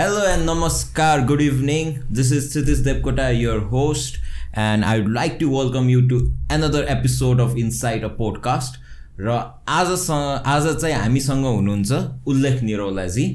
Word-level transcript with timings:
Hello 0.00 0.24
and 0.26 0.48
namaskar, 0.48 1.26
good 1.26 1.42
evening. 1.42 2.02
This 2.08 2.30
is 2.30 2.54
Siddhis 2.54 2.78
Devkota, 2.84 3.38
your 3.38 3.60
host, 3.60 4.18
and 4.54 4.82
I 4.82 4.98
would 4.98 5.12
like 5.12 5.38
to 5.40 5.50
welcome 5.50 5.90
you 5.90 6.08
to 6.08 6.32
another 6.48 6.86
episode 6.88 7.38
of 7.38 7.58
Inside 7.58 8.02
a 8.02 8.08
Podcast. 8.08 8.78
र 9.20 9.28
आजसँग 9.68 10.46
आज 10.46 10.68
चाहिँ 10.80 10.94
हामीसँग 10.94 11.44
हुनुहुन्छ 11.44 11.92
उल्लेख 12.26 12.62
निरौलाजी 12.62 13.26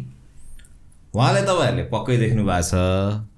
उहाँलाई 1.15 1.43
तपाईँहरूले 1.47 1.83
पक्कै 1.91 2.15
देख्नु 2.17 2.44
भएको 2.44 2.67
छ। 2.67 2.76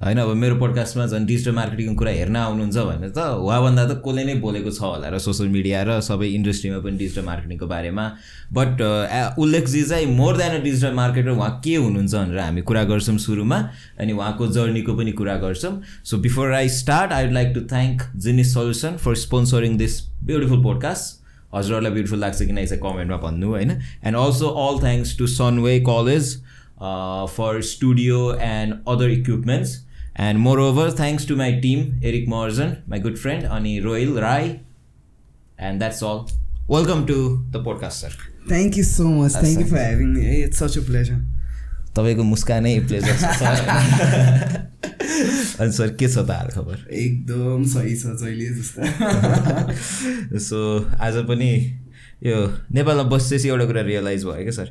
होइन 0.02 0.18
अब 0.18 0.30
मेरो 0.34 0.56
पोडकास्टमा 0.58 1.06
झन् 1.14 1.26
डिजिटल 1.30 1.54
मार्केटिङको 1.54 1.96
कुरा 2.02 2.12
हेर्न 2.12 2.36
आउनुहुन्छ 2.36 2.78
भने 2.90 3.10
त 3.14 3.20
उहाँभन्दा 3.38 3.84
त 3.86 4.02
कसले 4.02 4.24
नै 4.26 4.36
बोलेको 4.42 4.72
छ 4.74 4.82
होला 4.82 5.08
र 5.14 5.18
सोसियल 5.22 5.50
मिडिया 5.54 5.84
र 5.86 6.00
सबै 6.02 6.28
इन्डस्ट्रीमा 6.38 6.80
पनि 6.82 6.98
डिजिटल 6.98 7.26
मार्केटिङको 7.30 7.68
बारेमा। 7.70 8.06
बट 8.58 8.82
उल्लेखजी 9.38 9.84
चाहिँ 9.84 10.08
more 10.18 10.34
than 10.38 10.58
a 10.58 10.62
digital 10.66 10.94
marketer 10.98 11.30
उहाँ 11.38 11.52
के 11.62 11.76
हुनुहुन्छ 11.76 12.14
भनेर 12.16 12.40
हामी 12.40 12.62
कुरा 12.66 12.84
गर्छौँ 12.90 13.18
सुरुमा 13.22 13.60
अनि 14.02 14.12
उहाँको 14.18 14.48
जर्नीको 14.58 14.98
पनि 14.98 15.12
कुरा 15.22 15.36
गर्छौँ। 15.46 15.74
So 16.02 16.18
before 16.26 16.54
I 16.58 16.70
start 16.82 17.12
I 17.14 17.26
would 17.26 17.34
like 17.34 17.54
to 17.54 17.62
thank 17.70 18.02
Genesis 18.26 18.54
solution 18.54 18.98
for 19.06 19.16
sponsoring 19.28 19.78
this 19.78 20.02
beautiful 20.26 20.64
podcast 20.64 21.06
हजुरहरूलाई 21.54 21.92
ब्युटिफुल 21.94 22.20
लाग्छ 22.20 22.42
कि 22.42 22.54
नै 22.54 22.66
कमेन्टमा 22.66 23.18
भन्नु 23.22 23.48
होइन? 23.48 23.72
And 24.04 24.18
also 24.18 24.48
all 24.66 24.84
thanks 24.84 25.18
to 25.18 25.28
Sunway 25.38 25.80
college 25.88 26.36
for 27.36 27.62
studio 27.62 28.34
and 28.42 28.76
other 28.88 29.10
equipments 29.10 29.78
and 30.20 30.40
more 30.40 30.60
over 30.60 30.92
thanks 31.00 31.28
to 31.28 31.36
my 31.36 31.54
team 31.62 32.04
Eric 32.04 32.28
मर्जन 32.30 32.76
my 32.90 33.00
good 33.00 33.18
friend 33.18 33.44
अनि 33.58 33.80
Royal 33.80 34.18
Rai 34.20 34.56
and 35.60 35.80
that's 35.80 36.04
all 36.04 36.26
welcome 36.72 37.06
to 37.06 37.16
the 37.52 37.64
podcast 37.66 38.06
sir 38.06 38.36
Thank 38.50 38.78
you 38.78 38.84
so 38.84 39.04
much. 39.04 39.34
Thank 39.34 39.60
you 39.60 39.66
for 39.66 39.78
having 39.78 40.14
me. 40.14 40.42
It's 40.42 40.58
such 40.58 40.78
a 40.78 40.82
pleasure. 40.82 41.20
तपाईँको 41.96 42.24
मुस्कानै 42.24 42.80
pleasure 42.88 43.18
छ 43.18 43.44
अनि 45.62 45.72
sir 45.72 45.90
के 46.00 46.08
छ 46.08 46.18
त 46.20 46.30
हाल 46.32 46.48
खबर? 46.54 46.88
एकदम 46.94 47.64
सही 47.74 47.96
छ 47.98 48.06
जहिले 48.22 48.50
जस्तो। 48.58 48.82
सो 50.48 50.60
आज 51.08 51.16
पनि 51.28 51.52
यो 52.24 52.36
नेपालमा 52.78 53.04
बसेपछि 53.16 53.48
एउटा 53.50 53.66
कुरा 53.66 53.82
रियलाइज 53.90 54.22
भयो 54.26 54.44
क्या 54.44 54.52
सर 54.60 54.68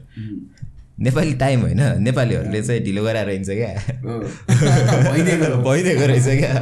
नेपाली 1.00 1.34
टाइम 1.34 1.61
होइन। 1.61 1.80
नेपालीहरूले 2.02 2.62
चाहिँ 2.62 2.80
ढिलो 2.84 3.02
गराएर 3.05 3.28
हिँड्छ 3.28 3.48
क्या। 3.50 3.66
भइदिएको 5.62 6.06
रहेछ। 6.06 6.25
क्या। 6.27 6.52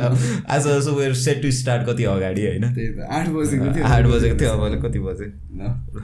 आज 0.48 0.62
जस्तो 0.62 0.92
वेयर 0.92 1.14
सेट 1.14 1.42
टु 1.42 1.50
स्टार्ट 1.50 1.88
कति 1.88 2.04
अगाडि 2.04 2.46
होइन? 2.46 2.64
आठ 3.10 3.28
बजेको 3.28 3.74
थियो। 3.76 3.84
आठ 3.84 4.04
बजेको 4.04 4.40
थियो 4.40 4.50
अब 4.50 4.82
कति 4.82 4.98
बजे? 4.98 5.26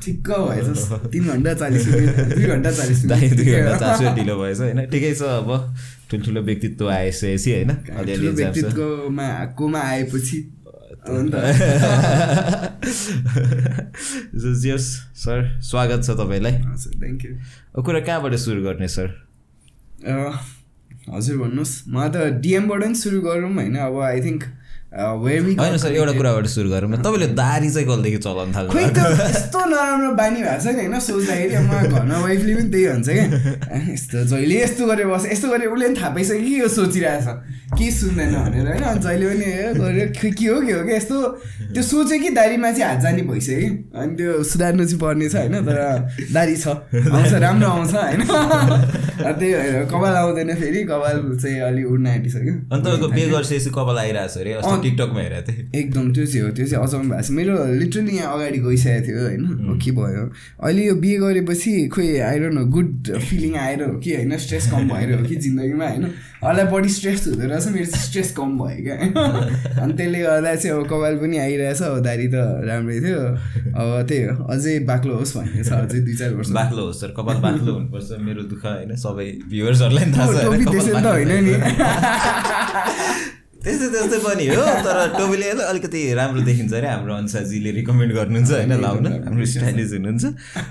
ठिक्क 0.05 0.31
भएछ। 0.31 1.11
तिन 1.13 1.29
घन्टा 1.29 1.55
चालिस 1.55 1.87
दुई 1.87 2.45
घन्टा 2.45 2.71
चालिस 2.71 3.05
दुई 3.05 3.47
घन्टा 3.47 3.79
चार 3.79 3.97
सय 3.97 4.15
ढिलो 4.15 4.37
भएछ 4.37 4.59
होइन। 4.59 4.87
ठिकै 4.87 5.15
छ 5.15 5.23
अब। 5.23 5.75
ठुल्ठुलो 6.11 6.41
व्यक्तित्व 6.41 6.91
आइसकेपछि 6.91 7.53
होइन? 7.53 7.71
अलिअलि 7.71 8.29
व्यक्तित्वमा 8.29 9.45
कोमा 9.59 9.81
आएपछि 9.81 10.60
अन्त 11.01 11.35
यस 14.67 14.87
सर 15.17 15.61
स्वागत 15.63 16.03
छ 16.05 16.11
तपाईँलाई 16.11 16.53
हजुर 16.53 16.95
थ्याङ्क 17.01 17.25
यू 17.25 17.83
कुरा 17.83 18.01
कहाँबाट 18.01 18.35
सुरु 18.37 18.63
गर्ने 18.63 18.89
सर 18.89 19.09
हजुर 21.09 21.37
भन्नुहोस् 21.39 21.75
म 21.89 22.09
त 22.09 22.17
डिएमबाट 22.41 22.83
पनि 22.83 22.95
सुरु 22.95 23.21
गरौँ 23.21 23.53
होइन 23.55 23.77
अब 23.79 24.01
आई 24.03 24.21
थिङ्क 24.21 24.45
होइन 24.91 25.77
सर 25.79 25.93
एउटा 25.95 26.13
कुराबाट 26.13 26.47
सुरु 26.51 26.69
गरौँ 26.71 26.91
तपाईँले 26.99 27.27
दारी 27.39 27.71
चाहिँ 27.71 27.87
कहिलेदेखि 27.87 28.19
चलाउनु 28.27 28.53
थाल्नु 28.55 28.75
त 28.91 28.99
यस्तो 29.31 29.59
नराम्रो 29.71 30.11
बानी 30.19 30.43
भएको 30.43 30.59
छ 30.59 30.67
नि 30.67 30.83
होइन? 30.83 30.99
सोच्दाखेरि 30.99 31.59
म 31.63 31.71
घरमा 31.95 32.19
वाइफले 32.19 32.55
पनि 32.59 32.69
त्यही 32.75 32.87
भन्छ 32.91 33.09
क्या। 33.09 33.27
यस्तो 33.95 34.19
जहिले 34.35 34.57
यस्तो 34.63 34.83
गरेर 34.91 35.07
बस 35.07 35.25
यस्तो 35.31 35.47
गरेर 35.49 35.69
उसले 35.71 35.87
पनि 35.87 35.95
थाहा 35.95 36.11
पाइसक्यो 36.11 36.43
कि 36.43 36.61
यो 36.61 36.69
सोचिरहेछ। 36.75 37.27
के 37.71 37.87
सुन्दैन 37.95 38.35
भनेर 38.35 38.67
होइन? 38.67 38.83
अनि 38.83 38.99
जहिले 38.99 39.27
पनि 39.31 39.79
गरेर 39.79 40.09
के 40.11 40.27
हो 40.27 40.59
के 40.59 40.73
हो 40.75 40.83
क्या 40.83 40.97
यस्तो 40.99 41.17
त्यो 41.71 41.83
सोच्यो 41.87 42.19
कि 42.19 42.31
दारीमा 42.35 42.71
चाहिँ 42.75 42.91
हात 42.91 42.99
जाने 43.07 43.23
भइसक्यो 43.31 43.59
कि? 43.63 43.71
अनि 43.95 44.13
त्यो 44.19 44.43
सुधार्नु 44.43 44.85
चाहिँ 44.91 44.99
पर्ने 44.99 45.29
छ 45.31 45.35
होइन? 45.39 45.55
तर 45.71 45.79
दारी 46.35 46.57
छ। 46.59 46.67
आउँछ 46.67 47.33
राम्रो 47.47 47.69
आउँछ 47.71 47.95
होइन? 47.95 48.23
त्यही 49.23 49.55
भएर 49.55 49.87
कपाल 49.87 50.15
आउँदैन 50.19 50.51
फेरि 50.59 50.83
कपाल 50.91 51.17
चाहिँ 51.39 51.59
अलि 51.71 51.83
उड्न 51.95 52.07
आँटिसक्यो। 52.11 52.55
अनि 52.75 52.83
तपाईँको 52.83 53.09
बे 53.15 53.23
गरिसकेपछि 53.31 53.71
कपाल 53.71 53.97
आइरहेको 54.03 54.35
छ 54.35 54.43
अरे। 54.43 54.59
टिकटकमा 54.83 55.21
हेरेको 55.21 55.53
थिएँ 55.53 55.69
एकदम 55.81 56.13
त्यो 56.15 56.25
चाहिँ 56.27 56.43
हो 56.47 56.51
त्यो 56.57 56.67
चाहिँ 56.67 56.85
अचम्म 56.85 57.11
भएको 57.11 57.23
छ। 57.23 57.31
मेरो 57.31 57.55
लिटरली 57.81 58.17
यहाँ 58.17 58.35
अगाडि 58.35 58.59
गइसकेको 58.59 59.07
थियो 59.07 59.21
होइन 59.27 59.43
हो 59.69 59.75
के 59.85 59.91
भयो? 59.91 60.25
अहिले 60.63 60.83
यो 60.87 60.95
बिहे 61.03 61.17
गरेपछि 61.19 61.73
खोइ 61.95 62.09
आएर 62.31 62.51
न 62.51 62.65
गुड 62.71 62.91
फिलिङ 63.29 63.55
आएर 63.57 63.83
हो 63.83 63.93
कि 64.01 64.15
होइन 64.15 64.37
स्ट्रेस 64.39 64.71
कम 64.71 64.89
भएर 64.89 65.09
हो 65.15 65.25
कि 65.27 65.37
जिन्दगीमा 65.37 65.87
होइन? 65.89 66.05
अरूलाई 66.41 66.67
बढी 66.73 66.89
स्ट्रेस 66.89 67.27
हुँदो 67.27 67.47
रहेछ 67.49 67.67
मेरो 67.69 67.87
चाहिँ 67.87 68.05
स्ट्रेस 68.05 68.31
कम 68.37 68.51
भयो 68.59 68.81
क्या। 68.85 68.97
अनि 69.83 69.93
त्यसले 69.93 70.21
गर्दा 70.21 70.55
चाहिँ 70.55 70.77
अब 70.77 70.83
कपाल 70.89 71.17
पनि 71.21 71.37
आइरहेछ 71.39 71.83
अब 71.83 71.99
दारी 72.05 72.27
त 72.29 72.37
राम्रै 72.69 72.99
थियो। 73.01 73.21
अब 73.81 73.89
त्यही 74.09 74.23
हो 74.25 74.45
अझै 74.55 74.79
बाक्लो 74.89 75.15
होस् 75.21 75.37
भन्ने 75.37 75.65
छ 75.65 75.73
अझै 75.81 76.01
दुई 76.01 76.15
चार 76.17 76.31
वर्ष। 76.35 76.51
बाक्लो 76.57 76.83
हो 76.87 76.93
सर 76.93 77.11
कपाल 77.19 77.37
बाक्लो 77.45 77.71
हुनुपर्छ 77.73 78.09
मेरो 78.21 78.43
दुःख 78.51 78.65
होइन 78.67 78.97
सबै 78.97 79.29
भ्युवर्सहरूलाई 79.51 80.05
पनि 80.05 80.15
थाहा 80.17 80.33
छ। 80.33 81.05
होइन 81.11 81.33
नि। 81.45 81.55
त्यस्तै 83.65 83.89
त्यस्तै 83.93 84.19
पनि 84.25 84.45
हो 84.49 84.63
तर 84.85 84.97
अलिक- 85.21 85.65
अलिकति 85.71 86.01
राम्रो 86.19 86.41
देखिन्छ 86.49 86.73
अरे 86.75 86.89
हाम्रो 86.89 87.13
अनुसारजीले 87.15 87.71
रिकमेन्ड 87.79 88.13
गर्नुहुन्छ 88.19 88.51
होइन 88.53 88.73
लाउन। 88.81 89.07
हाम्रो 89.27 89.45
स्टाइलिस 89.53 89.91
हुनुहुन्छ। 89.93 90.25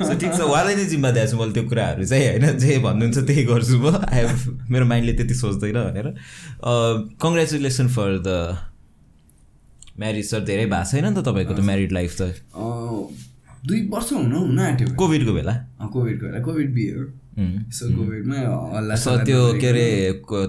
सो 0.08 0.14
ठिक 0.22 0.32
छ 0.34 0.40
उहाँलाई 0.50 0.76
नै 0.76 0.86
जिम्मा 0.94 1.10
दिएको 1.18 1.30
छु 1.32 1.38
मैले 1.42 1.54
त्यो 1.54 1.64
कुराहरू 1.70 2.04
चाहिँ 2.12 2.26
होइन 2.30 2.58
जे 2.58 2.78
भन्नुहुन्छ 2.88 3.18
त्यही 3.30 3.44
गर्छु 3.52 3.76
म। 3.78 3.86
आई 4.10 4.18
हेभ 4.20 4.32
मेरो 4.74 4.86
माइन्डले 4.92 5.14
त्यति 5.20 5.36
सोच्दैन 5.44 5.78
भनेर। 5.86 6.08
Congratulation 7.22 7.88
for 7.96 8.10
the 8.26 8.30
marriage 10.00 10.26
sir 10.32 10.42
धेरै 10.50 10.66
भएको 10.66 10.90
छैन 10.92 11.06
नि 11.06 11.16
त 11.16 11.26
तपाईँको 11.30 11.54
त 11.54 11.62
म्यारिड 11.70 11.92
लाइफ 11.92 12.12
त। 12.22 12.22
दुई 13.68 13.80
वर्ष 13.92 14.10
हुन 14.14 14.32
हुन 14.34 14.60
आँट्यो। 14.60 14.88
कोभिडको 14.96 15.34
बेला? 15.34 15.54
कोभिडको 15.94 16.26
बेला 16.26 16.40
कोभिड 16.48 16.70
उम्. 16.74 17.08
सो 17.40 17.88
कोभिडमा 17.96 18.96
सो 18.96 19.16
त्यो 19.26 19.42
के 19.62 19.68
अरे 19.68 19.88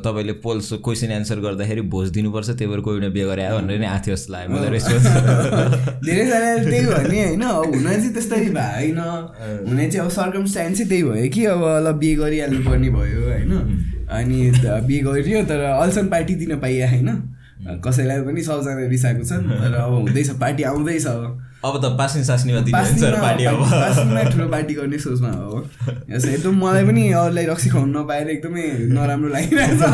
तपाईँले 0.05 0.33
पोल्स 0.45 0.73
क्वेसन 0.85 1.11
एन्सर 1.13 1.41
गर्दाखेरि 1.41 1.81
भोज 1.95 2.09
दिनुपर्छ 2.17 2.49
त्यही 2.51 2.71
भएर 2.71 2.81
कोभिडमा 2.87 3.09
बिहे 3.15 3.27
गरे 3.27 3.43
भनेर 3.51 3.79
नै 3.81 3.87
आएको 3.87 4.07
थियो 4.07 4.17
जस्तो 4.17 4.33
लाग्यो 4.33 4.57
मलाई 4.57 4.71
रेस्पोन्स 4.71 5.07
धेरैजनाले 6.07 6.71
त्यही 6.71 6.87
भने 6.87 7.19
होइन? 7.25 7.43
अब 7.43 7.75
हुन 7.75 7.85
चाहिँ 7.85 8.13
त्यस्तरी 8.15 8.51
भएन। 8.59 8.99
हुने 9.69 9.91
चाहिँ 9.91 10.05
अब 10.05 10.11
सर्कमस्टान्स 10.11 10.77
चाहिँ 10.79 10.89
त्यही 10.89 11.03
भयो 11.03 11.29
कि 11.35 11.45
अब 11.55 11.63
ल 11.87 11.93
बिहे 12.01 12.15
गरिहाल्नु 12.23 12.61
पर्ने 12.71 12.91
भयो 12.91 13.21
होइन? 13.29 13.53
अनि 14.11 14.39
बिहे 14.89 15.01
गरियो 15.01 15.43
तर 15.51 15.61
अल्सन 15.71 16.09
पार्टी 16.09 16.35
दिन 16.43 16.59
पाइए 16.59 16.87
होइन? 16.91 17.09
कसैलाई 17.87 18.21
पनि 18.27 18.43
सबजना 18.43 18.89
रिसाएको 18.89 19.25
छन् 19.31 19.45
तर 19.63 19.75
अब 19.75 19.93
हुँदैछ 19.93 20.31
पार्टी 20.41 20.63
आउँदैछ। 20.73 21.07
अब 21.07 21.23
अब 21.65 21.75
त 21.77 21.85
पासिङ 21.99 22.23
सास्नीमा 22.25 22.61
दिने 22.67 22.79
हुन्छ 22.79 23.01
सर 23.01 23.15
पार्टी 23.21 23.45
अब। 23.45 23.61
पासमा 23.71 24.23
ठुलो 24.31 24.47
पार्टी 24.49 24.75
गर्ने 24.75 24.99
सोचमा 24.99 25.31
हो। 25.31 25.59
यस 26.11 26.25
एकदम 26.25 26.55
मलाई 26.65 26.85
पनि 26.87 27.03
अरूलाई 27.21 27.45
रक्सी 27.53 27.69
खुवाउनु 27.71 27.93
नपाएर 28.01 28.29
एकदमै 28.37 28.65
नराम्रो 28.97 29.29
लागिरहेको 29.35 29.77
छ 29.81 29.85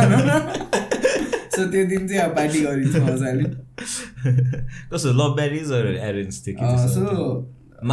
सो 1.56 1.62
त्यो 1.72 1.84
दिन 1.90 2.02
चाहिँ 2.08 2.22
अब 2.22 2.32
पार्टी 2.36 2.58
गरिन्छ 2.66 2.96
मजाले। 3.08 3.44
कस्तो 4.92 5.08
लभ 5.20 5.32
म्यारिज 5.36 5.70
एरेन्ज 6.08 6.34
थियो 6.46 6.54
सो 6.94 7.02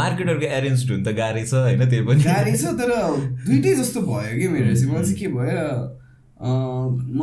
मार्केटरको 0.00 0.46
एरेन्ज 0.58 0.78
हुनु 0.90 1.02
त 1.04 1.06
गाह्रै 1.18 1.44
छ 1.44 1.54
होइन 1.64 1.82
त्यही 1.88 2.02
पनि? 2.06 2.20
गाडी 2.24 2.54
छ 2.56 2.64
तर 2.78 2.90
दुइटै 3.46 3.72
जस्तो 3.80 3.98
भयो 4.06 4.32
कि 4.38 4.46
मेरो 4.54 4.70
चाहिँ। 4.74 4.90
मलाई 4.92 5.04
चाहिँ 5.04 5.18
के 5.18 5.28
भयो 5.34 5.66
म 7.18 7.20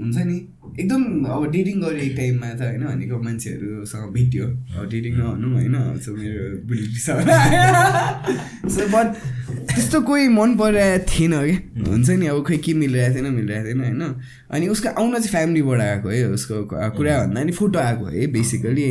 हुन्छ 0.00 0.16
नि 0.26 0.36
एकदम 0.80 1.02
अब 1.24 1.50
डेटिङ 1.52 1.80
गरेँ 1.80 2.00
एक 2.02 2.16
टाइममा 2.16 2.48
त 2.54 2.60
होइन 2.62 2.84
भनेको 2.86 3.16
मान्छेहरूसँग 3.22 4.12
भेट्यो। 4.12 4.44
अब 4.78 4.88
डेटिङ 4.88 5.12
नभनौँ 5.16 5.52
होइन 5.52 5.74
सो 6.00 6.10
मेरो 6.16 6.44
बुढी 6.66 6.86
सो 8.74 8.82
बट 8.88 9.06
त्यस्तो 9.42 10.00
कोही 10.02 10.28
मन 10.28 10.56
परिरहेको 10.56 11.04
थिएन 11.10 11.32
कि? 11.32 11.54
हुन्छ 11.88 12.10
नि 12.10 12.26
अब 12.26 12.44
खोइ 12.46 12.58
के 12.58 12.72
मिलिरहेको 12.74 13.14
थिएन 13.16 13.32
मिलिरहेको 13.34 13.68
थिएन 13.68 13.80
होइन? 13.80 14.02
अनि 14.50 14.68
उसको 14.68 14.88
आउन 14.88 15.12
चाहिँ 15.12 15.30
फ्यामिलीबाट 15.30 15.80
आएको 15.80 16.08
है 16.08 16.24
उसको 16.28 16.54
कुरा 16.68 17.18
भन्दा 17.18 17.42
नि 17.42 17.52
फोटो 17.52 17.78
आएको 17.78 18.04
है 18.06 18.26
बेसिकली 18.32 18.86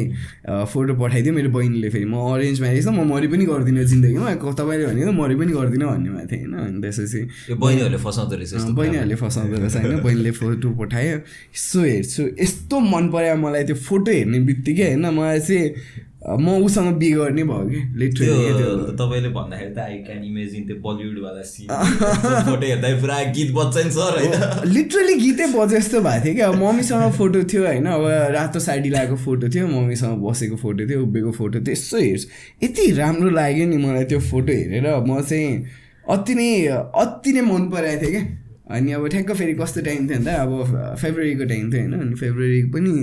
फोटो 0.73 0.93
पठाइदियो 0.97 1.33
मेरो 1.33 1.49
बहिनीले 1.49 1.89
फेरि 1.89 2.05
म 2.05 2.15
अरेन्ज 2.33 2.61
म्यारेज 2.61 2.85
त 2.87 2.89
म 2.89 3.07
मरि 3.13 3.27
पनि 3.27 3.45
गर्दिनँ 3.45 3.83
जिन्दगीमा 3.83 4.33
तपाईँले 4.53 4.85
भने 4.85 5.05
त 5.05 5.15
मरि 5.15 5.35
पनि 5.35 5.51
गर्दिनँ 5.53 5.87
भन्नेमा 5.87 6.21
थिएँ 6.31 6.45
होइन? 6.45 6.53
अनि 6.59 6.81
त्यसपछि 6.81 7.53
बहिनीहरूले 7.55 7.97
फसाउँदो 7.97 8.35
रहेछ 8.35 8.53
बहिनीहरूले 8.75 9.15
फसाउँदो 9.15 9.55
रहेछ 9.55 9.75
होइन? 9.75 10.01
बहिनीले 10.05 10.31
फोटो 10.31 10.69
पठायो। 10.81 11.17
यसो 11.55 11.79
हेर्छु 11.81 12.23
यस्तो 12.41 12.79
मन 12.79 13.09
पर्यो 13.13 13.35
मलाई 13.37 13.63
त्यो 13.63 13.75
फोटो 13.75 14.11
हेर्ने 14.11 14.39
बित्तिकै 14.49 14.87
होइन? 14.87 15.05
मलाई 15.05 15.39
चाहिँ 15.39 16.09
म 16.21 16.49
उसँग 16.65 16.93
बिहे 17.01 17.11
गर्ने 17.11 17.43
भयो 17.43 17.65
कि 17.69 17.79
लिटरली 17.97 18.93
तपाईँले 18.93 19.29
भन्दाखेरि 19.29 19.73
त 19.73 19.79
आई 19.79 19.97
क्यान 20.05 20.23
इमेजिन 20.23 20.63
त्यो 20.67 20.75
बलिउडवाला 20.85 21.41
सिन 21.41 21.67
फोटो 22.45 22.65
हेर्दा 22.67 22.89
पुरा 23.01 23.17
गीत 23.33 23.51
बज्छ 23.51 23.85
नि 23.85 23.91
सर 23.91 24.17
होइन? 24.17 24.69
लिटरली 24.73 25.15
गीतै 25.15 25.47
बजे 25.53 25.79
जस्तो 25.79 26.01
भएको 26.01 26.25
थियो 26.25 26.33
कि 26.33 26.41
अब 26.41 26.55
मम्मीसँग 26.55 27.11
फोटो 27.11 27.43
थियो 27.43 27.65
होइन? 27.65 27.85
अब 27.85 28.05
रातो 28.37 28.59
साडी 28.59 28.89
लगाएको 28.89 29.15
फोटो 29.15 29.49
थियो 29.49 29.67
मम्मीसँग 29.67 30.21
बसेको 30.21 30.55
फोटो 30.55 30.89
थियो 30.89 31.01
उभिएको 31.03 31.31
फोटो 31.31 31.59
थियो। 31.59 31.73
यसो 31.73 31.97
हेर्छु। 31.97 32.27
यति 32.65 32.91
राम्रो 32.91 33.29
लाग्यो 33.29 33.65
नि 33.65 33.77
मलाई 33.77 34.03
त्यो 34.03 34.19
फोटो 34.19 34.53
हेरेर। 34.53 34.87
म 35.09 35.21
चाहिँ 35.21 35.65
अति 36.09 36.33
नै 36.35 36.65
अति 37.01 37.33
नै 37.33 37.41
मन 37.41 37.69
पराएको 37.69 38.01
थियो 38.01 38.11
क्या। 38.11 38.40
अनि 38.71 38.91
अब 38.93 39.07
ठ्याक्क 39.11 39.31
फेरि 39.33 39.53
कस्तो 39.61 39.81
टाइम 39.81 40.07
थियो 40.09 40.17
भन्दा 40.17 40.33
अब 40.41 40.51
फेब्रुअरीको 41.01 41.45
टाइम 41.51 41.71
थियो 41.71 41.81
होइन। 41.81 41.93
अनि 42.01 42.15
फेब्रुअरी 42.21 42.61
पनि 42.73 42.93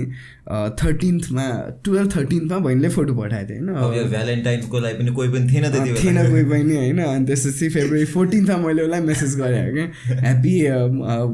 थर्टिन्थमा 0.81 1.45
टुवेल्भ 1.85 2.09
थर्टिन्थमा 2.15 2.57
बहिनीले 2.59 2.89
फोटो 2.89 3.13
पठाएको 3.15 3.47
थियो 3.49 3.75
होइन। 3.75 4.09
भ्यालेन्टाइन्सको 4.09 4.79
लागि 4.79 4.95
पनि 4.99 5.11
कोही 5.17 5.29
पनि 5.29 5.45
थिएन 5.53 5.65
थिएन 5.73 6.17
कोही 6.29 6.43
पनि 6.51 6.75
होइन। 6.75 6.99
अनि 6.99 7.25
त्यसपछि 7.25 7.69
फेब्रुअरी 7.69 8.05
फोर्टिन्थमा 8.13 8.57
मैले 8.65 8.81
उसलाई 8.83 9.01
मेसेज 9.09 9.35
गरेँ 9.41 9.63
क्या 9.73 9.85
ह्याप्पी 10.19 10.53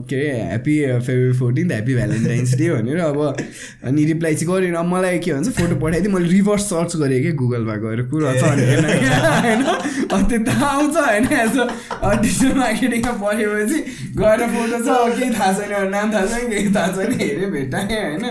के 0.10 0.16
अरे 0.16 0.42
happy 0.42 0.76
February 1.08 1.38
fourteenth 1.40 1.72
happy 1.72 1.94
Valentine's 1.96 2.56
day 2.58 2.70
भनेर 2.70 3.00
अब 3.00 3.20
अनि 3.86 4.06
रिप्लाई 4.06 4.36
चाहिँ 4.36 4.50
गरेन 4.52 4.76
अब 4.76 4.86
मलाई 4.86 5.20
के 5.20 5.34
भन्छ 5.34 5.50
फोटो 5.60 5.76
पठाइदिएँ 5.86 6.14
मैले 6.14 6.28
रिभर्स 6.30 6.64
सर्च 6.70 6.96
गरेँ 6.98 7.22
कि 7.24 7.32
गुगलमा 7.42 7.76
गएर 7.86 8.02
कुरा 8.12 8.34
छ 8.36 8.44
होइन 8.46 10.44
त 10.44 10.50
आउँछ 10.50 10.96
होइन 10.98 11.24
यसो 11.32 11.64
डिजिटल 12.22 12.54
मार्केटिङमा 12.60 13.12
पढेपछि। 13.24 13.80
गएर 14.26 14.42
फोटो 14.58 14.84
छ 14.86 15.00
केही 15.16 15.32
थाहा 15.40 15.54
छैन 15.54 15.90
नाम 15.96 16.14
थाहा 16.14 16.26
छैन 16.34 16.50
केही 16.52 16.74
थाहा 16.76 16.92
छैन 16.96 17.12
हेरेँ 17.22 17.50
भेटाएँ 17.52 17.98
होइन? 18.04 18.26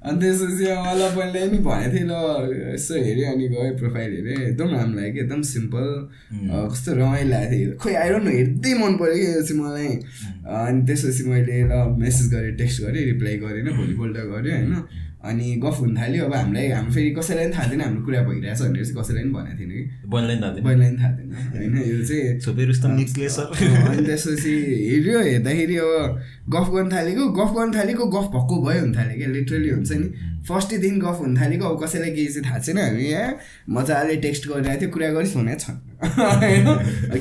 अनि 0.00 0.16
त्यसपछि 0.20 0.64
अब 0.72 0.78
मलाई 0.84 1.10
पहिला 1.16 1.40
नि 1.52 1.58
भनेको 1.60 1.92
थिएँ 1.92 2.06
ल 2.08 2.72
यसो 2.72 2.94
हेऱ्यो 3.04 3.32
अनि 3.32 3.48
गएँ 3.48 3.72
प्रोफाइल 3.80 4.10
हेरेँ 4.16 4.36
एकदम 4.46 4.68
राम्रो 4.74 4.96
लाग्यो 4.96 5.12
कि 5.12 5.20
एकदम 5.20 5.42
सिम्पल। 5.50 5.88
कस्तो 6.72 6.92
रमाइलो 6.96 7.28
लागेको 7.30 7.52
थियो। 7.52 7.76
खोइ 7.82 7.94
आइरहनु 8.02 8.30
हेर्दै 8.30 8.72
मन 8.80 8.92
पऱ्यो 8.96 9.14
कि 9.20 9.26
यो 9.26 9.42
चाहिँ 9.44 9.60
मलाई। 9.60 9.92
अनि 10.56 10.80
त्यसपछि 10.88 11.22
मैले 11.28 11.58
ल 11.68 11.84
मेसेज 12.00 12.32
गरेँ 12.34 12.56
टेक्स्ट 12.56 12.82
गरेँ 12.82 13.04
रिप्लाई 13.12 13.36
गरेन 13.44 13.68
भोलिपल्ट 13.76 14.16
गरेँ 14.32 14.56
होइन। 14.56 14.72
अनि 15.20 15.46
गफ 15.64 15.76
हुन 15.80 15.96
थाल्यो। 15.96 16.24
अब 16.24 16.34
हामीलाई 16.34 16.68
हाम्रो 16.68 16.92
फेरि 16.94 17.10
कसैलाई 17.10 17.44
पनि 17.44 17.54
थाहा 17.54 17.70
थिएन। 17.70 17.80
हाम्रो 17.80 18.02
कुरा 18.04 18.20
भइरहेछ 18.24 18.60
भनेर 18.62 18.84
चाहिँ 18.84 18.96
कसैलाई 19.00 19.22
पनि 19.24 19.32
भनेको 19.32 19.56
थिएन 19.60 19.70
कि। 19.70 19.82
बहिनीलाई 20.08 20.36
पनि 20.64 20.96
थाहा 21.00 21.10
थिएन। 21.16 21.30
होइन 21.56 21.74
यो 21.92 21.98
चाहिँ 22.08 22.40
अनि 22.90 24.06
त्यसपछि 24.06 24.54
हेऱ्यो 24.90 25.18
हेर्दाखेरि 25.20 25.76
अब 25.76 25.92
गफ 26.54 26.68
गर्न 26.74 26.88
थालेको 26.92 27.28
गफ 27.38 27.50
गर्न 27.56 27.70
थालेको 27.78 28.04
गफ 28.16 28.26
भक्कु 28.34 28.56
भयो 28.66 28.80
हुन 28.80 28.92
थाल्यो 28.96 29.16
क्या 29.18 29.28
लिटरली 29.32 29.70
हुन्छ 29.70 29.92
नि। 29.92 30.08
फर्स्ट 30.48 30.74
दिन 30.82 30.98
गफ 31.00 31.18
हुन 31.20 31.36
थालेको 31.36 31.64
अब 31.68 31.82
कसैलाई 31.82 32.10
केही 32.10 32.26
चाहिँ 32.26 32.44
थाहा 32.46 32.58
छैन 32.58 32.78
हामी 32.78 33.04
यहाँ 33.04 33.36
मजाले 33.76 34.14
टेक्स्ट 34.24 34.48
गरिरहेको 34.48 34.80
थियो 34.80 34.90
कुरा 34.90 35.08
गरिस् 35.16 35.36
भने 35.36 35.54
छ। 35.54 35.70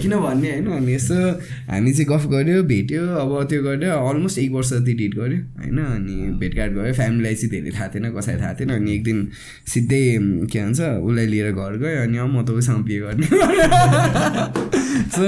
किन 0.02 0.14
भन्ने 0.24 0.52
होइन 0.52 0.68
अनि 0.72 0.94
यसो 0.94 1.16
हामी 1.70 1.92
चाहिँ 1.94 2.08
गफ 2.10 2.26
गऱ्यो 2.34 2.64
भेट्यो 2.72 3.02
अब 3.22 3.32
त्यो 3.50 3.60
गरेर 3.64 3.92
अलमोस्ट 3.92 4.38
एक 4.40 4.52
वर्ष 4.52 4.70
जति 4.74 4.94
डेट 5.02 5.14
गऱ्यो 5.16 5.40
होइन? 5.60 5.78
अनि 5.80 6.16
भेटघाट 6.40 6.72
गयो 6.78 6.94
फ्यामिलीलाई 6.94 7.36
चाहिँ 7.36 7.52
धेरै 7.52 7.72
थाहा 7.78 7.88
थिएन 7.96 8.06
कसैलाई 8.16 8.42
थाहा 8.42 8.54
थिएन 8.60 8.70
अनि 8.78 8.90
एक 8.96 9.04
दिन 9.04 9.18
सिधै 9.74 10.02
के 10.48 10.60
भन्छ 10.64 10.80
उसलाई 10.80 11.26
लिएर 11.34 11.52
घर 11.52 11.78
गयो 11.84 12.02
अनि 12.04 12.18
अब 12.18 12.30
म 12.34 12.46
त 12.46 12.50
उसँग 12.56 12.84
बिहे 12.88 13.00
गर्ने 13.00 13.28
सो 15.10 15.22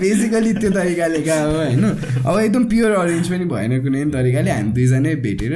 बेसिकली 0.00 0.52
त्यो 0.54 0.70
तरिकाले 0.70 1.20
गएको 1.28 1.56
होइन? 1.56 1.84
अब 2.24 2.38
एकदम 2.40 2.64
प्योर 2.72 2.90
अरेन्ज 2.96 3.28
पनि 3.30 3.43
भएन 3.50 3.72
कुनै 3.84 4.04
तरिकाले 4.14 4.50
हामी 4.50 4.70
दुईजनै 4.76 5.14
भेटेर 5.24 5.52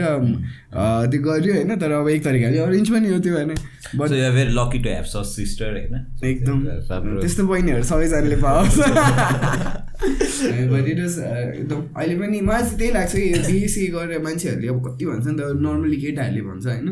त्यो 0.73 1.21
गऱ्यो 1.23 1.53
होइन 1.55 1.77
तर 1.81 1.93
अब 1.93 2.09
एक 2.09 2.25
तरिकाले 2.25 2.59
अरेन्ज 2.59 2.91
पनि 2.93 3.09
हो 3.09 3.19
त्यो 3.25 3.35
भने। 3.37 3.55
But 3.97 4.11
you 4.13 4.31
very 4.33 4.53
lucky 4.53 4.79
to 4.85 4.89
have 4.89 5.05
such 5.09 5.27
sister 5.27 5.71
होइन? 5.73 5.95
एकदम। 6.25 6.59
त्यस्तो 7.21 7.47
बहिनीहरू 7.49 7.83
सबैजनाले 7.89 8.37
पाओस्। 8.45 8.77
बट 9.99 10.89
इट 10.89 10.99
वाज 11.01 11.19
एकदम। 11.19 11.81
अहिले 11.97 12.15
पनि 12.19 12.41
मलाई 12.41 12.63
चाहिँ 12.63 12.77
त्यही 12.79 12.93
लाग्छ 12.93 13.13
कि 13.15 13.23
यो 13.33 13.41
बिएससी 13.49 13.87
गरेर 13.97 14.21
मान्छेहरूले 14.23 14.69
अब 14.69 14.79
कति 14.87 15.05
भन्छ 15.07 15.27
नि 15.27 15.35
त 15.41 15.41
नर्मली 15.65 15.97
केटाहरूले 16.05 16.43
भन्छ 16.49 16.67
होइन? 16.67 16.89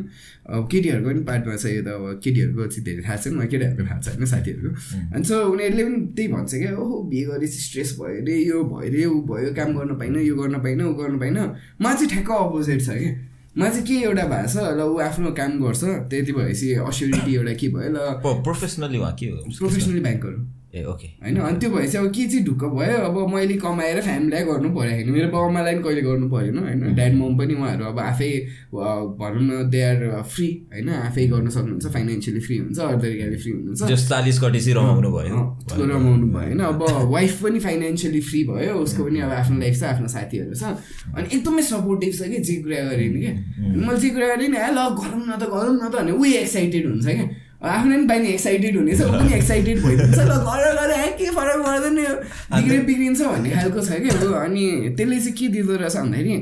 अब 0.46 0.68
केटीहरूको 0.72 1.08
पनि 1.10 1.20
पार्टमा 1.28 1.56
छ 1.56 1.66
यो 1.76 1.82
त 1.84 1.88
अब 2.00 2.04
केटीहरूको 2.24 2.66
चाहिँ 2.72 2.84
धेरै 2.88 3.02
थाहा 3.04 3.16
छैन 3.22 3.32
मलाई 3.36 3.48
केटाहरूको 3.52 3.84
थाहा 3.86 4.00
छ 4.00 4.08
होइन 4.16 4.24
साथीहरूको 4.32 4.70
अनि 5.14 5.24
सो 5.28 5.36
उनीहरूले 5.52 5.84
पनि 5.84 5.98
त्यही 6.16 6.28
भन्छ 6.32 6.50
क्या 6.56 6.72
ओहो 6.80 6.96
बिहे 7.12 7.24
गरेपछि 7.28 7.60
स्ट्रेस 7.68 7.90
भयो 8.00 8.16
अरे 8.24 8.34
यो 8.40 8.58
भयो 8.72 8.88
अरे 8.88 9.04
ऊ 9.04 9.20
भयो 9.30 9.54
काम 9.54 9.68
गर्न 9.78 9.92
पाइनँ 10.00 10.20
यो 10.24 10.34
गर्न 10.42 10.54
पाइनँ 10.64 10.84
ऊ 10.88 10.92
गर्न 10.96 11.18
पाइनँ। 11.20 11.44
मलाई 11.82 11.94
चाहिँ 11.94 12.10
ठ्याक्क 12.10 12.30
अपोजिट 12.40 12.80
छ 12.82 12.98
कि 13.00 13.10
मलाई 13.58 13.70
चाहिँ 13.72 13.86
के 13.86 13.94
एउटा 14.04 14.24
भएको 14.32 14.48
छ 14.52 14.56
ल 14.78 14.80
ऊ 14.84 14.98
आफ्नो 15.00 15.30
काम 15.32 15.52
गर्छ? 15.60 15.82
त्यति 16.10 16.32
भएपछि 16.32 16.72
अस्योरिटी 16.88 17.34
एउटा 17.34 17.52
के 17.60 17.68
भयो? 17.76 17.88
ल 17.94 17.98
प्रोफेसनली 18.44 18.98
उहाँ 18.98 19.14
के 19.20 19.26
हो? 19.26 19.36
प्रोफेसनली 19.58 20.00
ब्याङ्कहरू 20.00 20.38
ए 20.76 20.82
ओके 20.84 21.08
होइन 21.24 21.36
अनि 21.40 21.58
त्यो 21.58 21.70
भएपछि 21.70 21.96
अब 21.98 22.06
के 22.12 22.26
चाहिँ 22.28 22.44
ढुक्क 22.44 22.64
भयो? 22.76 22.96
अब 23.08 23.16
मैले 23.32 23.54
कमाएर 23.64 24.00
फ्यामिलीलाई 24.06 24.44
गर्नु 24.44 24.68
पऱ्यो 24.76 24.92
होइन। 24.92 25.10
मेरो 25.10 25.28
बाउ 25.32 25.48
आमालाई 25.48 25.74
पनि 25.74 25.82
कहिले 25.82 26.02
गर्नु 26.08 26.28
परेन 26.28 26.58
होइन? 26.58 26.80
ड्याड 26.94 27.14
मम 27.16 27.32
पनि 27.38 27.54
उहाँहरू 27.54 27.84
अब 27.86 27.98
आफै 28.00 28.30
भनौँ 28.72 29.44
न 29.46 29.70
दे 29.72 29.80
आर 29.82 30.22
फ्री 30.34 30.48
होइन? 30.72 30.88
आफै 31.08 31.26
गर्न 31.32 31.48
सक्नुहुन्छ 31.56 31.86
फाइनेन्सियली 31.96 32.40
फ्री 32.46 32.56
हुन्छ 32.58 32.78
अरू 32.78 32.98
तरिकाले 33.00 33.36
फ्री 33.42 33.52
हुनुहुन्छ। 33.52 34.08
चालिस 34.08 34.40
कटेसी 34.42 34.72
रमाउनु 34.76 35.10
भयो। 35.16 35.40
रमाउनु 35.80 36.26
भयो 36.34 36.44
होइन 36.44 36.60
अब 36.60 36.82
वाइफ 37.14 37.42
पनि 37.42 37.58
फाइनेन्सियली 37.66 38.20
फ्री 38.28 38.44
भयो 38.52 38.74
उसको 38.84 39.04
पनि 39.04 39.20
अब 39.20 39.32
आफ्नो 39.40 39.58
लाइफ 39.60 39.80
छ 39.80 39.82
आफ्नो 39.94 40.08
साथीहरू 40.08 40.54
छ। 40.54 40.76
अनि 41.16 41.26
एकदमै 41.36 41.62
सपोर्टिभ 41.72 42.12
छ 42.18 42.28
कि 42.30 42.38
जे 42.50 42.56
कुरा 42.62 42.84
गरेँ 42.90 43.08
नि 43.14 43.20
क्या 43.24 43.32
मैले 43.64 43.98
जे 44.04 44.10
कुरा 44.10 44.26
गरेँ 44.34 44.48
नि 44.48 44.58
ल 44.76 44.78
गरौँ 45.00 45.24
न 45.24 45.32
त 45.40 45.50
गरौँ 45.56 45.74
न 45.76 45.88
त 45.88 45.94
भने 45.96 46.12
उही 46.12 46.32
एक्साइटेड 46.44 46.86
हुन्छ 46.86 47.06
क्या 47.06 47.26
आफ्नो 47.56 47.92
पनि 47.92 48.06
बानी 48.06 48.28
एक्साइटेड 48.28 48.76
हुनेछ 48.76 49.00
ऊ 49.00 49.10
पनि 49.10 49.34
एक्साइटेड 49.34 49.82
भइदिन्छ 49.82 50.18
ल 50.18 50.38
गर 50.46 50.64
गर 50.78 50.90
ए 50.92 51.10
के 51.18 51.30
फरक 51.36 51.62
पर्दैन 51.66 51.98
यो 51.98 52.14
बिग्रियो 52.54 52.82
बिग्रिन्छ 52.84 53.20
भन्ने 53.20 53.50
खालको 53.50 53.80
छ 53.82 54.00
क्या 54.02 54.16
ऊ 54.22 54.32
अनि 54.40 54.64
त्यसले 54.96 55.18
चाहिँ 55.18 55.32
के 55.32 55.48
दिँदो 55.48 55.76
रहेछ 55.76 55.96
भन्दाखेरि 55.96 56.34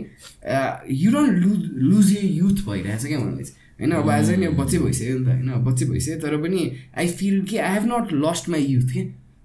you 0.95 1.13
don't 1.13 1.39
lose 1.45 1.61
lose 1.83 2.13
you 2.13 2.23
youth 2.23 2.65
भइरहेछ 2.69 3.07
क्या 3.07 3.19
मलाई 3.19 3.45
चाहिँ 3.45 3.63
होइन 3.81 3.93
अब 3.93 4.11
आज 4.11 4.31
नि 4.39 4.49
बच्चै 4.55 4.79
भइसक्यो 4.79 5.19
नि 5.19 5.25
त 5.25 5.29
होइन 5.29 5.63
बच्चै 5.65 5.87
भइसक्यो 5.87 6.17
तर 6.23 6.37
पनि 6.43 6.71
आई 6.99 7.09
फिल 7.21 7.43
कि 7.51 7.59
I 7.59 7.75
have 7.75 7.87
not 7.93 8.13
lost 8.25 8.49
my 8.49 8.67
youth 8.67 8.89
के 8.95 9.01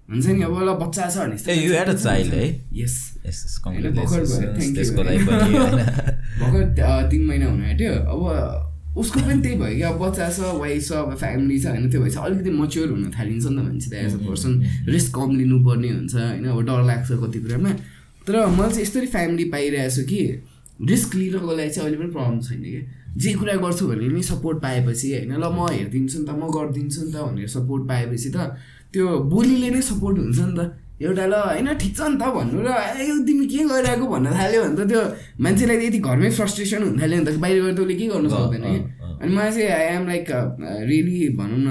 हुन्छ 0.08 0.26
नि 0.26 0.42
अब 0.42 0.58
ल 0.62 0.74
बच्चा 0.78 1.08
छ 1.08 1.16
भने 1.18 1.36
है 2.34 2.48
यस 2.74 2.96
भर्खर 3.26 4.24
भर्खर 6.40 7.08
तिन 7.10 7.26
महिना 7.26 7.46
हुनु 7.46 7.64
आँट्यो 7.64 7.92
अब 8.14 8.69
उसको 8.96 9.20
पनि 9.20 9.42
त्यही 9.42 9.56
भयो 9.56 9.74
कि 9.76 9.82
अब 9.82 9.98
बच्चा 10.02 10.30
छ 10.30 10.38
वाइफ 10.58 10.82
छ 10.88 10.92
अब 10.92 11.14
फ्यामिली 11.16 11.58
छ 11.60 11.66
होइन 11.66 11.90
त्यो 11.90 12.00
भएपछि 12.00 12.18
अलिकति 12.18 12.50
मच्योर 12.50 12.88
हुन 12.90 13.10
थालिन्छ 13.18 13.46
नि 13.46 13.56
त 13.56 13.64
मान्छे 13.64 13.90
त 13.90 13.94
एज 13.94 14.14
अ 14.14 14.18
पर्सन 14.26 14.52
रिस्क 14.88 15.14
कम 15.14 15.36
लिनुपर्ने 15.36 15.90
हुन्छ 15.90 16.14
होइन 16.14 16.44
अब 16.44 16.60
डर 16.66 16.82
लाग्छ 16.86 17.10
कति 17.22 17.38
कुरामा। 17.40 17.70
तर 18.26 18.46
मैले 18.46 18.68
चाहिँ 18.68 18.82
यस्तरी 18.82 19.06
फ्यामिली 19.06 19.44
पाइरहेको 19.50 19.94
छु 19.96 20.02
कि 20.10 20.22
रिस्क 20.90 21.14
लिनको 21.14 21.52
लागि 21.56 21.70
चाहिँ 21.70 21.88
अहिले 21.88 22.02
पनि 22.02 22.12
प्रब्लम 22.12 22.40
छैन 22.40 22.62
कि। 22.62 22.82
जे 23.16 23.32
कुरा 23.34 23.54
गर्छु 23.62 23.86
भने 23.86 24.08
नि 24.08 24.22
सपोर्ट 24.22 24.62
पाएपछि 24.62 25.12
होइन 25.14 25.32
ल 25.38 25.44
म 25.50 25.66
हेरिदिन्छु 25.70 26.18
नि 26.18 26.26
त 26.26 26.30
म 26.30 26.50
गरिदिन्छु 26.50 27.00
नि 27.04 27.12
त 27.12 27.16
भनेर 27.16 27.48
सपोर्ट 27.48 27.88
पाएपछि 27.88 28.30
त 28.30 28.54
त्यो 28.92 29.18
बोलीले 29.30 29.70
नै 29.70 29.82
सपोर्ट 29.82 30.18
हुन्छ 30.18 30.38
नि 30.40 30.54
त। 30.58 30.79
एउटा 31.00 31.24
ल 31.26 31.34
होइन 31.34 31.68
ठिक 31.80 31.92
छ 31.96 32.00
नि 32.12 32.16
त 32.20 32.22
भन्नु 32.36 32.60
र 32.60 32.68
ए 33.00 33.24
तिमी 33.26 33.44
के 33.48 33.64
गरिरहेको 33.72 34.06
भन्न 34.12 34.28
थाल्यो 34.36 34.60
भने 34.64 34.76
त 34.76 34.82
त्यो 34.90 35.00
मान्छेलाई 35.40 35.76
त 35.80 35.82
यति 35.88 35.98
घरमै 36.04 36.30
फ्रस्ट्रेसन 36.38 36.80
हुन 36.84 36.94
थाल्यो 37.00 37.16
भने 37.18 37.32
त। 37.32 37.40
बाहिर 37.40 37.56
गएर 37.62 37.74
त 37.74 37.80
उसले 37.80 37.94
के 38.00 38.06
गर्नु 38.12 38.28
सक्दैन 38.28 38.64
कि? 38.68 38.78
अनि 39.20 39.30
मलाई 39.36 39.50
चाहिँ 39.56 39.70
आई 39.80 39.86
एम 39.96 40.04
लाइक 40.12 40.28
रियली 40.90 41.18
भनौँ 41.40 41.60
न 41.64 41.68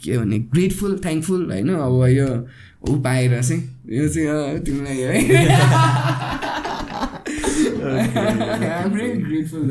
के 0.00 0.12
भने 0.18 0.36
ग्रेटफुल 0.54 0.92
थ्याङ्कफुल 1.04 1.40
होइन 1.52 1.68
अब 1.76 1.94
यो 2.08 2.28
ऊ 2.88 2.90
पाएर 3.04 3.32
चाहिँ 3.40 3.60
यो 3.92 4.08
चाहिँ 4.08 4.64
तिमीलाई 4.64 4.96
है। 4.96 5.12
आइएम 7.84 8.90
रियली 8.96 9.20
ग्रेटफुल 9.28 9.68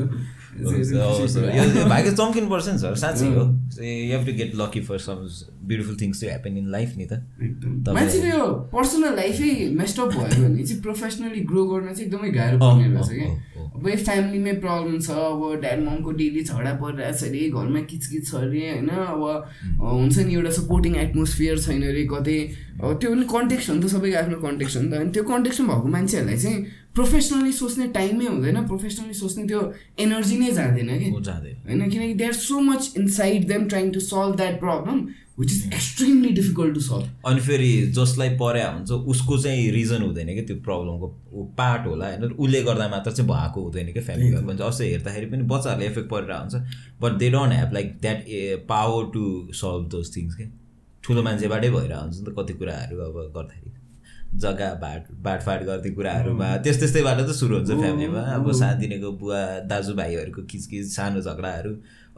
भाग्य 0.60 2.12
चम्किनु 2.12 2.50
पर्छ 2.50 2.68
नि 2.68 2.80
सर 2.80 2.96
साँच्चै 2.96 3.26
हो। 3.26 3.44
You 3.80 4.12
have 4.12 4.26
to 4.26 4.34
get 4.38 4.52
lucky 4.56 4.82
for 4.88 4.98
some 5.00 5.18
beautiful 5.68 5.96
things 6.02 6.22
to 6.22 6.28
happen 6.28 6.58
in 6.58 6.68
life 6.72 6.90
नि 6.98 7.06
त। 7.06 7.14
एकदम। 7.44 7.94
मान्छेको 7.94 8.28
यो 8.28 8.46
पर्सनल 8.74 9.16
लाइफै 9.16 9.52
मेस्टअप 9.80 10.10
भयो 10.10 10.44
भने 10.44 10.64
चाहिँ 10.64 10.82
प्रोफेसनली 10.82 11.42
ग्रो 11.52 11.66
गर्न 11.66 11.94
चाहिँ 11.94 12.06
एकदमै 12.06 12.30
गाह्रो 12.32 12.58
पर्ने 12.60 12.88
रहेछ 12.94 13.10
क्या। 13.10 13.30
अब 13.76 13.86
फ्यामिलीमै 14.06 14.54
प्रब्लम 14.64 15.00
छ। 15.00 15.10
अब 15.10 15.62
ड्याड 15.62 15.80
ममको 15.80 16.12
डेली 16.12 16.42
झगडा 16.44 16.74
परिरहेछ 16.82 17.24
अरे 17.24 17.50
घरमा 17.50 17.82
किचकिच 17.92 18.28
छ 18.28 18.36
अरे 18.36 18.62
होइन? 18.70 18.90
अब 18.90 19.22
हुन्छ 19.80 20.18
नि 20.20 20.34
एउटा 20.34 20.52
सपोर्टिङ 20.58 20.96
एटमोस्फियर 21.06 21.60
छैन 21.60 21.84
अरे 21.88 22.04
कतै। 22.12 22.40
अब 22.82 23.00
त्यो 23.00 23.10
पनि 23.14 23.26
कन्टेक्स्ट 23.30 23.70
हो 23.70 23.76
नि 23.76 23.82
त 23.82 23.88
सबैको 23.94 24.18
आफ्नो 24.20 24.38
कन्टेक्स्ट 24.44 24.78
हो 24.78 24.82
नि 24.84 24.90
त। 24.90 24.94
अनि 25.00 25.12
त्यो 25.12 25.24
कन्टेक्समा 25.24 25.74
भएको 25.74 25.88
मान्छेहरूलाई 25.96 26.38
चाहिँ 26.38 26.58
प्रोफेसनली 26.96 27.52
सोच्ने 27.54 27.88
टाइमै 27.96 28.26
हुँदैन। 28.26 28.58
प्रोफेसनली 28.68 29.14
सोच्ने 29.14 29.44
त्यो 29.48 29.62
एनर्जी 30.00 30.38
नै 30.40 30.52
जाँदैन 30.52 30.92
कि। 31.00 31.10
होइन? 31.10 31.90
किनकि 31.90 32.14
they 32.14 32.26
are 32.26 32.34
so 32.34 32.60
much 32.60 32.94
inside 32.98 33.48
them 33.48 33.68
trying 33.70 33.92
to 33.92 34.00
solve 34.00 34.36
that 34.36 34.60
problem 34.60 34.98
which 35.40 35.52
is 35.52 35.74
extremely 35.74 36.30
difficult 36.36 36.74
to 36.74 36.82
solve 36.82 37.28
अनि 37.28 37.42
फेरि 37.42 37.72
जसलाई 37.96 38.30
पर्या 38.38 38.68
हुन्छ 38.72 38.92
उसको 38.92 39.38
चाहिँ 39.40 39.72
रिजन 39.72 40.02
हुँदैन 40.04 40.34
कि 40.36 40.42
त्यो 40.42 40.56
प्रब्लमको 40.68 41.44
पार्ट 41.58 41.88
होला 41.88 42.06
होइन? 42.06 42.24
उसले 42.24 42.62
गर्दा 42.64 42.88
मात्र 42.90 43.12
चाहिँ 43.12 43.30
भएको 43.30 43.64
हुँदैन 43.64 43.94
कि 43.94 44.02
फ्यामिलीमा 44.02 44.42
पनि 44.48 44.64
अवश्य 44.64 44.86
हेर्दाखेरि 44.86 45.26
पनि 45.32 45.44
बच्चाहरूले 45.54 45.88
इफेक्ट 45.92 46.10
परिरहेको 46.10 46.58
हुन्छ। 46.58 47.02
But 47.02 47.18
they 47.20 47.30
don't 47.32 47.54
have 47.54 47.74
like 47.74 47.98
that 48.02 48.28
a 48.30 48.66
power 48.70 49.12
to 49.14 49.26
solve 49.62 49.90
those 49.92 50.16
things 50.16 50.36
के। 50.36 50.46
ठुलो 51.04 51.24
मान्छेबाटै 51.24 51.70
भइरहेको 51.70 52.02
हुन्छ 52.02 52.18
नि 52.20 52.26
त 52.26 52.36
कति 52.40 52.54
कुराहरू 52.54 52.98
अब 53.00 53.16
गर्दाखेरि। 53.38 53.78
जग्गा 54.42 54.74
बाट 54.82 55.08
बाटफाट 55.26 55.64
गर्ने 55.66 55.92
कुराहरूमा 55.92 56.48
त्यस 56.66 56.80
त्यस्तैबाट 56.80 57.20
त 57.22 57.32
सुरु 57.38 57.56
हुन्छ 57.56 57.72
फ्यामिलीमा 57.72 58.22
अब 58.34 58.52
सानोदेखिको 58.60 59.12
बुवा 59.22 59.40
दाजुभाइहरूको 59.72 60.42
किचकिच 60.52 60.86
सानो 60.92 61.22
झगडाहरू 61.22 61.74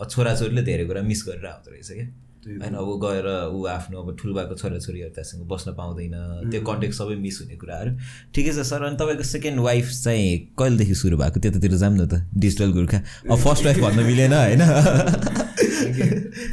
छोराछोरीले 0.06 0.64
धेरै 0.64 0.86
कुरा 0.86 1.02
मिस 1.08 1.24
गरेर 1.28 1.46
आउँदो 1.46 1.72
रहेछ 1.72 1.92
क्या 1.92 2.08
होइन 2.42 2.74
अब 2.74 2.90
गएर 3.04 3.28
ऊ 3.54 3.66
आफ्नो 3.66 4.02
अब 4.02 4.16
ठुल्बाको 4.18 4.56
छोराछोरीहरू 4.56 5.14
त्यहाँसँग 5.14 5.46
बस्न 5.48 5.72
पाउँदैन 5.78 6.50
त्यो 6.52 6.62
कन्टेक्ट 6.62 6.96
सबै 6.96 7.16
मिस 7.16 7.40
हुने 7.42 7.56
कुराहरू 7.56 7.92
ठिकै 8.34 8.52
छ 8.52 8.66
सर 8.66 8.84
अनि 8.84 8.98
तपाईँको 8.98 9.24
सेकेन्ड 9.24 9.60
वाइफ 9.60 9.86
चाहिँ 10.04 10.38
कहिलेदेखि 10.60 10.96
सुरु 10.96 11.18
भएको? 11.18 11.40
त्यतातिर 11.40 11.74
जाऊँ 11.78 11.98
न 11.98 12.08
त 12.08 12.26
डिजिटल 12.38 12.72
गोर्खा। 12.72 12.98
अब 13.32 13.38
फर्स्ट 13.38 13.66
वाइफ 13.66 13.78
भन्न 13.80 14.06
मिलेन 14.06 14.34
होइन? 14.34 14.62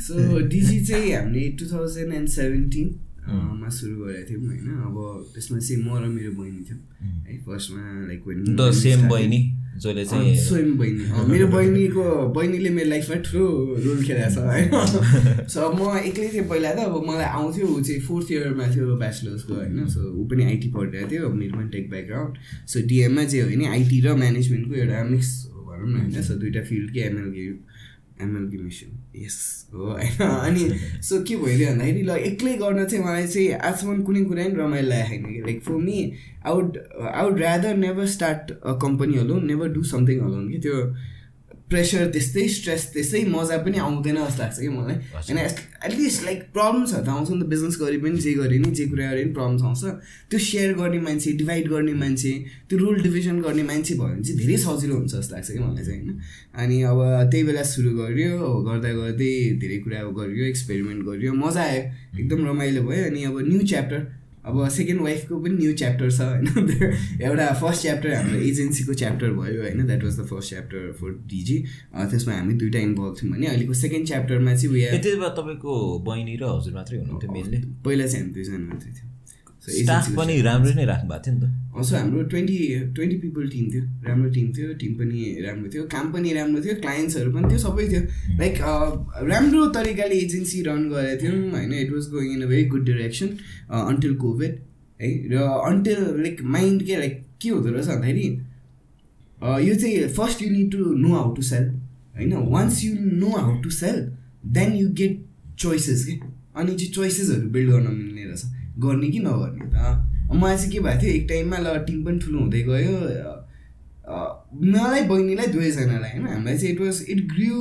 सो 0.04 0.14
डिजी 0.48 0.78
चाहिँ 0.86 1.12
हामीले 1.14 1.48
टु 1.58 1.64
थाउजन्ड 1.72 2.14
एन्ड 2.14 2.28
सेभेन्टिन 2.28 2.88
मा 3.28 3.68
सुरु 3.68 3.94
गरेको 4.00 4.24
थियौँ 4.28 4.42
होइन। 4.48 4.68
अब 4.88 4.96
त्यसमा 5.34 5.58
चाहिँ 5.58 5.82
म 5.84 5.96
र 6.00 6.08
मेरो 6.08 6.32
बहिनी 6.32 6.62
थियौँ। 6.68 6.80
है 7.28 7.36
फर्स्टमा 7.46 7.82
लाइक 8.08 8.20
द 8.56 8.70
सेम 8.74 9.08
बहिनी 9.08 9.40
जसले 9.78 10.04
चाहिँ 10.04 10.34
स्वयं 10.36 10.76
बहिनी। 10.78 11.04
मेरो 11.30 11.46
बहिनीको 11.48 12.04
बहिनीले 12.34 12.70
मेरो 12.70 12.88
लाइफमा 12.88 13.16
ठुलो 13.28 13.46
रोल 13.84 13.98
खेलेको 14.04 14.30
छ 14.34 14.38
होइन 14.48 15.46
सो 15.46 15.70
म 15.78 15.96
एक्लै 15.98 16.28
थिएँ 16.32 16.46
पहिला 16.48 16.72
त 16.74 16.78
अब 16.88 16.96
मलाई 17.08 17.28
आउँथ्यो 17.38 17.66
ऊ 17.68 17.80
चाहिँ 17.80 18.00
फोर्थ 18.08 18.32
इयरमा 18.32 18.66
थियो 18.74 18.96
ब्याचलर्सको 18.96 19.54
होइन। 19.54 19.86
सो 19.86 20.00
ऊ 20.08 20.24
पनि 20.28 20.44
आइटी 20.44 20.68
पढिरहेको 20.74 21.10
थियो 21.10 21.28
मेरो 21.30 21.52
पनि 21.58 21.68
टेक 21.76 21.90
ब्याकग्राउन्ड 21.90 22.32
सो 22.66 22.86
डिएममा 22.88 23.24
चाहिँ 23.24 23.44
हो 23.44 23.50
भने 23.50 23.66
आइटी 23.76 24.00
र 24.06 24.14
म्यानेजमेन्टको 24.24 24.74
एउटा 24.74 25.04
मिक्स 25.14 25.30
भनौँ 25.68 25.88
न 25.88 25.94
होइन। 26.00 26.22
सो 26.22 26.34
दुइटा 26.42 26.62
फिल्डकै 26.70 27.00
एमएलके 27.10 27.46
एमएलगिमेसन 28.22 28.98
यस 29.16 29.36
हो 29.74 29.90
होइन? 29.90 30.22
अनि 30.28 30.68
सो 31.02 31.22
के 31.22 31.36
भइदियो 31.36 31.68
भन्दाखेरि 31.68 32.02
ल 32.02 32.16
एक्लै 32.30 32.54
गर्न 32.56 32.84
चाहिँ 32.84 33.04
मलाई 33.04 33.26
चाहिँ 33.26 33.52
आजसम्म 33.52 34.02
कुनै 34.02 34.24
कुरा 34.24 34.44
पनि 34.44 34.54
रमाइलो 34.54 34.88
लागेको 34.88 35.08
छैन 35.10 35.34
कि 35.34 35.40
like 35.40 35.62
for 35.62 35.72
me 35.72 35.98
I 36.46 36.52
would 36.54 36.78
I 37.14 37.24
would 37.24 37.66
never 37.78 38.06
start 38.16 38.50
a 38.50 38.78
company 38.82 39.18
alone 39.18 39.46
never 39.46 39.68
do 39.68 39.82
something 39.82 40.20
alone 40.20 40.48
कि 40.52 40.58
त्यो 40.58 40.76
प्रेसर 41.68 42.06
त्यस्तै 42.12 42.46
स्ट्रेस 42.48 42.82
त्यस्तै 42.92 43.24
मजा 43.28 43.56
पनि 43.64 43.78
आउँदैन 43.78 44.16
जस्तो 44.16 44.42
लाग्छ 44.42 44.58
कि 44.58 44.68
मलाई। 44.68 44.96
होइन 45.14 45.38
एटलिस्ट 45.38 46.24
लाइक 46.24 46.38
प्रब्लम्सहरू 46.52 47.04
त 47.04 47.08
आउँछ 47.08 47.30
नि 47.30 47.42
त। 47.42 47.46
बिजनेस 47.48 47.76
गरे 47.80 47.98
पनि 48.04 48.18
जे 48.18 48.32
गरे 48.40 48.58
नि 48.58 48.70
जे 48.72 48.84
कुरा 48.88 49.10
गरे 49.10 49.24
पनि 49.24 49.32
प्रब्लम्स 49.36 49.62
आउँछ। 49.62 49.82
त्यो 50.30 50.38
सेयर 50.38 50.72
गर्ने 50.80 51.00
मान्छे 51.06 51.32
डिभाइड 51.40 51.68
गर्ने 51.68 51.94
मान्छे 52.02 52.32
त्यो 52.68 52.78
रोल 52.78 52.96
डिभिजन 53.02 53.40
गर्ने 53.44 53.62
मान्छे 53.68 53.94
भयो 53.94 54.08
भने 54.08 54.22
चाहिँ 54.24 54.38
धेरै 54.40 54.56
सजिलो 54.64 54.94
हुन्छ 54.96 55.12
जस्तो 55.14 55.34
लाग्छ 55.34 55.50
कि 55.50 55.58
मलाई 55.58 55.84
चाहिँ 55.84 56.00
होइन? 56.00 56.18
अनि 56.56 56.76
अब 56.82 56.98
त्यही 57.30 57.44
बेला 57.44 57.62
सुरु 57.72 57.90
गर्यो 58.00 58.30
अब 58.38 58.56
गर्दा 58.68 58.90
गर्दै 59.00 59.32
धेरै 59.60 59.78
कुरा 59.84 60.00
गरियो 60.18 60.44
एक्सपेरिमेन्ट 60.44 61.00
गरियो 61.04 61.32
मजा 61.36 61.62
आयो। 61.62 61.82
एकदम 62.18 62.40
रमाइलो 62.48 62.82
भयो। 62.88 63.04
अनि 63.10 63.24
अब 63.24 63.36
न्यू 63.48 63.60
च्याप्टर 63.68 64.00
अब 64.44 64.68
सेकेन्ड 64.68 65.00
वाइफको 65.00 65.38
पनि 65.42 65.54
न्यू 65.54 65.72
च्याप्टर 65.72 66.10
छ 66.10 66.20
होइन? 66.20 66.46
एउटा 67.22 67.52
फर्स्ट 67.60 67.82
च्याप्टर 67.82 68.14
हाम्रो 68.14 68.38
एजेन्सीको 68.40 68.94
च्याप्टर 68.94 69.32
भयो 69.32 69.62
होइन? 69.62 69.86
That 69.86 70.04
was 70.04 70.20
the 70.20 70.26
first 70.26 70.48
chapter 70.50 70.92
for 71.00 71.10
Digi 71.26 71.58
त्यसमा 72.10 72.34
हामी 72.34 72.54
दुइटा 72.54 72.78
इन्भल्भ 72.78 73.16
थियौँ 73.22 73.34
भने 73.34 73.46
अहिलेको 73.46 73.74
सेकेन्ड 73.74 74.06
च्याप्टरमा 74.06 74.54
चाहिँ 74.54 74.74
वी 74.74 74.84
त्यति 74.90 75.14
बेला 75.16 75.28
तपाईँको 75.38 75.76
बहिनी 76.06 76.36
र 76.36 76.44
हजुर 76.56 76.74
मात्रै 76.74 76.98
हुनुहुन्थ्यो 76.98 77.32
मेनले 77.32 77.62
पहिला 77.84 78.06
चाहिँ 78.06 78.22
हामी 78.24 78.34
दुईजना 78.34 78.58
मात्रै 78.58 78.92
थियो। 78.92 79.10
स्टाफ 79.66 80.08
पनि 80.16 80.40
राम्रो 80.42 80.72
नै 80.78 80.84
राख्नु 80.90 81.08
भएको 81.10 81.24
थियो 81.24 81.34
नि 81.34 81.40
त। 81.42 81.84
सो 81.88 81.96
हाम्रो 81.96 82.22
ट्वेन्टी 82.32 82.56
ट्वेन्टी 82.94 83.16
पिपल 83.24 83.48
टिम 83.54 83.64
थियो। 83.72 83.82
राम्रो 84.08 84.30
टिम 84.36 84.46
थियो 84.56 84.72
टिम 84.82 84.92
पनि 84.98 85.18
राम्रो 85.46 85.68
थियो 85.72 85.82
काम 85.94 86.12
पनि 86.12 86.32
राम्रो 86.38 86.60
थियो 86.64 86.74
क्लाइन्ट्सहरू 86.84 87.30
पनि 87.34 87.48
थियो 87.50 87.58
सबै 87.66 87.86
थियो। 87.88 88.02
लाइक 88.38 88.54
राम्रो 89.32 89.66
तरिकाले 89.76 90.14
एजेन्सी 90.24 90.62
रन 90.68 90.88
गरेको 90.90 91.22
थियौँ 91.22 91.50
होइन 91.54 91.72
it 91.82 91.90
was 91.92 92.04
going 92.14 92.32
in 92.34 92.42
a 92.42 92.46
very 92.52 92.64
good 92.74 92.84
direction 92.90 93.28
until 93.82 94.14
COVID 94.24 94.52
है 95.00 95.08
र 95.32 95.42
अन्टिल 95.70 96.00
लाइक 96.22 96.42
माइन्ड 96.56 96.82
के 96.86 96.96
लाइक 96.96 97.22
के 97.42 97.48
हुँदो 97.48 97.70
रहेछ 97.70 97.86
भन्दाखेरि 97.88 98.26
अ, 99.42 99.58
यो 99.68 99.74
चाहिँ 99.74 100.08
first 100.18 100.42
you 100.42 100.48
need 100.50 100.70
to 100.72 100.84
know 101.02 101.14
how 101.14 101.34
to 101.34 101.42
sell 101.50 101.64
होइन। 102.16 102.32
Once 102.54 102.84
you 102.84 102.94
know 103.00 103.28
how 103.36 103.60
to 103.62 103.70
sell 103.70 104.00
then 104.58 104.72
you 104.76 104.88
get 105.00 105.24
choices 105.58 106.04
के? 106.06 106.12
अनि 106.58 106.74
चाहिँ 106.74 106.92
चोइसेसहरू 106.94 107.48
बिल्ड 107.54 107.70
गर्न 107.70 107.86
मिल्ने 107.96 108.24
रहेछ। 108.24 108.44
गर्ने 108.80 109.08
कि 109.10 109.18
नगर्ने 109.18 109.64
त? 109.74 109.76
मलाई 110.34 110.56
चाहिँ 110.56 110.70
के 110.72 110.80
भएको 110.80 111.00
थियो 111.02 111.12
एक 111.12 111.26
टाइममा 111.28 111.58
ल 111.58 111.78
टिम 111.86 112.04
पनि 112.04 112.18
ठुलो 112.18 112.38
हुँदै 112.38 112.62
गयो। 112.62 112.96
मलाई 114.72 115.02
बहिनीलाई 115.08 115.46
दुवैजनालाई 115.46 116.10
होइन? 116.10 116.26
हामीलाई 116.26 116.58
चाहिँ 116.58 116.74
it 116.74 116.80
was 116.80 117.04
it 117.08 117.20
grew 117.32 117.56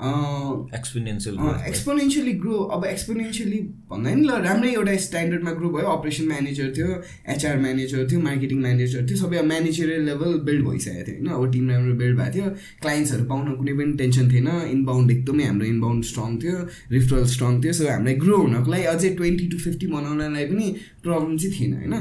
experiential 0.00 1.36
exponentially 1.68 2.32
grow 2.38 2.54
अब 2.74 2.84
एक्सपोनेन्सियली 2.84 3.58
भन्दा 3.90 4.14
नि 4.14 4.22
ल 4.26 4.30
राम्रै 4.44 4.70
एउटा 4.72 4.96
स्ट्यान्डर्डमा 5.04 5.52
ग्रो 5.58 5.68
भयो। 5.70 5.86
अपरेसन 5.88 6.24
म्यानेजर 6.28 6.72
थियो 6.76 6.88
एचआर 7.34 7.56
म्यानेजर 7.60 8.08
थियो 8.10 8.20
मार्केटिङ 8.20 8.58
म्यानेजर 8.60 9.06
थियो 9.08 9.18
सबै 9.18 9.36
अब 9.38 9.46
म्यानेजरियल 9.52 10.02
लेभल 10.10 10.34
बिल्ड 10.50 10.66
भइसकेको 10.66 11.06
थियो 11.06 11.16
होइन। 11.16 11.30
अब 11.36 11.52
टिम 11.52 11.70
राम्रो 11.70 11.94
बिल्ड 12.02 12.18
भएको 12.18 12.34
थियो। 12.34 12.50
क्लाइन्ट्सहरू 12.82 13.24
पाउन 13.30 13.54
कुनै 13.54 13.74
पनि 13.78 13.92
टेन्सन 14.02 14.30
थिएन। 14.32 14.50
इनबाउन्ड 14.74 15.10
एकदमै 15.10 15.44
हाम्रो 15.44 15.66
इनबाउन्ड 15.66 16.04
स्ट्रङ 16.10 16.36
थियो। 16.42 16.58
रिफरल 16.90 17.24
स्ट्रङ 17.36 17.62
थियो। 17.62 17.72
सो 17.72 17.88
हामीलाई 17.88 18.14
ग्रो 18.26 18.36
हुनको 18.36 18.70
लागि 18.70 18.84
अझै 18.94 19.14
ट्वेन्टी 19.22 19.48
टु 19.48 19.58
फिफ्टी 19.64 19.86
बनाउनलाई 19.94 20.44
पनि 20.52 20.66
प्रब्लम 21.02 21.36
चाहिँ 21.38 21.54
थिएन 21.60 21.72
होइन। 21.74 21.94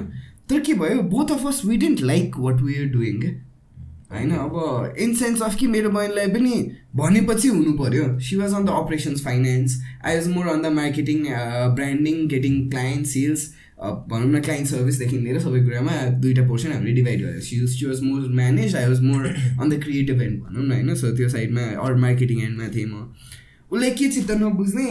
तर 0.50 0.60
के 0.60 0.74
भयो? 0.84 1.02
Both 1.16 1.32
of 1.32 1.48
us 1.48 1.62
we 1.66 1.78
didn't 1.78 2.02
like 2.02 2.38
what 2.40 2.62
we 2.62 2.74
are 2.82 2.88
doing 2.98 3.22
क्या? 3.22 3.34
होइन 4.14 4.32
अब 4.32 4.96
इन 5.00 5.16
सेन्स 5.16 5.42
अफ 5.42 5.56
कि 5.56 5.68
मेरो 5.68 5.90
बहिनीलाई 5.90 6.28
पनि 6.28 6.54
भनेपछि 6.96 7.48
हुनु 7.48 7.72
पऱ्यो 7.78 8.06
she 8.20 8.36
was 8.36 8.54
on 8.54 8.66
the 8.66 8.70
operations 8.84 9.24
finance 9.26 9.82
I 10.06 10.16
was 10.16 10.28
more 10.28 10.48
on 10.48 10.62
the 10.62 10.74
marketing 10.76 11.26
branding 11.76 12.28
getting 12.28 12.70
client 12.70 13.08
sales 13.08 13.52
भनौँ 14.12 14.32
न 14.32 14.42
क्लाइन्ट 14.42 14.68
सर्भिसदेखि 14.68 15.18
लिएर 15.18 15.40
सबै 15.40 15.64
कुरामा 15.64 15.96
दुइटा 16.22 16.48
पोर्सन 16.48 16.72
हामीले 16.72 16.94
डिभाइड 16.94 17.22
गरेर 17.22 17.40
she 17.42 17.68
she 17.68 17.86
was 17.86 18.02
more 18.04 18.30
manage 18.36 18.76
I 18.76 18.88
was 18.88 19.02
more 19.02 19.26
on 19.26 19.70
the 19.70 19.82
creative 19.84 20.22
end 20.22 20.40
भनौँ 20.44 20.64
न 20.66 20.72
होइन? 20.72 20.96
सो 20.96 21.16
त्यो 21.18 21.30
साइडमा 21.30 21.62
अरू 21.86 21.98
मार्केटिङ 22.02 22.44
एन्डमा 22.44 22.68
थिएँ 22.76 22.86
म। 22.86 23.14
उसले 23.72 23.90
के 23.92 24.08
चित्त 24.10 24.32
नबुझ्ने? 24.42 24.88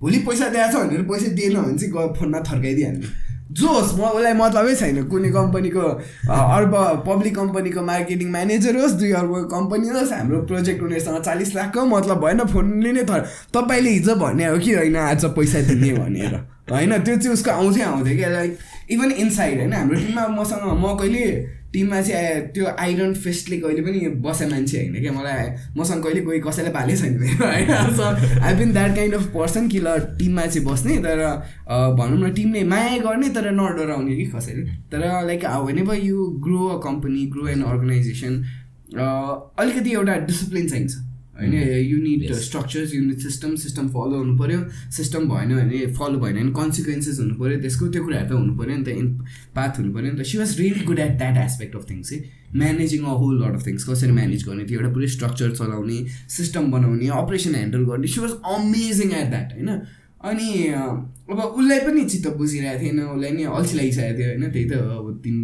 भोलि 0.00 0.18
पैसा 0.28 0.48
दिएको 0.48 0.72
छ 0.72 0.86
भनेर 0.86 1.02
पैसा 1.08 1.32
दिएन 1.32 1.56
भने 1.56 1.78
चाहिँ 1.78 2.14
फोनमा 2.18 2.40
थर्काइदिइहाल्ने। 2.50 3.08
जोस् 3.50 3.94
म 3.98 4.02
उसलाई 4.08 4.32
मतलबै 4.32 4.74
छैन। 4.74 5.02
कुनै 5.10 5.30
कम्पनीको 5.30 5.82
अर्ब 6.30 6.74
पब्लिक 7.06 7.34
कम्पनीको 7.36 7.82
मार्केटिङ 7.82 8.28
म्यानेजर 8.30 8.76
होस् 8.76 8.94
दुई 8.94 9.10
अर्ब 9.12 9.32
कम्पनी 9.50 9.88
होस् 9.90 10.12
हाम्रो 10.12 10.42
प्रोजेक्ट 10.46 10.82
उनीहरूसँग 10.82 11.22
चालिस 11.24 11.54
लाखको 11.54 11.84
मतलब 11.86 12.24
भएन 12.24 12.40
फोनले 12.46 12.92
नै 12.92 13.04
थर 13.10 13.26
तपाईँले 13.54 13.90
हिजो 13.90 14.14
भने 14.16 14.46
हो 14.46 14.58
कि 14.58 14.74
होइन 14.74 14.96
आज 14.96 15.24
पैसा 15.34 15.60
दिने 15.66 15.92
भनेर। 15.98 16.34
होइन 16.70 16.92
त्यो 17.02 17.16
चाहिँ 17.16 17.34
उसको 17.34 17.50
आउँथ्यो 17.50 17.86
आउँथ्यो 17.86 18.16
क्या 18.16 18.30
लाइक 18.30 18.58
इभन 18.90 19.10
इनसाइड 19.18 19.58
होइन 19.58 19.72
हाम्रो 19.72 19.96
टिममा 19.98 20.26
मसँग 20.30 20.64
म 20.78 20.94
कहिले 20.98 21.24
टिममा 21.72 22.00
चाहिँ 22.02 22.40
त्यो 22.54 22.66
आइरन 22.78 23.12
फेस्टले 23.16 23.56
कहिले 23.58 23.82
पनि 23.82 23.98
बसे 24.22 24.46
मान्छे 24.46 24.76
होइन 24.78 25.00
क्या 25.00 25.12
मलाई। 25.12 25.48
मसँग 25.78 26.02
कहिले 26.04 26.20
कोही 26.20 26.40
कसैले 26.40 26.70
पाले 26.70 26.96
छैन 26.96 27.18
होइन? 27.18 27.68
So 27.96 28.04
I 28.42 28.54
been 28.54 28.72
that 28.72 28.94
kind 28.96 29.14
of 29.14 29.26
person 29.34 29.68
कि 29.68 29.80
ल 29.80 29.98
टिममा 30.18 30.46
चाहिँ 30.46 30.66
बस्ने 30.66 30.96
तर 31.04 31.22
भनौँ 31.98 32.18
न 32.20 32.32
टिमले 32.34 32.64
माया 32.64 32.96
गर्ने 33.04 33.28
तर 33.30 33.50
नडराउने 33.52 34.16
कि 34.16 34.26
कसैले। 34.34 34.64
तर 34.92 35.06
like 35.26 35.44
ever 35.44 35.96
you 35.96 36.26
grow 36.46 36.66
a 36.68 36.80
company 36.84 37.26
grow 37.26 37.46
an 37.48 37.62
organisation 37.64 38.42
अलिकति 39.58 39.90
एउटा 39.92 40.16
डिसिप्लिन 40.26 40.68
चाहिन्छ। 40.68 40.96
होइन 41.40 41.54
you 41.90 41.98
need 41.98 42.18
Yes. 42.20 42.40
Structures 42.44 42.94
unit 42.94 43.18
system 43.18 43.54
system 43.56 43.88
follow 43.88 44.18
हुनु 44.18 44.36
पऱ्यो 44.38 44.58
सिस्टम 44.92 45.28
भएन 45.28 45.54
भने 45.56 45.78
फलो 45.98 46.18
भएन 46.20 46.36
भने 46.36 46.52
कन्सिक्वेन्सेस 46.58 47.18
हुनु 47.20 47.34
पऱ्यो 47.38 47.60
त्यसको 47.60 47.88
त्यो 47.94 48.02
कुराहरू 48.04 48.28
त 48.28 48.32
हुनु 48.32 48.54
पऱ्यो 48.58 48.76
नि 48.76 48.84
त 48.84 48.88
इन 48.88 49.06
पाथ 49.56 49.78
हुनु 49.80 49.92
पऱ्यो 49.94 50.12
नि 50.12 50.18
त। 50.20 50.26
She 50.30 50.38
was 50.38 50.50
really 50.60 50.84
good 50.90 50.98
at 50.98 51.16
that 51.22 51.36
aspect 51.44 51.76
of 51.76 51.84
things 51.90 52.12
है 52.12 52.18
managing 52.62 53.00
a 53.04 53.14
whole 53.22 53.34
lot 53.42 53.54
of 53.56 53.66
things 53.66 53.88
कसरी 53.88 54.12
म्यानेज 54.12 54.44
गर्ने 54.48 54.64
त्यो 54.68 54.78
एउटा 54.80 54.92
पुरै 54.94 55.08
स्ट्रक्चर 55.16 55.50
चलाउने 55.60 55.98
सिस्टम 56.36 56.70
बनाउने 56.70 57.08
अपरेसन 57.22 57.54
ह्यान्डल 57.54 57.84
गर्ने। 57.90 58.12
She 58.14 58.20
was 58.20 58.32
amazing 58.54 59.08
at 59.20 59.30
that 59.30 59.56
होइन? 59.56 59.70
अनि 60.20 60.48
अब 61.32 61.38
उसलाई 61.40 61.80
पनि 61.88 62.04
चित्त 62.04 62.26
बुझिरहेको 62.36 62.80
थिएन 62.82 63.00
उसलाई 63.08 63.30
नि 63.38 63.44
अल्छी 63.56 63.74
लागिसकेको 63.78 64.18
थियो 64.18 64.28
होइन? 64.28 64.44
त्यही 64.52 64.66
त 64.68 64.72
अब 65.00 65.20
तिन 65.24 65.36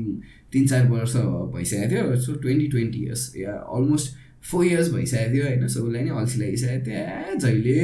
तिन 0.52 0.66
चार 0.66 0.86
वर्ष 0.92 1.16
भइसकेको 1.56 1.90
थियो। 1.90 2.20
सो 2.26 2.34
ट्वेन्टी 2.44 2.66
ट्वेन्टी 2.74 2.98
इयर्स 3.06 3.22
या 3.36 3.52
अलमोस्ट 3.76 4.08
फोर 4.50 4.64
इयर्स 4.66 4.92
भइसकेको 4.92 5.32
थियो 5.32 5.44
होइन 5.44 5.66
सो 5.68 5.82
उसलाई 5.84 6.02
नि 6.04 6.10
अल्छी 6.18 6.38
लागिसकेको 6.40 6.84
थियो। 6.86 6.98
ए 6.98 7.36
जहिले। 7.42 7.74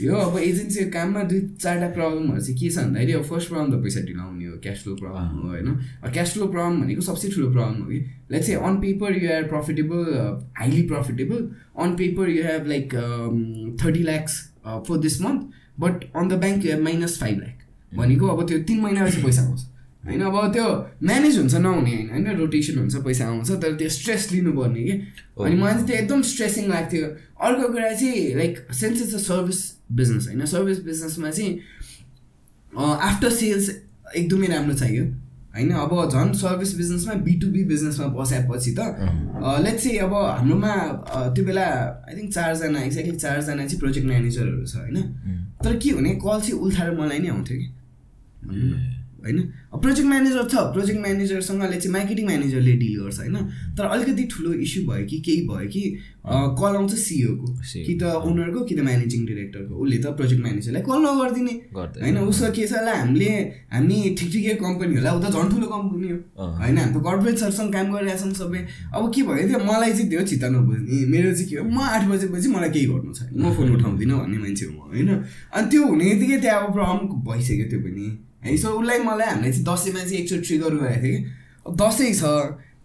यो 0.00 0.14
अब 0.16 0.38
एजेन्सीको 0.38 0.90
काममा 0.90 1.22
दुई 1.30 1.40
चारवटा 1.60 1.88
प्रब्लमहरू 1.94 2.40
चाहिँ 2.40 2.58
के 2.60 2.68
छ 2.70 2.78
भन्दाखेरि 2.78 3.12
अब 3.12 3.24
फर्स्ट 3.30 3.48
प्रब्लम 3.48 3.72
त 3.72 3.82
पैसा 3.84 4.00
ढिलाउने 4.06 4.46
हो 4.46 4.56
क्यास 4.62 4.82
फ्लो 4.84 4.94
प्रब्लम 4.96 5.36
हो 5.38 5.48
होइन? 5.48 5.68
क्यास 6.12 6.32
फ्लो 6.32 6.46
प्रब्लम 6.46 6.80
भनेको 6.82 7.02
सबसे 7.08 7.28
ठुलो 7.28 7.50
प्रब्लम 7.52 7.82
हो 7.82 7.88
कि? 7.90 8.00
लेट्स 8.32 8.46
चाहिँ 8.46 8.60
on 8.68 8.76
paper 8.80 9.22
you 9.22 9.32
are 9.36 9.48
profitable 9.52 10.00
highly 10.58 10.82
profitable 10.88 11.48
on 11.84 11.94
paper 11.96 12.30
you 12.30 12.42
have 12.44 12.66
like 12.66 12.94
thirty 13.84 14.02
lakhs 14.10 14.40
for 14.88 14.98
this 14.98 15.20
month 15.22 15.40
but 15.80 16.12
on 16.16 16.28
the 16.28 16.40
bank 16.44 16.64
you 16.64 16.72
have 16.72 16.84
minus 16.84 17.18
five 17.20 17.38
lakh 17.38 17.96
भनेको 17.98 18.26
अब 18.26 18.46
त्यो 18.48 18.58
तिन 18.68 18.80
महिनापछि 18.80 19.22
पैसा 19.22 19.42
आउँछ 19.42 19.67
होइन 20.04 20.20
अब 20.22 20.36
त्यो 20.52 20.66
म्यानेज 21.02 21.38
हुन्छ 21.38 21.54
नहुने 21.54 21.94
होइन 21.94 22.10
होइन? 22.10 22.36
रोटेसन 22.38 22.78
हुन्छ 22.78 22.96
पैसा 23.04 23.26
आउँछ 23.28 23.50
तर 23.62 23.72
त्यो 23.78 23.88
स्ट्रेस 23.98 24.30
लिनुपर्ने 24.32 24.82
कि? 24.84 24.92
अनि 25.44 25.56
मलाई 25.56 25.74
चाहिँ 25.74 25.86
त्यो 25.86 25.96
एकदम 25.96 26.22
स्ट्रेसिङ 26.32 26.68
लाग्थ्यो। 26.68 27.06
अर्को 27.46 27.68
कुरा 27.72 27.92
चाहिँ 27.92 28.34
like 28.36 28.66
sense 28.72 29.02
it's 29.02 29.14
a 29.14 29.18
service 29.28 29.60
business 29.92 30.26
होइन? 30.26 30.44
सर्भिस 30.46 30.78
बिजनेसमा 30.84 31.30
चाहिँ 31.30 31.52
आफ्टर 33.08 33.30
सेल्स 33.30 33.70
एकदमै 34.16 34.46
राम्रो 34.46 34.74
चाहियो 34.74 35.04
होइन? 35.54 35.70
अब 35.74 35.92
झन् 36.10 36.32
सर्भिस 36.40 36.76
बिजनेसमा 36.76 37.14
बिटुबी 37.28 37.64
बिजनेसमा 37.64 38.06
बसाएपछि 38.16 38.74
त 38.78 38.80
लेट्स 39.64 39.82
चाहिँ 39.84 39.98
अब 39.98 40.14
हाम्रोमा 40.14 40.74
त्यो 41.34 41.44
बेला 41.44 41.66
आई 42.08 42.16
थिङ्क 42.16 42.32
चारजना 42.34 42.82
एक्ज्याक्टली 42.82 43.16
चारजना 43.18 43.66
चाहिँ 43.66 43.78
प्रोजेक्ट 43.80 44.06
म्यानेजरहरू 44.08 44.66
छ 44.66 44.76
होइन? 44.76 44.96
तर 45.64 45.76
के 45.76 45.92
भने 45.92 46.14
कल 46.24 46.40
चाहिँ 46.40 46.60
उल्थाएर 46.60 46.90
मलाई 47.00 47.18
नै 47.18 47.28
आउँथ्यो 47.28 47.58
कि? 47.58 47.68
होइन? 49.24 49.38
प्रोजेक्ट 49.82 50.08
म्यानेजर 50.08 50.44
छ 50.48 50.54
प्रोजेक्ट 50.74 51.00
म्यानेजरसँगले 51.00 51.76
चाहिँ 51.80 51.92
मार्केटिङ 51.92 52.26
म्यानेजरले 52.26 52.72
डिल 52.82 52.94
गर्छ 53.02 53.18
होइन? 53.18 53.36
तर 53.78 53.84
अलिकति 53.94 54.24
ठुलो 54.32 54.52
इस्यु 54.66 54.80
भयो 54.88 55.06
कि 55.06 55.18
केही 55.26 55.42
भयो 55.48 55.68
कि 55.68 55.82
कल 56.28 56.74
आउँछ 56.76 56.92
सिओको 57.00 57.46
CEO 57.64 57.84
कि 57.86 57.94
त 58.00 58.04
ओनरको 58.28 58.60
कि 58.68 58.74
त 58.76 58.80
म्यानेजिङ 58.84 59.24
डिरेक्टरको 59.26 59.74
उसले 59.74 59.98
त 59.98 60.06
प्रोजेक्ट 60.18 60.42
म्यानेजरलाई 60.42 60.82
कल 60.88 60.98
नगरिदिने। 61.04 61.54
गर्दैन। 61.72 62.02
होइन? 62.04 62.18
उसको 62.28 62.50
के 62.52 62.66
छ 62.68 62.72
होला 62.76 62.92
हामीले 63.00 63.30
हामी 63.72 63.96
ठिक 64.18 64.28
ठिकै 64.32 64.54
कम्पनी 64.60 64.94
होला। 64.98 65.10
ऊ 65.16 65.20
त 65.24 65.32
झन् 65.32 65.48
ठुलो 65.52 65.66
कम्पनी 65.72 66.08
हो। 66.12 66.18
होइन? 66.60 66.76
हामी 66.78 66.92
त 66.92 67.02
कर्पोरेटहरूसँग 67.08 67.72
काम 67.72 67.86
गरिरहेछौँ 67.94 68.32
सबै। 68.40 68.60
अब 68.92 69.02
के 69.14 69.22
भयो 69.24 69.48
त्यो? 69.48 69.58
मलाई 69.64 69.92
चाहिँ 69.96 70.08
त्यो 70.10 70.22
चित्त 70.28 70.44
नबुझ्ने। 70.52 70.96
मेरो 71.08 71.32
चाहिँ 71.32 71.48
के 71.48 71.56
हो? 71.56 71.64
म 71.64 71.78
आठ 71.80 72.02
बजेपछि 72.12 72.48
मलाई 72.52 72.70
केही 72.76 72.86
गर्नु 72.92 73.12
छैन। 73.16 73.32
म 73.40 73.56
फोन 73.56 73.68
उठाउँदिनँ 73.76 74.16
भन्ने 74.20 74.38
मान्छे 74.44 74.64
हो 74.68 74.72
म 74.76 74.80
होइन? 74.92 75.08
अनि 75.56 75.66
त्यो 75.70 75.80
हुने 75.88 76.04
बित्तिकै 76.12 76.38
त्यहाँ 76.44 76.60
अब 76.60 76.72
प्रब्लम 76.76 77.24
भइसक्यो 77.24 77.66
त्यो 77.72 77.80
पनि। 77.88 78.06
है? 78.44 78.56
सो 78.56 78.68
उसलाई 78.78 78.98
मलाई 79.00 79.28
हामीले 79.28 79.52
चाहिँ 79.52 79.64
दसैँमा 79.64 80.00
चाहिँ 80.00 80.18
एकचोटि 80.18 80.42
ट्रिगर 80.48 80.74
गरेको 80.74 81.02
थियो 81.02 81.18
कि? 81.18 81.24
अब 81.66 81.76
दसैँ 81.82 82.12
छ 82.14 82.22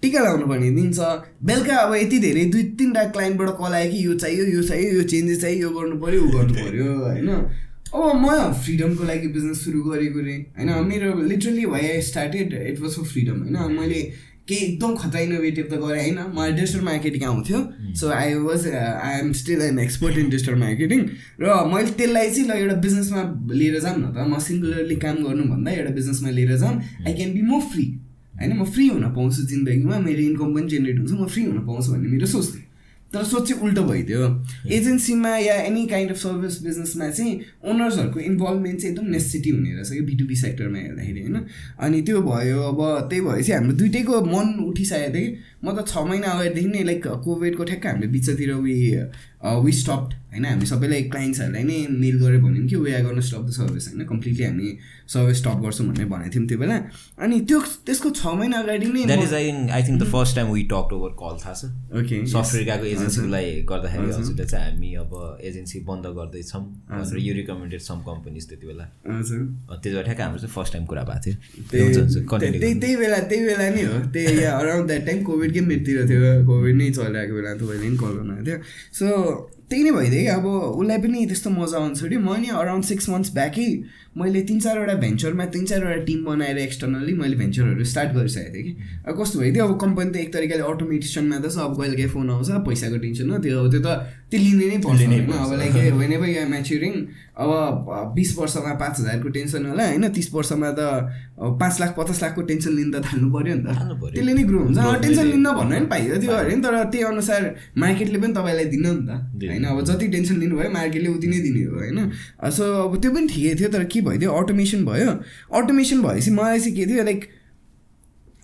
टिका 0.02 0.20
लगाउनु 0.20 0.48
पर्ने 0.48 0.70
दिन 0.72 0.92
छ। 0.94 1.00
बेलुका 1.44 1.76
अब 1.78 1.94
यति 1.96 2.20
धेरै 2.20 2.46
दुई 2.54 2.64
तिनवटा 2.80 3.04
क्लाइन्टबाट 3.10 3.50
कल 3.60 3.74
आयो 3.74 3.92
कि 3.92 4.06
यो 4.06 4.14
चाहियो 4.20 4.46
यो 4.46 4.64
चाहियो 4.64 4.90
यो 4.94 5.04
चेन्जेस 5.12 5.42
चाहियो 5.42 5.62
यो 5.62 5.70
गर्नु 5.78 6.00
पऱ्यो 6.02 6.22
ऊ 6.24 6.32
गर्नु 6.32 6.54
पऱ्यो 6.54 6.88
होइन? 7.04 7.30
अब 7.94 8.16
म 8.18 8.28
फ्रिडमको 8.64 9.04
लागि 9.04 9.28
बिजनेस 9.28 9.64
सुरु 9.66 9.82
गरेको 9.84 10.20
रे 10.20 10.36
होइन? 10.58 10.70
मेरो 10.88 11.14
literally 11.22 11.66
I 11.80 12.02
started 12.02 12.54
it 12.68 12.80
was 12.80 12.96
for 12.96 13.06
freedom 13.14 13.38
होइन? 13.44 13.58
मैले 13.80 14.02
केही 14.48 14.66
एकदम 14.66 14.96
खतरा 14.96 15.20
इनोभेटिभ 15.22 15.66
त 15.72 15.78
गरेँ 15.84 16.02
होइन। 16.04 16.20
मलाई 16.36 16.52
डिजिटल 16.54 16.82
मार्केटिङ 16.84 17.24
आउँथ्यो। 17.24 17.60
So 18.00 18.10
I 18.12 18.34
was 18.44 18.68
I 18.68 19.20
am 19.20 19.32
still 19.42 19.62
an 19.62 19.80
expert 19.80 20.18
in 20.18 20.30
digital 20.30 20.56
marketing 20.64 21.00
र 21.40 21.46
मैले 21.74 21.92
त्यसलाई 22.00 22.30
चाहिँ 22.30 22.48
ल 22.50 22.52
एउटा 22.60 22.76
बिजनेसमा 22.86 23.22
लिएर 23.54 23.80
जाऊँ 23.80 23.98
न 24.00 24.06
त। 24.12 24.28
म 24.28 24.40
सिङ्गुलरली 24.48 24.96
काम 25.00 25.16
गर्नुभन्दा 25.24 25.72
एउटा 25.72 25.92
बिजनेसमा 26.00 26.30
लिएर 26.30 26.56
जाऊँ। 26.58 26.76
I 27.08 27.14
can 27.14 27.32
be 27.34 27.42
more 27.42 27.62
free 27.72 27.86
होइन 28.34 28.52
म 28.60 28.64
फ्री 28.66 28.88
हुन 28.88 29.06
पाउँछु 29.16 29.42
जिन्दगीमा। 29.54 29.96
मेरो 30.08 30.22
इन्कम 30.30 30.50
पनि 30.56 30.68
जेनेरेट 30.70 30.98
हुन्छ 31.00 31.12
म 31.14 31.26
फ्री 31.34 31.44
हुन 31.46 31.60
पाउँछु 31.64 31.92
भन्ने 31.94 32.08
मेरो 32.12 32.28
सोच 32.28 32.48
थियो। 32.54 32.63
तर 33.14 33.24
सोच 33.24 33.50
चाहिँ 33.50 33.62
उल्टो 33.62 33.84
भइदियो। 33.84 34.46
एजेन्सीमा 34.72 35.38
या 35.38 35.56
एनी 35.56 35.86
काइन्ड 35.88 36.12
अफ 36.12 36.18
सर्भिस 36.18 36.64
बिजनेसमा 36.64 37.10
चाहिँ 37.10 37.40
ओनर्सहरूको 37.66 38.20
इन्भल्भमेन्ट 38.20 38.82
चाहिँ 38.82 38.96
एकदम 38.96 39.08
नेसेसिटी 39.08 39.50
हुने 39.50 39.74
रहेछ 39.74 39.90
कि 39.90 40.02
बिटुबी 40.02 40.36
सेक्टरमा 40.36 40.78
हेर्दाखेरि 40.78 41.22
होइन? 41.22 41.46
अनि 41.80 42.02
त्यो 42.02 42.22
भयो 42.22 42.62
अब 42.62 43.10
त्यही 43.10 43.22
भएपछि 43.22 43.52
हाम्रो 43.52 43.74
दुइटैको 43.74 44.22
मन 44.26 44.66
उठिसकेको 44.66 45.14
थियो 45.14 45.32
कि 45.32 45.38
म 45.64 45.76
त 45.76 45.88
छ 45.88 45.98
महिना 46.08 46.28
अगाडिदेखि 46.28 46.70
नै 46.70 46.84
लाइक 46.84 47.08
कोभिडको 47.26 47.64
ठ्याक्क 47.64 47.86
हामीले 47.88 48.08
बिचतिर 48.16 48.54
वी 48.64 48.76
वी 49.44 49.72
स्टप्ड 49.76 50.12
होइन? 50.32 50.46
हामी 50.46 50.66
सबैलाई 50.66 51.04
क्लाइन्ट्सहरूलाई 51.14 51.64
नै 51.64 51.78
मेल 52.02 52.20
गरेर 52.20 52.42
भन्यौँ 52.42 52.68
कि 52.68 52.76
वे 52.76 52.94
आर 52.96 53.02
गर्न 53.04 53.22
स्टप 53.22 53.44
द 53.48 53.52
सर्भिस 53.52 53.88
होइन? 53.88 54.06
कम्प्लिटली 54.08 54.44
हामी 54.44 54.68
सर्भिस 55.14 55.38
स्टप 55.38 55.58
गर्छौँ 55.64 55.88
भनेर 55.88 56.06
भनेको 56.08 56.32
थियौँ 56.36 56.48
त्यो 56.48 56.58
बेला। 56.60 56.76
अनि 57.20 57.40
त्यो 57.50 57.60
त्यसको 57.86 58.10
छ 58.10 58.34
महिना 58.40 58.58
अगाडि 58.64 58.88
नै 58.88 59.04
that 59.06 59.24
is 59.24 59.34
I 59.34 59.52
I 59.68 59.84
think 59.88 60.00
the 60.02 60.08
first 60.14 60.36
time 60.36 60.52
we 60.54 60.64
talk 60.74 60.94
over 60.98 61.12
call 61.22 61.36
थाहा 61.44 61.54
छ? 61.54 61.72
ओके 62.00 62.26
सफ्टवेयरको 62.34 62.86
एजेन्सीलाई 62.94 63.52
गर्दाखेरि 63.72 64.08
हजुर। 64.08 64.20
हजुरले 64.20 64.46
चाहिँ 64.54 64.72
हामी 64.72 64.94
अब 65.04 65.12
एजेन्सी 65.52 65.80
बन्द 65.92 66.06
गर्दैछौँ 66.20 66.64
भनेर 66.92 67.20
यु 67.28 67.34
रिकमेन्डेड 67.40 67.82
सम 67.88 68.00
कम्पनीज 68.08 68.50
त्यति 68.50 68.68
बेला। 68.68 68.86
हजुर। 69.12 69.42
त्यति 69.72 69.90
बेला 69.90 70.04
ठ्याक्क 70.08 70.22
हाम्रो 70.28 70.40
चाहिँ 70.40 70.54
फर्स्ट 70.56 70.74
टाइम 70.74 70.86
कुरा 70.92 71.04
भएको 71.12 71.20
थियो। 71.26 71.36
त्यही 72.80 72.96
बेला 73.04 73.20
त्यही 73.28 73.46
बेला 73.48 73.70
नै 73.76 73.84
हो। 73.92 74.00
त्यही 74.16 74.44
अराउन्ड 74.56 74.88
द्याट 74.88 75.06
टाइम 75.06 75.24
कोभिडकै 75.54 75.62
मिडतिर 75.70 75.98
थियो? 76.10 76.46
कोभिड 76.46 76.76
नै 76.76 76.90
चलिरहेको 76.98 77.34
बेला 77.38 77.52
तपाईँले 77.62 77.88
पनि 77.88 77.98
कल 77.98 78.12
गर्नुभएको 78.18 78.46
थियो। 78.46 78.58
सो 78.98 79.08
त्यही 79.70 79.84
नै 79.84 79.92
भइदियो 79.92 80.22
कि। 80.22 80.28
अब 80.28 80.46
उसलाई 80.46 80.98
पनि 80.98 81.26
त्यस्तो 81.26 81.50
मजा 81.50 81.78
आउँछ 81.78 82.00
छोड्यो 82.00 82.20
म 82.20 82.36
नि 82.42 82.48
अराउन्ड 82.48 82.84
सिक्स 82.86 83.10
मन्थ्स 83.10 83.34
ब्याकै 83.34 83.68
मैले 84.18 84.42
तिन 84.46 84.60
चारवटा 84.60 84.94
भेन्चरमा 84.94 85.46
तिन 85.54 85.66
चारवटा 85.66 86.04
टिम 86.06 86.20
बनाएर 86.26 86.58
एक्सटर्नल्ली 86.58 87.14
मैले 87.14 87.36
भेन्चरहरू 87.36 87.84
स्टार्ट 87.84 88.10
गरिसकेको 88.14 88.54
थिएँ 88.54 88.64
कि। 88.64 88.72
अब 89.08 89.14
कस्तो 89.22 89.40
भइदियो? 89.40 89.64
अब 89.68 89.80
कम्पनी 89.82 90.10
त 90.12 90.16
एक 90.18 90.34
तरिकाले 90.34 90.64
अटोमेटिसनमा 90.64 91.38
त 91.40 91.46
छ 91.50 91.58
अब 91.58 91.74
कहिले 91.82 91.96
काहीँ 91.98 92.10
फोन 92.14 92.30
आउँछ 92.30 92.50
पैसाको 92.68 92.98
टेन्सन 92.98 93.30
हो। 93.30 93.38
त्यो 93.40 93.68
त्यो 93.72 93.82
त 93.82 93.88
त्यो 94.30 94.40
लिने 94.40 94.66
नै 94.70 94.78
पर्छ 94.86 95.00
लिनै 95.02 95.18
होइन। 95.18 95.32
अब 95.34 95.52
लाइक 95.60 95.74
वेन 95.98 96.12
एभर 96.14 96.30
या 96.30 96.46
म्याच्युरिङ 96.54 96.94
अब 97.34 97.50
बिस 98.16 98.30
वर्षमा 98.38 98.74
पाँच 98.82 98.96
हजारको 99.00 99.28
टेन्सन 99.30 99.66
होला 99.66 99.84
होइन। 99.88 100.08
तिस 100.14 100.28
वर्षमा 100.34 100.70
त 100.78 100.80
पाँच 101.62 101.76
लाख 101.82 101.92
पचास 101.98 102.22
लाखको 102.24 102.42
टेन्सन 102.42 102.72
लिनु 102.78 102.92
त 102.94 103.06
थाल्नु 103.06 103.28
पऱ्यो 103.34 103.56
नि 103.56 103.64
त। 103.64 103.68
त्यसले 104.14 104.34
नै 104.34 104.44
ग्रो 104.44 104.60
हुन्छ। 104.60 104.78
टेन्सन 105.02 105.24
ले- 105.24 105.32
लिन्न 105.34 105.48
भन्नु 105.58 105.76
पनि 105.76 105.86
पाइयो। 105.86 106.16
त्यो 106.22 106.32
अरे 106.32 106.56
नि 106.56 106.62
तर 106.62 106.76
त्यही 106.84 107.04
अनुसार 107.04 107.42
मार्केटले 107.78 108.18
पनि 108.22 108.34
तपाईँलाई 108.34 108.66
दिन्न 108.66 108.88
नि 108.94 109.04
त। 109.10 109.12
होइन? 109.54 109.66
अब 109.66 109.84
जति 109.86 110.08
टेन्सन 110.08 110.40
लिनुभयो 110.40 110.70
मार्केटले 110.74 111.10
उति 111.10 111.28
नै 111.28 111.40
दिने 111.40 111.64
हो 111.64 111.78
होइन? 111.78 112.10
सो 112.58 112.64
अब 112.90 113.00
त्यो 113.02 113.12
पनि 113.14 113.28
ठिकै 113.30 113.56
थियो 113.60 113.70
तर 113.70 113.84
के 113.94 114.02
भइदियो? 114.02 114.32
अटोमेसन 114.34 114.86
भयो। 114.86 115.12
अटोमेसन 115.62 116.02
भएपछि 116.02 116.32
मलाई 116.32 116.60
चाहिँ 116.60 116.76
के 116.76 116.86
थियो 116.90 117.04
लाइक 117.04 117.30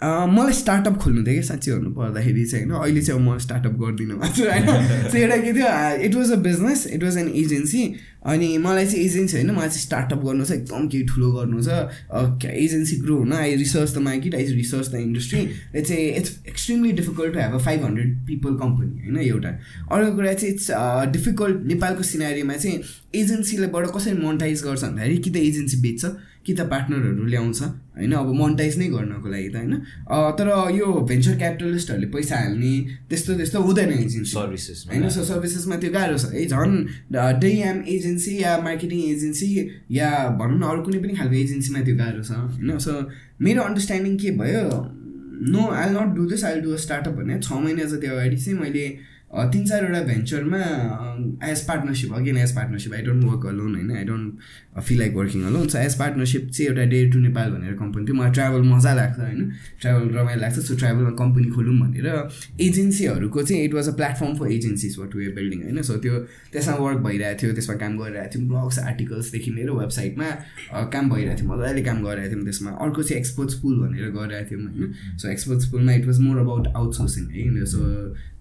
मलाई 0.03 0.53
स्टार्टअप 0.53 0.97
खोल्नु 0.97 1.23
थियो 1.25 1.35
कि 1.35 1.43
साँच्चै 1.43 1.71
भन्नु 1.71 1.89
पर्दाखेरि 1.91 2.45
चाहिँ 2.45 2.65
होइन। 2.65 2.81
अहिले 2.81 3.01
चाहिँ 3.01 3.21
अब 3.21 3.27
म 3.27 3.37
स्टार्टअप 3.37 3.73
गर्दिनँ 3.79 4.17
मात्र 4.17 4.49
होइन। 4.51 4.65
सो 5.11 5.17
एउटा 5.17 5.37
के 5.37 5.53
थियो 5.53 5.67
it 6.07 6.15
was 6.15 6.31
a 6.31 6.35
business 6.45 6.85
it 6.87 7.03
was 7.03 7.17
an 7.17 7.27
agency 7.35 7.83
अनि 8.25 8.57
मलाई 8.57 8.85
चाहिँ 8.85 9.03
एजेन्सी 9.05 9.37
होइन 9.37 9.51
मलाई 9.51 9.69
चाहिँ 9.69 9.81
स्टार्टअप 9.81 10.23
गर्नु 10.25 10.45
छ 10.45 10.51
एकदम 10.51 10.87
केही 10.87 11.03
ठुलो 11.07 11.31
गर्नु 11.31 11.63
छ। 11.63 12.45
एजेन्सी 12.45 12.95
ग्रो 13.01 13.17
हुन 13.17 13.33
I 13.33 13.55
research 13.55 13.93
the 13.95 13.97
market 14.07 14.35
I 14.35 14.45
research 14.53 14.87
the 14.87 14.95
industry 15.01 15.39
it's 15.75 15.91
a 15.91 15.99
it's 16.17 16.31
extremely 16.47 16.91
difficult 17.01 17.33
to 17.33 17.39
have 17.39 17.53
a 17.53 17.63
five 17.65 17.83
hundred 17.85 18.17
people 18.27 18.55
company 18.63 19.03
होइन 19.03 19.17
एउटा। 19.27 19.49
अर्को 19.91 20.15
कुरा 20.15 20.33
चाहिँ 20.33 20.53
इट्स 20.53 20.71
डिफिकल्ट 21.13 21.65
नेपालको 21.67 22.03
सिनारीमा 22.13 22.55
चाहिँ 22.55 22.81
एजेन्सीलेबाट 23.15 23.91
कसरी 23.95 24.17
मोनिटाइज 24.17 24.63
गर्छ 24.63 24.83
भन्दाखेरि 24.83 25.17
कि 25.17 25.29
त 25.29 25.47
एजेन्सी 25.51 25.77
बेच्छ? 25.81 26.05
कि 26.49 26.53
त 26.57 26.65
पार्टनरहरू 26.73 27.25
ल्याउँछ 27.29 27.61
होइन? 27.61 28.13
अब 28.17 28.29
मोनिटाइज 28.41 28.77
नै 28.79 28.87
गर्नको 28.89 29.29
लागि 29.29 29.49
त 29.53 29.55
होइन? 29.55 29.73
तर 30.39 30.47
यो 30.73 30.87
भेन्चर 31.09 31.35
क्यापिटलिस्टहरूले 31.37 32.09
पैसा 32.15 32.35
हाल्ने 32.35 32.73
त्यस्तो 33.09 33.31
त्यस्तो 33.39 33.59
हुँदैन 33.61 33.91
एजेन्सी 33.93 34.31
सर्भिसेसमा 34.33 34.93
होइन? 34.93 35.09
सो 35.15 35.23
सर्भिसेसमा 35.31 35.75
त्यो 35.83 35.91
गाह्रो 35.93 36.17
छ। 36.17 36.33
है 36.33 36.45
झन् 36.47 36.75
डेएम 37.43 37.77
एजेन्सी 37.95 38.33
या 38.41 38.57
मार्केटिङ 38.63 38.99
एजेन्सी 39.09 39.49
या 39.91 40.09
भनौँ 40.39 40.59
न 40.59 40.63
अरू 40.71 40.81
कुनै 40.83 40.99
पनि 41.03 41.13
खालको 41.19 41.35
एजेन्सीमा 41.43 41.79
त्यो 41.85 41.95
गाह्रो 42.01 42.23
छ 42.23 42.31
होइन? 42.31 42.77
सो 42.79 42.93
मेरो 43.45 43.61
अन्डरस्ट्यान्डिङ 43.61 44.17
के 44.17 44.31
भयो? 44.41 44.65
No 45.53 45.61
I 45.71 45.89
not 45.91 46.09
do 46.15 46.25
this 46.29 46.43
I 46.43 46.59
do 46.61 46.71
a 46.71 46.81
startup 46.85 47.13
भने 47.19 47.39
छ 47.39 47.61
महिना 47.63 47.83
जति 47.91 48.07
अगाडि 48.07 48.37
चाहिँ 48.37 48.59
मैले 48.59 48.85
तिन 49.29 49.65
चारवटा 49.65 50.01
भेन्चरमा 50.03 50.59
as 51.47 51.59
partnership 51.65 52.13
again 52.13 52.37
as 52.37 52.55
partnership 52.55 52.93
I 52.93 53.01
don't 53.01 53.23
work 53.23 53.45
alone 53.47 53.75
होइन 53.75 53.91
I 53.97 54.03
don't 54.03 54.79
feel 54.81 54.97
like 54.99 55.13
working 55.15 55.43
alone 55.47 55.67
so 55.67 55.77
as 55.77 55.97
partnership 55.99 56.49
चाहिँ 56.49 56.69
एउटा 56.69 56.83
डे 56.89 57.05
टु 57.11 57.19
नेपाल 57.19 57.51
भनेर 57.51 57.73
कम्पनी 57.79 58.05
थियो। 58.05 58.15
मलाई 58.15 58.31
ट्राभल 58.31 58.61
मजा 58.69 58.93
लाग्छ 58.93 59.19
होइन। 59.19 59.51
ट्राभल 59.81 60.07
रमाइलो 60.15 60.41
लाग्छ 60.41 60.59
सो 60.59 60.75
ट्राभलमा 60.75 61.11
कम्पनी 61.19 61.47
खोलौँ 61.55 61.75
भनेर 61.79 62.07
एजेन्सीहरूको 62.61 63.43
चाहिँ 63.43 63.63
it 63.65 63.73
was 63.73 63.89
a 63.89 63.93
platform 63.99 64.35
for 64.39 64.51
agencies 64.51 64.97
what 64.99 65.15
we 65.15 65.27
building 65.37 65.63
होइन। 65.63 65.81
सो 65.81 65.97
त्यो 66.05 66.19
त्यसमा 66.53 66.75
वर्क 66.85 66.97
भइरहेको 67.05 67.41
थियो 67.41 67.53
त्यसमा 67.53 67.75
काम 67.83 67.97
गरिरहेको 67.99 68.33
थियौँ। 68.35 68.47
ब्लग्स 68.49 68.79
आर्टिकल्सदेखि 68.79 69.51
लिएर 69.51 69.71
वेबसाइटमा 69.71 70.29
काम 70.95 71.09
भइरहेको 71.09 71.41
थियो। 71.41 71.53
मजाले 71.53 71.83
काम 71.83 72.03
गरिरहेको 72.05 72.33
थियौँ 72.33 72.45
त्यसमा। 72.49 72.71
अर्को 72.87 73.03
चाहिँ 73.03 73.19
एक्सपोर्ट्स 73.19 73.59
पुल 73.61 73.77
भनेर 73.85 74.09
गरिरहेको 74.17 74.49
थियौँ 74.51 74.61
होइन। 74.63 75.17
सो 75.21 75.29
एक्सपोर्ट्स 75.29 75.71
पुलमा 75.71 75.93
it 75.93 76.05
was 76.05 76.19
more 76.19 76.37
about 76.39 76.67
outsourcing 76.75 77.29
है 77.29 77.65
सो 77.75 77.79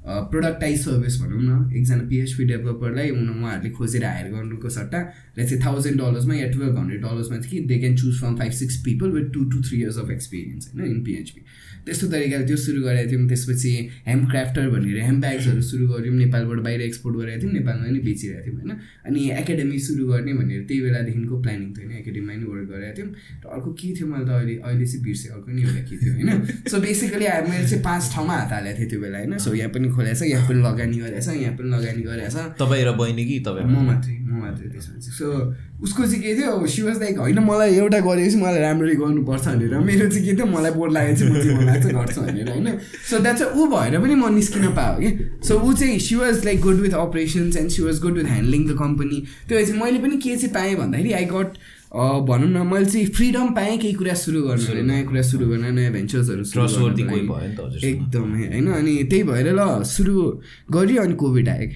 प्रोडक्टाइज 0.08 0.84
सर्भिस 0.84 1.20
भनौँ 1.20 1.42
न। 1.42 1.70
एकजना 1.76 2.02
पिएचपी 2.08 2.44
डेभलपरलाई 2.44 3.10
उहाँहरूले 3.10 3.70
खोजेर 3.70 4.04
हायर 4.04 4.32
गर्नुको 4.32 4.68
सट्टा। 4.68 5.02
चाहिँ 5.38 5.60
थाउजन्ड 5.64 6.00
डलर्समा 6.00 6.34
या 6.34 6.50
टुवेल्भ 6.52 6.78
हन्ड्रेड 6.78 7.02
डलर्समा 7.02 7.36
चाहिँ 7.38 7.50
कि 7.50 7.66
they 7.68 7.78
can 7.78 7.96
choose 7.96 8.18
from 8.20 8.36
five 8.36 8.52
six 8.52 8.76
people 8.84 9.10
with 9.10 9.32
two 9.34 9.44
two 9.50 9.60
three 9.62 9.80
years 9.80 9.98
of 9.98 10.10
experience 10.10 10.70
होइन 10.74 10.86
इन 10.86 11.02
पिएचपी 11.04 11.40
त्यस्तो 11.88 12.06
तरिकाले 12.12 12.44
त्यो 12.44 12.56
सुरु 12.60 12.80
गरेको 12.84 13.08
थियौँ। 13.10 13.28
त्यसपछि 13.28 13.72
ह्याम 14.06 14.20
क्राफ्टर 14.30 14.68
भनेर 14.68 14.98
ह्याम 15.00 15.18
ब्याग्सहरू 15.24 15.62
सुरु 15.64 15.84
गऱ्यौँ। 15.88 16.16
नेपालबाट 16.22 16.58
बाहिर 16.66 16.80
एक्सपोर्ट 16.88 17.14
गरेको 17.16 17.40
थियौँ। 17.42 17.52
नेपालमा 17.58 17.84
पनि 17.88 18.00
बेचिरहेको 18.04 18.44
थियौँ 18.44 18.56
होइन? 18.60 18.72
अनि 19.08 19.20
एकाडेमी 19.40 19.78
सुरु 19.88 20.02
गर्ने 20.12 20.32
भनेर 20.40 20.60
त्यही 20.68 20.80
बेलादेखिको 20.84 21.36
प्लानिङ 21.42 21.68
थियो 21.72 21.86
होइन? 21.88 21.98
एकाडेमीमा 22.02 22.32
नै 22.38 22.46
वर्क 22.52 22.66
गरेको 22.68 22.94
थियौँ। 22.98 23.10
र 23.40 23.46
अर्को 23.56 23.70
के 23.80 23.88
थियो 23.96 24.06
मैले 24.12 24.24
त 24.28 24.30
अहिले 24.36 24.54
अहिले 24.68 24.86
चाहिँ 24.86 25.02
बिर्सेँ। 25.08 25.30
अर्को 25.32 25.48
नि 25.48 25.60
एउटा 25.64 25.82
के 25.88 25.94
थियो 25.96 26.12
होइन? 26.12 26.28
सो 26.68 26.76
बेसिकली 26.84 27.26
मैले 27.48 27.66
चाहिँ 27.68 27.82
पाँच 27.88 28.02
ठाउँमा 28.12 28.34
हात 28.38 28.52
हालेको 28.52 28.78
थिएँ 28.78 28.88
त्यो 28.90 29.00
बेला 29.00 29.18
होइन? 29.18 29.32
सो 29.38 29.50
यहाँ 29.56 29.70
पनि 29.72 29.88
खोलेको 29.96 30.18
छ 30.18 30.22
यहाँ 30.28 30.44
पनि 30.48 30.60
लगानी 30.68 30.96
गरेको 30.98 31.22
छ 31.24 31.28
यहाँ 31.38 31.54
पनि 31.56 31.68
लगानी 31.72 32.02
गरेको 32.04 32.30
छ। 32.34 32.38
तपाईँ 32.60 32.84
र 32.84 32.90
बहिनी 33.00 33.24
कि 33.28 33.36
तपाईँ? 33.48 33.66
म 33.66 33.86
मात्रै। 33.88 34.17
मात्रै 34.28 34.68
त्यसमा 34.68 34.98
चाहिँ। 35.00 35.14
सो 35.18 35.26
उसको 35.82 36.02
चाहिँ 36.04 36.20
के 36.22 36.34
थियो 36.36 36.66
सी 36.66 36.82
वाज 36.82 36.96
लाइक 37.00 37.18
होइन 37.18 37.38
मलाई 37.48 37.74
एउटा 37.74 38.00
गरेपछि 38.00 38.36
मलाई 38.36 38.60
राम्ररी 38.60 38.94
गर्नुपर्छ 39.02 39.46
भनेर 39.48 39.78
मेरो 39.88 40.08
चाहिँ 40.10 40.24
के 40.26 40.34
थियो 40.36 40.46
मलाई 40.46 40.72
बोर्ड 40.78 40.92
लागेको 40.92 41.16
चाहिँ 41.18 41.42
चाहिँ 41.42 41.56
मन 41.58 41.64
लाग्छ 41.66 41.86
गर्छु 41.86 42.20
भनेर 42.20 42.50
होइन? 42.50 42.68
सो 43.10 43.18
द्याट्स 43.18 43.42
ऊ 43.56 43.66
भएर 43.72 43.98
पनि 44.00 44.14
म 44.14 44.28
निस्किन 44.34 44.68
पाएँ 44.76 44.96
कि? 45.00 45.10
सो 45.48 45.58
ऊ 45.60 45.72
चाहिँ 45.72 45.98
she 45.98 46.14
was 46.14 46.44
like 46.44 46.60
good 46.60 46.80
with 46.84 46.94
operations 46.98 47.56
and 47.56 47.70
she 47.70 47.82
was 47.82 48.00
good 48.02 48.14
with 48.18 48.24
handling 48.24 48.68
the 48.68 48.78
company 48.78 49.18
त्यो 49.48 49.64
चाहिँ 49.66 49.80
मैले 49.82 49.98
पनि 49.98 50.16
के 50.16 50.36
चाहिँ 50.36 50.54
पाएँ 50.54 50.74
भन्दाखेरि 50.76 51.12
आई 51.12 51.24
गट 51.24 51.50
भनौँ 52.28 52.48
न 52.48 52.66
मैले 52.68 52.86
चाहिँ 52.86 53.06
फ्रिडम 53.16 53.46
पाएँ 53.56 53.78
केही 53.78 53.94
कुरा 53.94 54.14
सुरु 54.14 54.42
गर्नु 54.42 54.82
नयाँ 54.86 55.04
कुरा 55.04 55.22
सुरु 55.22 55.46
गर्न 55.48 55.74
नयाँ 55.74 55.92
भेन्चर्सहरू 55.92 56.42
एकदमै 57.88 58.46
होइन? 58.46 58.66
अनि 58.72 58.94
त्यही 59.10 59.22
भएर 59.22 59.48
ल 59.56 59.82
सुरु 59.88 60.14
गऱ्यो 60.70 61.02
अनि 61.02 61.14
कोभिड 61.14 61.48
आयो 61.48 61.68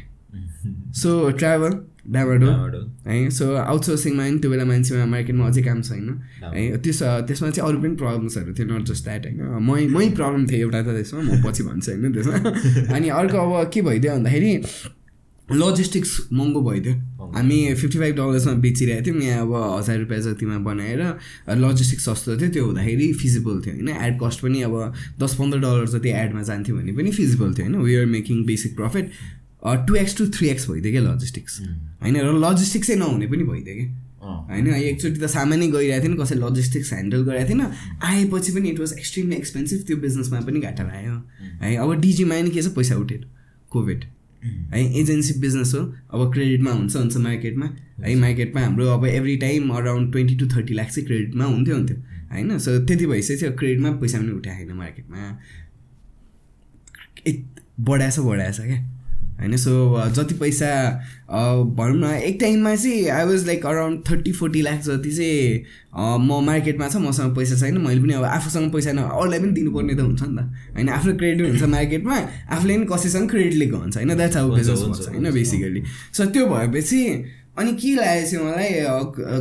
सो 0.93 1.31
ट्राभल 1.31 1.73
डामाडोल। 2.11 2.87
है 3.07 3.31
सो 3.31 3.55
आउटसोर्सिङमा 3.55 4.23
पनि 4.23 4.39
त्यो 4.39 4.51
बेला 4.51 4.65
मान्छेमा 4.65 5.05
मार्केटमा 5.07 5.47
अझै 5.47 5.63
काम 5.63 5.83
छैन। 5.83 6.09
है 6.43 6.77
त्यस 6.79 7.03
त्यसमा 7.03 7.51
चाहिँ 7.51 7.69
अरू 7.69 7.79
पनि 7.83 7.95
प्रब्लम्सहरू 7.97 8.55
थियो 8.55 8.67
नट 8.67 8.87
जस्ट 8.91 9.05
द्याट 9.05 9.27
होइन। 9.27 9.41
मै 9.69 9.87
मै 9.89 10.09
प्रब्लम 10.17 10.47
थियो 10.47 10.59
एउटा 10.67 10.83
त 10.83 10.97
त्यसमा 10.99 11.21
म 11.23 11.43
पछि 11.45 11.63
भन्छु 11.63 11.93
होइन 11.93 12.13
त्यसमा। 12.13 12.39
अनि 12.97 13.09
अर्को 13.09 13.39
अब 13.39 13.71
के 13.71 13.83
भइदियो 13.83 14.13
भन्दाखेरि 14.13 14.53
लजिस्टिक्स 15.49 16.11
महँगो 16.33 16.61
भइदियो। 16.63 16.95
हामी 17.35 17.59
फिफ्टी 17.75 17.99
फाइभ 17.99 18.15
डलर्समा 18.17 18.53
बेचिरहेको 18.63 19.07
थियौँ 19.07 19.23
यहाँ 19.23 19.43
अब 19.43 19.53
हजार 19.79 19.99
रुपियाँ 19.99 20.21
जतिमा 20.23 20.59
बनाएर 20.67 21.01
लजिस्टिक्स 21.65 22.05
सस्तो 22.09 22.37
थियो 22.41 22.51
त्यो 22.53 22.65
हुँदाखेरि 22.67 23.13
फिजिबल 23.21 23.61
थियो 23.67 23.75
होइन। 23.75 23.89
एड 23.89 24.19
कस्ट 24.23 24.43
पनि 24.43 24.63
अब 24.63 24.75
दस 25.23 25.35
पन्ध्र 25.39 25.59
डलर 25.59 25.87
जति 25.95 26.11
एडमा 26.23 26.43
जान्थ्यो 26.51 26.77
भने 26.77 26.93
पनि 26.99 27.11
फिजिबल 27.11 27.55
थियो 27.55 27.67
होइन। 27.67 27.77
We 27.85 27.97
are 27.97 28.07
making 28.17 28.45
basic 28.47 28.77
profit 28.77 29.11
two 29.63 29.95
X 29.97 30.17
to 30.19 30.27
three 30.37 30.49
X 30.49 30.69
भइदियो 30.71 30.93
क्या 30.93 31.03
लजिस्टिक्स 31.03 31.61
होइन 32.03 32.17
र 32.19 32.33
लजिस्टिक्सै 32.45 32.95
नहुने 32.97 33.27
पनि 33.27 33.45
भइदियो 33.45 33.75
कि। 33.75 33.87
होइन 34.23 34.67
एकचोटि 34.69 35.21
त 35.21 35.27
सामानै 35.31 35.67
गइरहेको 35.71 36.05
थिएन 36.05 36.15
कसैले 36.17 36.47
लजिस्टिक्स 36.47 36.93
ह्यान्डल 36.93 37.23
गरेको 37.25 37.49
थिएन। 37.49 37.63
आएपछि 38.05 38.53
पनि 38.53 38.69
इट 38.71 38.79
वाज 38.81 38.93
एक्सट्रिमली 38.99 39.37
एक्सपेन्सिभ 39.37 39.85
त्यो 39.87 39.97
बिजनेसमा 39.99 40.41
पनि 40.49 40.61
घाटा 40.61 40.85
आयो 40.99 41.15
है 41.63 41.77
अब 41.77 41.95
डिजीमा 42.01 42.41
नि 42.43 42.51
के 42.51 42.63
छ 42.63 42.75
पैसा 42.77 42.97
उठेन 42.97 43.25
कोभिड 43.73 44.05
है 44.73 44.81
एजेन्सी 45.01 45.35
बिजनेस 45.41 45.73
हो 45.75 45.81
अब 45.81 46.33
क्रेडिटमा 46.33 46.71
हुन्छ 46.73 46.97
हुन्छ 46.97 47.17
मार्केटमा 47.27 47.67
है 48.05 48.15
मार्केटमा 48.21 48.61
हाम्रो 48.61 48.87
अब 48.91 49.05
every 49.07 49.37
time 49.45 49.69
around 49.77 50.13
twenty 50.13 50.35
to 50.37 50.47
thirty 50.55 50.75
lakh 50.75 50.91
चाहिँ 50.91 51.07
क्रेडिटमा 51.07 51.45
हुन्थ्यो 51.45 51.75
हुन्थ्यो। 51.77 51.97
होइन 52.33 52.59
सो 52.59 52.79
त्यति 52.87 53.07
भइसकेपछि 53.07 53.47
अब 53.47 53.59
क्रेडिटमा 53.59 53.91
पैसा 54.01 54.19
पनि 54.19 54.33
उठाएको 54.33 54.69
छैन 54.69 54.77
मार्केटमा 54.77 55.19
बढाएछ 57.81 58.19
बढाएछ 58.21 58.61
क्या। 58.61 58.81
होइन? 59.41 59.57
सो 59.57 59.73
जति 60.17 60.35
पैसा 60.41 60.69
अ, 61.33 61.41
भनौँ 61.79 61.99
न 62.01 62.15
एक 62.29 62.39
टाइममा 62.41 62.75
चाहिँ 62.77 63.09
I 63.09 63.25
was 63.27 63.47
like 63.47 63.67
around 63.67 64.01
thirty 64.11 64.33
forty 64.33 64.63
lakh 64.63 64.81
जति 64.85 65.11
चाहिँ 65.17 65.59
अ, 65.95 66.17
म 66.21 66.41
मार्केटमा 66.47 66.89
छ 66.89 66.97
मसँग 67.07 67.35
पैसा 67.37 67.57
छैन। 67.61 67.79
मैले 67.81 68.01
पनि 68.03 68.15
अब 68.15 68.25
आफूसँग 68.25 68.73
पैसा 68.73 68.93
न 68.93 68.99
अरूलाई 69.11 69.39
पनि 69.41 69.53
दिनुपर्ने 69.53 69.95
त 69.95 70.01
हुन्छ 70.01 70.23
नि 70.23 70.37
त। 70.37 70.41
होइन? 70.77 70.89
आफ्नो 70.89 71.13
क्रेडिट 71.19 71.47
हुन्छ 71.49 71.63
मार्केटमा 71.75 72.17
आफूले 72.53 72.77
पनि 72.79 72.87
कसैसँग 72.93 73.29
क्रेडिट 73.31 73.55
लिएको 73.55 73.77
हुन्छ। 73.77 73.97
होइन? 73.97 74.15
द्याट्स 74.17 74.37
हाउ 74.37 74.49
हुन्छ, 74.51 75.09
होइन। 75.09 75.31
बेसिकली 75.33 75.83
सो 76.17 76.25
त्यो 76.33 76.47
भएपछि 76.47 77.01
अनि 77.59 77.73
के 77.81 77.95
लागेको 77.95 78.31
थियो 78.31 78.45
मलाई 78.45 78.71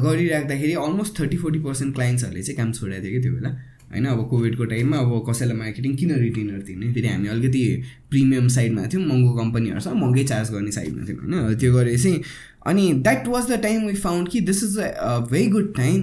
गरिराख्दाखेरि 0.06 0.74
अलमोस्ट 0.86 1.20
थर्टी 1.20 1.38
फोर्टी 1.38 1.60
पर्सेन्ट 1.68 1.94
क्लाइन्ट्सहरूले 1.96 2.42
चाहिँ 2.44 2.58
काम 2.58 2.72
छोडेको 2.72 3.02
थियो 3.04 3.12
कि 3.12 3.20
त्यो 3.24 3.34
बेला। 3.36 3.52
होइन 3.92 4.06
अब 4.06 4.28
कोभिडको 4.30 4.66
टाइममा 4.66 4.98
अब 4.98 5.26
कसैलाई 5.30 5.58
मार्केटिङ 5.58 5.96
किन 5.96 6.12
रिटेनर 6.20 6.62
दिने? 6.62 6.94
फेरि 6.94 7.08
हामी 7.08 7.28
अलिकति 7.28 7.64
प्रिमियम 8.10 8.48
साइडमा 8.48 8.86
थियौँ 8.94 9.06
महँगो 9.06 9.34
कम्पनीहरूसँग 9.34 9.96
महँगै 9.96 10.24
चार्ज 10.24 10.52
गर्ने 10.52 10.72
साइडमा 10.72 11.06
थियौँ 11.08 11.20
होइन? 11.20 11.56
त्यो 11.56 11.74
गरेपछि 11.74 12.22
अनि 12.68 12.94
that 12.94 13.28
was 13.28 13.52
the 13.52 13.62
time 13.64 13.86
we 13.88 13.94
found 13.94 14.30
कि 14.30 14.42
this 14.42 14.64
is 14.64 14.78
a 14.80 15.18
very 15.32 15.48
good 15.48 15.76
time 15.76 16.02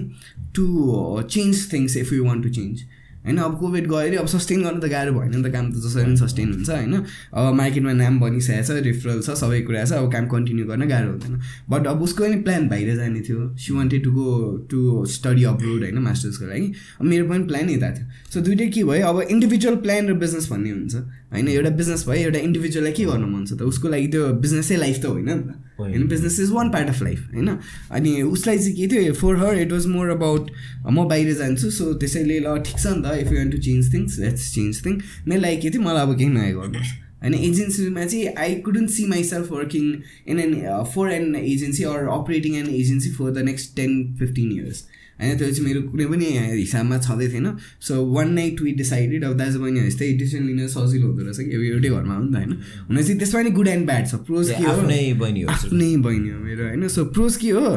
to 0.55 1.23
change 1.29 1.73
things 1.73 1.97
if 1.97 2.13
you 2.13 2.25
want 2.25 2.43
to 2.43 2.49
change 2.49 2.81
होइन? 3.25 3.37
अब 3.37 3.57
कोभिड 3.59 3.87
गएर 3.89 4.17
अब 4.19 4.27
सस्टेन 4.27 4.63
गर्नु 4.63 4.79
त 4.79 4.89
गाह्रो 4.91 5.11
भएन 5.13 5.35
नि 5.35 5.43
त 5.43 5.51
काम 5.53 5.71
त 5.71 5.75
जसरी 5.83 6.03
पनि 6.03 6.17
सस्टेन 6.17 6.53
हुन्छ 6.53 6.69
होइन? 6.69 6.93
अब 7.33 7.53
मार्केटमा 7.53 7.93
नाम 7.93 8.19
बनिसकेको 8.19 8.63
छ 8.63 8.83
रिफरल 8.87 9.21
छ 9.21 9.35
सबै 9.35 9.61
कुरा 9.67 9.83
छ 9.85 9.91
अब 9.99 10.11
काम 10.13 10.27
कन्टिन्यू 10.27 10.65
गर्न 10.65 10.87
गाह्रो 10.89 11.09
हुँदैन। 11.11 11.39
बट 11.69 11.87
अब 11.87 12.01
उसको 12.01 12.23
पनि 12.23 12.41
प्लान 12.47 12.67
बाहिर 12.69 12.95
जाने 12.95 13.21
थियो। 13.21 13.39
She 13.57 13.73
wanted 13.73 14.03
to 14.03 14.11
go 14.11 14.27
to 14.71 15.05
study 15.05 15.43
abroad 15.51 15.81
होइन? 15.83 15.97
मास्टर्सको 15.99 16.45
लागि। 16.45 16.67
मेरो 17.03 17.29
पनि 17.29 17.43
प्लान 17.43 17.69
यता 17.69 17.89
थियो। 17.91 18.05
सो 18.33 18.41
दुइटै 18.41 18.67
के 18.67 18.83
भयो? 18.83 19.07
अब 19.07 19.21
इन्डिभिजुअल 19.29 19.75
प्लान 19.83 20.07
र 20.09 20.13
बिजनेस 20.13 20.49
भन्ने 20.51 20.69
हुन्छ। 20.69 20.95
होइन 21.31 21.47
एउटा 21.47 21.69
बिजनेस 21.69 22.03
भयो 22.07 22.21
एउटा 22.21 22.39
इन्डिभिजुअललाई 22.39 22.93
के 22.93 23.03
गर्नु 23.05 23.27
मन 23.27 23.45
छ 23.45 23.53
त? 23.53 23.61
उसको 23.61 23.89
लागि 23.89 24.07
त्यो 24.07 24.27
बिजनेसै 24.45 24.77
लाइफ 24.77 25.01
त 25.01 25.05
होइन 25.05 25.25
नि 25.25 25.33
त? 25.33 25.57
होइन। 25.79 25.91
होइन 25.91 26.07
business 26.07 26.39
is 26.39 26.51
one 26.51 26.69
part 26.69 26.89
of 26.89 27.01
life 27.03 27.19
होइन? 27.33 27.49
अनि 27.91 28.21
उसलाई 28.21 28.57
चाहिँ 28.57 28.73
के 28.75 28.87
थियो 28.87 29.13
for 29.13 29.35
her 29.35 29.59
it 29.59 29.71
was 29.71 29.85
more 29.87 30.09
about 30.09 30.51
म 30.87 31.07
बाहिर 31.09 31.33
जान्छु 31.33 31.71
सो 31.71 31.93
त्यसैले 31.95 32.39
ल 32.39 32.57
ठिक 32.63 32.79
छ 32.79 32.95
नि 32.95 33.03
त 33.03 33.13
if 33.19 33.31
you 33.31 33.37
want 33.37 33.49
to 33.49 33.57
change 33.67 33.93
things 33.93 34.19
let's 34.19 34.53
change 34.55 34.85
thing 34.85 35.01
मेरो 35.27 35.41
लागि 35.41 35.57
के 35.57 35.69
थियो 35.69 35.81
मलाई 35.81 36.01
अब 36.01 36.17
केही 36.17 36.29
नयाँ 36.29 36.53
गर्नुहोस् 36.53 36.93
होइन 37.23 37.33
एजेन्सीमा 37.33 38.05
चाहिँ 38.05 38.33
I 38.37 38.55
couldn't 38.65 38.89
see 38.89 39.05
myself 39.07 39.51
working 39.51 39.85
in 40.27 40.39
an 40.39 40.53
for 40.95 41.11
an 41.11 41.35
agency 41.35 41.83
or 41.83 42.07
operating 42.11 42.55
an 42.55 42.69
agency 42.75 43.11
for 43.11 43.31
the 43.31 43.45
next 43.45 43.75
ten 43.75 43.91
fifteen 44.19 44.51
years 44.51 44.83
होइन 45.19 45.37
त्यो 45.37 45.51
चाहिँ 45.51 45.65
मेरो 45.67 45.81
कुनै 45.91 46.05
पनि 46.05 46.25
हिसाबमा 46.59 46.97
छँदै 46.99 47.27
थिएन। 47.33 47.47
So 47.81 47.93
one 48.13 48.33
night 48.33 48.61
we 48.61 48.71
decided 48.79 49.23
अब 49.25 49.33
दाजु 49.37 49.59
बहिनी 49.59 49.79
जस्तै 49.87 50.11
डिसिसन 50.17 50.43
लिन 50.47 50.67
सजिलो 50.67 51.07
हुँदो 51.07 51.23
रहेछ 51.23 51.39
कि 51.39 51.55
अब 51.55 51.63
एउटै 51.63 51.89
घरमा 51.89 52.13
हो 52.15 52.23
नि 52.23 52.31
त 52.31 52.35
होइन? 52.35 52.51
हुन 52.89 53.01
चाहिँ 53.01 53.17
त्यसमा 53.19 53.41
नि 53.41 53.51
गुड 53.51 53.67
एन्ड 53.67 53.85
ब्याड 53.85 54.07
छ। 54.07 54.15
प्रोज 54.27 54.49
के 54.49 54.63
हो? 54.63 54.71
आफ्नै 54.71 55.01
बहिनी 55.19 55.41
हो 55.41 55.49
आफ्नै 55.49 55.95
बहिनी 55.97 56.29
हो 56.29 56.39
मेरो 56.39 56.63
होइन? 56.67 56.87
सो 56.87 57.05
प्रोज 57.11 57.35
के 57.35 57.49
हो? 57.51 57.67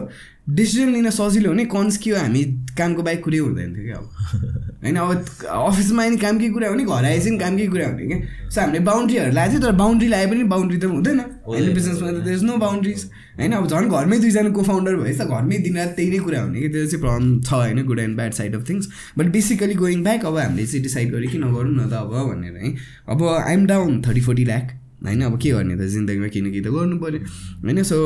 डिसिजन 0.49 0.89
लिन 0.93 1.11
सजिलो 1.11 1.49
हुने 1.49 1.65
कन्स 1.65 1.97
के 1.97 2.11
हो 2.11 2.17
हामी 2.19 2.43
कामको 2.79 3.03
बाहेक 3.03 3.23
कुरै 3.25 3.39
हुँदैन 3.39 3.75
थियो 3.75 3.85
क्या 3.85 3.97
अब। 3.97 4.07
होइन 4.83 4.97
अब 4.97 5.11
अफिसमा 5.47 6.07
नि 6.09 6.17
कामकै 6.19 6.49
कुरा 6.51 6.69
हुने 6.69 6.85
घर 6.85 7.05
आएपछि 7.05 7.31
पनि 7.31 7.39
कामकै 7.39 7.67
कुरा 7.67 7.87
हुने 7.87 8.07
क्या। 8.07 8.19
सो 8.51 8.61
हामीले 8.61 8.81
बााउन्ड्रीहरू 8.83 9.33
लगाएको 9.33 9.53
थियो 9.53 9.61
तर 9.63 9.73
बााउन्ड्री 9.79 10.09
लगाए 10.09 10.27
पनि 10.27 10.45
बााउन्ड्री 10.45 10.79
त 10.79 10.85
हुँदैन। 10.85 11.21
होइन 11.47 11.75
बिजनेसमा 11.75 12.11
त 12.11 12.25
देयर 12.27 12.37
इज 12.37 12.43
नो 12.43 12.57
बााउन्ड्रिज 12.59 13.05
होइन 13.39 13.53
अब 13.53 13.67
झन् 13.71 13.89
घरमै 13.89 14.19
दुईजना 14.19 14.51
को 14.51 14.63
फाउन्डर 14.63 14.97
भएछ 14.97 15.19
त 15.21 15.25
घरमै 15.31 15.59
दिनरात 15.63 15.95
त्यही 15.97 16.11
नै 16.11 16.19
कुरा 16.27 16.41
हुने 16.43 16.61
कि 16.61 16.69
त्यो 16.69 16.87
चाहिँ 16.87 17.03
प्रब्लम 17.07 17.41
छ 17.41 17.53
होइन 17.55 17.85
good 17.87 18.01
and 18.01 18.17
bad 18.17 18.33
side 18.35 18.57
of 18.57 18.69
things 18.69 18.89
but 19.19 19.27
basically 19.39 19.75
going 19.79 20.03
back 20.03 20.27
अब 20.27 20.39
हामीले 20.39 20.67
चाहिँ 20.67 20.83
डिसाइड 20.83 21.13
गरेँ 21.13 21.31
कि 21.31 21.39
नगरौँ 21.39 21.71
न 21.71 21.89
त 21.89 22.03
अब 22.03 22.13
भनेर 22.29 22.57
है। 22.59 22.75
अब 23.09 23.29
I'm 23.39 23.67
down 23.67 24.03
thirty 24.03 24.21
forty 24.21 24.45
lakh 24.45 24.79
होइन? 25.05 25.21
अब 25.23 25.39
के 25.43 25.51
गर्ने 25.51 25.77
त 25.77 25.89
जिन्दगीमा 25.91 26.29
किन 26.29 26.51
कि 26.53 26.61
त 26.61 26.69
गर्नु 26.71 26.97
पऱ्यो 26.99 27.21
होइन? 27.65 27.83
सो 27.83 27.99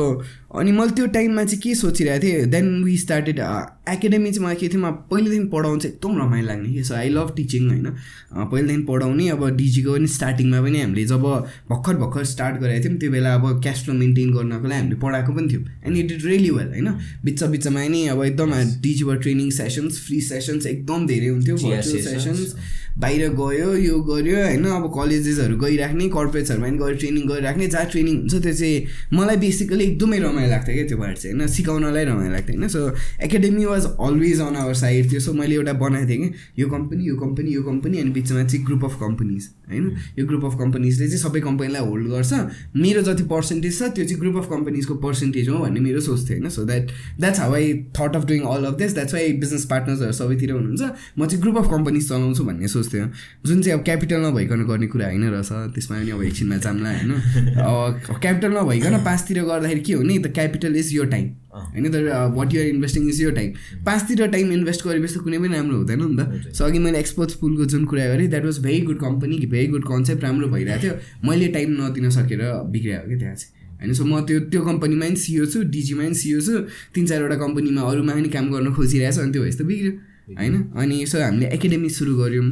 अनि 0.57 0.71
मैले 0.71 0.91
त्यो 0.95 1.05
टाइममा 1.13 1.43
चाहिँ 1.43 1.61
के 1.61 1.75
सोचिरहेको 1.75 2.23
थिएँ 2.23 2.45
देन 2.47 2.83
वी 2.83 2.97
स्टार्टेड 2.97 3.39
एकाडेमी 3.39 4.31
चाहिँ 4.31 4.45
मलाई 4.45 4.55
के 4.55 4.67
थियो 4.67 4.81
म 4.81 4.91
पहिलेदेखि 5.11 5.47
पढाउनु 5.53 5.79
चाहिँ 5.79 5.95
एकदम 5.95 6.17
रमाइलो 6.19 6.47
लाग्ने 6.47 6.73
कि। 6.73 6.83
सो 6.83 6.93
आई 6.95 7.09
लभ 7.09 7.33
टिचिङ 7.35 7.67
होइन? 7.69 7.87
पहिलेदेखि 8.33 8.83
पढाउने 8.89 9.27
अब 9.29 9.43
डिजीको 9.57 9.93
पनि 9.93 10.07
स्टार्टिङमा 10.07 10.61
पनि 10.61 10.81
हामीले 10.81 11.05
जब 11.07 11.25
भर्खर 11.69 11.95
भर्खर 11.97 12.23
स्टार्ट 12.33 12.55
गरेको 12.61 12.83
थियौँ 12.85 12.99
त्यो 12.99 13.11
बेला 13.11 13.33
अब 13.35 13.61
क्यास 13.63 13.83
फ्लो 13.85 13.93
मेन्टेन 13.95 14.33
गर्नको 14.33 14.67
लागि 14.67 14.79
हामीले 14.79 14.99
पढाएको 15.01 15.31
पनि 15.33 15.47
थियौँ। 15.51 15.63
And 15.85 15.97
it 15.97 16.11
is 16.11 16.25
really 16.25 16.49
well 16.49 16.67
होइन? 16.67 16.89
बिच 17.25 17.43
बिचमा 17.43 17.87
नि 17.87 18.01
अब 18.07 18.23
एकदम 18.23 18.51
डिजीबाट 18.81 19.21
ट्रेनिङ 19.21 19.49
सेसन्स 19.59 19.93
फ्री 20.07 20.21
सेसन्स 20.21 20.65
एकदम 20.65 21.07
धेरै 21.07 21.27
हुन्थ्यो 21.27 21.55
भर्चुअल. 21.55 22.01
सेसन्स 22.03 22.55
बाहिर 22.97 23.29
गयो 23.37 23.73
यो 23.77 23.95
गऱ्यो 24.01 24.37
होइन? 24.37 24.63
अब 24.67 24.85
कलेजेसहरू 24.93 25.57
गइराख्ने 25.57 26.07
कर्पोरेट्सहरूमा 26.09 26.67
पनि 26.67 26.77
गएर 26.77 26.95
ट्रेनिङ 26.97 27.27
गरिराख्ने 27.29 27.67
जहाँ 27.67 27.85
ट्रेनिङ 27.91 28.15
हुन्छ 28.17 28.35
त्यो 28.43 28.53
चाहिँ 28.53 28.85
मलाई 29.13 29.37
बेसिकली 29.37 29.83
एकदमै 29.83 30.19
रमाइलो 30.19 30.49
लाग्थ्यो 30.49 30.75
क्या 30.75 30.85
त्यो 30.87 30.97
पार्ट 30.97 31.17
चाहिँ 31.17 31.35
होइन? 31.35 31.47
सिकाउनलाई 31.47 32.05
रमाइलो 32.05 32.33
लाग्थ्यो 32.33 32.55
होइन? 32.57 32.67
So 32.67 32.81
academy 33.25 33.65
was 33.65 33.85
always 33.85 34.39
on 34.41 34.55
our 34.55 34.73
side 34.81 35.11
थियो 35.11 35.19
सो 35.19 35.33
मैले 35.33 35.55
एउटा 35.55 35.73
बनाएको 35.83 36.09
थिएँ 36.09 36.29
कि 36.29 36.61
यो 36.61 36.67
कम्पनी 36.69 37.03
यो 37.07 37.15
कम्पनी 37.17 37.53
यो 37.53 37.61
कम्पनी 37.63 37.99
अनि 37.99 38.11
बिचमा 38.17 38.43
चाहिँ 38.43 38.63
ग्रुप 38.65 38.85
अफ 38.85 38.97
कम्पनीज 39.01 39.49
होइन? 39.69 39.85
यो 40.19 40.25
ग्रुप 40.25 40.45
अफ 40.45 40.57
कम्पनीजले 40.59 41.07
चाहिँ 41.07 41.21
सबै 41.21 41.39
कम्पनीलाई 41.41 41.87
होल्ड 41.87 42.07
गर्छ। 42.07 42.33
मेरो 42.77 43.01
जति 43.03 43.23
पर्सेन्टेज 43.29 43.79
छ 43.79 43.91
त्यो 43.93 44.05
चाहिँ 44.05 44.19
ग्रुप 44.19 44.37
अफ 44.43 44.49
कम्पनीजको 44.49 44.95
पर्सेन्टेज 45.05 45.49
हो 45.49 45.57
भन्ने 45.59 45.79
मेरो 45.79 46.01
सोच 46.01 46.27
थियो 46.29 46.37
होइन? 46.37 46.49
So 46.49 46.65
that 46.65 46.91
that's 47.19 47.39
how 47.39 47.53
I 47.53 47.73
thought 47.99 48.15
of 48.15 48.25
doing 48.25 48.41
all 48.55 48.65
of 48.65 48.77
this 48.77 48.93
that's 48.93 49.13
why 49.13 49.31
business 49.45 49.65
पार्टनर्सहरू 49.71 50.11
सबैतिर 50.21 50.51
हुनुहुन्छ। 50.51 50.81
म 51.19 51.25
चाहिँ 51.25 51.41
ग्रुप 51.41 51.57
अफ 51.57 51.71
कम्पनीज 51.71 52.09
चलाउँछु 52.09 52.43
भन्ने 52.43 52.67
सोच 52.67 52.86
थियो 52.93 53.07
जुन 53.45 53.61
चाहिँ 53.61 53.77
अब 53.77 53.83
क्यापिटल 53.85 54.19
नभइकन 54.21 54.63
गर्ने 54.67 54.87
कुरा 54.87 55.05
होइन 55.07 55.23
रहेछ 55.29 55.51
त्यसमा 55.75 55.97
पनि 55.97 56.11
अब 56.11 56.23
एकछिनमा 56.23 56.57
जाम्ला 56.57 56.89
होइन। 56.91 57.11
अब 57.57 58.19
क्यापिटल 58.21 58.51
नभइकन 58.57 59.03
पाँचतिर 59.05 59.43
गर्दाखेरि 59.43 59.81
के 59.81 59.93
हो 59.93 60.03
नि 60.03 60.17
द 60.19 60.33
क्यापिटल 60.33 60.75
इज 60.75 60.93
यो 60.93 61.03
टाइम 61.11 61.27
होइन 61.57 61.91
तर 61.91 62.09
वाट 62.35 62.53
युआर 62.53 62.67
इन्भेस्टिङ 62.67 63.07
इज 63.09 63.21
यो 63.21 63.31
टाइम 63.33 63.53
पाँचतिर 63.85 64.27
टाइम 64.27 64.51
इन्भेस्ट 64.53 64.87
गरेपछि 64.87 65.13
त 65.13 65.23
कुनै 65.23 65.37
पनि 65.39 65.53
राम्रो 65.55 65.77
हुँदैन 65.77 66.01
नि 66.01 66.15
त। 66.17 66.53
सो 66.53 66.65
अघि 66.65 66.79
मैले 66.79 66.99
एक्सपोर्ट्स 66.99 67.35
पुलको 67.41 67.65
जुन 67.65 67.85
कुरा 67.85 68.05
गरेँ 68.07 68.27
that 68.29 68.45
was 68.45 68.59
very 68.63 68.81
good 68.87 68.99
company 68.99 69.45
very 69.45 69.67
good 69.67 69.85
concept 69.87 70.23
राम्रो 70.23 70.47
भइरहेको 70.47 70.81
थियो। 70.81 70.93
मैले 71.29 71.47
टाइम 71.55 71.69
नदिन 71.81 72.09
सकेर 72.09 72.41
बिग्रियो 72.71 72.99
क्या 73.07 73.17
त्यहाँ 73.17 73.35
चाहिँ। 73.35 73.55
होइन 73.81 73.93
सो 73.93 74.05
म 74.05 74.21
त्यो 74.25 74.39
त्यो 74.53 74.61
कम्पनीमा 74.65 75.05
पनि 75.05 75.15
सियो 75.17 75.45
छु 75.45 75.63
डिजीमा 75.73 76.03
पनि 76.03 76.15
सियो 76.15 76.39
छु। 76.41 76.55
तिन 76.93 77.05
चारवटा 77.05 77.35
कम्पनीमा 77.37 77.81
अरूमा 77.81 78.13
पनि 78.13 78.29
काम 78.29 78.45
गर्न 78.53 78.73
खोजिरहेको 78.73 79.15
छ 79.15 79.19
अनि 79.21 79.31
त्यो 79.31 79.41
भएपछि 79.41 79.57
त 79.57 79.65
बिग्रियो। 79.65 79.93
होइन? 80.35 80.55
अनि 80.75 81.05
सो 81.05 81.17
हामीले 81.23 81.47
एकाडेमी 81.55 81.89
सुरु 81.99 82.13
गऱ्यौँ। 82.17 82.51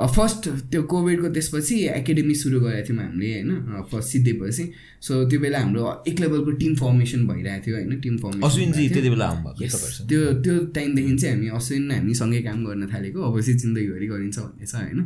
फर्स्ट 0.00 0.48
त्यो 0.72 0.82
कोभिडको 0.88 1.28
त्यसपछि 1.28 1.76
एकाडेमी 1.92 2.34
सुरु 2.34 2.58
गरेको 2.60 2.88
थियौँ 2.88 3.02
हामीले 3.04 3.30
होइन? 3.32 3.50
फर्स्ट 3.90 4.08
सिद्धेपछि 4.12 4.64
सो 5.06 5.12
त्यो 5.28 5.40
बेला 5.40 5.58
हाम्रो 5.60 5.82
एक 6.08 6.20
लेभलको 6.20 6.50
टिम 6.60 6.74
फर्मेसन 6.80 7.26
भइरहेको 7.28 7.64
थियो 7.66 7.76
होइन? 7.76 7.92
टिम 8.00 8.14
अश्विनजी 8.16 8.88
फर्मेसन 8.88 8.94
त्यति 8.94 9.10
बेला 9.10 9.28
त्यो 10.08 10.20
त्यो 10.40 10.54
टाइमदेखि 10.76 11.16
चाहिँ 11.16 11.34
हामी 11.34 11.48
अश्विन 11.58 11.90
हामी 11.92 12.14
सँगै 12.20 12.40
काम 12.48 12.64
गर्न 12.64 12.86
थालेको। 12.92 13.18
अब 13.20 13.40
चाहिँ 13.40 13.58
जिन्दगीभरि 13.60 14.06
गरिन्छ 14.12 14.38
भन्ने 14.38 14.66
छ 14.66 14.74
होइन? 14.80 14.98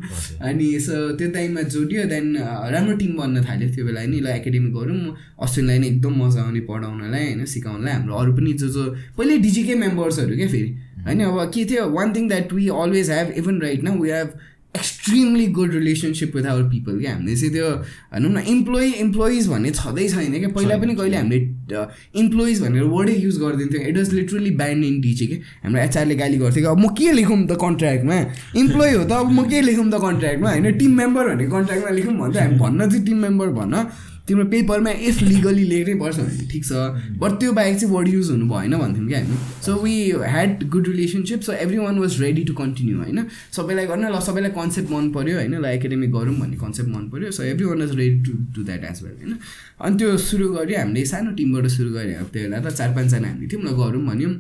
अनि 0.47 0.67
सो 0.87 0.95
त्यो 1.19 1.29
टाइममा 1.35 1.63
जोडियो 1.75 2.05
देन 2.15 2.27
राम्रो 2.75 2.95
टिम 3.03 3.13
बन्न 3.19 3.45
थाल्यो 3.51 3.69
त्यो 3.75 3.85
बेला 3.85 4.07
नि 4.07 4.19
ल 4.21 4.27
एकाडेमी 4.39 4.71
गरौँ। 4.79 5.01
अश्विनलाई 5.43 5.79
नै 5.83 5.89
एकदम 5.91 6.15
मजा 6.23 6.41
आउने 6.47 6.61
पढाउनलाई 6.71 7.25
होइन? 7.27 7.45
सिकाउनलाई 7.51 7.93
हाम्रो 7.99 8.15
अरू 8.15 8.33
पनि 8.39 8.53
जो 8.63 8.69
जो 8.71 8.85
पहिल्यै 9.19 9.39
डिजीकै 9.43 9.75
मेम्बर्सहरू 9.83 10.35
क्या 10.39 10.49
फेरि? 10.55 10.71
होइन 11.05 11.21
अब 11.25 11.45
के 11.55 11.65
थियो 11.71 11.91
one 11.91 12.15
thing 12.17 12.29
that 12.29 12.53
we 12.53 12.69
always 12.83 13.11
have 13.11 13.33
even 13.39 13.61
right 13.63 13.85
न 13.85 13.99
we 14.01 14.11
have 14.11 14.33
extremely 14.77 15.47
good 15.57 15.73
relationship 15.73 16.37
with 16.37 16.47
our 16.51 16.63
people 16.71 16.99
क्या 17.01 17.13
हामीले 17.13 17.35
चाहिँ 17.37 17.53
त्यो 17.55 17.67
भनौँ 18.13 18.31
न 18.31 18.39
इम्प्लोइ 18.53 18.91
इम्प्लोइज 19.03 19.47
भन्ने 19.49 19.71
छँदै 19.71 20.07
छैन 20.09 20.33
क्या 20.39 20.49
पहिला 20.57 20.77
पनि 20.77 20.95
कहिले 20.95 21.17
हामीले 21.17 21.85
इम्प्लोइज 22.21 22.63
भनेर 22.63 22.83
वर्डै 22.95 23.15
युज 23.15 23.39
गरिदिन्थ्यो. 23.41 23.81
It 23.81 23.97
was 23.97 24.13
literally 24.15 24.51
banned 24.63 24.85
in 24.85 25.01
डिचे 25.01 25.27
कि 25.27 25.37
हाम्रो 25.65 25.83
एचआरले 25.83 26.15
गाली 26.23 26.39
गर्थ्यो 26.39 26.63
कि 26.63 26.69
अब 26.69 26.79
म 26.79 26.89
के 26.99 27.13
लेखौँ 27.13 27.39
त 27.47 27.59
कन्ट्र्याक्टमा 27.63 28.19
इम्प्लोइ 28.63 28.95
हो 28.95 29.05
त 29.05 29.13
अब 29.13 29.31
म 29.31 29.45
के 29.51 29.61
लेखौँ 29.61 29.87
त 29.91 30.03
कन्ट्र्याक्टमा 30.07 30.51
होइन 30.51 30.79
टिम 30.79 30.97
मेम्बर 30.99 31.29
भन्ने 31.29 31.47
कन्ट्र्याक्टमा 31.55 31.95
लेखौँ 31.95 32.15
भन्थ्यो 32.19 32.43
हामी 32.43 32.59
भन्न 32.59 32.91
चाहिँ 32.91 33.05
टिम 33.07 33.23
मेम्बर 33.23 33.55
भन्न। 33.61 33.85
तिम्रो 34.29 34.45
पेपरमा 34.51 34.91
इफ 35.09 35.21
लिगली 35.23 35.65
लेख्नै 35.65 35.95
पर्छ 36.01 36.17
भने 36.19 36.47
ठिक 36.53 36.65
छ। 36.65 36.73
बट 37.21 37.33
त्यो 37.41 37.53
बाहेक 37.53 37.79
चाहिँ 37.81 37.95
वर्ड 37.95 38.09
युज 38.09 38.31
हुनु 38.31 38.47
भएन 38.49 38.77
भन्थ्यौँ 38.79 39.09
क्या 39.09 39.19
हामी। 39.21 39.37
So 39.65 39.75
we 39.83 39.95
had 40.27 40.65
good 40.71 40.89
relationship 40.89 41.41
so 41.43 41.53
everyone 41.79 41.99
was 41.99 42.21
ready 42.23 42.45
to 42.45 42.55
continue 42.55 42.99
होइन? 42.99 43.27
सबैलाई 43.53 43.87
गर्न 43.87 44.09
ल 44.09 44.21
सबैलाई 44.21 44.51
कन्सेप्ट 44.57 44.91
मन 44.91 45.11
पऱ्यो 45.13 45.37
होइन? 45.37 45.55
ल 45.61 45.65
एकाडेमिक 45.77 46.11
गरौँ 46.13 46.35
भन्ने 46.41 46.57
कन्सेप्ट 46.57 46.91
मन 46.91 47.09
पऱ्यो 47.13 47.31
so 47.31 47.43
everyone 47.67 47.81
was 47.81 47.95
ready 47.97 48.19
to 48.25 48.33
do 48.57 48.65
that 48.65 48.85
as 48.91 49.03
well 49.05 49.15
होइन? 49.21 49.39
अनि 49.81 49.97
त्यो 49.99 50.17
सुरु 50.19 50.49
गऱ्यो 50.57 50.79
हामीले 50.79 51.05
सानो 51.07 51.31
टिमबाट 51.37 51.67
सुरु 51.77 51.91
गऱ्यो 51.93 52.25
त्यो 52.33 52.43
बेला 52.43 52.59
त 52.61 52.75
चार 52.75 52.95
पाँचजना 52.97 53.29
हामीले 53.29 53.49
थियौँ 53.53 53.65
ल 53.65 53.77
गरौँ 53.77 54.07
भन्यौँ। 54.07 54.33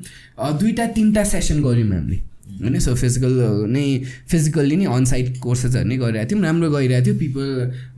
दुइटा 0.61 0.87
तिनवटा 0.97 1.25
सेसन 1.35 1.62
गऱ्यौँ 1.62 1.90
हामीले। 1.90 2.20
होइन 2.61 2.79
सो 2.81 2.95
फिजिकल 2.95 3.33
नै 3.71 3.85
फिजिकल्ली 4.31 4.77
नै 4.77 4.87
अनसाइड 4.97 5.38
कोर्सेसहरू 5.40 5.88
नै 5.88 5.97
गरिरहेको 5.97 6.31
थियौँ 6.31 6.43
राम्रो 6.45 6.71
गइरहेको 6.71 7.05
थियो 7.07 7.17
पिपल 7.19 7.49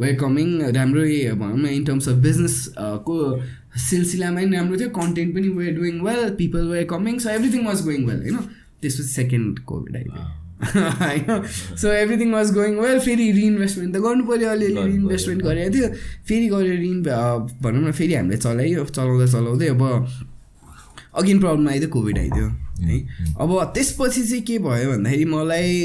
वेयर 0.01 0.17
कमिङ 0.23 0.49
राम्रै 0.77 1.19
भनौँ 1.43 1.59
न 1.59 1.67
इन 1.77 1.85
टर्म्स 1.85 2.09
अफ 2.09 2.17
बिजनेस 2.29 2.57
को 3.09 3.17
सिलसिलामा 3.91 4.41
पनि 4.41 4.57
राम्रो 4.57 4.79
थियो 4.81 4.91
कन्टेन्ट 4.97 5.35
पनि 5.35 5.49
were 5.59 5.75
doing 5.77 6.01
well 6.07 6.23
people 6.41 6.65
were 6.73 6.85
coming 6.95 7.19
so 7.19 7.31
everything 7.31 7.67
was 7.67 7.83
going 7.85 8.07
well 8.09 8.21
होइन? 8.23 8.37
त्यसपछि 8.83 9.09
सेकेन्ड 9.11 9.59
कोभिड 9.69 9.97
आइदियो 9.97 10.23
होइन? 11.01 11.43
So 11.81 11.93
everything 11.93 12.33
was 12.33 12.53
going 12.55 12.79
well 12.81 12.99
फेरि 13.07 13.31
रिइन्भेस्टमेन्ट 13.33 13.95
त 13.95 13.99
गर्नु 14.05 14.25
पऱ्यो 14.27 14.49
अलिअलि 14.51 14.83
रिइन्भेस्टमेन्ट 14.93 15.43
गरेको 15.43 15.75
थियो 15.75 15.89
फेरि 16.29 16.47
गऱ्यो 16.49 16.75
रिइन 16.85 17.03
भनौँ 17.03 17.89
न 17.89 17.93
फेरि 17.93 18.15
हामीले 18.15 18.37
चलायो 18.47 18.85
चलाउँदा 18.85 19.27
चलाउँदै 19.33 19.69
अब 19.69 19.83
अगेन 21.23 21.39
प्रब्लम 21.41 21.69
आइदियो 21.69 21.91
कोभिड 21.91 22.19
आइदियो। 22.19 22.47
है। 22.81 22.99
अब 23.41 23.51
त्यसपछि 23.75 24.23
चाहिँ 24.23 24.43
के 24.45 24.59
भयो 24.65 24.91
भन्दाखेरि 24.91 25.25
मलाई 25.35 25.85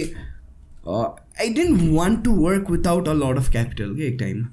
I 0.87 1.53
didn't 1.53 1.91
want 1.91 2.23
to 2.23 2.31
work 2.37 2.71
without 2.71 3.07
a 3.07 3.13
lot 3.15 3.37
of 3.37 3.51
capital 3.51 3.95
कि 3.95 4.03
एक 4.05 4.17
टाइममा 4.19 4.47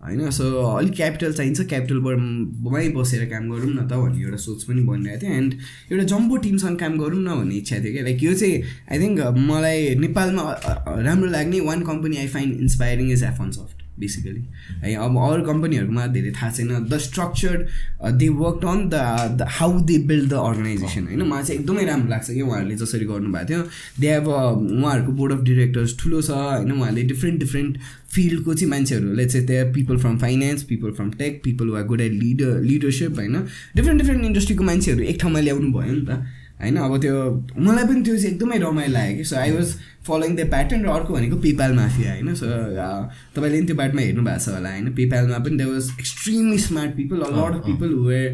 होइन 0.00 0.30
सो 0.30 0.44
अलिक 0.68 0.94
क्यापिटल 0.94 1.32
चाहिन्छ 1.32 1.60
क्यापिटलबाटमै 1.68 2.88
बसेर 2.96 3.24
काम 3.28 3.44
गरौँ 3.50 3.70
न 3.70 3.86
त 3.88 3.92
भन्ने 3.94 4.22
एउटा 4.22 4.36
सोच 4.36 4.62
पनि 4.64 4.82
बनिरहेको 4.84 5.20
थियो। 5.22 5.32
एन्ड 5.34 5.52
एउटा 5.92 6.04
जम्बो 6.12 6.36
टिमसँग 6.44 6.76
काम 6.78 6.98
गरौँ 6.98 7.20
न 7.20 7.36
भन्ने 7.38 7.54
इच्छा 7.56 7.76
थियो 7.76 7.92
क्या। 7.92 8.02
लाइक 8.04 8.22
यो 8.22 8.34
चाहिँ 8.34 8.56
आई 8.92 8.98
थिङ्क 9.00 9.20
मलाई 9.48 9.94
नेपालमा 10.00 10.42
राम्रो 11.08 11.30
लाग्ने 11.30 11.60
one 11.68 11.82
company 11.84 12.16
I 12.16 12.28
find 12.34 12.60
inspiring 12.60 13.06
is 13.12 13.22
F1Soft 13.50 13.73
basically 14.00 14.42
है 14.82 14.94
अब 14.96 15.16
अरू 15.24 15.42
कम्पनीहरूमा 15.44 16.06
धेरै 16.14 16.30
थाहा 16.32 16.50
छैन। 16.50 16.68
The 16.90 16.98
structure 16.98 17.56
they 18.18 18.28
work 18.28 18.64
on 18.66 18.88
the 18.90 19.46
how 19.50 19.80
they 19.80 19.98
build 20.08 20.28
the 20.30 20.34
organisation 20.34 21.06
होइन? 21.06 21.22
मलाई 21.22 21.42
चाहिँ 21.42 21.60
एकदमै 21.60 21.84
राम्रो 21.84 22.10
लाग्छ 22.10 22.30
कि 22.30 22.40
उहाँहरूले 22.40 22.76
जसरी 22.76 23.06
गर्नुभएको 23.06 23.48
थियो। 23.48 23.62
दे 24.00 24.08
हेभ 24.12 24.28
उहाँहरूको 24.28 25.12
बोर्ड 25.12 25.32
अफ 25.32 25.42
डिरेक्टर्स 25.44 25.98
ठुलो 26.00 26.22
छ 26.22 26.30
होइन? 26.30 26.72
उहाँहरूले 26.72 27.02
डिफ्रेन्ट 27.12 27.40
डिफ्रेन्ट 27.40 27.78
फिल्डको 28.14 28.54
चाहिँ 28.54 28.70
मान्छेहरूले 28.70 29.26
चाहिँ 29.26 29.46
त्यहाँ 29.46 29.72
people 29.74 29.96
from 29.98 30.18
finance 30.18 30.62
people 30.64 30.90
from 30.92 31.10
tech 31.18 31.40
people 31.44 31.68
वा 31.68 31.82
गुड 31.90 32.00
एट 32.00 32.12
लिडर 32.12 32.60
लिडरसिप 32.62 33.18
होइन? 33.18 33.36
डिफ्रेन्ट 33.76 34.00
डिफ्रेन्ट 34.02 34.24
इन्डस्ट्रीको 34.24 34.64
मान्छेहरू 34.64 35.02
एक 35.04 35.20
ठाउँमा 35.20 35.40
ल्याउनु 35.40 35.72
भयो 35.72 35.92
नि 35.92 36.06
त 36.06 36.22
होइन? 36.60 36.76
अब 36.76 37.00
त्यो 37.00 37.16
मलाई 37.58 37.84
पनि 37.84 38.02
त्यो 38.02 38.16
चाहिँ 38.16 38.34
एकदमै 38.34 38.58
रमाइलो 38.58 38.92
लाग्यो 38.92 39.16
कि। 39.16 39.24
So 39.24 39.36
I 39.36 39.50
was 39.50 39.74
following 40.06 40.32
the 40.36 40.44
pattern 40.50 40.84
र 40.84 40.88
अर्को 40.94 41.14
भनेको 41.14 41.36
पेपाल 41.44 41.72
माफिया 41.74 42.12
होइन? 42.12 42.34
सो 42.34 42.46
तपाईँले 43.34 43.58
पनि 43.58 43.66
त्यो 43.66 43.76
बाटोमा 43.76 44.02
हेर्नु 44.02 44.22
भएको 44.24 44.38
छ 44.44 44.48
होला 44.54 44.70
होइन? 44.70 44.86
पेपालमा 44.98 45.38
पनि 45.44 45.56
they 45.56 45.64
was 45.64 45.84
extremely 46.00 46.58
smart 46.64 46.90
people 46.96 47.20
a 47.20 47.30
lot 47.36 47.54
of 47.54 47.62
people 47.66 47.94
were 48.08 48.28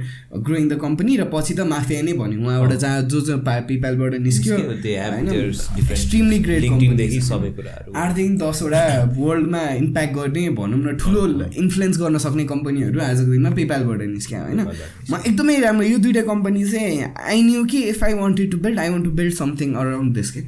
growing 0.48 0.68
the 0.68 0.78
company 0.82 1.16
र 1.16 1.24
पछि 1.34 1.54
त 1.54 1.66
माफिया 1.72 2.02
नै 2.02 2.12
भन्यो 2.20 2.38
उहाँबाट 2.46 2.72
जहाँ 2.84 3.02
जो 3.14 3.20
जो 3.28 3.38
पेपालबाट 3.46 4.14
निस्क्यो 4.26 4.56
एक्सट्रिमली 5.90 6.38
ग्रेट 6.48 6.62
आठदेखि 7.96 8.36
दसवटा 8.42 8.82
वर्ल्डमा 9.16 9.62
इम्प्याक्ट 9.78 10.14
गर्ने 10.14 10.48
भनौँ 10.60 10.80
न 10.80 10.96
ठुलो 10.98 11.26
इन्फ्लुएन्स 11.62 11.96
गर्न 12.00 12.18
सक्ने 12.26 12.44
कम्पनीहरू 12.52 13.00
आजको 13.00 13.30
दिनमा 13.32 13.50
पेपालबाट 13.60 14.00
निस्क्यो 14.10 14.38
होइन? 14.44 14.60
म 15.10 15.12
एकदमै 15.26 15.58
राम्रो 15.60 15.86
यो 15.86 15.98
दुइटा 16.04 16.22
कम्पनी 16.32 16.64
चाहिँ 16.70 17.12
आई 17.16 17.42
न्यू 17.42 17.64
कि 17.72 17.82
if 17.90 18.04
I 18.04 18.14
wanted 18.22 18.50
to 18.52 18.58
build 18.64 18.78
I 18.78 18.88
want 18.90 19.04
to 19.04 19.10
build 19.20 19.34
something 19.34 19.74
around 19.82 20.14
this 20.14 20.30
के 20.30 20.40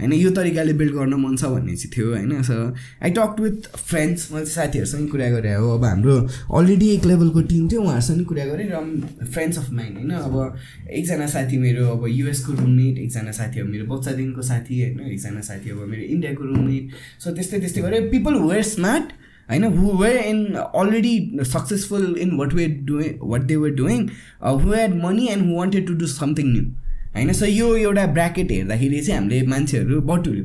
होइन 0.00 0.12
यो 0.12 0.30
तरिकाले 0.30 0.72
बिल्ड 0.80 0.94
गर्न 0.94 1.14
मन 1.20 1.36
छ 1.36 1.44
भन्ने 1.52 1.76
चाहिँ 1.76 1.90
थियो 1.96 2.06
होइन। 2.14 2.42
So 2.42 2.56
I 3.02 3.10
talk 3.18 3.40
with 3.40 3.68
friends 3.76 4.30
मैले 4.32 4.46
साथीहरूसँग 4.46 5.08
कुरा 5.10 5.28
गरेँ 5.30 5.54
हो। 5.56 5.70
अब 5.76 5.84
हाम्रो 5.84 6.16
अलरेडी 6.54 6.88
एक 6.94 7.04
लेभलको 7.06 7.40
टिम 7.50 7.68
थियो 7.68 7.82
उहाँहरूसँग 7.82 8.24
कुरा 8.26 8.44
गरेँ 8.46 8.68
र 8.70 8.82
फ्रेन्ड्स 9.24 9.58
अफ 9.58 9.70
माइन्ड 9.72 9.96
होइन। 9.98 10.10
अब 10.12 10.58
एकजना 10.90 11.26
साथी 11.28 11.58
मेरो 11.58 11.86
अब 11.90 12.06
युएसको 12.08 12.52
रुममेट 12.54 12.98
एकजना 12.98 13.32
साथी 13.32 13.60
अब 13.60 13.66
मेरो 13.68 13.84
बच्चादेखिको 13.94 14.42
साथी 14.42 14.82
होइन। 14.82 15.00
एकजना 15.12 15.40
साथी 15.42 15.70
अब 15.70 15.86
मेरो 15.88 16.02
इन्डियाको 16.04 16.44
रुममेट 16.44 16.90
सो 17.20 17.34
त्यस्तै 17.34 17.58
त्यस्तै 17.60 17.80
गरेँ। 17.82 18.00
पिपल 18.10 18.34
वेयर 18.42 18.62
स्मार्ट 18.64 19.12
होइन। 19.50 19.64
Who 19.76 19.92
were 19.98 20.16
in 20.24 20.44
already 20.54 21.14
successful 21.46 22.14
in 22.20 22.36
what 22.38 22.54
were 22.54 22.70
doing 22.86 23.14
what 23.22 23.42
they 23.42 23.56
were 23.56 23.74
doing 23.76 24.08
who 24.44 24.72
had 24.72 24.94
money 25.04 25.26
and 25.28 25.46
who 25.46 25.56
wanted 25.56 25.86
to 25.86 25.94
do 25.94 26.06
something 26.08 26.52
new 26.52 26.64
होइन? 27.14 27.32
सो 27.32 27.46
यो 27.46 27.74
एउटा 27.76 28.06
ब्राकेट 28.14 28.50
हेर्दाखेरि 28.52 29.00
चाहिँ 29.00 29.20
हामीले 29.20 29.42
मान्छेहरू 29.46 30.00
बटुल्यो 30.10 30.44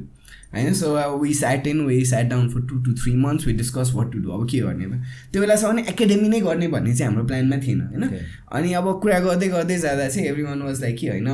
होइन? 0.54 0.74
So 0.74 1.18
we 1.20 1.34
sat 1.34 1.68
in 1.68 1.80
we 1.86 2.04
sat 2.06 2.26
down 2.30 2.48
for 2.50 2.62
two 2.70 2.78
two 2.84 2.94
three 3.04 3.16
months 3.18 3.48
we 3.48 3.54
discuss 3.54 3.92
what 3.96 4.12
to 4.12 4.20
do 4.20 4.30
अब 4.32 4.48
के 4.50 4.60
गर्ने 4.60 4.86
त 4.86 5.02
त्यो 5.34 5.42
बेलासम्म 5.42 5.80
एकाडेमी 5.92 6.30
नै 6.30 6.40
गर्ने 6.42 6.68
भन्ने 6.76 6.96
चाहिँ 6.96 7.12
हाम्रो 7.12 7.28
प्लानमा 7.28 7.58
थिएन 7.66 7.82
होइन? 7.82 8.04
अनि 8.52 8.74
अब 8.74 8.92
कुरा 9.02 9.20
गर्दै 9.20 9.48
गर्दै 9.50 9.78
जाँदा 9.80 10.08
चाहिँ 10.08 10.28
एभ्री 10.30 10.44
वान 10.44 10.62
वाज 10.62 10.82
लाइक 10.82 10.98
कि 10.98 11.08
होइन 11.08 11.30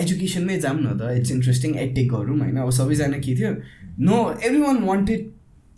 एजुकेसनमै 0.00 0.58
जाऊँ 0.60 0.80
न 0.80 0.98
त 0.98 1.16
इट्स 1.18 1.30
इन्ट्रेस्टिङ 1.32 1.74
एटेक 1.78 2.12
गरौँ 2.12 2.38
होइन? 2.38 2.56
अब 2.56 2.70
सबैजना 2.72 3.18
के 3.18 3.34
थियो? 3.36 3.54
No 4.00 4.16
everyone 4.60 4.82
wanted 4.84 5.30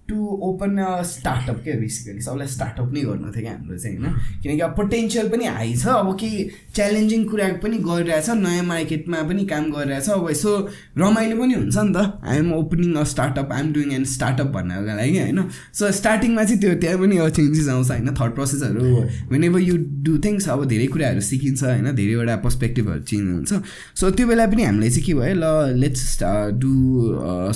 to 0.08 0.16
open 0.42 0.76
a 0.78 1.02
startup 1.04 1.56
क्या 1.64 1.74
बेसिकली 1.78 2.20
सबैलाई 2.22 2.48
स्टार्टअप 2.48 2.92
नै 2.92 3.00
गर्नु 3.02 3.32
थियो 3.32 3.42
क्या 3.42 3.52
हाम्रो 3.52 3.78
चाहिँ 3.78 3.96
होइन? 3.98 4.14
किनकि 4.42 4.60
अब 4.60 4.74
पोटेन्सियल 4.76 5.28
पनि 5.28 5.44
हाई 5.46 5.74
छ 5.76 5.86
अब 5.94 6.12
केही 6.20 6.44
च्यालेन्जिङ 6.76 7.24
कुरा 7.28 7.48
पनि 7.62 7.76
गरिरहेछ 7.88 8.28
नयाँ 8.40 8.64
मार्केटमा 8.64 9.22
पनि 9.28 9.44
काम 9.52 9.64
गरिरहेछ 9.72 10.08
अब 10.10 10.30
यसो 10.30 10.52
रमाइलो 10.98 11.36
पनि 11.40 11.54
हुन्छ 11.54 11.76
नि 11.78 11.92
त। 11.96 12.20
I'm 12.24 12.52
opening 12.54 12.94
a 12.94 13.04
startup 13.12 13.52
I'm 13.52 13.72
doing 13.72 13.92
and 13.94 14.06
startup 14.14 14.46
भन्नको 14.54 14.96
लागि 14.96 15.18
होइन? 15.18 15.40
सो 15.78 15.90
स्टार्टिङमा 16.00 16.44
चाहिँ 16.44 16.60
त्यो 16.60 16.74
त्यहाँ 16.80 16.98
पनि 16.98 17.16
अब 17.18 17.28
चेन्जेस 17.38 17.68
आउँछ 17.68 17.90
होइन? 17.90 18.14
थर्ड 18.20 18.32
प्रोसेसहरू 18.34 18.84
when 19.32 19.44
ever 19.44 19.60
you 19.60 19.76
do 20.08 20.18
things 20.24 20.48
अब 20.48 20.64
धेरै 20.68 20.86
कुराहरू 20.94 21.20
सिकिन्छ 21.30 21.62
होइन? 21.64 21.90
धेरैवटा 21.94 22.36
पर्सपेक्टिभहरू 22.46 23.02
चेन्ज 23.12 23.28
हुन्छ। 23.34 23.52
सो 24.00 24.10
त्यो 24.10 24.26
बेला 24.26 24.46
पनि 24.46 24.62
हामीले 24.64 24.90
चाहिँ 24.90 25.04
के 25.06 25.14
भयो 25.20 25.34
ल 25.34 25.76
let's 25.82 26.18
do 26.64 26.72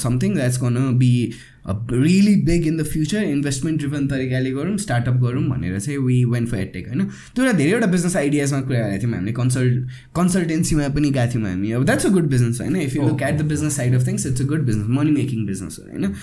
something 0.05 0.35
that's 0.35 0.61
gonna 0.62 0.77
be 0.99 1.12
really 1.66 2.35
big 2.42 2.66
in 2.66 2.77
the 2.77 2.83
future 2.83 3.22
investment 3.22 3.79
driven 3.81 4.07
तरिकाले 4.09 4.51
गरौँ 4.51 4.77
स्टार्टअप 4.79 5.14
गरौँ 5.22 5.42
भनेर 5.48 5.79
चाहिँ 5.79 5.98
वी 5.98 6.25
वेन 6.25 6.46
फर 6.46 6.59
एटेक 6.59 6.88
होइन? 6.88 7.05
त्यो 7.35 7.44
एउटा 7.44 7.59
धेरैवटा 7.59 7.87
बिजनेस 7.87 8.16
आइडियाजमा 8.16 8.61
कुरा 8.61 8.79
गरेको 8.79 9.03
थियौँ 9.03 9.14
हामीले। 9.14 9.33
कन्सल्ट 9.33 9.88
कन्सल्टेन्सीमा 10.16 10.88
पनि 10.88 11.11
गएको 11.11 11.33
थियौँ 11.35 11.48
हामी। 11.48 11.70
अब 11.72 11.85
द्याट्स 11.85 12.07
अ 12.07 12.09
गुड 12.09 12.29
बिजनेस 12.31 12.61
होइन? 12.61 12.77
If 12.77 12.96
you 12.96 13.03
look 13.03 13.22
at 13.22 13.38
the 13.38 13.48
business 13.53 13.77
side 13.77 13.94
of 13.94 14.07
things 14.09 14.27
it's 14.27 14.42
a 14.42 14.44
good 14.44 14.66
business 14.66 14.87
money 14.98 15.11
making 15.11 15.46
business 15.46 15.79
हो 15.79 15.88
होइन? 15.90 16.14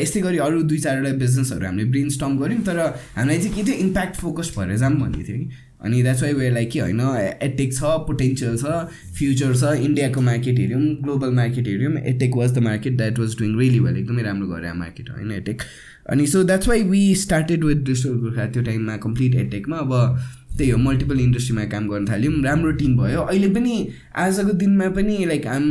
यस्तै 0.00 0.20
गरी 0.20 0.38
अरू 0.38 0.62
दुई 0.62 0.78
चारवटा 0.78 1.12
बिजनेसहरू 1.18 1.66
हामीले 1.66 1.90
ब्रेन 1.90 2.08
स्टम 2.16 2.38
गऱ्यौँ 2.38 2.62
तर 2.62 2.80
हामीलाई 3.16 3.38
चाहिँ 3.38 3.54
के 3.56 3.62
थियो? 3.62 3.78
इम्प्याक्ट 3.86 4.16
फोकस 4.16 4.54
भएर 4.58 4.76
जाऊँ 4.76 5.00
भन्ने 5.00 5.24
थियो 5.28 5.38
कि। 5.38 5.50
अनि 5.84 6.02
द्याट्स 6.02 6.22
वाइ 6.22 6.32
वेयर 6.32 6.52
लाइक 6.52 6.70
कि 6.70 6.78
होइन 6.78 7.00
एटेक 7.42 7.74
छ 7.74 7.80
पोटेन्सियल 8.06 8.56
छ 8.56 8.76
फ्युचर 9.18 9.56
छ 9.56 9.74
इन्डियाको 9.80 10.20
मार्केट 10.20 10.58
हेऱ्यौँ 10.58 10.80
ग्लोबल 11.02 11.34
मार्केट 11.34 11.68
हेऱ्यौँ 11.68 11.92
edtech 12.06 12.36
was 12.36 12.54
the 12.54 12.58
market 12.58 12.96
that 12.96 13.18
was 13.18 13.36
doing 13.38 13.58
really 13.58 13.80
well 13.80 13.96
एकदमै 13.96 14.22
राम्रो 14.22 14.48
गरे 14.48 14.72
मार्केट 14.72 15.10
होइन 15.10 15.32
एटेक 15.32 15.62
अनि 16.10 16.26
so 16.26 16.42
that's 16.44 16.68
why 16.68 16.82
we 16.82 17.14
started 17.14 17.64
with 17.64 17.84
digital 17.84 18.14
Gorkha 18.14 18.46
त्यो 18.46 18.62
टाइममा 18.62 18.96
कम्प्लिट 18.96 19.34
एटेकमा 19.34 19.76
अब 19.76 20.18
त्यही 20.58 20.70
हो 20.70 20.78
मल्टिपल 20.78 21.20
इन्डस्ट्रीमा 21.20 21.64
काम 21.64 21.88
गर्न 21.88 22.06
थाल्यौँ 22.08 22.42
राम्रो 22.42 22.70
टिम 22.72 22.96
भयो। 22.98 23.22
अहिले 23.22 23.48
पनि 23.48 23.88
आजको 24.16 24.52
दिनमा 24.52 24.88
पनि 24.88 25.24
लाइक 25.24 25.46
आम 25.46 25.64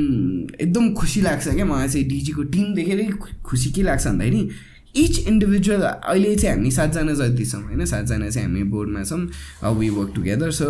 एकदम 0.62 0.94
खुसी 0.94 1.22
लाग्छ 1.22 1.48
क्या 1.48 1.66
मलाई 1.66 1.88
चाहिँ 1.88 2.08
डिजीको 2.08 2.44
टिम 2.54 2.74
देखेरै 2.74 3.08
खुसी 3.44 3.72
के 3.72 3.84
लाग्छ 3.84 4.08
भन्दाखेरि 4.08 4.50
इच 4.96 5.20
इन्डिभिजुअल 5.28 5.82
अहिले 5.84 6.36
चाहिँ 6.36 6.56
हामी 6.56 6.72
सातजना 6.72 7.14
जति 7.14 7.46
छौँ 7.46 7.62
होइन? 7.64 7.86
सातजना 7.86 8.30
चाहिँ 8.30 8.48
हामी 8.48 8.64
बोर्डमा 8.72 9.04
छौँ 9.04 9.74
वी 9.78 9.90
वर्क 9.90 10.12
टुगेदर 10.16 10.52
सो 10.52 10.68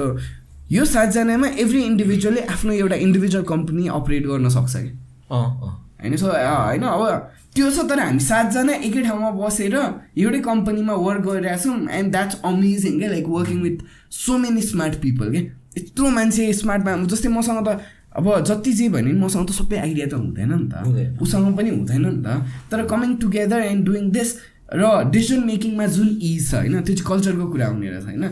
यो 0.72 0.86
सातजनामा 0.86 1.48
एभ्री 1.62 1.82
इन्डिभिजुअलले 1.84 2.42
आफ्नो 2.54 2.74
एउटा 2.74 2.96
इन्डिभिजुअल 3.06 3.44
कम्पनी 3.46 3.88
अपरेट 3.96 4.26
गर्न 4.28 4.50
सक्छ 4.50 4.76
कि 4.76 4.92
होइन? 5.32 6.16
सो 6.18 6.28
होइन? 6.28 6.84
अब 6.84 7.32
त्यो 7.56 7.70
छ 7.72 7.84
तर 7.90 8.00
हामी 8.00 8.20
सातजना 8.20 8.74
एकै 8.88 9.02
ठाउँमा 9.04 9.30
बसेर 9.36 9.76
एउटै 9.76 10.40
कम्पनीमा 10.48 10.94
वर्क 11.06 11.22
गरिरहेछौँ 11.28 11.78
एन्ड 11.98 12.12
द्याट्स 12.12 12.42
अमेजिङ 12.46 12.98
क्या? 13.00 13.10
Like 13.10 13.28
working 13.28 13.62
with 13.62 13.78
so 14.16 14.38
many 14.38 14.62
smart 14.62 14.96
people 15.02 15.32
के 15.32 15.42
यत्रो 15.78 16.10
मान्छे 16.18 16.52
स्मार्ट 16.54 16.82
जस्तै 17.12 17.30
मसँग 17.30 17.68
त 17.68 17.80
अब 18.15 18.28
जति 18.47 18.71
जे 18.73 18.89
भने 18.89 19.12
मसँग 19.13 19.47
त 19.47 19.51
सबै 19.51 19.78
आइडिया 19.78 20.08
त 20.08 20.13
हुँदैन 20.15 20.51
नि 20.54 20.67
त। 20.71 21.19
उसँग 21.21 21.56
पनि 21.58 21.69
हुँदैन 21.69 22.06
नि 22.06 22.23
त। 22.23 22.28
तर 22.71 22.86
coming 22.88 23.15
together 23.21 23.62
and 23.71 23.86
doing 23.86 24.12
this 24.12 24.30
र 24.73 24.84
डिसिजन 25.12 25.43
मेकिङमा 25.45 25.86
जुन 25.95 26.10
इज 26.21 26.49
छ 26.49 26.54
होइन 26.56 26.82
त्यो 26.82 26.95
चाहिँ 26.95 27.08
कल्चरको 27.08 27.45
कुरा 27.51 27.67
हुने 27.67 27.89
रहेछ 27.89 28.06
होइन। 28.06 28.25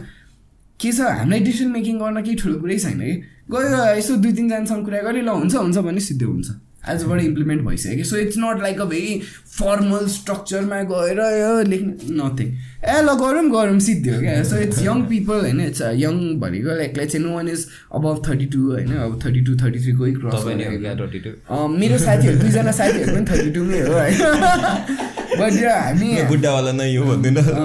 के 0.79 0.91
छ 0.91 0.99
हामीलाई 1.03 1.39
डिसिजन 1.39 1.69
मेकिङ 1.71 1.95
गर्न 1.99 2.17
केही 2.23 2.35
ठुलो 2.41 2.57
कुरै 2.59 2.77
छैन 2.79 2.99
कि? 2.99 3.13
गयो 3.51 3.69
यसो 3.99 4.15
दुई 4.23 4.31
तिनजनासँग 4.33 4.81
कुरा 4.85 4.99
गरेँ 5.03 5.23
ल 5.23 5.29
हुन्छ 5.29 5.55
हुन्छ 5.55 5.77
भने 5.77 5.99
सिधै 5.99 6.25
हुन्छ। 6.25 6.49
आजबाट 6.83 7.21
इम्प्लिमेन्ट 7.21 7.61
भइसक्यो 7.61 7.95
कि 7.95 8.03
so 8.03 8.17
it's 8.17 8.37
not 8.37 8.61
like 8.61 8.81
a 8.81 8.85
very 8.85 9.19
formal 9.53 10.07
स्ट्रक्चरमा 10.09 10.81
गएर 10.83 11.21
लेख्ने 11.67 12.15
नथिङ 12.17 12.47
ए 12.85 13.01
ल 13.01 13.13
गरौँ 13.15 13.43
गरौँ 13.51 13.79
सिद्धि 13.79 14.09
हो 14.09 14.19
क्या 14.21 14.43
सो 14.43 14.57
इट्स 14.59 14.81
यङ 14.81 15.01
पिपल 15.07 15.39
होइन 15.39 15.61
इट्स 15.61 15.81
यङ 15.97 16.19
भनेको 16.39 16.77
लाइक 16.77 16.97
लाइक 16.97 17.11
चाहिँ 17.11 17.25
no 17.25 17.35
one 17.35 17.49
is 17.49 17.65
above 17.93 18.21
thirty 18.27 18.45
two 18.55 18.69
होइन 18.71 18.95
अब 18.99 19.19
थर्टी 19.25 19.41
टू 19.41 19.55
थर्टी 19.57 19.83
थ्री 19.83 19.93
कोही 19.93 20.13
क्रस 20.15 21.67
मेरो 21.77 21.97
साथीहरू 21.99 22.39
दुईजना 22.39 22.71
साथीहरू 22.73 23.15
पनि 23.15 23.25
थर्टी 23.31 23.51
टूमै 23.51 23.81
हो 23.81 23.93
होइन 23.93 25.21
बट 25.43 25.61
यो 25.61 25.69
हामी 25.71 26.11
बुड्ढावाला 26.29 26.71
नै 26.81 26.95
हो 26.95 27.05
भन्दैन 27.05 27.35
अरू 27.37 27.61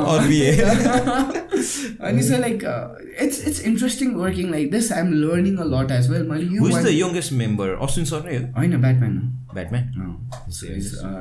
अनि 2.08 2.22
so 2.22 2.38
like 2.38 2.64
it's 3.22 3.46
it's 3.48 3.60
interesting 3.66 4.14
working 4.16 4.50
like 4.50 4.70
this 4.72 4.92
I 4.92 5.00
am 5.00 5.12
learning 5.14 5.56
a 5.56 5.64
lot 5.72 5.90
as 5.90 6.10
well 6.10 6.22
मैले 6.30 6.46
यो 6.46 6.62
Who 6.62 6.68
is 6.68 6.74
one- 6.74 6.86
the 6.86 6.94
youngest 6.94 7.32
member? 7.42 7.68
Austin 7.86 8.08
sir 8.12 8.20
नै 8.26 8.36
हो 8.36 8.44
होइन 8.56 8.80
Batman 8.80 9.20
Batman? 9.56 9.84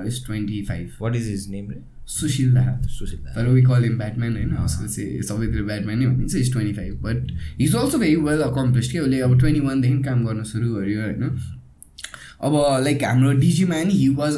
Is 0.08 0.26
twenty 0.26 0.62
five 0.70 0.98
What 1.04 1.16
is 1.16 1.30
his 1.34 1.46
name? 1.52 1.70
रे? 1.72 1.82
सुशील 2.10 2.54
दाहा 2.54 2.74
सुशील 2.90 3.20
दा। 3.20 3.32
तर 3.36 3.48
we 3.48 3.62
call 3.64 3.86
इम 3.86 3.98
Batman 3.98 4.36
होइन 4.36 4.52
उसको 4.66 4.86
चाहिँ 4.88 5.22
सबैतिर 5.30 5.64
ब्याटम्यान 5.64 5.98
नै 6.00 6.06
भनिन्छ 6.06 6.36
is 6.36 6.52
twenty 6.54 6.74
five 6.74 7.02
but 7.02 7.32
is 7.62 7.76
also 7.76 7.98
very 7.98 8.16
well 8.28 8.42
accomplished 8.42 8.92
कि 8.92 9.00
उसले 9.00 9.20
अब 9.22 9.38
ट्वेन्टी 9.40 9.60
वानदेखि 9.62 10.04
काम 10.04 10.26
गर्न 10.26 10.44
सुरु 10.52 10.70
गर्यो 10.76 11.02
होइन 11.02 11.24
अब 12.44 12.54
लाइक 12.84 13.04
हाम्रो 13.04 13.32
डिजीमा 13.40 13.84
नि 13.84 13.94
he 13.94 14.08
was 14.18 14.34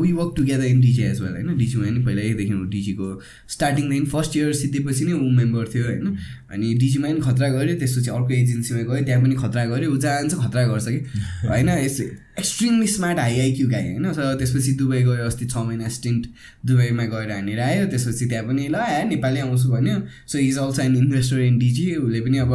we 0.00 0.12
work 0.12 0.32
together 0.36 0.64
in 0.64 0.80
Digi 0.80 1.02
as 1.02 1.20
well 1.20 1.32
होइन? 1.32 1.56
डिजीमा 1.58 1.90
नि 1.90 2.00
पहिल्यैदेखि 2.04 2.54
डिजीको 2.70 3.06
स्टार्टिङदेखि 3.50 4.06
फर्स्ट 4.06 4.36
इयर 4.36 4.52
सिद्धेपछि 4.54 5.04
नै 5.04 5.12
ऊ 5.12 5.30
मेम्बर 5.36 5.68
थियो 5.74 5.84
होइन? 5.84 6.16
अनि 6.52 6.74
डिजीमा 6.74 7.08
नि 7.08 7.20
खतरा 7.20 7.48
गऱ्यो 7.54 7.76
त्यसपछि 7.78 8.10
अर्को 8.10 8.32
एजेन्सीमा 8.34 8.82
गयो 8.90 9.04
त्यहाँ 9.04 9.22
पनि 9.22 9.34
खतरा 9.34 9.64
गऱ्यो 9.72 9.92
ऊ 9.92 9.96
जहाँ 9.98 10.20
जान्छ 10.20 10.34
खतरा 10.44 10.66
गर्छ 10.66 10.88
कि? 10.88 11.00
होइन? 11.50 11.68
यस 11.68 12.00
extremely 12.38 12.86
smart 12.86 13.18
high 13.18 13.38
IQ 13.40 13.68
guy 13.70 13.82
होइन? 13.82 14.12
सो 14.12 14.34
त्यसपछि 14.38 14.72
दुबई 14.82 15.02
गयो 15.02 15.26
अस्ति 15.26 15.46
छ 15.46 15.64
महिना 15.68 15.88
स्टिन्ट 15.96 16.26
दुबईमा 16.66 17.04
गएर 17.14 17.30
हानेर 17.32 17.60
आयो 17.60 17.86
त्यसपछि 17.94 18.26
त्यहाँ 18.26 18.44
पनि 18.48 18.68
ल 18.68 18.84
नेपाली 19.08 19.40
आउँछु 19.40 19.68
भन्यो। 19.72 19.96
So 20.28 20.38
is 20.38 20.58
also 20.58 20.82
an 20.82 20.96
investor 20.96 21.40
in 21.40 21.58
DG 21.58 21.94
उसले 22.04 22.20
पनि 22.20 22.38
अब 22.44 22.52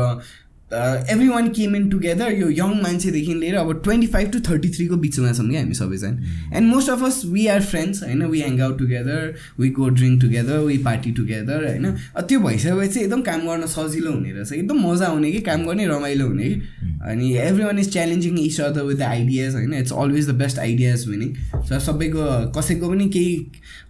every 0.71 1.27
one 1.27 1.47
came 1.49 1.75
in 1.75 1.89
together 1.89 2.31
यो 2.31 2.49
यङ 2.51 2.73
मान्छेदेखि 2.81 3.33
लिएर 3.33 3.55
अब 3.55 3.71
ट्वेन्टी 3.83 4.07
फाइभ 4.07 4.31
टु 4.31 4.39
थर्टी 4.49 4.69
थ्रीको 4.69 4.95
बिचमा 4.97 5.31
छौँ 5.31 5.47
क्या 5.47 5.61
हामी 5.61 5.73
सबैजना 5.73 6.57
and 6.57 6.67
most 6.67 6.89
of 6.89 7.03
us 7.03 7.21
we 7.27 7.45
are 7.47 7.61
friends 7.63 8.03
होइन 8.03 8.23
we 8.25 8.41
hang 8.41 8.59
out 8.61 8.77
together 8.79 9.33
we 9.59 9.69
go 9.77 9.89
drink 9.91 10.21
together 10.21 10.59
we 10.61 10.77
party 10.83 11.11
together 11.11 11.65
होइन 11.65 11.91
त्यो 12.19 12.39
भइसकेपछि 12.39 12.99
एकदम 12.99 13.21
काम 13.21 13.47
गर्न 13.47 13.65
सजिलो 13.67 14.11
हुने 14.11 14.31
रहेछ 14.31 14.53
एकदम 14.53 14.85
मजा 14.85 15.07
आउने 15.07 15.31
कि 15.31 15.41
काम 15.41 15.65
गर्ने 15.65 15.87
रमाइलो 15.87 16.27
हुने 16.27 16.43
कि 16.45 16.95
अनि 17.03 17.33
everyone 17.63 17.79
is 17.79 17.91
challenging 17.93 18.39
each 18.39 18.59
other 18.61 18.83
with 18.83 18.95
the 18.95 19.09
ideas 19.09 19.55
होइन 19.55 19.73
it's 19.73 19.93
always 19.95 20.29
the 20.29 20.35
best 20.37 20.59
ideas 20.59 21.07
winning 21.07 21.33
so 21.63 21.79
सबैको 21.81 22.29
कसैको 22.51 22.89
पनि 22.89 23.09
केही 23.09 23.35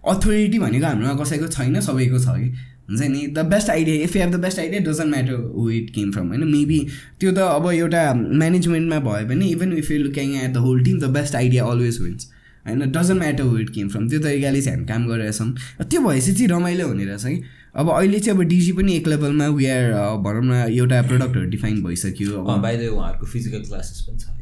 अथोरिटी 0.08 0.58
भनेको 0.58 0.86
हाम्रोमा 0.86 1.22
कसैको 1.22 1.46
छैन 1.50 1.80
सबैको 1.82 2.18
छ 2.20 2.36
कि 2.36 2.52
हुन्छ 2.90 3.02
नि 3.02 3.26
the 3.26 3.38
best 3.50 3.70
idea 3.70 4.04
if 4.04 4.16
you 4.16 4.22
have 4.22 4.32
the 4.34 4.40
best 4.40 4.58
idea 4.58 4.80
doesn't 4.80 5.10
matter 5.10 5.52
who 5.56 5.68
it 5.70 5.90
came 5.94 6.10
from 6.12 6.28
होइन? 6.28 6.44
मेबी 6.44 6.86
त्यो 7.20 7.32
त 7.32 7.38
अब 7.38 7.70
एउटा 7.70 8.02
म्यानेजमेन्टमा 8.14 8.98
भयो 8.98 9.26
भने 9.28 9.46
even 9.46 9.72
if 9.72 9.90
you 9.90 9.98
looking 9.98 10.34
at 10.42 10.52
the 10.52 10.56
whole 10.56 10.84
team 10.84 10.98
the 11.00 11.04
best 11.04 11.34
idea 11.36 11.64
always 11.64 12.00
wins 12.02 12.30
होइन? 12.66 12.90
Doesn't 12.90 13.18
matter 13.18 13.42
who 13.42 13.58
it 13.58 13.70
came 13.70 13.88
from 13.88 14.08
त्यो 14.08 14.20
तरिकाले 14.20 14.62
चाहिँ 14.62 14.76
हामी 14.76 14.86
काम 14.88 15.06
गरिरहेछौँ। 15.06 15.50
त्यो 15.82 16.00
भएपछि 16.00 16.32
चाहिँ 16.32 16.48
रमाइलो 16.48 16.88
हुने 16.88 17.04
रहेछ 17.04 17.24
कि? 17.24 17.42
अब 17.76 17.90
अहिले 17.90 18.18
चाहिँ 18.20 18.38
अब 18.38 18.44
डिजी 18.48 18.72
पनि 18.72 18.96
एक 18.96 19.08
लेभलमा 19.08 19.46
वी 19.46 19.66
आर 19.66 19.92
भनौँ 20.26 20.44
न 20.44 20.66
एउटा 20.68 21.02
प्रडक्टहरू 21.02 21.46
डिफाइन 21.50 21.82
भइसक्यो। 21.82 22.42
अब 22.42 22.60
बाहिर 22.62 22.88
उहाँहरूको 22.88 23.26
फिजिकल 23.26 23.62
क्लासेस 23.68 24.00
पनि 24.08 24.18
छ 24.18 24.26
है। 24.28 24.38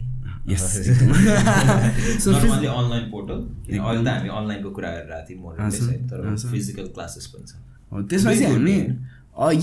अनलाइन 2.67 3.11
पोर्टल 3.11 3.35
अहिले 3.79 4.05
त 4.05 4.09
हामी 4.09 4.29
अनलाइनको 4.29 4.71
कुरा 4.71 4.91
गरिरहेको 4.91 5.55
थियौँ 5.59 5.71
चाहिँ 5.71 6.09
तर। 6.09 6.37
फिजिकल 6.51 6.87
क्लासेस 6.97 7.27
पनि 7.27 7.47
छ। 7.47 7.78
हो, 7.93 8.03
त्यसमा 8.03 8.35
चाहिँ 8.35 8.53
हामी 8.55 8.77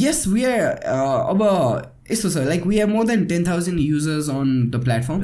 यस 0.06 0.28
वी 0.28 0.44
आर 0.46 0.62
अब 1.34 1.42
यस्तो 2.12 2.30
छ 2.30 2.38
like 2.48 2.66
we 2.68 2.80
are 2.80 2.88
more 2.88 3.06
than 3.08 3.26
ten 3.26 3.44
thousand 3.48 3.80
users 3.80 4.30
on 4.30 4.50
the 4.72 4.82
platform 4.84 5.20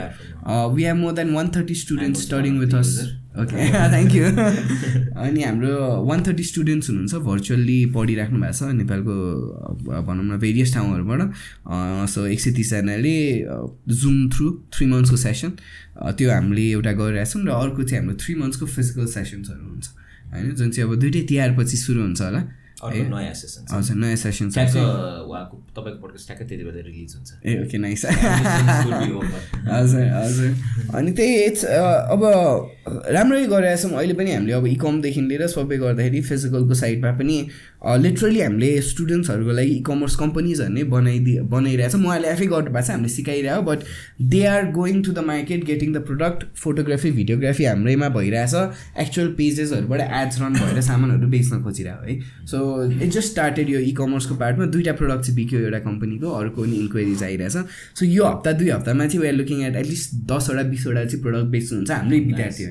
we 0.76 0.84
are 0.84 0.96
more 0.98 1.14
than 1.14 1.34
one 1.34 1.48
thirty 1.56 1.76
student 1.76 2.18
studying 2.18 2.60
with 2.60 2.74
us. 2.76 2.92
Okay 3.40 3.68
thank 3.72 4.16
you 4.16 4.24
अनि 4.26 5.44
हाम्रो 5.44 5.76
वान 6.06 6.24
थर्टी 6.28 6.44
स्टुडेन्ट्स 6.44 6.90
हुनुहुन्छ 6.90 7.16
भर्चुअल्ली 7.28 7.80
पढिराख्नु 7.96 8.40
भएको 8.42 8.54
छ 8.58 8.72
नेपालको 8.80 9.14
भनौँ 10.08 10.26
न 10.26 10.38
भेरियस 10.40 10.74
ठाउँहरूबाट। 10.74 11.22
सो 12.12 12.26
एक 12.28 12.40
सय 12.42 12.52
तिसजनाले 12.58 13.16
जुम 14.02 14.18
थ्रु 14.36 14.50
थ्री 14.76 14.86
मन्थ्सको 14.94 15.18
सेसन 15.18 15.52
त्यो 16.18 16.32
हामीले 16.32 16.70
एउटा 16.72 16.92
गरिरहेछौँ 17.00 17.44
र 17.46 17.50
अर्को 17.56 17.84
चाहिँ 17.84 18.04
हाम्रो 18.04 18.18
थ्री 18.24 18.36
मन्थ्सको 18.42 18.66
फिजिकल 18.66 19.06
सेसन्सहरू 19.16 19.64
हुन्छ। 19.70 19.86
होइन 20.34 20.56
जुन 20.56 20.70
चाहिँ 20.72 20.90
अब 20.90 20.96
दुइटै 21.00 21.22
तिहारपछि 21.30 21.78
सुरु 21.78 22.02
हुन्छ 22.02 22.22
होला। 22.22 22.42
नयाँ 22.82 23.34
सेसन 23.34 23.62
छ 23.66 23.74
हजुर 23.74 23.96
नयाँ 23.98 24.16
सेसन 24.16 24.50
ठ्याक्क 24.52 24.76
उहाँको 25.30 25.56
तपाईँको 25.76 26.00
पडकास्ट 26.04 26.26
ठ्याक्क 26.28 26.44
त्यति 26.50 26.64
बेला 26.66 26.82
रिलिज 26.88 27.14
हुन्छ। 27.16 27.30
ए 27.46 27.52
ओके 27.64 27.78
नाइस. 27.78 28.06
हजुर 29.72 30.06
हजुर। 30.12 30.50
अनि 30.98 31.12
त्यही 31.12 31.34
इट्स 31.46 31.66
अब 31.66 32.22
राम्रै 33.16 33.46
गरिरहेछौँ। 33.48 33.92
अहिले 33.92 34.14
पनि 34.14 34.32
हामीले 34.34 34.54
अब 34.54 34.66
इकमदेखि 34.68 35.22
लिएर 35.22 35.48
सबै 35.48 35.78
गर्दाखेरि 35.78 36.22
फिजिकलको 36.22 36.74
साइडमा 36.82 37.12
पनि 37.20 37.38
लिटरली 38.02 38.42
हामीले 38.42 38.70
स्टुडेन्ट्सहरूको 38.82 39.52
लागि 39.52 39.72
इ 39.72 39.82
कमर्स 39.86 40.16
कम्पनीजहरू 40.16 40.74
नै 40.74 40.84
बनाइदिए 40.96 41.42
बनाइरहेछौँ 41.54 42.02
उहाँले 42.02 42.28
आफै 42.34 42.46
गर्नु 42.54 42.72
भएको 42.72 42.86
छ 42.88 42.90
हामीले 42.92 43.10
सिकाइरहेको 43.10 43.62
but 43.70 43.80
they 44.34 44.42
are 44.46 44.72
going 44.72 45.02
to 45.04 45.12
the 45.12 45.20
market 45.30 45.66
getting 45.66 45.94
the 45.94 46.04
product 46.10 46.46
photography 46.58 47.12
videography 47.12 47.66
हाम्रैमा 47.66 48.10
भइरहेछ। 48.18 48.54
एक्चुअल 49.06 49.28
पेजेसहरूबाट 49.38 50.02
एड्स 50.02 50.42
रन 50.42 50.54
भएर 50.62 50.82
सामानहरू 50.82 51.28
बेच्न 51.30 51.64
खोजिरहेको 51.64 52.06
है। 52.06 52.20
सो 52.52 52.58
इट 53.04 53.10
जस्ट 53.10 53.32
स्टार्टेड 53.32 53.70
यो 53.70 53.80
इ 53.80 53.92
कमर्सको 53.98 54.36
पार्टमा 54.36 54.66
दुइटा 54.76 54.94
प्रोडक्ट 54.94 55.22
चाहिँ 55.26 55.36
बिक्यो 55.36 55.60
एउटा 55.60 55.80
कम्पनीको 55.80 56.30
अर्को 56.40 56.66
नि 56.66 56.76
इन्क्वायरिज 56.76 57.24
आइरहेछ। 57.24 57.58
सो 58.00 58.06
यो 58.06 58.26
हप्ता 58.26 58.52
दुई 58.52 58.70
हप्तामा 58.70 59.08
चाहिँ 59.08 59.22
we 59.22 59.28
are 59.28 59.34
looking 59.34 59.64
at 59.66 59.76
at least 59.76 60.16
दसवटा 60.32 60.64
बिसवटा 60.70 61.06
चाहिँ 61.06 61.22
प्रोडक्ट 61.24 61.50
बेच्नुहुन्छ 61.52 61.92
हाम्रै 61.92 62.20
विद्यार्थी 62.20 62.64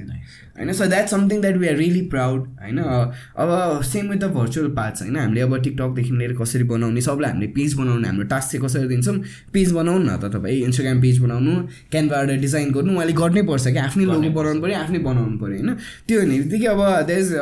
होइन? 0.58 0.72
So 0.72 0.86
that 0.86 1.08
something 1.08 1.40
that 1.40 1.56
we 1.56 1.68
are 1.68 1.76
really 1.76 2.00
proud 2.12 2.40
होइन? 2.60 2.78
अब 2.78 3.82
same 3.84 4.08
with 4.10 4.18
the 4.18 4.30
virtual 4.34 4.68
parts 4.76 5.02
होइन? 5.02 5.16
हामीले 5.16 5.40
अब 5.40 5.56
टिकटकदेखि 5.62 6.12
लिएर 6.16 6.32
कसरी 6.40 6.64
बनाउने 6.72 7.00
सबलाई 7.00 7.30
हामीले 7.30 7.46
पेज 7.56 7.74
बनाउने 7.74 8.08
हाम्रो 8.08 8.26
टास्क 8.32 8.50
चाहिँ 8.52 8.64
कसरी 8.66 8.88
दिन्छौँ? 8.88 9.16
पेज 9.52 9.72
बनाउनु 9.72 10.04
न 10.04 10.16
त 10.16 10.32
तपाईँ 10.34 10.60
इन्स्टाग्राम 10.64 11.00
पेज 11.02 11.18
बनाउनु 11.24 11.52
क्यानभाबाट 11.90 12.40
डिजाइन 12.40 12.70
गर्नु 12.72 12.92
उहाँले 12.94 13.12
गर्नै 13.22 13.42
पर्छ 13.50 13.66
कि 13.68 13.78
आफ्नै 13.86 14.04
लोगो 14.04 14.30
बनाउनु 14.38 14.60
पऱ्यो 14.62 14.76
आफ्नै 14.78 14.98
बनाउनु 15.08 15.36
पऱ्यो 15.42 15.56
होइन? 15.56 15.70
त्यो 16.08 16.20
हुने 16.20 16.38
बित्तिकै 16.40 16.66
अब 16.74 16.82
the 17.08 17.10
is 17.20 17.32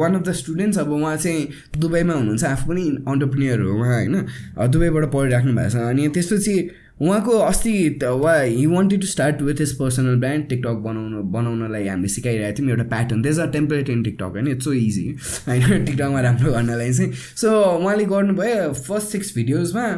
one 0.00 0.14
of 0.14 0.22
the 0.28 0.32
students 0.42 0.78
अब 0.78 0.90
उहाँ 0.92 1.16
चाहिँ 1.16 1.48
दुबईमा 1.80 2.14
हुनुहुन्छ 2.14 2.44
आफू 2.44 2.64
पनि 2.70 2.84
अन्टरप्रिनियर 3.08 3.60
हो 3.60 3.72
उहाँ 3.80 3.94
होइन? 3.98 4.16
दुबईबाट 4.74 5.04
पढिराख्नु 5.12 5.52
भएको 5.54 5.70
छ। 5.70 5.76
अनि 5.90 6.08
त्यसपछि 6.14 6.54
उहाँको 7.00 7.38
अस्ति 7.38 7.72
वा 8.02 8.34
he 8.40 8.66
wanted 8.66 9.00
to 9.00 9.06
start 9.06 9.40
with 9.42 9.60
his 9.60 9.72
personal 9.78 10.16
brand 10.20 10.48
TikTok 10.48 10.76
बनाउनु 10.84 11.22
बनाउनलाई 11.32 11.86
हामीले 11.88 12.08
सिकाइरहेको 12.08 12.58
थियौँ 12.58 12.70
एउटा 12.70 12.84
pattern 12.88 13.22
these 13.22 13.40
are 13.40 13.50
template 13.50 13.88
in 13.90 14.02
TikTok 14.02 14.22
होइन? 14.22 14.48
इट्स 14.48 14.64
सो 14.64 14.72
इजी 14.72 15.06
होइन? 15.48 15.84
टिकटकमा 15.84 16.20
राम्रो 16.20 16.52
गर्नलाई 16.52 16.92
चाहिँ. 16.92 17.12
सो 17.12 17.50
उहाँले 17.62 18.04
गर्नुभयो 18.14 18.72
first 18.72 19.08
six 19.08 19.34
भिडियोजमा 19.36 19.88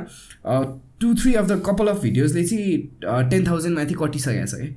two 1.00 1.14
three 1.14 1.34
of 1.34 1.46
the 1.48 1.62
couple 1.66 1.88
of 1.88 2.02
भिडियोजले 2.02 2.44
चाहिँ 2.44 3.28
टेन 3.30 3.46
थाउजन्ड 3.46 3.78
माथि 3.78 3.94
कटिसकेको 4.00 4.46
छ 4.46 4.60
है? 4.60 4.74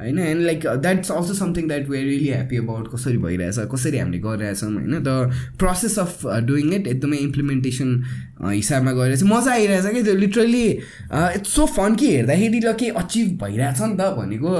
होइन 0.00 0.18
and 0.18 0.42
like 0.46 0.66
that's 0.82 1.10
also 1.12 1.34
something 1.34 1.68
that 1.68 1.88
we 1.88 1.98
are 1.98 2.04
really 2.04 2.28
happy 2.28 2.56
about 2.56 2.92
कसरी 2.94 3.16
भइरहेछ 3.18 3.58
कसरी 3.72 3.98
हामीले 3.98 4.18
गरिरहेछौँ 4.18 4.72
होइन? 4.72 4.98
The 5.02 5.08
process 5.58 5.98
of 5.98 6.26
doing 6.46 6.72
it 6.74 6.86
एकदमै 6.86 7.16
इम्प्लिमेन्टेसन 7.16 8.02
हिसाबमा 8.44 8.92
गइरहेछ 8.92 9.22
मजा 9.32 9.52
आइरहेछ 9.52 9.86
कि 9.94 10.02
त्यो। 10.02 10.14
लिटरली 10.14 10.66
इट्स 11.36 11.54
सो 11.54 11.66
फन 11.76 11.94
कि 11.96 12.10
हेर्दाखेरि 12.16 12.60
ल 12.60 12.72
केही 12.72 12.90
अचिभ 13.02 13.28
भइरहेछ 13.44 13.80
नि 13.82 13.96
त 13.96 14.12
भनेको 14.18 14.52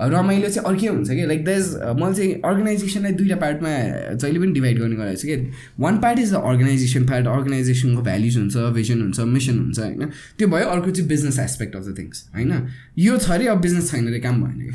रमाइलो 0.00 0.48
चाहिँ 0.48 0.64
अर्कै 0.68 0.86
हुन्छ 0.86 1.10
कि? 1.10 1.26
लाइक 1.26 1.44
दस 1.44 1.64
मैले 2.00 2.14
चाहिँ 2.14 2.32
अर्गनाइजेसनलाई 2.50 3.12
दुइटा 3.12 3.36
पार्टमा 3.36 3.70
जहिले 4.16 4.38
पनि 4.40 4.52
डिभाइड 4.52 4.78
गर्ने 4.78 4.96
गरेको 4.96 5.20
छु 5.20 5.28
कि? 5.28 5.36
One 5.80 5.98
part 6.00 6.18
is 6.18 6.32
the 6.32 6.42
organisation 6.50 7.06
part 7.06 7.26
अर्गनाइजेसनको 7.26 8.02
values 8.02 8.36
हुन्छ 8.36 8.56
भिजन 8.74 9.02
हुन्छ 9.02 9.20
मिसन 9.20 9.58
हुन्छ 9.58 9.78
होइन? 9.78 10.08
त्यो 10.38 10.48
भयो 10.48 10.66
अर्को 10.66 10.90
चाहिँ 10.90 11.08
business 11.08 11.38
aspect 11.38 11.76
of 11.76 11.82
the 11.82 11.94
things 11.98 12.24
होइन? 12.34 12.52
यो 12.98 13.16
छ 13.16 13.30
अरे 13.30 13.46
अब 13.46 13.60
बिजनेस 13.60 13.90
छैन 13.90 14.06
अरे 14.06 14.20
काम 14.20 14.42
भएन 14.44 14.60
कि? 14.60 14.70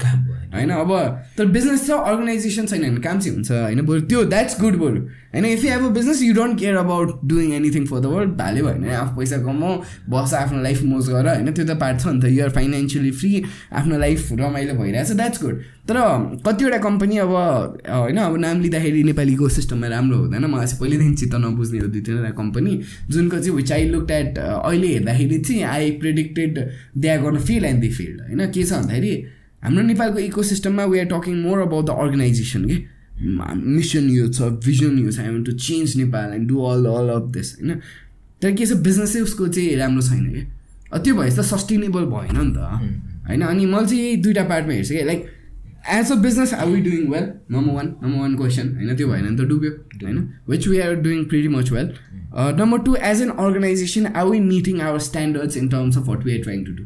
होइन? 0.56 0.70
अब 0.70 0.92
तर 1.38 1.46
बिजनेस 1.46 1.88
छ 1.88 1.92
अर्गनाइजेसन 1.92 2.66
छैन 2.66 2.82
भने 2.82 3.02
काम 3.02 3.20
चाहिँ 3.20 3.36
हुन्छ 3.36 3.52
होइन? 3.52 3.82
बरु 3.82 4.02
त्यो 4.02 4.24
द्याट्स 4.24 4.60
गुड 4.62 4.76
बरु। 4.76 5.02
होइन 5.36 5.46
if 5.46 5.64
you 5.66 5.72
have 5.72 5.86
a 5.86 5.90
business 5.94 6.22
you 6.24 6.34
don't 6.34 6.60
care 6.60 6.76
about 6.78 7.20
doing 7.30 7.54
anything 7.54 7.86
for 7.86 8.00
the 8.00 8.06
world 8.16 8.34
value 8.38 8.66
होइन 8.66 8.90
आफू 8.96 9.20
पैसा 9.20 9.38
कमाऊ 9.44 9.82
बस 10.10 10.34
आफ्नो 10.34 10.62
लाइफ 10.64 10.84
मोज 10.84 11.10
गर 11.10 11.28
होइन? 11.30 11.52
त्यो 11.52 11.66
त 11.66 11.78
पार्ट 11.80 12.00
छ 12.02 12.08
नि 12.08 12.22
त। 12.22 12.32
युआर 12.32 12.50
फाइनेन्सियली 12.50 13.12
फ्री 13.12 13.44
आफ्नो 13.74 13.98
लाइफ 14.00 14.32
रमाइलो 14.40 14.74
भइरहेछ 14.80 15.12
द्याट्स 15.12 15.44
गुड 15.44 15.62
तर 15.90 15.98
कतिवटा 16.46 16.78
कम्पनी 16.88 17.18
अब 17.18 17.30
होइन? 17.30 18.18
अब 18.18 18.38
नाम 18.40 18.62
लिँदाखेरि 18.62 19.04
नेपालीको 19.04 19.50
सिस्टममा 19.50 19.88
राम्रो 19.88 20.18
हुँदैन। 20.18 20.46
मलाई 20.46 20.66
चाहिँ 20.66 20.80
पहिल्यैदेखि 20.80 21.16
चित्त 21.16 21.36
नबुझ्ने 21.44 21.80
हो 21.80 21.88
दुई 21.88 22.02
तिनवटा 22.02 22.32
कम्पनी 22.42 22.80
जुनको 23.10 23.40
चाहिँ 23.40 23.56
विच 23.56 23.72
आई 23.72 23.86
लुक 23.90 24.12
एट 24.12 24.38
अहिले 24.40 24.88
हेर्दाखेरि 24.88 25.38
चाहिँ 25.40 25.64
आई 25.76 25.92
प्रिडिक्टेड 26.02 26.60
दे 26.98 27.10
आर 27.10 27.22
गर्न 27.22 27.40
फिल 27.40 27.66
एन्ड 27.66 27.82
दे 27.82 27.90
फिल्ड 27.92 28.22
होइन? 28.22 28.52
के 28.52 28.64
छ 28.64 28.74
भन्दाखेरि 28.74 29.14
हाम्रो 29.64 29.84
नेपालको 29.84 30.20
इको 30.20 30.44
सिस्टममा 30.44 30.84
we 30.86 31.00
are 31.00 31.06
talking 31.14 31.36
more 31.44 31.62
about 31.62 31.86
the 31.86 31.90
organization 32.02 32.66
कि 32.66 32.78
मिसन 33.22 34.10
यो 34.10 34.28
छ 34.30 34.42
भिजन 34.66 34.98
यो 35.00 35.12
छ 35.12 35.20
I 35.20 35.44
to 35.44 35.52
change 35.52 35.96
Nepal 35.98 36.34
and 36.34 36.48
do 36.50 36.64
all 36.72 36.86
all 36.86 37.10
of 37.10 37.32
this 37.34 37.54
होइन? 37.56 37.80
तर 38.42 38.52
के 38.52 38.66
छ 38.66 38.74
बिजनेसै 38.88 39.20
उसको 39.22 39.48
चाहिँ 39.48 39.76
राम्रो 39.78 40.02
छैन 40.02 40.26
कि? 40.34 40.42
त्यो 40.96 41.16
भएपछि 41.16 41.38
त 41.38 41.42
सस्टेनेबल 41.46 42.06
भएन 42.12 42.38
नि 42.38 42.52
त। 42.56 42.58
होइन? 43.28 43.42
अनि 43.42 43.66
मैले 43.66 43.88
चाहिँ 43.88 44.04
यही 44.04 44.16
दुइटा 44.24 44.44
पार्टमा 44.50 44.74
हेर्छु 44.74 44.94
कि 44.96 45.04
like 45.04 45.26
as 45.94 46.12
a 46.12 46.16
business 46.22 46.54
are 46.54 46.68
we 46.68 46.82
doing 46.82 47.08
well 47.12 47.26
number 47.52 47.74
one 47.74 47.88
number 48.04 48.20
one 48.20 48.36
question 48.36 48.76
होइन? 48.76 48.96
त्यो 48.96 49.08
भएन 49.08 49.26
भने 49.26 49.38
त 49.38 49.48
डुब्यो 49.50 49.72
होइन? 50.04 50.18
Which 50.50 50.68
we 50.68 50.80
are 50.80 50.96
doing 51.02 51.24
pretty 51.26 51.48
much 51.56 51.72
well 51.72 51.88
number 52.60 52.80
two 52.86 52.96
as 53.12 53.22
an 53.22 53.30
organization 53.30 54.06
are 54.06 54.26
we 54.28 54.40
meeting 54.40 54.82
our 54.82 55.00
standards 55.08 55.58
in 55.58 55.70
terms 55.70 55.98
of 55.98 56.08
what 56.08 56.26
we 56.26 56.38
are 56.38 56.44
trying 56.44 56.64
to 56.66 56.72
do 56.72 56.84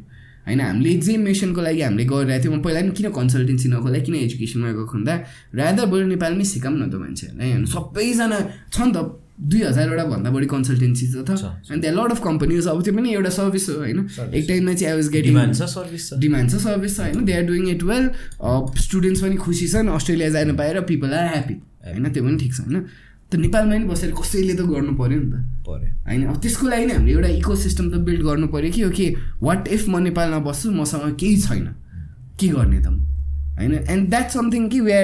होइन 0.49 0.61
हामीले 0.65 0.91
जे 1.05 1.13
मिसनको 1.21 1.61
लागि 1.61 1.81
हामीले 1.85 2.05
गरिरहेको 2.09 2.43
थियौँ। 2.43 2.61
पहिला 2.65 2.79
पनि 2.81 2.91
किन 2.97 3.07
कन्सल्टेन्सी 3.13 3.67
नखोला 3.69 3.99
किन 4.05 4.15
एजुकेसनमा 4.25 4.69
गएको 4.73 4.93
हुँदा 4.97 5.15
रादर 5.55 5.85
बरु 5.93 6.05
नेपालमै 6.09 6.45
सिकाउँ 6.51 6.77
न 6.81 6.89
त 6.89 6.95
मान्छेहरूलाई 6.97 7.49
होइन 7.53 7.65
सबैजना 7.69 8.37
छ 8.73 8.77
नि 8.81 8.91
त 8.97 8.99
दुई 9.39 9.61
हजारवटा 9.63 10.03
भन्दा 10.03 10.29
बढी 10.35 10.47
कन्सल्टेन्सी 10.51 11.05
त 11.23 11.31
छ। 11.31 11.47
अनि 11.71 11.79
त्यहाँ 11.79 11.95
लड 11.95 12.11
अफ 12.11 12.19
कम्पनीज 12.19 12.67
अब 12.67 12.81
त्यो 12.83 12.93
पनि 12.97 13.09
एउटा 13.15 13.31
सर्भिस 13.31 13.65
हो 13.69 13.75
होइन। 13.79 13.99
एक 14.35 14.43
टाइममा 14.47 14.73
चाहिँ 14.73 14.91
आई 14.91 14.95
वाज 14.99 15.07
गेटिङ 15.15 15.31
डिमान्ड 15.31 15.55
छ 15.55 15.63
सर्भिस 15.71 16.03
छ। 16.09 16.19
डिमान्ड 16.19 16.47
छ 16.51 16.55
सर्भिस 16.59 16.95
छ 16.97 16.99
होइन। 16.99 17.23
They 17.23 17.33
are 17.39 17.43
doing 17.47 17.63
it 17.69 17.83
well 17.87 18.09
students 18.83 19.21
पनि 19.23 19.35
खुसी 19.39 19.67
छन् 19.69 19.87
अस्ट्रेलिया 19.95 20.29
जानु 20.35 20.53
पाएर 20.59 20.81
पिपल 20.91 21.13
आर 21.15 21.27
ह्याप्पी 21.31 21.55
होइन 21.87 22.11
त्यो 22.11 22.23
पनि 22.23 22.37
ठिक 22.37 22.51
छ 22.51 22.59
होइन। 22.67 22.83
त 23.29 23.35
नेपालमा 23.35 23.73
पनि 23.75 23.85
बसेर 23.85 24.11
कसैले 24.11 24.53
त 24.57 24.61
गर्नु 24.65 24.93
पऱ्यो 24.97 25.19
नि 25.19 25.29
त। 25.29 25.35
पऱ्यो 25.65 25.89
होइन? 26.07 26.21
अब 26.27 26.37
त्यसको 26.41 26.65
लागि 26.67 26.85
नै 26.85 26.93
हामीले 26.93 27.13
एउटा 27.13 27.29
इको 27.37 27.55
सिस्टम 27.55 27.85
त 27.89 27.95
बिल्ड 28.01 28.21
गर्नु 28.25 28.47
पऱ्यो 28.49 28.71
कि 28.73 28.83
ओके 28.89 29.05
वाट 29.41 29.67
इफ 29.67 29.87
म 29.89 30.01
नेपालमा 30.09 30.39
बस्छु 30.49 30.71
मसँग 30.73 31.13
केही 31.13 31.37
छैन। 31.37 31.65
के 32.39 32.47
गर्ने 32.47 32.79
त 32.81 32.87
म? 32.89 33.05
होइन? 33.59 33.73
एन्ड 33.85 34.09
द्याट 34.09 34.27
समथिङ 34.33 34.67
कि 34.69 34.79
वे 34.79 34.97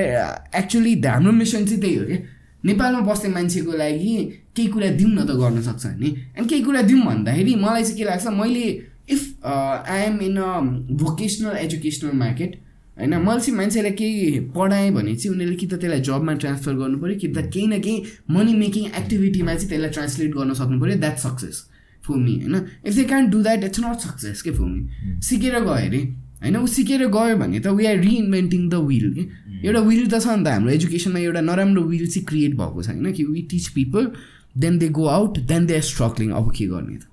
एक्चुली 0.57 0.93
हाम्रो 1.05 1.31
मिसन 1.31 1.65
चाहिँ 1.65 1.81
त्यही 1.81 1.95
हो 1.95 2.05
कि 2.05 2.17
नेपालमा 2.65 3.01
बस्ने 3.05 3.29
मान्छेको 3.29 3.71
लागि 3.77 4.13
केही 4.55 4.67
कुरा 4.73 4.89
दिउँ 4.97 5.11
न 5.11 5.21
त 5.21 5.31
गर्न 5.37 5.61
सक्छ 5.61 5.85
नि। 6.01 6.09
एन्ड 6.37 6.49
केही 6.49 6.61
कुरा 6.65 6.81
दिउँ 6.81 7.01
भन्दाखेरि 7.05 7.55
मलाई 7.61 7.83
चाहिँ 7.83 7.97
के 7.97 8.03
लाग्छ 8.09 8.27
मैले 8.41 8.65
if 9.05 9.45
I 9.45 10.01
am 10.01 10.17
in 10.21 10.37
a 10.41 10.49
vocational 10.97 11.57
educational 11.57 12.17
market 12.17 12.64
होइन 12.97 13.13
मैले 13.19 13.39
चाहिँ 13.39 13.57
मान्छेलाई 13.57 13.91
केही 13.91 14.39
पढाएँ 14.55 14.91
भने 14.91 15.15
चाहिँ 15.15 15.35
उनीहरूले 15.35 15.57
कि 15.57 15.67
त 15.67 15.79
त्यसलाई 15.81 16.01
जबमा 16.01 16.33
ट्रान्सफर 16.41 16.73
गर्नु 16.73 16.97
पऱ्यो 16.99 17.15
कि 17.19 17.27
त 17.27 17.49
केही 17.53 17.67
न 17.67 17.79
केही 17.79 18.03
मनी 18.31 18.53
मेकिङ 18.55 18.83
एक्टिभिटीमा 18.99 19.53
चाहिँ 19.55 19.69
त्यसलाई 19.69 19.89
ट्रान्सलेट 19.91 20.31
गर्न 20.35 20.53
सक्नु 20.55 20.79
पऱ्यो 20.81 20.95
द्याट 20.99 21.17
सक्सेस 21.19 21.57
फर 22.03 22.15
मी 22.15 22.33
होइन? 22.39 22.55
If 22.85 22.93
they 22.95 23.03
can 23.03 23.29
do 23.29 23.41
that 23.43 23.63
it's 23.63 23.79
not 23.79 23.99
success 23.99 24.41
के 24.41 24.51
फर 24.51 24.65
मी 24.65 25.19
सिकेर 25.21 25.59
गयो 25.59 25.73
अरे 25.89 26.01
होइन? 26.41 26.55
ऊ 26.57 26.67
सिकेर 26.67 27.07
गयो 27.07 27.35
भने 27.37 27.59
त 27.59 27.67
we 27.75 27.85
are 27.85 27.97
reinventing 27.99 28.69
the 28.69 28.75
wheel 28.87 29.11
कि? 29.13 29.23
एउटा 29.65 29.79
विल 29.79 30.07
त 30.07 30.21
छ 30.21 30.37
नि 30.37 30.43
त 30.43 30.47
हाम्रो 30.47 30.71
एजुकेसनमा 30.71 31.19
एउटा 31.19 31.41
नराम्रो 31.41 31.83
विल 31.83 32.07
चाहिँ 32.07 32.25
क्रिएट 32.25 32.55
भएको 32.55 32.81
छ 32.81 32.87
होइन? 32.89 33.11
कि 33.11 33.23
we 33.23 33.41
teach 33.51 33.67
people 33.75 34.11
then 34.55 34.77
they 34.79 34.89
go 34.95 35.05
out 35.11 35.39
then 35.51 35.65
they 35.65 35.75
are 35.75 35.81
struggling 35.91 36.31
अब 36.31 36.51
के 36.55 36.67
गर्ने 36.67 36.97
त? 36.97 37.03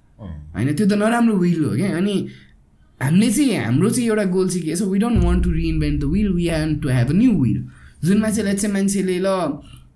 होइन? 0.55 0.74
त्यो 0.74 0.87
त 0.87 0.93
नराम्रो 1.03 1.37
विल 1.43 1.64
हो 1.64 1.74
क्या 1.74 1.97
अनि 1.97 2.16
हामीले 3.03 3.30
चाहिँ 3.32 3.57
हाम्रो 3.59 3.90
चाहिँ 3.90 4.09
एउटा 4.09 4.24
गोल 4.30 4.48
चाहिँ 4.48 4.64
के 4.66 4.76
छ? 4.76 4.82
We 4.82 4.98
don't 4.98 5.24
want 5.24 5.44
to 5.44 5.50
reinvent 5.50 6.00
the 6.00 6.05
wheel 6.14 6.32
we 6.32 6.48
have 6.48 6.80
to 6.82 6.88
have 6.88 7.09
a 7.11 7.12
new 7.12 7.32
wheel 7.42 7.61
जुन 8.05 8.18
मान्छेलाई 8.18 8.55
चाहिँ 8.55 8.74
मान्छेले 8.74 9.18
ल 9.18 9.28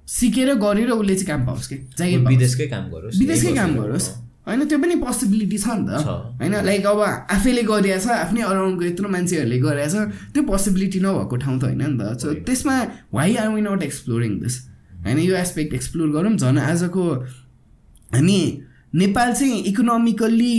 सिकेर 0.07 0.55
गरेर 0.55 0.91
उसले 0.91 1.15
चाहिँ 1.15 1.27
काम 1.27 1.47
पाओस् 1.47 1.69
कि? 1.69 1.77
जागिर 1.99 2.19
पाओस्। 2.19 2.29
विदेशकै 2.29 2.67
काम 2.67 2.85
गरोस्। 2.91 3.19
विदेशकै 3.19 3.53
काम 3.55 3.71
गरोस्। 3.77 4.09
होइन 4.47 4.61
त्यो 4.71 4.79
पनि 4.79 4.95
पोसिबिलिटी 5.03 5.59
छ 5.59 5.67
नि 5.75 5.83
त। 5.87 5.99
छ। 5.99 6.07
होइन 6.39 6.55
लाइक 6.63 6.87
अब 6.87 7.01
आफैले 7.35 7.63
गरिरहेछ 7.67 8.07
आफ्नै 8.07 8.43
अराउन्डको 8.47 8.85
यत्रो 8.87 9.09
मान्छेहरूले 9.11 9.59
गरिरहेछ 9.59 9.95
त्यो 10.35 10.43
पोसिबिलिटी 10.47 10.99
नभएको 11.03 11.37
ठाउँ 11.43 11.59
त 11.59 11.63
होइन 11.67 11.83
नि 11.83 11.99
त। 11.99 12.15
सो 12.23 12.35
त्यसमा 12.47 12.77
why 13.11 13.35
are 13.43 13.49
we 13.51 13.61
not 13.67 13.83
exploring 13.83 14.33
this 14.39 14.55
होइन 15.03 15.19
यो 15.19 15.35
एस्पेक्ट 15.35 15.75
एक्सप्लोर 15.75 16.09
गरौँ 16.15 16.35
झन् 16.39 16.59
आजको 16.63 17.05
हामी 18.15 18.39
नेपाल 18.93 19.33
चाहिँ 19.33 19.63
इकोनोमिकल्ली 19.65 20.57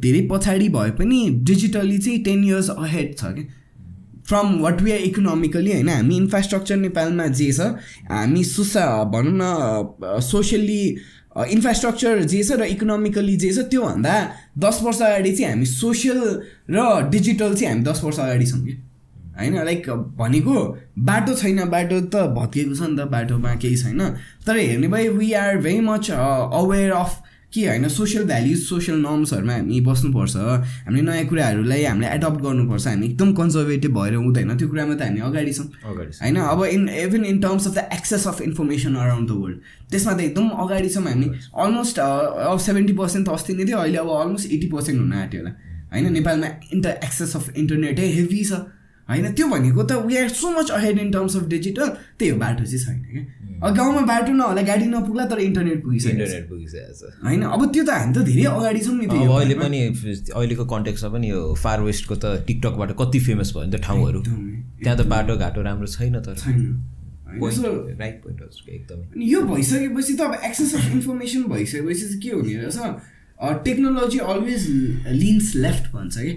धेरै 0.00 0.20
पछाडि 0.30 0.68
भए 0.68 0.90
पनि 0.98 1.28
डिजिटल्ली 1.42 1.98
चाहिँ 1.98 2.22
टेन 2.24 2.44
इयर्स 2.44 2.70
अहेड 2.70 3.14
छ 3.18 3.32
कि 3.34 3.46
from 4.28 4.54
what 4.60 4.80
we 4.82 4.92
are 4.92 4.98
economically 5.00 5.72
होइन 5.72 5.88
हामी 5.88 6.16
इन्फ्रास्ट्रक्चर 6.16 6.76
नेपालमा 6.76 7.26
जे 7.40 7.50
छ 7.52 7.60
हामी 8.10 8.44
सुसा 8.44 8.86
भनौँ 9.12 9.34
न 9.34 10.20
सोसियल्ली 10.22 10.82
इन्फ्रास्ट्रक्चर 11.48 12.22
जे 12.24 12.42
छ 12.42 12.58
र 12.60 12.64
इकोनोमिकली 12.70 13.36
जे 13.36 13.52
छ 13.52 13.66
त्योभन्दा 13.70 14.14
दस 14.58 14.80
वर्ष 14.82 15.02
अगाडि 15.02 15.32
चाहिँ 15.32 15.50
हामी 15.50 15.66
सोसियल 15.66 16.20
र 16.70 16.88
डिजिटल 17.10 17.54
चाहिँ 17.54 17.72
हामी 17.72 17.84
दस 17.84 18.00
वर्ष 18.04 18.18
अगाडि 18.20 18.46
छौँ 18.46 18.64
कि 18.64 18.72
होइन 19.38 19.54
लाइक 19.64 19.90
भनेको 20.18 20.56
बाटो 21.06 21.34
छैन 21.34 21.64
बाटो 21.70 22.00
त 22.08 22.26
भत्किएको 22.34 22.74
छ 22.74 22.88
नि 22.88 22.96
त 22.96 23.08
बाटोमा 23.12 23.54
केही 23.62 23.76
छैन। 23.76 24.00
तर 24.46 24.56
हेर्ने 24.56 24.88
भए 24.88 25.08
we 25.12 25.32
are 25.36 25.56
very 25.58 25.80
much 25.84 26.10
aware 26.10 26.92
of 26.94 27.22
के 27.56 27.66
होइन? 27.66 27.88
सोसियल 27.88 28.24
भ्याल्युज 28.28 28.60
सोसियल 28.62 28.96
नर्म्सहरूमा 29.00 29.54
हामी 29.56 29.80
बस्नुपर्छ। 29.88 30.36
हामीले 30.36 31.02
नयाँ 31.02 31.26
कुराहरूलाई 31.26 31.84
हामीले 31.84 32.08
एडप्ट 32.14 32.40
गर्नुपर्छ। 32.44 32.86
हामी 32.86 33.06
एकदम 33.06 33.32
कन्जर्भेटिभ 33.32 33.92
भएर 33.98 34.14
हुँदैन। 34.14 34.56
त्यो 34.56 34.68
कुरामा 34.68 34.94
त 34.94 35.02
हामी 35.02 35.20
अगाडि 35.24 35.52
छौँ। 35.52 35.66
होइन? 36.20 36.36
अब 36.36 36.64
in 36.76 36.88
even 37.02 37.24
in 37.24 37.38
terms 37.40 37.66
of 37.66 37.74
the 37.74 37.88
access 37.96 38.26
of 38.28 38.40
information 38.42 38.94
around 38.94 39.28
the 39.28 39.32
world 39.40 39.58
त्यसमा 39.90 40.12
त 40.12 40.20
एकदम 40.20 40.48
अगाडि 40.64 40.88
छौँ 40.88 41.04
हामी। 41.04 41.26
अलमोस्ट 41.56 41.98
अब 41.98 42.58
सेभेन्टी 42.60 42.92
पर्सेन्ट 42.92 43.26
त 43.26 43.30
अस्ति 43.32 43.52
नै 43.54 43.64
थियो 43.64 43.78
अहिले 43.78 43.98
अब 43.98 44.10
अलमोस्ट 44.20 44.52
एट्टी 44.52 44.68
पर्सेन्ट 44.68 45.00
हुन 45.00 45.12
आँट्यो 45.14 45.40
होला। 45.40 45.52
होइन? 45.92 46.12
नेपालमा 46.12 46.48
इन्टर 46.74 46.94
एक्सेस 47.04 47.36
अफ 47.36 47.44
इन्टरनेटै 47.56 48.06
हेभी 48.12 48.44
छ। 48.44 48.52
होइन? 49.08 49.32
त्यो 49.32 49.46
भनेको 49.46 49.82
त 49.82 49.92
we 50.06 50.16
are 50.18 50.28
so 50.34 50.50
much 50.50 50.70
ahead 50.70 50.98
in 50.98 51.10
terms 51.10 51.36
of 51.36 51.44
digital 51.48 51.88
त्यही 52.18 52.30
हो 52.30 52.38
बाटो 52.38 52.64
चाहिँ 52.64 52.84
छैन 52.84 52.98
क्या। 53.06 53.45
गाउँमा 53.62 54.00
बाटो 54.06 54.32
नहोला 54.32 54.62
गाडी 54.62 54.86
नपुग्ला 54.86 55.24
तर 55.26 55.38
इन्टरनेट 55.40 55.82
पुगिसकेको 55.82 56.16
छ 56.16 56.16
इन्टरनेट 56.16 56.48
पुगिसकेको 56.48 56.92
छ 56.92 57.02
होइन? 57.24 57.42
अब 57.42 57.60
त्यो 57.72 57.84
त 57.84 57.90
हामी 57.90 58.12
त 58.14 58.18
धेरै 58.28 58.44
अगाडि 58.52 58.80
छौँ 58.86 58.96
नि 58.96 59.06
अहिले 59.06 59.54
पनि 59.56 59.78
अहिलेको 60.34 60.64
कन्टेक्समा 60.66 61.08
पनि 61.12 61.30
यो 61.30 61.40
फार 61.62 61.80
वेस्टको 61.82 62.14
त 62.16 62.24
टिकटकबाट 62.46 62.90
कति 63.00 63.20
फेमस 63.26 63.48
भयो 63.56 63.64
नि 63.64 63.72
त 63.72 63.82
ठाउँहरू। 63.82 64.20
त्यहाँ 64.22 64.96
त 64.98 65.06
बाटो 65.08 65.36
घाटो 65.36 65.62
राम्रो 65.62 65.88
छैन 65.88 66.20
तर। 66.20 66.36
राइट 68.00 68.16
पोइन्ट 68.22 68.68
एकदमै। 68.68 69.04
यो 69.26 69.40
भइसकेपछि 69.42 70.12
त 70.14 70.20
अब 70.20 70.32
एक्सेस 70.44 70.74
अफ 70.74 70.84
इन्फर्मेसन 70.92 71.42
भइसकेपछि 71.52 72.00
चाहिँ 72.00 72.20
के 72.20 72.30
हुने 72.30 72.54
रहेछ? 72.62 72.78
टेक्नोलोजी 73.64 74.18
अलवेज 74.32 74.62
लिन्स 75.12 75.54
लेफ्ट 75.56 75.92
भन्छ 75.94 76.14
कि? 76.18 76.32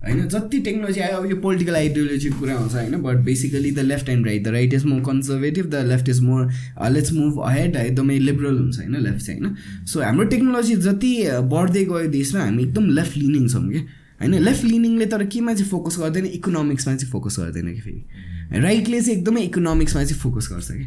होइन 0.00 0.28
जति 0.28 0.58
टेक्नोलोजी 0.60 1.00
आयो 1.00 1.16
अब 1.16 1.30
यो 1.30 1.36
पोलिटिकल 1.36 1.76
आइडियोलोजीको 1.76 2.38
कुरा 2.40 2.54
आउँछ 2.54 2.74
होइन 2.74 2.96
but 3.02 3.16
basically 3.24 3.70
the 3.70 3.78
left 3.84 4.08
and 4.08 4.26
right 4.26 4.44
the 4.44 4.48
right 4.48 4.74
is 4.74 4.84
more 4.84 5.00
conservative 5.02 5.66
the 5.66 5.84
left 5.86 6.08
is 6.08 6.20
more 6.20 6.50
let's 6.90 7.12
move 7.12 7.40
ahead 7.46 7.76
एकदमै 7.76 8.18
लिबरल 8.18 8.58
हुन्छ 8.58 8.78
होइन 8.78 8.96
लेफ्ट 8.96 9.26
चाहिँ 9.26 9.40
होइन। 9.40 9.86
सो 9.86 10.00
हाम्रो 10.00 10.24
टेक्नोलोजी 10.26 10.76
जति 10.86 11.12
बढ्दै 11.52 11.84
गयो 11.84 12.06
देशमा 12.10 12.44
हामी 12.44 12.62
एकदम 12.62 12.88
लेफ्ट 12.90 13.16
लिनिङ 13.16 13.48
छौँ 13.48 13.68
कि 13.68 13.78
होइन 14.20 14.34
लेफ्ट 14.40 14.64
लिनिङले 14.64 15.06
तर 15.06 15.24
केमा 15.26 15.54
चाहिँ 15.54 15.70
फोकस 15.70 15.98
गर्दैन 15.98 16.26
इकोनोमिक्समा 16.32 16.94
चाहिँ 16.94 17.10
फोकस 17.12 17.36
गर्दैन 17.40 17.72
कि 17.74 17.80
फेरि। 17.80 18.60
राइटले 18.60 19.00
चाहिँ 19.00 19.18
एकदमै 19.18 19.40
इकोनोमिक्समा 19.42 20.04
चाहिँ 20.04 20.20
फोकस 20.20 20.48
गर्छ 20.52 20.70
कि। 20.70 20.84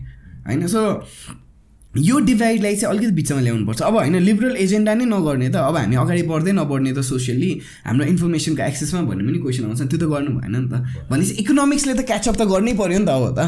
होइन 0.48 0.68
सो 0.68 0.82
यो 1.96 2.20
डिभाइडलाई 2.20 2.76
चाहिँ 2.76 2.96
अलिकति 2.96 3.14
बिचमा 3.16 3.40
ल्याउनुपर्छ। 3.40 3.82
अब 3.82 3.96
होइन 3.96 4.16
लिबरल 4.20 4.56
एजेन्डा 4.58 4.94
नै 4.94 5.06
नगर्ने 5.06 5.50
त 5.50 5.56
अब 5.62 5.78
हामी 5.78 5.96
अगाडि 5.96 6.22
बढ्दै 6.26 6.52
नबढ्ने 6.52 6.94
त 6.94 7.00
सोसियल्ली 7.06 7.52
हाम्रो 7.86 8.06
इन्फर्मेसनको 8.06 8.64
एक्सेसमा 8.64 9.02
भन्ने 9.10 9.24
पनि 9.24 9.40
क्वेसन 9.40 9.64
आउँछ 9.66 9.82
त्यो 9.94 10.00
त 10.02 10.06
गर्नु 10.10 10.32
भएन 10.34 10.56
नि 10.58 10.68
त। 10.74 10.74
भनेपछि 11.10 11.34
इकोनोमिक्सले 11.42 11.94
त 11.94 12.02
क्याचअप 12.10 12.36
त 12.36 12.44
गर्नै 12.50 12.74
पऱ्यो 12.74 13.00
नि 13.00 13.06
त 13.06 13.10
अब 13.10 13.26
त। 13.38 13.40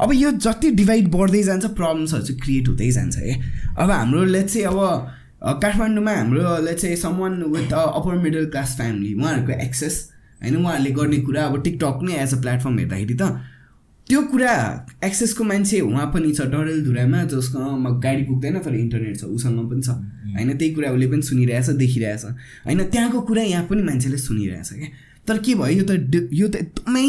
अब 0.00 0.08
यो 0.16 0.30
जति 0.40 0.70
डिभाइड 0.80 1.10
बढ्दै 1.12 1.42
जान्छ 1.44 1.64
प्रब्लम्सहरू 1.76 2.24
चाहिँ 2.24 2.40
क्रिएट 2.40 2.68
हुँदै 2.68 2.90
जान्छ 2.90 3.16
है। 3.16 3.32
अब 3.76 3.90
हाम्रो 3.90 4.24
लेट्स 4.24 4.52
चाहिँ 4.54 4.66
अब 4.66 5.60
काठमाडौँमा 5.60 6.12
हाम्रो 6.12 6.56
लेट्स 6.64 6.82
चाहिँ 6.82 6.96
समन 6.96 7.32
with 7.52 7.72
upper 7.76 8.14
middle 8.24 8.44
class 8.48 8.76
family 8.76 9.12
उहाँहरूको 9.14 9.52
एक्सेस 9.60 9.96
होइन 10.42 10.56
उहाँहरूले 10.56 10.90
गर्ने 10.96 11.18
कुरा 11.28 11.44
अब 11.44 11.62
टिकटक 11.64 11.98
नै 12.02 12.14
एज 12.22 12.34
अ 12.34 12.40
प्लेटफर्म 12.40 12.78
हेर्दाखेरि 12.78 13.16
त 13.20 13.32
त्यो 14.10 14.20
कुरा 14.26 14.52
एक्सेसको 15.04 15.44
मान्छे 15.44 15.80
उहाँ 15.80 16.06
पनि 16.14 16.30
छ 16.34 16.42
डडेलधुरामा 16.50 17.22
जसकोमा 17.30 17.90
गाडी 18.02 18.22
पुग्दैन 18.26 18.58
तर 18.58 18.74
इन्टरनेट 18.76 19.16
छ 19.16 19.24
उसँग 19.38 19.58
पनि 19.70 19.82
छ। 19.82 19.94
होइन 20.34 20.50
त्यही 20.58 20.70
कुरा 20.74 20.90
उसले 20.90 21.06
पनि 21.06 21.22
सुनिरहेछ 21.22 21.68
देखिरहेछ। 21.78 22.24
होइन 22.66 22.82
त्यहाँको 22.90 23.20
कुरा 23.30 23.42
यहाँ 23.42 23.64
पनि 23.70 23.82
मान्छेले 23.82 24.18
सुनिरहेछ 24.18 24.70
क्या। 24.72 24.88
तर 25.28 25.38
के 25.38 25.54
भयो 25.54 25.78
यो 25.78 25.84
त 25.86 25.92
यो 26.32 26.48
त 26.48 26.56
एकदमै 26.56 27.06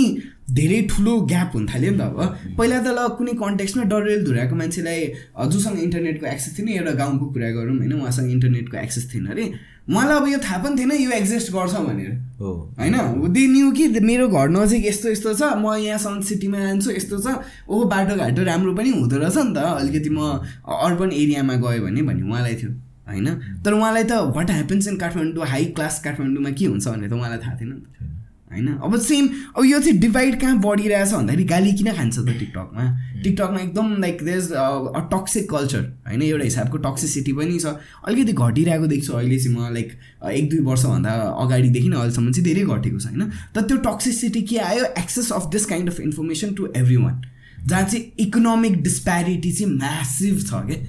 धेरै 0.54 0.82
ठुलो 0.91 1.14
ग्याप 1.26 1.52
हुन 1.56 1.66
थाल्यो 1.66 1.91
नि 1.91 1.97
त 1.97 2.02
अब। 2.02 2.20
पहिला 2.58 2.78
त 2.86 2.88
ल 2.93 3.08
कुनै 3.18 3.34
कन्टेक्स्टमा 3.41 3.84
डरेल 3.89 4.24
धुराएको 4.26 4.56
मान्छेलाई 4.56 5.02
जोसँग 5.49 5.80
इन्टरनेटको 5.82 6.26
एक्सेस 6.28 6.58
थिएन 6.58 6.70
एउटा 6.70 6.93
गाउँको 7.02 7.26
कुरा 7.34 7.49
गरौँ 7.58 7.78
होइन 7.82 7.93
उहाँसँग 7.97 8.32
इन्टरनेटको 8.32 8.78
एक्सेस 8.78 9.14
थिएन 9.14 9.26
अरे। 9.34 9.45
उहाँलाई 9.90 10.18
अब 10.18 10.28
यो 10.28 10.38
थाहा 10.38 10.58
पनि 10.64 10.76
थिएन 10.78 10.92
यो 10.92 11.12
एक्जिस्ट 11.12 11.52
गर्छ 11.52 11.74
भनेर। 11.74 12.12
हो। 12.40 12.52
होइन? 12.80 12.96
दे 13.34 13.48
न्यू 13.48 13.72
कि 13.72 13.88
मेरो 14.00 14.28
घर 14.30 14.50
नजिक 14.50 14.86
यस्तो 14.86 15.10
यस्तो 15.10 15.34
छ 15.34 15.42
म 15.58 15.74
यहाँसम्म 15.78 16.22
सिटीमा 16.22 16.60
जान्छु 16.60 16.92
यस्तो 16.92 17.18
छ। 17.18 17.28
ओहो 17.70 17.84
बाटोघाटो 17.90 18.44
राम्रो 18.44 18.74
पनि 18.78 18.90
हुँदो 18.90 19.18
रहेछ 19.18 19.38
नि 19.38 19.54
त। 19.54 19.58
अलिकति 19.58 20.10
म 20.10 20.20
अर्बन 20.66 21.12
एरियामा 21.12 21.56
गएँ 21.58 21.80
भने 21.82 22.02
भन्ने 22.02 22.24
उहाँलाई 22.30 22.56
थियो 22.56 22.72
होइन? 23.10 23.28
तर 23.66 23.74
उहाँलाई 23.74 24.04
त 24.04 24.12
what 24.38 24.50
happens 24.52 24.88
in 24.88 24.98
Kathmandu 24.98 25.46
high 25.46 25.66
class 25.76 26.00
काठमाडौँमा 26.04 26.52
के 26.54 26.66
हुन्छ 26.66 26.88
भन्ने 26.88 27.10
त 27.10 27.14
उहाँलाई 27.14 27.40
थाहा 27.42 27.56
थिएन 27.58 27.70
नि 27.70 27.82
त। 27.82 28.21
होइन? 28.52 28.68
अब 28.78 28.97
सेम 28.99 29.28
अब 29.58 29.66
यो 29.66 29.80
चाहिँ 29.80 29.97
डिभाइड 29.99 30.39
कहाँ 30.41 30.58
बढिरहेछ 30.62 31.12
भन्दाखेरि 31.14 31.43
गाली 31.52 31.72
किन 31.74 31.91
खान्छ 31.93 32.18
त 32.18 32.30
टिकटकमा 32.39 32.86
टिकटकमा 33.24 33.60
एकदम 33.60 33.95
लाइक 34.02 34.24
देज 34.24 34.52
अ 34.52 34.99
टक्सिक 35.12 35.49
कल्चर 35.52 35.84
होइन? 36.08 36.22
एउटा 36.22 36.43
हिसाबको 36.43 36.78
टक्सिसिटी 36.86 37.34
पनि 37.34 37.60
छ। 37.60 37.76
अलिकति 38.08 38.34
घटिरहेको 38.34 38.88
देख्छु 38.88 39.14
अहिले 39.14 39.38
चाहिँ 39.39 39.58
म 39.58 39.74
लाइक 39.74 39.89
एक 40.32 40.49
दुई 40.49 40.60
वर्षभन्दा 40.66 41.12
अगाडिदेखि 41.43 41.89
नै 41.89 41.97
अहिलेसम्म 41.97 42.32
चाहिँ 42.32 42.45
धेरै 42.45 42.64
घटेको 42.68 42.99
छ 42.99 43.06
होइन? 43.06 43.30
तर 43.56 43.62
त्यो 43.62 43.78
टक्सिसिटी 43.88 44.41
के 44.41 44.58
आयो? 44.60 44.86
Access 44.99 45.32
of 45.32 45.49
this 45.52 45.66
kind 45.66 45.89
of 45.89 45.99
information 46.02 46.54
to 46.56 46.68
everyone 46.97 47.22
जहाँ 47.68 47.84
चाहिँ 47.84 48.04
इकोनोमिक 48.20 48.82
डिस्प्यारिटी 48.84 49.52
चाहिँ 49.52 49.74
म्यासिभ 49.74 50.38
छ 50.41 50.66
क्या 50.68 50.80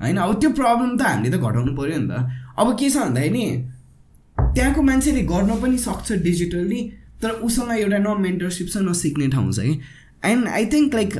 होइन? 0.00 0.16
अब 0.16 0.40
त्यो 0.40 0.50
प्रब्लम 0.50 0.96
त 0.96 1.02
हामीले 1.02 1.36
त 1.36 1.40
घटाउनु 1.40 1.76
पऱ्यो 1.76 1.98
नि 2.00 2.08
त। 2.08 2.26
अब 2.58 2.76
के 2.78 2.90
छ 2.90 2.96
भन्दाखेरि 2.96 3.44
त्यहाँको 4.38 4.82
मान्छेले 4.82 5.22
गर्न 5.24 5.60
पनि 5.62 5.78
सक्छ 5.78 6.12
डिजिटल्ली 6.22 6.82
तर 7.22 7.30
उसँग 7.42 7.72
एउटा 7.72 7.98
न 7.98 8.20
मेन्टरसिप 8.20 8.68
छ 8.68 8.76
न 8.82 8.92
सिक्ने 8.92 9.28
ठाउँ 9.30 9.52
छ 9.52 9.58
कि 9.60 9.80
and 10.24 10.48
I 10.48 10.66
think 10.72 10.94
like 10.94 11.16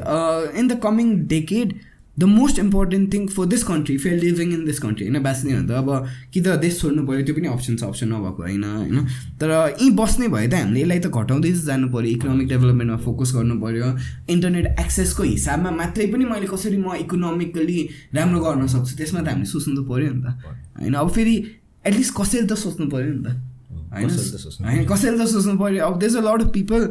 in 0.59 0.69
the 0.69 0.79
coming 0.83 1.17
decade 1.29 1.75
the 2.19 2.25
most 2.25 2.59
important 2.59 3.13
thing 3.13 3.27
for 3.29 3.47
this 3.47 3.63
country 3.65 3.97
fair 3.99 4.19
living 4.21 4.53
in 4.53 4.65
this 4.65 4.79
country 4.79 5.07
होइन 5.07 5.23
बाँच्ने 5.23 5.55
भने 5.55 5.67
त 5.69 5.71
अब 5.73 5.89
कि 6.35 6.41
त 6.41 6.55
देश 6.63 6.81
छोड्नु 6.81 7.07
पऱ्यो 7.07 7.25
त्यो 7.27 7.35
पनि 7.35 7.49
अप्सन 7.49 7.77
छ 7.77 7.85
अप्सन 7.85 8.09
नभएको 8.09 8.43
होइन 8.43 8.65
होइन। 8.65 9.07
तर 9.41 9.51
यहीँ 9.51 9.91
बस्ने 9.97 10.29
भए 10.29 10.47
त 10.49 10.55
हामीले 10.55 10.81
यसलाई 10.81 10.99
त 11.01 11.11
घटाउँदै 11.11 11.53
जानु 11.65 11.89
पऱ्यो 11.91 12.11
इकोनोमिक 12.11 12.49
डेभलपमेन्टमा 12.49 12.99
फोकस 13.03 13.35
गर्नु 13.35 13.59
पऱ्यो 13.61 13.89
इन्टरनेट 14.31 14.67
एक्सेसको 14.79 15.23
हिसाबमा 15.25 15.71
मात्रै 15.81 16.07
पनि 16.15 16.25
मैले 16.31 16.47
कसरी 16.55 16.79
म 16.79 16.95
इकोनोमिकली 17.03 17.79
राम्रो 18.15 18.41
गर्न 18.47 18.67
सक्छु 18.77 18.97
त्यसमा 18.97 19.21
त 19.21 19.29
हामीले 19.29 19.51
सोच्नु 19.51 19.75
त 19.75 19.89
पऱ्यो 19.91 20.13
नि 20.15 20.23
त 20.23 20.27
होइन। 20.79 20.95
अब 20.95 21.11
फेरि 21.11 21.37
एटलिस्ट 21.85 22.15
कसैले 22.15 22.47
त 22.47 22.59
सोच्नु 22.59 22.87
पऱ्यो 22.91 23.13
नि 23.13 23.23
त 23.23 23.37
होइन 23.93 24.09
कसैले 24.09 24.31
त 24.31 24.41
सोच्नु 24.41 24.67
होइन 24.67 24.85
कसैले 24.87 25.19
त 25.19 25.29
सोच्नु 25.29 25.59
पऱ्यो 25.59 25.87
अब 25.87 25.99
देश 25.99 26.17
अ 26.17 26.21
लट 26.23 26.43
अफ 26.43 26.53
पिपल 26.53 26.91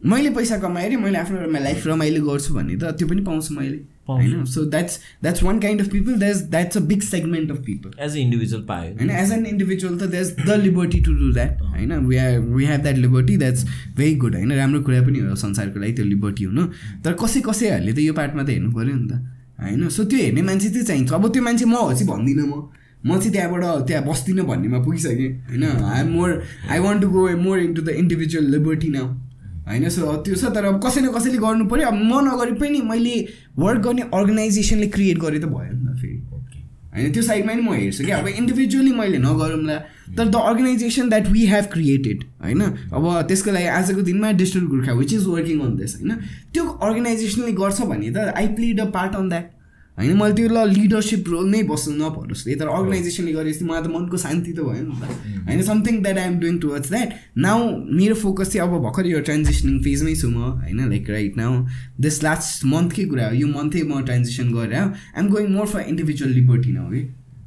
मैले 0.00 0.30
पैसा 0.30 0.58
कमाएँ 0.58 0.86
अरे 0.86 0.96
मैले 0.98 1.18
आफ्नो 1.18 1.60
लाइफ 1.60 1.86
रमाइलो 1.86 2.24
गर्छु 2.24 2.54
भन्ने 2.54 2.76
त 2.76 2.96
त्यो 2.98 3.08
पनि 3.08 3.22
पाउँछु 3.22 3.54
मैले 3.54 3.78
होइन 4.08 4.44
so 4.44 4.64
that's 4.64 4.98
that's 5.22 5.42
one 5.42 5.58
kind 5.60 5.80
of 5.80 5.88
people 5.88 6.14
that's 6.14 6.42
that's 6.50 6.76
a 6.76 6.80
big 6.80 7.02
segment 7.02 7.50
of 7.50 7.58
people 7.66 8.04
as 8.04 8.12
a 8.12 8.18
individual 8.18 8.62
पायो 8.62 8.92
होइन 8.92 9.10
एज 9.10 9.32
एन 9.32 9.46
इन्डिभिजुअल 9.46 9.98
त 9.98 10.10
that's 10.10 10.30
the 10.40 10.58
liberty 10.60 11.00
to 11.00 11.12
do 11.12 11.32
that 11.32 11.62
होइन 11.62 11.92
we 12.06 12.16
have 12.16 12.54
we 12.54 12.64
have 12.64 12.82
that 12.82 12.96
liberty 12.96 13.36
that's 13.36 13.64
very 13.96 14.14
good 14.16 14.34
होइन 14.34 14.52
राम्रो 14.52 14.82
कुरा 14.82 15.02
पनि 15.02 15.18
हो 15.20 15.34
संसारको 15.36 15.80
लागि 15.80 15.92
त्यो 15.92 16.04
लिबर्टी 16.04 16.44
हुनु 16.44 16.66
तर 17.04 17.12
कसै 17.24 17.40
कसैहरूले 17.40 17.92
त 17.92 17.98
यो 17.98 18.14
पार्टमा 18.14 18.42
त 18.42 18.48
हेर्नु 18.48 18.72
पऱ्यो 18.72 18.94
नि 18.94 19.08
त 19.08 19.22
होइन 19.62 19.88
सो 19.88 20.04
त्यो 20.04 20.18
हेर्ने 20.18 20.42
मान्छे 20.42 20.68
चाहिँ 20.68 20.86
चाहिन्छ 20.86 21.12
अब 21.12 21.32
त्यो 21.32 21.42
मान्छे 21.42 21.64
म 21.64 21.74
हो 21.74 21.92
चाहिँ 21.92 22.08
भन्दिनँ 22.08 22.46
म 22.46 22.62
म 23.04 23.18
चाहिँ 23.18 23.32
त्यहाँबाट 23.32 23.86
त्यहाँ 23.86 24.04
बस्दिनँ 24.04 24.44
भन्नेमा 24.46 24.78
पुगिसकेँ 24.84 25.30
होइन? 25.50 25.64
I 25.84 26.02
more 26.04 26.42
I 26.70 26.78
want 26.78 27.02
to 27.02 27.08
go 27.08 27.28
more 27.36 27.58
into 27.60 27.82
the 27.82 27.88
individual 28.02 28.46
liberty 28.54 28.88
now 28.88 29.06
होइन? 29.68 29.88
सो 29.88 30.16
त्यो 30.22 30.34
छ 30.34 30.54
तर 30.54 30.64
अब 30.64 30.80
कसै 30.86 31.00
न 31.00 31.12
कसैले 31.12 31.38
गर्नु 31.38 31.64
पऱ्यो 31.66 31.86
अब 31.86 31.94
म 31.94 32.24
नगरे 32.28 32.52
पनि 32.60 32.80
मैले 32.82 33.16
वर्क 33.58 33.80
गर्ने 33.82 34.02
अर्गनाइजेसनले 34.14 34.86
क्रिएट 34.96 35.18
गरे 35.18 35.38
त 35.38 35.46
भयो 35.46 35.72
नि 35.72 35.86
त 35.86 35.98
फेरि। 36.00 36.22
होइन 36.96 37.12
त्यो 37.12 37.22
साइडमा 37.22 37.52
नि 37.52 37.62
म 37.62 37.72
हेर्छु 37.74 38.04
कि 38.04 38.10
अब 38.10 38.26
इन्डिभिजुअली 38.26 38.92
मैले 38.92 39.18
नगरौँला 39.20 39.76
तर 40.16 40.28
the 40.28 40.36
organization 40.50 41.08
that 41.08 41.26
we 41.28 41.44
have 41.46 41.64
created 41.72 42.22
होइन? 42.42 42.62
अब 42.96 43.04
त्यसको 43.28 43.50
लागि 43.52 43.66
आजको 43.68 44.02
दिनमा 44.02 44.30
digital 44.40 44.64
Gorkha 44.66 44.92
which 44.92 45.12
is 45.12 45.26
working 45.26 45.60
on 45.60 45.76
this 45.76 45.94
होइन? 45.96 46.12
त्यो 46.54 46.64
अर्गनाइजेसनले 46.64 47.52
गर्छ 47.52 47.80
भने 47.92 48.10
त 48.10 48.32
I 48.32 48.46
played 48.56 48.80
a 48.80 48.84
part 48.96 49.16
on 49.16 49.28
that 49.28 49.52
होइन 49.98 50.16
मैले 50.16 50.34
त्यो 50.36 50.48
ल 50.48 50.64
लिडरसिप 50.70 51.28
रोल 51.28 51.46
नै 51.50 51.62
बस्नु 51.72 51.94
नपरोस् 51.96 52.44
त्यही 52.44 52.58
तर 52.60 52.68
अर्गनाइजेसनले 52.68 53.32
गरेपछि 53.32 53.64
मलाई 53.64 53.82
त 53.82 53.88
मनको 53.96 54.16
शान्ति 54.24 54.52
त 54.52 54.60
भयो 54.60 54.82
नि 54.84 54.94
त। 55.00 55.02
होइन 55.48 55.62
something 55.62 56.02
that 56.02 56.18
I 56.18 56.26
am 56.26 56.38
doing 56.40 56.58
towards 56.60 56.90
that 56.90 57.10
now 57.46 57.58
मेरो 57.96 58.14
फोकस 58.22 58.52
चाहिँ 58.52 58.68
अब 58.68 58.78
भर्खर 58.84 59.06
यो 59.06 59.20
ट्रान्जेक्सनिङ 59.28 59.74
फेजमै 59.82 60.14
छु 60.14 60.28
म 60.30 60.38
होइन 60.62 60.88
like 60.88 61.10
right 61.10 61.36
now 61.36 61.52
this 62.00 62.22
last 62.22 62.64
मन्थकै 62.66 63.04
कुरा 63.12 63.28
हो? 63.28 63.34
यो 63.34 63.46
मन्थै 63.48 63.82
म 63.82 64.04
ट्रान्जेक्सन 64.04 64.52
गरेर 64.52 64.74
I 64.74 65.20
am 65.22 65.28
going 65.30 65.46
more 65.56 65.66
for 65.66 65.80
individual 65.86 66.32
liberty 66.32 66.72
now 66.72 66.92
है। 66.92 67.02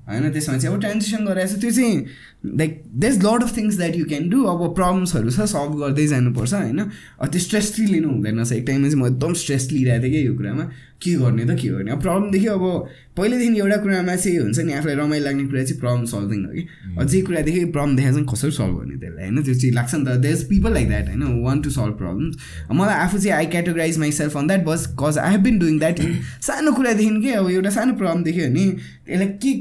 होइन 0.09 0.31
त्यसमा 0.33 0.57
चाहिँ 0.57 0.73
अब 0.73 0.81
ट्रान्जेक्सन 0.81 1.25
गरिरहेको 1.25 1.55
छ 1.55 1.61
त्यो 1.61 1.71
चाहिँ 1.71 1.95
like 2.43 2.83
these 2.95 3.17
lot 3.23 3.43
of 3.43 3.55
things 3.57 3.77
that 3.77 3.95
you 3.95 4.05
can 4.05 4.29
do 4.29 4.43
अब 4.47 4.73
प्रब्लम्सहरू 4.75 5.29
छ 5.29 5.47
सल्भ 5.53 5.79
गर्दै 5.79 6.07
जानुपर्छ 6.07 6.53
होइन? 6.53 6.79
त्यो 7.23 7.39
स्ट्रेस 7.39 7.71
फ्री 7.75 7.85
लिनु 7.85 8.09
हुँदैन 8.09 8.35
रहेछ 8.35 8.51
एक 8.51 8.65
टाइममा 8.67 8.89
चाहिँ 8.89 9.01
म 9.03 9.07
एकदम 9.07 9.33
स्ट्रेस 9.41 9.71
लिइरहेको 9.71 10.03
थिएँ 10.03 10.13
कि 10.13 10.27
यो 10.27 10.35
कुरामा। 10.35 10.69
के 10.99 11.13
गर्ने 11.15 11.43
त 11.45 11.55
के 11.59 11.67
गर्ने? 11.69 11.91
अब 11.91 12.01
प्रब्लम 12.01 12.31
देख्यो 12.31 12.53
अब 12.53 12.87
पहिल्यैदेखि 13.17 13.59
एउटा 13.59 13.77
कुरामा 13.83 14.15
चाहिँ 14.15 14.37
हुन्छ 14.39 14.59
नि 14.59 14.73
आफूलाई 14.73 14.95
रमाइलो 14.95 15.25
लाग्ने 15.25 15.43
कुरा 15.47 15.63
चाहिँ 15.63 15.79
प्रब्लम 15.79 16.05
सल्भिङ 16.11 16.39
हो 16.45 16.51
कि। 16.51 16.63
अब 16.99 17.07
जे 17.07 17.21
कुरा 17.27 17.41
देख्यो 17.41 17.67
प्रब्लम 17.75 17.95
देखाएको 17.95 18.15
चाहिँ 18.15 18.27
कसरी 18.31 18.51
सल्भ 18.51 18.75
गर्ने 18.79 18.95
त्यसलाई 18.99 19.23
होइन? 19.23 19.43
त्यो 19.43 19.53
चाहिँ 19.53 19.73
लाग्छ 19.75 19.95
नि 19.95 20.03
त। 20.05 20.15
देयर 20.19 20.43
पिपल 20.49 20.73
लाइक 20.73 20.87
द्याट 20.87 21.07
होइन? 21.07 21.23
वान 21.43 21.61
टु 21.61 21.69
सल्भ 21.69 21.95
प्रब्लम्स 21.97 22.33
मलाई 22.71 22.95
आफू 23.03 23.17
चाहिँ 23.17 23.35
I 23.37 23.45
categorize 23.55 23.97
myself 24.19 24.37
on 24.37 24.47
that 24.47 24.65
because 24.99 25.17
I 25.17 25.31
have 25.31 25.43
been 25.43 25.59
doing 25.59 25.79
that 25.79 26.01
सानो 26.47 26.71
कुरादेखि 26.71 27.21
के 27.21 27.31
अब 27.39 27.49
एउटा 27.49 27.69
सानो 27.79 27.93
प्रब्लम 28.01 28.23
देख्यो 28.23 28.49
भने 28.49 28.65
त्यसलाई 29.07 29.27
के 29.39 29.51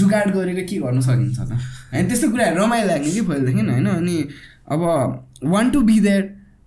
जुगाड 0.00 0.34
गरेर 0.36 0.60
के 0.64 0.76
गर्न 0.84 1.00
सकिन्छ 1.00 1.38
त? 1.40 1.60
होइन 1.94 2.06
त्यस्तो 2.08 2.30
कुराहरू 2.30 2.64
रमाइलो 2.64 2.88
लाग्ने 2.88 3.10
कि 3.10 3.20
पहिलादेखि 3.20 3.66
होइन 3.70 3.86
अनि 3.88 4.16
अब 4.68 4.80
वान 5.44 5.70
टु 5.70 5.80
बी 5.82 6.00
देयर 6.00 6.22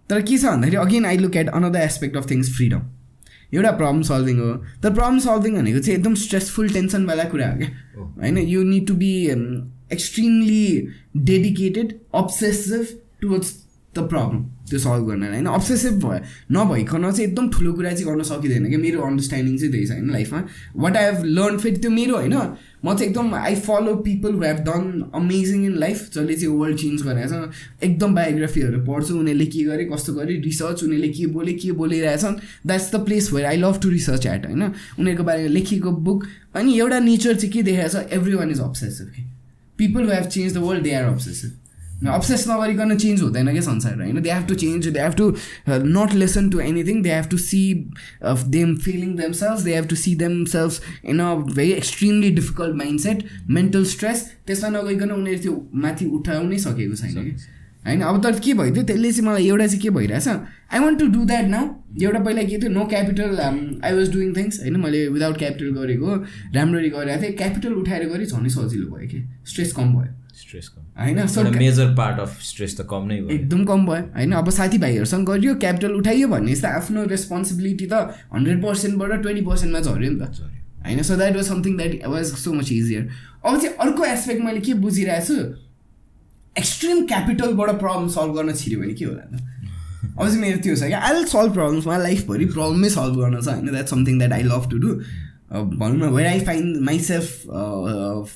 तर 0.09 0.21
के 0.21 0.37
छ 0.37 0.45
भन्दाखेरि 0.45 0.77
again 0.77 1.05
I 1.05 1.17
look 1.17 1.35
at 1.35 1.49
another 1.51 1.79
aspect 1.81 2.17
of 2.17 2.29
things 2.31 2.55
freedom 2.55 2.81
एउटा 3.53 3.71
प्रब्लम 3.71 4.01
सल्भिङ 4.03 4.39
हो। 4.39 4.51
तर 4.83 4.93
प्रब्लम 4.93 5.19
सल्भिङ 5.19 5.55
भनेको 5.55 5.79
चाहिँ 5.79 5.97
एकदम 5.97 6.15
स्ट्रेसफुल 6.21 6.69
टेन्सनवाला 6.69 7.23
कुरा 7.31 7.47
हो 7.51 7.57
क्या। 7.57 7.69
होइन? 7.97 8.37
You 8.37 8.63
need 8.63 8.87
to 8.87 8.93
be 8.95 9.11
extremely 9.93 10.87
dedicated 11.29 11.93
obsessive 12.15 12.87
towards 13.21 13.53
the 13.95 13.99
problem 14.09 14.43
त्यो 14.69 14.79
सल्भ 14.79 15.07
गर्नलाई। 15.09 15.29
होइन? 15.29 15.45
अब्सेसिभ 15.47 15.93
भयो 16.03 16.19
नभइकन 16.51 17.11
चाहिँ 17.11 17.27
एकदम 17.27 17.49
ठुलो 17.49 17.73
कुरा 17.73 17.91
चाहिँ 17.91 18.05
गर्न 18.05 18.23
सकिँदैन 18.31 18.67
क्या। 18.67 18.79
मेरो 18.79 19.01
अन्डरस्ट्यान्डिङ 19.01 19.57
चाहिँ 19.57 19.71
त्यही 19.71 19.85
छ 19.87 19.91
होइन 19.91 20.11
लाइफमा। 20.11 20.43
वाट 20.75 20.97
आई 20.97 21.05
हेभ 21.05 21.23
लर्न 21.39 21.57
फेरि 21.57 21.77
त्यो 21.77 21.91
मेरो 21.91 22.15
होइन? 22.15 22.35
म 22.85 22.93
चाहिँ 22.93 23.09
एकदम 23.09 23.33
I 23.35 23.55
follow 23.65 23.93
people 24.05 24.33
who 24.33 24.41
have 24.41 24.57
done 24.65 25.03
amazing 25.15 25.65
in 25.65 25.75
life 25.79 26.09
जसले 26.13 26.35
चाहिँ 26.35 26.57
वर्ल्ड 26.57 26.77
चेन्ज 26.79 27.01
गरेको 27.03 27.29
छ 27.29 27.83
एकदम 27.83 28.15
बायोग्राफीहरू 28.15 28.81
पढ्छु 28.85 29.13
उनीहरूले 29.19 29.45
के 29.45 29.63
गरे 29.69 29.85
कस्तो 29.93 30.13
गरे 30.13 30.35
रिसर्च 30.45 30.83
उनीहरूले 30.83 31.09
के 31.13 31.25
बोले 31.37 31.53
के 31.53 31.71
बोलिरहेछन् 31.81 32.35
that's 32.67 32.91
the 32.95 33.03
place 33.05 33.31
where 33.33 33.47
I 33.47 33.57
love 33.57 33.79
to 33.83 33.89
research 33.89 34.25
at 34.25 34.45
होइन? 34.45 34.63
उनीहरूको 34.99 35.23
बारेमा 35.23 35.49
लेखिएको 35.53 35.91
बुक 36.09 36.25
अनि 36.55 36.77
एउटा 36.79 36.99
नेचर 37.09 37.35
चाहिँ 37.35 37.51
के 37.53 37.63
देखाएको 37.69 37.93
छ 37.97 38.05
everyone 38.33 38.51
is 38.51 38.61
obsessive 38.69 39.23
people 39.79 40.03
who 40.03 40.11
have 40.11 40.27
change 40.35 40.53
the 40.53 40.57
world 40.67 40.83
they 40.83 40.93
are 40.95 41.03
obsessive 41.13 41.51
obsess 42.05 42.45
नगरिकन 42.47 42.95
चेन्ज 42.97 43.21
हुँदैन 43.21 43.51
क्या 43.51 43.61
संसार 43.63 44.01
होइन 44.01 44.21
they 44.21 44.31
have 44.31 44.45
to 44.47 44.55
change 44.55 44.87
they 44.89 44.99
have 44.99 45.13
to 45.13 45.29
not 45.67 46.13
listen 46.15 46.49
to 46.49 46.59
anything 46.61 47.01
they 47.03 47.11
have 47.11 47.27
to 47.27 47.37
see 47.39 47.61
them 48.23 48.75
feeling 48.77 49.15
themselves 49.33 49.61
they 49.61 49.73
have 49.75 49.87
to 49.87 49.95
see 49.97 50.15
themselves 50.47 50.79
in 51.05 51.19
a 51.19 51.33
very 51.35 51.71
extremely 51.73 52.29
difficult 52.33 52.75
mindset 52.99 53.23
mental 53.49 53.85
stress 53.87 54.25
त्यसमा 54.47 54.69
नगइकन 54.71 55.11
उनीहरू 55.11 55.41
त्यो 55.41 55.61
माथि 55.77 56.05
उठाउनै 56.13 56.57
सकेको 56.59 56.95
छैन 56.97 57.13
कि 57.15 57.55
होइन 57.83 58.01
अब 58.03 58.21
तर 58.23 58.39
के 58.39 58.53
भइदियो 58.53 58.83
त्यसले 58.83 59.11
चाहिँ 59.11 59.27
मलाई 59.27 59.47
एउटा 59.47 59.67
चाहिँ 59.67 59.81
के 59.81 59.89
भइरहेछ 59.89 60.27
I 60.27 60.79
want 60.79 60.99
to 60.99 61.07
do 61.09 61.25
that 61.25 61.45
now 61.47 61.67
एउटा 62.01 62.19
पहिला 62.19 62.43
के 62.43 62.57
थियो 62.57 62.71
no 62.71 62.85
capital 62.87 63.39
I 63.39 63.93
was 63.93 64.11
doing 64.13 64.35
things 64.35 64.59
होइन 64.59 64.79
मैले 64.81 65.07
विदाउट 65.09 65.37
क्यापिटल 65.37 65.73
गरेको 65.75 66.15
राम्ररी 66.55 66.89
गरिरहेको 66.89 67.23
थिएँ 67.23 67.35
क्यापिटल 67.37 67.73
उठाएर 67.75 68.07
गरेँ 68.09 68.25
झनै 68.27 68.49
सजिलो 68.51 68.87
भयो 68.91 69.07
कि 69.07 69.23
स्ट्रेस 69.45 69.73
कम 69.73 69.93
भयो 69.93 70.26
स्ट्रेस 70.47 70.67
कम। 70.69 70.83
होइन 70.97 71.57
मेजर 71.57 71.93
पार्ट 71.95 72.19
अफ 72.19 72.41
स्ट्रेस 72.43 72.77
त 72.77 72.87
कम 72.89 73.07
नै 73.07 73.19
भयो। 73.21 73.29
एकदम 73.35 73.63
कम 73.65 73.85
भयो। 73.85 74.03
होइन 74.15 74.31
अब 74.33 74.49
साथीभाइहरूसँग 74.57 75.25
गरियो 75.27 75.55
क्यापिटल 75.59 75.91
उठाइयो 75.93 76.27
भने 76.27 76.55
त 76.55 76.65
आफ्नो 76.73 77.03
रेस्पोन्सिबिलिटी 77.05 77.85
त 77.85 77.93
हन्ड्रेड 78.33 78.63
पर्सेन्टबाट 78.63 79.21
ट्वेन्टी 79.21 79.43
पर्सेन्टमा 79.45 79.79
झऱ्यो 79.81 80.11
नि 80.11 80.19
त। 80.19 80.23
होइन 80.85 81.01
so 81.03 81.15
that 81.15 81.35
was 81.35 81.47
something 81.47 81.77
that 81.77 82.07
was 82.07 82.33
so 82.37 82.53
much 82.53 82.71
easier 82.71 83.09
अब 83.45 83.59
चाहिँ 83.59 83.75
अर्को 83.75 84.05
एस्पेक्ट 84.05 84.41
मैले 84.43 84.59
के 84.61 84.73
बुझिरहेको 84.79 85.25
छु 85.27 85.35
एक्सट्रिम 86.55 87.05
क्यापिटलबाट 87.07 87.69
प्रब्लम 87.79 88.07
सल्भ 88.09 88.35
गर्न 88.35 88.53
छिर्यो 88.55 88.79
भने 88.81 88.93
के 88.93 89.05
होला 89.05 89.23
त? 89.27 89.43
अब 90.17 90.25
चाहिँ 90.27 90.41
मेरो 90.41 90.57
त्यो 90.63 90.75
छ 90.75 90.87
क्या 90.87 90.99
आई 90.99 91.25
सल्भ 91.27 91.53
प्रब्लम्स 91.53 91.87
मलाई 91.87 92.01
लाइफभरि 92.03 92.45
प्रब्लमै 92.55 92.89
सल्भ 92.89 93.19
गर्न 93.19 93.41
छ। 93.41 93.47
होइन 93.49 93.71
that 93.71 93.87
something 93.87 94.17
that 94.17 94.33
I 94.33 94.43
love 94.43 94.69
to 94.71 94.77
do 94.79 94.89
भनौँ 95.51 95.97
न 95.97 96.09
where 96.13 96.27
I 96.27 96.39
find 96.45 96.77
myself 96.85 97.25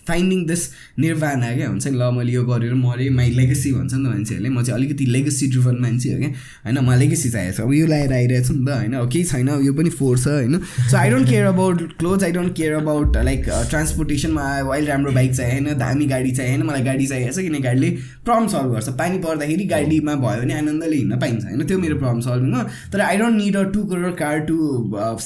finding 0.07 0.45
this 0.47 0.61
nirvana 0.99 1.51
क्या? 1.55 1.67
हुन्छ 1.69 1.87
नि 1.87 1.97
ल 1.97 2.09
मैले 2.15 2.31
यो 2.31 2.43
गरेर 2.45 2.73
मरेँ 2.73 3.09
माई 3.11 3.29
लेगेसी 3.31 3.71
भन्छ 3.71 3.93
नि 3.93 4.03
त 4.03 4.07
मान्छेहरूले। 4.07 4.49
म 4.49 4.63
चाहिँ 4.63 4.79
अलिकति 4.79 5.05
लेगेसी 5.05 5.47
ड्रिभन 5.51 5.77
मान्छे 5.81 6.13
हो 6.13 6.19
क्या? 6.19 6.29
होइन 6.65 6.79
मलाई 6.79 6.99
लेगेसी 6.99 7.29
चाहिएको 7.29 7.57
छ। 7.57 7.61
अब 7.61 7.73
यो 7.73 7.85
लगाएर 7.87 8.13
आइरहेको 8.13 8.47
छु 8.47 8.53
नि 8.53 8.65
त 8.65 8.69
होइन? 8.71 8.95
केही 9.11 9.23
छैन 9.23 9.49
यो 9.65 9.73
पनि 9.73 9.89
फोर्स 9.89 10.23
छ 10.23 10.27
होइन? 10.27 10.59
So 10.91 10.97
I 10.97 11.09
don't 11.09 11.27
care 11.29 11.45
about 11.45 11.97
clothes 11.99 12.23
I 12.23 12.31
don't 12.31 12.55
care 12.55 12.73
about 12.75 13.17
like 13.27 13.43
ट्रान्सपोर्टेसनमा 13.69 14.45
अहिले 14.61 14.87
राम्रो 14.87 15.11
बाइक 15.11 15.35
चाहियो 15.35 15.53
होइन? 15.53 15.77
दामी 15.79 16.05
गाडी 16.13 16.31
चाहियो 16.31 16.55
होइन? 16.55 16.65
मलाई 16.69 16.83
गाडी 16.87 17.07
चाहिएको 17.11 17.33
छ 17.33 17.43
किन 17.43 17.61
गाडीले 17.61 17.89
प्रब्लम 18.23 18.47
सल्भ 18.55 18.71
गर्छ। 18.73 18.89
पानी 19.03 19.17
पर्दाखेरि 19.27 19.65
गाडीमा 19.75 20.15
भयो 20.23 20.41
भने 20.41 20.53
आनन्दले 20.53 20.95
हिँड्न 20.95 21.19
पाइन्छ 21.19 21.43
होइन? 21.43 21.67
त्यो 21.67 21.77
मेरो 21.83 21.99
प्रब्लम 21.99 22.21
सल्भिङ 22.29 22.55
हो। 22.55 22.63
तर 22.93 23.01
I 23.09 23.17
don't 23.17 23.35
need 23.43 23.55
a 23.57 23.63
two 23.75 23.83
crore 23.91 24.17
car 24.17 24.39
to 24.47 24.57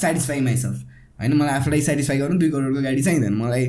satisfy 0.02 0.40
myself 0.50 0.84
होइन 1.20 1.32
मलाई 1.34 1.54
आफूलाई 1.54 1.80
सेटिस्फाई 1.82 2.18
गर्नु 2.18 2.38
दुई 2.38 2.50
करोडको 2.50 2.82
गाडी 2.82 3.02
चाहिँदैन। 3.02 3.34
मलाई 3.34 3.64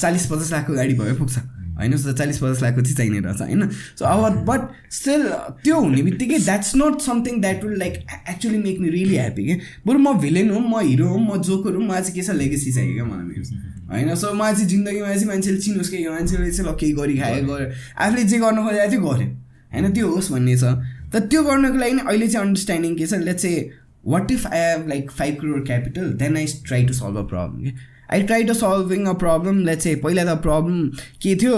चालिस 0.00 0.26
पचास 0.26 0.52
लाखको 0.52 0.72
गाडी 0.74 0.94
भयो 0.94 1.14
पुग्छ। 1.16 1.38
होइन 1.74 1.96
सो 1.96 2.12
चालिस 2.12 2.38
पचास 2.38 2.62
लाखको 2.62 2.80
चाहिँ 2.82 2.96
चाहिने 2.96 3.20
रहेछ 3.20 3.40
होइन? 3.40 3.68
सो 3.98 4.04
अब 4.04 4.44
बट 4.46 4.60
स्टिल 4.94 5.22
त्यो 5.64 5.78
हुने 5.80 6.02
बित्तिकै 6.02 6.38
that's 6.38 6.72
not 6.76 7.00
something 7.02 7.40
that 7.40 7.64
will 7.64 7.78
like 7.78 7.94
actually 8.30 8.58
make 8.58 8.80
me 8.80 8.88
really 8.90 9.16
happy 9.16 9.44
क्या 9.44 9.56
बरु 9.86 9.98
म 9.98 10.18
भिलेन 10.20 10.50
हो 10.50 10.58
म 10.60 10.80
हिरो 10.80 11.08
हो 11.08 11.18
म 11.18 11.42
जोकर 11.42 11.74
हो 11.74 11.80
मलाई 11.82 12.02
चाहिँ 12.02 12.14
के 12.14 12.22
छ 12.22 12.36
लेगेसी 12.38 12.72
चाहियो 12.72 12.94
क्या 12.94 13.04
मलाई 13.04 13.26
मेरो। 13.26 13.42
होइन 13.90 14.14
सो 14.14 14.32
मलाई 14.32 14.54
चाहिँ 14.54 14.68
जिन्दगीमा 14.68 15.08
चाहिँ 15.08 15.26
मान्छेले 15.28 15.58
चिनोस् 15.60 15.90
कि 15.90 16.04
यो 16.06 16.12
मान्छेले 16.12 16.50
चाहिँ 16.50 16.70
ल 16.70 16.74
केही 16.74 16.92
गरी 16.94 17.18
खायो 17.18 17.42
गऱ्यो। 17.44 17.66
आफूले 17.98 18.24
जे 18.24 18.38
गर्नु 18.38 18.60
खोजेको 18.62 18.90
थियो 18.92 19.02
गऱ्यो। 19.02 19.26
होइन 19.74 19.92
त्यो 19.92 20.06
होस् 20.14 20.30
भन्ने 20.32 20.56
छ। 20.56 20.64
तर 21.12 21.20
त्यो 21.30 21.42
गर्नको 21.42 21.78
लागि 21.78 21.98
अहिले 22.06 22.26
चाहिँ 22.28 22.46
अन्डरस्ट्यान्डिङ 22.46 22.94
के 22.96 23.06
छ 23.06 23.14
लेट्स 23.26 23.42
चाहिँ 23.42 23.60
what 24.06 24.30
if 24.32 24.46
I 24.46 24.60
have 24.60 24.88
like 24.88 25.10
five 25.10 25.34
crore 25.40 25.66
capital 25.66 26.12
then 26.22 26.36
I 26.36 26.46
try 26.66 26.84
to 26.86 26.94
solve 26.94 27.18
a 27.18 27.22
problem 27.34 27.70
I 28.12 28.22
try 28.22 28.44
to 28.44 28.54
solving 28.54 29.04
a 29.06 29.12
problem 29.20 29.58
let 29.66 29.78
चाहिँ 29.78 29.96
पहिला 30.00 30.24
त 30.24 30.36
प्रब्लम 30.42 30.88
के 31.22 31.34
थियो? 31.42 31.56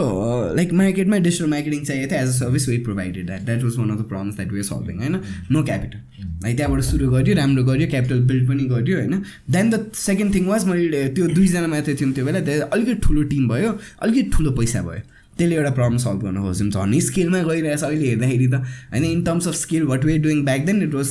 लाइक 0.57 0.72
मार्केटमा 0.72 1.16
डिजिटल 1.18 1.47
मार्केटिङ 1.51 1.84
चाहिएको 1.84 2.11
थियो 2.12 2.20
as 2.20 2.28
a 2.28 2.32
service 2.32 2.68
we 2.68 2.76
provided 2.84 3.26
that 3.26 3.40
that 3.47 3.62
was 3.62 3.76
one 3.78 3.90
of 3.90 3.99
the 4.01 4.09
problems 4.09 4.36
that 4.36 4.53
we 4.53 4.62
solving 4.62 4.99
होइन? 4.99 5.20
No 5.51 5.62
capital 5.62 6.47
है 6.47 6.55
त्यहाँबाट 6.57 6.82
सुरु 6.82 7.11
गऱ्यो 7.11 7.34
राम्रो 7.36 7.64
गऱ्यो 7.64 7.88
क्यापिटल 7.90 8.20
बिल्ड 8.30 8.49
पनि 8.49 8.64
गऱ्यो 8.74 8.97
होइन? 8.99 9.22
Then 9.51 9.70
the 9.70 9.90
second 9.97 10.34
thing 10.34 10.47
was 10.47 10.66
मैले 10.68 11.09
त्यो 11.18 11.26
दुईजना 11.34 11.66
मात्रै 11.66 11.94
थियौँ 12.01 12.12
त्यो 12.12 12.24
बेला 12.24 12.40
अलिकति 12.64 12.94
ठुलो 13.09 13.22
टिम 13.34 13.49
भयो 13.49 13.76
अलिकति 14.03 14.30
ठुलो 14.36 14.51
पैसा 14.61 14.82
भयो। 14.82 15.03
त्यसले 15.39 15.57
एउटा 15.57 15.70
प्रब्लम 15.70 15.97
सल्भ 15.99 16.22
गर्न 16.24 16.43
खोज्छौँ 16.43 16.68
झन् 16.70 17.01
स्केलमा 17.07 17.43
गइरहेछ 17.49 17.82
अहिले 17.84 18.09
हेर्दाखेरि 18.09 18.47
त 18.49 18.61
होइन 18.93 19.05
in 19.05 19.22
terms 19.24 19.49
of 19.49 19.55
scale 19.55 19.82
what 19.87 20.05
we 20.05 20.18
doing 20.18 20.45
back 20.45 20.64
then 20.66 20.82
it 20.82 20.95
was 20.95 21.09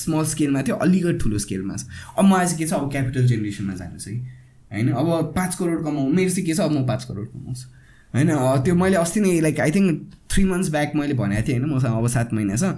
small 0.00 0.24
स्केलमा 0.32 0.62
थियो 0.62 0.76
अलिकति 0.84 1.18
ठुलो 1.18 1.38
स्केलमा 1.38 1.76
छ। 1.76 1.86
अब 2.18 2.24
मलाई 2.24 2.46
चाहिँ 2.46 2.58
के 2.58 2.66
छ 2.66 2.72
अब 2.74 2.90
क्यापिटल 2.92 3.26
जेनेरेसनमा 3.26 3.74
जानु 3.74 3.98
कि? 3.98 4.16
होइन 4.72 4.90
अब 4.92 5.32
पाँच 5.36 5.54
करोड 5.54 5.84
कमाउँ 5.84 6.10
मेरो 6.12 6.30
चाहिँ 6.30 6.46
के 6.46 6.54
छ 6.54 6.60
अब 6.60 6.72
म 6.72 6.86
पाँच 6.86 7.04
करोड 7.04 7.26
कमाउँछु। 7.28 7.66
होइन 8.14 8.28
त्यो 8.64 8.74
मैले 8.74 8.96
अस्ति 8.96 9.20
नै 9.20 9.40
like 9.40 9.60
I 9.60 9.70
think 9.70 10.12
three 10.30 10.44
months 10.44 10.70
back 10.70 10.92
मैले 10.96 11.14
भनेको 11.14 11.48
थिएँ 11.48 11.58
होइन 11.58 11.74
मसँग 11.74 11.96
अब 11.96 12.06
सात 12.08 12.32
महिना 12.34 12.56
छ। 12.56 12.76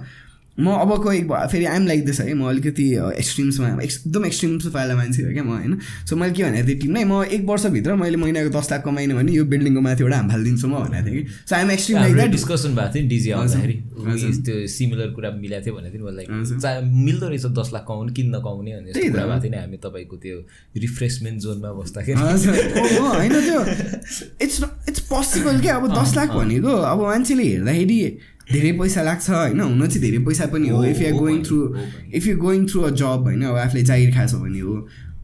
म 0.59 0.73
अबको 0.73 1.11
एक 1.13 1.31
फेरि 1.51 1.65
आइएम 1.65 1.85
लाइक 1.87 2.05
दिस 2.05 2.19
है। 2.21 2.33
म 2.33 2.49
अलिकति 2.49 2.85
एक्सट्रिम्समा 3.17 3.67
एकदम 3.83 4.25
एक्सट्रिम्स 4.25 4.65
वाला 4.75 4.95
मान्छे 4.95 5.23
हो 5.23 5.31
क्या 5.33 5.43
म 5.43 5.49
होइन? 5.53 5.77
सो 6.09 6.15
मैले 6.15 6.33
के 6.33 6.43
भनेको 6.43 6.67
थिएँ 6.67 6.79
टिमलाई 6.81 7.03
म 7.03 7.23
एक 7.29 7.45
वर्षभित्र 7.45 7.95
मैले 7.95 8.17
महिनाको 8.17 8.49
दस 8.57 8.71
लाख 8.71 8.83
कमाइनँ 8.85 9.15
भने 9.15 9.31
यो 9.31 9.45
बिल्डिङको 9.45 9.81
माथि 9.81 10.03
एउटा 10.03 10.17
हाम 10.17 10.31
हालिदिन्छु 10.31 10.67
म 10.67 10.73
भनेको 10.81 11.05
थिएँ 11.07 11.23
कि। 11.23 11.29
So 11.49 11.55
I'm 11.55 11.71
extreme 11.71 11.97
like 11.97 12.13
that 12.15 12.31
discussion 12.31 12.75
भएको 12.75 12.93
थियो 12.93 13.03
नि 13.03 13.09
डिजी 13.09 13.29
आउँदाखेरि। 13.37 13.75
त्यो 14.47 14.55
सिमिलर 14.67 15.09
कुरा 15.13 15.29
मिलाएको 15.37 15.65
थियो 15.65 15.75
भनेको 15.77 15.97
थियो 15.97 16.09
लाइक 16.17 16.29
चा 16.61 16.69
मिल्दो 16.81 17.27
रहेछ 17.27 17.45
दस 17.59 17.69
लाख 17.73 17.85
कमाउनु 17.87 18.13
किन 18.17 18.27
नकमाउने 18.35 18.71
भन्ने 18.77 19.09
कुरा 19.09 19.25
भएको 19.25 19.41
थियो 19.43 19.51
नि 19.51 19.57
हामी 19.57 19.77
तपाईँको 19.85 20.15
त्यो 20.25 20.37
रिफ्रेसमेन्ट 20.77 21.37
जोनमा 21.41 21.69
बस्दाखेरि। 21.77 22.17
होइन 23.17 23.33
त्यो। 23.45 23.61
इट्स 24.41 24.57
इट्स 24.89 24.99
पोसिबल 25.11 25.61
क्या? 25.61 25.75
अब 25.75 25.85
दस 25.93 26.15
लाख 26.17 26.29
भनेको 26.33 26.71
अब 26.93 26.99
मान्छेले 27.01 27.43
हेर्दाखेरि 27.43 27.99
धेरै 28.51 28.71
पैसा 28.79 29.01
लाग्छ 29.03 29.29
होइन? 29.29 29.59
हुन 29.59 29.87
चाहिँ 29.87 30.01
धेरै 30.01 30.19
पैसा 30.25 30.45
पनि 30.45 30.67
हो। 30.69 30.83
If 30.85 31.01
you 31.01 31.15
going 31.15 31.43
through 31.43 31.57
if 32.13 32.27
you 32.27 32.37
going 32.37 32.67
through 32.67 32.81
a 32.81 32.89
job 32.89 33.27
होइन? 33.27 33.41
अब 33.43 33.55
आफूले 33.57 33.83
जागिर 33.83 34.11
खाएको 34.13 34.31
छ 34.31 34.41
भने 34.41 34.59
हो। 34.59 34.75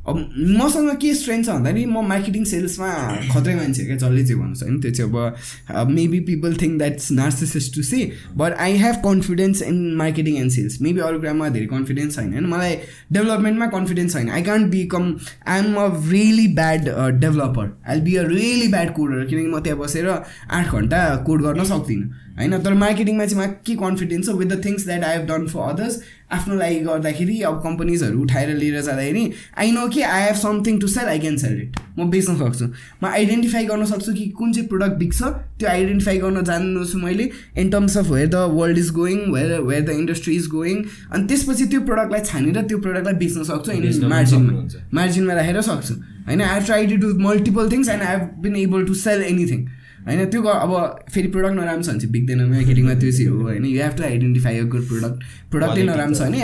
अब 0.10 0.16
मसँग 0.60 0.90
के 1.02 1.14
स्ट्रेन्थ 1.16 1.46
छ 1.46 1.50
भन्दाखेरि 1.50 1.86
म 1.86 2.02
मार्केटिङ 2.08 2.44
सेल्समा 2.46 2.88
खत्रै 3.34 3.56
मान्छे 3.56 3.86
क्या 3.86 3.96
जसले 3.98 4.24
चाहिँ 4.26 4.40
भन्नु 4.40 4.56
होइन 4.64 4.80
त्यो 4.82 4.92
चाहिँ 4.92 5.76
अब 5.82 5.90
maybe 5.90 6.20
people 6.30 6.56
think 6.62 6.78
that's 6.78 7.12
narcissism 7.12 7.74
to 7.76 7.84
see 7.84 8.02
but 8.38 8.54
I 8.66 8.78
have 8.78 8.96
confidence 9.06 9.62
in 9.62 9.78
marketing 9.96 10.38
and 10.38 10.52
sales 10.52 10.82
maybe 10.82 11.00
अरू 11.10 11.20
कुरामा 11.20 11.50
धेरै 11.50 11.68
कन्फिडेन्स 11.68 12.16
छैन 12.16 12.34
होइन। 12.34 12.46
मलाई 12.46 12.76
डेभलपमेन्टमा 13.12 13.68
कन्फिडेन्स 13.78 14.14
छैन। 14.14 14.30
I 14.30 14.42
can't 14.44 14.68
become 14.72 15.14
I 15.48 15.60
am 15.60 15.76
a 15.76 15.88
really 16.12 16.48
bad 16.56 16.90
developer 17.20 17.72
I 17.90 18.02
be 18.02 18.16
a 18.16 18.24
really 18.28 18.68
bad 18.68 18.94
coder 18.94 19.26
किनकि 19.26 19.48
म 19.48 19.60
त्यहाँ 19.60 19.80
बसेर 19.80 20.10
आठ 20.10 20.74
घन्टा 20.74 21.00
कोड 21.28 21.42
गर्न 21.44 21.64
सक्दिनँ। 21.66 22.10
होइन 22.38 22.58
तर 22.60 22.74
मार्केटिङमा 22.74 23.26
चाहिँ 23.26 23.40
मलाई 23.40 23.56
के 23.66 23.76
कन्फिडेन्स 23.80 24.26
छ? 24.26 24.36
With 24.36 24.48
the 24.48 24.64
things 24.66 24.86
that 24.86 25.04
I 25.04 25.18
have 25.18 25.26
done 25.28 25.48
for 25.48 25.62
others 25.70 26.02
आफ्नो 26.34 26.56
लागि 26.56 26.80
गर्दाखेरि 26.86 27.40
अब 27.50 27.62
कम्पनीजहरू 27.64 28.22
उठाएर 28.22 28.50
लिएर 28.58 28.82
जाँदाखेरि 28.82 29.24
आई 29.58 29.72
नो 29.72 29.88
कि 29.88 30.02
I 30.02 30.22
have 30.24 30.36
something 30.38 30.80
to 30.80 30.88
sell 30.88 31.08
I 31.08 31.20
can 31.20 31.38
sell 31.38 31.58
it 31.62 31.80
म 32.00 32.10
बेच्न 32.10 32.36
सक्छु। 32.38 32.66
म 33.04 33.06
आइडेन्टिफाई 33.08 33.66
गर्न 33.66 33.86
सक्छु 33.86 34.14
कि 34.14 34.26
कुन 34.38 34.54
चाहिँ 34.54 34.68
प्रडक्ट 34.70 34.98
बिक्छ 35.00 35.22
त्यो 35.24 35.70
आइडेन्टिफाई 35.70 36.18
गर्न 36.18 36.44
जान्नु 36.44 36.86
छु 36.86 36.98
मैले 37.00 37.30
in 37.58 37.70
terms 37.70 37.98
of 37.98 38.10
where 38.10 38.28
the 38.28 38.48
world 38.54 38.78
is 38.78 38.90
going 38.94 39.20
where 39.34 39.60
where 39.62 39.84
the 39.84 40.00
industry 40.00 40.36
is 40.36 40.48
going 40.50 40.84
अनि 41.12 41.28
त्यसपछि 41.28 41.66
त्यो 41.66 41.82
प्रडक्टलाई 41.92 42.22
छानेर 42.32 42.62
त्यो 42.64 42.78
प्रडक्टलाई 42.88 43.14
बेच्न 43.22 43.44
सक्छु 43.44 43.72
इन 43.72 44.10
मार्जिनमा 44.10 44.68
मार्जिनमा 44.94 45.34
राखेर 45.34 45.62
सक्छु। 45.70 45.94
होइन 46.28 46.42
I 46.42 46.54
have 46.56 46.66
try 46.66 46.88
to 46.88 46.96
do 46.98 47.14
multiple 47.20 47.72
things 47.72 47.90
and 47.90 48.04
I 48.04 48.16
have 48.16 48.28
been 48.44 48.56
able 48.58 48.86
to 48.86 48.94
sell 49.00 49.24
anything 49.24 49.66
होइन 50.08 50.26
त्यो 50.32 50.42
अब 50.44 50.72
फेरि 51.14 51.28
प्रडक्ट 51.36 51.56
नराम्रो 51.56 51.84
छ 51.84 51.88
भने 51.88 52.00
चाहिँ 52.00 52.12
बिग्दैन 52.12 52.42
मार्केटिङमा 52.50 52.94
त्यो 53.02 53.12
चाहिँ 53.12 53.28
हो 53.28 53.42
होइन। 53.44 53.66
You 53.66 53.82
have 53.82 53.96
to 53.98 54.04
identify 54.04 54.58
a 54.58 54.64
good 54.74 54.88
product 54.90 55.24
प्रडक्टै 55.52 55.84
नराम्रो 55.84 56.16
छ 56.16 56.22
भने 56.22 56.42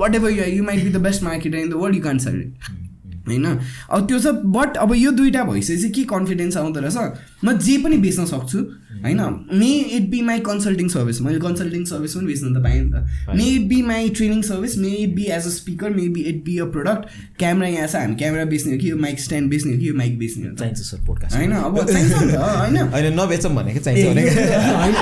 whatever 0.14 0.30
you 0.30 0.44
you 0.54 0.64
might 0.64 0.84
be 0.84 0.90
the 0.90 1.02
best 1.04 1.22
marketer 1.22 1.58
in 1.58 1.70
the 1.70 1.72
world 1.82 1.96
you 1.96 2.02
sell 2.18 2.40
it 2.40 2.50
होइन? 3.28 3.46
अब 3.90 4.06
त्यो 4.08 4.18
छ 4.18 4.32
बट 4.56 4.76
अब 4.78 4.94
यो 4.96 5.10
दुइटा 5.12 5.42
भइसकेपछि 5.44 5.88
के 5.90 6.04
कन्फिडेन्स 6.10 6.56
आउँदो 6.56 6.80
रहेछ? 6.80 6.98
म 7.44 7.58
जे 7.58 7.78
पनि 7.84 7.96
बेच्न 7.98 8.24
सक्छु 8.26 8.58
होइन? 9.02 9.20
May 9.52 9.68
it 9.96 10.08
be 10.10 10.20
my 10.22 10.40
consulting 10.46 10.88
service 10.88 11.20
मैले 11.22 11.38
कन्सल्टिङ 11.40 11.84
सर्भिस 11.84 12.14
पनि 12.16 12.26
बेच्नु 12.26 12.54
त 12.54 12.62
पाएँ 12.64 12.80
नि 12.80 12.90
त। 12.90 13.36
May 13.36 13.44
it 13.46 13.68
be 13.68 13.80
my 13.82 14.08
training 14.16 14.42
service 14.42 14.76
may 14.78 14.88
it 14.88 15.14
be 15.14 15.24
as 15.36 15.46
a 15.46 15.50
speaker 15.50 15.90
may 15.90 16.08
be 16.08 16.20
it 16.30 16.42
be 16.44 16.58
a 16.58 16.64
product 16.76 17.08
camera 17.38 17.68
यहाँ 17.68 17.88
छ 17.88 17.94
हामी 17.96 18.14
क्यामेरा 18.16 18.44
बेच्ने 18.52 18.72
हो 18.72 18.78
कि 18.78 18.90
यो 18.90 18.96
माइक 18.96 19.20
स्ट्यान्ड 19.20 19.50
बेच्ने 19.50 19.72
हो 19.72 19.78
कि 19.80 19.88
यो 19.88 19.94
माइक 19.94 20.18
बेच्ने 20.18 20.48
हो 20.48 20.54
चाहिन्छ 20.56 20.78
सर 20.80 21.04
पोडकास्ट 21.06 21.36
होइन? 21.36 21.52
अब 21.52 21.78
चाहिन्छ 21.84 22.12
होइन? 22.14 22.76
होइन 22.94 23.20
नबेचौँ 23.20 23.54
भनेको 23.56 23.80
चाहिन्छ 23.80 24.06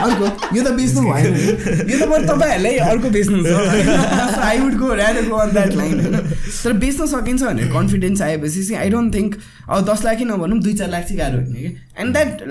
अर्को 0.05 0.57
यो 0.57 0.65
त 0.65 0.75
बेच्नु 0.81 1.03
भएन 1.11 1.91
यो 1.91 1.99
त 1.99 2.09
बरु 2.09 2.25
तपाईँहरूलाई 2.25 2.77
अर्को 2.89 3.11
बेच्नु 3.11 3.39
I 4.45 4.59
would 4.59 4.75
go 4.79 4.95
rad 4.95 5.25
go 5.29 5.37
on 5.37 5.53
that 5.53 5.75
line 5.75 6.01
होइन। 6.01 6.21
तर 6.65 6.73
बेच्न 6.85 7.07
सकिन्छ 7.07 7.43
भनेर 7.43 7.73
कन्फिडेन्स 7.73 8.23
आएपछि 8.23 8.65
चाहिँ 8.65 8.81
आई 8.83 8.91
डोन्ट 8.91 9.15
थिङ्क 9.15 9.37
अब 9.69 9.85
दस 9.91 10.05
लाखै 10.05 10.25
नभनौँ 10.25 10.59
दुई 10.61 10.75
चार 10.75 10.91
लाख 10.91 11.05
चाहिँ 11.05 11.19
गाह्रो 11.19 11.39
होइन 11.39 11.55
कि। 11.55 11.77
एन्ड 12.01 12.13
द्याट 12.13 12.43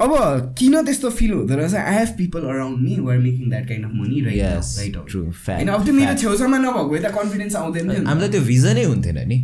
अब 0.00 0.12
किन 0.58 0.74
त्यस्तो 0.84 1.10
फिल 1.10 1.32
हुँदो 1.32 1.54
रहेछ 1.56 1.74
I 1.74 1.94
have 1.94 2.08
people 2.18 2.42
around 2.50 2.78
me 2.82 2.96
were 3.06 3.18
making 3.18 3.50
that 3.50 3.68
kind 3.68 3.84
of 3.86 3.92
money 3.94 4.20
right 4.26 4.96
true 5.10 5.22
होइन 5.22 5.68
अब 5.68 5.84
त्यो 5.84 5.94
मेरो 5.94 6.14
छेउछाउमा 6.22 6.58
नभएको 6.58 6.96
यता 6.96 7.08
कन्फिडेन्स 7.16 7.56
आउँदैन 7.56 7.90
हामीलाई 8.06 8.30
त्यो 8.30 8.40
भिजनै 8.48 8.84
हुन्थेन 8.84 9.18
नि। 9.28 9.38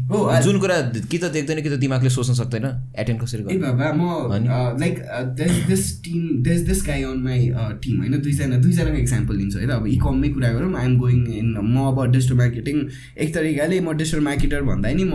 जुन 0.46 0.58
कुरा 0.60 0.80
कि 0.96 1.18
त 1.18 1.30
देख्दैन 1.36 1.62
कि 1.62 1.70
त 1.70 1.80
दिमागले 1.84 2.10
सोच्न 2.10 2.34
सक्दैन 2.40 2.66
एटेन्ड 2.98 3.20
कसरी 3.22 3.58
बाबा 3.58 3.92
म 3.96 4.00
like 4.80 4.94
this 5.68 5.84
team 6.04 6.22
this 6.48 6.60
this 6.68 6.80
guy 6.86 7.02
on 7.02 7.18
my 7.26 7.40
team 7.84 8.00
होइन? 8.00 8.14
दुईजना 8.22 8.56
दुईजनाको 8.64 8.98
इक्जाम्पल 8.98 9.36
लिन्छु 9.36 9.58
है 9.58 9.66
त? 9.66 9.70
अब 9.70 9.86
इकममै 9.86 10.28
कुरा 10.38 10.52
गरौँ 10.56 10.72
आइएम 10.76 10.96
गोइङ 10.98 11.20
इन 11.36 11.52
म 11.60 11.86
अब 11.88 11.98
डिजिटल 12.12 12.36
मार्केटिङ 12.36 12.76
एक 13.18 13.34
तरिकाले 13.34 13.80
म 13.80 13.92
डिजिटल 14.00 14.20
मार्केटर 14.30 14.62
भन्दा 14.72 14.88
नि 14.96 15.04
म 15.04 15.14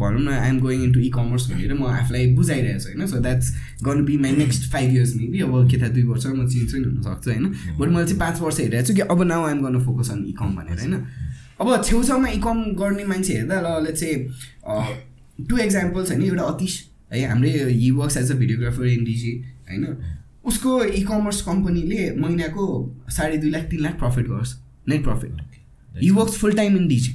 भनौँ 0.00 0.22
न 0.22 0.28
I'm 0.40 0.60
going 0.60 0.82
into 0.84 1.00
e 1.00 1.10
commerce 1.18 1.50
भनेर 1.52 1.74
म 1.74 1.92
आफूलाई 1.92 2.26
बुझाइरहेको 2.40 2.80
छु 2.80 2.88
होइन? 2.88 3.06
So 3.06 3.20
that's 3.20 3.54
gonna 3.84 4.04
be 4.08 4.16
my 4.24 4.32
next 4.42 4.61
next 4.62 4.72
five 4.72 4.94
years 4.94 5.14
maybe 5.16 5.40
अब 5.42 5.70
के 5.70 5.76
थाहा 5.78 5.88
दुई 5.88 6.02
वर्ष 6.02 6.26
म 6.26 6.46
चेन्ज 6.48 6.72
पनि 6.72 6.84
हुनसक्छ 6.84 7.28
होइन? 7.28 7.46
बट 7.78 7.88
मैले 7.88 8.06
चाहिँ 8.06 8.18
पाँच 8.18 8.40
वर्ष 8.40 8.58
हेरिरहेको 8.60 8.86
छु 8.88 8.94
कि 8.94 9.00
अब 9.02 9.22
नाउ 9.22 9.46
आइम 9.46 9.62
गर्न 9.62 9.84
फोकस 9.84 10.10
अन 10.10 10.24
इकम 10.28 10.54
भनेर 10.56 10.78
होइन? 10.78 10.94
अब 11.60 11.82
छेउछाउमा 11.84 12.28
इकम 12.38 12.62
गर्ने 12.78 13.04
मान्छे 13.04 13.32
हेर्दा 13.34 13.60
ल 13.60 13.92
चाहिँ 13.92 15.46
टु 15.48 15.58
एक्जाम्पल्स 15.58 16.10
होइन 16.10 16.22
एउटा 16.22 16.42
अतिश 16.44 16.74
है 17.12 17.26
हाम्रै 17.28 17.50
he 17.70 17.90
works 17.90 18.16
as 18.16 18.32
a 18.32 18.34
videographer 18.34 18.86
in 18.86 19.04
Digi 19.04 19.32
होइन? 19.70 19.86
उसको 20.44 20.82
इ 20.84 21.02
कमर्स 21.02 21.42
कम्पनीले 21.42 22.10
महिनाको 22.16 22.64
साढे 23.10 23.36
दुई 23.38 23.50
लाख 23.50 23.64
तिन 23.70 23.82
लाख 23.82 23.98
प्रफिट 23.98 24.28
गर्छ 24.28 24.56
net 24.88 25.04
profit 25.04 26.00
he 26.02 26.10
works 26.10 26.38
full 26.38 26.52
time 26.54 26.76
in 26.76 26.88
Digi 26.88 27.14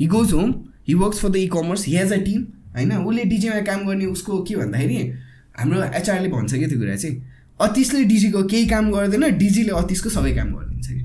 he 0.00 0.06
goes 0.06 0.32
home 0.32 0.54
he 0.88 0.94
works 0.94 1.18
for 1.18 1.28
the 1.28 1.36
ecommerce 1.52 1.86
he 1.86 1.96
has 1.96 2.12
a 2.12 2.22
team 2.24 2.46
होइन? 2.76 2.92
उसले 2.92 3.24
डिजीमा 3.24 3.60
काम 3.66 3.86
गर्ने 3.86 4.06
उसको 4.06 4.42
के 4.42 4.56
भन्दाखेरि 4.56 5.12
हाम्रो 5.54 5.82
एचआरले 5.94 6.28
भन्छ 6.28 6.52
कि 6.54 6.66
त्यो 6.66 6.78
कुरा 6.78 6.96
चाहिँ 6.96 7.16
अतिसले 7.60 8.04
डिजीको 8.04 8.42
केही 8.44 8.66
काम 8.68 8.90
गर्दैन 8.92 9.24
डिजीले 9.38 9.72
अतिसको 9.78 10.08
सबै 10.10 10.32
काम 10.34 10.48
गरिदिन्छ 10.54 10.88
कि 10.88 11.02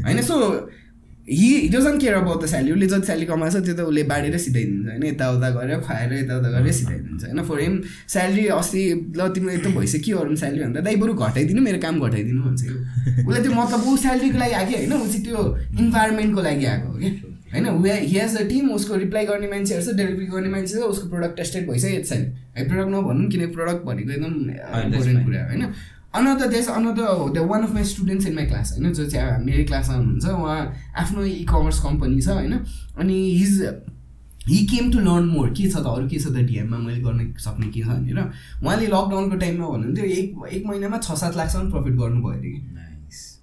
होइन 0.06 0.20
so 0.22 0.36
he 1.30 1.68
doesn't 1.68 2.00
care 2.00 2.14
about 2.14 2.42
the 2.42 2.46
salary 2.46 2.72
उसले 2.72 2.86
जति 2.88 3.06
स्यालेरी 3.06 3.26
कमाएको 3.26 3.60
छ 3.60 3.64
त्यो 3.64 3.74
त 3.74 3.80
उसले 3.88 4.02
बाँडेर 4.12 4.36
सिधाइदिन्छ 4.38 4.88
होइन 4.88 5.04
यताउता 5.04 5.48
गरेर 5.56 5.80
खुवाएर 5.80 6.12
यताउता 6.14 6.50
गरेर 6.50 6.72
सिधाइदिन्छ 6.72 7.24
होइन 7.24 7.42
फर 7.48 7.60
हिम 7.60 7.74
स्यालेरी 8.08 8.46
अस्ति 8.58 8.84
ल 9.16 9.28
तिम्रो 9.34 9.52
यस्तो 9.52 9.70
भइसक्यो 9.78 10.16
के 10.16 10.24
अरू 10.24 10.36
स्यालेरी 10.36 10.64
भन्दा 10.64 10.80
दाइ 10.80 10.96
बरु 11.02 11.14
घटाइदिनु 11.16 11.60
मेरो 11.62 11.78
काम 11.78 12.00
घटाइदिनु 12.00 12.42
भन्छ। 12.44 12.62
कि 12.62 13.26
उसले 13.26 13.42
त्यो 13.42 13.52
मतलब 13.52 13.88
ऊ 13.88 13.96
स्यालेरीको 14.04 14.38
लागि 14.38 14.54
आएको 14.60 14.76
होइन 14.76 14.92
ऊ 14.92 15.06
चाहिँ 15.06 15.24
त्यो 15.24 15.40
इन्भाइरोमेन्टको 15.78 16.42
लागि 16.42 16.64
आएको 16.72 16.88
हो 16.88 16.98
कि 16.98 17.10
होइन 17.52 17.66
हि 17.86 18.18
हेज 18.18 18.36
द 18.36 18.46
टिम 18.48 18.70
उसको 18.70 18.96
रिप्लाई 19.02 19.26
गर्ने 19.26 19.48
मान्छेहरू 19.50 19.84
छ 19.84 19.96
डेलिभरी 19.96 20.26
गर्ने 20.32 20.48
मान्छे 20.48 20.74
छ 20.74 20.88
उसको 20.94 21.08
प्रडक्ट 21.10 21.36
टेस्टेड 21.36 21.70
भइसक्यो 21.70 21.98
यति 21.98 22.14
है 22.14 22.68
प्रडक्ट 22.68 22.90
नभनौँ 22.94 23.28
किनकि 23.28 23.46
प्रडक्ट 23.54 23.84
भनेको 23.86 24.10
एकदम 24.12 24.34
इम्पोर्टेन्ट 24.84 25.24
कुरा 25.26 25.44
होइन? 25.46 25.64
अनदर 26.18 26.46
देश 26.48 26.68
another 26.70 27.32
the 27.34 27.46
one 27.48 27.62
of 27.62 27.72
my 27.74 27.84
students 27.84 28.26
in 28.26 28.34
my 28.34 28.46
class 28.46 28.72
होइन 28.72 28.92
जो 28.92 29.06
चाहिँ 29.10 29.44
मेरै 29.44 29.64
क्लासमा 29.64 29.94
हुनुहुन्छ 29.96 30.26
उहाँ 30.26 30.60
आफ्नो 31.02 31.24
इ 31.24 31.44
कमर्स 31.50 31.80
कम्पनी 31.82 32.20
छ 32.20 32.28
होइन? 32.28 32.54
अनि 32.98 33.16
his 33.38 33.62
he 34.48 34.58
came 34.66 34.90
to 34.92 34.98
learn 34.98 35.24
more 35.28 35.48
के 35.50 35.68
छ 35.70 35.76
त 35.76 35.86
अरू 35.86 36.08
के 36.08 36.18
छ 36.18 36.26
त 36.26 36.44
डिएममा 36.50 36.78
मैले 36.78 37.00
गर्न 37.00 37.32
सक्ने 37.38 37.66
के 37.68 37.80
छ 37.80 37.86
भनेर। 37.88 38.18
उहाँले 38.18 38.86
लकडाउनको 38.86 39.36
टाइममा 39.36 39.66
भन्नुहुन्थ्यो 39.68 40.04
एक 40.04 40.52
एक 40.52 40.66
महिनामा 40.66 40.98
छ 40.98 41.18
सात 41.22 41.36
लाखसम्म 41.36 41.70
प्रफिट 41.70 41.94
गर्नुभयो 42.00 42.32
अरे 42.32 42.50
कि। 42.50 42.60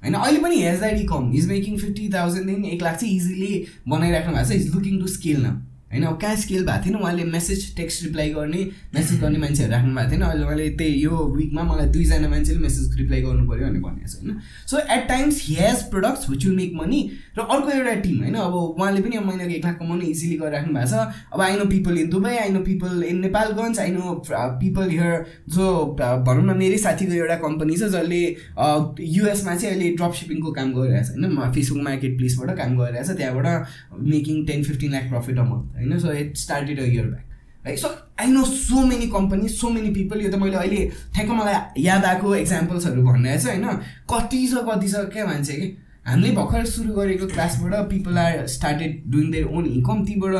होइन 0.05 0.15
अहिले 0.15 0.39
पनि 0.39 0.61
has 0.61 0.79
that 0.79 1.05
com 1.09 1.31
is 1.35 1.47
making 1.47 1.77
fifty 1.77 2.09
थाउजन्डदेखि 2.13 2.73
एक 2.73 2.81
लाख 2.81 2.97
चाहिँ 2.97 3.15
इजिली 3.15 3.53
बनाइराख्नु 3.87 4.33
भएको 4.33 4.49
छ 4.49 4.55
इज 4.55 4.75
लुकिङ 4.75 4.99
टु 4.99 5.07
स्केल 5.13 5.39
न 5.45 5.53
होइन 5.95 6.03
अब 6.05 6.19
कहाँ 6.21 6.35
स्केल 6.43 6.65
भएको 6.65 6.85
थिएन 6.85 6.95
उहाँले 6.95 7.23
मेसेज 7.31 7.75
टेक्स्ट 7.77 8.03
रिप्लाई 8.03 8.29
गर्ने 8.35 8.61
मेसेज 8.95 9.21
गर्ने 9.21 9.39
मान्छेहरू 9.39 9.71
राख्नु 9.71 9.95
भएको 9.95 10.11
थिएन। 10.11 10.21
अहिले 10.21 10.43
उहाँले 10.43 10.69
त्यही 10.75 11.03
यो 11.03 11.23
विकमा 11.37 11.63
मलाई 11.63 11.87
दुईजना 11.95 12.29
मान्छेले 12.29 12.59
मेसेज 12.59 12.97
रिप्लाई 12.99 13.21
गर्नु 13.21 13.47
पऱ्यो 13.49 13.67
भनेर 13.67 13.81
भनेको 13.81 14.07
छ 14.07 14.15
होइन? 14.19 14.39
So 14.67 14.79
at 14.95 15.07
times 15.07 15.41
he 15.43 15.55
has 15.55 15.83
products 15.91 16.29
which 16.29 16.45
will 16.45 16.55
make 16.55 16.73
money 16.75 16.99
र 17.37 17.41
अर्को 17.41 17.69
एउटा 17.71 17.93
टिम 18.03 18.17
होइन? 18.23 18.35
अब 18.35 18.53
उहाँले 18.55 19.01
पनि 19.01 19.15
अब 19.15 19.25
महिनाको 19.25 19.51
एक 19.51 19.65
लाख 19.65 19.77
कमाउनु 19.79 20.05
इजिली 20.05 20.35
गरिराख्नु 20.37 20.73
भएको 20.73 20.89
छ। 20.91 21.31
अब 21.33 21.41
I 21.41 21.55
know 21.55 21.65
people 21.65 21.97
in 21.97 22.09
Dubai 22.09 22.35
I 22.35 22.49
know 22.49 22.59
people 22.67 23.03
in 23.03 23.19
Nepalgunj 23.21 23.79
I 23.79 23.91
know 23.91 24.13
people 24.29 24.89
here 24.89 25.25
जो 25.55 25.65
भनौँ 25.99 26.45
न 26.45 26.57
मेरै 26.57 26.77
साथीको 26.77 27.13
एउटा 27.13 27.35
कम्पनी 27.45 27.75
छ 27.75 27.91
जसले 27.95 28.21
युएसमा 29.15 29.55
चाहिँ 29.55 29.73
अहिले 29.73 29.89
ड्रप 29.95 30.13
सिपिङको 30.13 30.51
काम 30.51 30.73
गरिरहेछ 30.73 31.09
होइन? 31.09 31.51
फेसबुक 31.55 31.81
मार्केट 31.83 32.17
प्लेसबाट 32.17 32.57
काम 32.57 32.77
गरिरहेछ 32.77 33.09
त्यहाँबाट 33.17 34.01
making 34.13 34.45
ten 34.45 34.63
fifteen 34.63 34.91
lakh 34.91 35.09
profit 35.09 35.39
a 35.39 35.43
month 35.43 35.77
होइन? 35.85 35.99
So 35.99 36.11
it 36.13 36.37
started 36.37 36.79
a 36.79 36.83
year 36.83 37.05
back 37.05 37.67
है 37.67 37.75
so 37.77 37.89
I 38.21 38.27
know 38.27 38.43
so 38.45 38.85
many 38.87 39.07
company 39.09 39.47
so 39.49 39.69
many 39.69 39.89
people 39.93 40.21
यो 40.21 40.31
त 40.31 40.35
मैले 40.41 40.57
अहिले 40.57 40.85
ठ्याक्क 41.13 41.31
मलाई 41.31 41.83
याद 41.83 42.05
आएको 42.05 42.35
एक्जाम्पल्सहरू 42.35 43.03
भनिरहेको 43.03 43.41
छ 43.41 43.47
होइन? 43.47 43.65
कति 44.11 44.45
छ 44.47 44.63
कति 44.69 44.89
छ 44.89 45.05
क्या 45.13 45.25
मान्छे 45.25 45.53
कि? 45.53 45.67
हामीले 46.07 46.31
भर्खर 46.31 46.65
सुरु 46.65 46.93
गरेको 46.93 47.27
क्लासबाट 47.27 47.89
people 47.89 48.17
are 48.17 48.45
started 48.47 49.01
doing 49.11 49.31
their 49.31 49.45
own 49.57 49.65
income 49.67 50.05
तीबाट 50.05 50.33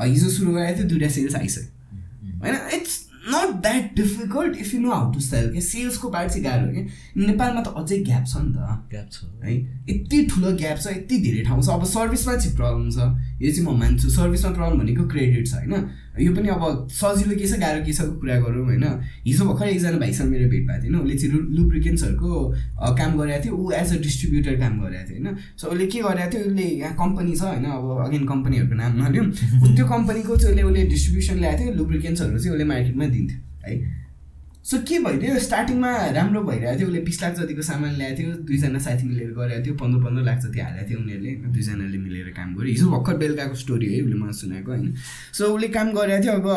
हिजो 0.00 0.28
सुरु 0.30 0.52
गरेको 0.52 0.78
थियो 0.78 0.88
दुइटा 0.88 1.08
सेल्स 1.16 1.36
आइसक्यो। 1.36 2.38
होइन? 2.40 2.56
It's 2.74 2.98
not 3.30 3.54
that 3.62 3.94
difficult 3.96 4.56
if 4.56 4.74
you 4.74 4.80
know 4.80 4.90
how 4.90 5.12
to 5.12 5.20
sell 5.20 5.50
क्या 5.52 5.60
सेल्सको 5.60 6.10
पार्ट 6.10 6.30
चाहिँ 6.30 6.44
गाह्रो 6.44 6.72
क्या 6.72 6.84
नेपालमा 7.26 7.62
त 7.62 7.74
अझै 7.76 7.98
ग्याप 8.04 8.24
छ 8.26 8.36
नि 8.42 8.52
त। 8.54 8.58
ग्याप 8.90 9.08
छ। 9.12 9.18
है 9.44 9.56
यति 9.90 10.24
ठुलो 10.30 10.52
ग्याप 10.56 10.78
छ 10.78 10.86
यति 10.96 11.18
धेरै 11.22 11.42
ठाउँ 11.44 11.62
छ। 11.62 11.68
अब 11.70 11.84
सर्भिसमा 11.86 12.36
चाहिँ 12.36 12.56
प्रब्लम 12.56 12.90
छ। 12.90 12.98
यो 13.42 13.52
चाहिँ 13.54 13.66
म 13.66 13.78
मान्छु। 13.80 14.10
सर्भिसमा 14.10 14.50
प्रब्लम 14.52 14.78
भनेको 14.80 15.08
क्रेडिट 15.08 15.46
छ 15.46 15.54
होइन? 15.54 15.74
यो 16.20 16.32
पनि 16.34 16.48
अब 16.48 16.88
सजिलो 16.92 17.34
के 17.36 17.46
छ? 17.46 17.58
गाह्रो 17.60 17.84
के 17.84 17.92
छ 17.92 18.00
कुरा 18.20 18.36
गरौँ 18.40 18.64
होइन? 18.64 18.84
हिजो 19.26 19.44
भर्खर 19.44 19.68
एकजना 19.68 19.98
भाइसँग 19.98 20.30
मेरो 20.30 20.48
भेट 20.50 20.66
भएको 20.66 20.82
थियो 20.82 20.92
होइन? 20.92 21.04
उसले 21.04 21.16
चाहिँ 21.18 21.40
लुब्रिकेन्ट्सहरूको 21.56 22.30
काम 22.98 23.18
गरेको 23.18 23.44
थियो। 23.44 23.54
ऊ 23.56 23.70
एज 23.72 23.94
अ 23.94 23.98
डिस्ट्रिब्युटर 24.02 24.54
काम 24.60 24.80
गरेको 24.80 25.04
थियो 25.08 25.24
होइन? 25.24 25.36
सो 25.56 25.68
उसले 25.68 25.86
के 25.86 25.98
गरेको 26.00 26.30
थियो? 26.32 26.42
उसले 26.50 26.66
यहाँ 26.82 26.94
कम्पनी 27.00 27.32
छ 27.36 27.42
होइन? 27.42 27.64
अब 27.64 27.86
अगेन 28.06 28.24
कम्पनीहरूको 28.26 28.74
नाम 28.82 28.92
नलिउँ। 29.02 29.26
त्यो 29.76 29.86
कम्पनीको 29.86 30.36
चाहिँ 30.36 30.54
उसले 30.54 30.62
उसले 30.62 30.84
डिस्ट्रिब्युसन 30.92 31.36
ल्याएको 31.40 31.64
थियो। 31.64 31.74
लुब्रिकेन्ट्सहरू 31.80 32.38
चाहिँ 32.38 32.54
उसले 32.54 32.64
मार्केटमा 32.72 33.06
दिन्थ्यो 33.16 33.38
है? 33.64 33.74
सो 34.64 34.78
के 34.88 34.98
भइदियो? 35.00 35.38
स्टार्टिङमा 35.40 35.90
राम्रो 36.12 36.40
भइरहेको 36.44 36.78
थियो। 36.78 36.88
उसले 36.88 37.00
बिस 37.00 37.22
लाख 37.22 37.32
जतिको 37.34 37.62
सामान 37.62 37.94
ल्याएको 37.96 38.16
थियो 38.18 38.32
दुईजना 38.44 38.78
साथी 38.78 39.04
मिलेर 39.08 39.30
गरेको 39.32 39.64
थियो 39.66 39.74
पन्ध्र 39.74 39.98
पन्ध्र 40.04 40.22
लाख 40.22 40.38
जति 40.40 40.60
हालेको 40.60 40.88
थियो 40.90 40.98
उनीहरूले। 41.00 41.30
होइन 41.30 41.52
दुईजनाले 41.52 41.98
मिलेर 41.98 42.28
काम 42.36 42.54
गर्यो। 42.54 42.72
हिजो 42.72 42.86
भर्खर 42.90 43.16
बेलुकाको 43.22 43.54
स्टोरी 43.56 43.86
है 43.94 44.00
उसले 44.04 44.16
मलाई 44.20 44.36
सुनाएको 44.40 44.70
होइन। 44.70 44.94
सो 45.32 45.44
उसले 45.56 45.68
काम 45.76 45.92
गरेको 45.96 46.22
थियो। 46.24 46.32
अब 46.32 46.48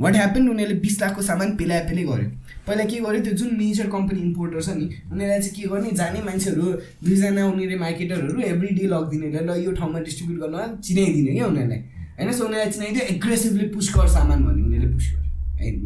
वाट 0.00 0.14
ह्यापन 0.16 0.48
उनीहरूले 0.48 0.78
बिस 0.80 1.00
लाखको 1.02 1.22
सामान 1.22 1.56
पेला 1.58 1.78
पेलै 1.90 2.04
गर्यो। 2.06 2.30
पहिला 2.66 2.84
के 2.84 2.96
गर्यो? 3.02 3.20
त्यो 3.26 3.34
जुन 3.34 3.50
मेजर 3.58 3.86
कम्पनी 3.90 4.20
इम्पोर्टर 4.22 4.60
छ 4.62 4.78
नि 4.78 4.86
उनीहरूलाई 5.10 5.40
चाहिँ 5.42 5.54
के 5.58 5.68
गर्ने? 5.68 5.90
जाने 5.98 6.22
मान्छेहरू 6.22 6.64
दुईजना 7.02 7.42
उनीहरू 7.52 7.78
मार्केटरहरू 7.78 8.40
एभ्री 8.54 8.68
डे 8.78 8.86
लगिदिने 8.86 9.28
ल 9.34 9.50
यो 9.66 9.70
ठाउँमा 9.74 9.98
डिस्ट्रिब्युट 10.06 10.38
गर्न 10.40 10.56
चिनाइदिने 10.78 11.32
क्या 11.34 11.46
उनीहरूलाई। 11.46 11.80
होइन? 12.18 12.32
सो 12.32 12.44
उनीहरूलाई 12.46 12.70
चिनाइदियो 12.70 13.04
एग्रेसिभली 13.18 13.66
पुस 13.74 13.86
गर 13.96 14.06
सामान 14.14 14.38
भन्ने 14.46 14.62
उनीहरूले 14.62 14.94
पुस 14.94 15.06
गर्यो। 15.10 15.26
होइन? 15.58 15.76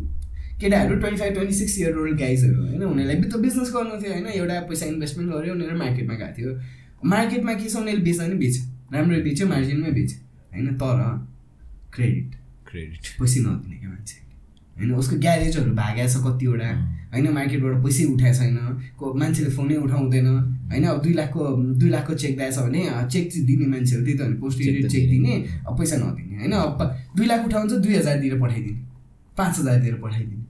केटाहरू 0.62 0.94
twenty 0.96 1.20
five 1.20 1.32
twenty 1.34 1.54
six 1.54 1.78
year 1.78 1.96
old 1.98 2.18
गाइजहरू 2.18 2.60
होइन? 2.62 2.82
उनीहरूलाई 2.82 3.16
त 3.22 3.36
बिजनेस 3.46 3.72
गर्नु 3.76 4.00
थियो 4.02 4.12
होइन? 4.12 4.26
एउटा 4.38 4.60
पैसा 4.70 4.86
इन्भेस्टमेन्ट 4.86 5.28
गऱ्यो 5.34 5.54
उनीहरू 5.54 5.76
मार्केटमा 5.78 6.14
गएको 6.14 6.34
थियो। 6.38 6.50
मार्केटमा 7.12 7.52
के 7.54 7.68
छ? 7.68 7.76
उनीहरूले 7.76 8.04
बेच्दा 8.04 8.24
पनि 8.26 8.36
बेच्यो। 8.42 8.62
राम्रो 8.94 9.20
बेच्यो 9.28 9.46
मार्जिनमै 9.48 9.90
बेच्यो 9.98 10.18
होइन? 10.52 10.66
तर 10.82 10.98
क्रेडिट 11.94 12.30
क्रेडिट 12.68 13.04
पैसै 13.20 13.40
नदिने 13.40 13.76
क्या 13.76 13.88
मान्छे। 13.88 14.16
होइन? 14.76 14.90
उसको 14.94 15.16
ग्यारेजहरू 15.24 15.72
भागेको 15.80 16.08
छ 16.12 16.16
कतिवटा। 16.26 16.68
होइन? 17.12 17.26
मार्केटबाट 17.38 17.74
पैसै 17.84 18.04
उठाएको 18.12 18.36
छैन। 18.38 18.56
को 18.98 19.04
मान्छेले 19.20 19.50
फोनै 19.56 19.76
उठाउँदैन। 19.86 20.28
होइन? 20.72 20.84
अब 20.84 21.02
दुई 21.02 21.12
लाखको 21.12 21.40
दुई 21.80 21.90
लाखको 21.90 22.14
चेक 22.22 22.32
दिएछ 22.38 22.58
भने 22.58 22.80
चेक 23.12 23.24
चाहिँ 23.32 23.44
दिने 23.46 23.66
मान्छेहरू 23.66 24.04
त्यही 24.04 24.18
त 24.18 24.22
भने 24.22 24.36
पोस्ट 24.40 24.56
चेक 24.94 25.04
दिने 25.10 25.32
अब 25.66 25.72
पैसा 25.78 25.96
नदिने। 25.96 26.34
होइन? 26.38 26.52
अब 26.52 26.80
दुई 27.16 27.26
लाख 27.26 27.40
उठाउँछ 27.46 27.72
दुई 27.72 27.94
हजार 27.94 28.16
दिएर 28.20 28.40
पठाइदिने। 28.40 28.80
पाँच 29.38 29.58
हजार 29.58 29.80
दिएर 29.80 29.94
पठाइदिने। 30.04 30.44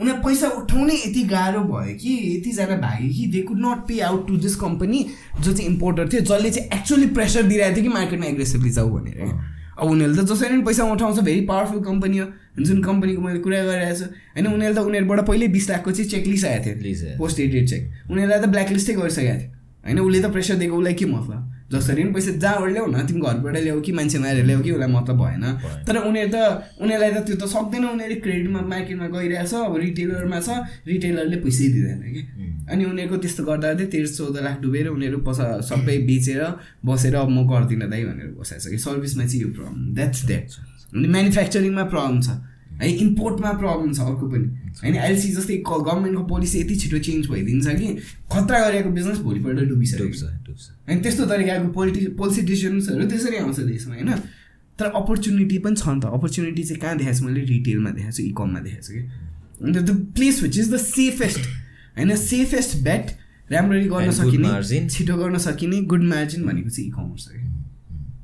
उनीहरू 0.00 0.22
पैसा 0.22 0.48
उठाउनै 0.58 0.94
यति 0.96 1.22
गाह्रो 1.28 1.60
भयो 1.64 1.94
कि 1.94 2.12
यतिजना 2.36 2.76
भाग्यो 2.76 3.08
कि 3.12 3.26
they 3.32 3.40
could 3.42 3.58
not 3.60 3.80
pay 3.88 3.98
out 4.00 4.26
to 4.28 4.36
this 4.36 4.54
company 4.56 5.00
जो 5.40 5.52
चाहिँ 5.52 5.70
इम्पोर्टर 5.70 6.08
थियो 6.08 6.20
जसले 6.20 6.50
चाहिँ 6.50 6.68
एक्चुली 6.78 7.06
प्रेसर 7.12 7.42
दिइरहेको 7.42 7.76
थियो 7.76 7.84
कि 7.84 7.92
मार्केटमा 7.94 8.26
एग्रेसिभली 8.26 8.70
जाऊ 8.70 8.90
भनेर। 8.90 9.20
अब 9.72 9.90
उनीहरूले 9.90 10.22
त 10.22 10.24
जसरी 10.26 10.48
पनि 10.48 10.62
पैसा 10.62 10.84
उठाउँछ 10.92 11.18
भेरी 11.20 11.40
पावरफुल 11.46 11.80
कम्पनी 11.84 12.18
हो। 12.18 12.26
जुन 12.58 12.82
कम्पनीको 12.82 13.22
मैले 13.22 13.38
कुरा 13.38 13.62
गरिरहेको 13.62 13.98
छु। 13.98 14.04
होइन 14.04 14.46
उनीहरूले 14.46 14.80
त 14.80 14.84
उनीहरूबाट 14.84 15.20
पहिल्यै 15.28 15.48
बिस 15.52 15.70
लाखको 15.70 15.90
चाहिँ 15.92 16.10
चेक 16.10 16.26
लिइसकेको 16.26 16.80
थियो 16.82 17.18
पोस्ट 17.18 17.40
एडेड 17.40 17.68
चेक 17.68 18.10
उनीहरूलाई 18.10 18.40
त 18.40 18.48
ब्ल्याकलिस्टै 18.48 18.94
गरिसकेको 18.94 19.38
थियो 19.38 19.50
होइन 19.84 20.00
उसले 20.00 20.20
त 20.20 20.32
प्रेसर 20.32 20.54
दिएको 20.56 20.76
उसलाई 20.76 20.94
के 20.94 21.06
मतलब? 21.06 21.51
जसरी 21.72 22.02
पनि 22.02 22.12
पैसा 22.12 22.32
जहाँबाट 22.44 22.70
ल्याऊ 22.72 22.86
न 22.86 23.06
तिमी 23.08 23.20
घरबाट 23.20 23.56
ल्याऊ 23.56 23.80
कि 23.80 23.92
मान्छे 23.92 24.18
मारेर 24.18 24.44
ल्याऊ 24.46 24.60
कि 24.62 24.70
उसलाई 24.72 24.90
मतलब 24.92 25.16
भएन। 25.22 25.44
तर 25.86 25.96
उनीहरू 26.04 26.30
त 26.34 26.36
उनीहरूलाई 26.82 27.10
त 27.12 27.18
त्यो 27.26 27.36
त 27.36 27.44
सक्दैन 27.48 27.84
उनीहरूले 27.88 28.20
क्रेडिटमा 28.20 28.60
मार्केटमा 28.72 29.06
गइरहेछ 29.16 29.54
अब 29.54 29.76
रिटेलरमा 29.84 30.38
छ 30.40 30.48
रिटेलरले 30.86 31.36
पैसै 31.44 31.66
दिँदैन 31.74 32.02
कि। 32.14 32.22
अनि 32.72 32.82
उनीहरूको 32.84 33.16
त्यस्तो 33.24 33.42
गर्दा 33.44 33.74
चाहिँ 33.74 33.90
तेह्र 33.90 34.06
चौध 34.06 34.36
लाख 34.44 34.56
डुबेर 34.62 34.86
उनीहरू 34.92 35.18
पसा 35.26 35.46
सबै 35.64 35.96
बेचेर 36.06 36.42
बसेर 36.86 37.14
अब 37.16 37.28
म 37.28 37.48
गर्दिनँ 37.50 37.88
दाइ 37.90 38.04
भनेर 38.04 38.28
बसाएको 38.38 38.62
छ 38.62 38.70
कि 38.70 38.78
सर्भिसमा 38.78 39.24
चाहिँ 39.26 39.42
यो 39.42 39.48
प्रब्लम 39.56 39.76
द्याट्स 39.96 40.24
द्याट 40.26 40.46
अनि 40.94 41.08
म्यानुफ्याक्चरिङमा 41.08 41.84
प्रब्लम 41.92 42.20
छ। 42.20 42.28
है 42.82 42.90
इम्पोर्टमा 42.98 43.52
प्रब्लम 43.62 43.92
छ 43.92 44.00
अर्को 44.02 44.26
पनि। 44.28 44.46
होइन 44.82 44.96
एलसी 45.06 45.28
जस्तै 45.32 45.56
गभर्मेन्टको 45.68 46.24
पोलिसी 46.26 46.60
यति 46.60 46.76
छिटो 46.76 46.98
चेन्ज 47.06 47.26
भइदिन्छ 47.30 47.66
कि 47.80 47.88
खतरा 48.32 48.58
गरेको 48.68 48.90
बिजनेस 48.90 49.18
भोलिपल्ट 49.22 49.68
डुबिसकेको 49.70 50.12
छ 50.12 50.22
होइन 50.88 51.02
त्यस्तो 51.02 51.26
तरिकाको 51.32 51.68
पोलिटि 51.72 52.06
पोलिसी 52.18 52.42
डिसिजन्सहरू 52.42 53.08
त्यसरी 53.08 53.36
आउँछ 53.38 53.60
देशमा 53.62 53.94
होइन। 53.94 54.10
तर 54.78 54.86
अपर्च्युनिटी 54.98 55.58
पनि 55.64 55.76
छ 55.76 55.88
नि 55.88 56.00
त। 56.00 56.04
अपर्च्युनिटी 56.16 56.62
चाहिँ 56.64 56.80
कहाँ 56.80 56.96
देखाएको 56.98 57.18
छु? 57.18 57.24
मैले 57.24 57.40
रिटेलमा 57.46 57.90
देखाएको 57.90 58.16
छु 58.16 58.22
इकममा 58.22 58.60
देखाएको 58.60 58.84
छु 58.86 58.92
कि। 58.92 59.02
अन्त 59.62 59.76
the 59.78 59.90
place 60.14 60.42
which 60.42 60.58
is 60.58 60.72
the 60.74 60.76
safest 60.84 61.42
होइन 61.96 62.16
सेफेस्ट 62.16 62.76
बेट 62.84 63.06
राम्ररी 63.52 63.88
गर्न 63.88 64.10
सकिने 64.12 64.88
छिटो 64.88 65.16
गर्न 65.16 65.38
सकिने 65.38 65.80
गुड 65.92 66.02
मार्जिन 66.04 66.46
भनेको 66.46 66.70
चाहिँ 66.70 66.88
इकमर्स 66.88 67.28
हो 67.28 67.34
कि। 67.36 67.44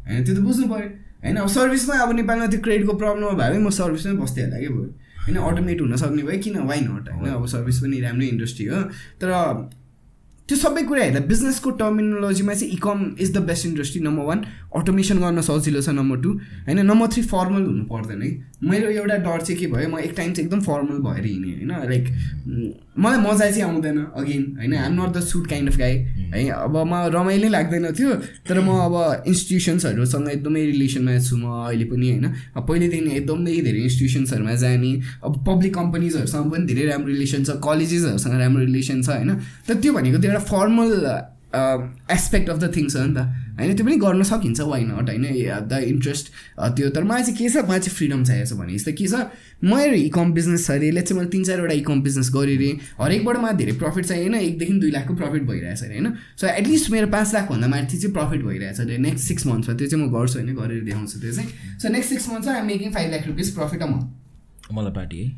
होइन 0.08 0.24
त्यो 0.24 0.34
त 0.34 0.38
बुझ्नु 0.40 0.66
पऱ्यो 0.72 0.88
होइन 1.22 1.36
अब 1.36 1.48
सर्भिसमा 1.48 1.94
अब 2.02 2.14
नेपालमा 2.16 2.46
त्यो 2.46 2.60
क्रेडिटको 2.60 2.94
प्रब्लम 2.94 3.36
भयो 3.40 3.60
म 3.60 3.70
सर्भिसमै 3.72 4.14
बस्थेँ 4.22 4.44
होला 4.44 4.58
क्या 4.58 4.70
भयो। 4.70 4.86
होइन 5.24 5.36
अटोमेट 5.38 5.80
हुन 5.80 5.96
सक्ने 5.96 6.22
भयो 6.22 6.38
किन 6.42 6.56
वाइ 6.68 6.80
नट 6.80 7.08
होइन 7.10 7.32
अब 7.32 7.46
सर्भिस 7.48 7.80
पनि 7.82 8.00
राम्रै 8.00 8.26
इन्डस्ट्री 8.28 8.66
हो। 8.66 8.82
तर 9.20 9.28
त्यो 10.48 10.56
सबै 10.56 10.82
कुरा 10.88 11.02
हेर्दा 11.02 11.20
बिजनेसको 11.28 11.70
टर्मिनोलोजीमा 11.76 12.54
चाहिँ 12.54 12.72
ecom 12.72 12.98
is 13.20 13.32
the 13.32 13.38
best 13.48 13.66
industry 13.66 14.00
number 14.02 14.24
one 14.24 14.44
automation 14.76 15.18
गर्न 15.20 15.40
सजिलो 15.44 15.80
छ 15.82 15.92
नम्बर 15.92 16.20
टू 16.22 16.30
होइन 16.66 16.80
नम्बर 16.86 17.06
थ्री 17.12 17.22
फर्मल 17.32 17.62
हुनु 17.66 17.84
पर्दैन 17.84 18.22
है। 18.22 18.30
मेरो 18.58 18.90
एउटा 18.90 19.16
डर 19.16 19.40
चाहिँ 19.40 19.58
के 19.58 19.66
भयो 19.70 19.88
म 19.88 19.98
एक 19.98 20.12
टाइम 20.16 20.32
चाहिँ 20.32 20.46
एकदम 20.46 20.60
फर्मल 20.60 20.98
भएर 21.02 21.24
हिँडेँ 21.24 21.54
होइन? 21.54 21.72
लाइक 21.88 22.04
मलाई 22.98 23.18
मजा 23.22 23.50
चाहिँ 23.50 23.62
आउँदैन 23.62 23.98
अगेन 24.18 24.42
होइन? 24.58 24.74
I'm 24.74 24.92
not 24.98 25.12
the 25.16 25.20
suit 25.22 25.46
kind 25.46 25.70
of 25.70 25.76
guy 25.78 25.94
है? 26.34 26.48
अब 26.50 26.76
म 26.76 26.94
रमाइलो 27.14 27.48
लाग्दैन 27.48 27.86
थियो 27.94 28.14
तर 28.48 28.60
म 28.60 28.68
अब 28.82 29.24
इन्स्टिट्युसन्सहरूसँग 29.26 30.28
एकदमै 30.30 30.64
रिलेसनमा 30.66 31.18
छु 31.22 31.36
म 31.38 31.46
अहिले 31.70 31.84
पनि 31.86 32.10
होइन? 32.10 32.26
अब 32.56 32.66
पहिल्यैदेखि 32.66 33.16
एकदमै 33.16 33.54
धेरै 33.62 33.78
इन्स्टिट्युसन्सहरूमा 33.78 34.54
जाने 34.66 34.92
अब 35.22 35.32
पब्लिक 35.46 35.74
कम्पनीजहरूसँग 35.74 36.50
पनि 36.52 36.66
धेरै 36.66 36.90
राम्रो 36.90 37.08
रिलेसन 37.14 37.44
छ 37.44 37.60
कलेजेसहरूसँग 37.62 38.34
राम्रो 38.42 38.64
रिलेसन 38.66 39.02
छ 39.02 39.08
होइन? 39.22 39.30
तर 39.68 39.74
त्यो 39.78 39.92
भनेको 39.94 40.18
त्यो 40.18 40.30
एउटा 40.30 40.44
formal 40.50 40.90
aspect 42.10 42.48
of 42.50 42.58
the 42.58 42.74
things 42.76 42.96
हो 42.96 43.04
नि 43.06 43.14
त। 43.14 43.46
होइन 43.58 43.76
त्यो 43.76 43.86
पनि 43.86 43.96
गर्न 43.96 44.22
सकिन्छ 44.22 44.60
वाइ 44.70 44.84
नट 44.84 45.08
होइन 45.08 45.24
द 45.68 45.82
इन्ट्रेस्ट 45.86 46.32
त्यो 46.76 46.88
तर 46.96 47.04
मलाई 47.04 47.22
चाहिँ 47.22 47.36
के 47.38 47.48
छ 47.48 47.64
मलाई 47.68 47.80
चाहिँ 47.80 47.96
फ्रिडम 47.96 48.24
चाहिएको 48.24 48.48
छ 48.48 48.58
भने 48.58 48.72
जस्तो 48.74 48.92
के 48.98 49.06
छ 49.08 49.14
मेरो 49.64 49.94
इकम 49.98 50.32
बिजनेस 50.32 50.66
छ 50.66 50.70
अरे 50.70 50.90
चाहिँ 50.92 51.18
मैले 51.18 51.30
तिन 51.30 51.44
चारवटा 51.44 51.74
इकम 51.74 52.02
बिजनेस 52.02 52.30
गरेँ 52.34 52.56
अरे 52.56 52.70
हरेकबाट 53.00 53.36
मलाई 53.38 53.54
धेरै 53.60 53.72
प्रफिट 53.80 54.04
चाहिएन 54.06 54.34
एकदेखि 54.34 54.74
दुई 54.84 54.90
लाखको 54.90 55.14
प्रफिट 55.14 55.42
भइरहेछ 55.48 55.82
अरे 55.82 55.98
होइन। 55.98 56.06
सो 56.40 56.46
एटलिस्ट 56.46 56.90
मेरो 56.90 57.06
पाँच 57.16 57.34
लाखभन्दा 57.34 57.68
माथि 57.74 57.96
चाहिँ 57.98 58.12
प्रफिट 58.14 58.40
भइरहेछ 58.44 58.80
अरे 58.80 58.98
नेक्स्ट 59.08 59.24
सिक्स 59.28 59.46
मन्थमा 59.46 59.74
त्यो 59.74 59.86
चाहिँ 59.88 60.04
म 60.04 60.06
गर्छु 60.14 60.38
होइन 60.38 60.54
गरेर 60.54 60.84
देखाउँछु 60.84 61.16
त्यो 61.20 61.32
चाहिँ। 61.32 61.78
सो 61.82 61.88
नेक्स्ट 61.88 62.10
सिक्स 62.10 62.28
मन्थ 62.28 62.44
चाहिँ 62.44 62.60
I 62.60 62.66
making 62.66 62.88
five 62.94 63.10
lakh 63.12 63.26
rupees 63.26 63.50
profit 63.58 63.82
a 63.82 63.86
month 63.86 64.72
मलाई 64.72 64.92
पार्टी 64.92 65.18
है। 65.24 65.28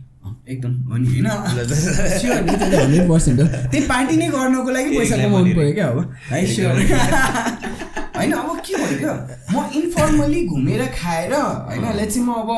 एकदम 0.49 0.73
हो 0.91 0.97
नि 0.97 1.09
होइन 1.09 1.27
हन्ड्रेड 1.27 3.09
पर्सेन्ट 3.09 3.41
हो। 3.41 3.47
त्यही 3.47 3.87
पार्टी 3.87 4.17
नै 4.17 4.29
गर्नको 4.29 4.71
लागि 4.71 4.99
पैसा 4.99 5.17
कमाउनु 5.17 5.55
पऱ्यो 5.57 5.73
क्या 5.75 5.87
अब। 5.89 5.99
है 6.31 6.47
स्योर 6.55 6.75
होइन 8.21 8.33
अब 8.33 8.59
के 8.61 8.75
भयो 8.77 8.99
क्या 9.01 9.13
म 9.53 9.65
इन्फर्मली 9.81 10.41
घुमेर 10.47 10.87
खाएर 10.95 11.33
होइन 11.35 11.85
लेट्स 11.97 12.15
चाहिँ 12.15 12.27
म 12.27 12.33
अब 12.33 12.51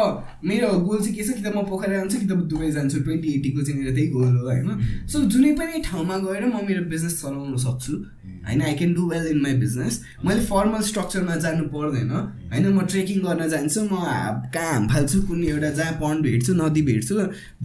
मेरो 0.44 0.68
गोल 0.86 0.98
चाहिँ 0.98 1.14
के 1.16 1.22
छ 1.22 1.38
कि 1.38 1.42
त 1.42 1.54
म 1.54 1.62
पोखरा 1.70 1.94
जान्छु 1.96 2.18
कि 2.18 2.26
त 2.26 2.34
दुबई 2.50 2.70
जान्छु 2.72 2.98
ट्वेन्टी 3.06 3.28
एट्टीको 3.34 3.62
चाहिँ 3.62 3.78
मेरो 3.80 3.94
त्यही 3.94 4.08
गोल 4.10 4.36
हो 4.36 4.42
होइन। 4.42 5.06
सो 5.06 5.22
जुनै 5.30 5.52
पनि 5.54 5.82
ठाउँमा 5.86 6.16
गएर 6.26 6.44
म 6.46 6.66
मेरो 6.66 6.82
बिजनेस 6.90 7.14
चलाउन 7.22 7.56
सक्छु। 7.62 7.94
होइन 8.46 8.62
I 8.62 8.74
can 8.74 8.92
do 8.94 9.08
well 9.08 9.26
in 9.26 9.40
my 9.42 9.54
business 9.56 10.00
मैले 10.24 10.40
फर्मल 10.44 10.82
स्ट्रक्चरमा 10.82 11.36
जानु 11.44 11.64
पर्दैन। 11.74 12.10
होइन 12.52 12.66
म 12.68 12.86
ट्रेकिङ 12.86 13.20
गर्न 13.22 13.48
जान्छु 13.48 13.82
म 13.82 14.00
कहाँ 14.54 14.72
हाम 14.72 14.88
फाल्छु 14.88 15.20
कुन 15.28 15.44
एउटा 15.44 15.70
जहाँ 15.72 15.92
पन्ड 16.00 16.22
भेट्छु 16.22 16.54
नदी 16.54 16.82
भेट्छु 16.82 17.18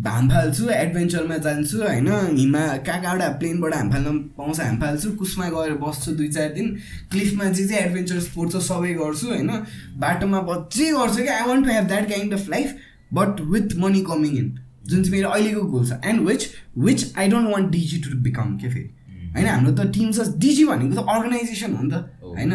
हाम 0.08 0.30
फाल्छु 0.30 0.70
एडभेन्चरमा 0.72 1.38
जान्छु 1.48 1.78
होइन 1.80 2.10
हिमा 2.38 2.66
कहाँ 2.80 3.02
कहाँबाट 3.02 3.40
प्लेनबाट 3.40 3.74
हाम 3.76 3.92
फाल्न 3.92 4.18
पाउँछ 4.38 4.60
हाम 4.60 4.78
फाल्छु 4.82 5.12
कुसमा 5.20 5.50
गएर 5.50 5.74
बस्छु 5.82 6.12
दुई 6.18 6.28
चार 6.30 6.54
दिन 6.54 6.76
क्लिफमा 7.12 7.50
जे 7.52 7.64
जे 7.64 7.76
एडभेन्चर 7.78 8.20
स्पोर्ट्स 8.22 8.56
छ 8.56 8.64
सबै 8.68 8.94
गर्छु 8.94 9.28
होइन। 9.28 9.52
बाटोमा 10.00 10.40
जे 10.74 10.92
गर्छु 10.92 11.24
कि 11.24 11.30
I 11.30 11.48
want 11.48 11.66
to 11.66 11.72
have 11.72 11.88
that 11.88 12.10
kind 12.10 12.34
of 12.34 12.50
life 12.50 12.76
but 13.14 13.42
with 13.52 13.76
money 13.80 14.02
coming 14.04 14.38
in 14.38 14.48
जुन 14.88 15.04
चाहिँ 15.04 15.12
मेरो 15.12 15.30
अहिलेको 15.30 15.62
गोल 15.72 15.86
छ। 15.88 16.00
And 16.06 16.28
which 16.28 16.48
which 16.80 17.14
I 17.18 17.28
don't 17.30 17.50
want 17.52 17.70
Digi 17.72 17.98
to 18.02 18.18
become 18.24 18.56
के 18.58 18.70
फेरि 18.70 18.90
होइन 19.36 19.48
हाम्रो 19.48 19.72
त 19.72 19.88
टिम 19.94 20.12
छ 20.12 20.28
डिजी 20.38 20.66
भनेको 20.66 20.96
त 20.96 21.06
अर्गनाइजेसन 21.06 21.74
हो 21.76 21.84
नि 21.84 21.92
त। 21.92 21.96
होइन 22.24 22.54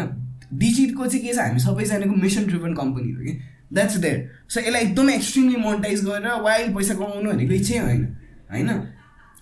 डिजिटको 0.53 1.07
चाहिँ 1.07 1.25
के 1.25 1.33
छ 1.33 1.39
हामी 1.39 1.59
सबैजनाको 1.59 2.15
मिसन 2.21 2.45
ड्रिभन 2.47 2.73
कम्पनी 2.73 3.11
हो 3.11 3.21
कि। 3.23 3.33
द्याट्स 3.73 3.97
देयर 3.97 4.17
सो 4.49 4.59
यसलाई 4.59 4.81
एकदमै 4.81 5.15
एक्सट्रिमली 5.15 5.57
मोनिटाइज 5.65 6.05
गरेर 6.05 6.41
वाइल्ड 6.41 6.75
पैसा 6.75 6.93
कमाउनु 6.93 7.31
भनेको 7.31 7.53
इच्छै 7.53 7.77
होइन। 7.79 8.03
होइन? 8.51 8.69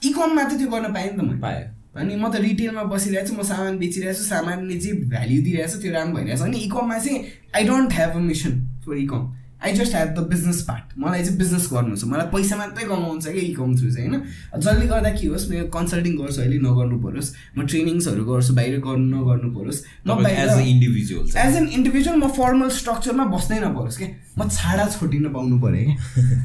इकममा 0.05 0.43
त 0.43 0.57
त्यो 0.57 0.67
गर्न 0.71 0.93
पाएँ 0.93 1.11
नि 1.11 1.17
त 1.17 1.21
मैले। 1.21 1.39
पाएँ। 1.41 1.63
अनि 1.91 2.15
म 2.15 2.31
त 2.31 2.35
रिटेलमा 2.39 2.83
बसिरहेको 2.87 3.27
छु 3.27 3.35
म 3.35 3.43
सामान 3.43 3.77
बेचिरहेको 3.77 4.17
छु 4.17 4.23
सामानले 4.23 4.75
जे 4.79 4.91
भ्याल्यु 5.11 5.41
दिइरहेको 5.43 5.75
छ 5.75 5.81
त्यो 5.81 5.91
राम्रो 5.91 6.15
भइरहेछ 6.17 6.41
अनि 6.41 6.57
इकममा 6.67 6.97
चाहिँ 6.99 7.17
I 7.55 7.63
don't 7.67 7.93
have 7.93 8.15
a 8.15 8.21
mission 8.23 8.53
for 8.85 8.97
ecom 8.97 9.21
I 9.61 9.73
just 9.77 9.93
have 9.95 10.09
the 10.17 10.19
business 10.29 10.61
part 10.67 10.97
मलाई 10.97 11.23
चाहिँ 11.23 11.37
बिजनेस 11.37 11.67
गर्नु 11.73 11.95
छ। 11.95 12.03
मलाई 12.11 12.27
पैसा 12.33 12.55
मात्रै 12.57 12.85
कमाउनु 12.89 13.21
छ 13.21 13.33
कि 13.35 13.41
इकम 13.51 13.75
थ्रु 13.77 13.91
चाहिँ 13.91 14.09
होइन। 14.09 14.23
जसले 14.57 14.85
गर्दा 14.87 15.11
के 15.17 15.27
होस् 15.27 15.49
मेरो 15.51 15.65
कन्सल्टिङ 15.75 16.13
गर्छु 16.21 16.41
अहिले 16.41 16.57
नगर्नु 16.65 16.97
परोस्। 17.05 17.29
म 17.57 17.65
ट्रेनिङ्सहरू 17.69 18.23
गर्छु 18.25 18.53
बाहिर 18.57 18.79
गर्नु 18.81 19.07
नगर्नु 19.15 19.49
परोस्। 19.57 19.79
म 20.07 20.25
as 20.27 20.49
a 20.49 20.59
individual 20.73 21.25
as 21.45 21.55
an 21.57 21.67
individual 21.77 22.17
म 22.17 22.27
फर्मल 22.39 22.69
स्ट्रक्चरमा 22.79 23.25
बस्नै 23.35 23.59
नपरोस् 23.65 23.97
क्या 24.01 24.09
म 24.37 24.47
छाडा 24.49 24.85
छोडिन 24.97 25.27
पाउनु 25.35 25.59
पऱ्यो 25.61 25.83
क्या 25.85 25.95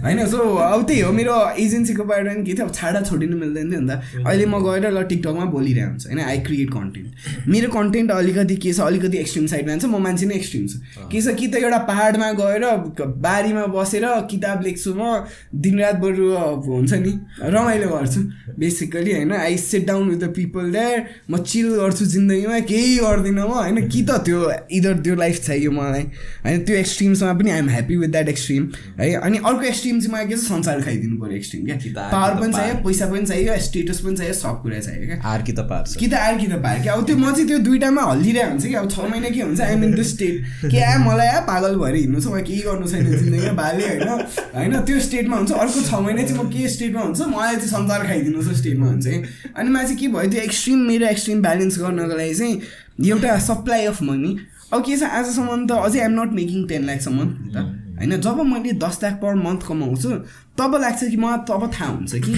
होइन 0.04 0.26
सो 0.26 0.38
अब 0.56 0.82
त्यही 0.86 1.00
हो 1.00 1.12
मेरो 1.12 1.34
एजेन्सीको 1.56 2.04
बाहिर 2.04 2.28
के 2.42 2.54
थियो? 2.54 2.66
अब 2.66 2.72
छाडा 2.74 3.00
छोडिनु 3.00 3.36
मिल्दैन 3.36 3.70
थियो 3.70 3.80
नि 3.80 3.88
त। 3.88 4.26
अहिले 4.26 4.46
म 4.46 4.60
गएर 4.66 4.90
ल 4.90 5.02
टिकटकमा 5.08 5.44
बोलिरहेको 5.54 5.90
हुन्छ 5.90 6.06
होइन? 6.06 6.20
आई 6.20 6.38
क्रिएट 6.46 6.70
कन्टेन्ट 6.70 7.48
मेरो 7.48 7.68
कन्टेन्ट 7.70 8.10
अलिकति 8.10 8.56
के 8.56 8.72
छ? 8.72 8.80
अलिकति 8.80 9.16
एक्सट्रिम 9.18 9.46
साइडमा 9.46 9.76
छ 9.76 9.84
म 9.86 10.02
मान्छे 10.02 10.26
नै 10.26 10.34
एक्सट्रिम 10.34 10.66
छ। 10.66 10.74
के 11.10 11.20
छ? 11.22 11.34
कि 11.38 11.46
त 11.46 11.62
एउटा 11.62 11.78
पाहाडमा 11.90 12.32
गएर 12.42 12.64
बारीमा 13.22 13.64
बसेर 13.74 14.04
किताब 14.30 14.62
लेख्छु 14.62 14.94
म 14.94 15.24
दिनरात 15.54 15.96
बरु 15.96 16.26
हुन्छ 16.66 16.92
नि 16.94 17.12
रमाइलो 17.42 17.88
गर्छु। 17.88 18.20
बेसिकली 18.58 19.12
होइन 19.12 19.32
I 19.32 19.56
sit 19.58 19.86
down 19.86 20.08
with 20.08 20.18
the 20.18 20.32
people 20.36 20.70
there 20.72 21.04
म 21.30 21.38
चिल 21.42 21.68
गर्छु 21.76 22.04
जिन्दगीमा 22.06 22.58
केही 22.70 22.96
गर्दिनँ 22.98 23.46
म 23.46 23.52
होइन 23.52 23.88
कि 23.88 24.02
त 24.02 24.18
त्यो 24.26 24.38
इदर 24.72 24.98
त्यो 25.04 25.14
लाइफ 25.14 25.40
चाहियो 25.46 25.70
मलाई। 25.72 26.02
होइन 26.44 26.64
त्यो 26.64 26.76
एक्सट्रिम्समा 26.76 27.32
पनि 27.32 27.50
I'm 27.50 27.68
happy 27.70 27.96
with 27.96 28.10
that 28.10 28.28
extreme 28.28 28.68
है। 29.00 29.12
अनि 29.16 29.38
अर्को 29.38 29.62
एक्सट्रिम 29.62 30.00
चाहिँ 30.00 30.12
मलाई 30.12 30.26
के 30.26 30.36
छ 30.36 30.44
संसार 30.46 30.80
खाइदिनु 30.82 31.20
पऱ्यो 31.20 31.36
एक्सट्रिम 31.36 31.64
क्या। 31.66 31.76
पावर 31.96 32.40
पनि 32.40 32.52
चाहियो 32.52 32.74
पैसा 32.86 33.06
पनि 33.12 33.26
चाहियो 33.26 33.58
स्टेटस 33.66 34.00
पनि 34.00 34.16
चाहियो 34.16 34.34
सब 34.34 34.62
कुरा 34.62 34.78
चाहियो 34.80 35.06
क्या। 35.06 35.20
आर 35.32 35.42
कि 35.42 35.52
त 35.52 35.66
पार्छ 35.70 35.96
कि 35.96 36.06
त 36.06 36.14
आएर 36.14 36.38
कि 36.38 36.46
त 36.46 36.62
पाएर 36.64 36.82
कि 36.82 36.88
अब 36.88 37.06
त्यो 37.06 37.16
म 37.16 37.32
चाहिँ 37.32 37.46
त्यो 37.48 37.58
दुइटामा 37.66 38.02
हल्लिरहेको 38.02 38.50
हुन्छ 38.50 38.66
कि 38.66 38.74
अब 38.74 38.90
छ 38.90 38.98
महिना 39.10 39.28
के 39.30 39.40
हुन्छ 39.42 39.60
आइम 39.60 39.84
इन 39.84 39.94
द 39.94 40.02
स्टेट 40.06 40.70
के 40.70 40.80
आ 40.82 40.96
मलाई 41.04 41.28
आ 41.28 41.40
पागल 41.46 41.76
भएर 41.76 41.94
हिँड्नु 41.96 42.20
छ 42.20 42.26
मलाई 42.26 42.42
केही 42.42 42.60
गर्नु 42.66 42.86
छैन 42.96 43.06
जिन्दगीमा 43.12 43.52
भाले 43.60 43.84
होइन? 43.86 44.08
होइन 44.56 44.80
त्यो 44.88 45.00
स्टेटमा 45.06 45.36
हुन्छ। 45.36 45.52
अर्को 45.52 45.80
छ 45.84 46.00
महिना 46.00 46.22
चाहिँ 46.24 46.42
म 46.42 46.48
के 46.50 46.68
स्टेटमा 46.68 47.00
हुन्छ? 47.00 47.20
मलाई 47.36 47.54
चाहिँ 47.56 47.68
संसार 47.68 48.06
खाइदिनु 48.06 48.42
छ 48.42 48.56
स्टेटमा 48.56 48.86
हुन्छ 48.86 49.06
कि 49.06 49.22
अनि 49.56 49.68
मलाई 49.70 49.84
चाहिँ 49.84 49.98
के 50.00 50.08
भयो? 50.08 50.30
त्यो 50.30 50.40
एक्सट्रिम 50.42 50.78
मेरो 50.88 51.06
एक्सट्रिम 51.06 51.42
ब्यालेन्स 51.42 51.78
गर्नको 51.78 52.16
लागि 52.16 52.34
चाहिँ 52.34 52.54
एउटा 53.06 53.38
सप्लाई 53.46 53.84
अफ 53.86 54.02
मनी 54.02 54.36
अब 54.72 54.82
के 54.82 54.96
छ? 54.96 55.02
आजसम्म 55.02 55.66
त 55.66 55.72
अझै 55.86 55.98
I'm 56.00 56.14
not 56.20 56.32
making 56.32 56.66
ten 56.68 56.84
lakhs 56.84 57.08
month 57.08 57.54
त। 57.54 57.56
होइन 57.98 58.20
जब 58.20 58.40
मैले 58.44 58.72
दस 58.80 58.98
लाख 59.02 59.14
पर 59.20 59.34
मन्थ 59.34 59.66
कमाउँछु 59.68 60.10
तब 60.58 60.74
लाग्छ 60.80 61.04
कि 61.04 61.16
मलाई 61.16 61.38
तब 61.48 61.70
थाहा 61.72 61.90
हुन्छ 61.92 62.14
कि 62.24 62.34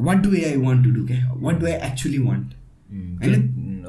what 0.00 0.16
do 0.22 0.30
I 0.34 0.56
want 0.56 0.84
to 0.84 0.90
do 0.90 1.06
क्या? 1.06 1.32
What 1.36 1.60
do 1.60 1.66
I 1.66 1.72
actually 1.72 2.18
want 2.18 2.48
होइन? 3.22 3.34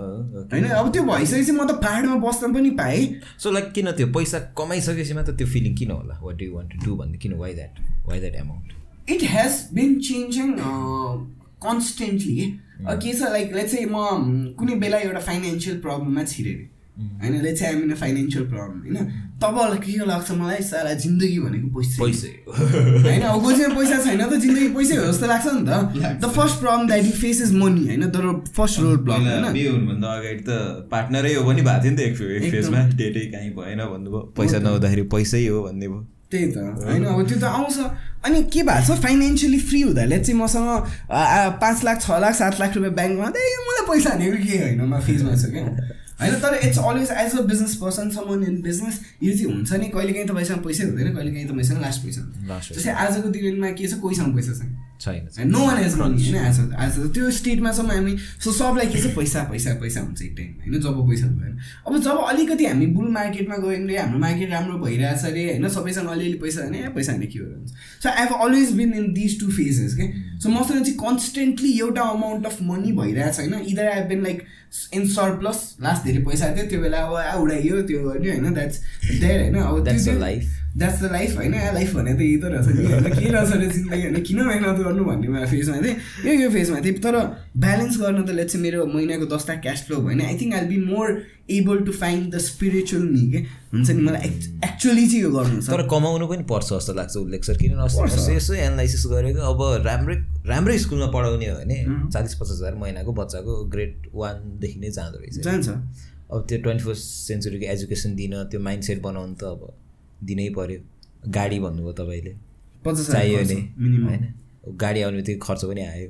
होइन 0.08 0.66
अब 0.66 0.92
त्यो 0.94 1.04
भइसकेपछि 1.04 1.52
म 1.52 1.68
त 1.68 1.72
पाहाडमा 1.84 2.16
बस्न 2.28 2.54
पनि 2.54 2.70
पाएँ। 2.80 3.06
सो 3.40 3.52
लाइक 3.52 3.72
किन 3.74 3.92
त्यो 3.92 4.08
पैसा 4.14 4.40
कमाइसकेपछि 4.58 5.14
मात्र 5.14 5.34
त्यो 5.36 5.48
फिलिङ 5.48 5.76
किन 5.78 5.92
होला? 5.92 6.20
What 6.22 6.42
you 6.42 6.54
want 6.54 6.72
to 6.74 6.86
do 6.86 6.96
भन्दा 6.96 7.18
किन 7.18 7.34
why 7.40 7.54
that 7.54 7.80
why 8.08 8.20
that 8.20 8.36
amount 8.36 9.12
it 9.12 9.24
has 9.34 9.54
been 9.74 10.00
changing 10.08 10.56
constantly 11.66 12.40
के 13.04 13.14
छ 13.14 13.30
लाइक 13.32 13.54
लेट्स 13.56 13.72
चाहिँ 13.74 13.90
म 13.92 14.56
कुनै 14.60 14.76
बेला 14.82 14.98
एउटा 15.06 15.20
फाइनेन्सियल 15.28 15.80
प्रब्लममा 15.82 16.24
छिरेँ। 16.24 16.58
होइन 16.98 17.42
लेट्स 17.42 17.60
चाहिँ 17.60 17.74
आइम 17.74 17.84
इन 17.84 17.96
फाइनेन्सियल 17.96 18.46
प्रब्लम 18.50 18.80
होइन? 18.82 19.12
तब 19.42 19.58
के 19.84 20.06
लाग्छ 20.06 20.32
मलाई? 20.32 20.62
सारा 20.66 20.94
जिन्दगी 21.02 21.40
भनेको 21.40 21.68
पैसा 21.78 22.04
पैसै 22.04 22.32
होइन 23.06 23.22
अब 23.22 23.42
कोहीसँग 23.42 23.76
पैसा 23.78 23.98
छैन 24.06 24.24
त 24.26 24.40
जिन्दगी 24.42 24.68
पैसै 24.76 24.96
हो 24.96 25.06
जस्तो 25.12 25.28
लाग्छ 25.28 25.46
नि 25.46 25.62
त। 25.68 25.70
The 26.22 26.32
first 26.38 26.60
problem 26.60 26.88
that 26.88 27.06
you 27.06 27.12
face 27.22 27.42
is 27.42 27.54
money 27.54 27.86
होइन? 27.88 28.10
तर 28.10 28.26
फर्स्ट 28.58 28.80
रोड 28.80 29.06
प्रब्लम 29.06 29.30
होइन? 29.30 29.54
बिहे 29.54 29.70
हुनुभन्दा 29.70 30.08
अगाडि 30.18 30.44
त 30.48 30.50
पार्टनरै 30.92 31.34
हो 31.34 31.44
पनि 31.46 31.62
भएको 31.62 31.84
थियो 31.84 31.92
नि 31.92 31.98
त 31.98 32.00
एक 32.00 32.52
फेजमा 32.52 32.82
डेटै 32.98 33.26
कहीँ 33.36 33.52
भएन 33.54 33.82
भन्नुभयो। 33.86 34.22
पैसा 34.38 34.58
नहुँदाखेरि 34.60 35.02
पैसै 35.14 35.46
हो 35.48 35.64
भन्ने 35.64 35.88
भयो। 35.88 36.02
त्यही 36.32 36.48
त। 36.52 36.58
होइन 36.88 37.06
अब 37.06 37.22
त्यो 37.28 37.38
त 37.38 37.44
आउँछ। 37.44 37.78
अनि 38.26 38.44
के 38.54 38.64
भएको 38.64 38.86
छ? 38.88 39.00
फाइनेन्सियली 39.06 39.60
फ्री 39.70 39.82
हुँदाले 39.82 40.20
चाहिँ 40.26 40.40
मसँग 40.42 40.68
पाँच 41.62 41.84
लाख 41.84 42.02
छ 42.02 42.20
लाख 42.26 42.34
सात 42.42 42.60
लाख 42.60 42.76
रुपियाँ 42.76 42.94
ब्याङ्कमा 42.94 43.30
त 43.30 43.38
मलाई 43.70 43.86
पैसा 43.86 44.10
हानेको 44.10 44.38
के 44.44 44.58
होइन? 44.58 44.82
म 44.82 45.00
फेजमा 45.08 45.36
छ 45.38 45.54
क्या। 45.54 45.64
होइन 46.22 46.34
तर 46.34 46.60
it's 46.68 46.80
always 46.80 47.12
as 47.12 47.38
a 47.38 47.42
business 47.42 47.76
person 47.76 48.10
someone 48.10 48.44
in 48.44 48.62
business 48.62 49.00
यो 49.24 49.34
चाहिँ 49.34 49.54
हुन्छ 49.54 49.74
नि। 49.74 49.88
कहिले 49.88 50.14
काहीँ 50.14 50.28
तपाईँसँग 50.28 50.64
पैसै 50.64 50.84
हुँदैन 50.84 51.16
कहिले 51.16 51.32
काहीँ 51.32 51.48
तपाईँसँग 51.48 51.82
लास्ट 51.82 52.04
पैसा 52.06 52.22
हुन्छ 52.22 52.74
जस्तै 52.74 52.92
आजको 53.06 53.30
दिनमा 53.30 53.72
के 53.72 53.88
छ 53.88 54.00
कोहीसँग 54.02 54.36
पैसा 54.36 54.54
छैन। 54.60 54.76
छैन 55.02 55.50
नो 55.50 55.60
वान 55.60 55.78
एज 55.78 55.94
होइन 55.94 56.36
आज 56.38 56.60
आज 56.76 56.98
त्यो 57.14 57.30
स्टेटमा 57.32 57.72
छौँ 57.72 57.86
हामी 57.88 58.18
सो 58.44 58.52
सबलाई 58.52 58.88
के 58.88 59.02
छ 59.02 59.14
पैसा 59.16 59.44
पैसा 59.52 59.74
पैसा 59.82 60.02
हुन्छ 60.02 60.22
एक 60.22 60.34
टाइम 60.38 60.54
होइन 60.62 60.82
जब 60.82 60.98
पैसा 61.10 61.28
भएन 61.28 61.60
अब 61.88 62.00
जब 62.02 62.24
अलिकति 62.24 62.66
हामी 62.66 62.86
बुल 62.96 63.12
मार्केटमा 63.12 63.58
गयौँ 63.58 63.84
अरे 63.84 63.98
हाम्रो 63.98 64.20
मार्केट 64.20 64.50
राम्रो 64.52 64.78
भइरहेछ 64.78 65.26
अरे 65.26 65.46
होइन 65.52 65.70
सबैसँग 65.70 66.08
अलिअलि 66.08 66.38
पैसा 66.38 66.66
ए 66.76 66.90
पैसा 66.96 67.12
हाने 67.12 67.26
के 67.26 67.40
हो 67.40 67.46
हुन्छ 67.46 67.70
so 68.04 68.10
I 68.10 68.24
have 68.24 68.34
always 68.42 68.72
been 68.72 68.94
in 68.94 69.14
these 69.14 69.40
two 69.40 69.52
phases 69.52 69.96
के 69.96 70.12
सो 70.40 70.50
मसँग 70.50 70.84
चाहिँ 70.84 70.98
कन्सटेन्टली 70.98 71.80
एउटा 71.80 72.02
अमाउन्ट 72.02 72.46
अफ 72.46 72.62
मनी 72.62 72.92
भइरहेछ 72.92 73.40
होइन? 73.40 73.54
Either 73.68 73.88
I 73.88 74.02
been 74.02 74.24
like 74.24 74.44
in 74.94 75.08
surplus 75.10 75.60
last 75.82 76.04
धेरै 76.04 76.24
पैसा 76.24 76.54
थियो 76.56 76.66
त्यो 76.70 76.82
बेला 76.82 76.98
अब 76.98 77.42
उडाइयो 77.42 77.82
त्यो 77.88 78.00
गर्ने 78.10 78.30
होइन 78.32 78.54
द्याट्स 78.54 78.82
देयर 79.20 79.42
होइन। 79.42 79.56
अब 79.64 79.84
that's 79.84 80.08
life 80.20 80.44
that's 80.78 81.02
the 81.02 81.12
life 81.12 81.38
होइन 81.38 81.54
लाइफ 81.74 81.94
भने 81.96 82.14
त 82.14 82.22
यही 82.22 82.38
त 82.38 82.46
रहेछ 82.54 82.68
नि। 82.68 82.86
होइन 82.86 83.08
के 83.14 83.30
रहेछ 83.32 83.52
अरे 83.52 83.68
जिन्दगी? 83.68 84.02
होइन 84.02 84.22
किन 84.24 84.42
मेहनत 84.48 84.80
गर्नु 84.80 85.04
भन्ने 85.06 85.28
मलाई 85.28 85.50
फेजमा 85.52 85.78
थिएँ 85.84 85.96
यो 86.26 86.34
यो 86.42 86.50
फेजमा 86.50 86.80
थिएँ 86.86 87.00
तर 87.06 87.16
ब्यालेन्स 87.58 87.98
गर्न 88.02 88.24
त 88.24 88.30
लेट्स 88.38 88.56
मेरो 88.66 88.86
महिनाको 88.86 89.26
दस 89.36 89.46
लाख 89.50 89.62
क्यास 89.62 89.84
फ्लो 89.88 89.98
भयो 89.98 90.08
भने 90.08 90.26
I 90.26 90.38
think 90.42 90.54
I 90.54 90.66
be 90.68 90.78
more 90.86 91.08
able 91.58 91.78
to 91.88 91.92
find 91.94 92.36
the 92.36 92.38
spiritual 92.46 93.04
me 93.10 93.24
के? 93.32 93.40
हुन्छ 93.74 93.90
नि 93.90 94.02
मलाई 94.02 94.30
एक्चुअली 94.68 95.08
चाहिँ 95.08 95.22
यो 95.22 95.32
गर्नु 95.32 95.62
तर 95.68 95.88
कमाउनु 95.88 96.28
पनि 96.28 96.44
पर्छ 96.52 96.70
जस्तो 96.74 96.94
लाग्छ 96.94 97.16
उल्लेख 97.18 97.44
सर। 97.50 97.58
किन 97.58 97.72
यसो 98.36 98.54
एनालाइसिस 98.54 99.06
गरेको 99.14 99.40
अब 99.52 99.64
राम्रै 99.88 100.16
राम्रै 100.52 100.78
स्कुलमा 100.86 101.08
पढाउने 101.16 101.48
हो 101.48 101.56
भने 101.58 101.78
चालिस 102.14 102.36
पचास 102.36 102.52
हजार 102.52 102.76
महिनाको 102.84 103.14
बच्चाको 103.22 103.58
ग्रेड 103.74 104.08
वानदेखि 104.14 104.80
नै 104.80 104.92
जाँदो 104.92 105.18
रहेछ। 105.20 105.40
जान्छ। 105.50 105.68
अब 106.28 106.46
त्यो 106.50 106.58
ट्वेन्टी 106.64 106.84
फर्स्ट 106.84 107.04
सेन्चुरीको 107.28 107.66
एजुकेसन 107.74 108.16
दिन 108.16 108.34
त्यो 108.52 108.60
माइन्ड 108.60 108.84
सेट 108.84 109.02
बनाउनु 109.02 109.36
त 109.36 109.44
अब 109.56 109.62
दिनै 110.24 110.50
पऱ्यो 110.58 110.80
गाडी 111.30 111.60
भन्नुभयो 111.60 111.94
तपाईँले। 111.94 112.34
पचास 112.86 113.12
चाहियो 113.12 113.42
नि। 113.42 113.58
होइन? 114.08 114.24
गाडी 114.82 115.02
आउने 115.02 115.18
बित्तिकै 115.18 115.40
खर्च 115.44 115.66
पनि 115.66 115.82
आयो। 115.82 116.10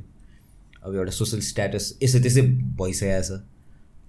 अब 0.83 0.95
एउटा 0.95 1.11
सोसल 1.11 1.39
स्ट्याटस 1.41 1.85
यसो 2.03 2.19
त्यसै 2.19 2.41
भइसकेको 2.79 3.21
छ। 3.27 3.41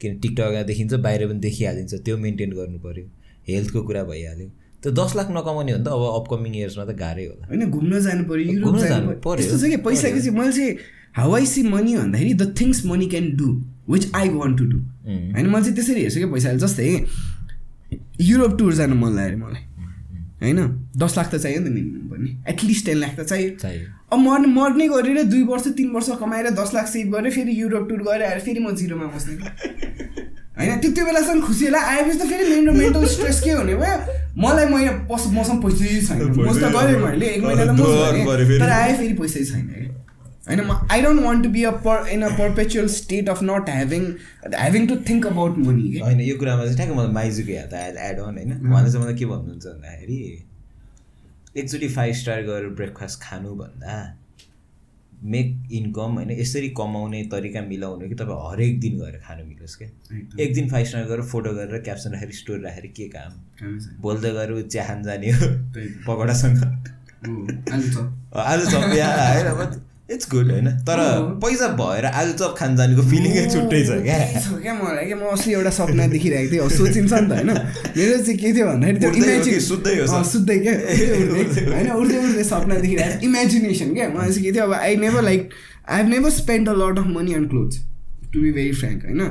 किन 0.00 0.18
टिकटकमा 0.20 0.62
देखिन्छ 0.62 0.94
बाहिर 1.06 1.26
पनि 1.28 1.40
देखिहालिन्छ। 1.40 1.94
त्यो 2.04 2.16
मेन्टेन 2.16 2.50
गर्नु 2.58 2.78
पऱ्यो 2.78 3.04
हेल्थको 3.48 3.82
कुरा 3.82 4.02
भइहाल्यो। 4.04 4.48
त्यो 4.82 4.90
दस 4.92 5.16
लाख 5.16 5.28
नकमाउने 5.30 5.72
हो 5.72 5.78
भने 5.78 5.84
त 5.84 5.88
अब 5.88 6.02
अपकमिङ 6.18 6.52
इयर्समा 6.54 6.84
त 6.84 6.92
गाह्रै 6.98 7.24
होला। 7.26 7.44
होइन 7.50 7.70
घुम्न 7.70 8.00
जानु 8.00 8.22
पऱ्यो 8.30 8.44
युरोप 8.52 8.68
घुम्न 8.68 8.88
जानु 8.88 9.10
पऱ्यो। 9.24 9.42
यस्तो 9.42 9.56
छ 9.58 9.70
कि 9.70 9.76
पैसाको 9.82 10.20
चाहिँ 10.20 10.38
मैले 10.38 10.52
चाहिँ 10.52 10.76
हाउ 11.18 11.34
आई 11.34 11.46
सी 11.46 11.62
मनी 11.66 11.96
भन्दाखेरि 11.96 12.34
the 12.34 12.54
things 12.60 12.84
money 12.86 13.06
can 13.10 13.26
do 13.36 13.48
which 13.90 14.04
I 14.14 14.28
want 14.28 14.58
to 14.58 14.64
do 14.70 14.78
होइन 15.08 15.46
मैले 15.50 15.62
चाहिँ 15.64 15.74
त्यसरी 15.74 16.00
हेर्छु 16.00 16.18
क्या 16.20 16.30
पैसाले। 16.32 16.58
जस्तै 16.58 16.86
युरोप 18.20 18.52
टुर 18.58 18.74
जानु 18.74 18.94
मन 18.94 19.10
लाग्यो 19.16 19.26
अरे 19.26 19.36
मलाई। 19.42 19.62
होइन? 20.42 20.58
दस 20.96 21.14
लाख 21.18 21.34
त 21.34 21.36
चाहियो 21.36 21.60
नि 21.60 21.68
त 21.68 21.72
मिनिमम 21.72 22.06
पनि 22.08 22.30
एटलिस्ट 22.48 22.86
टेन 22.86 22.96
लाख 22.96 23.12
त 23.20 23.22
चाहियो। 23.22 23.50
चाहियो। 23.50 23.86
अब 24.12 24.18
मर्ने 24.18 24.46
मर्ने 24.46 24.88
गरेर 24.88 25.22
दुई 25.22 25.42
वर्ष 25.42 25.66
तिन 25.68 25.88
वर्ष 25.90 26.08
कमाएर 26.20 26.50
दस 26.50 26.70
लाख 26.74 26.86
सेभ 26.86 27.14
गरेर 27.14 27.32
फेरि 27.32 27.60
युरोप 27.60 27.88
टुर 27.88 28.02
गरेर 28.02 28.22
आएर 28.22 28.40
फेरि 28.40 28.60
म 28.60 28.74
जिरोमा 28.74 29.06
बस्ने। 29.06 29.34
होइन 30.58 30.80
त्यो 30.80 30.90
त्यो 30.92 31.04
बेलासम्म 31.04 31.40
खुसी 31.46 31.64
होला। 31.64 31.80
आएपछि 31.80 32.18
त 32.18 32.22
फेरि 32.22 32.44
मेरो 32.50 32.72
मेन्टल 32.72 33.04
स्ट्रेस 33.06 33.40
के 33.40 33.50
हुने 33.50 33.74
भयो? 33.74 33.98
मलाई 34.38 34.66
मैले 34.66 34.90
पस 35.10 35.24
मसँग 35.34 35.62
पैसै 35.62 36.06
छैन। 36.06 36.18
त 36.18 36.72
गरेँ 36.74 36.98
मैले। 37.02 37.26
एक 37.26 37.42
महिना 37.42 37.64
त 37.64 37.76
फेरि। 37.78 38.58
तर 38.58 38.70
आयो 38.70 38.96
फेरि 38.96 39.14
पैसै 39.14 39.44
छैन। 39.44 39.66
कि 39.66 39.97
होइन 40.48 40.60
म 40.60 40.78
I 40.90 41.02
don't 41.02 41.22
want 41.22 41.44
to 41.44 41.50
be 41.50 41.64
a 41.64 41.70
per 41.86 42.08
in 42.08 42.22
a 42.22 42.30
perpetual 42.38 42.86
state 42.96 43.28
of 43.28 43.42
not 43.42 43.70
having 43.70 44.04
having 44.46 44.86
to 44.88 44.96
think 45.08 45.26
about 45.26 45.58
money 45.66 45.98
होइन 45.98 46.20
यो 46.20 46.36
कुरामा 46.36 46.62
चाहिँ 46.64 46.76
ठ्याक्कै 46.76 46.94
मलाई 46.94 47.12
माइजूको 47.14 47.52
याद 47.52 47.74
आयो 47.74 47.90
एड 48.10 48.20
अन 48.20 48.38
होइन 48.38 48.52
उहाँले 48.52 48.92
चाहिँ 48.92 49.04
मलाई 49.04 49.18
के 49.18 49.26
भन्नुहुन्छ 49.26 49.66
भन्दाखेरि 49.66 50.20
एकचोटि 51.56 51.88
फाइभ 51.88 52.14
स्टार 52.14 52.42
गरेर 52.48 52.68
ब्रेकफास्ट 52.80 53.20
खानुभन्दा 53.22 53.98
मेक 55.34 55.72
इन्कम 55.74 56.12
होइन 56.14 56.30
यसरी 56.30 56.68
कमाउने 56.78 57.22
तरिका 57.30 57.60
मिलाउनु 57.68 58.08
कि 58.08 58.14
तपाईँ 58.14 58.42
हरेक 58.42 58.78
दिन 58.80 58.98
गएर 58.98 59.16
खानु 59.26 59.44
मिलोस् 59.44 59.76
क्या। 59.78 59.88
एक 60.40 60.54
दिन 60.54 60.68
फाइभ 60.70 60.86
स्टार 60.86 61.04
गरेर 61.04 61.22
फोटो 61.32 61.50
गरेर 61.54 61.80
क्याप्सन 61.82 62.12
राखेर 62.12 62.30
स्टोरी 62.32 62.62
राखेर 62.62 62.86
के 62.96 63.08
काम। 63.08 63.32
बोल्दै 64.00 64.30
गएर 64.30 64.52
ऊ 64.52 64.60
चिया 64.62 64.84
खान 64.86 65.02
जाने 65.02 65.30
हो। 65.32 65.48
पकौडासँग 66.06 66.58
आलु 68.44 68.64
चप। 68.66 68.82
होइन 68.82 69.80
इट्स 70.08 70.28
गुड 70.30 70.50
होइन? 70.50 70.68
तर। 70.88 71.00
पैसा 71.44 71.66
भएर 71.78 72.04
आलु 72.06 72.32
चप 72.32 72.54
खान 72.58 72.76
जानेको 72.76 73.02
फिलिङै 73.08 73.44
छुट्टै 73.52 73.80
छ 73.84 73.96
क्या। 74.04 74.18
क्या 74.62 74.74
मलाई 74.74 75.04
क्या 75.06 75.16
म 75.16 75.28
अस्ति 75.32 75.52
एउटा 75.52 75.70
सपना 75.70 76.06
देखिरहेको 76.08 76.52
थिएँ। 76.52 76.68
सोचिन्छ 76.76 77.12
नि 77.12 77.28
त 77.28 77.32
होइन? 77.32 77.50
मेरो 77.96 78.16
चाहिँ 78.24 78.38
के 78.38 78.52
थियो 78.52 78.66
भन्दाखेरि 78.66 79.40
त्यो 79.44 79.60
सुत्दै 79.60 79.94
हो? 80.00 80.22
सुत्दै 80.24 80.58
क्या? 80.58 80.74
होइन? 81.74 81.90
उड्दै 81.92 82.16
उड्दै 82.24 82.44
सपना 82.44 82.74
देखिरहेको 82.78 83.26
इमेजिनेसन 83.28 83.94
क्या? 83.94 84.08
मलाई 84.08 84.32
चाहिँ 84.32 84.44
के 84.44 84.52
थियो? 84.52 84.64
अब 84.64 84.72
I 84.72 84.96
never 84.96 85.22
like 85.22 85.50
I 85.88 85.96
have 86.00 86.08
never 86.08 86.30
spend 86.40 86.68
a 86.68 86.72
lot 86.72 86.98
of 86.98 87.06
money 87.18 87.34
on 87.34 87.46
clothes 87.52 87.84
to 88.32 88.40
be 88.40 88.52
very 88.52 88.72
frank 88.72 89.04
होइन? 89.04 89.22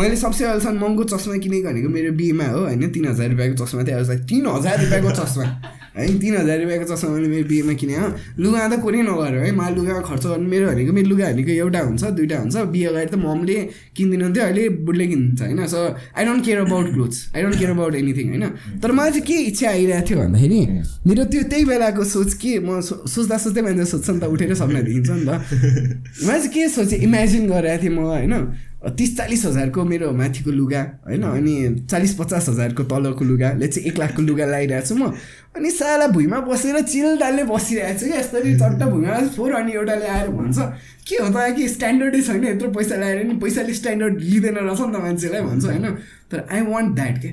मैले 0.00 0.16
सबसे 0.16 0.44
अहिलेसम्म 0.44 0.80
महँगो 0.80 1.04
चस्मा 1.12 1.36
किनेको 1.44 1.68
भनेको 1.68 1.88
मेरो 1.88 2.12
बिहेमा 2.16 2.46
हो 2.56 2.64
होइन? 2.64 2.90
तिन 2.90 3.04
हजार 3.08 3.28
रुपियाँको 3.28 3.64
चस्मा 3.64 3.84
थियो। 3.84 4.00
आज 4.00 4.10
तिन 4.32 4.46
हजार 4.46 4.84
रुपियाँको 4.84 5.10
चस्मा। 5.22 5.46
है 5.96 6.06
तिन 6.18 6.36
हजार 6.36 6.58
रुपियाँको 6.60 6.86
चस्मा 6.88 7.10
मैले 7.12 7.28
मेरो 7.28 7.46
बिहेमा 7.48 7.72
किने 7.80 7.94
हो 8.00 8.06
लुगा 8.40 8.68
त 8.68 8.80
कुरै 8.80 9.00
नगर 9.04 9.34
है 9.44 9.50
मलाई 9.52 9.74
लुगामा 9.76 10.00
खर्च 10.08 10.24
गर्नु 10.26 10.48
मेरो 10.48 10.64
भनेको 10.72 10.92
मेरो 10.92 11.08
लुगा 11.12 11.26
भनेको 11.32 11.52
एउटा 11.52 11.80
हुन्छ 11.88 12.02
दुइटा 12.16 12.36
हुन्छ। 12.42 12.56
बिहे 12.72 12.86
अगाडि 12.88 13.10
त 13.12 13.14
ममले 13.20 13.56
किनिदिनुहुन्थ्यो 13.96 14.42
अहिले 14.44 14.62
बुढले 14.88 15.06
किनिदिन्छ 15.12 15.42
होइन। 15.42 15.60
So 15.68 15.80
I 16.16 16.22
don't 16.24 16.44
care 16.44 16.58
about 16.64 16.86
clothes 16.94 17.18
I 17.36 17.42
don't 17.42 17.56
care 17.58 17.70
about 17.76 17.94
anything 17.94 18.26
होइन। 18.32 18.44
तर 18.82 18.90
मलाई 18.92 19.10
चाहिँ 19.12 19.26
के 19.28 19.36
इच्छा 19.52 19.68
आइरहेको 19.68 20.08
थियो 20.08 20.18
भन्दाखेरि 20.18 20.60
मेरो 21.06 21.24
त्यो 21.32 21.42
त्यही 21.52 21.64
बेलाको 21.68 22.04
सोच 22.16 22.30
के 22.40 22.52
म 22.64 22.80
सोच्दा 22.80 23.36
सोच्दै 23.44 23.62
मान्छे 23.62 23.84
सोध्छ 23.92 24.08
नि 24.10 24.20
त 24.20 24.24
उठेर 24.32 24.54
सपना 24.56 24.80
देखिन्छ 24.88 25.10
नि 25.12 25.24
त। 25.28 25.30
मैले 26.26 26.38
चाहिँ 26.40 26.52
के 26.56 26.68
सोचेँ 26.72 26.98
इमेजिन 27.04 27.42
गरिरहेको 27.52 27.82
थिएँ 27.82 27.92
म 27.92 28.00
होइन। 28.08 28.34
तिस 28.82 29.16
चालिस 29.16 29.44
हजारको 29.46 29.84
मेरो 29.84 30.10
माथिको 30.12 30.50
लुगा 30.50 30.80
होइन 31.06 31.22
अनि 31.22 31.86
चालिस 31.86 32.14
पचास 32.14 32.48
हजारको 32.48 32.82
तलको 32.84 33.24
लुगा 33.24 33.52
ले 33.54 33.66
चाहिँ 33.68 33.88
एक 33.88 33.98
लाखको 33.98 34.22
लुगा 34.22 34.44
लगाइरहेको 34.44 34.86
छु 34.86 34.94
म 34.94 35.12
अनि 35.54 35.70
साला 35.70 36.06
भुइँमा 36.08 36.40
बसेर 36.42 36.80
चिल 36.84 37.16
डाल्ने 37.16 37.44
बसिरहेको 37.46 37.98
छु 38.00 38.06
क्या 38.06 38.18
यसरी 38.18 38.54
चट्ट 38.56 38.82
भुइँमा 38.84 39.18
फोर 39.36 39.54
अनि 39.54 39.72
एउटाले 39.72 40.06
आएर 40.08 40.28
भन्छ 40.32 40.58
के 41.06 41.16
हो 41.16 41.28
त 41.30 41.54
कि 41.56 41.68
स्ट्यान्डर्डै 41.68 42.22
छैन 42.22 42.44
यत्रो 42.44 42.70
पैसा 42.72 42.96
लगाएर 42.96 43.24
नि 43.24 43.34
पैसाले 43.38 43.74
स्ट्यान्डर्ड 43.74 44.20
लिँदैन 44.20 44.54
रहेछ 44.56 44.80
नि 44.80 44.92
त 44.92 45.02
मान्छेलाई 45.02 45.42
भन्छ 45.42 45.64
होइन 45.64 45.86
तर 46.30 46.46
आई 46.50 46.60
वान्ट 46.66 46.94
द्याट 46.94 47.22
के 47.22 47.28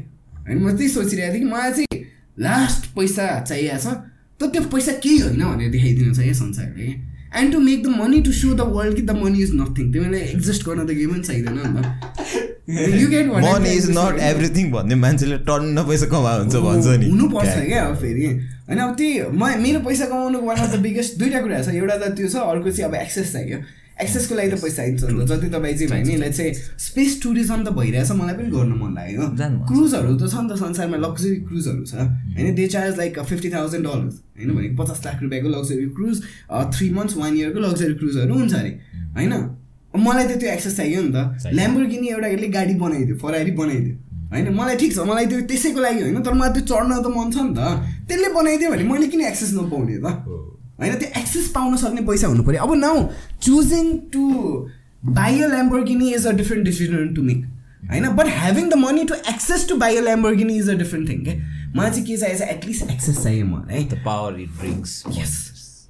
होइन 0.46 0.58
म 0.60 0.78
त्यही 0.78 0.90
सोचिरहेको 0.90 1.34
थिएँ 1.34 1.44
कि 1.44 1.50
मलाई 1.50 1.72
चाहिँ 1.74 2.06
लास्ट 2.40 2.94
पैसा 2.96 3.28
चाहिएको 3.42 3.80
छ 3.82 3.98
तर 4.40 4.48
त्यो 4.50 4.62
पैसा 4.70 4.92
केही 5.02 5.18
होइन 5.20 5.44
भनेर 5.46 5.72
देखाइदिनु 5.72 6.14
छ 6.14 6.20
क्या 6.22 6.34
संसारले 6.38 6.94
and 7.32 7.54
to 7.54 7.60
make 7.60 7.84
the 7.84 7.88
money 7.96 8.22
to 8.22 8.32
show 8.34 8.54
the 8.54 8.62
world 8.70 8.96
कि 8.96 9.02
द 9.02 9.16
मनी 9.16 9.42
इज 9.44 9.52
नथिङ 9.56 9.92
तिमीलाई 9.94 10.22
एक्जिस्ट 10.22 10.66
गर्न 10.66 10.86
त 10.86 10.90
केही 10.90 11.08
पनि 11.08 11.24
चाहिँदैन 11.24 11.58
नि 11.68 11.82
त 11.82 12.96
you 12.96 13.08
get 13.10 13.28
money 13.28 13.74
is 13.74 13.90
not 13.92 14.20
everything 14.24 14.72
भन्ने 14.72 14.96
मान्छेले 14.96 15.38
टन्न 15.46 15.84
पैसा 15.88 16.06
कमा 16.08 16.34
हुन्छ 16.36 16.56
भन्छ 16.66 16.98
नि 17.00 17.10
हुनुपर्छ 17.10 17.58
क्या 17.66 17.84
अब 17.86 17.96
फेरि 17.98 18.26
होइन 18.26 18.80
अब 18.80 18.96
त्यही 18.96 19.22
म 19.34 19.52
मेरो 19.62 19.80
पैसा 19.82 20.06
कमाउनुको 20.06 20.46
वान 20.46 20.58
अफ 20.60 20.74
द 20.76 20.80
बिगेस्ट 20.82 21.20
दुइटा 21.20 21.42
कुरा 21.42 21.62
छ 21.62 21.76
एउटा 21.76 21.98
त 21.98 22.12
त्यो 22.18 22.30
छ 22.30 22.48
अर्को 22.48 22.72
चाहिँ 22.72 22.90
अब 22.90 22.96
एक्सेस 23.02 23.34
चाहियो 23.34 23.62
एक्सेसको 24.00 24.36
लागि 24.36 24.50
त 24.50 24.58
पैसा 24.64 24.84
त 24.96 25.28
जति 25.30 25.48
तपाईँ 25.50 25.76
चाहिँ 25.78 25.90
भयो 25.92 26.04
नि 26.08 26.14
यसलाई 26.14 26.32
चाहिँ 26.32 26.54
स्पेस 26.80 27.12
टुरिज्म 27.24 27.60
त 27.64 27.70
भइरहेछ 27.78 28.12
मलाई 28.16 28.36
पनि 28.40 28.50
गर्नु 28.50 28.76
मन 28.80 28.92
लाग्यो। 28.96 29.24
क्रुजहरू 29.70 30.16
त 30.16 30.24
छ 30.32 30.36
नि 30.40 30.50
त 30.50 30.56
संसारमा 30.64 30.98
लग्जरी 31.06 31.36
क्रुजहरू 31.48 31.84
छ। 31.84 31.94
होइन 32.36 32.56
they 32.56 32.68
charge 32.74 32.98
like 32.98 33.20
fifty 33.30 33.50
thousand 33.52 33.84
dollars 33.88 34.16
होइन 34.40 34.50
भनेको 34.56 34.76
पचास 34.84 35.00
लाख 35.06 35.18
रुपियाँको 35.24 35.50
luxury 35.50 35.86
cruise 35.98 36.16
three 36.76 36.90
months 36.98 37.18
one 37.18 37.32
इयरको 37.38 37.60
luxury 37.60 37.94
क्रुजहरू 38.00 38.34
हुन्छ 38.34 38.54
अरे। 38.54 38.72
होइन? 39.18 39.34
अब 39.94 40.00
मलाई 40.00 40.26
त 40.28 40.40
त्यो 40.40 40.50
एक्सेस 40.54 40.78
चाहियो 40.78 41.02
नि 41.02 41.12
त। 41.12 41.18
चाहियो। 41.42 41.56
ल्याम्बोर्गिनी 41.58 42.08
एउटा 42.08 42.28
यसले 42.30 42.48
गाडी 42.56 42.74
बनाइदियो 42.80 43.16
फरारी 43.18 43.52
बनाइदियो। 43.60 43.96
होइन 44.30 44.48
मलाई 44.54 44.76
ठिक 44.78 44.92
छ 44.96 45.00
मलाई 45.10 45.26
त्यो 45.26 45.42
त्यसैको 45.50 45.80
लागि 45.82 46.02
होइन 46.06 46.22
तर 46.22 46.34
मलाई 46.40 46.52
त्यो 46.56 46.64
चढ्न 46.72 46.92
त 47.02 47.08
मन 47.10 47.28
छ 47.34 47.38
नि 47.42 47.52
त। 47.58 47.60
त्यसले 48.08 48.30
बनाइदियो 48.38 48.70
भने 48.72 48.84
मैले 48.86 49.08
किन 49.10 49.22
एक्सेस 49.28 49.52
नपाउने 49.58 49.98
त? 49.98 50.08
होइन 50.82 50.96
त्यो 50.96 51.10
एक्सेस 51.20 51.48
पाउन 51.56 51.78
सक्ने 51.78 52.02
पैसा 52.08 52.28
हुनु 52.28 52.44
पऱ्यो। 52.44 52.64
अब 52.64 52.74
now 52.78 53.08
choosing 53.42 53.98
to 54.14 54.26
buy 55.06 55.42
a 55.42 55.48
Lamborghini 55.48 56.12
is 56.14 56.28
a 56.28 56.32
different 56.38 56.66
decision 56.66 57.14
to 57.16 57.22
make 57.24 57.46
होइन? 57.92 58.08
But 58.16 58.28
having 58.38 58.70
the 58.70 58.74
money 58.78 59.04
to 59.04 59.16
access 59.30 59.68
to 59.70 59.76
buy 59.78 59.98
a 59.98 60.02
Lamborghini 60.04 60.58
is 60.58 60.70
a 60.70 60.74
different 60.78 61.10
thing 61.10 61.24
क्या 61.24 61.36
मलाई 61.76 61.92
चाहिँ 61.92 62.06
के 62.06 62.18
चाहिएको 62.18 62.46
छ 62.46 62.50
एटलिस्ट 62.56 62.92
एक्सेस 62.92 63.24
चाहियो 63.24 63.46
मलाई 63.46 63.84
the 63.86 64.02
power 64.06 64.40
it 64.42 64.50
brings 64.60 65.04
yes 65.18 65.38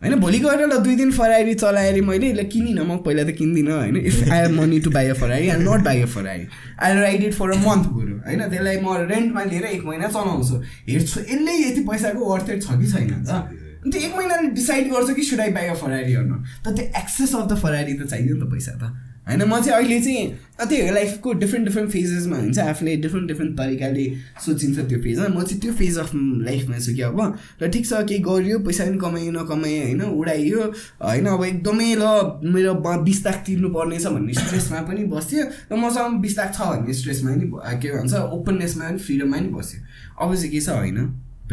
होइन 0.01 0.15
भोलि 0.19 0.39
गएर 0.39 0.61
ल 0.65 0.77
दुई 0.83 0.95
दिन 0.95 1.11
फरारी 1.11 1.53
चलाएर 1.53 2.01
मैले 2.01 2.31
ल 2.33 2.43
किनिनँ 2.51 2.83
म 2.83 2.97
पहिला 3.05 3.23
त 3.23 3.35
किन्दिनँ 3.37 3.73
होइन? 3.73 3.97
If 3.97 4.21
I 4.23 4.39
have 4.39 4.51
money 4.59 4.79
to 4.79 4.91
buy 4.91 5.07
a 5.07 5.13
Ferrari 5.13 5.49
I 5.49 5.57
not 5.61 5.83
buy 5.85 6.01
a 6.01 6.05
Ferrari 6.13 6.45
I 6.81 6.93
ride 6.99 7.23
it 7.23 7.33
for 7.33 7.51
a 7.51 7.57
month 7.63 7.89
बरु 7.95 8.15
होइन? 8.27 8.41
त्यसलाई 8.49 8.77
म 8.77 8.95
रेन्टमा 9.09 9.43
लिएर 9.45 9.65
एक 9.71 9.83
महिना 9.85 10.07
चलाउँछु। 10.07 10.61
हेर्छु 10.89 11.19
यसले 11.21 11.57
यति 11.57 11.81
पैसाको 11.89 12.33
वर्थेड 12.33 12.63
छ 12.63 12.79
कि 12.79 12.91
छैन 12.91 13.11
त? 13.23 13.43
अन्त 13.85 13.95
एक 13.95 14.15
महिनाले 14.15 14.47
डिसाइड 14.55 14.91
गर्छु 14.91 15.13
कि 15.15 15.23
should 15.23 15.39
I 15.39 15.51
buy 15.51 15.67
a 15.67 15.73
Ferrari 15.83 16.13
गर्नु 16.13 16.35
त 16.65 16.75
त्यो 16.75 16.85
एक्सेस 17.01 17.35
अफ 17.35 17.51
द 17.51 17.57
फरारी 17.59 17.93
त 17.93 18.09
चाहियो 18.09 18.35
नि 18.35 18.41
त 18.41 18.51
पैसा 18.51 18.73
त। 18.81 18.95
होइन 19.29 19.43
म 19.45 19.59
चाहिँ 19.61 19.77
अहिले 19.77 19.99
चाहिँ 20.01 20.27
त्यही 20.59 20.87
हो 20.87 20.93
लाइफको 20.93 21.33
डिफ्रेन्ट 21.39 21.67
डिफ्रेन्ट 21.67 21.91
फेजेसमा 21.91 22.37
हुन्छ 22.37 22.59
आफूले 22.59 22.95
डिफ्रेन्ट 22.97 23.27
डिफ्रेन्ट 23.27 23.57
तरिकाले 23.57 24.05
सोचिन्छ 24.45 24.79
त्यो 24.89 24.99
फेजमा 24.99 25.27
म 25.29 25.43
चाहिँ 25.43 25.59
त्यो 25.61 25.73
फेज 25.73 25.97
अफ 25.97 26.11
लाइफमा 26.15 26.77
छु 26.79 26.93
कि 26.95 27.01
अब। 27.01 27.19
र 27.61 27.69
ठिक 27.69 27.85
छ 27.85 28.01
केही 28.09 28.19
गरियो 28.25 28.59
पैसा 28.65 28.85
पनि 28.85 28.97
कमायो 28.97 29.31
नकमायो 29.31 29.83
होइन 29.85 30.01
उडाइयो 30.01 30.61
होइन 31.01 31.25
अब 31.29 31.43
एकदमै 31.45 31.89
ल 32.01 32.03
मेरो 32.49 32.73
बिस 33.05 33.25
लाख 33.25 33.37
तिर्नु 33.45 33.69
पर्नेछ 33.69 34.07
भन्ने 34.07 34.33
स्ट्रेसमा 34.33 34.81
पनि 34.89 35.05
बस्थ्यो 35.13 35.43
र 35.71 35.77
मसँग 35.77 36.17
बिस 36.25 36.37
लाख 36.37 36.49
छ 36.57 36.71
भन्ने 36.71 36.93
स्ट्रेसमा 37.01 37.35
नि 37.35 37.45
के 37.77 37.91
भन्छ 37.93 38.13
ओपननेसमा 38.39 38.89
पनि 38.89 38.97
फ्रिडममा 39.05 39.37
नि 39.39 39.53
बस्थ्यो 39.53 39.79
अब 40.25 40.35
चाहिँ 40.35 40.51
के 40.51 40.61
छ 40.61 40.69
होइन 40.79 40.97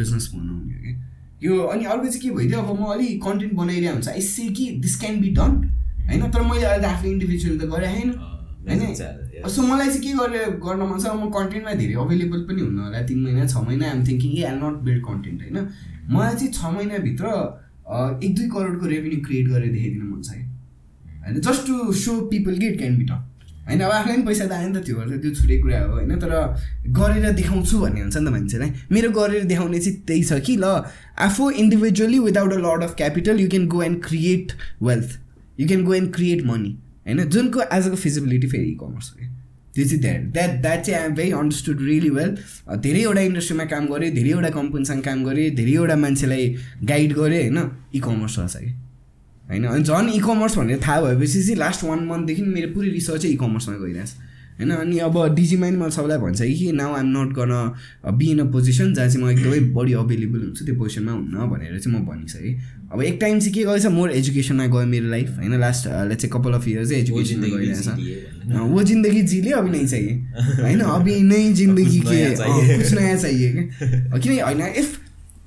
बिजनेस 0.00 0.32
बनाउने 0.32 0.74
हो 0.74 0.80
कि। 0.80 0.92
यो 1.42 1.62
अनि 1.62 1.84
अर्को 1.84 2.06
चाहिँ 2.06 2.20
के 2.20 2.30
भइदियो 2.36 2.60
अब 2.60 2.80
म 2.80 2.84
अलिक 2.92 3.22
कन्टेन्ट 3.24 3.52
बनाइरहेको 3.54 3.94
हुन्छ। 3.94 4.08
आई 4.08 4.20
से 4.22 4.48
कि 4.56 4.70
दिस 4.80 4.94
क्यान 5.00 5.20
बी 5.20 5.30
डन 5.36 5.52
होइन? 6.08 6.30
तर 6.30 6.42
मैले 6.42 6.64
अहिले 6.66 6.86
आफूले 6.86 7.12
इन्डिभिजुअल 7.12 7.58
त 7.58 7.70
गरेँ 7.74 7.92
होइन? 7.92 8.10
होइन 8.68 8.80
सो 9.48 9.62
मलाई 9.62 9.88
चाहिँ 9.88 10.00
के 10.02 10.12
गरेर 10.18 10.50
गर्न 10.64 10.82
मन 10.82 10.98
छ 10.98 11.12
म 11.14 11.28
कन्टेन्टमा 11.30 11.72
धेरै 11.80 11.94
अभाइलेबल 12.02 12.40
पनि 12.48 12.60
हुनु 12.62 12.82
होला। 12.82 13.02
तिन 13.06 13.18
महिना 13.22 13.46
छ 13.46 13.62
महिना 13.66 13.84
I'm 13.90 14.00
thinking 14.06 14.32
a 14.32 14.42
I 14.42 14.56
not 14.56 14.82
build 14.88 15.02
content 15.04 15.38
होइन? 15.42 15.68
मलाई 16.10 16.34
चाहिँ 16.34 16.52
छ 16.52 16.74
महिनाभित्र 16.74 17.24
एक 18.24 18.34
दुई 18.36 18.48
करोडको 18.50 18.86
रेभेन्यू 18.86 19.20
क्रिएट 19.26 19.46
गरेर 19.48 19.72
देखाइदिनु 19.72 20.06
मन 20.10 20.22
छ 20.22 20.30
कि 20.32 20.44
होइन? 21.22 21.40
जस्ट 21.40 21.66
टु 21.66 21.92
सो 22.02 22.20
पिपल 22.32 22.58
कि 22.58 22.66
इट 22.66 22.78
क्यान 22.78 22.96
बी 22.98 23.04
डन 23.04 23.20
होइन 23.66 23.80
अब 23.80 23.90
आफूलाई 23.90 24.16
पनि 24.16 24.26
पैसा 24.26 24.46
त 24.46 24.52
आयो 24.52 24.68
नि 24.68 24.78
त 24.78 24.84
त्यो 24.86 25.18
त्यो 25.22 25.30
छुट्टै 25.34 25.58
कुरा 25.58 25.80
हो 25.82 25.92
होइन? 25.92 26.12
तर 26.22 26.32
गरेर 26.98 27.32
देखाउँछु 27.32 27.78
भन्ने 27.80 28.00
हुन्छ 28.00 28.16
नि 28.16 28.26
त 28.26 28.32
मान्छेलाई। 28.32 28.70
मेरो 28.92 29.10
गरेर 29.10 29.44
देखाउने 29.44 29.78
चाहिँ 29.78 29.96
त्यही 30.06 30.22
छ 30.24 30.40
कि 30.46 30.56
ल 30.56 30.64
आफू 31.18 31.50
individually 31.62 32.18
without 32.26 32.52
a 32.52 32.58
lot 32.66 32.82
of 32.84 32.94
capital 32.96 33.40
you 33.40 33.48
can 33.50 33.66
go 33.68 33.82
and 33.82 34.02
create 34.04 34.52
wealth 34.82 35.18
you 35.60 35.66
can 35.68 35.84
go 35.84 35.94
and 35.94 36.14
create 36.14 36.44
money 36.46 36.72
होइन? 37.06 37.28
जुनको 37.28 37.60
आजको 37.60 37.96
फिजिबिलिटी 37.96 38.48
फेरि 38.48 38.70
इ 38.70 38.76
कमर्स 38.80 39.10
हो 39.10 39.18
क्या। 39.18 39.30
त्यो 39.74 39.84
चाहिँ 39.84 40.00
द्याट 40.00 40.22
द्याट 40.32 40.60
द्याट 40.62 40.80
चाहिँ 40.84 41.00
I'm 41.00 41.14
very 41.14 41.30
understood 41.32 41.82
really 41.82 42.10
well 42.10 42.36
धेरैवटा 42.80 43.20
इन्डस्ट्रीमा 43.20 43.64
काम 43.72 43.86
गरेँ 43.86 44.10
धेरैवटा 44.14 44.50
कम्पनीसँग 44.50 45.02
काम 45.04 45.24
गरेँ 45.24 45.50
धेरैवटा 45.54 45.96
मान्छेलाई 45.96 46.44
गाइड 46.84 47.12
गरेँ 47.12 47.42
होइन? 47.42 47.70
इ 47.94 48.00
कमर्स 48.00 48.38
रहेछ 48.38 48.56
कि 48.56 48.72
होइन? 49.48 49.64
अनि 49.64 49.82
झन् 49.84 50.08
इ 50.10 50.18
कमर्स 50.20 50.58
भनेर 50.58 50.80
थाहा 50.86 51.00
भएपछि 51.02 51.42
चाहिँ 51.42 51.56
लास्ट 51.56 51.84
वान 51.84 52.04
मन्थदेखि 52.06 52.42
मेरो 52.42 52.68
पुरै 52.74 52.88
रिसर्चै 52.90 53.28
इ 53.28 53.36
कमर्समा 53.36 53.76
गइरहेछ 53.76 54.12
होइन? 54.58 54.70
अनि 54.72 54.98
अब 55.06 55.16
डिजीमा 55.34 55.68
नि 55.70 55.76
मलाई 55.76 55.90
सबैलाई 55.90 56.18
भन्छ 56.18 56.40
कि 56.58 56.72
नाउ 56.72 56.94
आइम 56.96 57.08
नट 57.16 57.32
गर्न 57.38 57.54
बी 58.18 58.26
इन 58.30 58.38
अ 58.38 58.44
पोजिसन 58.52 58.94
जहाँ 58.94 59.08
चाहिँ 59.08 59.24
म 59.24 59.30
एकदमै 59.30 59.60
बढी 59.76 59.92
अभाइलेबल 60.02 60.40
हुन्छु 60.40 60.64
त्यो 60.64 60.74
पोजिसनमा 60.74 61.12
हुन्न 61.12 61.46
भनेर 61.50 61.78
चाहिँ 61.78 61.98
म 61.98 62.04
भनिसकेँ। 62.06 62.54
अब 62.92 63.02
एक 63.02 63.18
टाइम 63.20 63.38
चाहिँ 63.40 63.52
के 63.54 63.62
गरेछ 63.64 63.86
मोर 63.92 64.10
एजुकेसनमा 64.10 64.66
गयो 64.66 64.86
मेरो 64.86 65.08
लाइफ 65.10 65.28
होइन? 65.38 65.58
लास्ट 65.60 65.86
लेट्स 66.08 66.22
चाहिँ 66.22 66.32
कपाल 66.32 66.52
अफ 66.54 66.68
इयर्स 66.68 66.88
चाहिँ 66.88 67.02
एजुकेसनमा 67.02 67.46
गइरहेछ। 67.56 67.88
वो 68.72 68.82
जिन्दगी 68.82 69.22
जिले 69.32 69.50
अभी 69.60 69.70
नै 69.70 69.86
चाहिए 69.86 70.14
होइन? 70.62 70.80
अभी 70.80 71.20
नै 71.22 71.42
जिन्दगी 71.52 72.00
के? 72.06 72.24
कुछ 72.76 72.92
नयाँ 72.94 73.16
चाहिए 73.16 73.52
क्या? 73.52 74.18
किन 74.22 74.40
होइन 74.42 74.62
if 74.76 74.98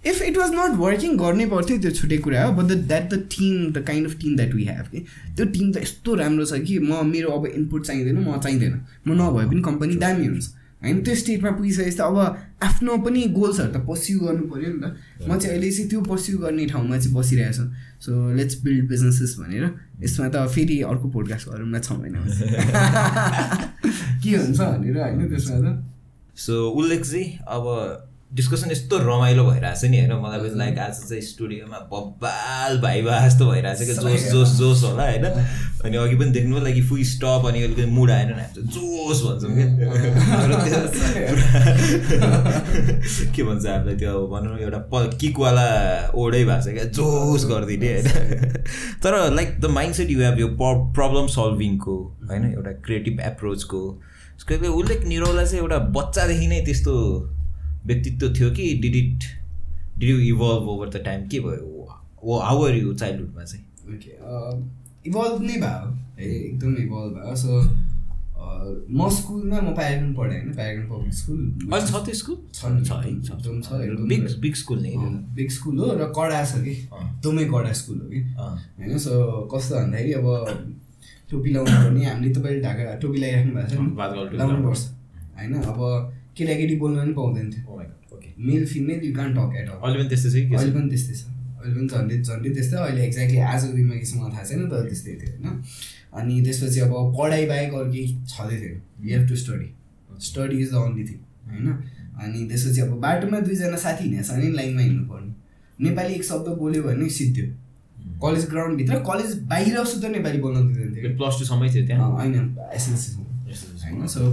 if 0.05 0.21
it 0.21 0.37
was 0.37 0.51
not 0.53 0.77
working 0.79 1.17
गर्नै 1.17 1.45
पर्थ्यो 1.45 1.77
त्यो 1.77 1.91
छुट्टै 1.91 2.17
कुरा 2.17 2.43
हो 2.43 2.51
but 2.53 2.65
the 2.65 2.77
that 2.87 3.09
the 3.13 3.15
team 3.31 3.71
the 3.71 3.83
kind 3.87 4.07
of 4.07 4.15
team 4.19 4.35
that 4.35 4.53
we 4.53 4.63
have 4.63 4.85
कि 4.91 4.99
त्यो 5.35 5.45
टिम 5.45 5.71
त 5.71 5.77
यस्तो 5.83 6.15
राम्रो 6.15 6.45
छ 6.45 6.61
कि 6.63 6.79
म 6.79 7.05
मेरो 7.07 7.29
अब 7.31 7.45
इनपुट 7.47 7.85
चाहिँदैन 7.85 8.17
म 8.19 8.37
चाहिँदैन। 8.39 8.79
म 9.07 9.19
नभए 9.21 9.45
पनि 9.49 9.61
कम्पनी 9.61 9.95
दामी 9.95 10.25
हुन्छ। 10.25 10.47
होइन 10.83 11.01
त्यो 11.03 11.15
स्टेटमा 11.15 11.51
पुगिसकेपछि 11.51 11.97
त 11.97 12.01
अब 12.01 12.17
आफ्नो 12.63 12.97
पनि 13.03 13.23
गोल्सहरू 13.35 13.71
त 13.71 13.77
पर्स्यु 13.83 14.19
गर्नु 14.19 14.43
पऱ्यो 14.47 14.69
नि 14.73 14.79
त। 14.79 14.95
म 15.27 15.37
चाहिँ 15.37 15.51
अहिले 15.51 15.71
चाहिँ 15.71 15.89
त्यो 15.91 16.01
पर्स्यु 16.01 16.37
गर्ने 16.39 16.65
ठाउँमा 16.71 16.97
चाहिँ 16.97 17.15
बसिरहेको 17.15 17.53
छु। 17.59 17.63
सो 17.99 18.11
लेट्स 18.39 18.55
बिल्ड 18.63 18.87
बिजनेसेस 18.89 19.35
भनेर। 19.39 19.65
यसमा 20.03 20.27
त 20.31 20.47
फेरि 20.55 20.77
अर्को 20.87 21.07
पोडकास्ट 21.11 21.49
गरौँ 21.51 21.67
न 21.67 21.79
छ 21.83 21.99
महिना 21.99 22.19
के 24.23 24.31
हुन्छ 24.31 24.59
भनेर 24.59 24.97
होइन 25.03 25.27
त्यसमा 25.27 25.59
त। 25.59 25.83
सो 26.39 26.53
उल्लेख 26.71 27.01
चाहिँ 27.03 27.27
अब 27.43 27.65
डिस्कसन 28.31 28.71
यस्तो 28.71 28.97
रमाइलो 28.97 29.43
भइरहेछ 29.43 29.83
नि 29.83 29.99
होइन 29.99 30.11
मलाई 30.13 30.39
पनि 30.39 30.57
लाइक 30.57 30.79
आज 30.79 30.97
चाहिँ 30.99 31.21
स्टुडियोमा 31.21 31.77
बब्बाल 31.91 32.79
भाइबा 32.81 33.19
जस्तो 33.27 33.45
भइरहेछ 33.45 33.79
कि 33.79 33.93
जोस 33.93 34.25
जोस 34.31 34.49
जोस 34.57 34.83
होला 34.83 35.03
होइन 35.03 35.23
अनि 35.25 35.97
अघि 35.97 36.15
पनि 36.15 36.31
देख्नु 36.31 36.59
लाइक 36.59 36.83
फुल 36.89 37.03
स्टप 37.03 37.45
अनि 37.47 37.63
अलिकति 37.63 37.85
मुड 37.85 38.11
आएन 38.11 38.27
नि 38.27 38.33
हामी 38.33 38.63
जोस 38.67 39.23
भन्छौँ 39.23 39.51
कि 39.55 39.63
के 43.35 43.43
भन्छ 43.43 43.65
हामीलाई 43.65 43.95
त्यो 43.95 44.27
भनौँ 44.27 44.53
न 44.55 44.59
एउटा 44.59 44.77
प 44.93 45.01
किकवाला 45.21 45.65
ओडै 46.15 46.43
भएको 46.43 46.61
छ 46.61 46.73
क्या 46.73 46.85
जोस 46.91 47.45
गरिदिने 47.45 47.93
होइन 47.93 48.05
तर 49.03 49.19
like 49.33 49.59
the 49.59 49.65
mindset 49.95 50.11
you 50.11 50.21
have 50.21 50.39
यो 50.39 50.47
प्रब्लम 50.59 51.27
सल्भिङको 51.31 51.97
होइन 52.29 52.45
एउटा 52.53 52.71
क्रिएटिभ 52.85 53.19
एप्रोचको 53.23 53.83
उल्लेख 54.73 55.05
निरौला 55.07 55.43
चाहिँ 55.43 55.59
एउटा 55.59 55.77
बच्चादेखि 55.91 56.47
नै 56.47 56.61
त्यस्तो 56.61 56.95
व्यक्तित्व 57.85 58.33
थियो 58.33 58.49
कि 58.51 58.73
did 58.81 58.95
it 58.95 59.23
did 59.99 60.09
you 60.09 60.19
evolve 60.27 60.69
over 60.69 60.89
the 60.89 61.03
time 61.05 61.27
के 61.27 61.39
भयो? 61.39 61.87
आर 62.39 62.75
यु 62.75 62.93
चाइल्डहुडमा 62.93 63.43
चाहिँ? 63.43 63.65
ओके 63.89 64.11
इभल्भ 65.09 65.41
नै 65.41 65.57
भयो 65.57 65.87
है 66.17 66.25
एकदम 66.25 66.75
इभल्भ 66.77 67.13
भयो। 67.15 67.35
सो 67.35 67.61
म 68.39 69.07
स्कुलमा 69.11 69.59
म 69.61 69.73
प्यारेगन 69.75 70.13
पढेँ 70.15 70.37
होइन 70.39 70.53
प्यारेगन 70.55 70.85
पब्लिक 70.89 71.13
स्कुल 71.13 71.37
अहिले 71.37 71.87
छ 71.87 72.03
त्यो 72.05 72.13
स्कुल 72.15 72.37
छ 72.53 72.59
छ 72.87 72.91
है 72.91 73.09
एकदम 73.09 73.61
छ 73.61 73.81
एकदम 73.81 74.07
बिग 74.07 74.21
बिग 74.41 74.55
स्कुल 74.55 74.79
नै 74.81 74.91
बिग 75.35 75.49
स्कुल 75.51 75.79
हो 75.79 75.85
र 75.95 76.05
कडा 76.17 76.43
छ 76.45 76.61
कि। 76.63 76.71
एकदमै 76.71 77.45
कडा 77.53 77.71
स्कुल 77.81 77.97
हो 77.99 78.07
कि। 78.09 78.21
होइन 78.39 78.97
सो 79.05 79.13
कस्तो 79.53 79.75
भन्दाखेरि 79.75 80.13
अब 80.13 80.27
टोपी 81.31 81.49
लाउनु 81.53 81.75
पर्ने 81.83 82.05
हामीले 82.05 82.33
तपाईँले 82.35 82.61
ढाका 82.61 82.95
टोपी 83.01 83.17
लगाइराख्नु 83.19 83.51
भएको 83.55 84.25
छ 84.29 84.37
लाउनु 84.39 84.59
पर्छ। 84.67 84.81
होइन 85.37 85.53
अब 85.63 85.79
केटाकेटी 86.37 86.75
बोल्नु 86.81 86.97
पनि 87.01 87.13
पाउँदैन 87.13 87.47
थियो 87.51 87.81
male 88.47 88.65
female 88.65 88.99
you 89.05 89.13
can 89.15 89.29
talk 89.35 89.55
at 89.59 89.69
अहिले 89.69 89.97
पनि 89.99 90.09
त्यस्तै 90.09 90.29
छ 90.31 90.35
अहिले 90.55 90.71
पनि 90.73 90.89
त्यस्तै 90.89 91.13
छ। 91.13 91.23
अहिले 91.59 91.75
पनि 91.75 91.87
झन्डै 91.87 92.15
झन्डै 92.19 92.49
त्यस्तै 92.55 92.77
अहिले 92.79 93.01
एक्ज्याक्टली 93.05 93.39
आजको 93.51 93.71
दिनमा 93.77 93.95
के 93.95 94.05
छ 94.05 94.15
मलाई 94.15 94.31
थाहा 94.31 94.43
छैन 94.49 94.69
तर 94.71 94.85
त्यस्तै 94.89 95.15
थियो 95.21 95.31
होइन? 95.35 95.63
अनि 96.19 96.41
त्यसपछि 96.45 96.79
अब 96.79 96.93
पढाइ 97.17 97.45
बाहेक 97.47 97.73
अरू 97.73 97.91
केही 97.93 98.07
छँदै 98.33 98.57
थियो। 98.61 98.75
You 99.03 99.09
have 99.15 99.27
to 99.29 99.35
study 99.43 99.69
study 100.27 100.57
is 100.63 100.71
the 100.71 100.75
only 100.83 101.03
thing 101.09 101.19
होइन? 101.49 101.67
अनि 102.23 102.39
त्यसपछि 102.49 102.81
अब 102.81 102.91
बाटोमा 103.05 103.39
दुईजना 103.47 103.77
साथी 103.85 104.03
हिँडेछ 104.03 104.31
भने 104.31 104.51
लाइनमा 104.51 104.81
हिँड्नु 104.81 105.03
पर्ने 105.11 105.31
नेपाली 105.79 106.13
एक 106.13 106.23
शब्द 106.25 106.47
बोल्यो 106.59 106.83
भने 106.83 107.09
सिद्धो। 107.17 107.45
कलेज 108.23 108.45
ग्राउन्डभित्र 108.49 108.99
कलेज 109.09 109.37
बाहिर 109.51 109.83
सुध 109.85 110.05
नेपाली 110.07 110.39
बोल्न 110.45 110.67
दिँदैन 110.67 110.89
थियो। 110.95 111.15
प्लस 111.17 111.39
टूसम्मै 111.39 111.69
थियो 111.73 111.85
त्यहाँ। 111.87 112.09
होइन 112.15 112.33
एसएलसी 112.75 113.11
होइन 113.83 114.07
सो 114.07 114.23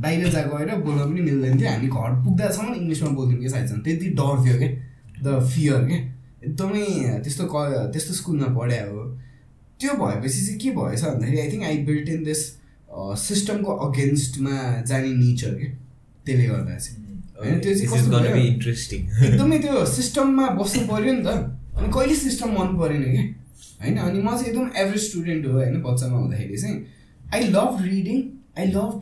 बाहिर 0.00 0.28
जा 0.30 0.42
गएर 0.52 0.70
बोल्न 0.84 1.00
पनि 1.10 1.20
मिल्दैन 1.20 1.58
थियो। 1.60 1.70
हामी 1.70 1.88
घर 1.88 2.10
पुग्दासम्म 2.24 2.74
इङ्ग्लिसमा 2.74 3.10
बोल्थ्यौँ 3.18 3.40
कि 3.40 3.48
सायद 3.48 3.66
झन्। 3.66 3.82
त्यति 3.84 4.06
डर 4.20 4.36
थियो 4.44 4.56
क्या 4.60 4.70
द 5.24 5.28
फियर 5.50 5.80
क्या 5.88 5.98
एकदमै 6.44 6.84
त्यस्तो 7.24 7.44
क 7.52 7.54
त्यस्तो 7.92 8.12
स्कुलमा 8.20 8.48
पढायो 8.56 8.88
हो। 8.92 9.02
त्यो 9.80 9.92
भएपछि 10.00 10.40
चाहिँ 10.46 10.58
के 10.60 10.70
भएछ 10.78 11.02
भन्दाखेरि 11.04 11.40
I 11.40 11.48
think 11.52 11.64
I 11.64 11.76
built 11.88 12.08
in 12.08 12.24
this 12.24 12.42
सिस्टमको 13.24 13.70
अगेन्स्टमा 13.86 14.56
जाने 14.88 15.12
नेचर 15.20 15.52
क्या 15.60 15.70
त्यसले 16.26 16.46
गर्दा 16.48 16.76
चाहिँ। 16.76 16.98
होइन 17.40 17.58
त्यो 17.60 17.72
चाहिँ 17.74 18.46
इन्ट्रेस्टिङ 18.46 19.00
एकदमै 19.26 19.58
त्यो 19.58 19.84
सिस्टममा 19.86 20.46
बस्नु 20.60 20.82
पऱ्यो 20.88 21.12
नि 21.12 21.22
त। 21.24 21.28
अनि 21.76 21.88
कहिले 21.94 22.14
सिस्टम 22.16 22.48
मन 22.58 22.76
परेन 22.80 23.02
कि? 23.04 23.22
होइन 23.80 23.96
अनि 23.96 24.18
म 24.20 24.28
चाहिँ 24.28 24.48
एकदम 24.50 24.66
एभरेज 24.76 25.02
स्टुडेन्ट 25.08 25.46
हो 25.46 25.52
होइन 25.52 25.80
बच्चामा 25.82 26.16
हुँदाखेरि 26.18 26.56
चाहिँ। 26.56 26.76
I 27.34 27.40
love 27.56 27.82
reading 27.82 28.18
I 28.58 28.66
love 28.76 28.92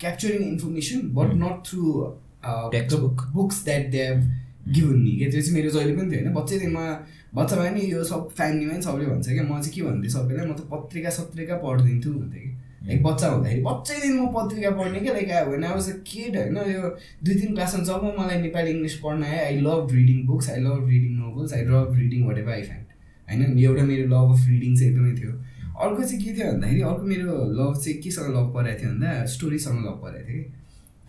capturing 0.00 0.42
information 0.44 1.08
but 1.14 1.34
not 1.36 1.66
through 1.66 1.82
books 3.32 3.64
that 3.64 3.90
they 3.90 4.04
have 4.04 4.30
given 4.68 4.98
नि 4.98 5.10
क्या 5.12 5.30
त्यो 5.30 5.40
चाहिँ 5.40 5.54
मेरो 5.54 5.70
जहिले 5.70 5.96
पनि 5.96 6.10
थियो 6.10 6.20
होइन 6.20 6.34
बच्चैदेखिमा 6.34 6.86
बच्चामा 7.34 7.68
नि 7.70 7.80
यो 7.86 8.04
सब 8.04 8.28
फ्यामिलीमा 8.32 8.72
पनि 8.72 8.82
सबले 8.82 9.06
भन्छ 9.06 9.28
क्या 9.28 9.44
म 9.44 9.60
चाहिँ 9.60 9.74
के 9.74 9.82
भन्थेँ 9.82 10.10
सबैलाई 10.10 10.46
म 10.46 10.54
त 10.54 10.66
पत्रिका 10.70 11.10
सत्रिका 11.12 11.56
पढिदिन्छु 11.58 12.12
भन्थेँ 12.12 12.42
कि 12.42 12.50
लाइक 12.82 13.02
बच्चा 13.02 13.28
हुँदाखेरि 13.28 13.62
बच्चैदेखि 13.62 14.12
म 14.12 14.26
पत्रिका 14.32 14.70
पढ्ने 14.72 15.00
क्या 15.00 15.12
like 15.12 15.32
when 15.48 15.64
I 15.64 15.72
was 15.72 15.88
a 15.88 15.96
kid 16.04 16.36
होइन 16.36 16.56
यो 16.70 16.82
दुई 17.24 17.34
तिन 17.34 17.54
क्लासमा 17.54 17.82
जब 17.84 18.04
मलाई 18.18 18.40
नेपाली 18.40 18.70
इङ्ग्लिस 18.70 18.96
पढ्न 18.98 19.24
आयो 19.24 19.44
I 19.44 19.60
love 19.60 19.92
reading 19.92 20.26
books 20.26 20.50
I 20.50 20.60
love 20.60 20.88
reading 20.88 21.12
novels 21.18 21.52
I 21.54 21.64
love 21.66 21.94
reading 21.98 22.26
whatever 22.38 22.52
I 22.52 22.62
find 22.64 22.86
होइन 23.28 23.58
एउटा 23.60 23.84
मेरो 23.84 24.06
लभ 24.08 24.32
अफ 24.32 24.48
रिडिङ 24.48 24.76
चाहिँ 24.76 24.92
एकदमै 24.92 25.14
थियो 25.20 25.32
अर्को 25.84 26.04
चाहिँ 26.04 26.22
के 26.24 26.32
थियो 26.36 26.52
भन्दाखेरि 26.52 26.80
अर्को 26.82 27.04
मेरो 27.12 27.34
लभ 27.58 27.74
चाहिँ 27.82 27.98
केसँग 28.02 28.28
लभ 28.36 28.52
परेको 28.54 28.80
थियो 28.80 28.90
भन्दा 28.90 29.10
स्टोरीसँग 29.34 29.78
लभ 29.86 29.96
परेको 30.04 30.26
थियो 30.28 30.42
कि? 30.42 30.52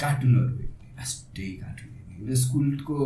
कार्टुनहरू 0.01 0.53
लास्टै 0.99 1.47
कार्टुन 1.61 1.89
हेर्ने। 1.97 2.35
स्कुलको 2.35 2.97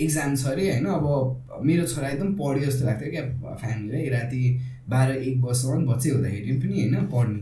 एक्जाम 0.00 0.36
छ 0.36 0.46
अरे 0.46 0.70
होइन? 0.70 0.86
अब 0.86 1.62
मेरो 1.64 1.86
छोरा 1.86 2.08
एकदम 2.08 2.34
पढ्यो 2.34 2.70
जस्तो 2.70 2.86
लाग्थ्यो 2.86 3.10
क्या 3.10 3.24
फ्यामिलीलाई 3.62 4.08
राति 4.16 4.42
बाह्र 4.88 5.10
एक 5.16 5.36
वर्षसम्म 5.44 5.92
बच्चै 5.92 6.10
हुँदाखेरि 6.10 6.58
पनि 6.60 6.74
होइन? 6.80 7.06
पढ्ने। 7.14 7.40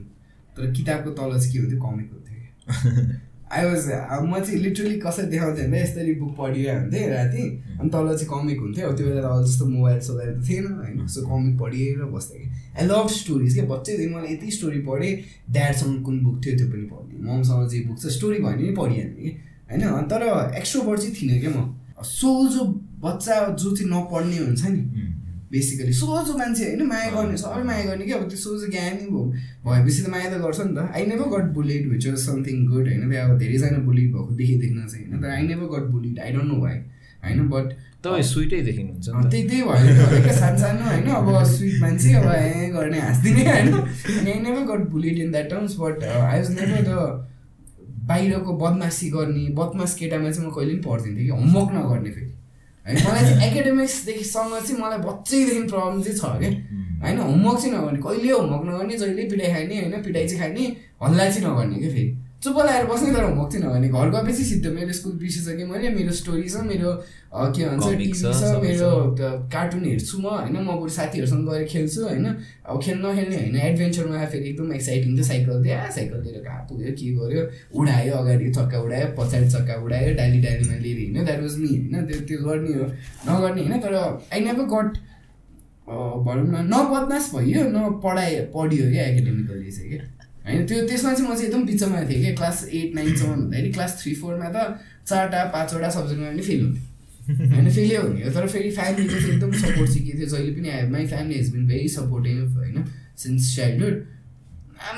तर 0.57 0.72
किताबको 0.72 1.11
तल 1.18 1.39
चाहिँ 1.41 1.53
के 1.53 1.59
हुन्थ्यो? 1.59 1.80
कमिक 1.83 2.11
हुन्थ्यो 2.12 3.20
आई 3.53 3.64
वाज 3.64 3.86
म 4.24 4.40
चाहिँ 4.40 4.59
लिटरली 4.61 4.98
कसरी 5.00 5.26
देखाउँथेँ 5.26 5.66
भने 5.66 5.80
यस्तरी 5.82 6.14
बुक 6.20 6.32
पढिरहेको 6.36 6.80
हुन्थेँ 6.80 7.09
राति। 7.09 7.42
अनि 7.80 7.88
तल 7.92 8.09
चाहिँ 8.16 8.28
कमिक 8.32 8.59
हुन्थ्यो। 8.61 8.92
त्यो 8.96 9.07
बेला 9.07 9.20
त 9.22 9.44
जस्तो 9.46 9.64
मोबाइल 9.68 10.00
सोबाइल 10.00 10.30
त 10.32 10.48
थिएन 10.48 10.66
होइन। 10.72 11.07
सो 11.07 11.20
कमिक 11.26 11.55
पढिएर 11.61 12.05
बस्थेँ 12.14 12.40
कि। 12.40 12.48
आई 12.78 12.86
लभ 12.86 13.09
स्टोरिज 13.12 13.55
क्या। 13.55 13.64
बच्चैदेखि 13.68 14.14
मलाई 14.14 14.32
यति 14.32 14.50
स्टोरी 14.50 14.80
पढेँ। 14.88 15.12
ड्याडसँग 15.53 16.03
कुन 16.05 16.16
बुक 16.24 16.36
थियो 16.44 16.57
त्यो 16.59 16.66
पनि 16.72 16.84
पढ्ने 16.92 17.14
ममसँग 17.28 17.68
जे 17.68 17.80
बुक 17.88 17.98
छ 18.00 18.12
स्टोरी 18.16 18.38
भयो 18.40 18.57
भने 18.57 18.72
पढिहाल्ने 18.72 19.20
कि। 19.20 19.30
होइन? 19.70 19.82
तर 20.11 20.22
एक्स्ट्रोभर्ट 20.57 21.00
चाहिँ 21.00 21.14
थिइनँ 21.16 21.40
क्या 21.40 21.50
म। 21.50 21.59
सोझो 22.03 22.64
बच्चा 23.05 23.34
जो 23.61 23.76
चाहिँ 23.76 23.90
नपढ्ने 23.92 24.38
हुन्छ 24.38 24.64
नि 24.66 24.82
बेसिकली 25.53 25.92
सोझो 25.92 26.36
मान्छे 26.38 26.64
होइन 26.64 26.82
माया 26.88 27.11
गर्ने 27.12 27.36
सबै 27.36 27.62
माया 27.70 27.84
गर्ने 27.84 28.05
कि 28.05 28.12
अब 28.12 28.28
त्यो 28.28 28.38
सोझो 28.38 28.66
ज्ञानी 28.72 29.07
भयो 29.07 29.24
भएपछि 29.64 30.03
त 30.03 30.09
माया 30.11 30.28
त 30.30 30.40
गर्छ 30.42 30.61
नि 30.61 30.74
त। 30.76 30.88
I 30.96 31.07
never 31.07 31.28
got 31.34 31.53
bullied 31.55 31.86
which 31.88 32.07
was 32.07 32.18
something 32.26 32.66
good 32.66 32.86
होइन? 32.88 33.11
त्यो 33.11 33.24
अब 33.24 33.38
धेरैजना 33.38 33.78
बुलिड 33.86 34.09
भएको 34.12 34.34
देखि 34.40 34.55
देख्न 34.62 34.86
चाहिँ 34.88 35.05
होइन? 35.07 35.22
तर 35.22 35.28
I 35.28 35.42
never 35.48 35.66
got 35.74 35.90
bullied 35.92 36.18
I 36.18 36.32
don't 36.32 36.53
know 36.53 36.61
why 36.62 36.76
होइन? 37.24 37.48
बट 37.48 37.66
तपाईँ 38.05 38.22
स्विटै 38.28 38.61
देखिनुहुन्छ 38.61 39.07
त्यही 39.09 39.48
त्यही 39.48 39.62
भयो 39.62 40.32
सानो 40.34 40.59
सानो 40.59 40.84
होइन? 40.84 41.07
अब 41.16 41.44
स्विट 41.53 41.80
मान्छे 41.82 42.14
अब 42.14 42.26
ए 42.32 42.70
गर्ने 42.74 43.00
हाँसिदिने 43.00 43.44
होइन? 43.50 43.74
I 43.74 44.38
never 44.40 44.64
got 44.72 44.88
bullied 44.90 45.18
in 45.18 45.30
that 45.32 45.50
terms 45.50 45.76
but 45.80 46.05
I 46.05 46.38
was 46.38 46.50
never 46.50 46.83
the 46.88 47.29
बाहिरको 48.08 48.53
बदमासी 48.58 49.11
गर्ने 49.11 49.49
बदमास 49.54 49.95
केटामा 49.95 50.30
चाहिँ 50.30 50.49
म 50.49 50.50
कहिले 50.54 50.72
पनि 50.72 50.83
पढ्दिनँ 50.87 51.16
थिएँ 51.16 51.26
कि 51.26 51.33
होमवर्क 51.33 51.70
नगर्ने 51.74 52.11
फेरि। 52.11 52.30
होइन 52.87 52.96
मलाई 53.07 53.25
चाहिँ 53.25 53.50
एकाडेमिक्सदेखिसँग 53.50 54.54
चाहिँ 54.59 54.80
मलाई 54.83 54.99
बच्चैदेखि 54.99 55.63
प्रब्लम 55.72 56.03
चाहिँ 56.03 56.18
छ 56.18 56.25
क्या 56.41 56.50
होइन 57.03 57.18
होमवर्क 57.18 57.59
चाहिँ 57.61 57.75
नगर्ने 57.76 58.00
कहिले 58.03 58.33
होमवर्क 58.33 58.64
नगर्ने 58.68 58.96
जहिले 58.99 59.25
पिटाइ 59.30 59.53
खाने 59.54 59.80
होइन 59.80 60.03
पिटाइ 60.03 60.29
चाहिँ 60.29 60.41
खाने 60.42 60.64
हल्ला 61.03 61.30
चाहिँ 61.30 61.46
नगर्ने 61.46 61.79
क्या 61.79 61.91
फेरि? 61.91 62.11
चुप्प 62.43 62.59
लगाएर 62.59 62.87
बस्ने 62.87 63.13
तर 63.14 63.23
होमवर्क 63.23 63.51
चाहिँ 63.53 63.67
नगर्ने 63.67 63.89
घर 63.89 64.09
गएपछि 64.11 64.45
सिद्धो 64.45 64.71
मेरो 64.75 64.93
स्कुल 64.93 65.13
बिर्सिसकेँ 65.19 65.67
मैले 65.67 65.89
मेरो 65.95 66.13
स्टोरी 66.21 66.49
छ 66.51 66.63
मेरो 66.67 66.93
के 67.55 67.64
भन्छ 67.64 67.87
टिभी 67.89 68.13
छ 68.13 68.51
मेरो 68.64 68.89
कार्टुन 69.53 69.85
हेर्छु 69.85 70.19
म 70.19 70.27
होइन 70.27 70.57
म 70.59 70.75
बरु 70.81 70.89
साथीहरूसँग 70.97 71.49
गएर 71.49 71.64
खेल्छु 71.73 72.03
होइन। 72.03 72.27
अब 72.27 72.81
खेल 72.83 72.99
नखेल्ने 73.05 73.37
होइन 73.37 73.57
एडभेन्चरमा 73.67 74.25
फेरि 74.33 74.49
एकदम 74.51 74.73
एक्साइटिङ 74.75 75.14
थियो 75.17 75.25
साइकल 75.31 75.63
थियो 75.64 75.77
आ 75.77 75.89
साइकल 75.97 76.19
लिएर 76.25 76.43
कहाँ 76.45 76.63
पुग्यो 76.71 76.93
के 76.99 77.13
गर्यो 77.21 77.43
उडायो 77.79 78.14
अगाडि 78.23 78.51
चक्का 78.59 78.81
उडायो 78.87 79.07
पछाडि 79.19 79.49
चक्का 79.55 79.75
उडायो 79.85 80.14
डाली 80.19 80.41
डालीमा 80.47 80.77
लिएर 80.83 80.99
हिँड्यो 80.99 81.25
द्याट 81.25 81.41
वाज 81.43 81.57
मी 81.63 81.69
होइन 81.69 82.07
त्यो 82.11 82.21
त्यो 82.29 82.39
गर्ने 82.49 82.73
हो 82.81 82.87
नगर्ने 83.31 83.63
होइन 83.63 83.81
तर 83.87 83.95
आई 84.33 84.41
नेभर 84.49 84.67
गट 84.75 84.99
भनौँ 86.27 86.47
न 86.49 86.67
न 86.67 86.83
बदमास 86.91 87.31
भयो 87.35 87.63
न 87.71 87.87
पढाइ 88.03 88.37
पढियो 88.55 88.91
क्या 88.91 89.05
एकाडेमिकली 89.05 89.71
चाहिँ 89.71 89.91
क्या। 89.91 90.05
होइन 90.47 90.67
त्यो 90.67 90.87
त्यसमा 90.89 91.13
चाहिँ 91.14 91.29
म 91.31 91.35
चाहिँ 91.35 91.47
एकदम 91.49 91.63
बिचमा 91.67 92.01
थिएँ 92.09 92.23
कि 92.25 92.33
क्लास 92.35 92.64
एट 92.73 92.95
नाइनसम्म 92.95 93.31
हुँदाखेरि 93.33 93.73
क्लास 93.73 93.93
थ्री 94.03 94.14
फोरमा 94.23 94.49
त 94.55 94.57
चारवटा 95.09 95.45
पाँचवटा 95.55 95.91
सब्जेक्टमा 95.91 96.31
पनि 96.31 96.43
फेल 96.43 96.61
हुन्थ्यो 96.64 96.91
होइन 97.53 97.71
फेलै 97.71 97.97
हुने 97.97 98.31
तर 98.35 98.47
फेरि 98.49 98.71
फ्यामिलीको 98.71 99.14
चाहिँ 99.14 99.33
एकदम 99.35 99.53
सपोर्ट 99.63 99.91
सिकेको 99.91 100.19
थियो 100.19 100.29
जहिले 100.29 100.53
पनि 100.57 100.69
आयो। 100.69 100.89
My 100.91 101.07
family 101.07 101.39
has 101.39 101.53
been 101.55 101.67
very 101.67 101.89
supportive 101.89 102.57
होइन 102.57 102.85
सिन्स 103.23 103.57
चाइल्डहुड 103.57 103.95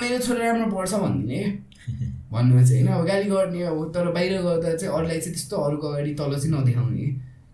मेरो 0.02 0.18
छोरा 0.18 0.46
राम्रो 0.46 0.70
पढ्छ 0.76 0.92
भनिदिने 0.94 1.38
क्या। 1.38 2.08
भन्नुमा 2.32 2.62
चाहिँ 2.62 2.82
होइन 2.82 2.94
अब 2.94 3.06
गाली 3.06 3.28
गर्ने 3.30 3.62
अब 3.62 3.92
तर 3.94 4.10
बाहिर 4.12 4.40
गर्दा 4.42 4.74
चाहिँ 4.74 4.94
अरूलाई 4.94 5.18
चाहिँ 5.20 5.34
त्यस्तो 5.34 5.56
अरूको 5.56 5.88
अगाडि 5.88 6.14
तल 6.20 6.32
चाहिँ 6.38 6.52
नदेखाउने। 6.54 7.06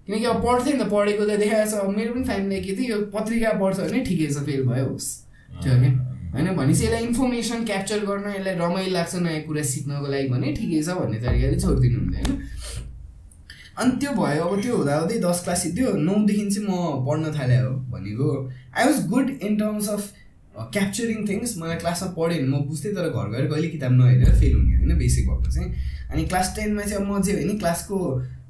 किनकि 0.07 0.25
अब 0.25 0.39
पढ्थेँ 0.47 0.73
नि 0.73 0.79
त 0.79 0.87
पढेको 0.93 1.25
त 1.27 1.39
देखाएको 1.43 1.71
छ। 1.71 1.75
अब 1.83 1.91
मेरो 1.97 2.15
पनि 2.15 2.25
फ्यामिलीलाई 2.25 2.61
के 2.61 2.77
थियो 2.79 2.97
यो 2.97 3.03
पत्रिका 3.11 3.51
पढ्छ 3.61 3.77
भने 3.81 4.05
ठिकै 4.07 4.27
छ 4.31 4.47
फेल 4.47 4.63
भयो 4.71 4.87
होस्। 4.87 5.09
त्यो 5.59 5.75
क्या। 5.83 5.91
होइन 6.33 6.55
भनेपछि 6.57 6.85
यसलाई 6.85 7.03
इन्फर्मेसन 7.05 7.65
क्याप्चर 7.65 8.05
गर्न 8.07 8.27
यसलाई 8.35 8.55
रमाइलो 8.59 8.93
लाग्छ 8.93 9.15
नयाँ 9.27 9.43
कुरा 9.43 9.63
सिक्नको 9.71 10.07
लागि 10.13 10.29
भने 10.29 10.53
ठिकै 10.59 10.83
छ 10.83 10.97
भन्ने 11.01 11.19
तरिकाले 11.21 11.59
छोडिदिनु 11.61 11.99
हुन्छ 12.01 12.17
होइन 12.19 12.39
अनि 13.81 13.93
त्यो 14.01 14.13
भयो 14.13 14.45
अब 14.45 14.63
त्यो 14.63 14.77
हुँदा 14.77 14.97
हुँदै 14.99 15.19
दस 15.21 15.43
क्लास 15.45 15.63
सिक्थ्यो 15.63 15.93
नौदेखि 15.99 16.47
चाहिँ 16.51 16.67
म 16.69 17.05
पढ्न 17.07 17.33
थालेँ 17.37 17.61
हो 17.61 17.71
भनेको। 17.93 18.29
I 18.77 18.85
was 18.87 19.07
good 19.09 19.31
in 19.31 19.57
terms 19.57 19.89
of 19.89 20.03
capturing 20.75 21.27
things 21.29 21.57
मलाई 21.59 21.77
क्लासमा 21.77 22.09
पढेँ 22.17 22.39
भने 22.39 22.49
म 22.49 22.61
बुझ्थेँ 22.69 22.93
तर 22.95 23.09
घर 23.09 23.29
गएर 23.31 23.47
कहिले 23.53 23.69
किताब 23.69 23.93
नहेरेर 23.93 24.35
फेल 24.41 24.55
हुने 24.55 24.77
होइन 24.77 24.99
बेसिक 24.99 25.29
भएको 25.29 25.51
चाहिँ। 25.51 25.69
अनि 26.13 26.25
क्लास 26.27 26.53
टेनमा 26.57 26.83
चाहिँ 26.83 27.05
अब 27.05 27.11
म 27.11 27.23
चाहिँ 27.23 27.39
होइन 27.39 27.59
क्लासको 27.59 27.99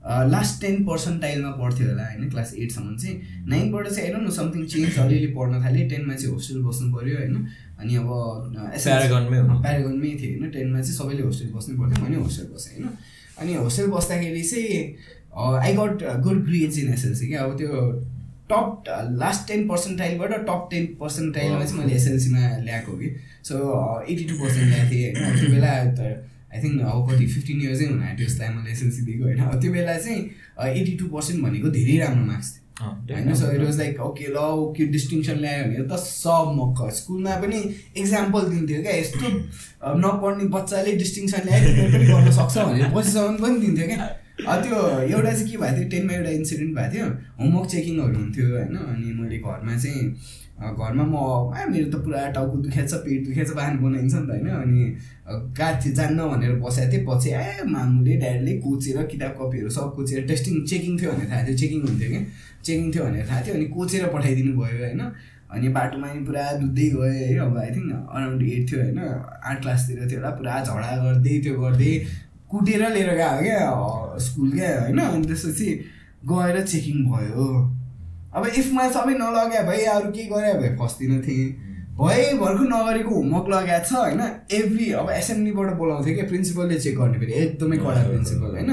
लास्ट 0.03 0.61
टेन 0.61 0.85
पर्सेन्टाइलमा 0.85 1.51
पढ्थ्यो 1.57 1.89
होला 1.89 2.05
होइन 2.05 2.29
क्लास 2.31 2.55
एटसम्म 2.57 2.97
चाहिँ। 2.97 3.45
नाइनबाट 3.49 3.89
चाहिँ 3.89 4.07
हेरौँ 4.07 4.21
न 4.23 4.31
समथिङ 4.33 4.67
चेन्ज 4.67 4.99
अलिअलि 4.99 5.27
पढ्न 5.37 5.63
थालेँ 5.65 5.89
टेनमा 5.89 6.15
चाहिँ 6.15 6.33
होस्टेल 6.35 6.63
बस्नु 6.63 6.87
पऱ्यो 6.95 7.17
होइन। 7.17 7.37
अनि 7.81 7.97
अब 7.97 8.09
प्यारागनमै 8.85 9.41
प्यारागनमै 9.61 10.11
थियो 10.21 10.31
होइन। 10.33 10.51
टेनमा 10.51 10.81
चाहिँ 10.81 10.97
सबैले 10.97 11.23
होस्टेल 11.23 11.53
बस्नु 11.53 11.79
पर्थ्यो 11.81 12.05
मैले 12.05 12.17
होस्टेल 12.17 12.47
बसेँ 12.55 12.73
होइन। 12.75 12.89
अनि 13.41 13.55
होस्टेल 13.55 13.87
बस्दाखेरि 13.91 14.43
चाहिँ 14.43 14.79
I 15.37 15.73
got 15.77 16.03
good 16.25 16.39
grades 16.47 16.79
in 16.79 16.93
SLC 16.93 17.29
क्या। 17.29 17.45
अब 17.45 17.57
त्यो 17.59 17.71
टप 18.51 18.89
लास्ट 19.21 19.47
टेन 19.49 19.69
पर्सेन्टाइलबाट 19.69 20.33
टप 20.49 20.69
टेन 20.71 20.87
पर्सेन्टाइलमा 21.01 21.65
चाहिँ 21.65 21.79
मैले 21.79 21.95
एसएलसीमा 21.97 22.41
ल्याएको 22.65 22.93
कि। 22.99 23.15
सो 23.45 23.55
एट्टी 24.03 24.25
टू 24.25 24.35
पर्सेन्ट 24.41 24.69
ल्याएको 24.69 24.91
थिएँ। 24.91 25.13
होइन 25.15 25.39
त्यो 25.39 25.51
बेला 25.53 25.73
आई 26.55 26.63
थिङ्क 26.63 26.81
अब 26.83 27.11
कति 27.11 27.27
फिफ्टिन 27.35 27.61
इयर्सै 27.63 27.87
हुन 27.87 28.03
आँट्यो 28.03 28.27
यसलाई 28.27 28.49
मैले 28.55 28.71
एसएलसी 28.73 29.03
दिएको 29.03 29.25
होइन। 29.25 29.61
त्यो 29.61 29.73
बेला 29.73 29.99
चाहिँ 29.99 30.19
एट्टी 30.79 30.97
टू 31.01 31.07
पर्सेन्ट 31.15 31.45
भनेको 31.45 31.69
धेरै 31.77 31.97
राम्रो 31.99 32.25
मार्क्स 32.27 32.51
थियो। 32.53 32.61
होइन 33.11 33.35
so 33.35 33.51
it 33.53 33.61
was 33.61 33.79
like 33.79 34.01
okay 34.01 34.27
ल 34.27 34.37
ओके 34.61 34.87
डिस्टिङसन 34.93 35.37
ल्यायो 35.41 35.65
भने 35.65 35.85
त 35.89 36.01
सब 36.03 36.53
मक्क। 36.59 36.79
स्कुलमा 36.99 37.37
पनि 37.43 37.59
इक्जाम्पल 37.97 38.49
दिन्थ्यो 38.55 38.83
क्या। 38.83 38.95
यस्तो 38.97 39.27
नपढ्ने 40.01 40.45
बच्चाले 40.57 40.97
डिस्टिङसन 41.03 41.43
ल्यायो 41.49 41.69
पनि 41.93 42.07
गर्न 42.13 42.31
सक्छ 42.41 42.57
भनेर 42.59 42.91
पछिसम्म 42.97 43.37
पनि 43.43 43.61
दिन्थ्यो 43.67 43.87
क्या। 43.93 44.09
त्यो 44.41 44.77
एउटा 45.13 45.33
चाहिँ 45.33 45.49
के 45.51 45.57
भएको 45.57 45.77
थियो? 45.77 45.89
टेनमा 45.93 46.13
एउटा 46.15 46.31
इन्सिडेन्ट 46.41 46.73
भएको 46.77 46.93
थियो। 46.93 47.07
होमवर्क 47.41 47.67
चेकिङहरू 47.71 48.17
हुन्थ्यो 48.17 48.47
होइन? 48.51 48.77
अनि 48.91 49.13
मैले 49.21 49.39
घरमा 49.39 49.77
चाहिँ 49.77 50.05
घरमा 50.61 51.05
म 51.05 51.15
आ 51.57 51.65
मेरो 51.73 51.89
त 51.91 52.05
पुरा 52.05 52.27
टाउको 52.37 52.57
दुखेछ 52.65 52.93
पेट 53.05 53.25
दुखेछ 53.27 53.51
बाहन 53.57 53.77
बनाइन्छ 53.81 54.15
नि 54.15 54.27
त 54.27 54.31
होइन। 54.31 54.49
अनि 54.61 54.83
थियो 55.81 55.93
जान्न 55.95 56.29
भनेर 56.29 56.53
बसेको 56.61 56.93
थिएँ। 56.93 57.05
पछि 57.09 57.31
ए 57.31 57.65
मामुले 57.65 58.17
ड्याडीले 58.21 58.53
कोचेर 58.61 59.03
किताब 59.13 59.33
कपीहरू 59.41 59.71
सब 59.71 59.95
कोचेर 59.97 60.27
टेस्टिङ 60.29 60.61
चेकिङ 60.71 60.99
थियो 61.01 61.13
भनेर 61.13 61.31
थाहा 61.33 61.43
थियो 61.47 61.57
चेकिङ 61.57 61.81
हुन्थ्यो 61.89 62.09
कि? 62.13 62.21
चेकिङ 62.65 62.93
थियो 62.95 63.05
भनेर 63.05 63.27
थाहा 63.31 63.41
थियो। 63.41 63.55
अनि 63.55 63.67
कोचेर 63.77 64.07
पठाइदिनु 64.15 64.53
भयो 64.61 64.79
होइन। 64.85 65.03
अनि 65.51 65.69
बाटोमा 65.77 66.13
नि 66.13 66.21
पुरा 66.29 66.45
दुध्दै 66.61 66.89
गयो 66.91 67.03
है। 67.03 67.39
अब 67.47 67.57
आई 67.59 67.71
थिङ्क 67.77 67.91
अराउन्ड 68.15 68.43
एट 68.43 68.71
थियो 68.71 68.81
होइन। 68.85 68.99
आठ 69.01 69.63
क्लासतिर 69.63 70.07
थियो 70.11 70.21
होला। 70.21 70.31
पुरा 70.37 70.61
झगडा 70.65 70.93
गर्दै 71.05 71.39
त्यो 71.41 71.55
गर्दै 71.61 71.93
कुटेर 72.51 72.83
लिएर 72.93 73.13
गयो 73.17 73.43
क्या 73.43 73.59
स्कुल 74.29 74.51
क्या 74.53 74.71
होइन। 74.81 74.99
अनि 75.01 75.27
त्यसपछि 75.27 75.69
गएर 76.31 76.57
चेकिङ 76.67 77.05
भयो। 77.11 77.49
अब 78.37 78.47
इफ 78.47 78.67
मैले 78.73 78.93
सबै 78.93 79.15
नलगाए 79.15 79.63
भए 79.67 79.85
अरू 79.93 80.11
केही 80.13 80.27
गरे? 80.29 80.53
भए 80.55 80.77
फस्दिनँ 80.81 81.21
थिएँ। 81.23 81.49
भए 81.99 82.33
भर्खर 82.39 82.67
नगरेको 82.69 83.15
होमवर्क 83.15 83.49
लगाएको 83.51 83.89
छ 83.89 83.93
होइन? 83.95 84.21
एभ्री 84.53 84.91
अब 85.01 85.11
एसेम्ब्लीबाट 85.11 85.75
बोलाउँथ्यो 85.77 86.15
क्या 86.15 86.27
प्रिन्सिपलले 86.29 86.79
चेक 86.81 86.97
गर्ने 86.99 87.19
फेरि 87.19 87.33
एकदमै 87.43 87.77
कडा 87.77 88.03
प्रिन्सिपल 88.07 88.51
होइन? 88.57 88.71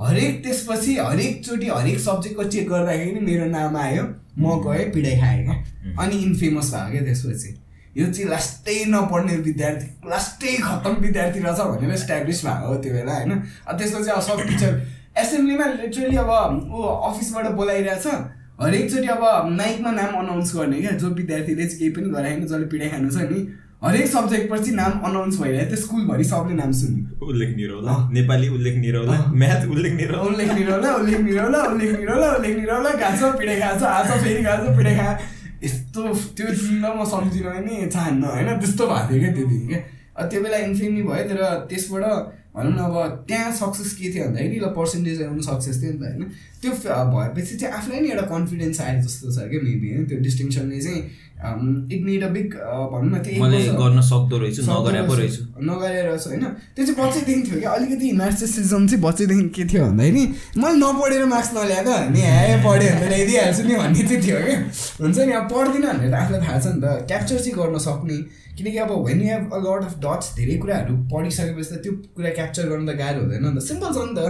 हरेक 0.00 0.42
त्यसपछि 0.44 0.96
हरेकचोटि 0.98 1.68
हरेक 1.68 1.98
सब्जेक्टको 2.00 2.44
चेक 2.44 2.68
गर्दाखेरि 2.70 3.20
मेरो 3.20 3.46
नाम 3.50 3.76
आयो 3.76 4.02
म 4.38 4.58
गएँ 4.64 4.84
पिडाइ 4.94 5.16
खाएँ 5.20 5.44
क्या। 5.44 5.56
अनि 6.02 6.16
इन्फेमस 6.24 6.72
भयो 6.74 6.90
क्या 6.90 7.02
त्यसपछि। 7.04 7.50
यो 7.96 8.06
चाहिँ 8.06 8.28
लास्टै 8.30 8.78
नपढ्ने 8.88 9.36
विद्यार्थी 9.44 9.86
लास्टै 10.10 10.56
खत्तम 10.62 10.94
विद्यार्थी 11.04 11.40
रहेछ 11.40 11.60
भनेर 11.60 11.94
इस्ट्याब्लिस 11.94 12.44
भएको 12.46 12.66
हो 12.68 12.74
त्यो 12.82 12.92
बेला 12.94 13.14
होइन? 13.14 13.32
त्यसपछि 13.78 14.10
अब 14.10 14.20
सब 14.22 14.42
टिचर 14.48 14.72
एसेम्ब्लीमा 15.18 15.66
लिटरली 15.76 16.16
अब 16.16 16.30
ऊ 16.72 16.82
अफिसबाट 17.10 17.46
बोलाइरहेछ। 17.58 18.06
हरेकचोटि 18.58 19.08
अब 19.08 19.22
माइकमा 19.56 19.90
नाम 19.92 20.14
अनाउन्स 20.20 20.54
गर्ने 20.56 20.80
क्या। 20.80 20.90
जो 20.98 21.08
विद्यार्थीले 21.14 21.64
चाहिँ 21.64 21.78
केही 21.78 21.90
पनि 21.94 22.10
गराएन 22.10 22.44
जसले 22.44 22.66
पिडाइ 22.66 22.88
खानु 22.90 23.10
छ 23.10 23.30
नि 23.30 23.40
हरेक 23.84 24.06
सब्जेक्ट 24.10 24.50
पछि 24.52 24.70
नाम 24.74 24.92
अनाउन्स 25.08 25.40
भइरहेको 25.40 25.70
थियो। 25.70 25.80
स्कुलभरि 25.82 26.24
सबले 26.24 26.54
नाम 26.54 26.72
सुन्ने 26.78 27.26
उल्लेख 27.26 27.50
निरौला। 27.56 27.94
नेपाली 28.12 28.48
उल्लेख 28.56 28.76
निरौला। 28.76 29.18
म्याथ 29.42 29.66
उल्लेख 29.70 29.92
निरौला। 29.94 30.22
उल्लेख 30.28 30.50
निरौला 30.58 30.90
उल्लेख 30.94 31.20
निरौला 31.20 31.60
उल्लेख 31.70 31.92
निरौला 31.98 32.32
उल्लेख 32.36 32.56
निरौला। 32.56 32.90
घाँस 32.92 33.22
पिडाइ 33.38 33.60
खान्छ 33.60 33.82
आज 33.82 34.10
फेरि 34.24 34.42
खान्छ 34.44 34.76
पिडाइ 34.78 34.94
खा 34.96 35.08
यस्तो 35.62 36.02
त्यो 36.34 36.46
दिन 36.58 36.84
म 36.98 37.04
सम्झिन 37.12 37.46
नि 37.62 37.86
चाहन्न 37.86 38.24
होइन? 38.24 38.50
त्यस्तो 38.58 38.86
भएको 38.86 39.08
थियो 39.08 39.20
क्या 39.22 39.32
त्यो 39.38 39.46
दिन 39.46 39.62
क्या 39.68 40.26
त्यो 40.26 40.40
बेला 40.42 40.58
इन्फेमी 40.66 41.02
भयो 41.02 41.24
तर 41.30 41.40
त्यसबाट 41.70 42.04
भनौँ 42.58 42.72
न 42.74 42.78
अब 42.88 43.24
त्यहाँ 43.28 43.52
सक्सेस 43.54 43.92
के 43.94 44.12
थियो 44.14 44.24
भन्दाखेरि 44.26 44.58
ल 44.58 44.74
पर्सेन्टेज 44.74 45.22
आउनु 45.22 45.42
सक्सेस 45.46 45.76
थियो 45.82 45.92
नि 45.92 45.98
त 45.98 46.04
होइन। 46.10 46.24
त्यो 46.62 46.72
भएपछि 47.14 47.56
चाहिँ 47.56 47.74
आफूलाई 47.74 48.00
नि 48.00 48.08
एउटा 48.10 48.26
कन्फिडेन्स 48.34 48.80
आयो 48.80 49.00
जस्तो 49.06 49.30
छ 49.30 49.48
क्या 49.50 49.60
मेबी 49.62 49.88
होइन? 49.94 50.04
त्यो 50.10 50.18
डिस्टिङसनले 50.26 50.80
चाहिँ 50.82 51.00
इट 51.38 52.00
निड 52.04 52.22
अ 52.24 52.28
बिग 52.28 52.54
भनौँ 52.92 53.10
न 53.10 53.22
त्यही 53.22 53.38
गर्न 53.78 54.00
सक्दो 54.02 54.38
रहेछ 54.38 54.58
नगरे 54.68 55.02
पो 55.08 55.14
रहेछ। 55.14 55.36
रहेछ। 56.08 56.26
होइन? 56.26 56.44
त्यो 56.74 56.84
चाहिँ 56.86 56.96
बच्चैदेखि 56.98 57.42
थियो 57.50 57.60
क्या 57.60 57.70
अलिकति 57.70 58.10
नार्सिसिजम 58.18 58.86
चाहिँ 58.88 59.02
बच्चैदेखि 59.04 59.48
के 59.54 59.64
थियो 59.70 59.84
भन्दाखेरि 59.84 60.24
मैले 60.58 60.76
नपढेर 60.82 61.24
मार्क्स 61.34 61.50
नल्याएको 61.56 61.94
नि 62.10 62.20
ह्या 62.26 62.56
पढेँ 62.66 62.90
भने 62.98 63.08
ल्याइदिइहाल्छु 63.08 63.62
नि 63.68 63.74
भन्ने 63.76 64.02
चाहिँ 64.08 64.22
थियो 64.26 64.38
क्या। 64.44 64.58
हुन्छ 64.98 65.18
नि 65.18 65.32
अब 65.38 65.46
पढ्दिनँ 65.54 65.92
भनेर 65.94 66.14
आफूलाई 66.20 66.40
थाहा 66.42 66.58
छ 66.58 66.66
नि 66.74 66.80
त 66.82 66.84
क्याप्चर 67.06 67.38
चाहिँ 67.38 67.56
गर्न 67.58 67.78
सक्ने। 67.86 68.18
किनकि 68.58 68.78
अब 68.82 68.90
when 69.06 69.20
you 69.22 69.26
have 69.30 69.42
a 69.54 69.58
lot 69.62 69.82
of 69.86 69.94
dots 70.02 70.34
धेरै 70.36 70.56
कुराहरू 70.62 70.94
पढिसकेपछि 71.10 71.70
त 71.70 71.82
त्यो 71.82 71.92
कुरा 72.18 72.30
क्याप्चर 72.38 72.64
गर्नु 72.68 72.86
त 72.90 72.94
गाह्रो 72.98 73.20
हुँदैन 73.22 73.44
नि 73.46 73.50
त। 73.54 73.62
सिम्पल 73.70 73.90
छ 73.94 73.98
नि 74.08 74.14
त 74.18 74.20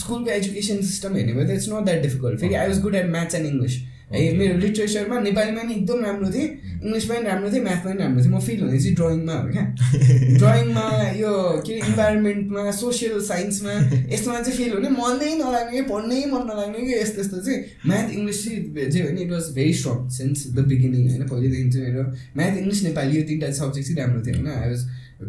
स्कुलको 0.00 0.30
एजुकेसन 0.30 0.76
सिस्टम 0.88 1.16
हेर्ने 1.16 1.32
भयो 1.32 1.46
त 1.48 1.50
इट्स 1.56 1.68
नट 1.72 1.84
द्याट 1.88 2.00
डिफिकल्ट 2.04 2.36
फेरि 2.40 2.54
I 2.54 2.66
was 2.68 2.78
good 2.84 2.94
at 3.00 3.08
maths 3.16 3.34
and 3.34 3.46
English 3.52 3.74
है 4.12 4.20
मेरो 4.38 4.58
लिट्रेचरमा 4.58 5.18
नेपालीमा 5.20 5.62
नि 5.62 5.74
एकदम 5.74 6.04
राम्रो 6.04 6.30
थिएँ 6.32 6.48
इङ्ग्लिसमा 6.82 7.14
पनि 7.14 7.26
राम्रो 7.28 7.50
थिएँ 7.52 7.62
म्याथमा 7.62 7.90
पनि 7.90 8.00
राम्रो 8.02 8.22
थिएँ। 8.24 8.32
म 8.32 8.38
फिल 8.40 8.60
हुने 8.62 8.78
चाहिँ 8.80 8.94
ड्रइङमा 8.94 9.34
हो 9.34 9.48
क्या। 9.52 9.64
ड्रइङमा 10.40 10.84
यो 11.18 11.32
के 11.66 11.74
इन्भाइरोमेन्टमा 11.78 12.70
सोसियल 12.78 13.20
साइन्समा 13.28 13.72
यस्तोमा 14.14 14.40
चाहिँ 14.40 14.56
फिल 14.58 14.72
हुने 14.74 14.88
मनै 14.96 15.32
नलाग्ने 15.42 15.76
कि 15.76 15.82
पढ्नै 15.92 16.20
मन 16.32 16.42
नलाग्ने 16.50 16.86
कि 16.86 16.94
यस्तो 16.94 17.20
यस्तो 17.20 17.40
चाहिँ 17.40 17.58
म्याथ 17.86 18.08
इङ्ग्लिस 18.16 18.44
चाहिँ 18.44 18.88
जे 18.90 19.02
भने 19.02 19.20
it 19.22 19.30
was 19.32 19.50
very 19.54 19.74
strong 19.80 20.08
since 20.18 20.46
the 20.56 20.66
beginning 20.72 21.02
होइन 21.10 21.26
पहिलेदेखि 21.28 21.70
चाहिँ 21.70 21.86
मेरो 21.88 22.04
म्याथ 22.36 22.56
इङ्ग्लिस 22.62 22.82
नेपाली 22.88 23.16
यो 23.18 23.22
तिनवटा 23.28 23.52
सब्जेक्ट 23.60 23.86
चाहिँ 23.88 24.00
राम्रो 24.00 24.20
थियो 24.26 24.36
होइन। 24.36 24.48
I 24.56 24.68
was 24.70 24.82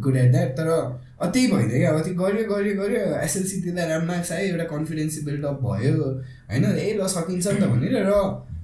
good 0.04 0.16
at 0.18 0.32
that 0.32 0.52
तर 0.58 0.70
त्यही 1.24 1.48
भइदियो 1.52 1.80
क्या 1.80 1.90
अब 1.92 2.02
त्यो 2.06 2.14
गऱ्यो 2.16 2.44
गऱ्यो 2.52 2.74
गऱ्यो 2.82 3.02
एसएलसी 3.28 3.62
दिँदा 3.62 3.86
राम्रो 3.92 4.08
मार्क्स 4.08 4.32
आयो 4.32 4.46
एउटा 4.52 4.66
कन्फिडेन्स 4.72 5.24
बिल्डअप 5.26 5.58
भयो 5.66 5.96
होइन। 6.52 6.64
ए 6.78 6.94
ल 7.00 7.08
सकिन्छ 7.16 7.48
नि 7.48 7.60
त 7.60 7.74
भनेर 7.74 7.96
र 8.08 8.22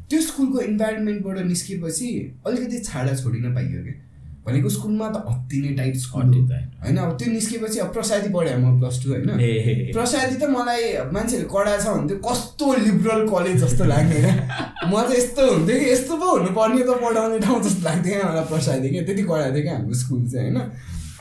त्यो 0.09 0.21
स्कुलको 0.21 0.59
इन्भाइरोमेन्टबाट 0.61 1.37
निस्केपछि 1.45 2.09
अलिकति 2.47 2.79
छाडा 2.81 3.13
छोडिन 3.15 3.53
पाइयो 3.55 3.83
क्या 3.83 4.01
भनेको 4.45 4.69
स्कुलमा 4.69 5.07
त 5.09 5.21
अति 5.29 5.59
नै 5.61 5.69
टाइट 5.75 5.95
स्कुल 5.97 6.33
होइन 6.81 6.97
अब 7.03 7.17
त्यो 7.19 7.31
निस्केपछि 7.31 7.79
अब 7.79 7.87
प्रसादी 7.93 8.29
पढेँ 8.29 8.57
म 8.57 8.79
प्लस 8.79 9.01
टू 9.03 9.09
होइन। 9.11 9.29
प्रसादी 9.93 10.35
त 10.35 10.49
मलाई 10.49 10.83
मान्छेहरू 11.13 11.47
कडा 11.49 11.77
छ 11.77 11.85
भने 11.87 12.07
चाहिँ 12.09 12.21
कस्तो 12.27 12.73
लिबरल 12.83 13.27
कलेज 13.29 13.57
जस्तो 13.63 13.85
लाग्ने 13.85 14.21
क्या। 14.21 14.35
म 14.85 14.93
चाहिँ 14.93 15.17
यस्तो 15.17 15.49
हुन्थ्यो 15.49 15.79
कि 15.79 15.89
यस्तो 15.91 16.17
पो 16.17 16.29
हुनुपर्ने 16.35 16.83
त 16.83 17.01
पढाउने 17.01 17.39
ठाउँ 17.41 17.61
जस्तो 17.63 17.89
लाग्थ्यो 17.89 18.13
क्या 18.13 18.29
मलाई 18.29 18.45
प्रसादी 18.53 18.89
क्या 18.89 19.03
त्यति 19.03 19.23
कडा 19.23 19.49
थियो 19.49 19.63
क्या 19.63 19.75
हाम्रो 19.75 20.01
स्कुल 20.03 20.25
चाहिँ 20.29 20.51
होइन। 20.51 20.71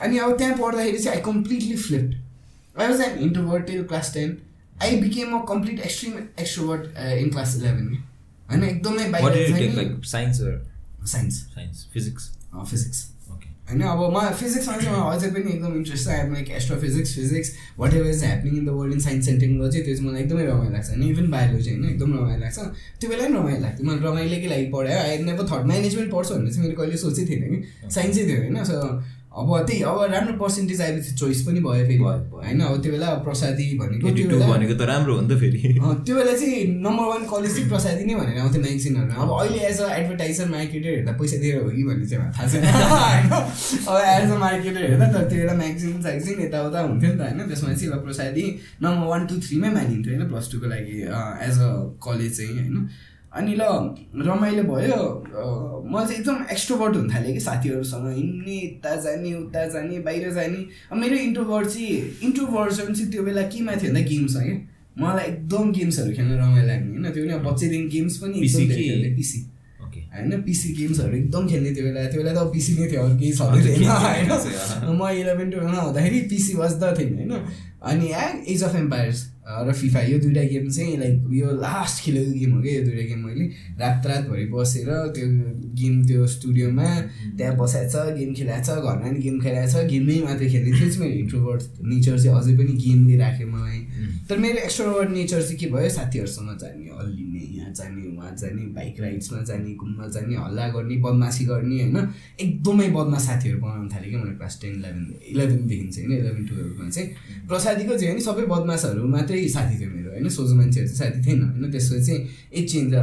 अनि 0.04 0.18
अब 0.18 0.36
त्यहाँ 0.38 0.56
पढ्दाखेरि 0.60 0.98
चाहिँ 0.98 1.16
I 1.16 1.24
completely 1.24 1.76
flipped 1.88 2.80
I 2.80 2.88
was 2.88 3.00
an 3.00 3.18
introvert 3.24 3.66
till 3.66 3.82
class 3.92 4.14
ten 4.14 4.38
I 4.82 5.00
became 5.00 5.38
a 5.38 5.44
complete 5.48 5.80
extreme 5.80 6.12
extrovert 6.40 6.82
in 7.22 7.30
class 7.30 7.56
eleven 7.56 8.03
होइन 8.50 8.62
एकदमै 8.64 9.04
science 10.12 10.36
science 11.12 11.34
science 11.54 11.88
physics 11.94 12.30
physics 12.70 13.10
होइन 13.68 13.82
अब 13.82 14.00
म 14.14 14.20
फिजिक्समा 14.38 14.76
चाहिँ 14.76 14.94
मलाई 14.94 15.16
अझै 15.16 15.28
पनि 15.34 15.52
एकदम 15.52 15.76
इन्ट्रेस्ट 15.76 16.04
छ 16.04 16.08
I'm 16.14 16.32
like 16.32 16.50
astrophysics 16.56 17.14
physics 17.16 17.52
whatever 17.94 18.08
is 18.08 18.24
happening 18.24 18.56
in 18.56 18.64
the 18.66 18.70
world 18.78 18.94
in 18.94 19.00
science 19.00 19.28
and 19.28 19.40
technology 19.40 19.80
त्यो 19.82 19.94
चाहिँ 19.96 20.08
मलाई 20.08 20.22
एकदमै 20.22 20.44
रमाइलो 20.46 20.72
लाग्छ 20.72 20.88
होइन 20.90 21.02
इभन 21.04 21.30
बायोलोजी 21.30 21.70
होइन 21.70 21.84
एकदम 21.90 22.10
रमाइलो 22.18 22.40
लाग्छ। 22.42 22.58
त्यो 23.00 23.10
बेला 23.10 23.22
पनि 23.24 23.34
रमाइलो 23.38 23.60
लाग्थ्यो 23.62 23.86
मैले 23.86 24.06
रमाइलोकै 24.08 24.48
लागि 24.48 24.66
पढायो। 24.74 24.98
आई 25.04 25.18
नेभर 25.30 25.44
थर्ड 25.52 25.64
म्यानेजमेन्ट 25.72 26.12
पढ्छु 26.12 26.34
भन्ने 26.34 26.50
चाहिँ 26.50 26.62
मैले 26.64 26.76
कहिले 26.80 26.96
सोचेको 27.04 27.28
थिएन 27.30 27.42
कि। 27.54 27.90
साइन्सै 27.96 28.22
थियो 28.28 28.38
होइन 28.42 28.56
सो 28.70 28.76
अब 29.34 29.48
त्यही 29.66 29.82
अब 29.82 29.98
राम्रो 30.10 30.34
पर्सेन्टेज 30.38 30.80
आएपछि 30.80 31.12
चोइस 31.20 31.40
पनि 31.46 31.60
भयो 31.60 31.84
फेरि। 31.86 31.98
भयो। 31.98 32.38
होइन 32.38 32.60
अब 32.60 32.82
त्यो 32.82 32.90
बेला 32.92 33.08
प्रसादी 33.26 33.64
भनेको 33.78 34.06
भनेको 34.52 34.74
त 34.78 34.86
राम्रो 34.90 35.14
हो 35.14 35.20
नि 35.20 35.28
त 35.28 35.38
फेरि। 35.40 35.58
त्यो 36.06 36.14
बेला 36.16 36.34
चाहिँ 36.38 36.58
नम्बर 36.84 37.04
वान 37.10 37.22
कलेज 37.32 37.52
चाहिँ 37.54 37.68
प्रसादी 37.68 38.04
नै 38.04 38.14
भनेर 38.14 38.38
आउँथ्यो 38.40 38.60
म्यागजिनहरू 38.62 39.22
अब 39.22 39.30
अहिले 39.38 39.58
एज 39.68 39.80
अ 39.80 39.88
एडभर्टाइजर 39.94 40.46
मार्केटर 40.54 40.90
हेर्दा 40.94 41.12
पैसा 41.18 41.36
दिएर 41.42 41.56
हो 41.62 41.70
कि 41.70 41.82
भन्ने 41.88 42.06
चाहिँ 42.06 42.30
थाहा 42.30 42.46
छैन। 42.52 42.62
अब 43.90 43.96
एज 44.14 44.30
अ 44.30 44.38
मार्केटर 44.44 44.82
हेर्दा 44.90 45.06
तर 45.14 45.24
त्यो 45.30 45.38
बेला 45.40 45.54
म्यागजिन 45.62 45.96
स्यागजिन 46.02 46.42
यताउता 46.44 46.78
हुन्थ्यो 46.88 47.10
नि 47.10 47.18
त 47.18 47.20
होइन। 47.26 47.40
त्यसमा 47.48 47.72
चाहिँ 47.74 47.90
अब 47.92 48.04
प्रसादी 48.04 48.44
नम्बर 48.82 49.06
वान 49.12 49.26
टू 49.26 49.40
थ्रीमै 49.48 49.70
मानिन्थ्यो 49.78 50.14
होइन 50.14 50.28
प्लस 50.30 50.46
टूको 50.52 50.66
लागि 50.74 50.96
एज 51.48 51.58
अ 51.58 51.72
कलेज 52.06 52.30
चाहिँ 52.38 52.54
होइन। 52.54 52.86
अनि 53.34 53.54
ल 53.54 53.62
रमाइलो 54.26 54.62
भयो। 54.64 55.00
म 55.84 56.04
चाहिँ 56.04 56.18
एकदम 56.18 56.36
एक्सट्रोभर्ट 56.50 56.96
हुन 56.96 57.08
थालेँ 57.14 57.32
कि 57.34 57.40
साथीहरूसँग। 57.40 58.06
हिँड्ने 58.16 58.56
यता 58.56 58.94
जाने 59.04 59.34
उता 59.34 59.64
जाने 59.74 59.98
बाहिर 60.06 60.30
जाने। 60.34 60.60
अब 60.92 60.96
मेरो 60.98 61.16
इन्ट्रोभर्ट 61.28 61.68
चाहिँ 61.68 61.96
इन्ट्रोभर्सन 62.24 62.94
चाहिँ 62.94 63.10
त्यो 63.12 63.22
बेला 63.22 63.42
केमा 63.54 63.72
थियो 63.82 63.92
भन्दा 63.92 64.06
गेम्स 64.10 64.36
क्या 64.36 64.54
मलाई 64.98 65.26
एकदम 65.26 65.72
गेम्सहरू 65.72 66.12
खेल्न 66.14 66.38
रमाइलो 66.38 66.66
लाग्ने 66.68 66.90
होइन। 66.90 67.12
त्यो 67.12 67.22
पनि 67.24 67.32
अब 67.32 67.42
बच्चैदेखि 67.50 67.88
गेम्स 67.96 68.16
पनि 68.22 68.36
पिसी 68.40 69.40
होइन 70.14 70.42
पिसी 70.42 70.72
गेम्सहरू 70.74 71.16
एकदम 71.16 71.46
खेल्ने 71.48 71.70
त्यो 71.74 71.84
बेला। 71.84 72.06
त्यो 72.10 72.22
बेला 72.22 72.32
त 72.34 72.38
अब 72.38 72.52
पिसी 72.52 72.72
नै 72.78 72.86
थियो 72.90 73.02
अरू 73.02 73.18
केही 73.18 73.32
छँदै 73.34 73.60
थिएन 73.66 73.90
होइन। 73.90 74.94
म 74.94 75.08
इलेभेन 75.10 75.50
टुवेल्भमा 75.50 75.80
हुँदाखेरि 75.82 76.20
पिसी 76.30 76.54
वाज 76.54 76.72
द 76.82 76.94
थिङ 76.98 77.14
होइन। 77.14 77.32
अनि 77.82 78.06
एज 78.52 78.62
अफ 78.62 78.74
एम्पायर्स 78.76 79.18
र 79.44 79.72
फिफा 79.72 80.00
यो 80.00 80.18
दुइटा 80.18 80.42
गेम 80.50 80.68
चाहिँ 80.70 80.96
लाइक 80.98 81.24
यो 81.32 81.50
लास्ट 81.60 82.04
खेलेको 82.04 82.32
गेम 82.32 82.52
हो 82.54 82.60
क्या 82.62 82.72
यो 82.74 82.84
दुइटा 82.84 83.04
गेम 83.08 83.24
मैले 83.26 83.44
रात 83.80 84.06
रातभरि 84.06 84.44
बसेर 84.52 84.88
त्यो 85.16 85.26
गेम 85.80 85.94
त्यो 86.06 86.26
स्टुडियोमा 86.34 86.88
त्यहाँ 87.38 87.56
बसाएको 87.56 87.90
छ 87.92 88.16
गेम 88.18 88.32
खेलाएको 88.34 88.64
छ 88.64 88.78
घरमा 88.80 89.04
पनि 89.04 89.20
गेम 89.20 89.40
खेलाएको 89.40 89.70
छ 89.72 89.84
गेममै 89.90 90.16
मात्रै 90.24 90.48
खेल्ने 90.48 90.70
त्यो 90.78 90.88
चाहिँ 90.88 91.00
मेरो 91.00 91.18
इन्ट्रोभर्ट 91.20 91.62
नेचर 91.92 92.18
चाहिँ 92.18 92.36
अझै 92.38 92.56
पनि 92.58 92.72
गेमले 92.84 93.16
राख्यो 93.18 93.48
मलाई। 93.48 93.80
तर 94.28 94.38
मेरो 94.44 94.58
एक्स्ट्रोभर्ट 94.64 95.10
नेचर 95.10 95.42
चाहिँ 95.42 95.58
के 95.60 95.66
भयो? 95.74 95.88
साथीहरूसँग 95.98 96.50
जाने 96.60 96.84
यहाँ 96.88 97.04
जाने 97.78 98.16
उहाँ 98.16 98.30
जाने 98.36 98.66
बाइक 98.74 99.00
राइड्समा 99.00 99.40
जाने 99.42 99.74
घुम्न 99.74 100.10
जाने 100.10 100.34
हल्ला 100.36 100.68
गर्ने 100.68 100.96
बदमासी 100.96 101.44
गर्ने 101.44 101.76
होइन? 101.82 101.98
एकदमै 102.40 102.88
बदमास 102.88 103.26
साथीहरू 103.26 103.58
बनाउनु 103.60 103.88
थालेँ 103.94 104.10
क्या 104.10 104.20
मैले 104.22 104.36
क्लास 104.36 104.58
टेन 104.62 104.72
इलेभेन 104.74 105.06
इलेभेनदेखि 105.28 105.88
चाहिँ 105.88 106.08
होइन? 106.08 106.20
इलेभेन 106.20 106.44
टुवेल्भमा 106.46 106.90
चाहिँ। 106.90 107.08
प्रसादीको 107.48 107.98
चाहिँ 107.98 108.10
होइन 108.10 108.22
सबै 108.22 108.46
बदमासहरू 108.46 109.08
मात्रै 109.08 109.48
साथी 109.48 109.74
थियो 109.80 109.90
मेरो 109.90 110.10
होइन? 110.10 110.28
सोझो 110.28 110.54
मान्छेहरू 110.54 110.88
चाहिँ 110.90 111.00
साथी 111.02 111.18
थिएन 111.26 111.42
होइन? 111.42 111.70
त्यसपछि 111.70 112.04
चाहिँ 112.06 112.20
एक 112.52 112.70
चेन्ज 112.70 112.94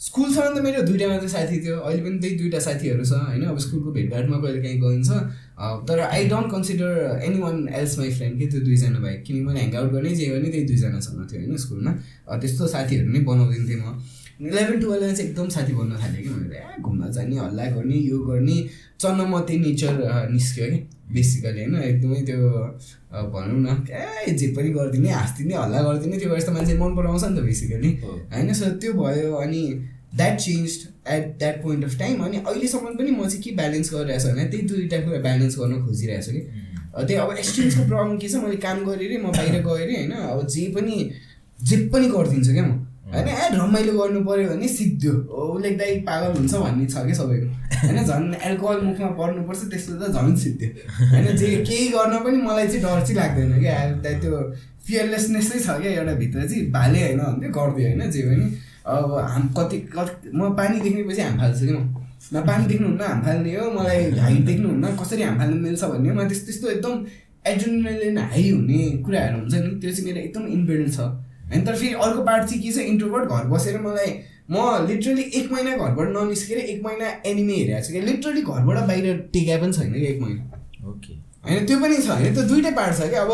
स्कुलसँग 0.00 0.56
त 0.56 0.60
मेरो 0.64 0.82
दुइटा 0.82 1.06
मात्रै 1.08 1.28
साथी 1.28 1.56
थियो। 1.64 1.76
अहिले 1.78 2.02
पनि 2.02 2.18
त्यही 2.20 2.36
दुइटा 2.38 2.58
साथीहरू 2.66 3.04
छ 3.04 3.12
होइन? 3.20 3.42
अब 3.52 3.58
स्कुलको 3.64 3.90
भेटघाटमा 3.92 4.36
कहिले 4.40 4.60
काहीँ 4.62 4.78
गइन्छ। 4.80 5.10
अँ, 5.10 5.84
तर 5.88 6.00
I 6.00 6.28
don't 6.28 6.48
consider 6.52 7.20
anyone 7.38 7.56
else 7.80 7.98
my 7.98 8.10
friend 8.16 8.38
कि 8.38 8.46
त्यो 8.48 8.60
दुईजना 8.64 8.98
बाहेक 8.98 9.22
किनकि 9.24 9.42
मैले 9.44 9.60
ह्याङ 9.60 9.76
आउट 9.76 9.92
गर्ने 9.92 10.14
जे 10.16 10.26
गर्ने 10.32 10.48
त्यही 10.50 10.66
दुईजनासँग 10.66 11.20
थियो 11.32 11.40
होइन? 11.40 11.56
स्कुलमा। 11.56 11.92
त्यस्तो 12.32 12.66
साथीहरू 12.66 13.12
नै 13.12 13.20
बनाउँदिन्थेँ 13.28 13.76
म। 13.76 14.00
इलेभेन 14.40 14.80
टुवेल्भमा 14.80 15.12
चाहिँ 15.12 15.30
एकदम 15.30 15.48
साथी 15.54 15.72
बन्न 15.74 15.96
थालेँ 16.02 16.22
कि 16.22 16.28
मैले 16.28 16.56
ए 16.56 16.80
घुम्न 16.80 17.10
जाने 17.12 17.36
हल्ला 17.36 17.64
गर्ने 17.76 17.96
यो 18.10 18.18
गर्ने। 18.24 18.56
चन्नमते 19.00 19.56
नेचर 19.58 19.94
निस्क्यो 20.32 20.66
कि 20.66 20.78
बेसिकली 21.14 21.60
होइन। 21.60 21.74
एकदमै 21.82 22.20
त्यो 22.28 22.38
भनौँ 23.32 23.60
न 23.60 23.68
ए 23.92 24.32
जे 24.32 24.46
पनि 24.56 24.70
गरिदिने 24.72 25.10
हाँसिदिने 25.10 25.54
हल्ला 25.56 25.82
गरिदिने 25.82 26.18
त्यो 26.18 26.36
यस्तो 26.36 26.52
मान्छे 26.52 26.74
मन 26.80 26.96
पराउँछ 26.96 27.24
नि 27.24 27.36
त 27.36 27.44
बेसिकली। 27.44 27.90
होइन 28.32 28.52
सो 28.52 28.70
त्यो 28.80 28.92
भयो 28.96 29.34
अनि 29.36 29.62
that 30.16 30.38
change 30.40 30.70
at 31.08 31.24
that 31.38 31.62
point 31.62 31.84
of 31.84 31.98
time 31.98 32.24
अनि 32.24 32.36
अहिलेसम्म 32.40 32.94
पनि 32.98 33.10
म 33.10 33.28
चाहिँ 33.28 33.42
के 33.42 33.50
ब्यालेन्स 33.60 33.94
गरिरहेको 33.94 34.22
छु 34.22 34.34
भने 34.34 34.44
त्यही 34.50 34.66
दुइटा 34.68 34.98
कुरा 35.04 35.20
ब्यालेन्स 35.26 35.58
गर्न 35.58 35.86
खोजिरहेको 35.86 36.22
छु 36.26 36.32
कि 36.32 36.42
त्यही 37.06 37.20
अब 37.22 37.36
एक्सपिरियन्सको 37.38 37.84
प्रब्लम 37.88 38.16
के 38.18 38.28
छ 38.28 38.44
मैले 38.44 38.56
काम 38.66 38.84
गरेँ 38.84 39.06
अरे 39.08 39.18
म 39.18 39.32
बाहिर 39.36 39.62
गएँ 39.62 39.82
अरे 39.84 39.96
होइन। 39.96 40.12
अब 40.12 40.46
जे 40.54 40.68
पनि 40.76 40.96
जे 41.58 41.76
पनि 41.92 42.08
गरिदिन्छु 42.16 42.52
क्या 42.52 42.64
म। 42.66 42.86
होइन 43.12 43.28
ए 43.28 43.48
रमाइलो 43.54 43.92
गर्नु 43.98 44.20
पऱ्यो 44.24 44.48
भने 44.48 44.68
सिक्थ्यो 44.68 45.12
उसले 45.12 45.70
दाइ 45.80 45.94
पागल 46.08 46.32
हुन्छ 46.38 46.54
भन्ने 46.54 46.86
छ 46.86 47.04
क्या 47.06 47.14
सबैको। 47.20 47.46
होइन 47.84 47.98
झन् 48.04 48.34
एल्कोहल 48.48 48.80
मुखमा 48.86 49.08
पर्नुपर्छ 49.20 49.62
त्यस्तो 49.70 49.94
त 50.00 50.10
झन् 50.14 50.36
सिक्थ्यो 50.42 50.68
होइन 51.12 51.36
जे 51.36 51.48
केही 51.68 51.88
गर्न 51.94 52.18
पनि 52.24 52.42
मलाई 52.42 52.66
चाहिँ 52.68 52.82
डर 52.82 53.00
चाहिँ 53.06 53.16
लाग्दैन 53.20 53.52
क्या। 53.60 53.78
अब 53.82 54.06
त्यो 54.22 54.42
फियरलेसनेसै 54.86 55.58
छ 55.60 55.78
क्या 55.80 55.92
एउटा 55.92 56.14
भित्र 56.20 56.46
चाहिँ। 56.48 56.66
भाले 56.72 57.00
होइन 57.06 57.18
भन्थ्यो 57.20 57.50
गरिदियो 57.56 57.88
होइन 57.88 58.10
जे 58.10 58.22
पनि। 58.28 58.46
अब 58.90 59.10
हाम 59.32 59.48
कति 59.56 59.78
कति 59.96 60.30
म 60.34 60.54
पानी 60.58 60.80
देख्नेपछि 60.80 61.22
हाम 61.22 61.38
फाल्छु 61.40 61.66
कि 61.66 61.72
म? 61.72 61.82
न 62.34 62.42
पानी 62.46 62.66
देख्नुहुन्न 62.66 63.02
हाम 63.02 63.20
फाल्ने 63.24 63.54
हो। 63.56 63.70
मलाई 63.72 64.10
हाइट 64.18 64.44
देख्नुहुन्न 64.46 64.96
कसरी 65.00 65.22
हाम 65.22 65.38
फाल्नु 65.38 65.56
मिल्छ 65.66 65.82
भन्ने 65.84 66.08
हो। 66.08 66.14
मलाई 66.14 66.28
त्यस्तो 66.28 66.46
त्यस्तो 66.46 66.70
एकदम 66.70 66.94
एड्रिनलिन 67.52 68.18
हाई 68.30 68.50
हुने 68.50 68.78
कुराहरू 69.04 69.36
हुन्छ 69.40 69.54
नि। 69.54 69.70
त्यो 69.80 69.90
चाहिँ 69.92 70.06
मेरो 70.06 70.20
एकदम 70.24 70.46
इनबिल्ड 70.56 70.92
छ। 70.92 71.10
होइन 71.50 71.64
तर 71.66 71.76
फेरि 71.76 71.92
अर्को 71.94 72.22
पार्ट 72.24 72.44
चाहिँ 72.48 72.62
के 72.62 72.72
छ? 72.72 72.78
इन्ट्रोभर्ट 72.88 73.30
घर 73.30 73.44
बसेर 73.48 73.80
मलाई 73.80 74.12
म 74.50 74.86
लिटरली 74.86 75.22
एक 75.38 75.52
महिना 75.52 75.76
घरबाट 75.78 76.08
ननिस्केर 76.10 76.58
एक 76.60 76.84
महिना 76.84 77.08
एनिमे 77.26 77.54
हेरेको 77.54 77.86
छु 77.86 77.92
क्या। 77.92 78.02
लिटरली 78.02 78.42
घरबाट 78.42 78.86
बाहिर 78.86 79.16
टेका 79.32 79.58
पनि 79.62 79.72
छैन 79.72 79.92
कि 79.92 80.06
एक 80.06 80.20
महिना। 80.20 80.88
ओके 80.90 81.14
होइन 81.44 81.66
त्यो 81.66 81.78
पनि 81.80 81.96
छ। 81.96 82.08
होइन 82.12 82.34
त्यो 82.34 82.44
दुइटै 82.48 82.70
पार्ट 82.78 82.96
छ 82.98 83.08
क्या। 83.10 83.22
अब 83.22 83.32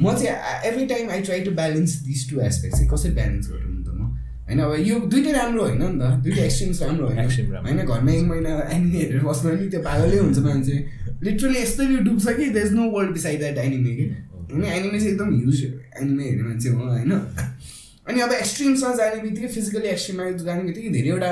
म 0.00 0.12
चाहिँ 0.14 0.68
every 0.68 0.86
time 0.86 1.10
I 1.10 1.20
try 1.22 1.40
to 1.40 1.50
balance 1.54 1.92
this 2.02 2.28
two 2.30 2.40
aspect 2.40 2.76
चाहिँ 2.76 2.88
कसरी 2.90 3.12
ब्यालेन्स 3.14 3.48
गरौँ 3.50 3.82
त 3.84 3.88
म? 3.94 4.08
होइन 4.48 4.60
अब 4.60 4.74
यो 4.86 4.98
दुइटै 5.12 5.32
राम्रो 5.32 5.62
होइन 5.64 5.82
नि 5.82 5.98
त। 6.00 6.10
दुइटै 6.24 6.42
एक्सट्रिम्स 6.44 6.82
राम्रो 6.82 7.06
होइन। 7.06 7.18
होइन 7.66 7.78
घरमा 7.78 8.12
एक 8.12 8.24
महिना 8.24 8.50
एनिमे 8.72 8.98
हेरेर 8.98 9.22
बस्नु 9.24 9.52
नि 9.54 9.68
त्यो 9.70 9.80
पागलै 9.86 10.18
हुन्छ 10.18 10.38
मान्छे। 10.46 10.76
लिटरली 11.22 11.58
यस्तरी 11.60 11.96
डुब्छ 12.08 12.26
कि। 12.28 12.48
There 12.50 12.66
is 12.66 12.72
no 12.72 12.90
world 12.90 13.12
beside 13.12 13.38
that 13.40 13.58
anime 13.58 13.94
कि 13.96 14.04
होइन 14.50 14.64
एनिमे 14.64 14.98
चाहिँ 14.98 15.12
एकदम 15.12 15.30
ह्युज 15.36 15.62
एनिमे 15.64 16.24
हेर्ने 16.24 16.42
मान्छे 16.48 16.68
हो 16.68 16.88
होइन। 16.88 17.12
अनि 18.06 18.20
अब 18.20 18.32
एक्सट्रिम्समा 18.32 18.94
जाने 18.94 19.22
बित्तिकै 19.22 19.48
फिजिकली 19.56 19.88
एक्सट्रिममा 19.88 20.24
जाने 20.46 20.62
बित्तिकै 20.68 20.90
धेरैवटा 20.96 21.30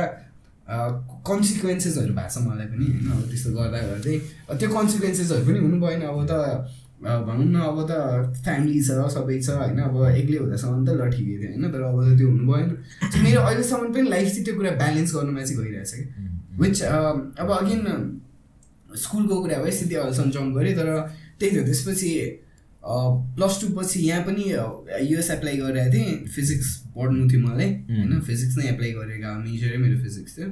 कन्सिक्वेन्सेसहरू 1.28 2.12
भएको 2.15 2.31
छ 2.35 2.39
मलाई 2.47 2.66
पनि 2.73 2.86
होइन? 2.86 3.07
अब 3.12 3.23
त्यस्तो 3.31 3.51
गर्दा 3.57 3.78
गर्दै 3.90 4.15
त्यो 4.61 4.69
कन्सिक्वेन्सेसहरू 4.77 5.43
पनि 5.49 5.59
हुनु 5.65 5.77
भएन। 5.85 6.03
अब 6.09 6.20
त 6.31 6.32
भनौँ 7.03 7.49
न 7.51 7.57
अब 7.66 7.78
त 7.90 7.93
फ्यामिली 8.44 8.81
छ 8.81 8.90
सबै 9.15 9.36
छ 9.43 9.59
होइन? 9.61 9.78
अब 9.85 9.97
एक्लै 10.23 10.39
हुँदासम्म 10.39 10.81
त 10.86 10.90
ल 10.97 11.03
ठिकै 11.12 11.35
थियो 11.40 11.51
होइन? 11.51 11.65
तर 11.74 11.82
अब 11.82 11.99
त 11.99 12.16
त्यो 12.19 12.28
हुनु 12.31 12.44
भएन। 12.53 12.69
मेरो 13.24 13.40
अहिलेसम्म 13.43 13.93
पनि 13.93 14.09
लाइफ 14.15 14.28
चाहिँ 14.32 14.44
त्यो 14.47 14.55
कुरा 14.57 14.70
ब्यालेन्स 14.82 15.11
गर्नुमा 15.16 15.43
चाहिँ 15.43 15.59
गइरहेछ 15.61 15.93
कि 15.93 16.05
विच 16.62 16.77
अब 17.43 17.49
अगेन 17.59 17.82
स्कुलको 19.03 19.35
कुरा 19.43 19.57
भयो 19.62 19.73
सिधै 19.77 19.97
अहिलेसम्म 19.99 20.31
जम्प 20.31 20.51
गरेँ 20.57 20.74
तर 20.78 20.89
त्यही 21.39 21.51
थियो। 21.53 21.65
त्यसपछि 21.69 22.11
प्लस 22.84 23.60
टू 23.60 23.68
पछि 23.76 24.00
यहाँ 24.00 24.22
पनि 24.24 24.44
युएस 25.10 25.30
एप्लाई 25.30 25.56
गरिरहेको 25.56 25.92
थिएँ। 25.94 26.26
फिजिक्स 26.34 26.76
पढ्नु 26.96 27.28
थियो 27.30 27.40
मलाई। 27.40 27.68
होइन 27.90 28.20
फिजिक्स 28.20 28.56
नै 28.59 28.68
एप्लाई 28.68 28.92
गरेको। 28.92 29.34
मेजरै 29.42 29.78
मेरो 29.78 29.98
फिजिक्स 30.02 30.38
थियो। 30.38 30.48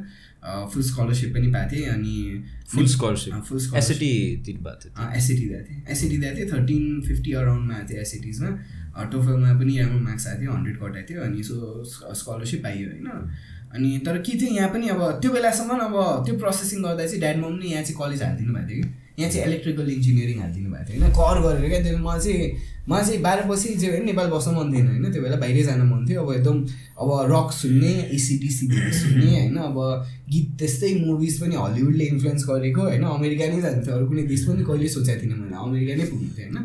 फुल 0.73 0.83
स्कलरसिप 0.83 1.35
पनि 1.35 1.49
पाएको 1.53 1.77
थिएँ 1.77 1.89
अनि 1.91 2.15
full 2.75 2.87
scholarship 2.87 3.35
full 3.49 3.59
SAT 3.77 4.11
SAT 4.11 4.11
दिएको 4.47 5.65
थिएँ। 5.69 5.85
एसएटी 5.91 6.17
दिएको 6.17 6.37
थिएँ। 6.37 6.49
थर्टिन 6.53 7.01
फिफ्टी 7.09 7.33
अराउन्डमा 7.43 7.75
आएको 7.75 7.89
थियो 7.89 8.01
एसएटिजमा 8.01 8.51
टोफलमा 9.13 9.53
पनि 9.59 9.79
राम्रो 9.79 10.01
मार्क्स 10.01 10.27
आएको 10.27 10.41
थियो 10.41 10.53
हन्ड्रेड 10.53 10.77
कटाएको 10.79 11.07
थियो 11.11 11.21
अनि 11.23 11.43
सो 11.43 11.55
स्कलरसिप 12.15 12.63
पाइयो 12.63 12.87
होइन। 12.91 13.09
अनि 13.75 13.89
तर 14.07 14.17
के 14.19 14.33
थियो 14.41 14.51
यहाँ 14.55 14.71
पनि 14.71 14.89
अब 14.89 15.03
त्यो 15.23 15.31
बेलासम्म 15.33 15.79
अब 15.79 15.95
त्यो 16.27 16.35
प्रोसेसिङ 16.39 16.83
गर्दा 16.83 17.07
चाहिँ 17.07 17.21
ड्याड 17.21 17.37
मम 17.45 17.55
नै 17.59 17.69
यहाँ 17.71 17.83
चाहिँ 17.85 17.99
कलेज 18.01 18.23
हालिदिनु 18.23 18.53
भएको 18.55 18.69
थियो 18.71 18.83
कि। 18.83 18.89
यहाँ 19.21 19.31
चाहिँ 19.33 19.47
इलेक्ट्रिकल 19.47 19.89
इन्जिनियरिङ 19.97 20.39
हालिदिनु 20.41 20.71
भएको 20.73 20.85
थियो 20.89 21.01
होइन? 21.01 21.13
कर 21.21 21.37
गरेर 21.45 21.69
क्या 21.71 21.81
त्यो 21.85 21.99
म 22.01 22.19
चाहिँ 22.19 22.45
म 22.89 23.01
चाहिँ 23.07 23.21
बाह्र 23.23 23.41
पछि 23.51 23.69
जे 23.81 23.89
भयो 23.91 24.05
नेपाल 24.05 24.29
बस्न 24.35 24.51
मन 24.57 24.67
थिएन 24.75 24.87
होइन? 24.89 25.13
त्यो 25.13 25.23
बेला 25.23 25.37
बाहिरै 25.37 25.63
जान 25.63 25.81
मन 25.87 26.01
थियो। 26.09 26.21
अब 26.25 26.33
एकदम 26.35 26.57
अब 26.99 27.09
रक 27.33 27.49
सुन्ने 27.53 27.93
एसिडिसी 28.17 28.67
धेरै 28.73 28.93
सुन्ने 28.99 29.31
होइन? 29.31 29.57
अब 29.69 29.77
गीत 30.33 30.49
त्यस्तै 30.59 30.91
मुभिज 31.07 31.35
पनि 31.41 31.55
हलिउडले 31.55 32.05
इन्फ्लुएन्स 32.13 32.43
गरेको 32.51 32.83
होइन? 32.83 33.05
अमेरिका 33.17 33.45
नै 33.53 33.61
जानु 33.61 33.81
थियो 33.87 33.95
अरू 33.97 34.07
कुनै 34.11 34.23
देश 34.33 34.43
पनि 34.49 34.63
कहिले 34.65 34.89
सोचेको 34.97 35.21
थिइनँ 35.23 35.39
मैले। 35.41 35.57
अमेरिका 35.61 35.93
नै 36.01 36.05
पुग्नु 36.11 36.31
थियो 36.37 36.47
होइन? 36.49 36.59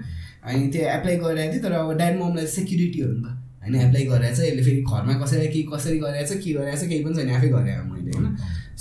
अनि 0.45 0.68
त्यो 0.73 0.82
एप्लाई 0.95 1.15
गरिरहेको 1.23 1.53
थिएँ 1.53 1.64
तर 1.64 1.73
अब 1.84 1.90
ड्याड 1.99 2.14
ममलाई 2.22 2.48
सेक्युरिटी 2.57 2.99
हो 3.02 3.10
नि 3.11 3.22
त। 3.22 3.27
होइन 3.61 3.76
एप्लाई 3.82 4.03
गरेर 4.06 4.34
चाहिँ 4.36 4.49
यसले 4.52 4.64
फेरि 4.64 4.82
घरमा 4.86 5.14
कसैलाई 5.22 5.48
के 5.53 5.61
कसरी 5.73 5.98
गरेर 5.99 6.26
चाहिँ 6.26 6.41
के 6.44 6.53
गरेर 6.53 6.76
चाहिँ 6.76 6.90
केही 6.90 7.03
पनि 7.06 7.15
छैन 7.18 7.30
आफै 7.38 7.49
गरेँ 7.49 7.77
मैले 7.91 8.11
होइन? 8.14 8.26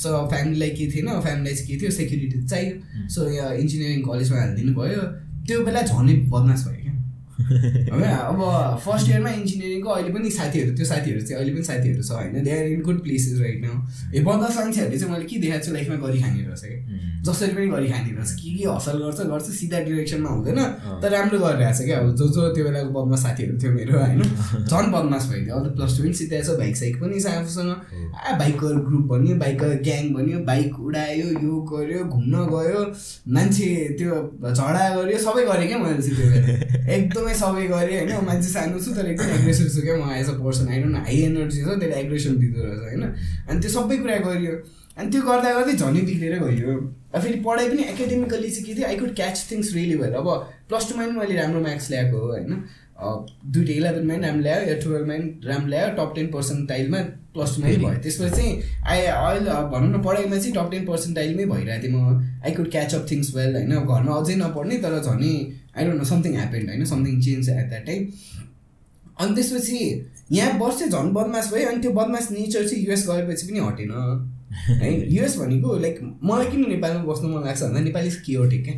सो 0.02 0.08
फ्यामिलीलाई 0.30 0.70
के 0.70 0.84
थिएन 0.92 1.08
फ्यामिलीलाई 1.20 1.54
चाहिँ 1.54 1.66
के 1.68 1.74
थियो 1.80 1.90
सेक्युरिटी 1.90 2.46
चाहियो। 2.46 3.08
सो 3.14 3.20
यहाँ 3.30 3.54
इन्जिनियरिङ 3.56 4.00
कलेजमा 4.08 4.38
हालिदिनु 4.40 4.72
भयो। 4.74 5.02
त्यो 5.46 5.64
बेला 5.64 5.82
झनै 5.82 6.14
बदमास 6.32 6.62
भयो। 6.68 6.83
होइन 7.44 8.04
अब 8.04 8.40
फर्स्ट 8.84 9.08
इयरमा 9.10 9.30
इन्जिनियरिङको 9.38 9.90
अहिले 9.90 10.10
पनि 10.14 10.30
साथीहरू 10.30 10.74
त्यो 10.76 10.86
साथीहरू 10.86 11.20
चाहिँ 11.20 11.38
अहिले 11.40 11.52
पनि 11.54 11.64
साथीहरू 11.70 12.02
छ 12.02 12.10
होइन? 12.18 12.42
They 12.44 12.50
are 12.58 12.66
in 12.74 12.82
good 12.82 13.02
places 13.02 13.40
right 13.40 13.64
now 13.64 13.74
ए 14.14 14.20
बन्द 14.28 14.42
मान्छेहरूले 14.56 14.98
चाहिँ 14.98 15.12
मैले 15.14 15.24
के 15.24 15.38
देखाएको 15.44 15.64
छु 15.66 15.72
लाइफमा 15.72 15.96
गरिखाने 16.06 16.42
रहेछ 16.46 16.62
कि 16.64 17.00
जसरी 17.26 17.52
पनि 17.56 17.66
गरिखाने 17.66 18.10
रहेछ। 18.14 18.30
के 18.40 18.54
के 18.54 18.64
हसल 18.68 18.98
गर्छ 19.02 19.20
गर्छ 19.32 19.46
सिधा 19.58 19.78
डिरेक्सनमा 19.88 20.30
हुँदैन 20.30 20.60
तर 21.02 21.10
राम्रो 21.10 21.38
गरिरहेको 21.44 21.78
छ 21.78 21.86
क्या? 21.86 21.98
अब 21.98 22.14
जो 22.16 22.28
जो 22.36 22.48
त्यो 22.54 22.64
बेलाको 22.64 22.90
बदमास 22.96 23.22
साथीहरू 23.22 23.58
थियो 23.62 23.72
मेरो 23.72 23.98
होइन? 23.98 24.22
झन् 24.68 24.92
बदमास 24.94 25.28
भइदियो 25.32 25.54
अहिले 25.56 25.70
प्लस 25.76 25.96
टू 25.96 26.02
पनि 26.04 26.12
सिधाएछ 26.20 26.48
बाइक 26.62 26.76
साइक 26.76 27.00
पनि 27.02 27.20
छ 27.20 27.26
आफूसँग। 27.34 27.70
आ 28.14 28.36
बाइकर 28.38 28.74
ग्रुप 28.88 29.04
भन्यो 29.12 29.36
बाइकर 29.42 29.70
ग्याङ 29.88 30.12
भन्यो 30.14 30.38
बाइक 30.50 30.80
उडायो 30.80 31.26
यो 31.44 31.54
गर्यो 31.72 32.04
घुम्न 32.04 32.44
गयो 32.52 32.80
मान्छे 33.34 33.68
त्यो 33.98 34.12
झडा 34.52 34.84
गऱ्यो 34.96 35.18
सबै 35.26 35.44
गरेँ 35.50 35.68
क्या 35.68 35.78
मैले 35.78 36.02
चाहिँ 36.02 36.16
त्यो 36.16 36.26
बेला 36.30 36.92
एकदमै 36.96 37.23
सबै 37.32 37.66
गरेँ 37.72 37.96
होइन। 37.98 38.24
मान्छे 38.26 38.48
सानो 38.52 38.78
छु 38.84 38.90
तर 38.94 39.06
एकदम 39.10 39.30
एग्रेसिभ 39.40 39.68
छु 39.74 39.80
क्या 39.82 39.96
म 39.96 40.12
as 40.20 40.28
a 40.28 40.36
person 40.44 40.64
don't 40.82 40.96
high 41.08 41.16
energy 41.32 41.60
छ 41.64 41.68
त्यसले 41.80 41.96
एग्रेसन 42.04 42.32
दिँदो 42.38 42.60
रहेछ 42.64 42.80
होइन। 42.84 43.02
अनि 43.48 43.58
त्यो 43.60 43.70
सबै 43.70 43.96
कुरा 44.04 44.16
गरियो। 44.28 44.54
अनि 44.94 45.10
त्यो 45.10 45.20
गर्दा 45.22 45.50
गर्दै 45.58 45.74
झनै 45.74 46.00
बिग्रेर 46.06 46.34
गयो। 46.44 46.74
फेरि 47.14 47.38
पढाइ 47.46 47.66
पनि 47.70 47.82
एकाडेमिकली 47.92 48.50
चाहिँ 48.50 48.64
के 48.66 48.72
थियो 48.74 48.86
I 48.88 48.96
could 48.98 49.14
catch 49.16 49.36
things 49.50 49.72
really 49.74 49.96
भएर 49.98 50.14
अब 50.20 50.28
प्लस 50.68 50.84
टूमा 50.90 51.02
पनि 51.06 51.18
मैले 51.18 51.34
राम्रो 51.40 51.60
मार्क्स 51.66 51.90
ल्याएको 51.90 52.16
हो 52.18 52.26
होइन। 52.30 52.52
दुइटा 52.96 53.72
इलेभेनमा 53.72 54.14
पनि 54.14 54.26
राम्रो 54.26 54.42
ल्यायो 54.42 54.68
या 54.68 54.74
टुवेल्भमा 54.80 55.14
पनि 55.14 55.46
राम्रो 55.46 55.68
ल्यायो 55.68 55.88
टप 55.96 56.12
टेन 56.14 56.26
पर्सेन्टाइलमा 56.26 56.98
प्लस 57.34 57.56
टूमै 57.56 57.76
भयो। 57.76 57.94
त्यसपछि 58.02 58.30
चाहिँ 58.30 58.62
आई 58.86 59.00
अहिले 59.00 59.50
भनौँ 59.72 59.90
न 59.90 60.02
पढाइमा 60.02 60.36
चाहिँ 60.36 60.52
टप 60.52 60.70
टेन 60.70 60.84
पर्सेन्टाइलमै 60.86 61.44
भइरहेको 61.44 61.82
थिएँ 61.82 61.94
म 61.94 62.42
I 62.44 62.52
could 62.52 62.70
catch 62.70 62.94
up 62.94 63.06
things 63.10 63.34
well 63.36 63.56
होइन? 63.56 63.74
घरमा 63.74 64.14
अझै 64.14 64.34
नपढ्ने 64.34 64.76
तर 64.78 64.98
झनै 65.02 65.34
I 65.76 65.84
don't 65.84 65.98
know 65.98 66.04
something 66.04 66.32
happened 66.32 66.68
होइन? 66.68 66.84
Something 66.84 67.20
change 67.22 67.48
at 67.48 67.68
that 67.68 67.86
time 67.86 68.06
अनि 69.20 69.34
त्यसपछि 69.34 70.10
यहाँ 70.32 70.58
वर्ष 70.58 70.82
झन् 70.88 71.12
बदमास 71.12 71.52
भयो 71.52 71.68
अनि 71.68 71.82
त्यो 71.82 71.90
बदमास 71.90 72.30
नेचर 72.30 72.68
चाहिँ 72.68 72.84
युएस 72.84 73.06
गएपछि 73.08 73.46
पनि 73.46 73.58
हटेन। 73.58 73.92
है? 74.80 75.12
युएस 75.14 75.38
भनेको 75.38 75.76
लाइक 75.78 76.00
मलाई 76.24 76.46
किन 76.46 76.68
नेपालमा 76.68 77.02
बस्नु 77.12 77.28
मन 77.28 77.44
लाग्छ 77.44 77.62
भन्दा 77.62 77.80
नेपाली 77.80 78.10
कियोटिक 78.26 78.64
क्या? 78.64 78.74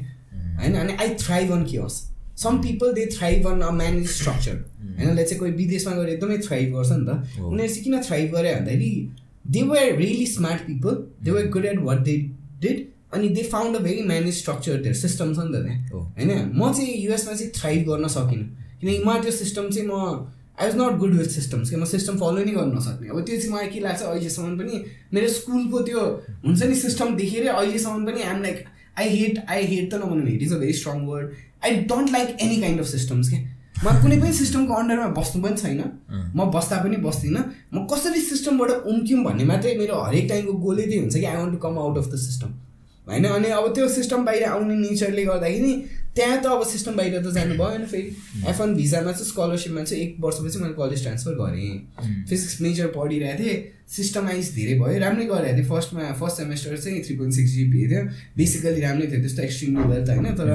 होइन? 0.61 0.75
अनि 0.75 0.93
I 1.01 1.15
thrive 1.15 1.53
on 1.53 1.65
chaos 1.65 2.16
some 2.43 2.59
people 2.63 2.93
they 2.93 3.07
thrive 3.13 3.47
on 3.49 3.61
a 3.61 3.71
manage 3.81 4.09
structure 4.11 4.57
होइन 4.97 5.11
उसले 5.11 5.25
चाहिँ 5.25 5.39
कोही 5.39 5.53
विदेशमा 5.53 5.95
गएर 5.95 6.09
एकदमै 6.09 6.39
थ्राइभ 6.49 6.75
गर्छ 6.75 6.91
नि 6.93 7.07
त। 7.07 7.41
उनीहरू 7.41 7.73
चाहिँ 7.75 7.85
किन 7.85 8.01
थ्राइभ 8.09 8.33
गरे 8.35 8.55
भन्दाखेरि 8.55 8.91
they 9.47 9.63
were 9.63 9.97
really 9.97 10.27
smart 10.27 10.67
people 10.67 11.03
they 11.25 11.31
were 11.31 11.49
good 11.57 11.65
at 11.65 11.79
what 11.89 11.99
they 12.09 12.17
did 12.61 12.87
अनि 13.15 13.29
they 13.37 13.43
found 13.53 13.77
a 13.77 13.81
very 13.83 14.03
manage 14.13 14.39
structure 14.39 14.81
धेरै 14.83 14.95
सिस्टम 15.01 15.35
छ 15.35 15.39
नि 15.39 15.53
त 15.53 15.63
त्यहाँ। 15.65 16.05
होइन? 16.17 16.31
म 16.55 16.73
चाहिँ 16.73 16.95
युएसमा 17.05 17.33
चाहिँ 17.33 17.51
थ्राइभ 17.57 17.89
गर्न 17.89 18.09
सकिनँ। 18.17 18.47
किनकि 18.81 19.03
म 19.07 19.21
त्यो 19.23 19.33
सिस्टम 19.33 19.71
चाहिँ 19.71 19.89
म 19.89 19.93
I 20.57 20.67
was 20.67 20.77
not 20.77 20.97
good 20.99 21.13
with 21.15 21.31
systems 21.31 21.71
कि 21.71 21.77
म 21.77 21.85
सिस्टम 21.85 22.17
फलो 22.19 22.45
नै 22.45 22.53
गर्न 22.53 22.77
नसक्ने 22.77 23.09
अब 23.09 23.21
त्यो 23.27 23.37
चाहिँ 23.37 23.53
मलाई 23.53 23.67
के 23.73 23.81
लाग्छ 23.81 24.03
अहिलेसम्म 24.03 24.57
पनि 24.59 24.85
मेरो 25.15 25.29
स्कुलको 25.29 25.81
त्यो 25.89 26.01
हुन्छ 26.45 26.63
नि 26.63 26.75
सिस्टम 26.85 27.17
देखेर 27.17 27.49
अहिलेसम्म 27.49 28.07
पनि 28.07 28.23
I'm 28.23 28.43
like 28.43 28.65
I 28.99 29.09
hate 29.17 29.45
I 29.49 29.65
hate 29.73 29.91
त 29.93 29.95
नभनौँ 30.05 30.27
hate 30.29 30.43
is 30.43 30.53
a 30.53 30.59
very 30.59 30.73
strong 30.73 31.05
word 31.07 31.27
I 31.65 31.77
don't 31.91 32.11
like 32.11 32.37
any 32.41 32.61
kind 32.61 32.81
of 32.81 32.87
systems 32.87 33.29
क्या 33.29 33.41
म 33.85 33.93
कुनै 34.03 34.17
पनि 34.21 34.33
सिस्टमको 34.33 34.75
अन्डरमा 34.75 35.07
बस्नु 35.17 35.43
पनि 35.43 35.57
छैन। 35.57 35.81
म 36.37 36.45
बस्दा 36.51 36.77
पनि 36.85 36.97
बस्दिनँ। 36.97 37.43
म 37.75 37.87
कसरी 37.93 38.21
सिस्टमबाट 38.21 38.71
उम्क्यौँ 38.93 39.25
भन्ने 39.25 39.45
मात्रै 39.45 39.75
मेरो 39.79 40.01
हरेक 40.03 40.29
टाइमको 40.29 40.53
गोलै 40.65 40.83
त्यही 40.83 41.01
हुन्छ 41.01 41.15
कि 41.17 41.25
I 41.25 41.37
want 41.37 41.53
to 41.53 41.59
come 41.65 41.79
out 41.79 41.99
of 41.99 42.07
the 42.13 42.17
system 42.19 42.49
होइन? 43.09 43.25
अनि 43.27 43.49
अब 43.53 43.75
त्यो 43.75 43.89
सिस्टम 43.89 44.25
बाहिर 44.25 44.45
आउने 44.45 44.75
नेचरले 44.77 45.25
गर्दाखेरि 45.25 45.73
त्यहाँ 46.17 46.41
त 46.43 46.47
अब 46.47 46.63
सिस्टम 46.67 46.97
बाहिर 46.97 47.21
त 47.21 47.33
जानु 47.33 47.55
भएन 47.55 47.85
फेरि। 47.87 48.11
एफ 48.49 48.61
वान 48.61 48.75
भिजामा 48.75 49.13
चाहिँ 49.13 49.29
स्कलरसिपमा 49.29 49.83
चाहिँ 49.85 50.03
एक 50.03 50.17
वर्षपछि 50.21 50.59
मैले 50.59 50.75
कलेज 50.75 51.03
ट्रान्सफर 51.03 51.35
गरेँ। 51.41 52.25
फिजिक्स 52.29 52.61
मेजर 52.61 52.87
पढिरहेको 52.97 53.43
थिएँ 53.43 53.57
सिस्टमाइज 53.87 54.45
धेरै 54.55 54.75
भयो 54.81 54.99
राम्रै 54.99 55.25
गरिरहेको 55.27 55.57
थिएँ। 55.57 55.69
फर्स्टमा 55.69 56.13
फर्स्ट 56.21 56.37
सेमेस्टर 56.37 56.77
चाहिँ 56.77 57.03
थ्री 57.05 57.17
पोइन्ट 57.17 57.35
सिक्स 57.35 57.51
जिपिए 57.53 57.89
थियो। 57.89 58.03
बेसिकली 58.37 58.81
राम्रै 58.81 59.07
थियो 59.07 59.21
त्यस्तो 59.21 59.43
एक्सट्रिम 59.43 59.79
वेल्थ 59.93 60.09
होइन 60.11 60.27
तर 60.41 60.51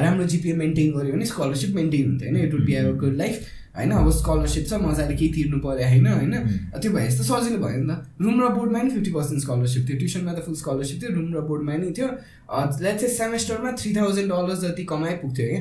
राम्रो 0.00 0.24
जिपिए 0.32 0.54
मेन्टेन 0.62 0.92
गऱ्यो 0.94 1.12
भने 1.12 1.26
स्कलरसिप 1.26 1.74
मेन्टेन 1.74 2.04
हुन्थ्यो 2.10 2.30
होइन। 2.30 2.44
It 2.46 2.54
would 2.54 2.64
be 2.66 2.74
good 3.02 3.16
life 3.16 3.34
होइन 3.76 3.90
अब 3.92 4.10
स्कलरसिप 4.10 4.64
छ 4.66 4.72
मजाले 4.82 5.14
केही 5.14 5.30
तिर्नु 5.34 5.58
पऱ्यो 5.62 5.86
होइन 5.88 6.06
होइन। 6.06 6.34
त्यो 6.74 6.90
भए 6.90 7.06
जस्तो 7.06 7.22
सजिलो 7.24 7.58
भयो 7.62 7.78
नि 7.80 7.86
त। 7.86 8.02
रुम 8.18 8.36
र 8.42 8.48
बोर्डमा 8.58 8.82
नि 8.82 8.90
फिफ्टी 8.90 9.10
पर्सेन्ट 9.14 9.40
स्कलरसिप 9.42 9.82
थियो। 9.88 9.96
ट्युसनमा 9.98 10.32
त 10.32 10.42
फुल 10.42 10.54
स्कलरसिप 10.62 10.98
थियो 11.02 11.10
रुम 11.14 11.28
र 11.34 11.40
बोर्डमा 11.46 11.72
नि 11.78 11.92
थियो। 11.94 12.08
लेट 12.50 12.96
चाहिँ 12.98 13.14
सेमेस्टरमा 13.14 13.70
थ्री 13.78 13.90
थाउजन्ड 13.94 14.32
डलर 14.32 14.56
जति 14.62 14.82
कमाइ 14.90 15.14
पुग्थ्यो 15.22 15.46
क्या 15.46 15.60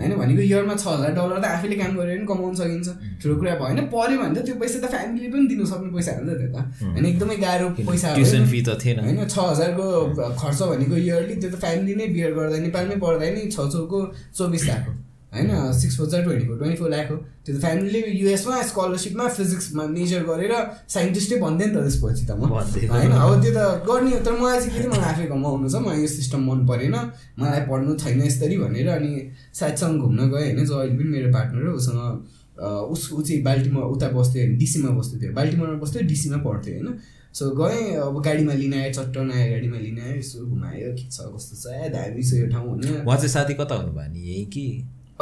होइन 0.00 0.12
भनेको 0.18 0.42
इयरमा 0.42 0.74
छ 0.74 0.86
हजार 0.86 1.12
डलर 1.14 1.38
त 1.38 1.46
आफैले 1.46 1.76
काम 1.78 1.92
गरेर 1.94 2.18
पनि 2.18 2.26
कमाउनु 2.26 2.56
सकिन्छ। 2.58 2.88
ठुलो 3.22 3.34
कुरा 3.38 3.54
भयो 3.54 3.66
होइन 3.70 3.86
पऱ्यो 3.94 4.18
भने 4.18 4.34
त 4.34 4.44
त्यो 4.50 4.54
पैसा 4.58 4.78
त 4.82 4.90
फ्यामिलीले 4.90 5.30
पनि 5.30 5.46
दिनु 5.46 5.64
सक्ने 5.70 5.90
पैसा 5.94 6.10
हो 6.18 6.26
नि 6.26 6.34
त 6.34 6.38
त्यो 6.42 6.50
त। 6.50 6.58
होइन 6.90 7.06
एकदमै 7.06 7.36
गाह्रो 7.46 7.70
पैसा 7.78 8.14
फी 8.50 8.60
त 8.66 8.78
थिएन। 8.82 8.98
होइन 9.06 9.22
छ 9.30 9.36
हजारको 9.38 9.86
खर्च 10.42 10.60
भनेको 10.74 10.94
इयरली 11.06 11.34
त्यो 11.38 11.50
त 11.54 11.56
फ्यामिली 11.62 11.94
नै 12.02 12.06
बियर 12.18 12.34
गर्दा 12.34 12.58
नेपालमै 12.66 12.96
पढ्दा 12.98 13.30
नि 13.30 13.46
छ 13.46 13.70
चौको 13.70 13.98
चौबिस 14.34 14.66
लाखको 14.68 14.90
होइन 15.34 15.72
six 15.80 15.96
four 15.98 16.06
twenty 16.10 16.46
four 16.46 16.56
twenty 16.58 16.78
four 16.80 16.90
lakh 16.90 17.10
हो। 17.10 17.16
त्यो 17.44 17.56
त 17.56 17.60
फ्यामिलीले 17.60 18.00
युएसमा 18.20 18.60
स्कलरसिपमा 18.70 19.24
फिजिक्समा 19.38 19.86
मेजर 19.94 20.22
गरेर 20.30 20.54
साइन्टिस्टै 20.94 21.36
भन्दै 21.44 21.66
नि 21.66 21.72
त 21.74 21.78
त्यसपछि 21.86 22.24
त 22.26 22.30
म। 22.38 22.42
होइन 22.94 23.12
अब 23.18 23.32
त्यो 23.42 23.52
त 23.56 23.60
गर्ने 23.88 24.20
तर 24.26 24.32
मलाई 24.38 24.58
चाहिँ 24.60 24.70
के 24.70 24.78
थियो 24.78 24.90
मलाई 24.92 25.10
आफै 25.12 25.26
कमाउनु 25.32 25.66
छ 25.68 25.76
मलाई 25.86 26.00
यो 26.00 26.10
सिस्टम 26.14 26.40
मन 26.50 26.60
परेन। 26.70 26.96
मलाई 27.40 27.60
पढ्नु 27.70 27.92
छैन 28.04 28.22
यसरी 28.22 28.56
भनेर 28.62 28.88
अनि 28.94 29.12
साथीसँग 29.58 30.00
घुम्न 30.00 30.30
गएँ 30.32 30.46
होइन 30.46 30.64
जो 30.64 30.74
अहिले 30.78 30.96
पनि 30.98 31.10
मेरो 31.16 31.28
पार्टनर 31.34 31.66
हो 31.66 31.74
उसँग 31.82 32.00
उस 32.94 33.02
ऊ 33.12 33.20
चाहिँ 33.22 33.42
बाल्टिमोर 33.42 33.84
उता 33.94 34.08
बस्थ्यो 34.14 34.42
होइन 34.42 34.56
डिसीमा 34.58 34.90
बस्थ्यो 34.98 35.20
थियो 35.20 35.32
बाल्टिमोरमा 35.34 35.78
बस्थ्यो 35.82 36.02
डिसीमा 36.06 36.38
पढ्थ्यो 36.46 36.74
होइन। 36.74 36.98
सो 37.34 37.50
गएँ 37.58 37.98
अब 37.98 38.16
गाडीमा 38.22 38.54
लिन 38.54 38.74
आयो 38.74 38.90
चट्ट 38.94 39.16
नयाँ 39.28 39.48
गाडीमा 39.50 39.78
लिन 39.84 39.98
आयो 40.00 40.18
यसो 40.18 40.46
घुमायो 40.46 40.90
के 40.94 41.04
छ 41.10 41.26
कस्तो 41.34 41.54
छ 41.62 41.90
धामी 41.90 42.22
छ 42.22 42.30
यो 42.38 42.46
ठाउँ 42.46 42.68
होइन 42.68 43.02
उहाँ 43.02 43.16
चाहिँ 43.16 43.32
साथी 43.32 43.54
कता 43.58 43.74
हुनुभयो 43.74 44.12
नि 44.12 44.20
यही 44.30 44.44
कि? 44.54 44.66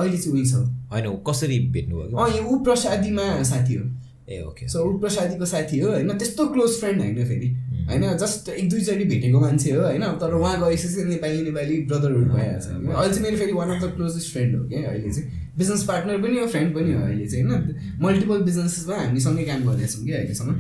अहिले 0.03 0.19
चाहिँ 0.19 0.33
उही 0.33 0.47
छ। 0.51 0.55
होइन 0.93 1.17
कसरी 1.29 1.59
भेट्नुभयो 1.59 2.17
अँ 2.17 2.31
यो 2.37 2.43
ऊ 2.43 2.65
प्रसादीमा 2.65 3.43
साथी 3.43 3.75
हो। 3.75 3.85
ए 4.31 4.43
ओके 4.43 4.69
सो 4.69 4.85
ऊ 4.85 4.99
प्रसादीको 4.99 5.47
साथी 5.47 5.79
हो 5.79 5.91
होइन? 5.91 6.19
त्यस्तो 6.19 6.47
क्लोज 6.47 6.71
फ्रेन्ड 6.71 7.01
होइन 7.01 7.25
फेरि। 7.27 7.49
होइन? 7.89 8.17
जस्ट 8.17 8.49
एक 8.49 8.69
दुईचोटि 8.71 9.05
भेटेको 9.05 9.41
मान्छे 9.41 9.73
हो 9.73 9.83
होइन? 9.83 10.03
तर 10.03 10.35
उहाँ 10.35 10.61
गएपछि 10.61 11.05
नेपाली 11.05 11.43
नेपाली 11.43 11.81
ब्रदरहुड 11.81 12.29
भइहाल्छ। 12.29 12.67
अहिले 12.67 13.15
चाहिँ 13.15 13.23
मेरो 13.23 13.37
फेरि 13.37 13.53
one 13.53 13.71
of 13.71 13.83
the 13.83 13.95
closest 13.95 14.33
friend 14.33 14.57
हो 14.57 14.69
क्या? 14.69 14.91
अहिले 14.91 15.13
चाहिँ। 15.13 15.51
बिजनेस 15.59 15.85
पार्टनर 15.85 16.23
पनि 16.23 16.39
हो 16.39 16.47
फ्रेन्ड 16.47 16.75
पनि 16.75 16.93
हो 16.93 17.03
अहिले 17.03 17.27
चाहिँ 17.27 17.45
होइन? 17.45 17.75
मल्टिपल 18.03 18.43
बिजनेसेसमा 18.43 18.97
हामी 18.97 19.21
सँगै 19.21 19.45
काम 19.45 19.69
गर्दैछौँ 19.69 20.05
कि 20.05 20.13
अहिलेसम्म। 20.13 20.59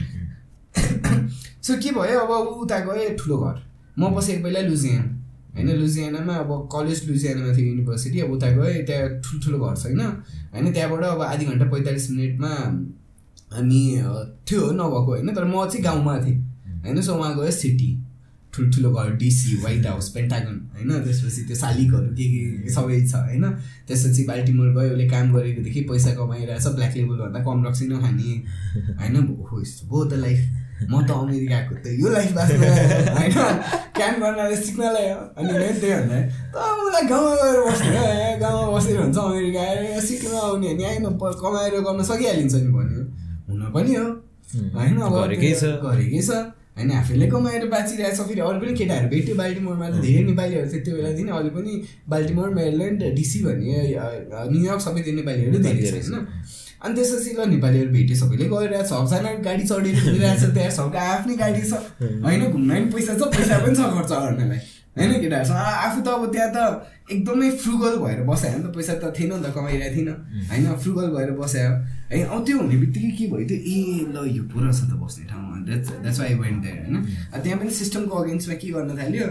सो 1.62 1.74
के 1.76 1.90
भयो? 1.90 2.20
अब 2.20 2.30
उता 2.30 2.78
गएँ 2.78 3.16
ठुलो 3.16 3.38
घर। 3.38 3.62
म 3.98 4.14
बसेको 4.14 4.42
पहिला 4.42 4.60
लुजियान। 4.60 5.21
होइन 5.54 5.68
लुजियानामा 5.70 6.34
अब 6.34 6.50
कलेज 6.72 7.08
लुजियानामा 7.08 7.56
थियो 7.56 7.66
युनिभर्सिटी 7.66 8.20
अब 8.20 8.30
उता 8.32 8.50
गएँ 8.56 8.82
त्यहाँ 8.86 9.08
ठुल्ठुलो 9.20 9.58
घर 9.58 9.76
छैन 9.76 10.00
होइन? 10.00 10.72
त्यहाँबाट 10.72 11.04
अब 11.04 11.22
आधी 11.22 11.44
घन्टा 11.46 11.66
पैँतालिस 11.70 12.10
मिनटमा 12.10 12.52
हामी 13.52 13.82
थियो 14.48 14.70
नभएको 14.72 15.10
होइन? 15.12 15.34
तर 15.34 15.44
म 15.44 15.68
चाहिँ 15.68 15.84
गाउँमा 15.84 16.16
थिएँ 16.24 16.38
होइन? 16.84 17.00
सो 17.00 17.14
उहाँ 17.14 17.34
गयो 17.36 17.50
सिटी 17.50 17.90
ठुल्ठुलो 18.52 18.90
घर 18.92 19.10
डिसी 19.16 19.56
व्हाइट 19.56 19.86
हाउस 19.86 20.08
पेन्टागन 20.14 20.56
होइन? 20.74 20.90
त्यसपछि 21.04 21.42
त्यो 21.44 21.56
सालिकहरू 21.56 22.08
के 22.16 22.24
के 22.32 22.70
सबै 22.72 23.00
छ 23.06 23.14
होइन? 23.28 23.44
त्यसपछि 23.88 24.24
बाल्टिमोर 24.24 24.72
गयो 24.72 24.90
उसले 24.92 25.08
काम 25.08 25.32
गरेकोदेखि 25.32 25.80
पैसा 25.90 26.14
कमाइरहेछ 26.14 26.66
ब्ल्याक 26.66 26.96
लेबलभन्दा 26.96 27.40
कम 27.44 27.64
रक्सी 27.66 27.86
नखाने 27.88 28.32
होइन? 29.00 29.16
हो 29.50 29.60
यस्तो 29.62 29.88
भयो 29.88 30.04
त 30.04 30.20
लाइफ 30.24 30.40
म 30.90 30.94
त 31.06 31.10
अमेरिकाको 31.12 31.74
त 31.82 31.86
यो 32.00 32.08
लाइफ 32.14 32.32
बाँच्नु 32.38 32.66
होइन? 33.18 33.32
क्याम्प 33.96 34.18
गर्नलाई 34.22 34.56
सिक्नलाई 34.56 35.06
हो। 35.12 35.20
अनि 35.36 35.52
मेन 35.52 35.74
त्यही 35.82 35.94
भन्दा 36.00 36.18
त 36.52 36.56
उसलाई 36.82 37.04
गाउँमा 37.12 37.34
गएर 37.42 37.58
बस्ने 37.66 38.38
गाउँमा 38.42 38.66
बसेर 38.76 38.96
हुन्छ 39.02 39.18
अमेरिका। 39.18 39.60
आएर 39.62 40.00
सिक्नु 40.08 40.36
आउने 40.38 40.68
भने 40.74 40.84
आएन 40.90 41.04
कमाएर 41.20 41.74
गर्न 41.86 42.02
सकिहालिन्छ 42.10 42.54
नि 42.54 42.70
भन्यो। 42.72 43.02
हुन 43.48 43.62
पनि 43.74 43.94
हो। 43.94 44.06
होइन 44.76 44.96
अब? 45.00 45.14
गरेकै 45.16 45.52
छ। 45.60 45.62
गरेकै 45.84 46.22
छ। 46.22 46.30
होइन 46.72 46.90
आफैले 46.90 47.26
कमाएर 47.28 47.64
बाँचिरहेको 47.68 48.16
छ। 48.16 48.28
फेरि 48.28 48.40
अरू 48.40 48.58
पनि 48.60 48.72
केटाहरू 48.80 49.08
भेट्यो 49.12 49.34
बाल्टिमोरमा 49.36 49.86
त 49.92 49.94
धेरै 50.00 50.22
नेपालीहरू 50.24 50.66
थियो 50.72 50.80
त्यो 50.84 50.94
बेलादेखि। 50.96 51.28
अहिले 51.28 51.50
पनि 51.56 51.72
बाल्टिमोर 52.08 52.48
मेरिल्यान्ड 52.58 53.00
डिसी 53.12 53.38
भन्ने 53.44 53.76
न्युयोर्क 54.52 54.80
सबैतिर 54.80 55.14
नेपालीहरू 55.20 55.58
धेरै 55.68 55.82
छ 55.84 55.92
होइन? 55.92 56.26
अनि 56.82 56.94
त्यसपछि 56.94 57.30
ल 57.38 57.40
नेपालीहरू 57.54 57.90
भेट्यो 57.94 58.16
सबैले 58.18 58.44
गइरहेको 58.52 58.82
छ 58.82 58.90
सबजना 58.90 59.30
गाडी 59.46 59.64
चढेर 59.70 59.96
छ 60.42 60.44
त्यहाँ। 60.54 60.70
सबको 60.78 60.98
आफ्नै 60.98 61.34
गाडी 61.42 61.62
छ। 61.62 61.72
होइन 62.26 62.42
घुम्न 62.50 62.70
पनि 62.70 62.86
पैसा 62.94 63.12
छ 63.18 63.22
पैसा 63.34 63.58
पनि 63.64 63.74
छ 63.74 63.80
खर्च 63.96 64.12
गर्नलाई। 64.12 64.60
होइन 64.92 65.12
केटाहरूसँग 65.22 65.56
आफू 65.56 66.00
त 66.02 66.08
अब 66.08 66.24
त्यहाँ 66.32 66.50
त 66.52 66.58
एकदमै 67.12 67.50
फ्रुगल 67.62 67.94
भएर 68.02 68.20
बसायो 68.28 68.56
नि 68.58 68.64
त। 68.64 68.74
पैसा 68.76 68.92
त 68.98 69.04
थिएन 69.16 69.32
नि 69.32 69.42
त 69.44 69.54
कमाइरहेको 69.54 69.94
थिइनँ 69.96 70.16
होइन 70.50 70.66
फ्रुगल 70.82 71.08
भएर 71.14 71.30
बसायो। 71.38 71.72
है 72.12 72.22
अब 72.28 72.44
त्यो 72.46 72.56
हुने 72.58 72.76
बित्तिकै 72.82 73.10
के 73.16 73.24
भयो 73.32 73.46
त्यो? 73.48 73.58
ए 73.62 73.78
ल 74.12 74.16
यो 74.36 74.42
पुरा 74.52 74.68
छ 74.68 74.90
त 74.90 74.92
बस्ने 75.00 75.24
ठाउँमा। 75.30 75.54
That's 75.64 75.88
that's 76.02 76.18
why 76.20 76.34
went 76.42 76.58
there 76.66 76.78
होइन। 76.82 76.96
त्यहाँ 77.42 77.58
पनि 77.62 77.70
सिस्टमको 77.80 78.14
अगेन्स्टमा 78.22 78.54
के 78.60 78.68
गर्न 78.76 78.90
थाल्यो? 78.98 79.26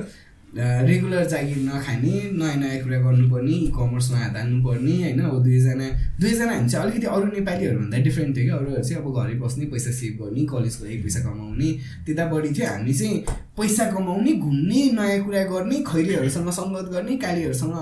रेगुलर 0.53 1.26
जागिर 1.32 1.57
नखाने 1.64 2.11
नयाँ 2.36 2.56
नयाँ 2.60 2.84
कुरा 2.84 2.98
गर्नुपर्ने 2.99 3.52
इ 3.52 3.68
कमर्समा 3.72 4.18
हात 4.19 4.36
हाल्नुपर्ने 4.36 4.95
होइन? 5.02 5.19
अब 5.23 5.44
दुईजना 5.44 5.88
दुईजना 6.19 6.52
हामी 6.52 6.69
चाहिँ 6.69 6.86
अलिकति 6.86 7.07
अरू 7.07 7.26
नेपालीहरूभन्दा 7.32 7.98
डिफ्रेन्ट 7.98 8.36
थियो 8.36 8.45
क्या। 8.45 8.56
अरूहरू 8.60 8.84
चाहिँ 8.84 9.03
अब 9.03 9.07
घरै 9.15 9.36
बस्ने 9.40 9.65
पैसा 9.72 9.91
सेभ 9.95 10.14
गर्ने 10.19 10.44
कलेजको 10.52 10.84
लागि 10.86 10.98
पैसा 11.07 11.19
कमाउने 11.23 11.69
त्यता 12.06 12.26
बढी 12.32 12.49
थियो 12.52 12.68
हामी 12.68 12.94
चाहिँ 12.99 13.15
पैसा 13.62 13.86
कमाउने 13.94 14.32
घुम्ने 14.42 14.82
नयाँ 14.98 15.22
कुरा 15.26 15.44
गर्ने 15.54 15.78
खैरीहरूसँग 15.86 16.50
सङ्गत 16.60 16.88
गर्ने 16.94 17.14
कालीहरूसँग 17.22 17.76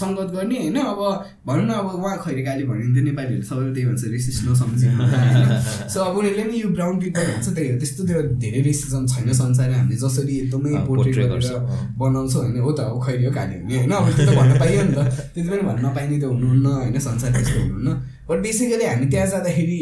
सङ्गत 0.00 0.28
गर्ने 0.36 0.56
होइन? 0.56 0.76
अब 0.80 1.00
भनौँ 1.46 1.66
न 1.68 1.70
अब 1.76 1.86
उहाँ 2.00 2.16
खैरी 2.24 2.42
काली 2.48 2.64
भन्यो 2.64 2.88
भने 2.88 3.00
त 3.00 3.04
नेपालीहरू 3.04 3.44
सबैले 3.44 3.72
त्यही 3.76 3.86
भन्छ 3.86 4.04
रेसिस्ट 4.16 4.40
नसम्झिनु 4.48 4.96
होइन? 4.96 5.48
सो 5.92 5.98
अब 6.00 6.16
उनीहरूले 6.16 6.44
पनि 6.48 6.56
यो 6.62 6.68
ब्राउन 6.72 6.94
पिपल 7.00 7.24
भन्छ 7.32 7.46
त्यही 7.52 7.68
हो 7.70 7.78
त्यस्तो 7.78 8.02
त्यो 8.08 8.22
धेरै 8.42 8.60
रेसिजम 8.68 9.04
छैन 9.12 9.32
संसारमा। 9.42 9.76
हामीले 9.76 9.96
जसरी 10.00 10.34
एकदमै 10.40 10.72
पोर्ट्रेट 10.88 11.16
गरेर। 11.30 11.54
बनाउँछौँ 12.00 12.42
होइन? 12.42 12.58
हो 12.64 12.72
त 12.72 12.80
हो 12.90 12.98
खैरी 13.04 13.24
हो 13.28 13.32
काली 13.36 13.54
हुने 13.60 13.76
होइन? 13.76 13.92
अब 13.92 14.06
त्यो 14.16 14.24
त 14.26 14.30
भन्न 14.40 14.52
पाइयो 14.58 14.82
नि 14.88 14.92
त। 14.96 14.98
त्यति 15.36 15.48
पनि 15.52 15.62
भन्न 15.68 15.80
नपाइने 15.86 16.16
त 16.16 16.24
हुनुहुन्न 16.32 16.66
होइन? 16.66 16.98
संसार 16.98 17.30
त्यस्तो 17.36 17.58
हुनुहुन्न। 17.60 17.90
बट 18.28 18.38
बेसिकली 18.42 18.84
हामी 18.84 19.06
त्यहाँ 19.06 19.26
जाँदाखेरि 19.30 19.78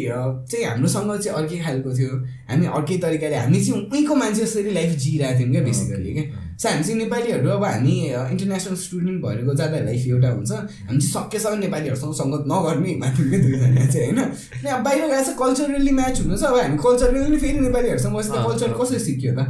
चाहिँ 0.51 0.65
हाम्रोसँग 0.67 1.11
चाहिँ 1.19 1.37
अर्कै 1.39 1.59
खालको 1.65 1.91
थियो। 1.99 2.13
हामी 2.51 2.67
अर्कै 2.79 2.97
तरिकाले 3.05 3.37
हामी 3.37 3.61
चाहिँ 3.65 3.81
उहीँको 3.89 4.15
मान्छे 4.15 4.45
जसरी 4.45 4.71
लाइफ 4.79 4.91
जिइरहेको 5.05 5.39
थियौँ 5.41 5.53
क्या 5.53 5.63
बेसिकली 5.65 6.13
क्या 6.15 6.25
सो 6.61 6.69
हामी 6.69 6.85
चाहिँ 6.85 6.99
नेपालीहरू 6.99 7.49
अब 7.51 7.65
हामी 7.65 7.95
इन्टरनेसनल 8.33 8.77
स्टुडेन्ट 8.85 9.19
भएर 9.25 9.39
जाँदा 9.61 9.79
लाइफ 9.89 10.03
एउटा 10.07 10.29
हुन्छ। 10.37 10.53
हामी 10.53 11.01
चाहिँ 11.01 11.11
सकेसम्म 11.15 11.59
नेपालीहरूसँग 11.65 12.15
सङ्गत 12.21 12.45
नगर्ने 12.53 12.95
माथि 13.01 13.23
क्या 13.31 13.39
दुईजना 13.43 13.87
चाहिँ 13.87 14.07
होइन? 14.13 14.21
अनि 14.61 14.69
अब 14.77 14.81
बाहिर 14.85 15.03
गएर 15.09 15.23
चाहिँ 15.25 15.39
कल्चरली 15.41 15.93
म्याच 15.99 16.21
हुनु 16.21 16.37
छ 16.37 16.45
अब 16.53 16.57
हामी 16.61 16.79
कल्चरली 16.85 17.39
फेरि 17.43 17.59
नेपालीहरूसँग 17.65 18.15
बसेर 18.17 18.37
अँ, 18.37 18.45
कल्चर। 18.47 18.73
कसरी 18.81 18.99
सिक्यो 19.09 19.33
त। 19.35 19.41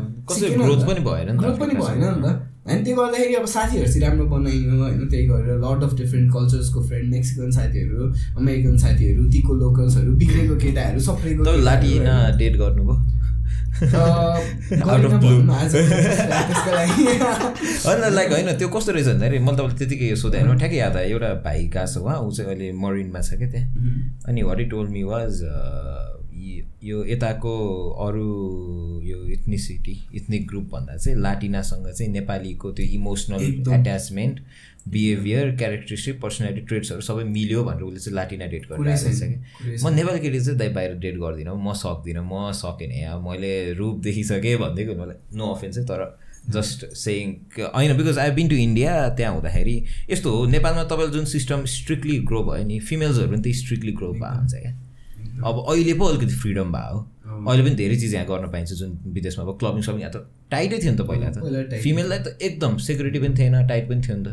पनि 0.89 1.01
भएन 1.05 1.37
ग्रोथ 1.37 1.57
पनि 1.61 1.75
भएन 1.83 2.05
नि 2.05 2.23
त। 2.25 2.54
अनि 2.66 2.85
त्यो 2.85 2.97
गर्दाखेरि 2.97 3.35
अब 3.35 3.47
साथीहरूसित 3.47 4.03
राम्रो 4.03 4.27
बनाइयो 4.27 4.82
होइन 4.82 5.09
त्यही 5.09 5.27
गरेर 5.27 5.59
लट 5.59 5.82
अफ 5.85 5.95
डिफ्रेन्ट 5.95 6.32
कल्चर्सको 6.32 6.82
फ्रेन्ड 6.82 7.11
मेक्सिकन 7.11 7.51
साथीहरू 7.51 8.12
अमेरिकन 8.36 8.77
साथीहरू 8.77 9.24
तीको 9.31 9.55
लोकल्सहरू 9.55 10.12
बिग्रेको 10.12 10.57
केटाहरू 10.57 11.01
केटाहरू, 11.01 12.36
डेट 12.39 12.57
गर्नुभयो। 12.57 13.03
होइन। 17.85 18.15
लाइक 18.15 18.32
होइन 18.32 18.53
त्यो 18.59 18.69
कस्तो 18.69 18.93
रहेछ 18.93 19.07
भन्दाखेरि 19.07 19.39
मैले 19.39 19.57
तपाईँलाई 19.57 19.78
त्यतिकै 19.78 20.16
सोधेँ 20.16 20.41
होइन 20.41 20.59
ठ्याक्कै 20.59 20.77
याद 20.77 20.97
आयो 20.97 21.09
एउटा 21.09 21.35
भाइ 21.35 21.66
गएको 21.66 21.86
छ 21.86 21.97
उहाँ 21.99 22.19
ऊ 22.20 22.31
चाहिँ 22.31 22.51
अहिले 22.51 22.73
मरिनमा 22.73 23.20
छ 23.20 23.35
क्या 23.35 23.49
त्यहाँ। 23.51 23.69
अनि 24.28 24.43
वाट 24.43 24.61
टोल 24.70 24.86
मी 24.89 25.03
वाज 25.03 25.43
यो 26.85 27.05
यताको 27.05 27.55
अरू 28.07 28.29
यो 29.05 29.19
इथनिसिटी 29.35 29.97
इथनिक 30.15 30.47
ग्रुप 30.49 30.69
भन्दा 30.73 30.97
चाहिँ 30.97 31.19
लाटिनासँग 31.21 31.87
चाहिँ 31.93 32.12
नेपालीको 32.12 32.73
त्यो 32.73 32.87
emotional. 32.95 33.43
Attachment 33.75 34.41
behaviour 34.89 35.55
characteristic 35.57 36.21
personality 36.21 36.61
ट्रेट्सहरू 36.66 37.01
सबै 37.01 37.25
मिल्यो 37.25 37.62
भनेर 37.65 37.83
उसले 37.83 38.01
चाहिँ 38.01 38.16
लाटिना 38.16 38.47
डेट 38.47 38.66
गरिरहेको 38.71 39.11
कुरै 39.11 39.71
कि 39.71 39.85
म 39.85 39.95
नेपाली 39.95 40.21
केटी 40.21 40.41
चाहिँ 40.41 40.59
दाइ 40.59 40.69
बाहिर 40.75 40.95
डेट 41.05 41.16
गर्दिनँ 41.19 41.55
म 41.57 41.73
सक्दिनँ 41.73 42.25
म 42.25 42.53
सकेन 42.53 42.93
यहाँ 42.93 43.21
मैले 43.23 43.55
रूप 43.81 44.03
देखिसकेँ 44.05 44.57
भनिदिएको 44.59 45.01
मलाई। 45.01 45.16
नो 45.39 45.53
अफेन्स 45.55 45.79
है 45.79 45.85
तर 45.85 46.05
जस्ट 46.51 46.85
सेयिङ 46.95 47.35
होइन 47.59 47.97
because 47.97 48.19
I 48.19 48.31
been 48.37 48.49
to 48.49 48.57
India 48.61 48.93
त्यहाँ 49.16 49.33
हुँदाखेरि 49.35 49.77
यस्तो 50.11 50.37
हो 50.37 50.45
नेपालमा 50.47 50.85
तपाईँले 50.85 51.12
जुन 51.12 51.25
सिस्टम 51.33 51.65
स्ट्रिक्टली 51.75 52.19
ग्रो 52.29 52.43
भयो 52.45 52.65
नि 52.65 52.79
फिमेल्सहरू 52.81 53.31
पनि 53.33 53.43
त्यही 53.43 53.57
स्ट्रिक्टली 53.57 53.93
ग्रो 53.93 54.12
भएको 54.12 54.39
हुन्छ 54.39 54.55
क्या। 54.55 54.73
अब 55.43 55.65
अहिले 55.69 55.94
पो 55.98 56.05
अलिकति 56.05 56.35
फ्रिडम 56.44 56.73
भयो। 56.73 56.98
अहिले 57.35 57.62
पनि 57.65 57.74
धेरै 57.74 57.97
चिज 57.98 58.15
यहाँ 58.15 58.27
गर्न 58.27 58.47
पाइन्छ 58.52 58.73
जुन 58.78 58.90
विदेशमा 59.15 59.44
अब 59.44 59.59
क्लबिङ 59.59 59.82
सबिङ 59.82 60.01
यहाँ 60.01 60.12
त 60.12 60.16
टाइटै 60.51 60.78
थियो 60.78 60.93
नि 60.93 60.98
त 60.98 61.02
पहिला 61.09 61.28
त। 61.35 61.81
फिमेललाई 61.82 62.19
त 62.19 62.39
एकदम 62.40 62.77
सेक्युरिटी 62.78 63.19
पनि 63.19 63.35
थिएन 63.39 63.66
टाइट 63.66 63.89
पनि 63.89 64.01
थियो 64.06 64.16
नि 64.16 64.24
त। 64.24 64.28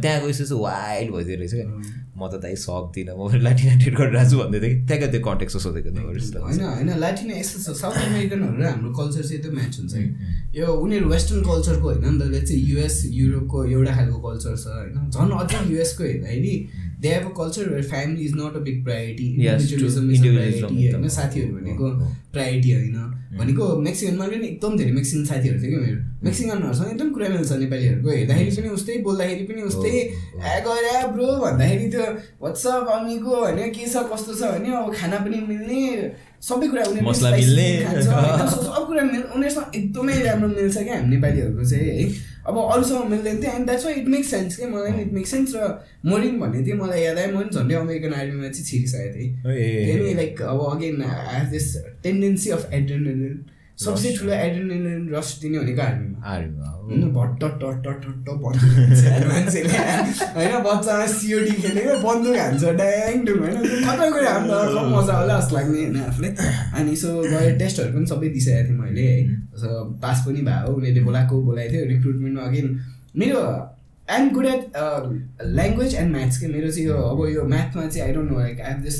त्यहाँ 0.00 0.20
गएपछि 0.22 0.44
चाहिँ 0.44 0.62
वाइल्ड 0.62 1.10
भइदियो 1.14 1.36
रहेछ 1.40 1.54
क्या। 1.54 1.68
म 2.16 2.28
त 2.32 2.34
दाइ 2.40 2.54
सक्दिनँ 2.56 3.14
म 3.18 3.20
लाटिना 3.44 3.74
डेट 3.82 3.94
गरिरहेको 4.00 4.30
छु 4.30 4.36
भन्दै 4.40 4.58
थियो 4.60 4.70
कि 4.70 4.86
त्यहाँको 4.88 5.06
त्यो 5.12 5.20
कन्टेक्स्ट 5.28 5.56
सोधेको 5.60 5.90
होइन 5.90 6.60
होइन 6.64 6.90
लाटिना 7.04 7.34
यस्तो 7.40 7.58
छ। 7.60 7.76
साउथ 7.76 7.96
अमेरिकनहरू 8.08 8.56
र 8.56 8.64
हाम्रो 8.70 8.90
कल्चर 8.98 9.22
चाहिँ 9.22 9.38
एकदम 9.40 9.52
म्याच 9.60 9.74
हुन्छ। 9.78 9.94
कि 9.94 10.58
यो 10.60 10.66
उनीहरू 10.66 11.06
वेस्टर्न 11.12 11.40
कल्चरको 11.50 11.86
होइन 11.90 12.04
नि 12.08 12.18
त 12.18 12.44
चाहिँ 12.48 12.62
युएस 12.70 12.96
युरोपको 13.20 13.58
एउटा 13.76 13.92
खालको 13.98 14.18
कल्चर 14.26 14.52
छ 14.56 14.66
होइन। 14.80 14.96
झन् 15.12 15.32
अझै 15.40 15.60
युएसको 15.70 16.02
हेर्दाखेरि 16.04 16.54
they 17.02 17.08
have 17.08 17.26
a 17.26 17.32
culture 17.36 17.68
where 17.70 17.84
family 17.90 18.24
is 18.24 18.32
not 18.36 18.56
a 18.56 18.60
big 18.66 18.84
priority. 18.84 19.26
Individualism 19.34 20.10
is 20.10 20.20
priority 20.22 20.90
होइन। 20.90 21.08
साथीहरू 21.16 21.56
भनेको 21.56 21.84
हो, 21.84 21.92
हो। 22.00 22.12
प्रायोरिटी 22.32 22.72
होइन? 22.72 22.96
भनेको 23.38 23.66
मेक्सिकनमा 23.80 24.26
पनि 24.26 24.46
एकदम 24.46 24.76
धेरै 24.78 24.92
मेक्सिकन 24.92 25.24
साथीहरू 25.24 25.58
थियो 25.62 25.70
क्या 25.70 25.80
मेरो 25.80 25.98
मेक्सिकनहरूसँग 26.24 26.88
एकदम 26.90 27.10
कुरा 27.10 27.28
मिल्छ 27.28 27.52
नेपालीहरूको 27.60 28.10
हेर्दाखेरि 28.10 28.56
पनि 28.56 28.68
उस्तै 28.78 28.96
बोल्दाखेरि 29.04 29.44
पनि 29.50 29.62
उस्तै 29.70 29.90
हो, 29.90 30.40
हो। 30.40 30.46
ए 30.46 30.56
गएर 30.66 31.06
ब्रो 31.12 31.28
भन्दाखेरि 31.44 31.86
त्यो 31.92 32.06
वाट्सअप 32.42 32.88
अमिको 32.96 33.36
होइन 33.44 33.70
के 33.76 33.86
छ 33.86 34.02
कस्तो 34.12 34.34
छ? 34.34 34.42
भने 34.56 34.74
अब 34.76 34.94
खाना 34.94 35.18
पनि 35.24 35.40
मिल्ने 35.48 35.80
सबै 36.48 36.68
कुरा 36.68 36.84
सब 36.84 38.60
सब 38.66 38.84
कुरा 38.88 39.02
मिल 39.04 39.22
उनीहरूसँग 39.36 39.76
एकदमै 39.76 40.18
राम्रो 40.26 40.48
मिल्छ 40.48 40.76
क्या 40.76 40.96
हामी 40.96 41.08
नेपालीहरूको 41.14 41.64
चाहिँ 41.70 41.88
है? 41.88 42.04
अब 42.48 42.58
अरूसँग 42.58 43.10
मिल्दैन 43.10 43.42
थियो 43.42 43.52
and 43.52 43.66
that's 43.66 43.84
why 43.86 43.94
it 44.00 44.08
makes 44.08 44.30
sense 44.30 44.56
क्या 44.56 44.68
मलाई 44.68 44.92
पनि 44.92 45.02
इट 45.02 45.12
मेक्स 45.12 45.30
सेन्स 45.30 45.54
र 45.56 45.68
मोरिन 46.10 46.38
भन्ने 46.40 46.64
थियो 46.66 46.76
मलाई 46.82 47.02
याद 47.02 47.18
आयो 47.18 47.30
म 47.32 47.40
पनि 47.40 47.56
झन्डै 47.56 47.74
अमेरिकन 47.74 48.12
आर्मीमा 48.20 48.48
चाहिँ 48.48 48.66
छिरिसकेको 48.66 49.14
थिएँ। 49.16 49.30
त्यही 49.44 50.14
लाइक 50.14 50.42
अब 50.42 50.60
again 50.72 51.02
I 51.02 51.38
have 51.38 51.48
this 51.50 51.66
tendency 52.02 52.50
of 52.56 52.62
adrenaline 52.72 53.34
सबसे. 53.80 54.16
ठुलो 54.16 54.32
एड्रेनलिन 54.34 55.08
रस 55.14 55.28
दिने 55.42 55.58
भनेको 55.58 55.82
आर्मीमा। 55.82 56.18
आर्मीमा। 56.32 56.68
होइन 56.80 57.02
भट्ट 57.14 57.42
टट्ट 57.42 57.86
टट्ट 57.86 58.28
बन्दुक 58.42 59.26
मान्छेले। 59.30 59.78
होइन 60.36 60.54
बच्चामा 60.64 61.06
सिओडी 61.14 61.52
खेलेको 61.62 61.94
बन्दुक 62.02 62.36
हान्छ 62.36 62.62
ड्याङ 62.80 63.24
डुङ 63.26 63.38
होइन। 63.40 63.56
कुरा 64.12 64.30
हाम्रो 64.32 64.58
कम 64.74 64.88
मजा 64.96 65.14
होला 65.18 65.38
जस्तो 65.40 65.56
लाग्ने 65.56 65.78
होइन 65.78 65.96
आफूले 66.02 66.28
अनि 66.80 66.96
सो 67.02 67.08
गएर 67.22 67.58
टेस्टहरू 67.58 67.92
पनि 67.94 68.06
सबै 68.12 68.28
दिइसकेको 68.36 68.68
थिएँ 68.68 68.78
मैले 68.80 69.06
है। 69.10 69.18
सो 69.60 69.68
पास 70.02 70.24
पनि 70.26 70.40
भयो 70.48 70.74
उनीहरूले 70.74 71.02
बोलाएको 71.04 71.42
बोलाएको 71.42 71.72
थियो। 71.72 71.84
रिक्रुटमेन्टमा 71.94 72.42
अगेन 72.48 72.66
मेरो 73.16 73.38
I'm 74.08 74.28
good 74.34 74.46
at 74.46 74.62
language 75.56 75.94
and 75.94 76.10
maths 76.16 76.40
के। 76.40 76.46
मेरो 76.48 76.70
चाहिँ 76.70 76.86
यो 76.86 76.96
अब 77.12 77.18
यो 77.34 77.42
म्याथमा 77.54 77.86
चाहिँ 77.86 78.06
I 78.06 78.12
don't 78.14 78.30
know 78.30 78.38
like 78.38 78.60
I 78.60 78.72
have 78.72 78.82
this 78.82 78.98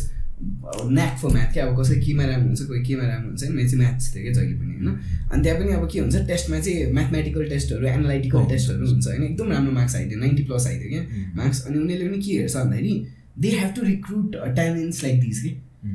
knack 0.97 1.17
for 1.21 1.33
math 1.33 1.53
क्या 1.53 1.67
अब 1.67 1.81
कसै 1.81 1.95
केमा 2.01 2.25
राम्रो 2.25 2.47
हुन्छ 2.47 2.63
कोही 2.69 2.83
केमा 2.89 3.07
राम्रो 3.07 3.29
हुन्छ 3.29 3.43
नि 3.43 3.55
मेरो 3.55 3.69
चाहिँ 3.69 3.81
म्याथ्स 3.83 4.15
थियो 4.15 4.23
क्या 4.23 4.33
जहिले 4.33 4.55
पनि 4.61 4.73
होइन 4.75 4.89
अनि 5.33 5.43
त्यहाँ 5.43 5.59
पनि 5.61 5.73
अब 5.73 5.89
के 5.93 5.99
हुन्छ 6.01 6.17
टेस्टमा 6.29 6.61
चाहिँ 6.61 6.93
म्याथमेटिकल 6.93 7.49
टेस्टहरू 7.49 7.87
एनालाइटिकल. 7.87 8.45
टेस्टहरू 8.51 8.87
हुन्छ 8.91 9.07
होइन 9.07 9.23
एकदम 9.23 9.53
राम्रो 9.53 9.73
मार्क्स 9.73 9.97
आइदियो 9.97 10.19
नाइन्टी 10.21 10.43
प्लस 10.43 10.67
आइदियो 10.67 10.89
क्या. 10.91 11.03
मार्क्स 11.37 11.67
अनि 11.67 11.79
उनीहरूले 11.79 12.09
पनि 12.09 12.23
के 12.23 12.39
हेर्छ 12.39 12.57
भन्दाखेरि 12.57 12.95
they 13.39 13.51
have 13.59 13.75
to 13.77 13.83
recruit 13.87 14.37
talents 14.55 15.03
like 15.05 15.21
this 15.21 15.43
कि. 15.43 15.51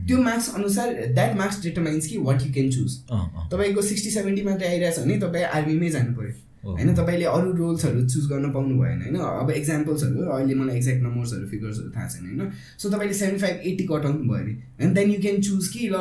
त्यो 0.07 0.17
मार्क्स 0.23 0.53
अनुसार 0.55 0.93
द्याट 1.13 1.35
मार्क्स 1.38 1.61
डिटर्माइन्स 1.63 2.07
कि 2.07 2.17
वाट 2.30 2.41
यु 2.41 2.53
क्यान 2.53 2.69
चुज। 2.72 2.91
तपाईँको 3.51 3.81
सिक्सटी 3.81 4.09
सेभेन्टी 4.11 4.41
मात्रै 4.43 4.67
आइरहेछ 4.67 4.99
भने 4.99 5.17
तपाईँ 5.19 5.45
आर्मीमै 5.45 5.89
जानु 5.89 6.13
पऱ्यो. 6.17 6.34
होइन 6.66 6.94
तपाईँले 6.96 7.26
अरू 7.30 7.52
रोल्सहरू 7.58 8.02
चुज 8.10 8.26
गर्न 8.30 8.52
पाउनु 8.52 8.76
भएन 8.80 9.02
होइन? 9.02 9.16
अब 9.16 9.50
एक्जाम्पल्सहरू 9.52 10.26
अहिले 10.36 10.56
मलाई 10.56 10.78
एक्ज्याक्ट 10.78 11.04
नम्बर्सहरू 11.04 11.48
फिगर्सहरू 11.48 11.90
थाहा 11.96 12.08
छैन 12.10 12.26
होइन? 12.26 12.52
सो 12.78 12.90
तपाईँले 12.90 13.14
सेभेन्टी 13.14 13.42
फाइभ 13.42 13.68
एट्टी 13.72 13.84
कटाउनु 13.92 14.24
भयो 14.30 14.40
अरे 14.44 14.54
and 14.82 14.96
then 14.96 15.12
you 15.12 15.20
can 15.22 15.42
choose 15.42 15.68
कि 15.74 15.90
ल 15.94 15.98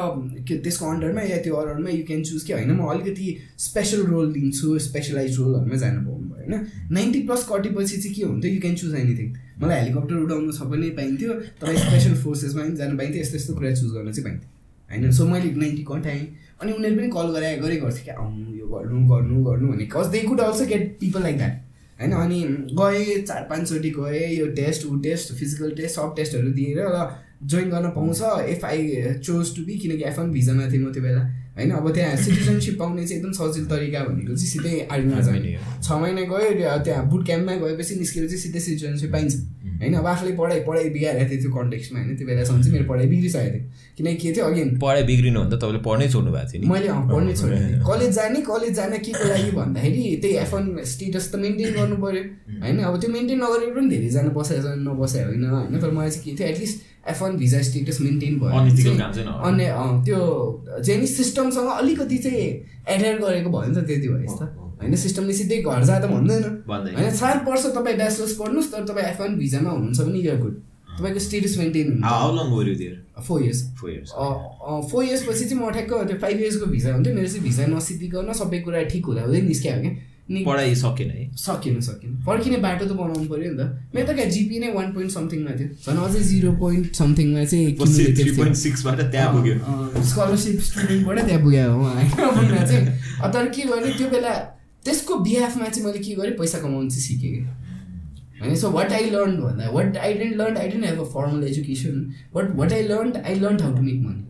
त्यसको 0.65 0.87
अन्डरमा 0.91 1.23
या 1.23 1.39
त्यो 1.45 1.55
अरूमा 1.55 1.91
यु 1.91 2.05
क्यान 2.07 2.23
चुज 2.31 2.43
कि 2.43 2.53
होइन? 2.53 2.71
म 2.73 2.89
अलिकति 2.95 3.27
स्पेसल 3.67 4.07
रोल 4.13 4.33
लिन्छु 4.33 4.79
स्पेसलाइज 4.87 5.39
रोलहरूमा 5.41 5.77
जानु 5.85 6.01
पाउनु 6.07 6.29
भयो 6.29 6.41
होइन? 6.41 6.67
नाइन्टी 6.91 7.21
प्लस 7.27 7.47
कटेपछि 7.51 7.97
चाहिँ 7.97 8.15
के 8.17 8.23
हुन्थ्यो? 8.25 8.53
यु 8.55 8.61
क्यान 8.61 8.75
चुज 8.83 8.95
एनिथिङ 9.03 9.29
मलाई 9.63 9.79
हेलिकप्टर 9.81 10.17
उडाउनु 10.17 10.53
छ 10.53 10.71
पनि 10.73 10.91
पाइन्थ्यो 10.97 11.33
तपाईँ 11.61 11.79
स्पेसल 11.85 12.15
फोर्सेसमा 12.25 12.63
पनि 12.63 12.77
जानु 12.77 12.99
पाइन्थ्यो 12.99 13.21
यस्तो 13.23 13.37
यस्तो 13.37 13.55
कुरा 13.55 13.75
चुज 13.75 13.93
गर्न 13.93 14.13
चाहिँ 14.13 14.25
पाइन्थ्यो 14.25 14.49
होइन? 14.91 15.11
सो 15.13 15.27
मैले 15.29 15.53
नाइन्टी 15.61 15.85
कटाएँ 15.93 16.25
अनि 16.63 16.73
उनीहरू 16.73 16.97
पनि 16.97 17.09
कल 17.11 17.33
गराए 17.35 17.57
गरे 17.59 17.77
गर्थ्यो 17.77 18.05
क्या 18.05 18.15
आउनु 18.21 18.57
यो 18.57 18.67
गर्नु 18.69 19.07
गर्नु 19.09 19.45
गर्नु 19.45 19.73
भने 19.73 19.87
cause 19.93 20.07
they 20.13 20.21
could 20.23 20.41
also 20.41 20.67
get 20.67 20.97
people 21.01 21.23
like 21.23 21.37
that 21.39 21.61
होइन? 22.01 22.13
अनि 22.15 22.41
गएँ 22.79 23.23
चार 23.23 23.43
पाँचचोटि 23.51 23.91
गएँ 23.99 24.29
यो 24.39 24.47
टेस्ट 24.55 24.87
ऊ 24.87 24.99
टेस्ट 25.01 25.33
फिजिकल 25.35 25.71
टेस्ट 25.77 25.95
सब 25.97 26.15
टेस्टहरू 26.17 26.51
दिएर 26.53 26.81
ल 26.87 27.07
जोइन 27.45 27.71
गर्न 27.71 27.89
पाउँछ। 27.91 28.21
If 28.51 28.65
I 28.65 29.15
chose 29.21 29.55
to 29.57 29.63
be 29.65 29.75
किनकि 29.79 30.05
एफ 30.05 30.19
वान 30.19 30.31
भिजामा 30.33 30.69
थिएँ 30.73 30.83
म 30.83 30.93
त्यो 30.93 31.03
बेला 31.03 31.23
होइन? 31.57 31.71
अब 31.71 31.93
त्यहाँ 31.95 32.17
सिटिजनसिप 32.17 32.79
पाउने 32.79 33.07
चाहिँ 33.07 33.19
एकदम 33.19 33.33
सजिलो 33.33 33.67
तरिका 33.69 34.05
भनेको 34.05 34.37
चाहिँ 34.37 34.49
सिधै 34.49 34.89
आर्मीमा 34.91 35.17
हो। 35.17 35.83
छ 35.83 35.93
महिना 36.01 36.23
गयो 36.31 36.51
र 36.57 36.83
त्यहाँ 36.85 37.09
बुट 37.11 37.27
क्याम्पमा 37.27 37.55
गएपछि 37.63 37.95
निस्केर 37.95 38.27
चाहिँ 38.27 38.41
सिधै 38.41 38.61
सिटिजनसिप 38.61 39.13
पाइन्छ। 39.13 39.35
होइन? 39.81 39.95
अब 39.95 40.07
आफूले 40.07 40.33
पढाइ 40.33 40.61
पढाइ 40.61 40.89
बिगारेको 40.89 41.31
थियो 41.31 41.41
त्यो 41.43 41.51
कन्टेक्समा 41.51 41.99
होइन? 42.01 42.17
त्यो 42.17 42.27
बेलासम्म 42.27 42.63
चाहिँ 42.63 42.73
मेरो 42.73 42.87
पढाइ 42.93 43.07
बिग्रिसकेको 43.07 43.51
थियो। 43.55 43.63
किनकि 43.97 44.17
के 44.17 44.33
थियो 44.33 44.45
अगेन 44.45 44.79
पढाइ 44.79 45.03
बिग्रिनु 45.03 45.41
भने 45.41 45.51
त 45.51 45.55
तपाईँले 45.55 45.79
पढ्नै 45.79 46.09
छोड्नु 46.09 46.31
भएको 46.33 46.49
थियो 46.53 46.63
नि। 46.63 46.69
मैले 46.69 46.89
पढ्नै 47.15 47.35
छोडेँ 47.37 47.61
कलेज 47.89 48.11
जाने 48.15 48.41
कलेज 48.41 48.73
जाने 48.73 48.99
के 48.99 49.13
को 49.13 49.25
लागि 49.29 49.51
भन्दाखेरि 49.51 50.19
त्यही 50.23 50.35
एफ 50.37 50.55
वान 50.55 50.65
स्टेटस 50.85 51.33
त 51.33 51.37
मेन्टेन 51.37 51.71
गर्नु 51.75 51.97
पऱ्यो 51.97 52.23
होइन? 52.63 52.79
अब 52.79 53.01
त्यो 53.01 53.11
मेन्टेन 53.11 53.39
नगरेर 53.45 53.71
पनि 53.75 53.89
धेरैजना 53.89 54.29
बसाइ 54.29 54.59
छन् 54.59 54.85
नबसाइ 54.89 55.23
होइन? 55.25 55.45
होइन? 55.45 55.81
तर 55.81 55.91
मलाई 55.91 56.11
चाहिँ 56.11 56.25
के 56.25 56.33
थियो 56.41 56.49
at least 56.49 56.77
F 57.09 57.23
one 57.23 57.37
visa 57.37 57.63
status 57.63 58.01
maintain 58.01 58.39
भयो। 58.41 58.49
भने 58.49 58.59
Unethical 58.59 58.85
चाहिँ- 58.85 59.01
काम 59.01 59.13
चाहिँ 59.13 59.29
नगर्नु। 59.29 59.45
अन्य 59.45 59.65
अँ, 59.65 60.05
त्यो 60.05 60.99
नि 61.01 61.07
सिस्टमसँग 61.07 61.69
अलिकति 61.69 62.19
चाहिँ 62.19 62.39
एडहेयर 62.89 63.19
गरेको 63.19 63.51
भयो 63.51 63.71
नि 63.71 63.77
त 63.77 63.87
त्यति 63.87 64.09
भएछ 64.09 64.31
त 64.31 64.64
होइन 64.85 64.95
सिस्टमले 65.01 65.35
सिधै 65.41 65.59
घर 65.65 65.83
जा 65.89 65.99
त 65.99 66.05
भन्दैन। 66.13 66.45
होइन 66.69 67.11
चार 67.17 67.37
वर्ष 67.49 67.65
तपाईँ 67.75 67.97
ब्याचलर्स 67.97 68.37
पढ्नुहोस् 68.39 68.71
तर 68.73 68.85
तपाईँ 68.93 69.09
एफ 69.09 69.21
वान 69.21 69.37
भिजामा 69.43 69.71
हुनुहुन्छ 69.71 70.01
भने 70.01 70.21
युआर 70.21 70.39
गुड 70.45 70.55
तपाईँको 70.95 71.21
स्टेटस 71.27 71.55
मेन्टेन 71.59 71.87
हुन्छ। 71.93 72.05
Four 73.27 73.43
years 73.43 73.61
four 73.79 73.91
years 73.91 74.11
four 74.91 75.05
years 75.05 75.23
पछि 75.29 75.45
चाहिँ 75.45 75.59
म 75.59 75.71
ठ्याक्क 75.73 75.93
त्यो 76.09 76.17
फाइभ 76.23 76.37
इयर्सको 76.41 76.67
भिजा 76.71 76.89
हुन्थ्यो। 76.95 77.15
मेरो 77.15 77.29
चाहिँ 77.29 77.45
भिजा 77.45 77.67
नसिद्धिकन 77.67 78.33
सबै 78.41 78.59
कुरा 78.67 78.83
ठिक 78.93 79.05
हुँदा 79.07 79.23
हुँदै 79.23 79.41
निस्क्यो 79.51 79.73
क्या 79.81 79.93
नि 80.25 80.41
पढाइ 80.45 80.75
सकेन 80.75 81.11
है। 81.11 81.23
सकिन 81.37 81.81
सकिन। 81.85 82.11
फर्किने 82.27 82.57
बाटो 82.65 82.85
त 82.87 82.93
बनाउनु 82.97 83.29
पऱ्यो 83.29 83.51
नि 83.53 83.57
त। 83.61 83.93
मेरो 83.93 84.07
त 84.09 84.11
क्या 84.17 84.25
जिपी 84.33 84.57
नै 84.59 84.71
वान 84.73 84.87
पोइन्ट 84.95 85.11
समथिङमा 85.13 85.53
थियो। 85.59 85.69
झन् 85.85 86.01
अझै 86.01 86.21
जिरो 86.25 86.53
पोइन्ट 86.63 86.85
समथिङमा 86.97 87.45
चाहिँ 87.45 87.77
त्यहाँ 89.13 89.29
पुग्यो। 89.35 89.55
स्कलरसिप 90.01 90.57
स्टुडेन्टबाट 90.65 91.19
त्यहाँ 91.29 91.41
पुग्यो। 91.45 91.69
होइन 91.77 92.09
तर 93.35 93.45
के 93.53 93.63
गरेँ 93.69 93.93
त्यो 93.99 94.09
बेला 94.11 94.35
त्यसको 94.85 95.15
बिहाफमा 95.27 95.69
चाहिँ 95.69 95.87
मैले 95.87 95.99
के 95.99 96.15
गरेँ 96.15 96.37
पैसा 96.39 96.59
कमाउनु 96.59 96.91
चाहिँ 96.91 97.03
सिकेँ। 97.03 97.47
होइन 98.41 98.55
सो 98.57 98.71
वाट 98.71 98.93
आई 98.93 99.11
लर्न 99.11 99.37
भन्दा 99.41 99.71
what 99.71 99.97
I 99.97 100.15
didn't 100.15 100.37
learn 100.37 100.57
I 100.57 100.69
didn't 100.69 100.85
have 100.85 101.01
a 101.01 101.05
formal 101.15 101.45
education 101.49 102.01
but 102.35 102.55
what 102.57 102.73
I 102.73 102.83
learn 102.89 103.13
I 103.25 103.35
learn 103.41 103.61
how 103.61 103.77
to 103.77 103.83
make 103.83 104.01
money 104.01 104.23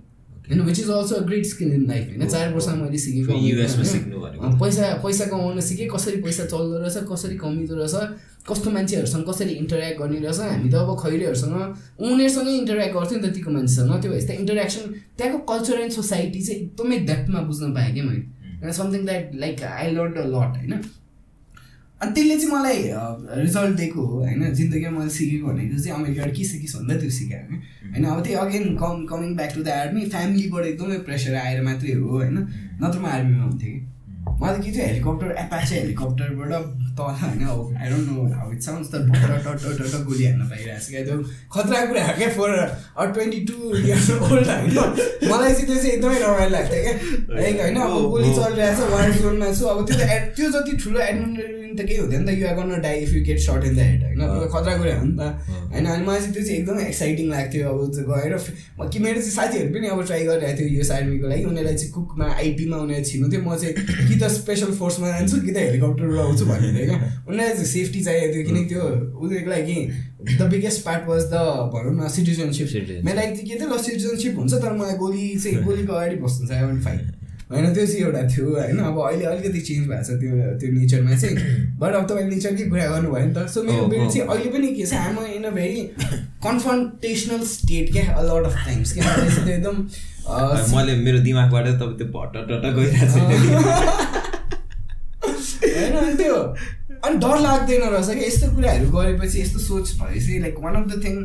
होइन 0.48 0.60
which 0.60 0.78
is 0.80 0.90
also 0.90 1.14
a 1.14 1.24
great 1.26 1.46
skill 1.46 1.72
in 1.72 1.86
life 1.88 2.08
होइन? 2.08 2.28
चार 2.28 2.52
वर्षमा 2.54 2.74
मैले 2.74 2.98
सिकेको 2.98 3.32
फेरि 3.32 3.52
US 3.52 3.70
मा 3.70 3.74
होइन? 3.74 3.84
सिक्नु 3.92 4.20
भनेको। 4.20 4.44
अँ, 4.44 4.58
पैसा 4.60 4.92
पैसा 5.04 5.24
कमाउन 5.26 5.60
सिकेँ 5.60 5.88
कसरी 5.88 6.16
पैसा 6.22 6.44
चल्दो 6.44 6.78
रहेछ 6.78 6.96
कसरी 7.12 7.36
कमिँदो 7.38 7.74
रहेछ 7.74 7.94
कस्तो 8.48 8.70
मान्छेहरूसँग 8.70 9.24
कसरी 9.28 9.52
इन्टरेक्ट 9.54 10.00
गर्ने 10.00 10.18
रहेछ 10.20 10.40
हामी 10.40 10.68
त 10.68 10.74
अब 10.74 10.90
खैरेहरूसँग 11.02 11.54
उनीहरूसँगै 12.04 12.52
इन्टरेक्ट 12.60 12.94
गर्थ्यो 12.96 13.18
नि 13.18 13.28
त 13.28 13.34
तिको 13.34 13.50
मान्छेसँग। 13.50 13.92
त्यो 14.02 14.10
भएपछि 14.12 14.26
त 14.26 14.30
इन्टरेक्सन 14.44 14.84
त्यहाँको 15.16 15.38
कल्चर 15.50 15.80
एन्ड 15.80 15.92
सोसाइटी 15.92 16.40
चाहिँ 16.44 16.60
एकदमै 16.60 16.98
डेप्थमा 17.08 17.40
बुझ्न 17.48 17.72
पाएँ 17.74 17.92
क्या 17.94 18.04
मैले। 18.04 18.22
Something 18.72 19.04
that 19.06 19.34
like 19.34 19.62
I 19.62 19.90
learn 19.90 20.12
a 20.12 20.26
lot 20.26 20.56
होइन? 20.56 20.72
अनि 22.00 22.12
त्यसले 22.12 22.36
चाहिँ 22.36 22.52
मलाई 22.52 22.82
रिजल्ट 23.42 23.76
दिएको 23.76 24.00
हो 24.00 24.18
होइन? 24.18 24.52
जिन्दगीमा 24.54 24.98
मैले 24.98 25.10
सिकेको 25.10 25.46
भनेको 25.48 25.78
चाहिँ 25.78 25.98
अमेरिकाबाट 25.98 26.34
के 26.36 26.44
सिकिस् 26.44 26.76
भन्दा 26.76 26.96
त्यो 27.00 27.10
सिकायो 27.10 27.46
क्या 27.48 27.58
होइन 27.92 28.04
अब 28.04 28.22
त्यही 28.24 28.36
again 28.36 28.76
come 28.76 29.04
coming 29.06 29.36
back 29.36 29.54
to 29.54 29.62
the 29.62 29.68
army 29.68 30.04
फ्यामिलीबाट 30.14 30.64
एकदमै 30.64 30.98
प्रेसर 31.08 31.34
आएर 31.34 31.62
मात्रै 31.62 31.92
हो 31.92 32.08
होइन? 32.08 32.38
नत्र 32.82 32.98
म 32.98 33.06
आर्मीमा 33.06 33.44
हुन्थेँ 33.44 33.72
कि। 33.72 33.80
मलाई 34.40 34.60
के 34.60 34.72
थियो 34.72 34.84
हेलिकप्टर 34.86 35.36
एपाचे 35.38 35.74
हेलिकप्टरबाट 35.80 36.52
तल 36.98 37.14
होइन 37.20 37.42
अब 37.46 37.74
I 37.80 37.90
don't 37.90 38.08
know 38.08 38.16
how 38.34 38.52
it 38.52 38.60
sounds 38.62 38.88
तर 38.92 39.00
टट 39.46 39.94
गोली 40.06 40.24
हान्न 40.24 40.48
पाइरहेको 40.50 40.80
छ 40.84 40.90
क्या 40.90 41.02
त्यो 41.04 41.16
खतरा 41.54 41.84
कुरा 41.86 42.02
हो 42.06 42.12
क्या 42.18 42.28
for 42.36 42.50
twenty 43.14 43.40
two 43.50 43.74
years 43.76 44.10
old 44.10 44.48
होइन 44.50 44.70
मलाई 45.30 45.52
चाहिँ 45.52 45.66
त्यो 45.66 45.76
चाहिँ 45.76 45.92
एकदमै 45.92 46.18
रमाइलो 46.22 46.50
लाग्थ्यो 46.54 46.82
क्या। 46.84 46.94
लाइक 47.34 47.60
होइन 47.60 47.76
अब 47.84 47.92
गोली 48.14 48.30
चलिरहेको 48.38 48.80
छ 48.80 48.90
वार 48.92 49.12
जोनमा 49.20 49.48
छु। 49.58 49.64
अब 49.74 49.78
त्यो 49.88 49.96
त 49.98 50.02
त्यो 50.36 50.50
जति 50.54 50.76
ठुलो 50.84 51.00
एडमिन 51.00 51.72
त 51.74 51.86
केही 51.88 51.98
हुँदैन 51.98 52.22
त। 52.26 52.30
You're 52.38 52.54
gonna 52.56 52.80
die 52.82 52.96
if 53.04 53.12
you 53.14 53.22
get 53.26 53.38
shot 53.46 53.64
in 53.64 53.74
the 53.76 53.78
head 53.78 54.02
होइन? 54.04 54.20
खतरा 54.54 54.76
कुरा 54.78 54.94
हो 54.98 55.04
नि 55.04 55.14
त। 55.18 55.20
होइन 55.72 55.86
अनि 55.86 56.04
मलाई 56.06 56.20
चाहिँ 56.20 56.32
त्यो 56.34 56.42
चाहिँ 56.44 56.58
एकदमै 56.58 56.82
एक्साइटिङ 56.86 57.26
लाग्थ्यो। 57.30 57.62
अब 57.68 57.78
गएर 58.10 58.36
कि 58.92 58.98
मेरो 58.98 59.20
चाहिँ 59.20 59.34
साथीहरू 59.34 59.68
पनि 59.74 59.86
अब 59.94 60.04
ट्राई 60.06 60.24
गरिरहेको 60.26 60.58
थियो 60.60 60.68
युएस 60.76 60.90
आर्मीको 60.98 61.26
लागि। 61.28 61.44
उनीहरूलाई 61.44 61.76
चाहिँ 61.82 61.92
कुकमा 61.94 62.26
आइटीमा 62.34 62.76
उनीहरू 62.84 63.04
छिर्नु 63.10 63.26
थियो। 63.32 63.42
म 63.42 63.56
चाहिँ 63.58 63.74
कि 64.08 64.14
त 64.22 64.30
स्पेसल 64.38 64.70
फोर्समा 64.78 65.06
जान्छु 65.14 65.36
कि 65.46 65.52
त 65.52 65.56
हेलिकप्टर 65.66 66.06
उडाउँछु 66.14 66.44
भन्ने 66.46 66.83
थियो 66.84 66.98
क्या 66.98 67.10
उनीहरूलाई 67.28 67.54
चाहिँ 67.54 67.70
सेफ्टी 67.72 68.04
चाहिएको 68.04 68.32
थियो 68.34 68.44
किनकि 68.46 68.64
त्यो 68.74 68.82
उनीहरूको 69.24 69.50
लागि 69.50 69.78
the 70.38 70.48
biggest 70.52 70.84
part 70.84 71.08
was 71.08 71.22
the 71.32 71.42
भनौँ 71.74 71.94
न 71.96 72.08
सिटिजनसिप. 72.14 72.68
मेरो 73.04 73.16
लागि 73.16 73.32
चाहिँ 73.34 73.48
के 73.48 73.54
थियो 73.60 73.68
ल 73.74 73.82
सिटिजनसिप 73.82 74.38
हुन्छ 74.38 74.54
तर 74.54 74.72
मलाई 74.72 74.96
गोली 75.02 75.26
चाहिँ 75.42 75.62
गोलीको 75.64 75.92
अगाडि 75.92 76.16
बस्नु 76.24 76.48
छ 76.48 76.50
फाइट 76.86 77.12
होइन 77.52 77.74
त्यो 77.74 77.86
चाहिँ 77.86 78.02
एउटा 78.04 78.22
थियो 78.34 78.46
होइन? 78.50 78.78
अब 78.80 78.98
अहिले 78.98 79.24
अलिकति 79.24 79.60
चेन्ज 79.60 79.88
भएको 79.88 80.04
छ 80.04 80.16
त्यो 80.20 80.30
त्यो 80.60 80.68
नेचरमा 80.72 81.16
चाहिँ। 81.16 81.36
बट 81.78 81.94
अब 81.94 82.06
तपाईँले 82.10 82.34
नेचरकै 82.34 82.64
कुरा 82.70 82.86
गर्नुभयो 82.88 83.26
नि 83.26 83.34
त। 83.34 83.46
सो 83.54 83.62
मेरो 83.62 84.04
oh. 84.04 84.12
चाहिँ 84.12 84.28
अहिले 84.28 84.50
पनि 84.50 84.68
के 84.74 84.86
छ 84.86 84.94
I'm 84.94 85.18
in 85.36 85.44
a 85.44 85.50
very 85.60 85.82
confrontational 86.46 87.44
state 87.52 87.92
क्या 87.92 88.04
अ 88.14 88.22
लट 88.24 88.44
अफ 88.48 88.56
टाइम्स 88.64 88.92
क्या। 88.94 89.04
एकदम 89.54 89.76
मैले 90.74 90.96
मेरो 91.04 91.18
दिमागबाट 91.20 91.66
तपाईँ 91.68 91.96
त्यो 91.98 92.06
भट्ट 92.16 92.34
टट 92.50 92.64
गइरहेको 92.76 93.18
होइन 93.20 94.23
त्यो 96.16 96.34
अनि 97.04 97.16
डर 97.18 97.38
लाग्दैन 97.40 97.82
रहेछ 97.82 98.08
क्या। 98.08 98.26
यस्तो 98.26 98.54
कुराहरू 98.56 98.90
गरेपछि 98.90 99.40
यस्तो 99.40 99.58
सोच 99.68 99.94
भएपछि 100.00 100.38
like 100.40 100.58
one 100.64 100.82
of 100.82 100.90
the 100.90 101.04
thing 101.04 101.16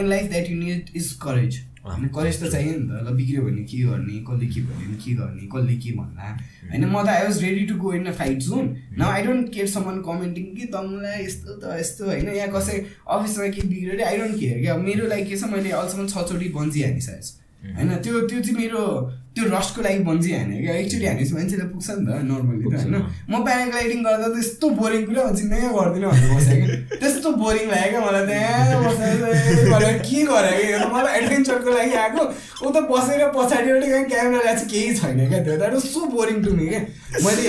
in 0.00 0.08
life 0.08 0.30
that 0.30 0.50
you 0.50 0.56
need 0.58 0.96
is 0.96 1.12
courage 1.22 1.62
होइन 1.86 2.06
करेज 2.14 2.42
त 2.42 2.50
चाहियो 2.52 2.72
नि 2.78 2.86
त। 2.88 3.02
ल 3.06 3.12
बिग्रियो 3.16 3.42
भने 3.42 3.62
के 3.62 3.78
गर्ने? 3.78 4.14
कसले 4.26 4.46
के 4.46 4.60
भन्यो 4.60 4.86
भने 4.86 4.96
के 5.04 5.12
गर्ने? 5.14 5.44
कसले 5.52 5.76
के 5.78 5.92
भन्ला? 5.98 6.30
होइन 6.70 6.84
म 6.84 7.02
त 7.02 7.08
I 7.08 7.22
was 7.22 7.42
ready 7.42 7.66
to 7.66 7.74
go 7.78 7.92
in 7.94 8.06
a 8.06 8.12
fight 8.12 8.38
zone 8.46 8.74
न 8.98 9.02
I 9.06 9.22
don't 9.22 9.52
care 9.54 9.66
someone 9.70 10.02
commenting 10.08 10.44
कि 10.56 10.66
तँलाई 10.74 11.24
यस्तो 11.24 11.58
त 11.62 11.78
यस्तो 11.80 12.06
होइन 12.06 12.28
यहाँ 12.34 12.50
कसै 12.56 12.76
अफिसमा 13.06 13.48
के 13.54 13.62
बिग्रियो 13.70 13.92
अरे 13.94 14.04
आई 14.04 14.16
डोन्ट 14.18 14.38
केयर 14.40 14.60
क्या। 14.62 14.76
मेरो 14.82 15.06
लागि 15.06 15.24
के 15.30 15.36
छ 15.36 15.50
मैले 15.52 15.70
अहिलेसम्म 15.70 16.06
छचोटि 16.14 16.48
बन्जी 16.58 16.82
हानिसकेको 16.82 17.22
छु 17.22 17.32
होइन 17.76 17.90
त्यो 18.04 18.20
त्यो 18.30 18.40
चाहिँ 18.40 18.56
मेरो 18.56 18.82
त्यो 19.36 19.44
रस्टको 19.52 19.82
लागि 19.84 19.98
बन्जी 20.08 20.30
हाने 20.32 20.56
क्या। 20.64 20.74
एकचोटि 20.80 21.06
हानेपछि 21.06 21.34
मान्छेलाई 21.36 21.68
पुग्छ 21.68 21.88
नि 21.90 22.04
त 22.08 22.10
नर्मली 22.24 22.64
त 22.64 22.74
होइन। 22.76 22.94
म 23.28 23.32
प्याराग्लाइडिङ 23.44 24.00
गर्दा 24.06 24.28
त 24.32 24.36
यस्तो 24.40 24.66
बोरिङ 24.80 25.02
कुरा 25.06 25.22
हुन्छ 25.26 25.36
जिन्दगी 25.40 25.68
गर्दिनँ 25.76 26.08
भनेर 26.08 26.30
बसेँ 26.36 26.56
क्या। 26.56 26.76
त्यस्तो 27.00 27.28
बोरिङ 27.36 27.66
लाग्यो 27.68 27.90
क्या 27.92 28.00
मलाई 28.06 28.24
त्यहाँ 28.26 28.80
बसेर 28.86 29.98
के 30.08 30.20
गरेँ 30.30 30.56
क्या 30.56 30.78
त 30.80 30.86
मलाई 30.94 31.12
एडभेन्चरको 31.20 31.70
लागि 31.76 31.94
आएको। 32.00 32.22
ऊ 32.64 32.68
त 32.72 32.76
बसेर 32.88 33.20
पछाडिबाट 33.36 33.84
कहाँ 33.84 34.04
क्यामेरा 34.08 34.40
ल्याएको 34.40 34.56
चाहिँ 34.56 34.70
केही 34.72 34.94
छैन 34.96 35.20
क्या 35.28 35.40
त्यो 35.44 35.56
that 35.60 35.74
so 35.84 36.00
boring 36.16 36.36
to 36.44 36.50
me 36.56 36.66
क्या। 36.72 36.80
मैले 37.20 37.44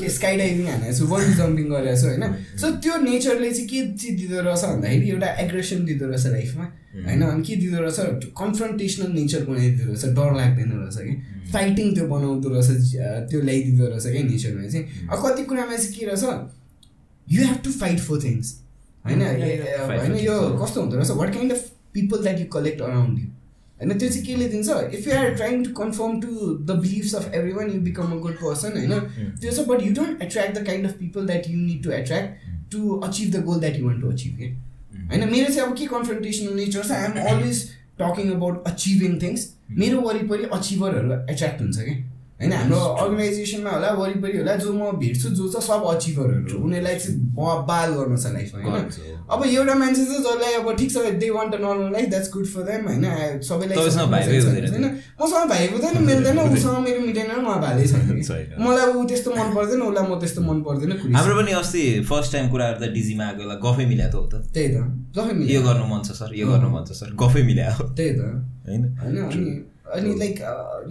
के 0.00 0.08
स्काई 0.16 0.34
डाइभिङ 0.40 0.66
हानेको 0.72 0.96
छु 0.96 1.04
बन्जी 1.12 1.32
जम्पिङ 1.36 1.66
गरेको 1.68 2.00
छु 2.00 2.06
होइन। 2.08 2.24
सो 2.56 2.66
त्यो 2.80 2.94
नेचरले 3.04 3.50
चाहिँ 3.52 3.68
के 3.68 3.78
चाहिँ 3.92 4.16
दिँदो 4.16 4.40
रहेछ 4.40 4.64
भन्दाखेरि 4.72 5.06
एउटा 5.12 5.28
एग्रेसन 5.44 5.84
दिँदो 5.84 6.06
रहेछ 6.08 6.26
लाइफमा 6.32 6.64
होइन? 7.04 7.22
अनि 7.22 7.42
के 7.46 7.56
दिँदो 7.56 7.78
रहेछ? 7.82 8.24
कन्फ्रन्टेसनल 8.40 9.12
नेचर 9.12 9.44
बनाइदिँदो 9.44 9.84
रहेछ 9.92 10.04
डर 10.18 10.34
लाग्दैन 10.36 10.70
रहेछ 10.72 10.98
कि? 11.06 11.14
फाइटिङ 11.52 11.94
त्यो 11.94 12.06
बनाउँदो 12.08 12.48
रहेछ 12.48 12.96
त्यो 13.30 13.40
ल्याइदिँदो 13.42 13.86
रहेछ 13.86 14.06
क्या 14.06 14.22
नेचरमा 14.30 14.68
चाहिँ? 14.68 15.08
अब 15.10 15.26
कति 15.26 15.44
कुरामा 15.44 15.76
चाहिँ 15.76 15.92
के 15.98 16.06
रहेछ? 16.06 16.24
You 17.26 17.46
have 17.46 17.58
to 17.64 17.70
fight 17.78 18.00
for 18.00 18.22
things 18.24 18.52
होइन? 19.06 19.22
होइन 19.22 20.16
यो. 20.24 20.36
कस्तो 20.64 20.80
हुँदो 20.82 20.96
रहेछ? 20.96 21.10
What 21.22 21.34
kind 21.34 21.52
of 21.52 21.70
people 21.94 22.22
that 22.22 22.40
you 22.40 22.46
collect 22.52 22.80
around 22.82 23.18
you 23.18 23.26
होइन 23.78 23.98
त्यो 23.98 24.08
चाहिँ 24.08 24.24
केले 24.26 24.48
दिन्छ? 24.48 24.68
If 24.98 25.06
you 25.08 25.14
are 25.14 25.34
trying 25.34 25.64
to 25.64 25.70
conform 25.74 26.20
to 26.20 26.28
the 26.66 26.78
beliefs 26.82 27.14
of 27.14 27.34
every 27.34 27.52
one 27.52 27.70
you 27.70 27.80
become 27.88 28.12
a 28.12 28.20
good 28.26 28.36
person 28.42 28.78
होइन 28.78 28.92
त्यो 29.40 29.52
छ 29.52 29.66
but 29.68 29.82
you 29.86 29.92
don't 29.94 30.22
attract 30.22 30.58
the 30.58 30.66
kind 30.66 30.86
of 30.86 30.92
people 30.98 31.26
that 31.26 31.50
you 31.50 31.58
need 31.58 31.82
to 31.84 31.90
attract 31.98 32.72
to 32.72 32.96
achieve 33.08 33.34
the 33.34 33.42
goal 33.44 33.60
that 33.60 33.76
you 33.78 33.86
want 33.86 34.00
to 34.02 34.08
achieve 34.10 34.38
के 34.38 34.48
होइन 35.08 35.28
मेरो 35.30 35.52
चाहिँ 35.52 35.68
अब 35.68 35.76
के 35.76 35.86
confrontational 35.86 36.54
nature 36.54 36.82
छ 36.82 36.92
I 36.92 37.04
am 37.04 37.20
always 37.26 37.62
talking 38.00 38.30
about 38.32 38.66
achieving 38.66 39.20
things 39.22 39.48
मेरो 39.78 40.00
वरिपरि 40.00 40.48
अचिभरहरू 40.52 41.12
attract 41.12 41.60
हुन्छ 41.60 41.78
कि 41.80 41.94
होइन 42.40 42.52
हाम्रो 42.52 42.78
अर्गनाइजेसनमा 42.96 43.70
होला 43.70 43.90
वरिपरि 43.96 44.36
होला 44.38 44.54
जो 44.56 44.72
म 44.72 44.90
भेट्छु 44.98 45.28
जो 45.32 45.44
छ 45.50 45.62
सब 45.64 45.84
अचिभरहरू 45.88 46.58
उनीहरूलाई 46.60 46.96
चाहिँ 46.96 47.18
ब- 47.36 47.60
बाल 47.68 47.92
गर्नु 47.94 48.16
छ 48.18 48.32
लाइफमा 48.32 48.60
होइन। 48.62 49.14
अब 49.26 49.44
एउटा 49.46 49.74
मान्छे 49.74 50.02
चाहिँ 50.04 50.20
जसलाई 50.20 50.54
अब 50.54 50.68
ठिक 50.76 50.90
छ 50.92 51.04
they 51.16 51.30
want 51.30 51.54
a 51.54 51.58
normal 51.58 51.88
life 51.92 52.08
that's 52.10 52.28
good 52.32 52.46
for 52.46 52.62
them 52.62 52.84
होइन? 52.86 53.04
सबैलाई 53.42 53.76
होइन 53.76 54.84
मसँग 55.20 55.48
भाइ 55.48 55.66
हुँदैन 55.68 56.02
मिल्दैन 56.04 56.38
उसँग 56.48 56.78
मेरो 56.80 57.00
मिलेन 57.00 57.30
म 57.40 57.54
भालै 57.60 57.86
छैन। 57.92 58.52
मलाई 58.60 58.92
ऊ 58.92 59.04
त्यस्तो 59.06 59.30
मन 59.32 59.54
पर्दैन 59.54 59.82
उसलाई 59.82 60.06
म 60.06 60.18
त्यस्तो 60.20 60.40
मन 60.42 60.60
पर्दैन 60.62 60.92
हाम्रो 61.16 61.34
पनि 61.36 61.52
अस्ति 61.56 61.82
फर्स्ट 62.08 62.32
टाइम 62.32 62.50
कुरा 62.50 62.70
गर्दा 62.70 62.86
डिजीमा 62.92 63.24
आएको 63.26 63.38
बेला 63.38 63.54
गफै 63.64 63.86
मिलाएको 63.86 64.18
हो 64.18 64.26
त। 64.26 64.34
त्यही 64.52 64.68
त 64.68 64.76
यो 65.16 65.24
मिल्यो। 65.32 65.62
गर्नु 65.62 65.86
मन 65.86 66.00
छ 66.04 66.18
सर 66.20 66.34
यो 66.34 66.46
गर्नु 66.48 66.68
मन 66.70 66.84
छ 66.84 67.00
सर 67.00 67.16
गफै 67.16 67.42
मिलाएको 67.42 67.84
त्यही 67.94 68.12
त। 68.12 68.20
होइन? 68.66 68.82
होइन 68.98 69.64
अनि 69.94 70.14
लाइक 70.18 70.40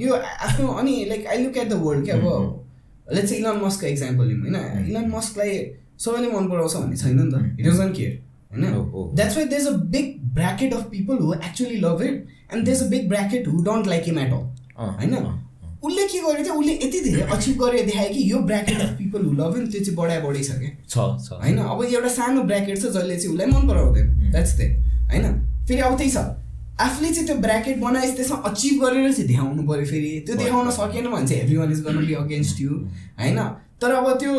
यो 0.01 0.13
आफ्नो 0.15 0.67
अनि 0.73 0.93
like 1.09 1.27
I 1.27 1.43
look 1.43 1.57
at 1.57 1.69
the 1.69 1.81
world 1.85 2.05
क्या 2.05 2.15
अब 2.15 3.15
लेट्स 3.15 3.31
इलन 3.31 3.57
मस्कको 3.63 3.87
इक्जाम्पल 3.87 4.25
लिउँ 4.25 4.39
होइन? 4.41 4.85
इलन 4.89 5.11
मस्कलाई 5.15 5.57
सबैले 5.99 6.27
मन 6.27 6.49
पराउँछ 6.49 6.75
भन्ने 6.75 6.97
छैन 6.97 7.19
नि 7.21 7.31
त। 7.31 7.59
It 7.59 7.65
doesn't 7.67 7.95
care 7.97 8.23
Oh, 8.55 8.57
oh. 8.57 8.63
होइन 8.63 9.15
that's 9.15 9.37
why 9.37 9.45
there's 9.45 9.65
a 9.67 9.71
big 9.93 10.11
bracket 10.33 10.73
of 10.73 10.83
people 10.89 11.17
who 11.17 11.33
actually 11.33 11.77
love 11.77 12.01
it 12.01 12.27
and 12.53 12.65
there's 12.65 12.83
a 12.83 12.85
big 12.89 13.07
bracket 13.09 13.47
who 13.47 13.63
don't 13.63 13.87
like 13.87 14.03
him 14.03 14.19
at 14.19 14.31
all 14.33 14.43
होइन? 14.79 15.15
अँ, 15.15 15.33
उसले 15.83 16.05
के 16.07 16.19
गर्यो 16.19 16.43
चाहिँ 16.45 16.59
उसले 16.59 16.73
यति 16.73 16.99
धेरै 17.09 17.21
अचिभ 17.35 17.57
गरेर 17.63 17.85
देखायो 17.85 18.13
कि 18.13 18.31
यो 18.31 18.39
bracket 18.51 18.81
of 18.81 18.93
people 18.97 19.25
who 19.25 19.31
love 19.33 19.55
him 19.57 19.65
त्यो 19.71 19.83
चाहिँ 19.83 19.95
बढा 19.97 20.19
बढी 20.27 20.43
छ 20.43 20.51
क्या। 20.61 20.71
छ 20.87 20.95
छ। 21.25 21.41
होइन? 21.41 21.57
अब 21.57 21.83
एउटा 21.83 22.09
सानो 22.15 22.43
ब्राकेट 22.43 22.77
छ 22.77 22.93
जसले 22.95 23.15
चाहिँ 23.17 23.33
उसलाई 23.33 23.47
मन 23.47 23.67
पराउँदैन। 23.67 24.31
द्याट्स 24.31 24.53
दे 24.57 24.67
होइन? 25.11 25.25
फेरि 25.67 25.81
अब 25.81 25.97
त्यही 25.97 26.11
छ। 26.11 26.17
आफूले 26.81 27.09
चाहिँ 27.13 27.27
त्यो 27.27 27.35
ब्राकेट 27.41 27.77
बनाएपछि 27.79 28.15
त्यसमा 28.15 28.37
अचिभ 28.49 28.81
गरेर 28.83 29.11
चाहिँ 29.11 29.27
देखाउनु 29.27 29.67
पऱ्यो 29.67 29.85
फेरि। 29.85 30.09
त्यो 30.27 30.35
देखाउन 30.35 30.69
सकेन 30.71 31.07
भने 31.11 31.27
चाहिँ 31.27 31.41
every 31.43 31.57
one 31.57 31.71
is 31.71 31.81
gonna 31.85 32.05
be 32.07 32.13
against 32.13 32.61
you 32.61 32.73
होइन? 33.19 33.39
तर 33.81 33.91
अब 33.91 34.07
त्यो 34.19 34.33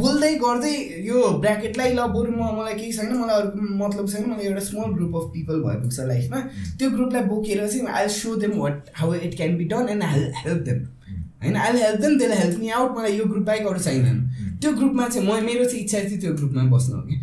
बोल्दै 0.00 0.32
गर्दै 0.42 0.74
यो 1.06 1.22
ब्राकेटलाई 1.44 1.92
ल 1.92 2.06
बरु 2.16 2.32
म 2.32 2.50
मलाई 2.58 2.74
केही 2.74 2.92
छैन 2.92 3.14
मलाई 3.14 3.40
अरू 3.40 3.68
मतलब 3.78 4.08
छैन 4.08 4.30
मलाई 4.30 4.46
एउटा 4.46 4.64
स्मल 4.64 4.92
ग्रुप 4.96 5.16
अफ 5.16 5.30
पिपल 5.34 5.62
भइपुग्छ 5.62 6.00
लाइफमा 6.10 6.40
त्यो 6.78 6.90
ग्रुपलाई 6.90 7.22
बोकेर 7.30 7.66
चाहिँ 7.68 7.86
I 8.00 8.08
show 8.16 8.34
them 8.36 8.58
what 8.58 8.90
how 8.96 9.14
it 9.14 9.36
can 9.36 9.56
be 9.56 9.64
done 9.72 9.88
and 9.90 10.02
I 10.02 10.20
help 10.36 10.62
them 10.68 10.84
होइन? 11.42 11.56
आई 11.56 11.78
हेल्प 11.78 12.00
देम 12.00 12.18
त्यसलाई 12.18 12.38
हेल्प 12.38 12.58
मी 12.60 12.68
आउट 12.80 12.98
मलाई 12.98 13.16
यो 13.18 13.24
ग्रुप 13.24 13.46
बाहेक 13.46 13.66
अरू 13.66 13.78
चाहिँदैन 13.78 14.58
त्यो 14.62 14.72
ग्रुपमा 14.72 15.08
चाहिँ 15.08 15.28
म 15.28 15.44
मेरो 15.46 15.64
चाहिँ 15.64 15.82
इच्छा 15.84 15.98
थियो 15.98 16.20
त्यो 16.20 16.34
ग्रुपमा 16.34 16.62
बस्न 16.76 16.92
हो 16.92 17.02
कि 17.02 17.22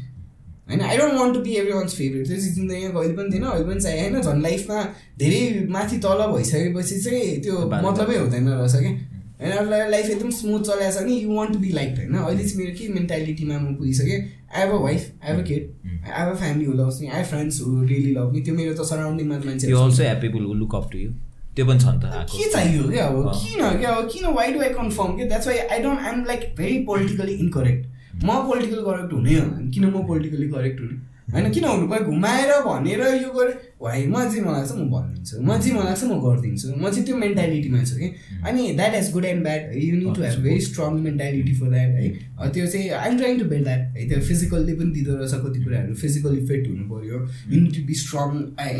होइन 0.67 0.81
I 0.81 0.97
don't 0.97 1.13
want 1.13 1.33
to 1.35 1.39
be 1.41 1.55
every 1.61 1.73
one's 1.73 1.95
favourite 1.95 2.27
त्यो 2.27 2.37
चाहिँ 2.37 2.53
जिन्दगीमा 2.55 2.99
कहिले 2.99 3.15
पनि 3.15 3.31
थिएन 3.33 3.43
अहिले 3.45 3.65
पनि 3.65 3.81
चाहिँ 3.81 4.01
होइन 4.01 4.21
झन् 4.21 4.41
लाइफमा 4.41 4.83
धेरै 5.19 5.41
माथि 5.69 5.97
तल 6.05 6.21
भइसकेपछि 6.33 6.99
चाहिँ 7.01 7.41
त्यो 7.41 7.55
मतलबै 7.87 8.17
हुँदैन 8.17 8.47
रहेछ 8.49 8.75
क्या। 8.75 8.93
होइन 9.41 9.69
लाइफ 9.91 10.09
एकदम 10.09 10.29
स्मुथ 10.37 10.61
चलाएको 10.69 10.93
छ 10.93 11.03
भने 11.03 11.15
you 11.15 11.33
want 11.33 11.53
to 11.53 11.59
be 11.59 11.71
like 11.73 11.97
होइन। 11.97 12.15
अहिले 12.15 12.43
चाहिँ 12.43 12.57
मेरो 12.57 12.77
के 12.79 12.87
मेन्टालिटीमा 12.93 13.59
म 13.59 13.75
पुगिसकेँ 13.75 14.19
I 14.19 14.61
have 14.61 14.71
a 14.71 14.79
wife 14.83 15.11
I 15.23 15.31
have 15.31 15.39
a 15.39 15.45
kid 15.47 15.63
I 15.85 16.19
have 16.19 16.31
a 16.31 16.39
family 16.39 16.65
who 16.65 16.73
loves 16.73 17.01
me 17.01 17.07
I 17.17 17.23
friends 17.31 17.61
who 17.61 17.83
really 17.83 18.11
love 18.15 18.31
me 18.33 18.41
त्यो 18.41 18.55
मेरो 18.55 18.73
त 18.73 18.87
सराउन्डिङमा 18.89 19.37
मान्छे 19.45 19.71
also 19.83 20.03
who 20.47 20.53
look 20.53 20.75
up 20.75 20.89
to 20.91 20.97
you 20.97 21.11
त्यो 21.55 21.65
पनि 21.65 21.79
छ 21.79 21.85
नि 21.85 21.99
त 22.03 22.25
के 22.29 22.51
चाहियो 22.51 22.83
क्या 22.91 23.05
अब? 23.07 23.31
किन 23.37 23.79
क्या 23.79 23.89
अब 23.95 24.09
किन 24.13 24.25
वाइ 24.35 24.53
डु 24.53 24.61
आई 24.61 24.69
कन्फर्म 24.77 25.17
के 25.17 25.25
that's 25.25 25.47
why 25.47 25.57
I 25.57 25.79
don't 25.83 25.99
I'm 26.11 26.23
like 26.27 26.53
very 26.57 26.77
politically 26.85 27.33
incorrect 27.33 27.92
म 28.23 28.29
पोलिटिकल 28.47 28.81
करेक्ट 28.85 29.13
हुने 29.13 29.33
हो 29.39 29.47
किन 29.73 29.85
म 29.85 30.05
पोलिटिकली 30.07 30.47
करेक्ट 30.49 30.79
हुने? 30.81 30.97
होइन 31.33 31.51
किन 31.51 31.65
हुनु 31.65 31.87
पऱ्यो? 31.87 32.05
घुमाएर 32.05 32.51
भनेर 32.65 33.01
यो 33.23 33.29
गरेँ 33.33 33.53
भाइ 33.81 34.05
म 34.07 34.15
चाहिँ 34.29 34.41
मलाई 34.43 34.59
लाग्छ 34.59 34.71
म 34.75 34.87
भनिदिन्छु। 34.91 35.41
म 35.41 35.57
चाहिँ 35.57 35.73
मलाई 35.73 35.87
लाग्छ 35.87 36.03
म 36.03 36.19
गरिदिन्छु। 36.23 36.67
म 36.77 36.89
चाहिँ 36.89 37.05
त्यो 37.05 37.15
मेन्टालिटीमा 37.17 37.83
छु 37.83 37.95
कि? 37.97 38.07
अनि 38.47 38.61
that 38.77 38.93
has 38.95 39.11
good 39.13 39.25
and 39.25 39.43
bad 39.43 39.61
you 39.75 39.95
need 39.95 40.15
to 40.15 40.21
have 40.23 40.39
very 40.43 40.59
strong 40.61 40.99
mentality 41.07 41.53
for 41.59 41.69
that 41.69 41.89
है? 41.99 42.07
त्यो 42.53 42.65
चाहिँ 42.67 42.89
I'm 42.99 43.17
trying 43.17 43.39
to 43.39 43.45
build 43.53 43.63
that 43.63 43.97
है? 43.97 44.07
त्यो 44.09 44.19
फिजिकल्ली 44.27 44.73
पनि 44.75 44.91
दिँदो 44.93 45.15
रहेछ 45.15 45.33
कति 45.45 45.63
कुराहरू 45.63 45.95
फिजिकली 46.03 46.45
फिट 46.47 46.67
हुनु 46.67 46.85
पऱ्यो। 46.91 47.17
You 47.53 47.61
need 47.61 47.73
to 47.75 47.85
be 47.87 47.95
strong 48.03 48.29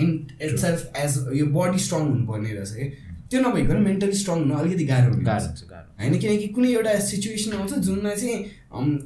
in 0.04 0.10
itself 0.66 0.80
as 1.04 1.12
यो 1.40 1.46
बडी 1.58 1.80
स्ट्रङ 1.88 2.02
हुनुपर्ने 2.12 2.54
रहेछ 2.54 2.72
कि 2.78 2.86
त्यो 3.34 3.42
नभइकन 3.42 3.84
मेन्टली 3.90 4.22
स्ट्रङ 4.22 4.40
हुन 4.40 4.56
अलिकति 4.62 4.86
गाह्रो 4.94 5.14
हुन्छ 5.14 5.70
होइन 6.00 6.18
किनकि 6.20 6.48
कुनै 6.56 6.72
एउटा 6.72 6.98
सिचुएसन 7.10 7.60
आउँछ 7.60 7.74
जुनमा 7.86 8.16
चाहिँ 8.16 8.38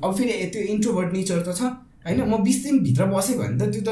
अब 0.03 0.15
फेरि 0.17 0.33
त्यो 0.53 0.61
इन्ट्रोभर्ट 0.75 1.13
नेचर 1.13 1.43
त 1.47 1.59
छ। 1.59 1.75
होइन 2.05 2.21
म 2.23 2.43
बिस 2.43 2.63
दिनभित्र 2.63 3.05
बसेँ 3.13 3.37
भने 3.37 3.55
त 3.59 3.69
त्यो 3.73 3.81
त 3.87 3.91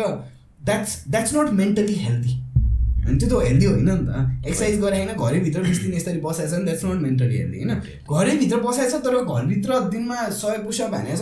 that's 0.62 0.92
that's 1.08 1.36
not 1.36 1.50
mentally 1.54 1.96
healthy 2.04 2.34
होइन 3.06 3.18
त्यो 3.20 3.28
त 3.30 3.44
हेल्दी 3.46 3.66
होइन 3.66 3.90
नि 3.90 3.96
त। 4.08 4.48
एक्सर्साइज 4.48 4.80
गरेर 4.82 5.00
होइन 5.00 5.12
घरैभित्र 5.26 5.62
बिस 5.62 5.80
दिन 5.82 5.94
यसरी 5.94 6.20
बसाएछ 6.22 6.52
भने 6.52 6.64
द्याट्स 6.66 6.86
नट 6.86 7.02
मेन्टली 7.02 7.38
हेल्दी 7.38 7.58
होइन? 7.60 7.74
घरैभित्र 8.12 8.58
बसाएछ 8.66 8.94
तर 9.06 9.18
घरभित्र 9.24 9.80
दिनमा 9.94 10.18
सय 10.40 10.58
पुसा 10.66 10.88
भनेछ 10.96 11.22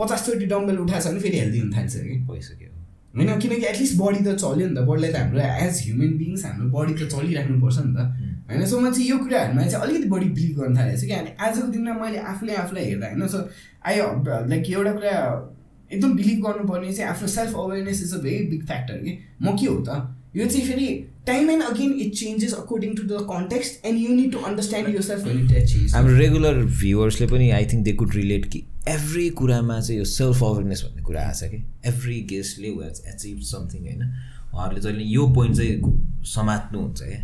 पचासचोटि 0.00 0.46
डम्बेल 0.52 0.78
उठाएछ 0.84 1.06
भने 1.06 1.20
फेरि 1.20 1.38
हेल्दी 1.38 1.58
हुन 1.60 1.70
थाल्छ 1.76 1.94
कि? 1.96 2.16
भइसक्यो। 2.30 2.68
होइन 3.14 3.38
किनकि 3.38 3.66
एटलिस्ट 3.66 3.94
बडी 4.00 4.20
त 4.26 4.34
चल्यो 4.42 4.66
नि 4.68 4.74
त। 4.74 4.86
बडीलाई 4.90 5.12
त 5.12 5.16
हाम्रो 5.22 5.40
एज 5.66 5.74
ह्युमन 5.84 6.10
बिङ्स 6.18 6.44
हाम्रो 6.46 6.66
बडी 6.74 6.92
त 6.98 7.10
चलिराख्नुपर्छ 7.14 7.78
नि 7.86 7.92
त। 7.94 8.00
होइन? 8.50 8.66
सो 8.66 8.80
म 8.80 8.90
चाहिँ 8.90 9.08
यो 9.08 9.18
कुराहरूमा 9.18 9.66
चाहिँ 9.66 9.84
अलिकति 9.86 10.08
बढी 10.08 10.28
बिलिभ 10.36 10.58
गर्न 10.60 10.76
थालेको 10.78 11.00
छु 11.00 11.06
कि 11.06 11.12
अनि 11.14 11.30
आजको 11.40 11.66
दिनमा 11.72 11.92
मैले 12.02 12.18
आफूले 12.34 12.54
आफूलाई 12.62 12.84
हेर्दा 12.84 13.06
होइन? 13.06 13.26
सो 13.28 13.48
आई 13.86 13.96
लाइक 14.48 14.70
एउटा 14.70 14.92
कुरा 14.92 15.16
एकदम 15.92 16.12
बिलिभ 16.16 16.38
गर्नुपर्ने 16.46 16.92
चाहिँ 16.92 17.10
आफ्नो 17.10 17.28
self 17.28 17.54
awareness 17.58 18.02
is 18.02 18.14
a 18.14 18.18
very 18.22 18.46
big 18.48 18.66
factor 18.66 18.98
कि। 19.04 19.18
म 19.42 19.56
के 19.58 19.66
हो 19.66 19.78
त? 19.88 20.16
यो 20.36 20.46
चाहिँ 20.46 20.66
फेरि 20.66 20.88
time 21.26 21.50
and 21.50 21.62
again 21.62 21.92
it 22.00 22.12
changes 22.14 22.52
according 22.54 22.94
to 22.96 23.02
the 23.04 23.22
context 23.30 23.86
and 23.86 23.98
you 24.00 24.14
need 24.14 24.32
to 24.32 24.38
understand 24.48 24.88
yourself 25.02 25.24
change 25.24 25.94
हाम्रो 25.94 26.16
रेगुलर 26.16 26.62
भ्युवर्सले 26.64 27.26
पनि 27.26 27.50
I 27.50 27.66
think 27.72 27.84
they 27.84 27.92
could 27.92 28.14
relate 28.14 28.44
कि 28.52 28.62
एभ्री 28.88 29.28
कुरामा 29.40 29.80
चाहिँ 29.80 29.98
यो 29.98 30.04
सेल्फ 30.12 30.42
अवेरनेस 30.44 30.82
भन्ने 30.84 31.02
कुरा 31.02 31.20
आएको 31.22 31.38
छ 31.38 31.50
कि। 31.50 31.62
एभ्री 31.88 32.20
गेस्टले 32.30 32.68
हेज 32.68 33.02
एचिभ 33.14 33.40
समथिङ 33.50 33.82
होइन? 33.82 34.02
उहाँहरूले 34.54 34.80
जहिले 34.80 35.04
यो 35.04 35.26
पोइन्ट 35.34 35.56
चाहिँ 35.56 36.24
समात्नुहुन्छ 36.26 37.02
क्या 37.02 37.20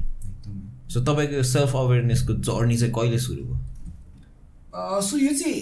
सो 0.88 1.00
तपाईँको 1.08 1.42
सेल्फ 1.42 1.76
अवेरनेसको 1.76 2.32
जर्नी 2.48 2.76
चाहिँ 2.76 2.92
कहिले 2.94 3.18
सुरु 3.18 3.42
भयो? 3.44 5.00
सो 5.02 5.18
यो 5.18 5.32
चाहिँ 5.34 5.60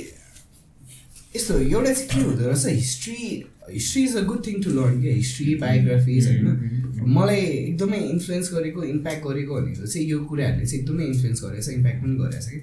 यस्तो 1.37 1.59
एउटा 1.59 1.93
चाहिँ 1.93 2.09
के 2.09 2.21
हुँदो 2.21 2.45
रहेछ 2.49 2.67
history 2.67 3.45
history 3.71 4.03
is 4.05 4.17
a 4.17 4.21
good 4.23 4.47
thing 4.47 4.63
to 4.63 4.71
learn 4.71 5.01
क्या? 5.03 5.13
हिस्ट्री 5.15 5.55
बायोग्राफिज 5.63 6.27
होइन? 6.29 6.47
मलाई 7.17 7.41
एकदमै 7.41 7.99
इन्फ्लुएन्स 7.99 8.53
गरेको 8.55 8.83
इम्प्याक्ट 8.85 9.25
गरेको 9.27 9.55
भनेको 9.55 9.87
चाहिँ 9.87 10.07
यो 10.09 10.19
कुराहरूले 10.25 10.67
चाहिँ 10.67 10.81
एकदमै 10.83 11.05
इन्फ्लुएन्स 11.05 11.43
गरेछ 11.45 11.69
इम्प्याक्ट 11.69 12.03
पनि 12.03 12.17
गरेछ 12.17 12.47
कि 12.49 12.61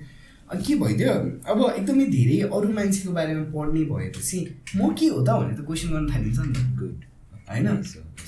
अनि 0.52 0.64
के 0.64 0.76
भइदियो? 0.76 1.14
अब 1.52 1.60
एकदमै 1.78 2.06
धेरै 2.06 2.38
अरू 2.48 2.70
मान्छेको 2.78 3.12
बारेमा 3.14 3.44
पढ्ने 3.56 3.84
भएपछि 3.92 4.40
म 4.76 4.94
के 5.00 5.08
हो 5.08 5.20
त 5.26 5.30
भनेर 5.42 5.56
त 5.58 5.66
क्वेसन 5.66 5.90
गर्न 5.90 6.08
थालिन्छ 6.14 6.40
नि 6.40 6.54
त। 6.54 6.56
गुड 6.80 6.98
होइन? 7.50 7.68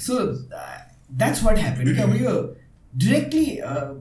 सो 0.07 0.13
द्याट्स 1.13 1.43
वाट 1.43 1.57
ह्यापन 1.59 1.93
कि 1.95 2.01
अब 2.01 2.15
यो 2.21 2.33
डिरेक्टली 2.93 3.45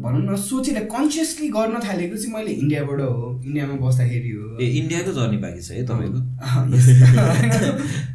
भनौँ 0.05 0.23
न 0.23 0.37
सोचेर 0.37 0.79
कन्सियसली 0.93 1.49
गर्न 1.49 1.81
थालेको 1.81 2.17
चाहिँ 2.17 2.33
मैले 2.35 2.53
इन्डियाबाट 2.63 3.01
हो। 3.01 3.41
इन्डियामा 3.45 3.75
बस्दाखेरि 3.81 4.31
हो। 4.31 4.59
ए 4.61 4.67
इन्डियाको 4.81 5.13
जर्नी 5.13 5.37
बाँकी 5.45 5.61
छ 5.65 5.71
है 5.73 5.85
तपाईँको। 5.89 6.21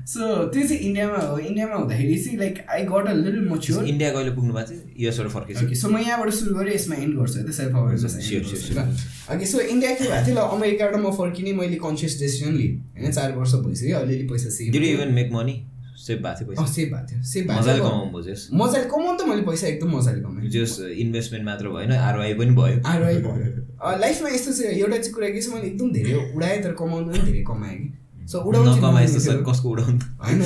सो 0.05 0.21
त्यो 0.53 0.63
चाहिँ 0.67 0.81
इन्डियामा 0.87 1.17
हो। 1.17 1.37
इन्डियामा 1.37 1.75
हुँदाखेरि 1.75 2.17
चाहिँ 2.23 2.37
like 2.39 2.55
I 2.69 2.83
got 2.93 3.07
a 3.09 3.13
little 3.13 3.49
mature 3.49 3.85
India 3.85 4.09
कहिले 4.13 4.31
पुग्नु 4.37 4.53
भएको 4.53 4.69
थियो। 4.69 4.81
युएसबाट 5.01 5.27
फर्केछ। 5.33 5.57
सो 5.81 5.89
म 5.89 5.97
यहाँबाट 5.97 6.29
सुरु 6.39 6.55
गरेँ 6.55 6.73
यसमा 6.75 6.95
एन्ड 6.95 7.13
गर्छु 7.19 7.39
है 7.39 7.45
त 7.47 7.51
self 7.57 7.73
awareness 7.75 8.13
okay 9.33 9.45
so 9.45 9.59
India 9.59 9.91
के 9.97 10.03
भएको 10.03 10.25
थियो? 10.25 10.35
ल 10.35 10.39
अमेरिकाबाट 10.57 10.95
म 11.01 11.09
फर्किने 11.17 11.51
मैले 11.57 11.81
कन्सियस 11.81 12.19
डिसिजन 12.21 12.53
लिएँ। 12.53 13.01
होइन 13.01 13.11
चार 13.11 13.33
वर्ष 13.33 13.53
भइसक्यो 13.65 13.97
अलिअलि 13.97 14.25
पैसा 14.29 14.49
save 14.53 14.75
even 14.75 15.09
make 15.17 15.33
money 15.33 15.55
save 15.97 16.19
भएको 16.21 16.39
थियो 16.39 16.47
पैसा 16.49 16.65
सेभ 16.67 16.89
भएको 16.89 17.07
थियो 17.09 17.21
सेभ 17.23 17.51
मजाले 17.51 17.79
कमाउनु 17.79 18.11
बुझेस् 18.11 18.47
मजाले 18.53 18.85
कमाउनु 18.85 19.17
त 19.17 19.27
मैले 19.29 19.41
पैसा 19.41 19.67
एकदम 19.67 19.95
मजाले 19.97 20.21
कमाएँ 20.21 20.49
जस 20.55 20.73
इन्भेस्टमेन्ट 20.97 21.45
मात्र 21.45 21.69
भएन 21.69 21.91
आरआई 21.99 22.33
पनि 22.41 22.53
भयो 22.59 22.81
आरआई 22.85 23.17
भयो 23.23 23.97
लाइफमा 23.97 24.29
यस्तो 24.29 24.51
छ 24.53 24.59
एउटा 24.73 24.97
चाहिँ 24.97 25.13
कुरा 25.13 25.29
के 25.29 25.41
छ 25.41 25.53
मैले 25.53 25.67
एकदम 25.67 25.91
धेरै 25.93 26.13
उडाएँ 26.35 26.61
तर 26.63 26.77
कमाउनु 26.81 27.07
पनि 27.11 27.25
धेरै 27.31 27.43
कमाएँ 27.49 27.77
कि 27.77 28.27
सो 28.27 28.37
उडाउनु 28.43 29.43
कसको 29.49 29.67
उडाउनु 29.69 29.99
होइन 30.21 30.39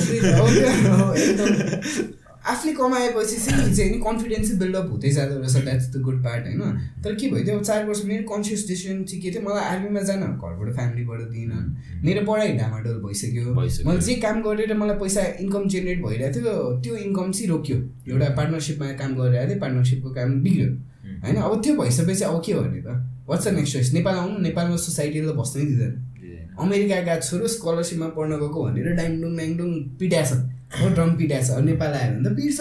आफूले 2.42 2.72
कमाएपछि 2.72 3.36
चाहिँ 3.36 3.74
चाहिँ 3.76 3.90
नि 3.90 3.98
कन्फिडेन्स 3.98 4.46
चाहिँ 4.48 4.58
बिल्डअप 4.58 4.90
हुँदै 4.90 5.10
जाँदो 5.10 5.38
रहेछ 5.38 5.56
द्याट्स 5.56 5.88
द 5.94 6.00
गुड 6.02 6.22
पार्ट 6.24 6.46
होइन? 6.46 6.78
तर 7.04 7.14
के 7.14 7.28
भइदियो 7.30 7.56
अब 7.56 7.62
चार 7.64 7.86
वर्ष 7.86 8.04
मेरो 8.04 8.22
कन्सियस 8.28 8.66
डिसिसन 8.68 9.02
चाहिँ 9.04 9.22
के 9.22 9.30
थियो 9.30 9.42
मलाई 9.42 9.64
आर्मीमा 9.64 10.00
जान 10.00 10.22
घरबाट 10.22 10.74
फ्यामिलीबाट 10.74 11.20
दिइन 11.20 11.52
मेरो 12.04 12.26
पढाइ 12.26 12.56
ढामाडोल 12.58 12.98
भइसक्यो। 13.06 13.54
मैले 13.54 14.00
जे 14.00 14.14
काम 14.14 14.42
गरेर 14.42 14.74
मलाई 14.74 14.96
पैसा 14.98 15.22
इन्कम 15.40 15.68
जेनेरेट 15.68 16.04
भइरहेको 16.04 16.40
थियो 16.40 16.54
त्यो 16.82 16.96
इन्कम 17.06 17.32
चाहिँ 17.32 17.48
रोक्यो। 17.48 17.76
एउटा 18.10 18.28
पार्टनरसिपमा 18.36 18.92
काम 19.02 19.14
गरिरहेको 19.14 19.50
थिएँ 19.50 19.60
पार्टनरसिपको 19.60 20.10
काम 20.10 20.40
बिग्रियो। 20.42 20.70
होइन? 21.24 21.36
अब 21.36 21.62
त्यो 21.64 21.74
भइसकेपछि 21.82 22.24
अब 22.24 22.42
के 22.46 22.52
गर्ने 22.52 22.80
त? 22.82 23.02
What's 23.28 23.48
the 23.48 23.54
next 23.54 23.72
choice 23.72 23.92
Nepal 23.94 24.16
आउनु 24.16 24.38
नेपालमा 24.38 24.76
सोसाइटीले 24.76 25.28
त 25.28 25.36
बस्नै 25.38 25.64
दिँदैन। 25.64 25.94
अमेरिका 26.58 27.00
गएको 27.00 27.26
छोरो 27.26 27.46
स्कलरसिपमा 27.48 28.08
पढ्न 28.16 28.36
गएको 28.42 28.64
भनेर 28.64 28.94
डाङडुङ 28.98 29.30
म्याङडुङ 29.36 29.70
पिटाएछ। 30.00 30.32
हो 30.80 30.88
ड्रम 30.94 31.10
पिटाएछ 31.16 31.50
नेपाल 31.64 31.92
आयो 31.94 32.12
भने 32.12 32.30
त 32.30 32.36
पिट्छ 32.36 32.60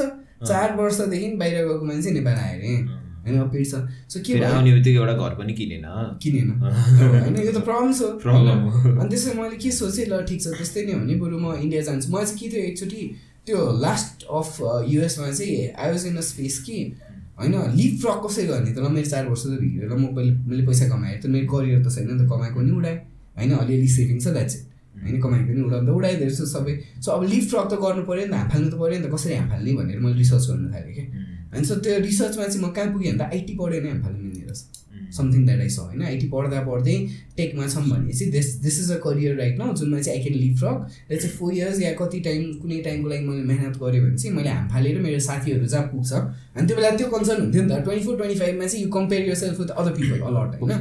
चार 0.50 0.76
वर्षदेखि 0.78 1.28
बाहिर 1.40 1.56
गएको 1.66 1.86
मान्छे 1.86 2.12
नेपाल 2.12 2.38
आयो 2.44 2.58
अरे। 2.58 2.74
होइन 3.22 3.50
पिट्छ 3.54 3.72
सो 4.12 4.20
के 4.26 4.40
आउने 4.44 4.72
बित्तिकै 4.74 4.98
एउटा 4.98 5.14
घर 5.14 5.34
पनि 5.40 5.54
किनेन। 5.54 5.86
किनेन। 6.24 6.50
होइन 6.62 7.36
यो 7.38 7.52
त 7.52 7.62
प्रब्लम 7.68 7.92
छ। 7.94 8.10
प्रब्लम 8.24 8.60
अनि 8.98 9.10
त्यसमा 9.10 9.34
मैले 9.42 9.58
के 9.62 9.72
सोचेँ 9.72 10.06
ल 10.10 10.22
ठिक 10.26 10.42
छ 10.42 10.58
त्यस्तै 10.58 10.86
नै 10.86 10.94
हो 10.94 11.04
नि 11.06 11.16
बरु 11.22 11.38
म 11.38 11.54
इन्डिया 11.62 11.82
जान्छु। 11.88 12.10
मलाई 12.10 12.26
चाहिँ 12.26 12.40
के 12.42 12.48
थियो 12.50 12.64
एकचोटि 12.72 13.02
त्यो 13.46 13.58
लास्ट 13.86 14.26
अफ 14.30 14.50
युएसमा 14.90 15.30
चाहिँ 15.32 15.56
I 15.78 15.92
was 15.92 16.06
in 16.08 16.18
a 16.18 16.26
space 16.26 16.58
कि 16.66 16.78
होइन 17.38 17.54
लिभ 17.78 17.94
फ्रक 18.02 18.18
कसै 18.26 18.44
गर्ने 18.50 18.72
त? 18.74 18.78
ल 18.82 18.90
मेरो 18.90 19.10
चार 19.14 19.30
वर्ष 19.30 19.44
त 19.46 19.62
भिग्यो 19.62 19.86
ल 19.86 19.94
म 20.02 20.04
पहिले 20.18 20.34
मैले 20.50 20.66
पैसा 20.66 20.90
कमाएँ। 20.90 21.22
त 21.22 21.26
मेरो 21.30 21.48
करियर 21.54 21.80
त 21.86 21.94
छैन 21.94 22.10
नि 22.10 22.18
त 22.18 22.30
कमाएको 22.30 22.60
नि 22.62 22.72
उडाएँ। 22.82 22.98
होइन 23.38 23.52
अलिअलि 23.62 23.88
सेभिङ 23.88 24.18
छ 24.20 24.34
द्याट्स 24.34 24.56
इट 24.56 24.64
होइन 24.96 25.22
कमाएको 25.22 25.54
नि 25.54 25.62
उडाउँदा 25.62 25.92
उडाइदिएर 25.92 26.32
छु 26.36 26.46
सबै। 26.46 26.74
सो 27.02 27.12
अब 27.12 27.24
लिभ 27.32 27.44
फ्रक 27.50 27.66
त 27.72 27.74
गर्नु 27.84 28.04
पऱ्यो 28.10 28.26
नि 28.26 28.32
त 28.32 28.36
हाम 28.36 28.50
फाल्नु 28.50 28.70
त 28.70 28.76
पऱ्यो 28.82 28.98
नि 29.00 29.08
त 29.08 29.14
कसरी 29.14 29.34
हाम 29.36 29.48
फाल्ने 29.50 29.72
भनेर 29.80 30.00
मैले 30.00 30.18
रिसर्च 30.18 30.44
गर्नु 30.50 30.68
थालेँ 30.74 30.94
कि। 30.96 31.04
होइन 31.52 31.64
सो 31.64 31.76
त्यो 31.84 32.00
रिसर्चमा 32.10 32.46
चाहिँ 32.48 32.62
म 32.66 32.72
कहाँ 32.76 32.92
पुगेँ 32.94 33.12
भने 33.12 33.20
त 33.20 33.28
आइटी 33.32 33.54
पढ्यो 33.60 33.82
नै 33.82 33.90
हाम 33.90 34.02
फाल्नु 34.04 34.24
मिल्ने 34.24 34.46
रहेछ। 34.46 34.62
समथिङ 35.12 35.46
द्याट 35.46 35.60
आई 35.60 35.70
स 35.70 35.80
होइन 35.80 36.02
आइटी 36.08 36.28
पढ्दा 36.32 36.60
पढ्दै 36.64 36.96
टेकमा 37.38 37.68
छौँ 37.68 37.84
भने 37.84 38.14
चाहिँ 38.14 38.32
this 38.32 38.48
this 38.64 38.76
is 38.80 38.92
a 38.92 38.98
career 39.04 39.36
right 39.38 39.56
न 39.60 39.74
जुनमा 39.76 40.00
चाहिँ 40.00 40.18
आई 40.18 40.24
क्यान 40.24 40.38
लिभ 40.40 40.56
फ्रक 40.60 40.78
र 41.12 41.16
चाहिँ 41.16 41.36
फोर 41.36 41.54
इयर्स 41.54 41.82
या 41.82 41.92
कति 42.00 42.20
टाइम 42.28 42.42
कुनै 42.62 42.80
टाइमको 42.82 43.10
लागि 43.10 43.26
मैले 43.28 43.44
मेहनत 43.44 43.76
गरेँ 43.82 44.02
भने 44.02 44.16
चाहिँ 44.16 44.36
मैले 44.38 44.50
हाम 44.50 44.68
फालेर 44.72 45.02
मेरो 45.02 45.20
साथीहरू 45.20 45.66
जहाँ 45.68 45.84
पुग्छ। 45.92 46.12
अनि 46.56 46.68
त्यो 46.68 46.76
बेला 46.78 46.90
त्यो 46.96 47.08
कन्सर्न 47.12 47.42
हुन्थ्यो 47.42 47.64
नि 47.64 47.70
त 47.70 47.84
ट्वेन्टी 47.84 48.06
फोर 48.06 48.16
ट्वेन्टी 48.18 48.40
फाइभमा 48.40 48.66
चाहिँ 48.68 48.84
you 48.84 48.90
compare 48.92 49.28
yourself 49.44 49.60
with 49.60 49.70
other 49.76 49.92
people 50.00 50.20
a lot 50.32 50.52
होइन। 50.62 50.72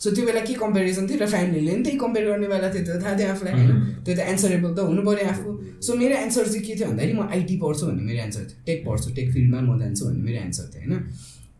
सो 0.00 0.10
त्यो 0.10 0.24
बेला 0.26 0.40
के 0.46 0.54
कम्पेरिजन 0.54 1.06
थियो? 1.08 1.18
र 1.18 1.26
फ्यामिलीले 1.34 1.72
पनि 1.72 1.82
त्यही 1.84 1.98
कम्पेयर 1.98 2.24
गर्ने 2.30 2.48
बेला 2.48 2.68
थियो 2.74 2.84
त्यो 2.84 2.96
थाहा 3.02 3.14
थियो 3.18 3.28
आफूलाई 3.34 3.52
होइन? 3.54 3.70
त्यो 4.04 4.14
त 4.14 4.20
एन्सरेबल 4.32 4.70
त 4.74 4.78
हुनु 4.88 5.02
पऱ्यो 5.02 5.28
आफू। 5.34 5.48
सो 5.80 5.90
मेरो 6.00 6.14
एन्सर 6.24 6.44
चाहिँ 6.48 6.64
के 6.66 6.74
थियो 6.74 6.88
भन्दाखेरि 6.88 7.12
म 7.18 7.28
आइटी 7.34 7.56
पढ्छु 7.62 7.86
भन्ने 7.86 8.02
मेरो 8.08 8.20
एन्सर 8.24 8.42
थियो। 8.50 8.58
टेक 8.66 8.78
पढ्छु 8.86 9.08
टेक 9.16 9.32
फिल्डमा 9.32 9.60
म 9.60 9.78
जान्छु 9.80 10.02
भन्ने 10.04 10.22
मेरो 10.28 10.38
एन्सर 10.44 10.66
थियो 10.74 10.82
होइन? 10.82 11.00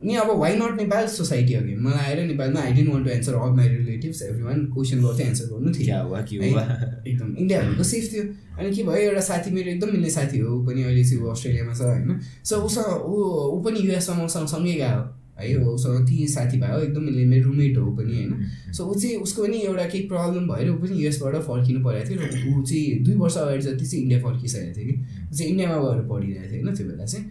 अनि 0.03 0.15
अब 0.21 0.31
वाइ 0.39 0.57
नट 0.61 0.73
नेपाल 0.77 1.07
सोसाइटी 1.09 1.55
अघि 1.55 1.75
मलाई 1.81 2.05
आएर 2.05 2.21
नेपालमा 2.29 2.61
I 2.61 2.73
didn't 2.77 2.89
want 2.93 3.05
to 3.07 3.11
answer 3.11 3.35
all 3.35 3.53
my 3.57 3.69
relatives 3.69 4.23
every 4.23 4.43
one 4.43 4.59
question 4.75 4.99
गर्थ्यो 5.01 5.27
एन्सर 5.27 5.47
गर्नु 5.53 5.73
थियो 5.73 5.97
एकदम 6.21 7.29
इन्डिया 7.41 7.61
भनेको 7.63 7.85
सेफ 7.91 8.13
थियो। 8.13 8.25
अनि 8.59 8.69
के 8.77 8.83
भयो 8.85 9.09
एउटा 9.09 9.21
साथी 9.31 9.51
मेरो 9.57 9.71
एकदम 9.71 9.89
मिल्ने 9.93 10.11
साथी 10.11 10.39
हो 10.39 10.49
ऊ 10.57 10.61
पनि 10.67 10.83
अहिले 10.83 11.05
चाहिँ 11.05 11.23
ऊ 11.25 11.31
अस्ट्रेलियामा 11.33 11.73
छ 11.73 11.81
होइन? 11.81 12.21
सो 12.45 12.61
उसँग 12.61 12.91
ऊ 13.09 13.15
ऊ 13.57 13.63
पनि 13.65 13.79
युएसमा 13.87 14.15
मसँग 14.25 14.47
सँगै 14.53 14.75
गयो 14.83 15.01
है 15.39 15.55
उसँग 15.67 16.07
ती 16.09 16.27
साथीभाइ 16.29 16.71
हो 16.71 16.81
एकदम 16.81 17.09
उसले 17.09 17.25
मेरो 17.27 17.45
रुममेट 17.45 17.79
हो 17.79 17.91
पनि 17.97 18.15
होइन। 18.15 18.73
सो 18.73 18.85
ऊ 18.85 18.95
चाहिँ 18.95 19.17
उसको 19.19 19.43
पनि 19.43 19.61
एउटा 19.61 19.87
केही 19.87 20.07
प्रब्लम 20.09 20.49
भएर 20.49 20.71
ऊ 20.71 20.77
पनि 20.79 21.03
युएसबाट 21.03 21.37
फर्किनु 21.49 21.85
परेको 21.85 22.09
थियो 22.11 22.19
र 22.21 22.55
ऊ 22.55 22.63
चाहिँ 22.63 23.03
दुई 23.05 23.15
वर्ष 23.17 23.37
अगाडि 23.39 23.63
जति 23.63 23.87
चाहिँ 23.87 24.03
इन्डिया 24.03 24.21
फर्किसकेको 24.23 24.77
थियो 24.77 24.87
कि 24.87 24.95
ऊ 24.95 25.37
चाहिँ 25.37 25.51
इन्डियामा 25.51 25.77
गएर 25.83 26.03
पढिरहेको 26.09 26.51
थियो 26.51 26.63
होइन 26.63 26.75
त्यो 26.77 26.87
बेला 26.87 27.05
चाहिँ। 27.05 27.27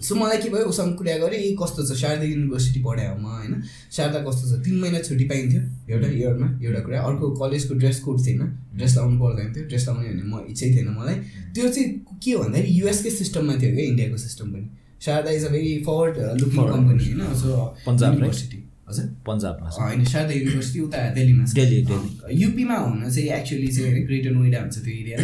सो 0.00 0.14
मलाई 0.14 0.38
के 0.40 0.48
भयो 0.48 0.64
उसँग 0.64 0.96
कुरा 0.96 1.16
गरेँ 1.18 1.38
ए 1.38 1.56
कस्तो 1.60 1.84
छ 1.84 1.96
शारदा 2.00 2.24
युनिभर्सिटी 2.24 2.80
पढायो 2.82 3.16
म 3.20 3.26
होइन? 3.26 3.62
शारदा 3.92 4.18
कस्तो 4.24 4.44
छ 4.48 4.64
तिन 4.64 4.78
महिना 4.80 4.98
छुट्टी 5.04 5.24
पाइन्थ्यो 5.28 5.60
एउटा 5.92 6.08
इयरमा 6.08 6.48
एउटा 6.62 6.80
कुरा। 6.86 7.00
अर्को 7.04 7.30
कलेजको 7.36 7.74
ड्रेस 7.74 8.00
कोड 8.00 8.16
थिएन 8.26 8.40
ड्रेस 8.80 8.96
लाउनु 8.96 9.18
पर्दैन 9.20 9.52
थियो 9.54 9.64
ड्रेस 9.68 9.86
लाउने 9.88 10.08
भने 10.08 10.24
म 10.24 10.46
इच्छै 10.50 10.68
थिएन 10.72 10.88
मलाई। 10.96 11.14
त्यो 11.52 11.68
चाहिँ 11.68 11.88
के 12.24 12.36
भन्दाखेरि 12.36 12.80
युएसकै 12.80 13.10
सिस्टममा 13.10 13.54
थियो 13.60 13.74
क्या 13.76 13.84
इन्डियाको 13.92 14.16
सिस्टम 14.16 14.46
पनि। 14.52 14.68
Sharda 15.00 15.30
is 15.30 15.44
a 15.44 15.48
very 15.50 15.74
forward 15.86 16.16
looking 16.40 16.64
company 16.72 17.04
होइन 17.04 17.34
सो 17.42 17.50
पन्जाब? 17.86 18.14
युनिभर्सिटी 18.14 18.58
हजुर 18.90 19.04
पन्जाबमा। 19.26 19.68
होइन 19.80 20.04
शारदा 20.12 20.32
युनिभर्सिटी 20.34 20.80
उता 20.86 21.08
दिल्लीमा 21.14 21.44
दिल्ली, 21.54 21.82
दिल्ली। 21.90 22.42
युपीमा 22.42 22.76
हुन 22.76 23.10
चाहिँ 23.10 23.28
एक्चुअली 23.38 23.68
चाहिँ 23.68 23.90
होइन 23.92 24.06
ग्रेटर 24.06 24.30
नोइडा 24.30 24.60
हुन्छ 24.60 24.76
त्यो 24.78 24.94
एरिया 24.94 25.18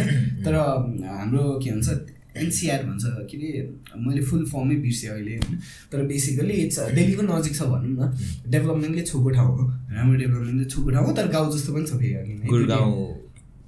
तर 0.45 0.53
अम, 0.53 1.03
हाम्रो 1.17 1.43
के 1.63 1.71
भन्छ 1.71 1.89
एनसिआर 2.37 2.83
भन्छ 2.85 3.03
के 3.29 3.37
अरे 3.37 3.61
मैले 4.05 4.21
फुल 4.21 4.45
फर्मै 4.45 4.75
बिर्सेँ 4.81 5.09
अहिले 5.09 5.35
होइन? 5.37 5.59
तर 5.91 6.01
बेसिकली 6.07 6.53
इट्स 6.65 6.79
दिल्लीको 6.97 7.21
नजिक 7.29 7.55
छ 7.55 7.61
भनौँ 7.71 7.93
न। 7.99 8.09
डेभलपमेन्टले 8.47 9.01
छोएको 9.01 9.29
ठाउँ 9.29 9.51
हो। 9.57 9.63
राम्रो 9.93 10.15
डेभलपमेन्टले 10.21 10.65
छोएको 10.65 10.89
ठाउँ 10.89 11.05
हो 11.07 11.13
तर 11.19 11.27
गाउँ 11.27 11.47
जस्तो 11.57 11.73
पनि 11.73 11.85
छ 11.85 12.01
फेरि 12.01 12.47
गुरगाउँ 12.49 12.93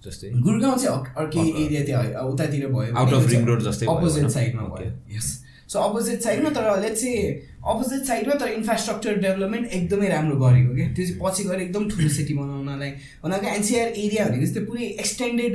जस्तै। 0.06 0.30
गुरगाउँ 0.48 0.78
चाहिँ 0.78 0.98
अर्क- 1.18 1.38
एरिया 1.64 1.82
त्यो 1.86 2.28
उतातिर 2.30 2.68
भयो 2.68 2.94
Out 3.00 3.14
of 3.18 3.30
ring 3.34 3.46
road 3.50 3.62
जस्तै 3.70 3.86
अपोजिट। 3.86 4.30
साइडमा. 4.38 4.64
भयो। 4.74 4.92
यस 5.18 5.28
सो 5.70 5.80
अपोजिट 5.80 6.22
साइडमा 6.22 6.50
तर 6.50 6.80
लेट्स 6.82 7.02
चाहिँ 7.02 7.26
अपोजिट 7.72 8.04
साइडमा 8.06 8.36
तर 8.42 8.48
इन्फ्रास्ट्रक्चर 8.52 9.18
डेभलपमेन्ट 9.26 9.74
एकदमै 9.80 10.08
राम्रो 10.10 10.36
गरेको 10.44 10.76
क्या? 10.76 10.88
त्यो 10.96 11.06
चाहिँ 11.06 11.20
पछि 11.24 11.44
गएर 11.50 11.62
एकदम 11.62 11.90
ठुलो 11.90 12.10
सिटी 12.10 12.34
बनाउनलाई 12.34 12.92
उनीहरूको 13.26 13.50
एनसिआर 13.56 13.88
एरिया 14.04 14.26
भनेको 14.30 14.54
त्यो 14.54 14.64
पुरै 14.70 14.86
एक्सटेन्डेड 15.04 15.54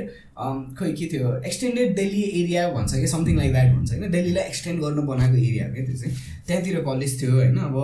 खोइ 0.79 0.93
के 1.01 1.07
थियो 1.13 1.35
एक्सटेन्डेड 1.51 1.95
दिल्ली 1.97 2.23
एरिया 2.43 2.69
भन्छ 2.77 2.95
कि 2.95 3.09
समथिङ 3.15 3.37
लाइक 3.39 3.53
द्याट 3.53 3.75
भन्छ 3.75 3.91
होइन? 3.93 4.11
दिल्लीलाई 4.11 4.45
एक्सटेन्ड 4.53 4.81
गर्नु 4.85 5.03
बनाएको 5.11 5.37
एरिया 5.49 5.67
हो 5.67 5.75
क्या 5.75 5.85
त्यो 5.87 5.97
चाहिँ? 6.03 6.15
त्यहाँतिर 6.47 6.81
कलेज 6.91 7.21
थियो 7.23 7.33
होइन? 7.33 7.59
अब 7.59 7.77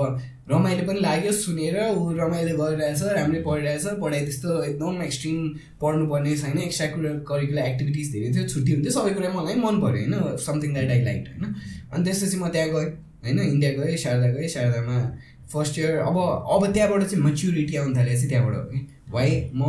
रमाइलो 0.53 0.87
पनि 0.87 1.01
लाग्यो 1.01 1.33
सुनेर 1.39 1.77
ऊ 1.81 2.13
रमाइलो 2.19 2.57
गरिरहेछ 2.61 3.03
राम्रै 3.17 3.41
पढिरहेछ 3.47 3.87
पढाइ 4.03 4.21
त्यस्तो 4.27 4.63
एकदम 4.65 5.03
एक्सट्रिम 5.03 5.39
पढ्नुपर्ने 5.83 6.37
छैन 6.43 6.59
एक्स्ट्रा 6.59 6.87
करिकुलर 7.31 7.63
एक्टिभिटिज 7.65 8.13
धेरै 8.13 8.33
थियो 8.35 8.47
छुट्टी 8.53 8.73
हुन्थ्यो 8.73 8.93
सबै 8.93 9.13
कुरा 9.17 9.33
मलाई 9.35 9.57
मन 9.65 9.81
पऱ्यो 9.83 10.05
होइन? 10.05 10.37
समथिङ 10.47 10.71
द्याट 10.75 10.91
आई 10.91 11.03
लाइक 11.05 11.27
होइन? 11.31 11.55
अनि 11.93 12.05
त्यसपछि 12.05 12.37
म 12.37 12.49
त्यहाँ 12.55 12.69
गएँ 12.69 12.89
होइन? 13.25 13.39
इन्डिया 13.41 13.73
गएँ 13.73 13.97
शारदा 14.05 14.29
गएँ 14.35 14.49
शारदामा 14.57 14.99
फर्स्ट 15.53 15.79
इयर 15.79 15.99
अब 15.99 16.17
अब 16.55 16.73
त्यहाँबाट 16.73 17.03
चाहिँ 17.03 17.25
मेच्युरिटी 17.25 17.77
आउनु 17.77 17.97
थाल्यो 17.97 18.15
चाहिँ 18.15 18.29
त्यहाँबाट 18.29 18.55
हो 18.57 18.63
कि 18.71 18.79
भाइ 19.13 19.31
म 19.55 19.65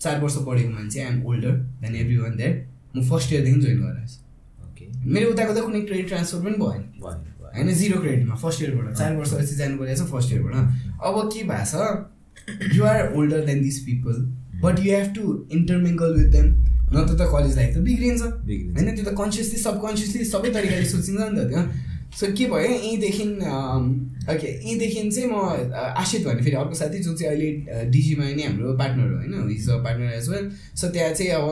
चार 0.00 0.20
वर्ष 0.20 0.36
पढेको 0.46 0.70
मान्छे 0.70 1.00
I'm 1.00 1.24
older 1.26 1.52
than 1.82 1.96
every 1.96 2.16
one 2.16 2.36
that 2.36 2.56
म 2.96 3.08
फर्स्ट 3.10 3.32
इयरदेखि 3.32 3.60
जोइन 3.60 3.78
गरेको 3.82 4.06
छु 4.06 4.18
ओके। 4.64 4.84
मेरो 5.14 5.30
उताको 5.30 5.52
त 5.54 5.64
कुनै 5.66 5.80
क्रेडिट 5.80 6.08
ट्रान्सफर 6.08 6.40
पनि 6.44 6.56
भएन। 6.64 6.82
भयो। 7.04 7.33
होइन 7.54 7.74
जिरो 7.74 8.00
क्रेडिटमा 8.00 8.34
फर्स्ट 8.42 8.62
इयरबाट 8.62 8.94
चार 8.98 9.16
वर्षपछि 9.16 9.56
जानु 9.56 9.78
परेको 9.78 10.04
छ 10.04 10.10
फर्स्ट 10.10 10.32
इयरबाट 10.32 10.54
अब 11.06 11.16
के 11.32 11.42
भएको 11.50 11.66
छ 11.70 12.74
you 12.76 12.84
are 12.84 13.12
older 13.16 13.44
than 13.46 13.62
this 13.62 13.78
people 13.86 14.20
but 14.62 14.84
you 14.84 14.94
have 14.94 15.14
to 15.14 15.24
intermingle 15.58 16.14
with 16.18 16.30
them 16.36 16.46
नत्र 16.94 17.14
त 17.14 17.26
कलेज 17.32 17.56
लाइफ 17.56 17.74
त 17.74 17.78
बिग्रिन्छ। 17.86 18.22
होइन 18.22 18.94
त्यो 18.94 19.04
त 19.04 19.14
कन्सियसली 19.18 19.58
सबकन्सियसली 19.62 20.24
सबै 20.26 20.50
तरिकाले 20.56 20.86
सोचिन्छ 20.90 21.20
नि 21.20 21.40
त 21.40 21.46
त्यो। 21.50 21.62
सो 22.18 22.26
के 22.38 22.44
भयो 22.50 22.68
यहीँदेखि 22.70 23.24
ओके 24.34 24.50
यहीँदेखि 24.50 25.00
चाहिँ 25.10 25.28
म 25.30 25.34
आशित 26.02 26.26
भन्ने 26.26 26.42
फेरि 26.44 26.56
अर्को 26.56 26.74
साथी 26.80 26.98
जो 27.06 27.14
चाहिँ 27.14 27.30
अहिले 27.32 27.88
डिजीमा 27.90 28.24
नै 28.36 28.44
हाम्रो 28.46 28.76
पार्टनर 28.78 29.08
हो 29.10 29.16
होइन 29.18 29.50
is 29.50 29.68
a 29.70 29.78
partner 29.86 30.12
as 30.18 30.28
well 30.30 30.44
so 30.80 30.88
त्यहाँ 30.94 31.12
चाहिँ 31.14 31.30
अब 31.32 31.48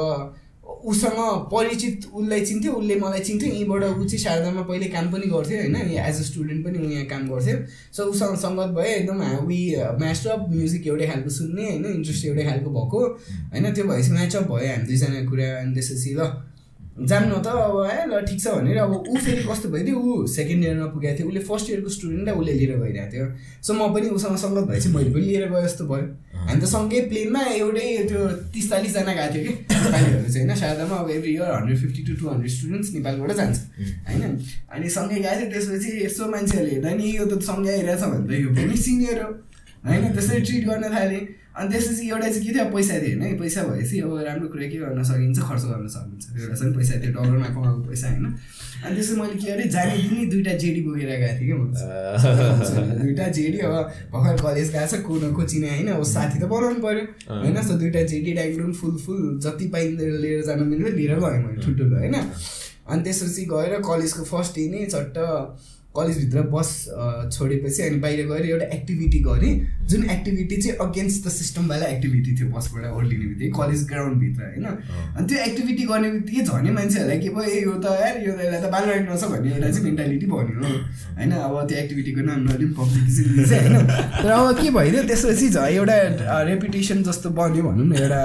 उसँग 0.84 1.18
परिचित 1.52 2.06
उसलाई 2.14 2.40
चिन्थ्यो 2.46 2.72
उसले 2.72 2.94
मलाई 3.00 3.20
चिन्थ्यो। 3.20 3.48
यहीँबाट 3.50 3.82
ऊ 3.84 4.04
चाहिँ 4.04 4.18
शारदामा 4.18 4.62
पहिले 4.62 4.86
काम 4.94 5.10
पनि 5.12 5.26
गर्थ्यो 5.32 5.58
होइन। 5.58 5.76
एज 5.76 6.20
अ 6.20 6.24
स्टुडेन्ट 6.24 6.64
पनि 6.66 6.78
ऊ 6.78 6.90
यहाँ 6.90 7.06
काम 7.06 7.28
गर्थ्यो। 7.30 7.56
सो 7.96 8.04
उसँग 8.12 8.36
सङ्गत 8.44 8.70
भयो 8.76 8.94
एकदम 8.94 9.20
वी 9.46 9.60
म्याच 10.00 10.26
अप 10.26 10.46
म्युजिक 10.50 10.86
एउटै 10.86 11.06
खालको 11.06 11.30
सुन्ने 11.30 11.62
होइन 11.70 11.84
इन्ट्रेस्ट 11.94 12.24
एउटै 12.26 12.44
खालको 12.44 12.70
भएको। 12.70 13.00
होइन 13.52 13.72
त्यो 13.74 13.84
भएपछि 13.84 14.12
म्याचअप 14.12 14.48
भयो 14.50 14.68
हामी 14.72 14.86
दुईजना 14.86 15.20
कुरा 15.30 15.48
अनि 15.60 15.74
त्यसपछि 15.74 16.14
ल। 16.14 16.30
जानु 16.92 17.40
त 17.40 17.48
अब 17.48 17.76
है 17.88 18.04
ल 18.04 18.20
ठिक 18.28 18.40
छ 18.40 18.46
भनेर 18.52 18.76
अब 18.84 18.92
ऊ 19.08 19.16
फेरि 19.16 19.42
कस्तो 19.48 19.68
भइदियो? 19.72 19.96
ऊ 19.96 20.26
सेकेन्ड 20.28 20.64
इयरमा 20.64 20.86
पुगेको 20.92 21.16
थियो। 21.18 21.28
उसले 21.28 21.40
फर्स्ट 21.40 21.70
इयरको 21.70 21.88
स्टुडेन्टलाई 21.88 22.36
उसले 22.36 22.52
लिएर 22.52 22.72
गइरहेको 22.76 23.12
थियो। 23.12 23.26
सो 23.64 23.72
म 23.72 23.88
पनि 23.94 24.08
उसँग 24.12 24.36
सङ्गत 24.36 24.64
भएपछि 24.68 24.88
मैले 24.92 25.10
पनि 25.10 25.24
लिएर 25.24 25.48
गएँ 25.48 25.62
जस्तो 25.64 25.84
भयो। 25.88 26.04
हामी 26.36 26.60
त 26.60 26.64
सँगै 26.68 27.00
प्लेनमा 27.08 27.42
एउटै 27.56 27.88
त्यो 28.12 28.20
तिस 28.52 28.70
चालिसजना 28.70 29.12
गएको 29.16 29.32
थियो 29.32 29.42
कि। 29.42 29.52
नेपालीहरू 29.72 30.28
चाहिँ 30.32 30.46
होइन 30.46 30.60
शारदामा 30.60 30.96
अब 31.00 31.10
every 31.16 31.32
year 31.32 31.50
hundred 31.56 31.78
fifty 31.80 32.02
to 32.02 32.12
two 32.20 32.24
hundred 32.28 32.52
students 32.52 32.88
नेपालबाट 32.92 33.30
जान्छ। 33.40 33.58
होइन? 34.08 34.22
अनि 34.68 34.88
सँगै 34.96 35.18
गएको 35.24 35.36
थियो 35.40 35.50
त्यसपछि 35.52 35.90
यसो 36.04 36.28
मान्छेहरूले 36.28 36.72
हेर्दा 36.76 36.90
नि 36.92 37.06
यो 37.16 37.24
त 37.24 37.40
सँगै 37.40 37.72
आइरहेछ 37.72 38.02
भने 38.04 38.26
त 38.28 38.32
यो 38.36 38.50
पनि 38.52 38.76
सिनियर 38.76 39.22
हो। 39.22 39.30
होइन? 39.88 40.04
त्यसरी 40.12 40.40
ट्रिट 40.44 40.64
गर्न 40.68 40.84
थालेँ। 40.92 41.24
अनि 41.54 41.68
त्यसपछि 41.68 42.08
एउटा 42.08 42.28
चाहिँ 42.28 42.42
के 42.42 42.52
थियो 42.52 42.64
पैसा 42.72 42.98
थियो 42.98 43.18
होइन 43.20 43.38
पैसा 43.38 43.62
भएपछि 43.64 43.98
अब 44.00 44.12
राम्रो 44.18 44.48
कुरा 44.48 44.66
के 44.66 44.76
गर्न 44.78 45.02
सकिन्छ 45.04 45.38
खर्च 45.42 45.64
गर्न 45.64 45.86
सकिन्छ 45.86 46.24
एउटा 46.34 46.54
चाहिँ 46.54 46.72
पैसा 46.74 47.00
थियो 47.00 47.12
डलरमा 47.12 47.48
कमाएको 47.48 47.80
पैसा 47.84 48.08
होइन 48.08 48.24
अनि 48.24 48.94
त्यसपछि 48.94 49.20
मैले 49.20 49.36
के 49.36 49.46
गरेँ 49.48 49.68
जाने 49.68 49.96
दिनै 49.98 50.24
दुइटा 50.32 50.54
जेडी 50.58 50.80
बोकेर 50.82 51.10
गएको 51.14 51.34
थिएँ 51.38 51.48
कि 51.48 51.54
म 51.54 53.02
दुइटा 53.02 53.28
जेडी 53.30 53.58
अब 53.60 53.74
भर्खर 54.12 54.40
कलेज 54.42 54.72
गएको 54.72 54.86
छ 54.88 55.00
को 55.02 55.18
न 55.18 55.32
को 55.32 55.42
चिने 55.46 55.68
होइन 55.70 55.88
अब 55.90 56.02
साथी 56.06 56.38
त 56.38 56.48
बनाउनु 56.48 56.80
पऱ्यो 56.80 57.04
होइन 57.34 57.62
सो 57.62 57.78
दुइटा 57.78 58.02
जेडी 58.06 58.32
डाइग्रोन 58.32 58.72
फुल 58.72 58.96
फुल 58.98 59.22
जति 59.40 59.68
पाइँदो 59.68 60.08
लिएर 60.18 60.42
जानु 60.44 60.64
मिल्यो 60.64 60.96
लिएर 60.96 61.20
गएँ 61.20 61.38
मैले 61.38 61.60
ठुल्ठुलो 61.60 61.96
होइन 61.98 62.16
अनि 62.16 63.02
त्यसपछि 63.02 63.44
गएर 63.46 63.78
कलेजको 63.82 64.24
फर्स्ट 64.26 64.54
डे 64.54 64.68
नै 64.70 64.86
चट्ट 64.88 65.20
कलेजभित्र 65.94 66.42
बस 66.48 66.68
छोडेपछि 67.32 67.82
अनि 67.82 67.98
बाहिर 67.98 68.26
गएर 68.26 68.46
एउटा 68.46 68.66
एक्टिभिटी 68.76 69.18
गरेँ 69.20 69.52
जुन 69.90 70.04
एक्टिभिटी 70.10 70.56
चाहिँ 70.62 70.76
अगेन्स्ट 70.80 71.26
द 71.26 71.30
सिस्टमवाला 71.32 71.86
एक्टिभिटी 71.86 72.34
थियो 72.36 72.48
बसबाट 72.50 72.84
ओर्लिने 72.96 73.26
बित्तिकै 73.26 73.52
कलेज 73.58 73.80
ग्राउन्डभित्र 73.88 74.42
होइन? 74.42 74.64
अनि 75.16 75.26
त्यो 75.28 75.38
एक्टिभिटी 75.44 75.84
गर्ने 75.90 76.10
बित्तिकै 76.10 76.42
झन् 76.44 76.70
मान्छेहरूलाई 76.74 77.18
के 77.18 77.28
भयो 77.34 77.44
ए 77.44 77.60
यो 77.62 77.74
त 77.82 77.86
यार 78.00 78.14
यो 78.26 78.32
त 78.32 78.40
यसलाई 78.40 78.60
त 78.62 78.70
बाल 78.72 78.84
रहेछ 78.88 79.24
भन्ने 79.32 79.50
एउटा 79.52 79.70
चाहिँ 79.70 79.84
मेन्टालिटी 79.84 80.26
भन्यो 80.32 80.70
होइन 81.18 81.32
अब 81.32 81.56
त्यो 81.68 81.78
एक्टिभिटीको 81.82 82.20
नाम 82.30 82.40
नलिम 82.48 82.70
पब्लिसिटी 82.78 83.44
चाहिँ 83.50 83.68
होइन? 83.68 83.86
तर 84.22 84.30
अब 84.30 84.48
के 84.62 84.70
भइदियो 84.78 85.02
त्यसपछि 85.10 85.48
झ 85.48 85.66
एउटा 85.76 85.96
रेपुटेसन 86.48 87.02
जस्तो 87.10 87.30
बन्यो 87.36 87.62
भनौँ 87.62 87.86
न 87.86 87.92
एउटा 88.00 88.22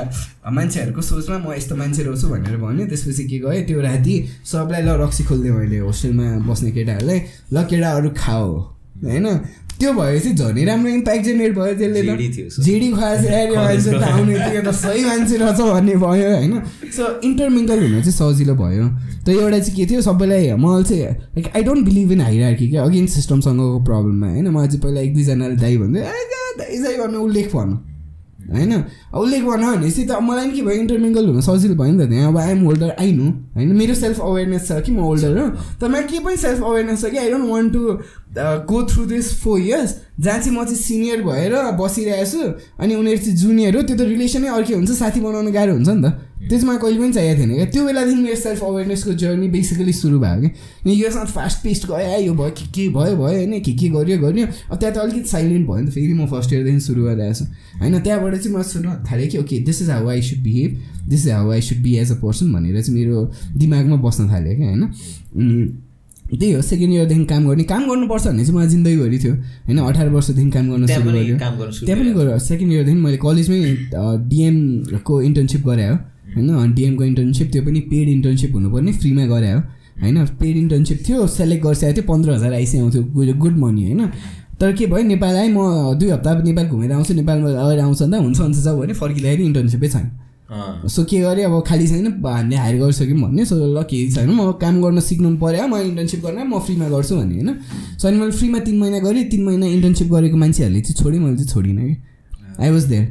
मान्छेहरूको 0.58 1.02
सोचमा 1.02 1.38
म 1.44 1.54
यस्तो 1.58 1.76
मान्छे 1.76 2.02
रहेछु 2.04 2.28
भनेर 2.32 2.58
भन्यो। 2.64 2.86
त्यसपछि 2.88 3.24
के 3.28 3.38
गयो 3.44 3.62
त्यो 3.68 3.82
राति 3.82 4.16
सबलाई 4.46 4.82
ल 4.88 4.90
रक्सी 5.04 5.24
खोलिदिएँ 5.28 5.56
मैले 5.58 5.78
होस्टेलमा 5.84 6.28
बस्ने 6.48 6.72
केटाहरूलाई 6.72 7.20
ल 7.54 7.58
केटाहरू 7.70 8.10
खाओ 8.16 8.50
होइन? 9.04 9.28
त्यो 9.80 9.92
भएपछि 9.94 10.30
झनै 10.34 10.64
राम्रो 10.66 10.90
इम्प्याक्ट 10.90 11.24
जेनेरेट 11.26 11.54
भयो 11.58 11.74
त्यसले 11.78 12.02
जेडी 12.66 12.90
मान्छे 12.98 13.92
त 13.92 14.04
आउने 14.04 14.36
त 14.62 14.74
सही 14.74 15.04
मान्छे 15.06 15.38
रहेछ 15.38 15.60
भन्ने 15.62 15.96
भयो 15.96 16.30
होइन? 16.36 16.54
सो 16.96 17.04
इन्टरमिङ्गल 17.30 17.80
हुन 17.84 18.02
चाहिँ 18.02 18.16
सजिलो 18.18 18.56
भयो। 18.56 18.86
त 19.26 19.30
एउटा 19.30 19.60
चाहिँ 19.60 19.76
के 19.78 19.86
थियो 19.92 20.02
सबैलाई 20.02 20.54
मलाई 20.66 20.84
चाहिँ 20.84 21.04
like 21.36 21.52
I 21.56 21.64
don't 21.64 21.86
believe 21.86 22.12
in 22.12 22.22
hierarchy 22.22 22.70
क्या? 22.70 22.84
अगेन्स्ट 22.84 23.16
सिस्टमसँगको 23.16 23.80
प्रब्लममा 23.90 24.28
होइन? 24.32 24.48
मलाई 24.50 24.68
चाहिँ 24.68 24.82
पहिला 24.82 25.02
एक 25.02 25.14
दुईजनाले 25.14 25.56
दाई 25.62 25.78
भन्दै 25.78 26.02
ए 26.02 26.26
दाई 26.58 26.98
भन्नु 26.98 27.20
उल्लेख 27.28 27.54
भन्नु 27.56 27.76
होइन? 28.48 28.74
उल्लेख 29.14 29.44
भन्यो 29.44 29.72
भनेपछि 29.76 30.04
त 30.04 30.12
मलाई 30.24 30.46
पनि 30.46 30.56
के 30.56 30.62
भयो? 30.64 30.76
इन्टरमिङ्गल 30.84 31.26
हुन 31.28 31.42
सजिलो 31.42 31.76
भयो 31.76 31.92
नि 31.92 32.06
त 32.06 32.10
त्यहाँ। 32.10 32.32
अब 32.32 32.38
आइएम 32.38 32.62
होल्डर 32.66 32.90
आई 33.00 33.12
नो 33.12 33.28
होइन? 33.56 33.72
मेरो 33.76 33.94
सेल्फ 33.96 34.20
अवेरनेस 34.22 34.68
छ 34.68 34.80
कि 34.86 34.92
म 34.92 35.00
होल्डर 35.04 35.38
हो? 35.38 35.48
तर 35.82 35.88
मेरो 35.88 36.08
के 36.08 36.20
पनि 36.20 36.38
सेल्फ 36.38 36.64
अवेरनेस 36.64 37.02
छ 37.02 37.12
कि? 37.12 37.18
I 37.18 37.30
don't 37.32 37.50
want 37.52 37.74
to 37.74 37.82
go 38.70 38.84
through 38.88 39.06
this 39.06 39.34
four 39.42 39.60
years 39.60 39.96
जहाँ 40.20 40.40
चाहिँ 40.40 40.58
म 40.58 40.64
चाहिँ 40.64 40.78
सिनियर 40.78 41.22
भएर 41.24 41.54
बसिरहेको 41.80 42.26
छु 42.32 42.42
अनि 42.80 42.96
उनीहरू 42.96 43.20
चाहिँ 43.24 43.38
जुनियर 43.38 43.76
हो 43.76 43.82
त्यो 43.82 43.96
त 43.98 44.02
रिलेसनै 44.08 44.48
अर्कै 44.48 44.74
हुन्छ। 44.74 44.92
साथी 44.92 45.20
बनाउनु 45.22 45.52
गाह्रो 45.52 45.74
हुन्छ 45.74 45.90
नि 45.90 46.02
त। 46.04 46.14
त्यो 46.48 46.58
चाहिँ 46.58 46.68
मलाई 46.68 46.80
कहिले 46.82 47.00
पनि 47.00 47.14
चाहिएको 47.14 47.40
थिएन 47.40 47.54
क्या। 47.56 47.66
त्यो 47.72 47.86
बेलादेखि 47.86 48.22
मेरो 48.22 48.36
सेल्फ 48.36 48.64
अवेरनेसको 48.64 49.14
जर्नी 49.22 49.48
बेसिकली 49.48 49.94
सुरु 49.94 50.20
भयो 50.20 50.42
कि 50.42 50.48
अनि 50.48 50.94
यो 51.04 51.10
साथ 51.12 51.26
फास्ट 51.38 51.58
पेस्ट 51.64 51.88
गयो 51.88 52.20
यो 52.26 52.34
भयो 52.34 52.50
के 52.58 52.66
के 52.76 52.88
भयो 52.90 53.16
भयो 53.16 53.36
होइन 53.38 53.60
के 53.60 53.72
के 53.74 53.90
गर्यो 53.90 54.18
गर्यो। 54.20 54.46
अब 54.72 54.78
त्यहाँ 54.78 54.94
त 54.96 54.98
अलिकति 54.98 55.30
साइलेन्ट 55.30 55.68
भयो 55.68 55.80
नि 55.80 55.88
त 55.88 55.94
फेरि 55.94 56.14
म 56.14 56.26
फर्स्ट 56.28 56.54
इयरदेखि 56.54 56.80
सुरु 56.88 57.04
गरिरहेको 57.04 57.34
छु। 57.34 57.46
होइन 57.80 58.00
त्यहाँबाट 58.00 58.36
चाहिँ 58.36 58.58
म 58.58 58.62
सुरु 58.64 58.90
थालेँ 59.12 59.28
कि 59.28 59.38
okay 59.38 59.60
this 59.68 59.82
is 59.82 59.90
how 59.90 60.08
I 60.10 60.22
should 60.22 60.40
behave 60.44 60.72
this 61.10 61.26
is 61.26 61.32
how 61.32 61.52
I 61.52 61.62
should 61.62 61.80
be 61.84 61.96
as 61.98 62.12
a 62.12 62.16
person 62.24 62.54
भनेर 62.54 62.82
चाहिँ 62.82 63.00
मेरो 63.00 63.26
दिमागमा 63.58 63.96
बस्न 64.08 64.30
थाल्यो 64.32 64.56
क्या 64.56 64.68
होइन। 64.68 65.84
त्यही 66.28 66.52
हो 66.52 66.62
सेकेन्ड 66.62 66.94
इयरदेखि 66.94 67.26
काम 67.26 67.48
गर्ने। 67.48 67.64
काम 67.64 67.84
गर्नुपर्छ 67.90 68.26
भन्ने 68.28 68.44
चाहिँ 68.44 68.56
मलाई 68.58 68.68
जिन्दगीभरि 68.70 69.20
थियो। 69.24 69.34
होइन 69.68 69.78
अठार 69.80 70.10
वर्षदेखि 70.10 70.50
काम 70.52 70.70
गर्न 70.72 70.86
सुरु 70.88 71.12
गर्यो। 71.12 71.38
त्यहाँ 71.38 72.00
पनि 72.00 72.12
गएर 72.14 72.38
सेकेन्ड 72.48 72.74
इयरदेखि 72.74 73.00
मैले 73.00 73.18
कलेजमै 73.18 73.60
डिएमको 74.28 75.22
इन्टर्नसिप 75.22 75.68
गरेँ 75.68 75.90
हो। 75.90 75.98
होइन? 76.40 76.74
डिएमको 76.74 77.04
इन्टर्नसिप 77.04 77.52
त्यो 77.52 77.62
पनि 77.64 77.80
पेड 77.92 78.10
इन्टर्नसिप 78.10 78.56
हुनुपर्ने 78.56 78.92
फ्रीमा 78.94 79.26
गरे 79.28 79.52
हो 79.52 79.60
होइन? 80.02 80.26
पेड 80.40 80.58
इन्टर्नसिप 80.58 81.04
थियो 81.08 81.28
सेलेक्ट 81.28 81.64
गरिसकेको 81.66 81.94
थियो 81.94 82.06
पन्ध्र 82.08 82.32
हजार 82.32 82.54
आइसकेको 82.54 82.90
थियो 82.92 83.34
गुड 83.38 83.58
मनी 83.58 83.84
होइन? 83.86 84.06
तर 84.60 84.72
के 84.74 84.86
भयो? 84.86 85.04
नेपाल 85.08 85.36
आएँ 85.36 85.50
म 85.50 85.94
दुई 86.00 86.10
हप्ता 86.10 86.34
नेपाल 86.44 86.68
घुमेर 86.68 86.92
आउँछु 86.92 87.14
नेपालमा 87.14 87.50
अगाडि 87.50 87.82
आउँछ 87.82 88.02
नि 88.02 88.18
त 88.18 88.22
हुन्छ 88.22 88.40
हुन्छ 88.40 88.58
जाऊ 88.58 88.80
भने 88.80 88.94
फर्किँदाखेरि 88.94 89.44
इन्टर्नसिपै 89.46 89.88
छैन। 89.88 90.10
सो 90.88 91.04
के 91.04 91.20
गरेँ? 91.22 91.44
अब 91.46 91.64
खालि 91.68 91.88
छैन 91.88 92.08
हामीले 92.24 92.56
हायर 92.56 92.78
गरिसक्यौँ 92.80 93.22
भन्ने 93.22 93.46
सो 93.46 93.56
ल 93.56 93.84
केही 93.84 94.12
छैन। 94.12 94.30
म 94.32 94.52
काम 94.62 94.82
गर्न 94.82 95.00
सिक्नु 95.00 95.36
पऱ्यो 95.38 95.68
म 95.68 95.78
इन्टर्नसिप 95.78 96.22
गर्न 96.26 96.48
म 96.48 96.60
फ्रीमा 96.60 96.88
गर्छु 96.90 97.16
भने 97.16 97.36
होइन? 97.36 97.50
सो 98.00 98.08
अनि 98.08 98.18
मैले 98.18 98.32
फ्रीमा 98.32 98.60
तिन 98.66 98.78
महिना 98.80 99.00
गरेँ 99.00 99.24
तिन 99.30 99.44
महिना 99.46 99.66
इन्टर्नसिप 99.68 100.08
गरेको 100.08 100.38
मान्छेहरूले 100.38 100.82
चाहिँ 100.82 100.96
छोडेँ 100.96 101.20
मैले 101.20 101.36
चाहिँ 101.38 101.50
छोडिनँ 101.54 101.84
कि। 101.84 101.96
आई 102.64 102.70
वाज 102.72 102.84
देयर 102.86 103.06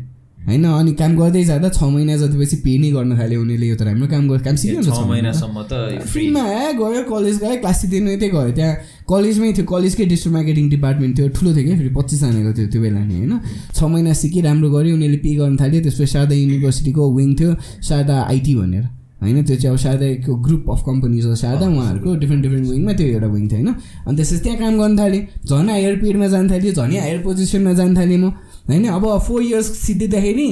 होइन 0.46 0.64
अनि 0.64 0.92
काम 0.94 1.12
गर्दै 1.16 1.42
जाँदा 1.44 1.68
छ 1.68 1.82
महिना 1.82 2.16
जतिपछि 2.16 2.56
पे 2.64 2.72
नै 2.78 2.90
गर्न 2.94 3.18
थाल्यो 3.18 3.40
उनीहरूले 3.42 3.66
यो 3.66 3.76
त 3.76 3.82
राम्रो 3.82 4.06
काम 4.08 4.24
गर 4.30 4.40
काम 4.46 4.56
सिक्यो 4.56 4.78
नि 4.78 4.86
त 4.86 4.88
छ 4.88 4.94
छ 4.94 4.98
महिना। 4.98 5.10
महिनासम्म 5.10 5.62
त 5.62 5.72
फ्री 5.74 6.10
फ्रीमा 6.12 6.42
आयो 6.46 6.72
गयो 6.80 7.02
कलेज 7.10 7.36
गयो 7.42 7.56
क्लास 7.62 7.80
दिनु 7.90 8.10
यतै 8.14 8.28
गयो। 8.30 8.50
त्यहाँ 8.54 8.74
कलेजमै 9.10 9.52
थियो 9.52 9.66
कलेजकै 9.66 10.04
डिस्ट्रिक्ट 10.06 10.34
मार्केटिङ 10.36 10.68
डिपार्टमेन्ट 10.70 11.12
थियो 11.18 11.28
ठुलो 11.34 11.50
थियो 11.56 11.64
क्या 11.66 11.76
फेरि 11.76 11.92
पच्चिसजनाको 11.98 12.52
थियो 12.58 12.68
त्यो 12.72 12.80
बेला 12.82 13.00
नि 13.04 13.14
होइन। 13.16 13.32
छ 13.74 13.78
महिना 13.90 14.12
सिकेँ 14.22 14.42
राम्रो 14.46 14.68
गऱ्यो 14.70 14.94
उनीहरूले 14.94 15.20
पे 15.26 15.34
गर्न 15.34 15.56
थाल्यो 15.58 15.80
त्यसपछि 15.82 16.06
शारदा 16.14 16.34
युनिभर्सिटीको 16.42 17.02
विङ 17.18 17.30
थियो 17.34 17.50
शारदा 17.82 18.16
आइटी 18.30 18.54
भनेर 18.54 18.84
होइन। 19.22 19.36
त्यो 19.42 19.56
चाहिँ 19.56 19.74
अब 19.74 19.78
शारदाको 19.82 20.32
ग्रुप 20.46 20.64
अफ 20.70 20.80
कम्पनीज 20.86 21.24
हो 21.26 21.34
शारदा 21.42 21.66
उहाँहरूको 21.66 22.14
डिफ्रेन्ट 22.22 22.42
डिफ्रेन्ट 22.46 22.66
विङमा 22.70 22.92
त्यो 22.94 23.06
एउटा 23.08 23.28
विङ 23.34 23.44
थियो 23.50 23.58
होइन। 23.58 23.70
अनि 24.06 24.16
त्यसपछि 24.16 24.42
त्यहाँ 24.46 24.58
काम 24.62 24.74
गर्न 24.78 24.94
थालेँ 24.98 25.22
झन् 25.42 25.70
हायर 25.74 25.94
पेडमा 26.02 26.26
जान 26.34 26.44
थाल्यो 26.50 26.72
झनै 26.72 26.98
हायर 27.02 27.18
पोजिसनमा 27.26 27.72
जान 27.80 27.96
थालेँ 27.98 28.18
म। 28.22 28.30
होइन? 28.68 28.84
अब 28.86 29.18
फोर 29.26 29.42
इयर्स 29.42 29.66
सिद्धिँदाखेरि 29.78 30.48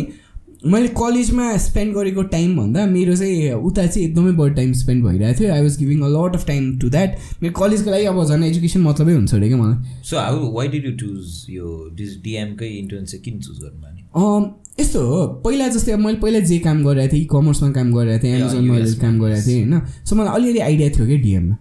मैले 0.67 0.89
कलेजमा 0.89 1.57
स्पेन्ड 1.57 1.95
गरेको 1.95 2.23
टाइम 2.33 2.57
भन्दा 2.57 2.85
मेरो 2.87 3.17
चाहिँ 3.17 3.53
उता 3.53 3.87
चाहिँ 3.87 4.07
एकदमै 4.09 4.33
बढी 4.33 4.55
टाइम 4.55 4.73
स्पेन्ड 4.73 5.05
भइरहेको 5.05 5.41
थियो। 5.41 5.53
I 5.53 5.63
was 5.63 5.77
giving 5.79 6.01
a 6.01 6.09
lot 6.09 6.37
of 6.37 6.47
time 6.47 6.79
to 6.79 6.91
that 6.91 7.19
मेरो 7.43 7.55
कलेजको 7.61 7.91
लागि 7.91 8.05
अब 8.05 8.25
झन् 8.25 8.45
एजुकेसन 8.45 8.81
मतलबै 8.81 9.15
हुन्छ 9.15 9.35
अरे 9.35 9.49
क्या 9.49 9.59
मलाई। 9.59 10.03
So 10.05 10.19
how 10.19 10.53
why 10.53 10.69
did 10.69 10.87
you 10.87 10.93
choose 10.97 11.47
यो 11.51 11.91
डिएमकै 11.97 12.69
इन्टर्नसिप 12.79 13.23
किन 13.25 13.41
चुज 13.41 13.59
गर्नु 13.59 14.53
यस्तो 14.81 15.01
हो। 15.07 15.27
पहिला 15.45 15.69
जस्तै 15.69 15.93
अब 15.93 15.99
मैले 15.99 16.19
पहिला 16.19 16.39
जे 16.49 16.59
काम 16.59 16.83
गरिरहेको 16.85 17.13
थिएँ 17.13 17.23
इ 17.23 17.27
कमर्समा 17.33 17.71
काम 17.73 17.93
गरिरहेको 17.93 18.25
थिएँ 18.25 18.35
एमाजोनमा 18.37 18.79
काम 19.03 19.21
गरिरहेको 19.21 19.49
थिएँ 19.49 19.65
होइन? 19.65 19.81
सो 20.05 20.17
मलाई 20.17 20.35
अलिअलि 20.35 20.59
आइडिया 20.59 20.89
थियो 20.89 21.07
क्या 21.07 21.19
डिएममा 21.19 21.57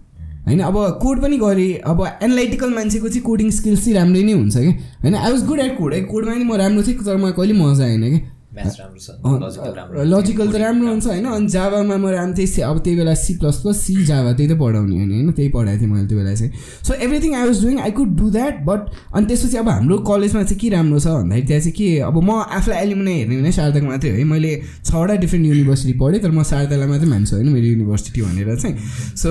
होइन 0.46 0.60
अब 0.60 0.76
कोड 1.02 1.20
पनि 1.22 1.36
गरेँ 1.36 1.72
अब 1.86 2.04
एनालाइटिकल 2.22 2.74
मान्छेको 2.74 3.08
चाहिँ 3.08 3.22
कोडिङ 3.22 3.50
स्किल्स 3.50 3.84
चाहिँ 3.84 3.96
राम्रै 3.96 4.22
नै 4.22 4.32
हुन्छ 4.32 4.56
क्या। 4.56 4.70
होइन 5.02 5.14
I 5.14 5.32
was 5.32 5.44
good 5.46 5.60
at 5.60 5.78
code 5.78 5.94
है 5.94 6.00
कोडमा 6.04 6.34
नि 6.34 6.44
म 6.44 6.54
राम्रो 6.56 6.82
थिएँ 6.82 6.98
तर 6.98 7.16
मलाई 7.16 7.32
कहिले 7.32 7.54
मजा 7.54 7.84
आएन 7.84 8.08
क्या। 8.08 8.20
लजिकल 8.54 9.72
राम्रो 9.76 10.02
लजिकल 10.04 10.48
त 10.52 10.56
राम्रो 10.62 10.88
हुन्छ 10.88 11.06
होइन? 11.06 11.24
अनि 11.26 11.48
जावामा 11.48 11.96
म 11.96 12.06
राम्रो 12.14 12.34
थिएँ 12.38 12.64
अब 12.64 12.78
त्यही 12.84 12.96
बेला 12.96 13.14
C 13.14 13.34
plus 13.38 13.56
plus 13.62 13.80
C 13.82 13.94
Java 14.06 14.32
त्यही 14.32 14.48
त 14.48 14.58
पढाउने 14.58 14.94
होइन 14.94 15.10
होइन? 15.10 15.30
त्यही 15.32 15.48
पढाएको 15.50 15.80
थिएँ 15.80 15.90
मैले 15.90 16.06
त्यो 16.08 16.18
बेला 16.18 16.34
चाहिँ। 16.34 16.52
So 16.86 16.94
everything 16.94 17.34
I 17.34 17.46
was 17.46 17.62
doing 17.64 17.78
I 17.80 17.90
could 17.90 18.10
do 18.16 18.30
that 18.30 18.54
but 18.64 18.80
अनि 19.14 19.26
त्यसपछि 19.26 19.56
अब 19.56 19.68
हाम्रो 19.68 19.98
कलेजमा 20.10 20.42
चाहिँ 20.42 20.58
के 20.60 20.68
राम्रो 20.76 20.98
छ 21.00 21.06
भन्दाखेरि 21.06 21.46
त्यहाँ 21.46 21.60
चाहिँ 21.60 21.72
के 21.74 21.88
अब 22.00 22.16
म 22.22 22.30
आफूलाई 22.54 22.78
एलिमिनाइ 22.82 23.14
हेर्ने 23.18 23.36
भने 23.36 23.52
शारदाको 23.52 23.86
मात्रै 23.86 24.10
है। 24.10 24.24
मैले 24.24 24.52
छवटा 24.84 25.14
डिफ्रेन्ट 25.24 25.46
युनिभर्सिटी 25.46 25.98
पढेँ 25.98 26.20
तर 26.22 26.30
म 26.30 26.42
शारदालाई 26.42 26.88
मात्रै 26.88 27.08
मान्छु 27.10 27.36
होइन? 27.36 27.48
मेरो 27.48 27.66
युनिभर्सिटी 27.66 28.22
भनेर 28.22 28.56
चाहिँ। 28.56 28.76
सो 29.16 29.30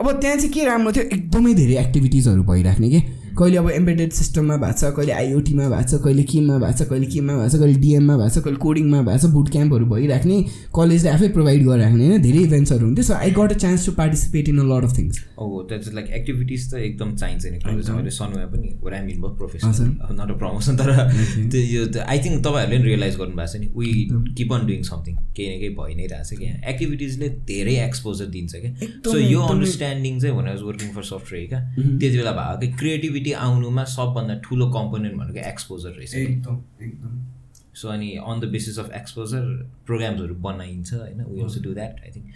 अब 0.00 0.06
त्यहाँ 0.20 0.36
चाहिँ 0.36 0.52
के 0.52 0.64
राम्रो 0.64 0.92
थियो 0.92 1.04
एकदमै 1.12 1.54
धेरै 1.54 1.76
एक्टिभिटिजहरू 1.84 2.42
भइराख्ने 2.42 2.88
कि? 2.90 3.00
कहिले 3.38 3.56
अब 3.58 3.70
एम्बेडेड 3.70 4.12
सिस्टममा 4.12 4.56
भएको 4.56 4.78
छ 4.80 4.92
कहिले 4.96 5.12
आइओटीमा 5.12 5.68
भएको 5.68 5.88
छ 5.90 6.00
कहिले 6.04 6.22
केमा 6.32 6.58
भएको 6.58 6.78
छ 6.78 6.88
कहिले 6.90 7.06
केमा 7.14 7.36
भएको 7.36 7.48
छ 7.48 7.60
कहिले 7.60 7.78
डिएममा 7.84 8.16
भएको 8.16 8.34
छ 8.34 8.44
कहिले 8.44 8.58
कोडिङमा 8.64 9.00
भएको 9.02 9.18
छ 9.18 9.30
बुट 9.32 9.50
क्याम्पहरू 9.50 9.86
भइराख्ने 9.86 10.36
कलेजले 10.76 11.10
आफै 11.10 11.28
प्रोभाइड 11.36 11.64
गरिराख्ने 11.66 12.06
होइन 12.06 12.22
धेरै 12.22 12.42
इभेन्ट्सहरू 12.48 12.86
हुन्थ्यो. 12.86 13.04
So 13.04 13.14
I 13.14 13.30
got 13.38 13.52
a 13.52 13.58
chance 13.64 13.86
to 13.86 13.92
participate 13.94 14.48
in 14.48 14.58
a 14.58 14.66
lot 14.70 14.84
of 14.84 14.96
things 14.98 15.22
अब 15.38 15.56
द्याट 15.68 15.94
लाइक 15.94 16.10
एक्टिभिटिज 16.18 16.70
त 16.70 16.82
एकदम 16.84 17.14
चाहिन्छ 17.16 17.42
नि 17.46 17.58
कलेज 17.64 18.12
सनुमा 18.18 18.46
पनि 18.54 18.68
रामिन 18.94 19.20
भयो। 19.20 19.32
प्रोफेसनल 19.40 19.90
नट 20.20 20.30
अ 20.30 20.38
प्रमोसन 20.42 20.76
तर 20.76 20.92
त्यो 21.54 21.62
यो 21.62 21.82
आई 22.06 22.18
थिङ्क 22.26 22.44
तपाईँहरूले 22.44 22.78
पनि 22.78 22.88
रियलाइज 22.90 23.16
गर्नुभएको 23.16 23.52
छ 23.52 23.60
नि 23.60 23.68
we 23.76 23.90
keep 24.38 24.52
on 24.52 24.66
doing 24.66 24.82
something 24.90 25.16
केही 25.36 25.48
न 25.48 25.60
केही 25.60 25.74
भइ 25.80 25.94
नै 25.94 26.06
रहेछ 26.12 26.30
कि 26.32 26.44
यहाँ 26.44 26.72
एक्टिभिटिजले 26.72 27.28
धेरै 27.50 27.76
एक्सपोजर 27.84 28.26
दिन्छ 28.36 28.54
क्या। 28.56 28.72
सो 29.10 29.18
यो। 29.18 29.40
अन्डरस्ट्यान्डिङ 29.48 30.20
चाहिँ 30.20 30.36
भने 30.36 30.56
वर्किङ 30.64 30.94
फर 30.94 31.10
सफ्टवेयर 31.10 31.46
क्या 31.48 31.60
त्यति 31.76 32.16
बेला 32.16 32.32
भएको 32.40 32.60
कि 32.60 32.72
क्रिएटिभिटी 32.78 33.23
आउनुमा 33.32 33.84
सबभन्दा 33.84 34.34
ठुलो 34.34 34.70
कम्पोनेन्ट 34.70 35.16
भनेको 35.16 35.48
एक्सपोजर 35.48 35.90
रहेछ। 35.90 36.14
एकदम 36.14 36.60
एकदम। 36.82 37.26
सो 37.74 37.88
अनि 37.88 38.12
on 38.16 38.40
the 38.40 38.44
basis 38.44 38.78
of 38.78 38.92
exposure 38.92 39.70
प्रोग्राम्सहरू 39.86 40.34
बनाइन्छ 40.34 40.94
होइन? 40.94 41.24
We 41.24 41.40
also 41.40 41.62
do 41.62 41.74
that 41.74 42.00
I 42.00 42.10
think 42.16 42.26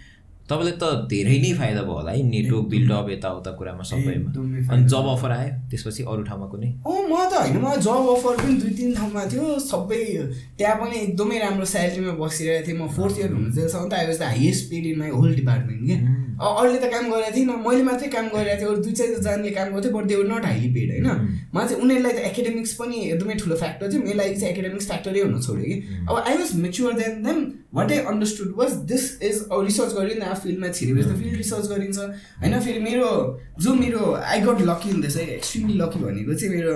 तपाईँलाई 0.51 0.77
त 0.81 0.85
धेरै 1.13 1.39
नै 1.45 1.53
फाइदा 1.61 1.83
भयो 1.85 1.97
होला 1.99 2.13
है 2.13 2.23
नेटवर्क 2.29 2.67
बिल्डअप 2.73 3.09
यताउता 3.11 3.51
कुरामा 3.59 3.85
सबैमा। 3.91 4.31
अनि 4.73 4.85
जब 4.93 5.07
अफर 5.15 5.31
आयो 5.39 5.51
त्यसपछि 5.71 6.03
अरू 6.09 6.23
ठाउँमा 6.29 6.47
कुनै? 6.53 6.69
अँ 6.89 7.01
म 7.05 7.13
त 7.31 7.33
होइन 7.41 7.57
मलाई 7.65 7.81
जब 7.89 8.09
अफर 8.17 8.37
पनि 8.43 8.55
दुई 8.63 8.73
तिन 8.79 8.95
ठाउँमा 8.95 9.25
थियो 9.33 9.59
सबै 9.67 10.05
त्यहाँ 10.59 10.77
पनि 10.81 10.97
एकदमै 11.01 11.39
राम्रो 11.39 11.67
स्यालेरीमा 11.75 12.13
बसिरहेको 12.23 12.67
थिएँ। 12.67 12.79
म 12.81 12.89
फोर्थ 12.97 13.19
इयर 13.19 13.33
हुनु 13.33 13.51
त 13.53 13.93
I 13.93 14.07
was 14.09 14.19
the 14.19 14.33
highest 14.33 14.71
paid 14.71 14.87
in 14.87 14.99
my 14.99 15.11
whole 15.19 15.35
department 15.35 15.85
क्या? 15.85 15.99
अब 16.39 16.57
अरूले 16.59 16.79
त 16.79 16.89
काम 16.95 17.05
गरेको 17.11 17.35
थिएन 17.37 17.51
मैले 17.67 17.83
मात्रै 17.83 18.09
काम 18.09 18.27
गरिरहेको 18.33 18.61
थिएँ 18.61 18.71
अरू 18.73 18.83
दुई 18.83 18.93
चारजनाले 18.99 19.51
काम 19.59 19.69
गर्थ्यो 19.75 19.93
but 19.93 20.05
they 20.07 20.15
were 20.17 20.27
not 20.33 20.45
highly 20.49 20.69
paid 20.75 20.91
होइन? 20.95 21.09
मलाई 21.55 21.69
चाहिँ 21.69 21.83
उनीहरूलाई 21.83 22.13
त 22.13 22.25
एकाडेमिक्स 22.31 22.73
पनि 22.81 22.97
एकदमै 23.07 23.35
ठुलो 23.43 23.57
फ्याक्टर 23.63 23.93
थियो 23.93 24.03
मेरो 24.03 24.19
लागि 24.19 24.35
चाहिँ 24.41 24.53
एकाडेमिक्स 24.55 24.87
फ्याक्टरै 24.89 25.21
हुन 25.21 25.41
छोड्यो 25.47 25.65
कि? 25.65 25.77
अब 26.09 26.15
I 26.17 26.37
was 26.39 26.55
mature 26.65 26.93
than 27.01 27.23
them 27.27 27.39
what 27.75 27.93
I 27.93 27.99
understood 28.13 28.55
was 28.59 28.73
this 28.93 29.05
is 29.29 29.37
अब 29.51 29.65
रिसर्च 29.65 29.93
गरियो 29.99 30.21
फिल्डमा 30.43 30.69
छिरेपछि 30.69 31.09
त 31.09 31.17
फिल्ड 31.19 31.37
रिसर्च 31.37 31.67
गरिन्छ। 31.73 31.99
होइन 32.41 32.59
फेरि 32.61 32.81
मेरो 32.81 33.09
जो 33.61 33.75
मेरो 33.75 34.03
आई 34.15 34.41
गट 34.41 34.61
लकी 34.71 34.93
दिस 35.03 35.17
है 35.17 35.25
एक्सट्रिमली 35.35 35.75
लकी 35.79 35.99
भनेको 36.05 36.35
चाहिँ 36.35 36.55
मेरो 36.55 36.75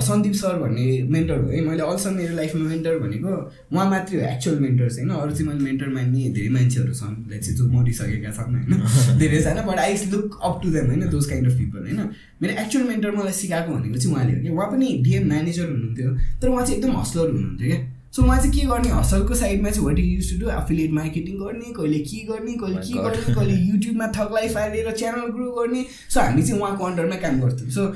सन्दीप 0.00 0.34
सर 0.40 0.58
भन्ने 0.62 0.86
मेन्टर 1.10 1.38
हो 1.40 1.48
है। 1.50 1.60
मैले 1.68 1.82
अल्सो 1.82 2.10
मेरो 2.10 2.36
लाइफमा 2.36 2.64
मेन्टर 2.68 2.98
भनेको 2.98 3.34
उहाँ 3.72 3.86
मात्रै 3.90 4.20
हो 4.20 4.26
एक्चुअल 4.30 4.58
मेन्टर 4.60 4.88
चाहिँ 4.90 5.08
होइन। 5.08 5.20
अरू 5.20 5.32
चाहिँ 5.34 5.48
मैले 5.48 5.64
मेन्टर 5.64 5.88
मान्ने 5.94 6.28
धेरै 6.30 6.48
मान्छेहरू 6.56 6.94
छन् 6.94 7.14
लाइक 7.30 7.42
चाहिँ 7.44 7.56
जो 7.58 7.68
मरिसकेका 7.72 8.30
छन् 8.38 8.54
होइन। 8.56 9.18
धेरैजना 9.18 9.62
but 9.62 9.78
I 9.78 9.94
look 10.10 10.40
up 10.42 10.60
to 10.62 10.70
them 10.70 10.86
होइन 10.86 11.08
दोज 11.10 11.26
काइन्ड 11.30 11.50
अफ 11.50 11.56
पिपल 11.58 11.86
होइन। 11.86 12.00
मेरो 12.42 12.52
एक्चुअल 12.62 12.84
मेन्टर 12.88 13.10
मलाई 13.16 13.32
सिकाएको 13.40 13.72
भनेको 13.74 13.98
चाहिँ 13.98 14.14
उहाँले 14.14 14.32
हो 14.34 14.42
कि 14.42 14.48
उहाँ 14.50 14.68
पनि 14.72 14.86
डिएम 15.04 15.28
म्यानेजर 15.28 15.66
हुनुहुन्थ्यो 15.70 16.10
तर 16.42 16.48
उहाँ 16.48 16.64
चाहिँ 16.66 16.78
एकदम 16.78 16.96
हस्लर 16.98 17.30
हुनुहुन्थ्यो 17.30 17.68
क्या। 17.70 17.80
सो 18.12 18.22
उहाँ 18.22 18.38
चाहिँ 18.38 18.52
के 18.52 18.66
गर्ने? 18.66 18.88
हसलको 18.90 19.34
साइडमा 19.34 19.70
चाहिँ 19.70 19.86
what 19.86 19.98
use 19.98 20.30
to 20.30 20.38
do 20.44 20.50
affiliate 20.50 20.90
marketing 20.92 21.36
गर्ने 21.40 21.72
कहिले 21.74 21.98
के 21.98 22.24
गर्ने 22.30 22.54
कहिले 22.62 22.76
के. 22.86 22.94
गर्ने 23.02 23.34
कहिले 23.34 23.54
युट्युबमा 23.66 24.06
थकलाई 24.16 24.48
फालेर 24.54 24.90
च्यानल 24.92 25.28
ग्रो 25.36 25.50
गर्ने। 25.58 25.84
सो 26.08 26.20
हामी 26.20 26.42
चाहिँ 26.42 26.60
उहाँको 26.60 26.84
अन्डरमा 26.84 27.16
काम 27.26 27.40
गर्थ्यौँ। 27.40 27.70
सो 27.70 27.86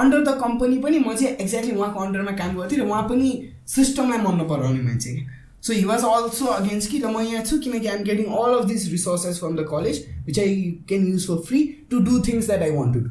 अन्डर 0.00 0.24
द 0.24 0.38
कम्पनी 0.42 0.78
पनि 0.78 0.98
म 0.98 1.14
चाहिँ 1.14 1.34
एक्ज्याक्टली 1.34 1.74
उहाँको 1.76 2.00
अन्डरमा 2.00 2.32
काम 2.42 2.56
गर्थेँ 2.56 2.78
र 2.78 2.86
उहाँ 2.86 3.02
पनि 3.08 3.30
सिस्टमलाई 3.74 4.18
मन 4.22 4.40
नपराउने 4.42 4.82
मान्छे। 4.82 5.14
कि 5.16 5.26
so 5.66 5.72
he 5.72 5.84
was 5.84 6.04
also 6.04 6.46
against 6.46 6.90
कि 6.90 6.98
र 6.98 7.10
म 7.10 7.20
यहाँ 7.20 7.44
छु 7.44 7.58
किनकि 7.58 7.86
I'm 7.86 8.02
getting 8.04 8.26
all 8.38 8.58
of 8.58 8.64
this 8.68 8.90
resources 8.90 9.38
from 9.40 9.56
the 9.56 9.66
college 9.72 10.04
which 10.26 10.38
I 10.38 10.54
can 10.88 11.06
use 11.08 11.26
for 11.26 11.42
free 11.48 11.62
to 11.90 11.98
do 12.06 12.20
things 12.28 12.46
that 12.46 12.62
I 12.62 12.70
want 12.70 12.94
to 12.94 13.00
do 13.00 13.10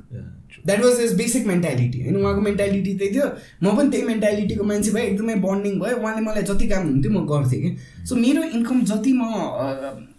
that 0.66 0.80
was 0.82 1.00
is 1.02 1.14
basic 1.18 1.46
mentality 1.48 2.02
होइन 2.04 2.16
उहाँको 2.16 2.42
mentality 2.42 2.94
त्यही 2.98 3.14
थियो। 3.16 3.28
म 3.64 3.76
पनि 3.78 3.90
त्यही 3.90 4.06
मेन्टालिटीको 4.06 4.64
मान्छे 4.64 4.92
भएँ 4.92 5.06
एकदमै 5.06 5.36
बन्डिङ 5.46 5.80
भयो। 5.80 5.98
उहाँले 5.98 6.22
मलाई 6.26 6.44
जति 6.44 6.68
काम 6.68 6.88
हुन्थ्यो 6.88 7.12
म 7.12 7.26
गर्थेँ 7.28 7.62
कि 7.62 7.70
सो 8.06 8.16
मेरो 8.16 8.44
इन्कम 8.56 8.82
जति 8.92 9.14
म 9.14 9.22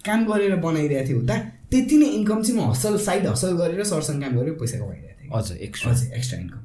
काम 0.07 0.25
गरेर 0.27 0.57
बनाइरहेको 0.63 1.09
थिएँ 1.09 1.19
उता 1.23 1.37
त्यति 1.71 1.97
नै 1.97 2.07
इन्कम 2.21 2.43
चाहिँ 2.43 2.61
म 2.61 2.71
हसल 2.71 2.97
साइड 3.09 3.27
हसल 3.27 3.57
गरेर 3.59 3.85
सरसँग 3.85 4.23
काम 4.23 4.37
गरेर 4.39 4.55
पैसा 4.63 4.79
कमाइरहेको 4.79 5.21
थिएँ। 5.21 5.31
हजुर 5.35 5.57
एक्स्ट्रा 5.67 5.93
हजुर 5.93 6.17
एक्स्ट्रा 6.17 6.39
इन्कम 6.41 6.63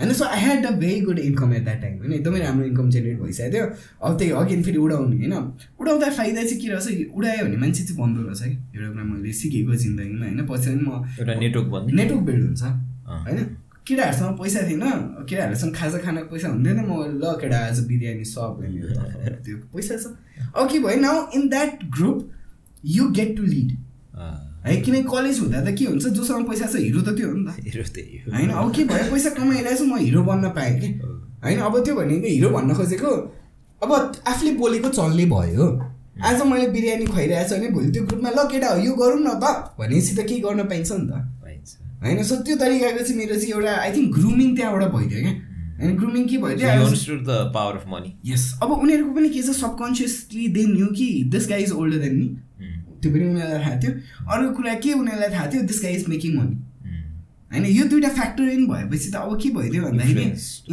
होइन 0.00 0.12
so 0.12 0.24
I 0.24 0.40
had 0.40 0.66
a 0.66 0.70
very 0.76 1.00
good 1.00 1.18
income 1.20 1.52
at 1.54 1.64
that 1.64 1.80
time 1.82 1.98
होइन 1.98 2.12
एकदमै 2.12 2.38
राम्रो 2.40 2.64
इन्कम 2.66 2.90
जेनेरेट 2.90 3.18
भइसकेको 3.20 3.52
थियो। 3.52 3.64
अब 4.02 4.18
त्यही 4.18 4.30
अगेन 4.40 4.62
फेरि 4.62 4.78
उडाउने 4.78 5.16
होइन। 5.16 5.34
उडाउँदा 5.80 6.10
फाइदा 6.10 6.42
चाहिँ 6.42 6.60
के 6.60 6.68
रहेछ 6.68 7.16
उडायो 7.16 7.44
भने 7.44 7.56
मान्छे 7.56 7.82
चाहिँ 7.84 7.98
बन्दो 8.00 8.22
रहेछ 8.28 8.42
है 8.42 8.50
एउटा 8.50 8.88
कुरा 8.92 9.04
मैले 9.04 9.32
सिकेको 9.40 9.74
जिन्दगीमा 9.84 10.26
होइन। 10.26 10.46
पछि 10.46 10.70
पनि 10.70 10.82
म 10.84 11.04
एउटा 11.20 11.34
नेटवर्क 11.40 11.68
भन्ने 11.74 12.02
नेटवर्क 12.02 12.22
बिल्ड 12.28 12.44
हुन्छ। 12.46 12.62
होइन? 13.06 13.38
केटाहरूसँग 13.86 14.38
पैसा 14.38 14.60
थिएन 14.68 14.82
केटाहरूसँग 15.28 15.74
खाजा 15.74 15.98
खानको 15.98 16.30
पैसा 16.32 16.48
हुन्थेन 16.48 16.78
म 16.86 16.90
ल 17.18 17.34
केटा 17.40 17.58
आज 17.66 17.78
बिरयानी 17.86 18.24
सब 18.24 18.62
त्यो 19.44 19.56
पैसा 19.74 19.96
छ। 19.96 20.14
अब 20.54 20.70
के 20.70 20.78
भयो 20.78 21.00
now 21.00 21.16
in 21.34 21.48
that 21.48 21.84
group 21.90 22.30
you 22.84 23.08
get 23.10 23.36
to 23.36 23.42
lead. 23.42 23.70
है 24.66 24.76
किनकि 24.80 25.02
कलेज 25.02 25.38
हुँदा 25.40 25.60
त 25.64 25.74
के 25.74 25.84
हुन्छ 25.84 26.06
जोसँग 26.06 26.46
पैसा 26.48 26.66
छ 26.66 26.78
हिरो 26.78 27.00
त 27.02 27.16
त्यो 27.18 27.28
हो 27.28 27.34
नि 27.34 27.44
त। 27.50 27.66
हेरो 27.66 27.84
त्यही 27.94 28.18
हो 28.22 28.32
होइन? 28.32 28.50
अब 28.50 28.74
के 28.74 28.84
भयो 28.84 29.10
पैसा 29.10 29.30
कमाइरहेको 29.34 29.78
छु 29.78 29.84
म 29.84 29.98
हिरो 29.98 30.22
बन्न 30.22 30.48
पाएँ 30.54 30.78
कि? 30.80 30.88
होइन? 31.42 31.58
अब 31.58 31.84
त्यो 31.84 31.94
भनेको 31.96 32.28
हिरो 32.28 32.50
भन्न 32.50 32.74
खोजेको। 32.74 33.10
अब 33.82 33.90
आफूले 34.30 34.52
बोलेको 34.62 34.88
चल्ने 34.88 35.26
भयो। 35.26 35.66
आज 36.22 36.42
मैले 36.46 36.66
बिरयानी 36.70 37.06
खुवाइरहेको 37.10 37.48
छु 37.50 37.56
भने 37.56 37.68
भोलि 37.74 37.90
त्यो 37.92 38.02
ग्रुपमा 38.06 38.30
ल 38.30 38.46
केटा 38.46 38.68
हो 38.70 38.78
यो 38.78 38.94
गरौँ 38.94 39.20
न 39.26 39.34
त। 39.42 39.74
भनेपछि 39.78 40.14
त 40.14 40.26
केही 40.28 40.40
गर्न 40.40 40.62
पाइन्छ 40.70 40.90
नि 40.92 41.06
त। 41.10 41.31
होइन 42.02 42.22
सो 42.28 42.36
त्यो 42.46 42.56
तरिकाको 42.56 43.04
चाहिँ 43.04 43.16
मेरो 43.18 43.34
चाहिँ 43.34 43.52
एउटा 43.52 43.72
आई 43.82 43.92
थिङ्क 43.96 44.14
ग्रुमिङ 44.14 44.54
त्यहाँबाट 44.56 44.92
भइदियो 44.92 45.20
क्या। 45.22 45.32
होइन 45.80 45.96
ग्रुमिङ 45.98 46.26
के 46.28 46.34
यु 46.34 46.40
भइदियो 46.40 46.68
understood 46.70 47.20
the 47.26 47.36
power 47.54 47.76
of 47.76 47.84
money 47.88 48.10
yes 48.30 48.44
अब 48.62 48.72
उनीहरूको 48.72 49.12
पनि 49.14 49.28
के 49.28 49.42
छ 49.42 49.54
सबकन्सियसली 49.60 50.48
दे 50.56 50.64
न्यू 50.72 50.86
कि 50.98 51.08
this 51.32 51.48
guy 51.48 51.62
is 51.62 51.72
older 51.84 51.98
than 52.04 52.14
me 52.16 52.26
त्यो 53.02 53.12
पनि 53.12 53.24
उनीहरूलाई 53.28 53.62
थाहा 53.62 53.78
थियो। 53.82 53.92
अर्को 54.32 54.50
कुरा 54.56 54.74
के 54.82 54.92
उनीहरूलाई 54.92 55.30
थाहा 55.30 55.46
थियो? 55.52 55.62
This 55.70 55.82
guy 55.82 55.92
is 55.92 56.04
making 56.08 56.36
money 56.38 56.56
होइन 57.52 57.64
यो 57.66 57.84
दुइटा 57.88 58.08
फ्याक्टर 58.08 58.48
इन 58.48 58.66
भएपछि 58.68 59.10
त 59.10 59.14
अब 59.16 59.38
के 59.42 59.48
भइदियो 59.56 59.82
भन्दाखेरि. 59.82 60.22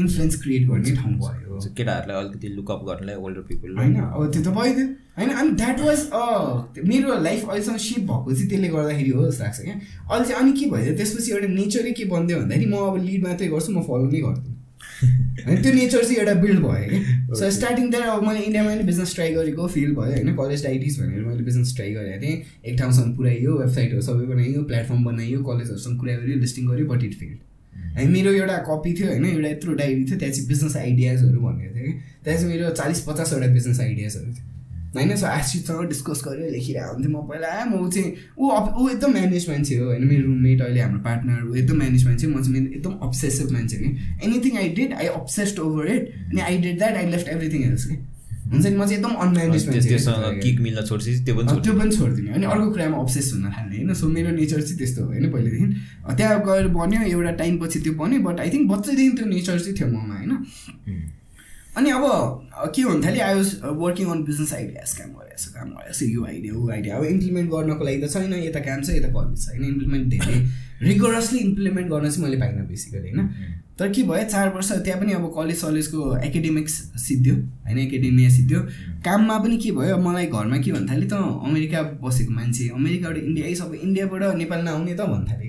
इन्फ्लुएन्स 0.01 0.41
क्रिएट 0.41 0.68
गर्ने 0.68 0.91
ठाउँ 0.95 1.14
भयो। 1.14 1.60
केटाहरूलाई 1.77 2.23
अलिकति 2.23 2.47
लुकअप 2.56 2.84
गर्नलाई 2.88 3.15
ओल्डर 3.15 3.41
पिपल 3.49 3.77
होइन 3.77 3.95
अब 3.95 4.31
त्यो 4.34 4.41
त 4.43 4.56
भइदियो। 4.57 4.85
होइन 5.18 5.30
अनि 5.31 5.51
द्याट 5.60 5.80
वाज 5.80 5.99
मेरो 6.88 7.19
लाइफ 7.23 7.49
अहिलेसम्म 7.49 7.77
सिप 7.88 8.03
भएको 8.11 8.34
चाहिँ 8.34 8.49
त्यसले 8.49 8.68
गर्दाखेरि 8.69 9.10
हो 9.10 9.26
जस्तो 9.26 9.43
लाग्छ 9.43 9.60
क्या। 9.61 9.73
अहिले 9.73 10.26
चाहिँ 10.30 10.41
अनि 10.43 10.51
के 10.60 10.69
भइदियो 10.72 10.95
त्यसपछि 10.97 11.31
एउटा 11.31 11.47
नेचरै 11.53 11.91
के 11.99 12.06
बनिदियो 12.14 12.39
भन्दाखेरि 12.39 12.72
म 12.72 12.88
अब 12.88 13.03
लिड 13.10 13.27
मात्रै 13.27 13.47
गर्छु 13.47 13.72
म 13.73 13.84
फलो 13.89 14.06
नै 14.07 14.22
गर्दिनँ। 14.22 14.56
होइन 14.99 15.61
त्यो 15.63 15.73
नेचर 15.73 16.03
चाहिँ 16.03 16.17
एउटा 16.17 16.34
बिल्ड 16.41 16.59
भयो 16.59 16.88
क्या 16.89 17.35
सो 17.35 17.49
स्टार्टिङ 17.57 17.91
त्यहाँ 17.91 18.17
अब 18.17 18.23
मैले 18.27 18.39
इन्डियामा 18.39 18.69
पनि 18.69 18.84
बिजनेस 18.84 19.15
ट्राई 19.15 19.34
गरेको 19.34 19.67
फिल 19.67 19.93
भयो 19.95 20.11
होइन। 20.13 20.35
कलेज 20.35 20.65
आइटिज 20.65 20.99
भनेर 21.01 21.26
मैले 21.26 21.43
बिजनेस 21.43 21.76
ट्राई 21.76 21.93
गरेको 21.93 22.21
थिएँ। 22.21 22.41
एक 22.65 22.77
ठाउँसम्म 22.80 23.15
पुऱ्याइयो 23.17 23.57
वेबसाइटहरू 23.57 24.01
सबै 24.01 24.26
बनाइयो 24.34 24.63
प्लेटफर्म 24.71 25.05
बनाइयो 25.05 25.43
कलेजहरूसँग 25.43 25.99
कुरा 25.99 26.15
गऱ्यो 26.17 26.39
लिस्टिङ 26.39 26.67
गऱ्यो 26.67 26.85
बट 26.88 27.03
इट 27.03 27.13
फिल्ड 27.19 27.97
है 27.97 28.07
मेरो 28.09 28.31
एउटा 28.34 28.57
कपी 28.67 28.93
थियो 28.99 29.07
होइन। 29.07 29.26
एउटा 29.26 29.49
यत्रो 29.49 29.73
डायरी 29.73 30.03
थियो 30.05 30.19
त्यहाँ 30.19 30.34
चाहिँ 30.34 30.47
बिजनेस 30.47 30.76
आइडियाजहरू 30.77 31.39
भनेको 31.41 31.76
थियो 31.76 31.85
कि 31.85 31.93
त्यहाँ 32.23 32.39
चाहिँ 32.39 32.51
मेरो 32.51 32.69
चालिस 32.76 33.01
पचासवटा 33.07 33.47
बिजनेस 33.53 33.80
आइडियाजहरू 33.80 34.34
थियो। 34.34 34.47
होइन 34.95 35.15
सो 35.15 35.25
आशिषसँग 35.27 35.87
डिस्कस 35.87 36.21
गरेर 36.25 36.51
लेखिरहेको 36.51 36.93
हुन्थेँ 36.93 37.11
म 37.11 37.21
पहिला। 37.29 37.49
म 37.65 37.89
चाहिँ 37.89 38.09
ऊ 38.37 38.43
ऊ 38.49 38.89
एकदम 38.89 39.11
म्यानेज 39.13 39.49
मान्छे 39.49 39.75
हो 39.77 39.85
होइन 39.85 40.03
मेरो 40.07 40.23
रुममेट 40.25 40.61
अहिले 40.61 40.81
हाम्रो 40.81 40.99
पार्टनर 41.01 41.49
ऊ 41.49 41.55
एकदम 41.55 41.77
म्यानेज 41.77 42.05
मान्छे 42.07 42.27
म 42.27 42.41
चाहिँ 42.41 42.53
मेरो 42.53 42.75
एकदम 42.75 42.93
अब्सेसिभ 43.07 43.51
मान्छे 43.51 43.77
कि। 43.77 43.89
Anything 44.25 44.57
I 44.57 44.69
did 44.77 44.93
I 44.93 45.07
obsessed 45.15 45.59
over 45.59 45.91
it 45.95 46.13
अनि 46.29 46.41
I 46.41 46.57
did 46.57 46.77
that 46.77 46.95
I 46.97 47.11
left 47.11 47.27
everything 47.29 47.63
else 47.63 47.85
कि 47.85 47.97
हुन्छ 48.49 48.65
नि 48.65 48.75
म 48.75 48.85
चाहिँ 48.85 48.97
एकदम 48.97 49.13
अनम्यानेज 49.23 49.67
मान्छे 49.67 49.89
त्यो 49.89 50.55
पनि 50.57 50.69
अब 51.41 51.61
त्यो 51.63 51.73
पनि 51.73 51.91
छोडिदिने 51.97 52.33
अनि 52.33 52.45
अर्को 52.45 52.69
कुरामा 52.71 52.97
अब्सेस 52.97 53.31
हुन 53.33 53.43
थाल्ने 53.51 53.75
होइन? 53.77 53.93
सो 53.93 54.07
मेरो 54.09 54.29
नेचर 54.35 54.61
चाहिँ 54.61 54.77
त्यस्तो 54.77 55.03
हो 55.03 55.07
होइन 55.07 55.31
पहिलेदेखि। 55.31 55.67
त्यहाँ 56.17 56.41
गएर 56.47 56.67
बन्यो 56.73 57.01
एउटा 57.11 57.31
टाइम 57.43 57.57
पछि 57.61 57.79
त्यो 57.79 57.93
बन्यो 58.01 58.19
बट 58.25 58.39
आई 58.39 58.49
थिङ्क 58.49 58.71
बच्चैदेखि 58.71 59.17
त्यो 59.17 59.25
नेचर 59.29 59.59
चाहिँ 59.59 59.75
थियो 59.79 59.87
ममा 59.93 60.15
होइन? 60.17 60.31
अनि 61.80 61.89
अब 61.89 62.72
के 62.76 62.81
हुन 62.81 63.03
थाल्यो 63.06 63.26
I 63.26 63.35
was 63.35 63.51
working 63.81 64.07
on 64.11 64.23
business 64.23 64.53
ideas 64.53 64.93
काम 64.93 65.11
गरेको 65.19 65.43
छ 65.43 65.53
काम 65.57 65.69
गरेको 65.76 65.99
छ 65.99 66.10
यो 66.14 66.26
आइडिया 66.31 66.56
ऊ 66.56 66.69
आइडिया 66.69 66.97
अब 66.97 67.03
इम्प्लिमेन्ट 67.11 67.51
गर्नको 67.51 67.85
लागि 67.85 68.01
त 68.01 68.11
छैन 68.14 68.34
यता 68.39 68.65
काम 68.65 68.81
छ 68.81 68.97
यता 68.97 69.14
कलेज 69.14 69.45
छ 69.45 69.49
होइन 69.49 69.69
इम्प्लिमेन्ट 69.69 70.07
धेरै 70.15 70.41
रिगोरसली 70.81 71.39
इम्प्लिमेन्ट 71.39 71.89
गर्न 71.89 72.10
चाहिँ 72.10 72.23
मैले 72.23 72.38
पाइनँ 72.38 72.68
बेसिकली 72.68 72.99
होइन? 72.99 73.27
तर 73.80 73.89
के 73.91 74.03
भयो 74.03 74.23
चार 74.30 74.49
वर्ष 74.56 74.72
त्यहाँ 74.72 74.99
पनि 75.01 75.14
अब 75.14 75.26
कलेज 75.35 75.57
सलेजको 75.57 76.18
एकाडेमिक्स 76.18 76.73
सिद्धियो 77.07 77.35
होइन 77.35 77.80
एकाडेमिया 77.80 78.30
सिद्धियो। 78.30 78.60
काममा 79.06 79.38
पनि 79.39 79.57
के 79.57 79.72
भयो 79.72 79.97
मलाई 79.97 80.26
घरमा 80.27 80.57
के 80.57 80.72
भन्न 80.72 80.89
थाल्यो 80.89 81.10
त 81.10 81.14
अमेरिका 81.49 81.81
बसेको 82.03 82.31
मान्छे 82.31 82.68
अमेरिकाबाट 82.80 83.18
इन्डिया 83.18 83.65
अब 83.65 83.73
इन्डियाबाट 83.84 84.23
नेपाल 84.35 84.64
नआउने 84.65 84.93
त 84.93 85.01
भन्न 85.11 85.26
थाल्यो 85.31 85.48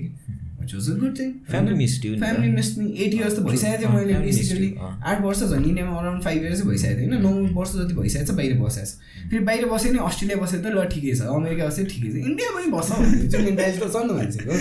which 0.61 0.73
was 0.77 0.87
a 0.93 0.95
good 1.01 1.13
thing. 1.19 1.31
Family 1.53 1.75
missed 1.81 2.03
you। 2.07 2.13
Family 2.23 2.49
missed 2.55 2.77
me. 2.81 2.87
Eight 3.05 3.13
years 3.19 3.33
त 3.37 3.43
भइसकेको 3.47 3.77
थियो 3.81 3.89
अँ, 3.89 3.95
मैले 3.95 4.19
बेसिकली 4.25 4.69
अँ। 4.77 4.91
आठ 5.11 5.21
वर्ष 5.25 5.43
झन् 5.49 5.65
इन्डियामा 5.65 5.97
अराउन्ड 5.99 6.23
फाइभ 6.23 6.43
इयर्स 6.43 6.61
भइसकेको 6.69 6.99
थियो 7.01 7.09
होइन। 7.09 7.21
नौ 7.25 7.33
वर्ष 7.59 7.71
जति 7.81 7.93
भइसकेको 7.99 8.31
छ 8.31 8.37
बाहिर 8.37 8.57
बसेको 8.61 8.85
छ। 8.85 9.29
फेरि 9.31 9.43
बाहिर 9.51 9.65
बस्यो 9.73 9.91
नि 9.91 9.99
अस्ट्रेलिया 10.07 10.37
बस्यो 10.43 10.59
त 10.61 10.65
ल 10.77 10.87
ठिकै 10.93 11.13
छ। 11.17 11.21
अमेरिका 11.35 11.67
बस्यो 11.67 11.85
ठिकै 11.91 12.09
छ। 12.11 12.15
इन्डियामै 12.31 12.65
बस 12.77 12.89
त 12.91 13.91
छ 13.91 14.05
नि 14.07 14.13
मान्छेको 14.13 14.53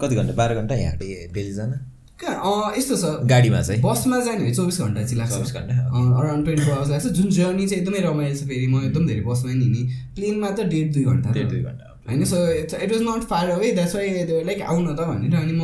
कति 0.00 0.14
घन्टा? 0.14 0.32
बाह्र 0.40 0.54
घन्टा? 0.62 0.74
यहाँ 0.74 0.96
डेली 0.98 1.52
जान 1.60 1.72
कहाँ? 2.18 2.74
यस्तो 2.76 2.94
छ। 2.98 3.04
गाडीमा 3.30 3.60
चाहिँ? 3.62 3.80
बसमा 3.82 4.16
जाने 4.26 4.42
भने 4.44 4.54
चौबिस 4.54 4.78
घन्टा 4.80 5.02
चाहिँ 5.02 5.18
लाग्छ। 5.18 5.34
24 5.34 5.52
घन्टा, 5.54 5.74
अराउन्ड 6.18 6.44
ट्वेन्टी 6.44 6.64
फोर 6.64 6.74
आवर्स 6.74 6.90
लाग्छ। 6.90 7.06
जुन 7.18 7.30
जर्नी 7.30 7.66
चाहिँ 7.68 7.82
एकदमै 7.82 8.00
रमाइलो 8.06 8.34
छ 8.34 8.42
फेरि। 8.48 8.66
म 8.66 8.82
एकदम 8.90 9.06
धेरै 9.06 9.22
बसमा 9.22 9.52
नि 9.54 9.82
प्लेनमा 10.18 10.50
त 10.50 10.66
डेढ 10.72 10.92
दुई 10.94 11.04
घन्टा 11.04 11.30
डेढ 11.30 11.48
दुई 11.48 11.62
घन्टा। 11.62 11.86
होइन 12.08 12.24
so 12.24 12.36
it's 12.52 12.74
it 12.74 12.92
was 12.92 13.02
not 13.02 13.22
far 13.28 13.50
away 13.50 13.72
that's 13.72 13.94
why 13.94 14.42
like 14.44 14.62
आउन 14.62 14.94
त 14.96 15.00
भनेर 15.08 15.34
अनि 15.36 15.52
म 15.52 15.62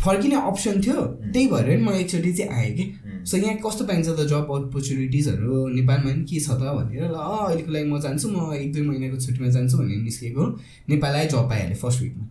फर्किने 0.00 0.36
अप्सन 0.48 0.80
थियो 0.80 1.00
त्यही 1.04 1.46
भएर 1.46 1.66
नि 1.68 1.82
म 1.84 1.90
एकचोटि 1.92 2.32
चाहिँ 2.32 2.50
आएँ 2.50 2.70
कि। 2.76 2.84
सो 3.30 3.36
यहाँ 3.36 3.56
कस्तो 3.64 3.84
पाइन्छ 3.84 4.08
त 4.08 4.24
जब 4.28 4.52
अपर्च्युनिटिजहरू 4.52 5.66
नेपालमा 5.68 6.10
पनि 6.10 6.24
के 6.24 6.40
छ 6.40 6.56
त 6.56 6.72
भनेर 6.76 7.04
ल 7.04 7.16
अहिलेको 7.16 7.72
लागि 7.72 7.90
म 7.90 7.98
जान्छु 8.00 8.28
म 8.30 8.54
एक 8.54 8.72
दुई 8.72 8.82
महिनाको 8.82 9.16
छुट्टीमा 9.20 9.48
जान्छु 9.56 9.78
भनेर 9.78 9.98
निस्केको 9.98 10.46
नेपाल 10.88 11.14
आएँ 11.14 11.28
जब 11.28 11.48
पाइहालेँ 11.50 11.76
फर्स्ट 11.76 12.02
विकमा 12.02 12.24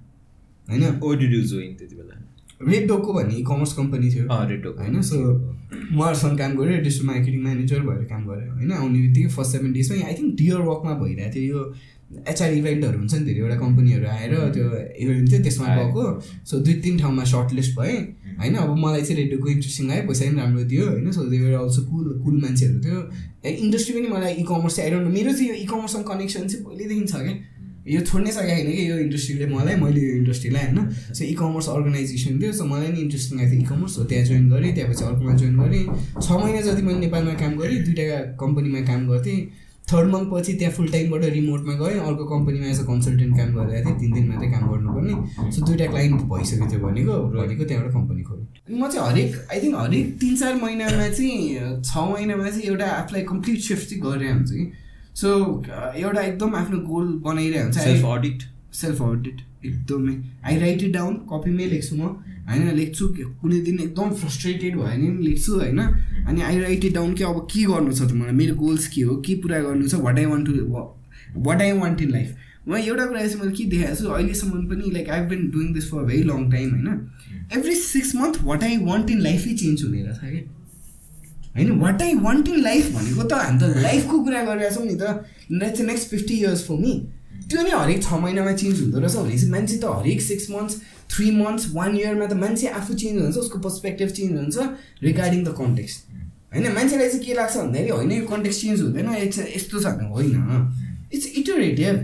होइन। 0.67 0.99
ओ 1.03 1.13
डिड 1.13 1.33
यु 1.33 1.41
जोइन 1.51 1.75
त्यति 1.75 1.95
बेला? 1.95 2.15
रेड 2.69 2.87
डोको 2.87 3.13
भन्ने 3.13 3.35
इ 3.35 3.43
कमर्स 3.43 3.73
कम्पनी 3.73 4.09
थियो 4.13 4.23
Dog। 4.63 4.79
होइन 4.79 5.01
सो 5.01 5.17
उहाँहरूसँग 5.19 6.37
काम 6.37 6.57
गरेँ 6.57 6.81
डिस्ट्रिक्ट 6.83 7.11
मार्केटिङ 7.11 7.43
म्यानेजर 7.43 7.79
भएर 7.81 8.03
काम 8.05 8.25
गरेँ 8.27 8.49
होइन 8.49 8.71
आउने 8.71 8.99
बित्तिकै 9.01 9.29
फर्स्ट 9.29 9.51
सेभेन 9.51 9.71
डेजमै 9.73 10.01
आई 10.01 10.13
थिङ्क 10.13 10.35
डियर 10.35 10.59
वर्कमा 10.67 10.93
भइरहेको 11.03 11.35
थियो 11.35 11.57
यो 11.57 11.61
एचआर 12.09 12.53
इभेन्टहरू 12.53 12.97
हुन्छ 12.99 13.13
नि 13.13 13.25
धेरैवटा 13.25 13.55
कम्पनीहरू 13.55 14.07
आएर 14.09 14.33
त्यो 14.53 14.65
इभेन्ट 15.03 15.31
थियो 15.31 15.41
त्यसमा। 15.43 15.67
गएको। 15.75 16.03
सो 16.49 16.59
दुई 16.59 16.73
तिन 16.85 16.97
ठाउँमा 16.99 17.23
सर्ट 17.31 17.53
लिस्ट 17.53 17.77
भएँ 17.79 17.97
होइन 18.39 18.55
अब 18.55 18.75
मलाई 18.77 19.01
चाहिँ 19.01 19.17
रेडियोको 19.21 19.47
इन्ट्रेस्टिङ 19.49 19.91
आयो 19.91 20.07
पैसा 20.07 20.25
पनि 20.25 20.37
राम्रो 20.39 20.63
दियो 20.71 20.85
होइन 20.89 21.11
सो 21.11 21.23
देवर 21.29 21.53
अल्सो 21.59 21.81
कुल 21.91 22.05
कुल 22.25 22.41
मान्छेहरू 22.41 22.79
थियो। 22.85 22.99
इन्डस्ट्री 23.45 23.93
पनि 23.95 24.07
मलाई 24.15 24.33
इ 24.33 24.43
कमर्स 24.49 24.75
चाहिँ 24.75 24.89
आइरहनु 24.89 25.09
मेरो 25.13 25.31
चाहिँ 25.33 25.49
यो 25.49 25.55
इ 25.55 25.65
कमर्ससँग 25.69 26.03
कनेक्सन 26.09 26.47
चाहिँ 26.47 26.65
पहिल्यैदेखि 26.65 27.05
छ 27.05 27.23
क्या। 27.23 27.37
यो 27.89 28.01
छोड्नै 28.05 28.31
सकेको 28.31 28.55
छैन 28.55 28.71
कि 28.71 28.89
यो 28.89 28.97
इन्डस्ट्रीले 29.05 29.45
मलाई 29.53 29.75
मैले 29.83 30.01
यो 30.01 30.15
इन्डस्ट्रीलाई 30.17 30.65
होइन। 30.65 30.89
सो 31.13 31.23
इ 31.25 31.33
कमर्स 31.39 31.69
अर्गनाइजेसन 31.69 32.41
थियो 32.41 32.51
सो 32.57 32.65
मलाई 32.73 32.89
नि 32.89 32.99
इन्ट्रेस्टिङ 33.05 33.39
लागेको 33.39 33.53
थियो 33.53 33.61
इ 33.61 33.69
कमर्स 33.69 33.97
हो 33.99 34.03
त्यहाँ 34.09 34.25
जोइन 34.25 34.49
गरेँ 34.49 34.73
त्यहाँपछि 34.75 35.03
अर्कोमा 35.05 35.33
जोइन 35.39 35.55
गरेँ। 35.61 35.85
छ 36.21 36.27
महिना 36.41 36.61
जति 36.67 36.81
मैले 36.89 36.99
नेपालमा 37.05 37.33
काम 37.41 37.57
गरेँ 37.61 37.79
दुइटा 37.85 38.19
कम्पनीमा 38.41 38.81
काम 38.89 39.07
गर्थेँ। 39.09 39.39
थर्ड 39.91 40.07
मन्थ 40.13 40.29
पछि 40.31 40.53
त्यहाँ 40.59 40.73
फुल 40.73 40.87
टाइमबाट 40.91 41.23
रिमोटमा 41.35 41.73
गएँ। 41.81 41.99
अर्को 41.99 42.25
कम्पनीमा 42.25 42.67
एज 42.67 42.79
अ 42.79 42.85
कन्सल्टेन्ट 42.89 43.37
काम 43.37 43.53
गरिरहेको 43.55 43.89
थिएँ। 43.89 43.99
तिन 43.99 44.11
दिन 44.13 44.27
मात्रै 44.29 44.49
काम 44.51 44.67
गर्नुपर्ने 44.71 45.51
सो 45.51 45.65
दुइटा 45.65 45.85
क्लाइन्ट 45.93 46.21
भइसकेको 46.33 46.65
थियो 46.71 46.79
भनेको। 46.85 47.15
भनेको 47.37 47.63
त्यहाँबाट 47.69 47.93
कम्पनी 47.93 48.21
खोलेँ। 48.29 48.45
अनि 48.67 48.77
म 48.81 48.87
चाहिँ 48.89 49.07
हरेक 49.09 49.31
आई 49.51 49.61
थिङ्क 49.63 49.75
हरेक 49.79 50.05
तिन 50.21 50.35
चार 50.35 50.55
महिनामा 50.61 51.07
चाहिँ 51.09 51.81
छ 51.81 52.05
महिनामा 52.11 52.49
चाहिँ 52.49 52.67
एउटा 52.69 52.87
आफूलाई 52.99 53.23
कम्प्लिट 53.31 53.59
सिफ्ट 53.69 53.89
चाहिँ 53.89 54.03
गरिरहेको 54.03 54.37
हुन्छ 54.37 54.51
कि। 54.51 54.71
सो 55.15 55.27
एउटा 56.05 56.21
एकदम 56.21 56.55
आफ्नो 56.55 56.77
गोल 56.87 57.07
बनाइरहेको 57.25 57.63
हुन्छ 57.63 57.77
सेल्फ 57.83 58.05
अडिट 58.05 58.43
सेल्फ 58.81 59.01
अडिट 59.03 59.37
एकदमै। 59.65 60.15
आई 60.45 60.59
राइट 60.59 60.83
इट 60.83 60.93
डाउन 60.93 61.15
कपीमै 61.31 61.65
लेख्छु 61.69 61.95
म। 61.95 62.01
होइन 62.49 62.75
लेख्छु 62.75 63.07
कुनै 63.17 63.59
दिन 63.61 63.79
एकदम 63.79 64.13
फ्रस्ट्रेटेड 64.19 64.75
भयो 64.75 64.83
भने 64.83 65.09
पनि 65.09 65.25
लेख्छु 65.25 65.51
होइन। 65.53 65.79
अनि 65.79 66.41
आई 66.41 66.59
राइट 66.59 66.85
इट 66.85 66.93
डाउन 66.93 67.13
कि 67.13 67.23
अब 67.23 67.47
के 67.51 67.63
गर्नु 67.65 67.93
छ 67.93 68.01
त 68.01 68.11
मलाई 68.13 68.35
मेरो 68.35 68.55
गोल्स 68.57 68.87
के 68.87 69.01
हो? 69.01 69.15
के 69.17 69.35
पुरा 69.41 69.59
गर्नु 69.61 69.87
छ? 69.87 69.95
What 70.05 70.19
I 70.19 70.25
want 70.25 70.45
to 70.47 70.53
what 71.39 71.61
I 71.61 71.71
want 71.79 72.01
in 72.01 72.11
life 72.11 72.35
म 72.67 72.75
एउटा 72.75 73.05
कुरा 73.05 73.19
चाहिँ 73.21 73.39
मैले 73.39 73.51
के 73.57 73.63
देखाएको 73.65 73.95
छु 73.95 74.07
अहिलेसम्म 74.09 74.65
पनि 74.69 74.91
like 74.93 75.09
I 75.09 75.21
been 75.27 75.49
doing 75.51 75.73
this 75.73 75.89
for 75.91 76.03
very 76.05 76.23
long 76.23 76.49
time 76.51 76.69
होइन। 76.69 76.87
Every 77.57 77.75
six 77.75 78.15
month 78.15 78.41
what 78.43 78.63
I 78.63 78.77
want 78.85 79.09
in 79.09 79.19
लाइफै 79.21 79.53
change 79.55 79.83
हुने 79.83 80.01
रहेछ 80.03 80.19
क्या 80.21 80.41
होइन 81.55 81.79
what 81.79 82.01
I 82.01 82.13
want 82.25 82.49
in 82.49 82.59
life 82.63 82.91
भनेको 82.95 83.23
त 83.23 83.33
हामी 83.35 83.59
त 83.59 83.63
लाइफको 83.83 84.19
कुरा 84.23 84.43
गरिरहेको 84.43 84.75
छौँ 84.75 84.85
नि 84.85 84.95
त। 85.01 85.03
Next 85.83 86.09
fifty 86.09 86.33
years 86.35 86.63
for 86.67 86.77
me 86.81 86.93
त्यो 87.49 87.61
नि 87.63 87.69
हरेक 87.71 88.03
छ 88.03 88.19
महिनामा 88.23 88.53
चेन्ज 88.61 88.81
हुँदो 88.81 88.99
रहेछ 88.99 89.15
भनेपछि 89.17 89.47
मान्छे 89.51 89.77
त 89.77 89.85
हरेक 89.95 90.21
six 90.21 90.49
months 90.51 90.75
three 91.11 91.31
months 91.37 91.69
one 91.73 91.95
इयरमा 91.97 92.25
त 92.25 92.33
मान्छे 92.43 92.67
आफू 92.79 92.93
चेन्ज 93.01 93.21
हुन्छ 93.21 93.37
उसको 93.37 93.59
पर्सपेक्टिभ 93.59 94.09
चेन्ज 94.19 94.37
हुन्छ 94.39 94.57
रिगार्डिङ 95.03 95.43
द 95.43 95.55
कन्टेक्स्ट 95.57 95.99
होइन 96.53 96.71
मान्छेलाई 96.75 97.09
चाहिँ 97.09 97.25
के 97.25 97.33
लाग्छ 97.33 97.55
भन्दाखेरि 97.57 97.89
होइन 97.89 98.11
यो 98.11 98.25
कन्टेक्स्ट 98.27 98.61
चेन्ज 98.61 98.81
हुँदैन 98.81 99.09
यस- 99.15 99.49
यस्तो 99.55 99.79
छ 99.79 99.97
भने 99.97 100.07
होइन। 100.13 100.31
इट्स 101.13 101.27
इटरेटिभ 101.41 101.97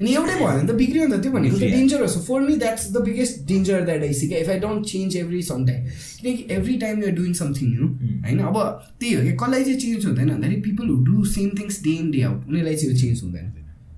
अनि 0.00 0.10
एउटै 0.14 0.34
भयो 0.36 0.46
भने 0.48 0.66
त 0.68 0.74
बिग्रियो 0.78 1.04
नि 1.06 1.16
त 1.16 1.20
त्यो 1.22 1.32
भनेको 1.32 1.56
त. 1.56 1.60
डेन्जर 1.72 2.00
हो। 2.02 2.20
For 2.24 2.40
me 2.40 2.56
that's 2.56 2.90
the 2.92 3.00
biggest 3.04 3.36
danger 3.48 3.84
that 3.84 4.02
I 4.02 4.12
see 4.14 4.28
क्या 4.28 4.38
if 4.38 4.48
I 4.54 4.58
don't 4.64 4.86
change 4.86 5.16
every 5.16 5.42
some 5.42 5.64
time 5.66 5.84
किनकि 6.20 6.54
every 6.54 6.76
time 6.78 7.00
you're 7.02 7.14
doing 7.16 7.32
something 7.34 7.68
new 7.70 7.86
होइन? 8.24 8.38
अब 8.40 8.56
त्यही 9.00 9.14
हो 9.14 9.22
कि 9.22 9.32
कसलाई 9.44 9.64
चाहिँ 9.64 9.78
चेन्ज 9.80 10.06
हुँदैन 10.06 10.28
भन्दाखेरि 10.28 10.60
people 10.68 10.88
who 10.88 10.96
do 11.04 11.24
same 11.32 11.48
things 11.60 11.82
day 11.84 11.94
in 11.96 12.10
day 12.10 12.22
out 12.22 12.48
उनीहरूलाई 12.48 12.76
चाहिँ 12.76 12.92
यो 12.92 12.98
चेन्ज 13.00 13.22
हुँदैन। 13.22 13.52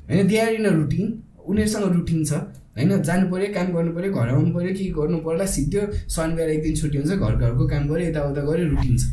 होइन 0.09 0.27
they 0.29 0.39
are 0.39 0.53
in 0.55 0.65
a 0.65 0.73
routine 0.73 1.05
उनीहरूसँग 1.49 1.93
रुटिन 1.95 2.25
छ। 2.25 2.33
होइन 2.79 3.03
जानु 3.03 3.31
पऱ्यो 3.31 3.53
काम 3.55 3.73
गर्नु 3.75 3.93
पऱ्यो 3.95 4.13
घर 4.13 4.29
आउनु 4.29 4.51
पऱ्यो 4.55 4.73
के 4.79 4.85
गर्नु 4.99 5.19
पर्ला 5.27 5.47
सिद्धो 5.55 5.81
शनिबार 6.17 6.49
एक 6.51 6.63
दिन 6.63 6.75
छुट्टी 6.81 6.99
हुन्छ 6.99 7.13
घर 7.19 7.35
घरको 7.37 7.67
काम 7.69 7.89
गऱ्यो 7.89 8.09
यताउता 8.09 8.43
गऱ्यो 8.51 8.67
रुटिन 8.73 8.97
छ। 8.97 9.05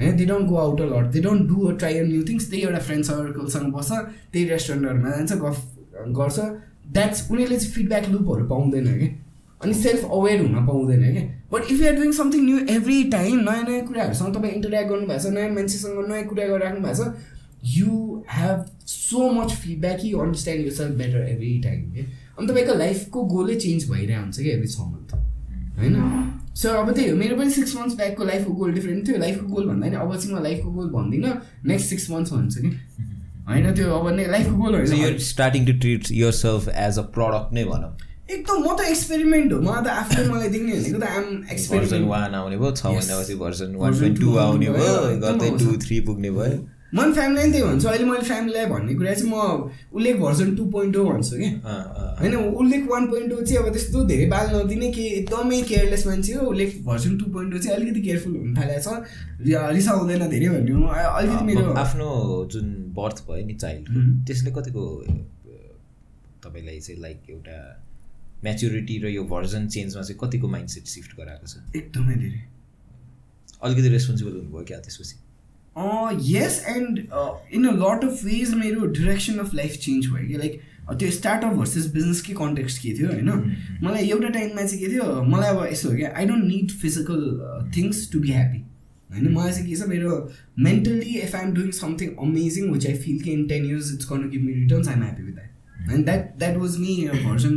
होइन 0.00 0.16
they 0.16 0.24
don't 0.26 0.48
go 0.48 0.56
out 0.56 0.80
lot 0.92 1.06
they 1.12 1.20
don't 1.20 1.48
do 1.48 1.56
a 1.66 1.72
try 1.78 2.00
new 2.08 2.22
things 2.28 2.50
त्यही 2.50 2.62
एउटा 2.64 2.80
फ्रेन्ड 2.88 3.04
सर्कलसँग 3.04 3.72
बस्छ 3.74 3.90
त्यही 4.32 4.44
रेस्टुरेन्टहरूमा 4.48 5.10
जान्छ 5.16 5.32
गफ 5.44 5.56
गर्छ। 6.18 6.38
द्याट्स 6.94 7.30
उनीहरूले 7.30 7.58
चाहिँ 7.58 7.72
फिडब्याक 7.74 8.08
लुपहरू 8.10 8.44
पाउँदैन 8.48 8.86
कि? 8.98 9.08
अनि 9.60 9.74
सेल्फ 9.74 10.04
अवेर 10.06 10.40
हुन 10.40 10.66
पाउँदैन 10.66 11.02
क्या 11.12 11.22
but 11.52 11.70
if 11.72 11.80
you're 11.80 11.94
doing 11.96 12.12
something 12.18 12.44
new 12.44 12.58
every 12.76 13.02
time 13.12 13.38
नयाँ 13.48 13.64
नयाँ 13.68 13.86
कुराहरूसँग 13.86 14.34
तपाईँ 14.34 14.52
इन्टरेक्ट 14.54 14.88
गर्नुभएको 14.90 15.22
छ 15.22 15.32
नयाँ 15.34 15.50
मान्छेसँग 15.54 15.98
नयाँ 16.08 16.24
कुरा 16.28 16.46
गरिराख्नु 16.46 16.80
भएको 16.84 17.04
छ 17.04 17.36
you 17.64 18.22
have 18.30 18.64
so 18.86 19.30
much 19.32 19.52
feedback 19.52 20.04
you 20.04 20.18
understand 20.18 20.64
yourself 20.74 20.96
better 20.98 21.28
every 21.28 21.58
time 21.64 21.92
क्या 21.92 22.04
अनि 22.38 22.46
तपाईँको 22.48 22.74
लाइफको 22.78 23.24
गोलै 23.34 23.54
चेन्ज 23.54 23.90
भइरहेको 23.90 24.22
हुन्छ 24.22 24.38
कि 24.38 24.50
एभ्री 24.50 24.68
छ 24.68 24.80
मन्थ 24.80 25.14
होइन? 25.78 25.96
सो 26.54 26.68
अब 26.68 26.92
त्यही 26.92 27.10
हो 27.10 27.16
मेरो 27.16 27.36
पनि 27.36 27.50
सिक्स 27.50 27.76
मन्थ्स 27.76 27.96
ब्याकको 27.96 28.24
लाइफको 28.24 28.52
गोल 28.52 28.72
डिफ्रेन्ट 28.74 29.08
थियो। 29.08 29.18
लाइफको 29.18 29.46
गोल 29.46 29.68
भन्दा 29.68 29.88
नि 29.88 29.96
अब 29.96 30.16
चाहिँ 30.16 30.34
म 30.34 30.42
लाइफको 30.42 30.70
गोल 30.70 30.88
भन्दिनँ 30.90 31.34
नेक्स्ट 31.66 31.88
सिक्स 31.88 32.10
मन्थ्स 32.10 32.32
भन्छु 32.32 32.60
कि? 32.62 32.70
होइन 33.48 33.74
त्यो 33.74 33.92
अब 33.98 34.08
नै 34.16 34.26
लाइफको 34.30 34.56
गोल 34.62 34.74
होइन। 34.74 34.94
you're 35.02 35.18
starting 35.26 35.66
to 35.66 35.74
treat 35.84 36.10
yourself 36.10 36.68
as 36.86 36.98
a 36.98 37.04
product 37.18 37.52
नै 37.52 37.64
भनौँ। 37.64 37.92
एकदम 38.30 38.62
म 38.62 38.76
त 38.76 38.88
एक्सपेरिमेन्ट 38.94 39.52
हो। 39.52 39.60
मलाई 39.60 39.84
त 39.84 39.88
आफूले 39.98 40.28
मलाई 40.32 40.48
देख्ने 40.48 40.72
भनेको 40.72 40.98
त 40.98 41.12
आम 41.18 41.44
एक्सपेरिमेन्ट 41.52 42.08
वान 42.08 42.34
आउने 42.40 42.56
भयो 42.56 42.72
छ. 42.72 42.86
महिनापछि 42.86 43.34
भर्जन 43.44 43.74
वान 43.82 43.98
पोइन्ट 44.00 44.20
टू 44.20 44.36
आउने 44.46 44.68
भयो 44.78 44.96
गर्दै 45.26 45.50
टू। 45.58 45.76
थ्री 45.86 46.00
पुग्ने 46.10 46.30
भयो। 46.40 46.58
मन 46.94 47.12
फ्यामिलीलाई 47.12 47.44
पनि 47.44 47.52
त्यही 47.52 47.64
भन्छु। 47.68 47.88
अहिले 47.88 48.04
मैले 48.04 48.24
फ्यामिलीलाई 48.24 48.66
भन्ने 48.66 48.94
कुरा 48.94 49.14
चाहिँ 49.14 49.30
म 49.30 49.34
उल्लेख 49.92 50.16
भर्जन 50.18 50.54
टू 50.56 50.64
पोइन्ट 50.72 50.96
हो 50.96 51.04
भन्छु 51.04 51.36
कि? 51.36 51.48
होइन 52.20 52.34
उल्लेख 52.34 52.86
वान 52.90 53.06
पोइन्ट 53.08 53.30
टू 53.30 53.36
चाहिँ 53.44 53.58
अब 53.62 53.72
त्यस्तो 53.72 54.04
धेरै 54.08 54.26
बाल 54.32 54.46
नदिने 54.54 54.88
कि 54.92 55.04
एकदमै 55.16 55.60
केयरलेस 55.68 56.06
मान्छे 56.06 56.32
हो। 56.32 56.46
उल्लेख 56.48 56.70
भर्सन 56.84 57.18
टू 57.18 57.24
पोइन्ट 57.32 57.52
टू 57.52 57.58
चाहिँ 57.58 57.76
अलिकति 57.76 58.00
केयरफुल 58.00 58.36
हुन 58.36 58.56
थालेको 58.56 58.80
छ। 58.80 59.52
रिसाउँदैन 59.76 60.28
धेरै 60.28 60.48
भन्ने 60.48 60.72
अलिकति 61.02 61.44
मेरो 61.44 61.72
आफ्नो 61.84 62.08
जुन 62.52 62.66
बर्थ 62.96 63.24
भयो 63.28 63.46
नि 63.46 63.54
चाइल्ड। 63.54 63.86
त्यसले 64.26 64.50
कतिको 64.56 64.82
तपाईँलाई 66.40 66.80
चाहिँ 66.80 67.00
लाइक 67.02 67.30
एउटा 67.30 67.58
म्याच्युरिटी 68.44 68.98
र 69.02 69.06
यो 69.12 69.22
भर्जन 69.28 69.68
चेन्जमा 69.68 70.02
चाहिँ 70.02 70.18
कतिको 70.24 70.48
माइन्डसेट 70.48 70.84
सिफ्ट 70.88 71.16
गराएको 71.20 71.46
छ? 71.46 71.54
एकदमै 71.76 72.14
धेरै। 72.24 72.42
अलिकति 73.62 73.88
रेस्पोन्सिबल 73.88 74.32
हुनुभयो 74.32 74.64
क्या 74.64 74.78
त्यसपछि? 74.80 75.16
Yes 76.24 76.62
and 76.68 76.98
in 77.54 77.66
a 77.68 77.72
lot 77.74 78.04
of 78.04 78.24
ways 78.24 78.54
मेरो 78.54 78.86
डिरेक्सन 78.98 79.38
अफ 79.38 79.54
लाइफ 79.54 79.76
चेन्ज 79.82 80.06
भयो 80.06 80.26
कि 80.28 80.36
लाइक 80.38 80.60
त्यो 80.98 81.10
स्टार्टअप 81.10 81.52
भर्सेस 81.54 81.86
बिजनेसकै 81.94 82.32
कन्टेक्स्ट 82.34 82.82
के 82.82 82.92
थियो 82.98 83.08
होइन 83.08 83.30
मलाई 83.82 84.08
एउटा 84.08 84.28
टाइममा 84.36 84.62
चाहिँ 84.62 84.78
के 84.80 84.92
थियो 84.92 85.22
मलाई 85.24 85.54
अब 85.56 85.66
यस्तो 85.72 85.90
हो 85.90 85.96
क्या 85.96 86.12
I 86.16 86.26
don't 86.26 86.44
need 86.44 86.70
physical 86.82 87.22
things 87.76 88.10
to 88.12 88.20
be 88.20 88.30
happy 88.32 88.58
होइन? 89.10 89.28
मलाई 89.34 89.52
चाहिँ 89.52 89.68
के 89.68 89.76
छ 89.76 89.88
मेरो 89.88 90.16
mentally 90.68 91.14
if 91.18 91.34
I 91.36 91.42
am 91.42 91.52
doing 91.54 91.70
something 91.80 92.08
amazing 92.26 92.70
which 92.72 92.86
I 92.86 92.94
feel 93.04 93.20
कि 93.22 93.30
इन 93.32 93.46
टेन 93.48 93.64
इयर्स 93.64 93.92
इट्स 93.94 94.10
गर्नु 94.10 94.28
give 94.30 94.42
me 94.42 94.52
returns 94.54 94.88
I 94.88 94.94
am 94.94 95.02
happy 95.02 95.22
with 95.22 95.34
that 95.34 95.92
and 95.92 96.04
that 96.04 96.34
that 96.38 96.56
was 96.56 96.76
me 96.78 96.96
version 97.24 97.54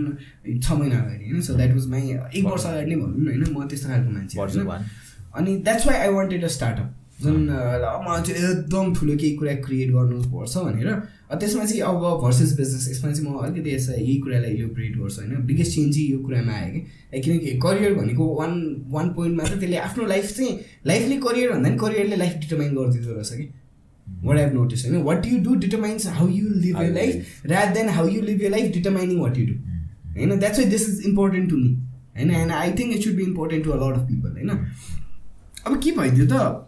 छ 0.63 0.71
महिना 0.71 0.97
अगाडि 0.97 1.25
होइन? 1.25 1.41
सो 1.41 1.53
द्याट 1.55 1.73
वाज 1.73 1.87
माई 1.89 2.01
एक 2.35 2.45
वर्ष 2.45 2.65
अगाडि 2.65 2.95
नै 2.95 3.01
भनौँ 3.01 3.17
न 3.17 3.27
होइन? 3.27 3.43
म 3.57 3.67
त्यस्तो 3.67 3.89
खालको 3.89 4.11
मान्छे 4.11 4.39
अनि 5.37 5.57
that's 5.59 5.87
why 5.87 5.97
I 5.97 6.09
wanted 6.13 6.43
a 6.43 6.47
startup 6.57 6.95
जुन 7.21 7.37
ल, 7.45 7.85
मलाई 8.05 8.21
चाहिँ 8.27 8.51
एकदम 8.51 8.93
ठुलो 8.95 9.15
केही 9.15 9.35
कुरा 9.37 9.53
क्रिएट 9.65 9.89
गर्नुपर्छ 9.91 10.57
भनेर। 10.57 10.89
त्यसमा 11.39 11.65
चाहिँ 11.65 11.81
अब 11.81 12.03
भर्सेस 12.23 12.51
बिजनेस 12.57 12.87
यसमा 12.91 13.11
चाहिँ 13.11 13.29
म 13.29 13.37
अलिकति 13.39 13.69
यसलाई 13.75 13.99
यही 13.99 14.17
कुरालाई 14.19 14.51
इलोब्रेट 14.51 14.97
गर्छु 14.97 15.21
होइन। 15.21 15.45
बिगेस्ट 15.47 15.71
चेन्ज 15.75 15.93
चाहिँ 15.95 16.07
यो 16.11 16.19
कुरामा 16.19 16.53
आयो 16.53 16.71
कि। 16.73 17.21
किनकि 17.21 17.57
करियर 17.63 17.93
भनेको 17.93 18.23
वान 18.35 18.53
वान 18.91 19.09
पोइन्टमा 19.15 19.43
त 19.43 19.59
त्यसले 19.59 19.77
आफ्नो 19.87 20.05
लाइफ 20.07 20.31
चाहिँ 20.37 20.51
लाइफले 20.87 21.17
करियर 21.25 21.51
भन्दा 21.51 21.69
पनि 21.69 21.77
करियरले 21.83 22.15
लाइफ 22.15 22.33
डिटर्माइन 22.41 22.75
गरिदिँदो 22.75 23.13
रहेछ 23.13 23.31
कि। 23.33 23.49
वाट 24.23 24.37
हेभ 24.37 24.53
नोटिस 24.53 24.85
होइन? 24.85 25.01
What 25.03 25.25
you 25.25 25.37
do 25.43 25.55
determines 25.59 26.07
how 26.07 26.27
you 26.29 26.49
live 26.49 26.75
you 26.77 26.93
life 26.93 27.45
rather 27.45 27.73
than 27.73 27.89
how 27.89 28.07
you 28.07 28.21
live 28.21 28.41
your 28.41 28.51
life 28.51 28.73
determining 28.73 29.19
what 29.19 29.37
you 29.37 29.45
do 29.45 29.53
होइन? 30.17 30.39
That's 30.39 30.59
why 30.59 30.67
this 30.69 30.89
is 30.89 31.05
important 31.07 31.49
to 31.49 31.57
me 31.57 31.71
होइन? 32.17 32.31
And 32.31 32.51
I 32.51 32.71
think 32.79 32.95
it 32.95 33.03
should 33.03 33.15
be 33.15 33.23
important 33.23 33.63
to 33.65 33.71
a 33.71 33.77
lot 33.77 33.97
of 33.97 34.07
people 34.09 34.31
होइन? 34.31 34.49
अब 35.67 35.79
के 35.83 35.91
भइदियो 35.91 36.25
त? 36.25 36.67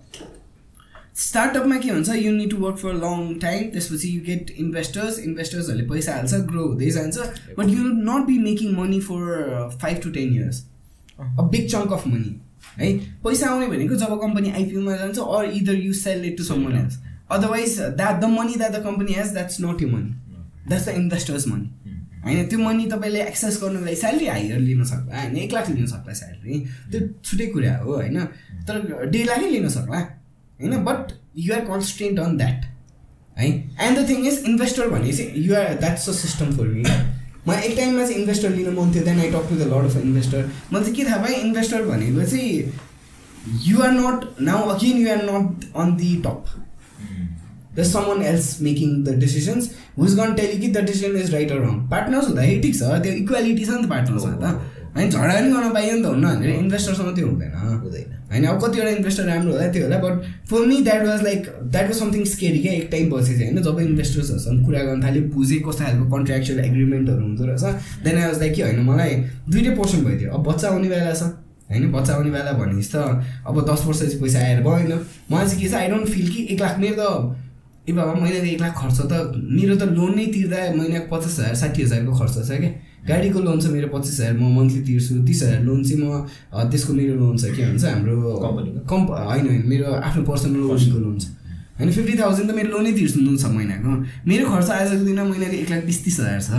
स्टार्टअपमा 1.15 1.75
के 1.77 1.89
हुन्छ 1.89 2.09
you 2.15 2.31
need 2.31 2.49
to 2.51 2.57
work 2.57 2.77
for 2.77 2.93
long 2.95 3.33
time 3.39 3.69
त्यसपछि 3.71 4.09
यु 4.09 4.21
गेट 4.25 4.51
इन्भेस्टर्स 4.59 5.19
इन्भेस्टर्सहरूले 5.19 5.87
पैसा 5.89 6.15
हाल्छ 6.15 6.33
ग्रो 6.51 6.67
हुँदै 6.67 6.89
जान्छ 6.91 7.17
but 7.57 7.67
you 7.69 7.75
will 7.75 7.91
not 8.07 8.25
be 8.27 8.37
making 8.43 8.71
money 8.77 8.99
for 9.01 9.69
five 9.81 9.99
to 10.03 10.09
ten 10.11 10.33
years 10.35 10.63
a 11.19 11.41
big 11.41 11.69
chunk 11.69 11.91
of 11.93 12.07
money 12.07 12.35
है? 12.79 12.91
पैसा 13.23 13.49
आउने 13.49 13.67
भनेको 13.67 13.95
जब 13.95 14.19
कम्पनी 14.21 14.51
आइपिओमा 14.51 14.95
जान्छ 14.97 15.19
or 15.19 15.49
either 15.59 15.75
you 15.75 15.93
sell 15.93 16.25
it 16.25 16.37
to 16.37 16.43
someone 16.43 16.77
else 16.77 16.97
otherwise 17.31 17.79
that 17.79 18.21
the 18.21 18.29
money 18.39 18.55
that 18.55 18.71
the 18.71 18.83
company 18.83 19.13
has 19.13 19.33
that's 19.33 19.61
not 19.61 19.81
you 19.81 19.89
money 19.89 20.11
that's 20.67 20.85
the 20.87 20.95
investors 21.03 21.47
money 21.47 21.69
होइन? 22.25 22.45
त्यो 22.47 22.59
money 22.59 22.85
तपाईँले 22.87 23.21
एक्सेस 23.21 23.59
गर्नुको 23.61 23.85
लागि 23.85 23.95
स्यालेरी 23.95 24.27
हायर 24.27 24.59
लिन 24.59 24.83
सक्ला 24.85 25.21
होइन? 25.21 25.35
एक 25.37 25.53
लाख 25.53 25.69
लिन 25.69 25.85
सक्ला 25.85 26.13
स्यालेरी 26.13 26.59
त्यो 26.91 27.07
छुट्टै 27.23 27.47
कुरा 27.53 27.77
हो 27.77 27.93
होइन? 27.93 28.19
तर 28.67 29.07
डेढ 29.11 29.25
लाखै 29.27 29.49
लिन 29.49 29.69
सक्ला। 29.69 30.01
होइन 30.61 30.83
but 30.83 31.11
you're 31.37 31.59
constant 31.65 32.19
on 32.19 32.37
that 32.37 32.65
है 33.37 33.47
and 33.47 33.99
the 33.99 34.07
thing 34.09 34.27
is 34.27 34.43
investor 34.47 34.89
भने 34.89 35.13
चाहिँ 35.13 35.43
you're 35.45 35.73
that's 35.79 36.09
a 36.09 36.13
system 36.13 36.55
for 36.57 36.67
me 36.67 36.83
मलाई 37.47 37.61
एक 37.67 37.77
टाइममा 37.77 38.05
चाहिँ 38.05 38.19
इन्भेस्टर 38.19 38.49
लिन 38.49 38.73
मन 38.73 38.93
थियो 38.93 39.03
then 39.05 39.19
I 39.19 39.31
talk 39.31 39.49
to 39.49 39.55
the 39.55 39.67
load 39.73 39.85
of 39.85 39.97
investor 39.97 40.49
मलाई 40.73 40.83
चाहिँ 40.83 40.95
के 40.95 41.03
थाहा 41.03 41.17
भयो 41.25 41.41
इन्भेस्टर 41.41 41.85
भनेको 41.85 42.25
चाहिँ 42.25 42.73
you're 43.63 43.91
not 43.91 44.27
now 44.41 44.69
again 44.75 44.97
you're 44.97 45.23
not 45.23 45.71
on 45.75 45.95
the 45.97 46.15
top 46.25 46.59
else 47.77 48.59
making 48.59 49.03
the 49.03 49.15
decisions 49.15 49.75
who's 49.95 50.15
going 50.15 50.35
to 50.35 50.41
tell 50.41 50.51
you 50.53 50.59
कि 50.59 50.73
the 50.73 50.81
decision 50.81 51.15
is 51.15 51.33
right 51.33 51.51
or 51.51 51.61
wrong. 51.61 51.79
Partners 51.89 52.27
हुँदाखेरि 52.27 52.61
ठिक 52.61 52.75
छ 52.75 53.01
त्यो 53.03 53.13
इक्वालिटी 53.13 53.65
छ 53.65 53.69
नि 53.69 53.83
त 53.83 53.89
पार्टनर्समा 53.89 54.35
त 54.43 54.72
होइन 54.95 55.09
झगडा 55.09 55.33
पनि 55.33 55.51
गर्न 55.51 55.69
पाइयो 55.73 55.95
नि 55.95 56.03
त 56.03 56.05
हुन्न 56.05 56.25
भनेर 56.33 56.49
इन्भेस्टरसँग 56.55 57.15
त्यो 57.15 57.27
हुँदैन। 57.27 57.51
हुँदैन। 57.83 58.09
होइन 58.31 58.45
अब 58.45 58.57
कतिवटा 58.63 58.89
इन्भेस्टर 58.89 59.23
राम्रो 59.25 59.51
होला 59.51 59.67
त्यो 59.73 59.83
होला 59.83 59.97
but 60.03 60.13
for 60.49 60.65
me 60.65 60.77
that 60.83 61.05
was 61.07 61.21
like 61.23 61.47
that 61.63 61.85
was 61.85 61.97
something 61.99 62.23
scary 62.25 62.59
क्या 62.59 62.73
एक 62.73 62.87
टाइम 62.91 63.11
पछि 63.11 63.33
चाहिँ 63.33 63.51
होइन? 63.51 63.61
जब 63.63 63.79
इन्भेस्टर्सहरूसँग 63.79 64.65
कुरा 64.65 64.81
गर्न 64.83 65.03
थाल्यो 65.03 65.23
बुझेँ 65.33 65.59
कस्तो 65.67 65.83
खालको 65.83 66.05
कन्ट्रेक्चुअल 66.15 66.59
एग्रिमेन्टहरू 66.59 67.23
हुँदो 67.23 67.45
रहेछ 67.45 67.63
देन 68.05 68.17
आई 68.17 68.25
वाज 68.25 68.39
लाइक 68.39 68.53
कि 68.53 68.61
होइन 68.61 68.79
मलाई 68.89 69.15
दुइटै 69.49 69.75
पोर्सन 69.75 70.03
भइदियो। 70.05 70.31
अब 70.31 70.47
बच्चा 70.49 70.67
आउने 70.69 70.89
बेला 70.89 71.13
छ 71.13 71.23
होइन? 71.71 71.91
बच्चा 71.91 72.13
आउने 72.13 72.31
बेला 72.31 72.51
भनेपछि 72.61 72.89
त 72.93 72.95
अब 73.47 73.55
दस 73.69 73.85
वर्षपछि 73.87 74.17
पैसा 74.21 74.39
आएर 74.39 74.61
भएन 74.61 74.93
मलाई 75.31 75.45
चाहिँ 75.47 75.61
के 75.61 75.69
छ 75.69 75.73
आई 75.73 75.87
डोन्ट 75.89 76.07
फिल 76.07 76.27
कि 76.33 76.47
एक 76.53 76.61
लाख 76.61 76.79
मेरो 76.79 76.95
त 77.01 77.35
ए 77.89 77.91
बाबा 77.91 78.13
महिनाको 78.13 78.47
एक 78.47 78.61
लाख 78.61 78.73
खर्च 78.81 78.99
त 79.11 79.13
मेरो 79.57 79.75
त 79.75 79.83
लोन 79.97 80.15
नै 80.15 80.25
तिर्दा 80.33 80.59
महिनाको 80.77 81.15
पचास 81.15 81.39
हजार 81.39 81.55
साठी 81.61 81.83
हजारको 81.83 82.19
खर्च 82.19 82.35
छ 82.47 82.59
क्या। 82.61 82.71
गाडीको 83.07 83.39
लोन 83.39 83.59
छ 83.59 83.65
मेरो 83.67 83.87
पच्चिस 83.93 84.19
हजार 84.19 84.33
म 84.33 84.49
मन्थली 84.57 84.81
तिर्छु 84.87 85.15
तिस 85.27 85.41
हजार 85.43 85.61
लोन 85.63 85.83
चाहिँ 85.83 85.99
म 86.01 86.23
त्यसको 86.71 86.93
मेरो 86.93 87.13
लोन 87.15 87.37
छ 87.37 87.51
के 87.55 87.61
भन्छ 87.67 87.83
हाम्रो 87.85 88.15
कम्पनीको? 88.43 88.79
कम्प 88.91 89.07
होइन 89.29 89.47
होइन 89.47 89.63
मेरो 89.67 89.85
आफ्नो 90.07 90.23
पर्सनल 90.23 90.55
लोनको 90.67 90.99
लोन 90.99 91.17
छ। 91.19 91.25
होइन 91.79 91.91
फिफ्टी 91.91 92.13
थाउजन्ड 92.19 92.47
त 92.51 92.55
मेरो 92.55 92.69
लोनै 92.75 92.91
तिर्नु 92.93 93.35
छ 93.37 93.45
महिनाको। 93.55 93.91
मेरो 94.29 94.43
खर्च 94.51 94.69
आजको 94.71 95.03
दिनमा 95.03 95.23
महिनाको 95.31 95.55
एक 95.63 95.69
लाख 95.71 95.83
बिस 95.85 95.99
तिस 96.05 96.19
हजार 96.19 96.39
छ। 96.47 96.49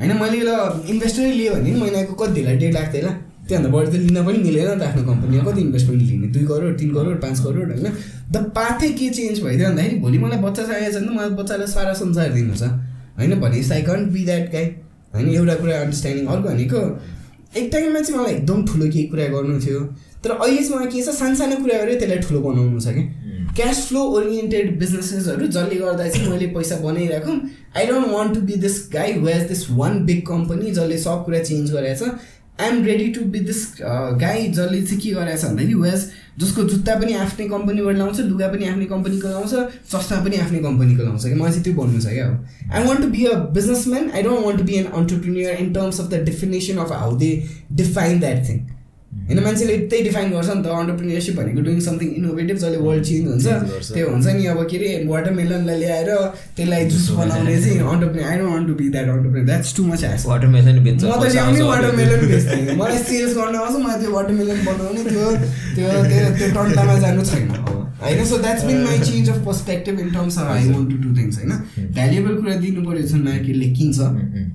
होइन 0.00 0.12
मैले 0.20 0.40
ल 0.48 0.50
इन्भेस्टरै 0.92 1.30
लियो 1.38 1.54
भने 1.54 1.70
नि 1.72 1.80
महिनाको 1.80 2.12
कति 2.20 2.32
धेरै 2.36 2.56
डेढ 2.58 2.74
लाख 2.74 2.92
थिएन 2.94 3.08
त्योभन्दा 3.48 3.70
बढी 3.72 3.88
त 3.88 3.94
लिन 4.04 4.18
पनि 4.24 4.38
मिलेन 4.44 4.68
नि 4.68 4.76
त 4.76 4.82
आफ्नो 4.88 5.02
कम्पनीमा 5.08 5.42
कति 5.44 5.60
इन्भेस्टमेन्ट 5.60 6.02
लिने? 6.02 6.26
दुई 6.34 6.44
करोड 6.50 6.76
तिन 6.78 6.90
करोड 6.94 7.16
पाँच 7.22 7.38
करोड 7.44 7.72
होइन? 7.72 7.86
द 8.32 8.36
पाथै 8.58 8.88
के 8.98 9.08
चेन्ज 9.16 9.40
भइदियो 9.40 9.68
भन्दाखेरि 9.68 9.96
भोलि 10.04 10.18
मलाई 10.18 10.38
बच्चा 10.44 10.62
चाहिएको 10.68 10.92
छ 10.92 11.00
भने 11.00 11.08
त 11.08 11.16
मलाई 11.16 11.30
बच्चालाई 11.40 11.68
सारा 11.72 11.92
संसार 12.02 12.28
दिनु 12.36 12.54
छ। 12.60 12.68
होइन 13.16 13.32
आई 13.72 13.82
कन्ट 13.88 14.12
बी 14.12 14.24
द्याट 14.24 14.52
गाई 14.52 14.66
होइन 15.14 15.28
एउटा 15.34 15.54
कुरा 15.54 15.80
अन्डरस्ट्यान्डिङ 15.80 16.26
अर्को 16.26 16.48
भनेको 16.48 16.82
एक 17.56 17.70
टाइममा 17.72 18.00
चाहिँ 18.00 18.20
मलाई 18.20 18.34
एकदम 18.34 18.64
ठुलो 18.66 18.86
केही 18.92 19.06
कुरा 19.08 19.26
गर्नु 19.28 19.60
थियो 19.60 19.80
तर 20.24 20.30
अहिले 20.32 20.56
चाहिँ 20.58 20.74
मलाई 20.74 20.92
के 20.92 21.02
छ 21.02 21.14
सानसानो 21.16 21.56
कुरा 21.62 21.78
गरेर 21.78 21.98
त्यसलाई 21.98 22.18
ठुलो 22.26 22.40
बनाउनु 22.40 22.80
छ 22.80 22.94
कि 22.94 23.04
क्यास 23.56 23.86
फ्लो 23.88 24.02
ओरिएन्टेड 24.12 24.78
बिजनेसेसहरू 24.78 25.46
जसले 25.48 25.76
गर्दा 25.76 26.08
चाहिँ 26.08 26.30
मैले 26.30 26.46
पैसा 26.54 26.76
बनाइराखौँ 26.78 27.36
I 27.76 27.86
don't 27.86 28.08
want 28.08 28.34
to 28.34 28.40
be 28.42 28.56
this 28.64 28.76
guy 28.92 29.12
who 29.12 29.26
has 29.26 29.46
this 29.48 29.64
one 29.72 30.04
big 30.06 30.26
company 30.26 30.70
जसले 30.72 30.98
सब 30.98 31.24
कुरा 31.24 31.42
चेन्ज 31.42 31.72
गरेको 31.72 32.06
छ 32.06 32.10
I 32.60 32.68
am 32.68 32.84
ready 32.84 33.08
to 33.12 33.24
be 33.32 33.40
this 33.48 33.64
guy 34.20 34.46
जसले 34.50 34.82
चाहिँ 34.82 35.00
के 35.00 35.10
गरेको 35.12 35.36
छ 35.38 35.44
भन्दाखेरि 35.46 35.80
हेज 35.84 36.08
जसको 36.40 36.62
जुत्ता 36.62 36.94
पनि 36.94 37.12
आफ्नै 37.18 37.46
कम्पनीबाट 37.48 37.96
लाउँछ 37.96 38.20
लुगा 38.20 38.48
पनि 38.48 38.64
आफ्नै 38.64 38.84
कम्पनीको 38.86 39.28
लाउँछ 39.28 39.52
चस्मा 39.92 40.18
पनि 40.24 40.36
आफ्नै 40.36 40.58
कम्पनीको 40.58 41.02
लाउँछ 41.02 41.24
कि? 41.24 41.34
मलाई 41.34 41.50
चाहिँ 41.50 41.64
त्यो 41.64 41.74
भन्नु 41.74 42.00
छ 42.00 42.08
क्या 42.08 42.26
अब 42.26 42.72
I 42.72 42.84
want 42.84 43.02
to 43.02 43.08
be 43.08 43.24
a 43.24 43.34
businessman 43.54 44.10
I 44.10 44.22
don't 44.22 44.44
want 44.44 44.58
to 44.58 44.64
be 44.64 44.74
an 44.74 44.86
entrepreneur 44.94 45.56
in 45.56 45.72
terms 45.72 46.00
of 46.00 46.10
the 46.10 46.22
definition 46.24 46.78
of 46.78 46.92
how 46.92 47.16
they 47.16 47.30
define 47.72 48.20
that 48.20 48.48
thing 48.48 48.58
होइन 49.28 49.38
मान्छेले 49.44 49.74
त्यही 49.90 50.02
डिफाइन 50.04 50.30
गर्छ 50.32 50.48
नि 50.48 50.62
त 50.64 50.66
अन्टरप्रिनियरसिप 50.80 51.34
भनेको 51.38 51.60
डुइङ 51.66 51.80
समथिङ 51.86 52.08
इनोभेटिभ 52.20 52.56
जसले 52.56 52.78
वर्ल्ड 52.86 53.04
चेन्ज 53.08 53.26
हुन्छ। 53.28 53.46
त्यो 53.94 54.06
हुन्छ 54.10 54.26
नि 54.38 54.44
अब 54.52 54.60
के 54.70 54.76
अरे 54.78 54.90
वाटरमेलनलाई 55.08 55.78
ल्याएर 55.82 56.10
त्यसलाई 56.56 56.84
जुस 56.92 57.06
बनाउने 57.18 57.56
चाहिँ 57.62 57.80
entrepreneur 57.94 58.28
I 58.30 58.36
don't 58.38 58.52
want 58.52 58.66
to 58.68 58.74
be 58.80 58.88
that 58.94 59.08
entrepreneur 59.16 59.46
that's 59.50 59.76
too 59.76 59.82
much 59.90 60.04
has 60.04 60.26
watermelon 60.32 60.78
बेच्छ 60.84 61.00
म 61.04 61.12
त 61.22 61.32
ल्याउने 61.32 61.62
वाटरमेलन। 61.72 62.20
बेच्थेँ। 62.32 62.76
मलाई 62.80 62.98
सेल्स 63.08 63.36
गर्न 63.36 63.54
आउँछ 63.64 63.74
मलाई 63.84 64.00
त्यो 64.00 64.10
वाटरमेलन 64.16 64.64
बनाउने 64.68 65.02
त्यो 65.10 65.26
त्यो 65.76 65.88
त्यो 66.38 66.48
टन्टामा 66.56 66.98
जानु 67.04 67.24
छैन। 67.32 67.46
होइन 68.02 68.24
so 68.24 68.36
that's 68.38 68.64
been 68.64 68.82
my 68.84 68.98
change 69.00 69.28
of 69.30 69.38
perspective 69.46 70.00
in 70.00 70.10
terms 70.12 70.38
of 70.38 70.46
I 70.50 70.68
want 70.70 70.90
to 70.90 70.96
do 70.98 71.14
things 71.16 71.38
होइन? 71.38 71.52
भ्यालुएबल 71.94 72.34
कुरा 72.40 72.54
दिनु 72.64 72.82
पऱ्यो 72.82 73.02
जुन 73.08 73.22
मार्केटले 73.24 73.68
किन्छ। 73.78 73.98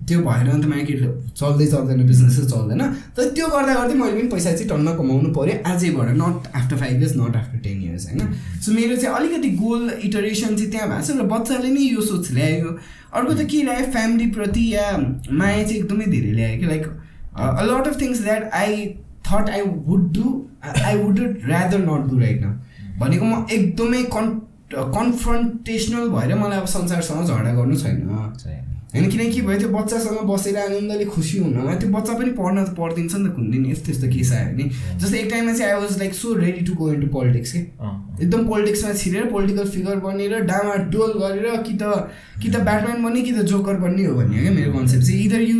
त्यो 0.07 0.19
भएर 0.27 0.49
अन्त 0.53 0.65
मार्केट 0.65 1.01
चल्दै 1.39 1.67
चल्दैन 1.73 2.05
बिजनेसै 2.07 2.45
चल्दैन। 2.53 2.81
तर 3.17 3.29
त्यो 3.35 3.47
गर्दा 3.55 3.73
गर्दै 3.73 3.95
मैले 3.99 4.15
पनि 4.19 4.27
पैसा 4.35 4.51
चाहिँ 4.51 4.69
टन्न 4.69 4.95
कमाउनु 4.97 5.29
पऱ्यो 5.37 5.55
आजैबाट 5.73 6.09
not 6.23 6.49
after 6.61 6.75
five 6.77 6.95
years 7.01 7.15
not 7.17 7.35
after 7.35 7.57
ten 7.67 7.83
years 7.83 8.07
होइन? 8.09 8.33
सो 8.63 8.71
मेरो 8.79 8.95
चाहिँ 9.03 9.15
अलिकति 9.17 9.49
गोल 9.63 9.89
इटरेसन 10.03 10.55
चाहिँ 10.55 10.71
त्यहाँ 10.71 10.89
भएको 10.89 11.03
छ 11.03 11.19
र 11.19 11.29
बच्चाले 11.35 11.69
नै 11.75 11.91
यो 11.91 12.01
सोच 12.09 12.31
ल्यायो। 12.39 12.77
अर्को 13.13 13.33
त 13.33 13.47
के 13.51 13.61
ल्यायो? 13.63 13.91
फ्यामिलीप्रति 13.91 14.67
या 14.73 14.89
माया 15.31 15.63
चाहिँ 15.63 15.79
एकदमै 15.79 16.05
धेरै 16.15 16.31
ल्यायो 16.39 16.59
कि 16.59 16.65
like 16.65 16.85
a 17.35 17.63
lot 17.69 17.87
of 17.87 18.01
things 18.01 18.23
that 18.23 18.49
I 18.63 18.85
thought 19.27 19.49
I 19.49 19.61
would 19.87 20.11
do 20.15 20.27
I 20.63 20.97
would 20.97 21.19
rather 21.49 21.79
not 21.89 22.11
do 22.11 22.19
right 22.19 22.41
now 22.41 22.53
भनेको 22.99 23.25
म 23.25 23.45
एकदमै 23.51 24.03
कन् 24.15 24.29
कन्फ्रन्टेसनल 24.73 26.09
भएर 26.09 26.35
मलाई 26.35 26.59
अब 26.59 26.65
संसारसँग 26.67 27.25
झगडा 27.25 27.53
गर्नु 27.53 27.75
छैन। 27.77 28.07
होइन 28.93 29.09
किनकि 29.09 29.31
के 29.33 29.41
भयो 29.41 29.57
त्यो 29.59 29.69
बच्चासँग 29.69 30.17
बसेर 30.29 30.57
आनन्दले 30.57 31.05
खुसी 31.13 31.37
हुनमा 31.37 31.75
त्यो 31.81 31.89
बच्चा 31.89 32.13
पनि 32.13 32.31
पढ्न 32.37 32.63
त 32.63 32.77
पढिदिन्छ 32.77 33.13
नि 33.15 33.29
त 33.29 33.33
कुन 33.35 33.49
दिन 33.51 33.65
यस्तो 33.65 33.91
यस्तो 33.91 34.07
केस 34.13 34.31
आयो 34.33 34.53
भने। 34.53 34.63
जस्तै 35.01 35.17
एक 35.19 35.29
टाइममा 35.31 35.53
चाहिँ 35.53 35.73
I 35.73 35.79
was 35.81 35.97
like 35.99 36.13
so 36.13 36.33
ready 36.37 36.61
to 36.65 36.73
go 36.77 36.91
into 36.93 37.07
politics 37.15 37.51
के? 37.53 37.59
एकदम 38.21 38.45
पोलिटिक्समा 38.47 38.93
छिरेर 39.01 39.25
पोलिटिकल 39.33 39.65
फिगर 39.73 39.97
बनेर 40.05 40.39
डामा 40.45 40.75
डोल 40.93 41.11
गरेर 41.21 41.57
कि 41.65 41.73
त 41.81 41.83
कि 42.41 42.49
त 42.49 42.55
ब्याटम्यान 42.69 43.03
बन्ने 43.03 43.21
कि 43.21 43.33
त 43.33 43.49
जोकर 43.49 43.75
बन्ने 43.81 44.05
हो 44.05 44.15
भन्ने 44.15 44.41
क्या 44.41 44.51
मेरो 44.53 44.73
कन्सेप्ट 44.77 45.05
चाहिँ। 45.05 45.25
इदर 45.25 45.41
यु 45.41 45.57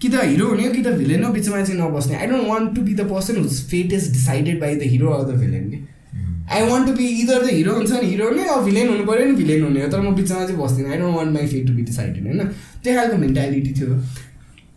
कि 0.00 0.08
त 0.08 0.24
हिरो 0.32 0.48
हुने 0.48 0.66
हो 0.66 0.72
कि 0.72 0.82
त 0.82 0.96
भिलेन 0.96 1.24
हो 1.24 1.32
बिचमा 1.32 1.62
चाहिँ 1.62 1.80
नबस्ने। 1.80 2.16
I 2.16 2.26
don't 2.26 2.48
want 2.48 2.74
to 2.76 2.80
be 2.82 2.94
the 2.94 3.08
person 3.12 3.44
whose 3.44 3.60
fate 3.70 3.92
is 3.92 4.12
decided 4.12 4.60
by 4.60 4.76
the 4.76 4.92
hero 4.96 5.08
or 5.12 5.32
the 5.32 5.36
villain 5.40 5.70
कि? 5.70 5.84
I 6.50 6.68
want 6.68 6.86
to 6.86 6.92
be 6.92 7.06
either 7.20 7.44
the 7.44 7.50
hero 7.50 7.74
हुन्छ 7.74 7.92
नि 7.92 8.06
हिरो 8.06 8.30
नै 8.32 8.44
अब 8.48 8.64
भिलेन 8.64 8.88
हुनु 8.88 9.04
पऱ्यो 9.06 9.26
नि 9.26 9.34
भिलेन 9.34 9.62
हुने 9.64 9.82
हो 9.82 9.88
तर 9.90 10.00
म 10.00 10.14
बिचमा 10.14 10.42
चाहिँ 10.42 10.58
बस्दिनँ 10.58 10.90
I 10.90 10.98
don't 10.98 11.16
want 11.16 11.32
my 11.32 11.46
fate 11.46 11.66
to 11.66 11.72
be 11.72 11.82
decided 11.84 12.26
होइन 12.26 12.52
त्यो 12.82 12.94
खालको 12.96 13.16
मेन्टालिटी 13.18 13.72
थियो 13.74 13.98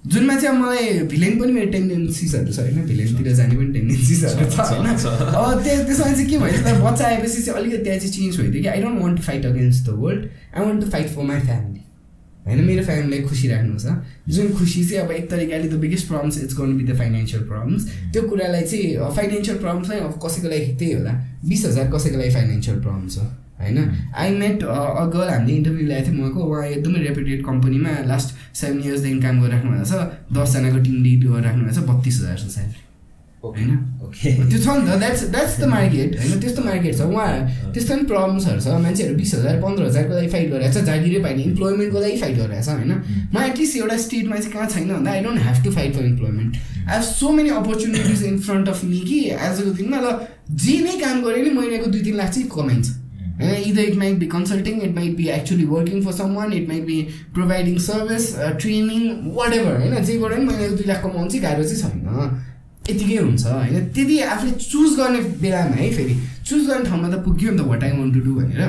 जुनमा 0.06 0.36
चाहिँ 0.36 0.50
अब 0.50 0.62
मलाई 0.62 0.90
भिलेन 1.10 1.40
पनि 1.40 1.52
मेरो 1.52 1.72
टेन्डेन्सिजहरू 1.72 2.52
छ 2.54 2.60
होइन 2.60 2.86
भिलेनतिर 2.86 3.34
जाने 3.34 3.56
पनि 3.56 3.74
टेन्डेन्सिजहरू 3.74 4.50
छ 4.50 4.68
होइन 4.72 4.86
अब 4.86 5.64
त्यो 5.64 5.78
त्यसमा 5.84 6.12
चाहिँ 6.12 6.30
के 6.30 6.38
भयो 6.38 6.62
त 6.62 6.76
बच्चा 6.84 7.08
आएपछि 7.08 7.42
चाहिँ 7.42 7.60
अलिकति 7.60 7.84
त्यहाँ 7.84 8.00
चाहिँ 8.00 8.14
चेन्ज 8.14 8.40
भइदियो 8.40 8.62
कि 8.62 8.70
I 8.70 8.82
don't 8.82 9.02
want 9.02 9.18
to 9.18 9.24
fight 9.24 9.46
against 9.46 9.90
the 9.90 9.98
world 10.00 10.30
I 10.54 10.66
want 10.66 10.84
to 10.84 10.92
fight 10.92 11.10
for 11.16 11.30
my 11.32 11.40
family 11.48 11.82
होइन 12.46 12.64
मेरो 12.66 12.84
फ्यामिलीलाई 12.86 13.22
खुसी 13.30 13.48
राख्नु 13.48 13.78
छ 13.80 13.94
जुन 14.34 14.52
खुसी 14.58 14.84
चाहिँ 14.86 15.06
अब 15.06 15.12
एक 15.12 15.30
तरिकाले 15.30 15.68
the 15.70 15.80
biggest 15.84 16.08
problems 16.08 16.38
it's 16.44 16.58
gonna 16.58 16.78
be 16.78 16.84
the 16.84 16.98
financial 16.98 17.44
problems 17.50 17.88
त्यो 18.14 18.22
कुरालाई 18.30 18.64
चाहिँ 18.74 19.10
फाइनेन्सियल 19.16 19.58
प्रब्लम्स 19.58 19.90
नै 19.90 20.00
अब 20.00 20.20
कसैको 20.26 20.48
लागि 20.54 20.76
त्यही 20.80 20.94
होला। 20.94 21.14
बिस 21.50 21.66
हजार 21.66 21.90
कसैको 21.96 22.18
लागि 22.18 22.34
फाइनेन्सियल 22.38 22.80
प्रब्लम 22.86 23.08
छ 23.10 23.18
होइन? 23.60 23.78
आई 24.14 24.30
मेट 24.38 24.64
अ 24.64 25.06
गर्ल 25.14 25.30
हामीले 25.30 25.56
इन्टरभ्यू 25.58 25.88
ल्याएको 25.88 26.12
थियौँ 26.12 26.22
उहाँको। 26.22 26.40
उहाँ 26.52 26.66
एकदमै 26.68 27.00
रेपुटेड 27.08 27.46
कम्पनीमा 27.46 27.92
लास्ट 28.14 28.36
सेभेन 28.62 28.82
इयर्सदेखि 28.86 29.20
काम 29.26 29.42
गरिराख्नु 29.42 29.72
भएको 29.72 29.86
छ। 29.92 29.94
दसजनाको 30.38 30.80
टिम 30.86 31.04
लिड 31.04 31.22
गरिराख्नु 31.30 31.64
भएको 31.64 31.82
छ 31.82 31.90
बत्तिस 31.90 32.20
हजार 32.22 32.38
छ 32.38 32.52
स्यालेरी 32.56 32.85
होइन 33.56 33.72
ओके। 34.06 34.32
त्यो 34.50 34.60
छ 34.64 34.68
नि 34.78 34.84
त 34.88 34.98
द्याट्स 35.04 35.24
द्याट्स 35.36 35.60
द 35.60 35.70
मार्केट 35.74 36.18
होइन 36.20 36.40
त्यस्तो 36.42 36.62
मार्केट 36.64 36.94
छ। 36.98 37.02
उहाँ 37.02 37.30
त्यस्तो 37.74 37.96
पनि 37.96 38.06
प्रब्लम्सहरू 38.12 38.60
छ। 38.62 38.68
मान्छेहरू 38.86 39.16
बिस 39.16 39.34
हजार 39.36 39.62
पन्ध्र 39.62 39.86
हजारको 39.86 40.14
लागि 40.16 40.30
फाइट 40.36 40.50
गरिरहेको 40.52 40.80
छ 40.80 40.84
जागिरै 40.90 41.22
पाइने 41.24 41.44
इम्प्लोइमेन्टको 41.52 42.00
लागि 42.00 42.18
फाइट 42.24 42.36
गरिरहेको 42.38 42.66
छ 42.66 42.76
होइन? 42.76 42.92
म 43.34 43.44
एटलिस्ट 43.44 43.78
एउटा 43.78 43.98
स्टेटमा 44.08 44.36
चाहिँ 44.36 44.54
कहाँ 44.54 44.68
छैन 44.76 44.90
भन्दा 44.94 45.12
I 45.12 45.24
don't 45.24 45.42
have 45.46 45.64
to 45.64 45.72
fight 45.78 45.96
for 45.96 46.06
employment 46.06 46.52
I 46.56 46.96
have 46.96 47.04
so 47.06 47.32
many 47.38 47.50
opportunities 47.62 48.24
in 48.26 48.38
front 48.50 48.70
of 48.70 48.84
me 48.84 49.00
कि 49.08 49.20
आजको 49.48 49.72
दिनमा 49.80 50.00
ल 50.02 50.18
जे 50.66 50.78
नै 50.82 51.00
काम 51.00 51.24
गरे 51.24 51.42
नि 51.42 51.50
महिनाको 51.56 51.92
दुई 51.92 52.02
तिन 52.02 52.16
लाख 52.18 52.30
चाहिँ 52.30 52.48
कमाइन्छ। 52.56 52.88
होइन 53.36 53.64
either 53.68 53.82
it 53.84 53.96
might 54.00 54.18
be 54.18 54.26
consulting 54.32 54.82
it 54.82 54.94
might 54.96 55.16
be 55.16 55.26
actually 55.30 55.66
working 55.68 56.04
for 56.04 56.14
someone 56.36 56.54
it 56.54 56.68
might 56.68 56.84
be 56.86 57.02
providing 57.36 57.78
service 57.86 58.28
training 58.62 59.02
whatever 59.54 59.80
होइन 59.80 60.04
जेबाट 60.06 60.32
पनि 60.32 60.46
महिनाको 60.46 60.76
दुई 60.76 60.88
लाख 60.88 61.02
कमाउनु 61.04 61.30
चाहिँ 61.30 61.42
गाह्रो 61.44 61.64
चाहिँ 61.64 61.82
छैन। 61.82 62.00
यतिकै 62.90 63.18
हुन्छ 63.18 63.46
होइन? 63.46 63.86
त्यति 63.94 64.20
आफूले 64.32 64.52
चुज 64.64 64.96
गर्ने 64.98 65.20
बेलामा 65.42 65.76
है 65.76 65.92
फेरि 65.94 66.16
चुज 66.48 66.68
गर्ने 66.68 66.90
ठाउँमा 66.90 67.08
त 67.10 67.24
पुग्यो 67.26 67.52
नि 67.52 67.58
त 67.58 67.68
what 67.68 67.84
I 67.84 67.92
want 67.92 68.14
to 68.14 68.20
do 68.26 68.34
भनेर। 68.36 68.62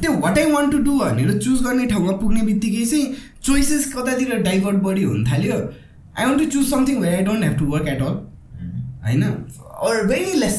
त्यो 0.00 0.12
what 0.20 0.38
I 0.38 0.50
want 0.52 0.72
to 0.72 0.78
do 0.84 0.98
भनेर 0.98 1.38
चुज 1.38 1.62
गर्ने 1.64 1.86
ठाउँमा 1.88 2.12
पुग्ने 2.22 2.42
बित्तिकै 2.42 2.84
चाहिँ 2.86 3.04
चोइसेस 3.44 3.92
कतातिर 3.92 4.36
डाइभर्ट 4.42 4.78
बढी 4.86 5.02
हुन 5.02 5.24
थाल्यो। 5.26 5.58
I 6.18 6.26
want 6.26 6.38
to 6.40 6.46
choose 6.54 6.70
something 6.70 7.00
where 7.02 7.14
I 7.14 7.24
don't 7.24 7.42
have 7.44 7.58
to 7.58 7.66
work 7.66 7.88
at 7.88 8.02
all 8.02 8.16
होइन? 9.04 9.22
अर 9.22 10.06
भेरी 10.06 10.32
लेस 10.40 10.56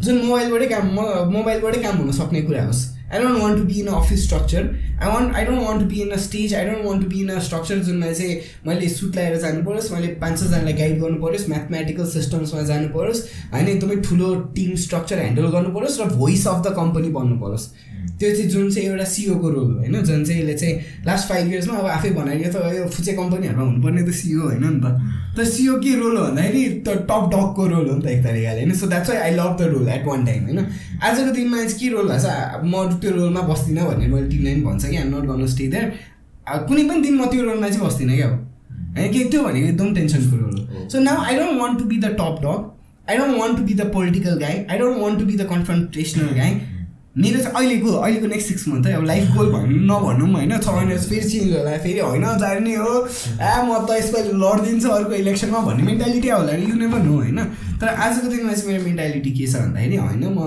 जुन 0.00 0.16
मोबाइलबाटै 0.24 0.66
काम 0.66 0.86
मोबाइलबाटै 1.32 1.82
काम 1.82 1.96
हुन 1.96 2.12
सक्ने 2.18 2.42
कुरा 2.42 2.64
होस्। 2.64 2.82
I 3.12 3.22
don't 3.22 3.42
want 3.42 3.58
to 3.58 3.64
be 3.64 3.80
in 3.80 3.86
office 3.98 4.24
structure 4.24 4.62
I 5.02 5.08
want 5.08 5.34
I 5.34 5.44
don't 5.44 5.62
want 5.66 5.82
to 5.82 5.88
be 5.88 6.00
in 6.02 6.10
a 6.10 6.16
stage 6.20 6.54
I 6.54 6.64
don't 6.66 6.84
want 6.86 7.02
to 7.02 7.08
be 7.10 7.20
in 7.20 7.28
a 7.28 7.38
structure 7.40 7.78
जुनमा 7.84 8.12
चाहिँ 8.12 8.40
मैले 8.66 8.88
सुट 8.88 9.16
लगाएर 9.16 9.36
जानु 9.40 9.64
परोस् 9.64 9.92
मैले 9.92 10.08
पाँच 10.20 10.38
छजनालाई 10.40 10.72
गाइड 10.80 11.00
गर्नु 11.02 11.22
परोस् 11.22 11.48
म्याथमेटिकल 11.48 12.06
सिस्टम्समा 12.10 12.62
जानु 12.72 12.88
परोस् 12.96 13.22
होइन 13.52 13.68
एकदमै 13.68 13.96
ठुलो 14.08 14.34
टिम 14.56 14.74
स्ट्रक्चर 14.84 15.18
ह्यान्डल 15.18 15.46
गर्नु 15.56 15.74
परोस् 15.78 16.00
र 16.00 16.10
भोइस 16.16 16.46
अफ 16.48 16.66
द 16.66 16.74
कम्पनी 16.76 17.08
बन्नु 17.16 17.40
परोस्. 17.40 17.68
त्यो 18.20 18.30
चाहिँ 18.36 18.48
जुन 18.50 18.70
चाहिँ 18.70 18.88
एउटा 18.88 19.04
सिओको 19.04 19.48
रोल 19.50 19.70
हो 19.72 19.78
होइन 19.78 20.02
जुन 20.04 20.24
चाहिँ 20.24 20.40
यसले 20.40 20.54
चाहिँ 20.54 21.04
लास्ट 21.06 21.28
फाइभ 21.28 21.52
इयर्समा 21.52 21.76
अब 21.78 21.86
आफै 21.86 22.10
बनाइयो 22.10 22.52
त 22.52 22.72
यो 22.76 22.86
फुचे 22.92 23.12
कम्पनीहरूमा 23.16 23.64
हुनुपर्ने 23.64 24.02
त 24.02 24.12
सिओ 24.12 24.40
होइन 24.40 24.64
नि 24.64 24.80
त। 24.84 24.86
त 25.36 25.46
सिओ 25.48 25.76
के 25.80 25.94
रोल 26.00 26.16
हो 26.16 26.24
भन्दाखेरि 26.24 26.64
त 26.84 26.96
टप 27.08 27.24
डगको 27.32 27.66
रोल 27.72 27.88
हो 27.88 27.96
नि 27.96 28.02
त 28.04 28.06
एक 28.12 28.20
तरिकाले 28.24 28.60
होइन। 28.60 28.72
So 28.76 28.86
that's 28.92 29.10
why 29.10 29.18
I 29.18 29.32
love 29.40 29.56
the 29.60 29.72
role 29.72 29.88
at 29.88 30.04
one 30.06 30.24
time 30.26 30.42
होइन। 30.44 30.58
आजको 31.00 31.30
दिनमा 31.32 31.56
चाहिँ 31.56 31.78
के 31.80 31.88
रोल 31.96 32.08
भएको 32.08 32.20
छ? 32.20 32.28
म 32.64 33.00
त्यो 33.00 33.10
रोलमा 33.16 33.40
बस्दिनँ 33.48 33.84
भन्ने 33.88 34.06
मैले 34.12 34.28
टिमलाई 34.28 34.54
पनि 34.54 34.64
भन्छ 34.68 34.84
कि 34.90 34.96
I'm 34.96 35.08
not 35.08 35.28
gonna 35.28 35.46
stay 35.54 35.66
there 35.68 35.86
कुनै 36.68 36.82
पनि 36.88 37.00
दिन 37.02 37.14
म 37.14 37.26
त्यो 37.30 37.44
रोलमा 37.44 37.68
चाहिँ 37.68 37.86
बस्दिनँ 37.86 38.16
क्या 38.16 38.28
हो। 38.28 38.36
होइन 38.96 39.12
कि 39.12 39.24
त्यो 39.30 39.42
भनेको 39.44 39.68
एकदम 39.68 39.94
टेन्सनको 39.94 40.36
रोल 40.36 40.58
हो। 40.58 40.88
So 40.88 41.00
now 41.00 41.24
I 41.24 41.38
don't 41.38 41.60
want 41.60 41.78
to 41.78 41.84
be 41.84 41.96
the 41.98 42.16
top 42.20 42.42
dog 42.42 43.10
I 43.10 43.16
don't 43.18 43.38
want 43.38 43.58
to 43.58 43.64
be 43.64 43.74
the 43.74 43.86
political 43.94 44.38
guy 44.40 44.64
I 44.70 44.78
don't 44.78 45.02
want 45.02 45.18
to 45.18 45.24
be 45.26 45.36
the 45.36 45.46
confrontational 45.52 46.36
guy 46.36 46.60
मेरो 47.18 47.38
चाहिँ 47.38 47.54
अहिलेको 47.58 47.92
अहिलेको 47.92 48.26
नेक्स्ट 48.26 48.48
सिक्स 48.48 48.66
मन्थ 48.68 48.86
है 48.86 48.92
अब 48.96 49.04
लाइफ 49.04 49.30
गोल 49.36 49.48
भन्नु 49.52 49.78
नभनौँ 49.86 50.28
होइन। 50.34 50.58
छ 50.58 50.68
महिना 50.68 50.96
फेरि 50.96 51.30
चेन्ज 51.30 51.56
होला 51.56 51.76
फेरि 51.84 52.00
होइन 52.00 52.24
जाने 52.42 52.74
हो। 52.74 52.92
आ 53.42 53.62
म 53.62 53.78
त 53.86 53.96
यसपालि 53.98 54.32
लडिदिन्छु 54.42 54.88
अर्को 54.88 55.14
इलेक्सनमा 55.14 55.60
भन्ने 55.66 55.82
मेन्टालिटी 55.84 56.28
होला 56.28 56.52
यु 56.54 56.74
नेभर 56.82 57.02
नो 57.06 57.14
होइन। 57.14 57.38
तर 57.80 57.88
आजको 57.88 58.26
दिनमा 58.28 58.52
चाहिँ 58.52 58.72
मेरो 58.72 58.84
मेन्टालिटी 58.84 59.30
के 59.38 59.46
छ 59.46 59.54
भन्दाखेरि 59.56 59.96
होइन 59.96 60.24
म 60.30 60.38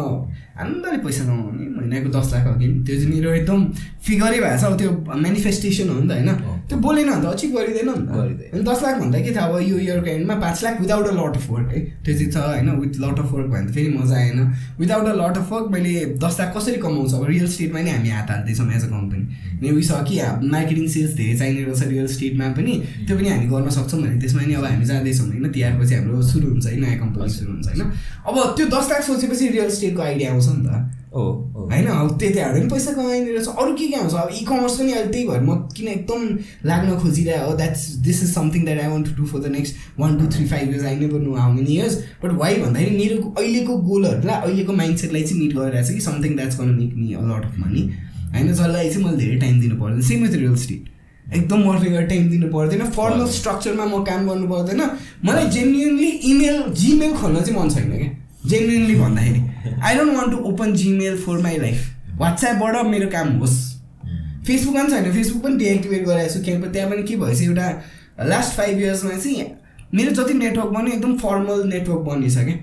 आनन्दले 0.53 0.97
पैसा 1.05 1.23
कमाउने 1.25 1.65
महिनाको 1.77 2.09
दस 2.13 2.27
लाख 2.33 2.47
अघि 2.47 2.67
त्यो 2.85 2.95
चाहिँ 2.95 3.09
मेरो 3.13 3.29
एकदम 3.33 3.59
फिगरै 4.05 4.39
भएको 4.39 4.57
छ 4.61 4.63
अब 4.63 4.77
त्यो 4.77 4.89
मेनिफेस्टेसन 5.25 5.89
हो 5.89 5.99
नि 5.99 6.07
त 6.07 6.11
होइन? 6.13 6.29
त्यो 6.69 6.77
बोलेन 6.77 7.09
भने 7.09 7.21
त 7.23 7.33
अचिभ 7.33 7.51
गरिँदैन 7.57 7.89
नि 7.89 8.05
त। 8.05 8.53
अनि 8.53 8.63
दस 8.63 8.79
लाख 8.83 8.95
भन्दा 9.01 9.19
के 9.25 9.31
थाहा 9.35 9.47
अब 9.49 9.61
यो 9.69 9.77
इयरको 9.77 10.09
एन्डमा 10.13 10.35
पाँच 10.43 10.63
lakh 10.63 10.81
without 10.81 11.07
a 11.07 11.13
lot 11.17 11.35
of 11.41 11.49
work 11.49 11.69
है? 11.73 11.79
त्यो 12.05 12.13
चाहिँ 12.13 12.31
छ 12.31 12.37
होइन? 12.37 12.69
विथ 12.83 12.93
लट 13.01 13.19
अफ 13.19 13.31
वर्क 13.33 13.47
भने 13.53 13.65
त 13.65 13.73
फेरि 13.73 13.89
मजा 13.97 14.15
आएन। 14.15 14.39
Without 14.79 15.05
a 15.09 15.15
lot 15.21 15.37
of 15.41 15.51
work 15.53 15.65
मैले 15.73 15.93
दस 16.21 16.37
लाख 16.39 16.53
कसरी 16.57 16.77
कमाउँछ? 16.85 17.13
अब 17.13 17.25
रियल 17.33 17.47
स्टेटमा 17.49 17.81
नै 17.81 17.91
हामी 17.91 18.09
हात 18.13 18.29
हाल्दैछौँ 18.31 18.67
as 18.77 18.83
a 18.83 18.89
company 18.93 19.23
may 19.63 19.71
wish 19.73 19.91
कि 20.05 20.15
मार्केटिङ 20.53 20.87
सेल्स 20.93 21.13
धेरै 21.17 21.35
चाहिने 21.39 21.63
रहेछ 21.63 21.81
रियल 21.89 22.07
स्टेटमा 22.13 22.51
पनि 22.53 22.73
त्यो 23.09 23.17
पनि 23.17 23.29
हामी 23.33 23.47
गर्न 23.49 23.69
सक्छौँ 23.79 24.01
भने 24.01 24.15
त्यसमा 24.21 24.45
नि 24.45 24.53
अब 24.53 24.65
हामी 24.69 24.85
जाँदैछौँ 24.85 25.27
होइन? 25.27 25.49
तिहारपछि 25.49 25.93
हाम्रो 25.95 26.21
सुरु 26.29 26.47
हुन्छ 26.53 26.65
है 26.67 26.77
नयाँ 26.77 26.99
कम्पनी 26.99 27.29
सुरु 27.39 27.51
हुन्छ 27.51 27.67
होइन? 27.73 27.91
अब 28.27 28.35
त्यो 28.57 28.65
दस 28.77 28.85
लाख 28.91 29.01
सोचेपछि 29.09 29.47
रियल 29.57 29.69
स्टेटको 29.73 30.01
आइडिया 30.01 30.31
आउँछ। 30.31 30.41
नि 30.51 30.67
त। 30.67 30.99
ओ 31.13 31.21
होइन 31.69 31.87
अब 31.87 32.17
त्यतिबाट 32.19 32.53
पनि 32.53 32.69
पैसा 32.69 32.91
कमाइने 32.93 33.31
रहेछ। 33.31 33.47
अरू 33.47 33.73
के 33.73 33.87
के 33.87 33.95
आउँछ? 33.95 34.13
अब 34.13 34.29
इ 34.33 34.45
कमर्स 34.45 34.77
पनि 34.79 34.91
अहिले 34.91 35.11
त्यही 35.11 35.27
भएर 35.27 35.41
म 35.41 35.55
किन 35.75 35.87
एकदम 35.87 36.21
लाग्न 36.65 36.97
खोजिरहेको 36.99 37.49
हो 37.49 37.55
that's 37.57 37.81
this 38.05 38.23
is 38.23 38.33
something 38.33 38.65
that 38.65 38.79
I 38.81 38.87
want 38.87 39.07
to 39.07 39.13
do 39.17 39.25
for 39.31 39.39
the 39.39 39.51
next 39.51 39.99
one 39.99 40.17
two 40.19 40.29
three 40.35 40.45
five 40.45 40.69
years 40.69 40.85
I 40.85 40.95
never 40.99 41.19
know 41.19 41.35
how 41.35 41.51
many 41.53 41.75
years 41.75 41.97
but 42.23 42.31
why 42.39 42.55
भन्दाखेरि 42.61 42.97
मेरो 42.97 43.33
अहिलेको 43.37 43.77
गोलहरूलाई 43.91 44.41
अहिलेको 44.41 44.73
माइन्डसेटलाई 44.73 45.23
चाहिँ 45.23 45.41
मिट 45.43 45.55
गरिरहेको 45.57 45.87
छ 45.87 45.93
कि 45.93 46.01
something 46.01 46.35
that's 46.35 46.59
gonna 46.61 46.73
make 46.79 46.95
me 46.95 47.13
a 47.13 47.21
lot 47.29 47.45
of 47.45 47.59
money 47.59 47.87
होइन 48.33 48.51
जसलाई 48.53 48.89
चाहिँ 48.89 49.05
मैले 49.05 49.17
धेरै 49.17 49.39
टाइम 49.39 49.61
दिनु 49.61 49.75
पर्दैन। 49.81 50.01
सेम 50.09 50.23
विथ 50.23 50.35
रियल 50.39 50.55
स्टेट 50.65 50.91
एकदम 51.33 51.59
मर्ने 51.67 51.89
गरेर 51.89 52.07
टाइम 52.07 52.29
दिनु 52.29 52.47
पर्दैन। 52.53 52.89
फर्मल 52.91 53.27
स्ट्रक्चरमा 53.31 53.85
म 53.85 54.03
काम 54.03 54.27
गर्नु 54.29 54.47
पर्दैन। 54.47 54.81
मलाई 55.25 55.49
जेन्युनली 55.51 56.09
इमेल 56.31 56.63
जिमेल 56.73 57.13
खोल्न 57.13 57.41
चाहिँ 57.41 57.59
मन 57.59 57.69
छैन 57.69 57.91
क्या। 57.91 58.09
जेन्युनली 58.49 58.95
भन्दाखेरि। 58.95 59.41
I 59.65 59.97
don't 59.97 60.13
want 60.13 60.31
to 60.31 60.37
open 60.43 60.73
Gmail 60.73 61.17
for 61.17 61.37
my 61.41 61.57
life 61.57 61.89
वाट्सएपबाट 62.17 62.85
मेरो 62.85 63.09
काम 63.09 63.29
होस्। 63.37 63.57
फेसबुक 64.47 64.75
पनि 64.75 64.89
छैन। 64.89 65.11
फेसबुक 65.13 65.43
पनि 65.43 65.57
डिएक्टिभेट 65.57 66.05
गराएको 66.05 66.33
छु। 66.33 66.43
किनभने 66.45 66.71
त्यहाँ 66.71 66.89
पनि 66.91 67.03
के 67.03 67.15
भएछ? 67.15 67.41
एउटा 67.41 67.67
लास्ट 68.21 68.53
फाइभ 68.53 68.79
इयर्समा 68.79 69.11
चाहिँ 69.11 69.45
मेरो 69.93 70.11
जति 70.13 70.33
नेटवर्क 70.33 70.69
बन्यो 70.69 70.93
एकदम 70.93 71.17
फर्मल 71.17 71.67
नेटवर्क 71.67 71.99
बनिछ 71.99 72.37
क्या 72.37 72.57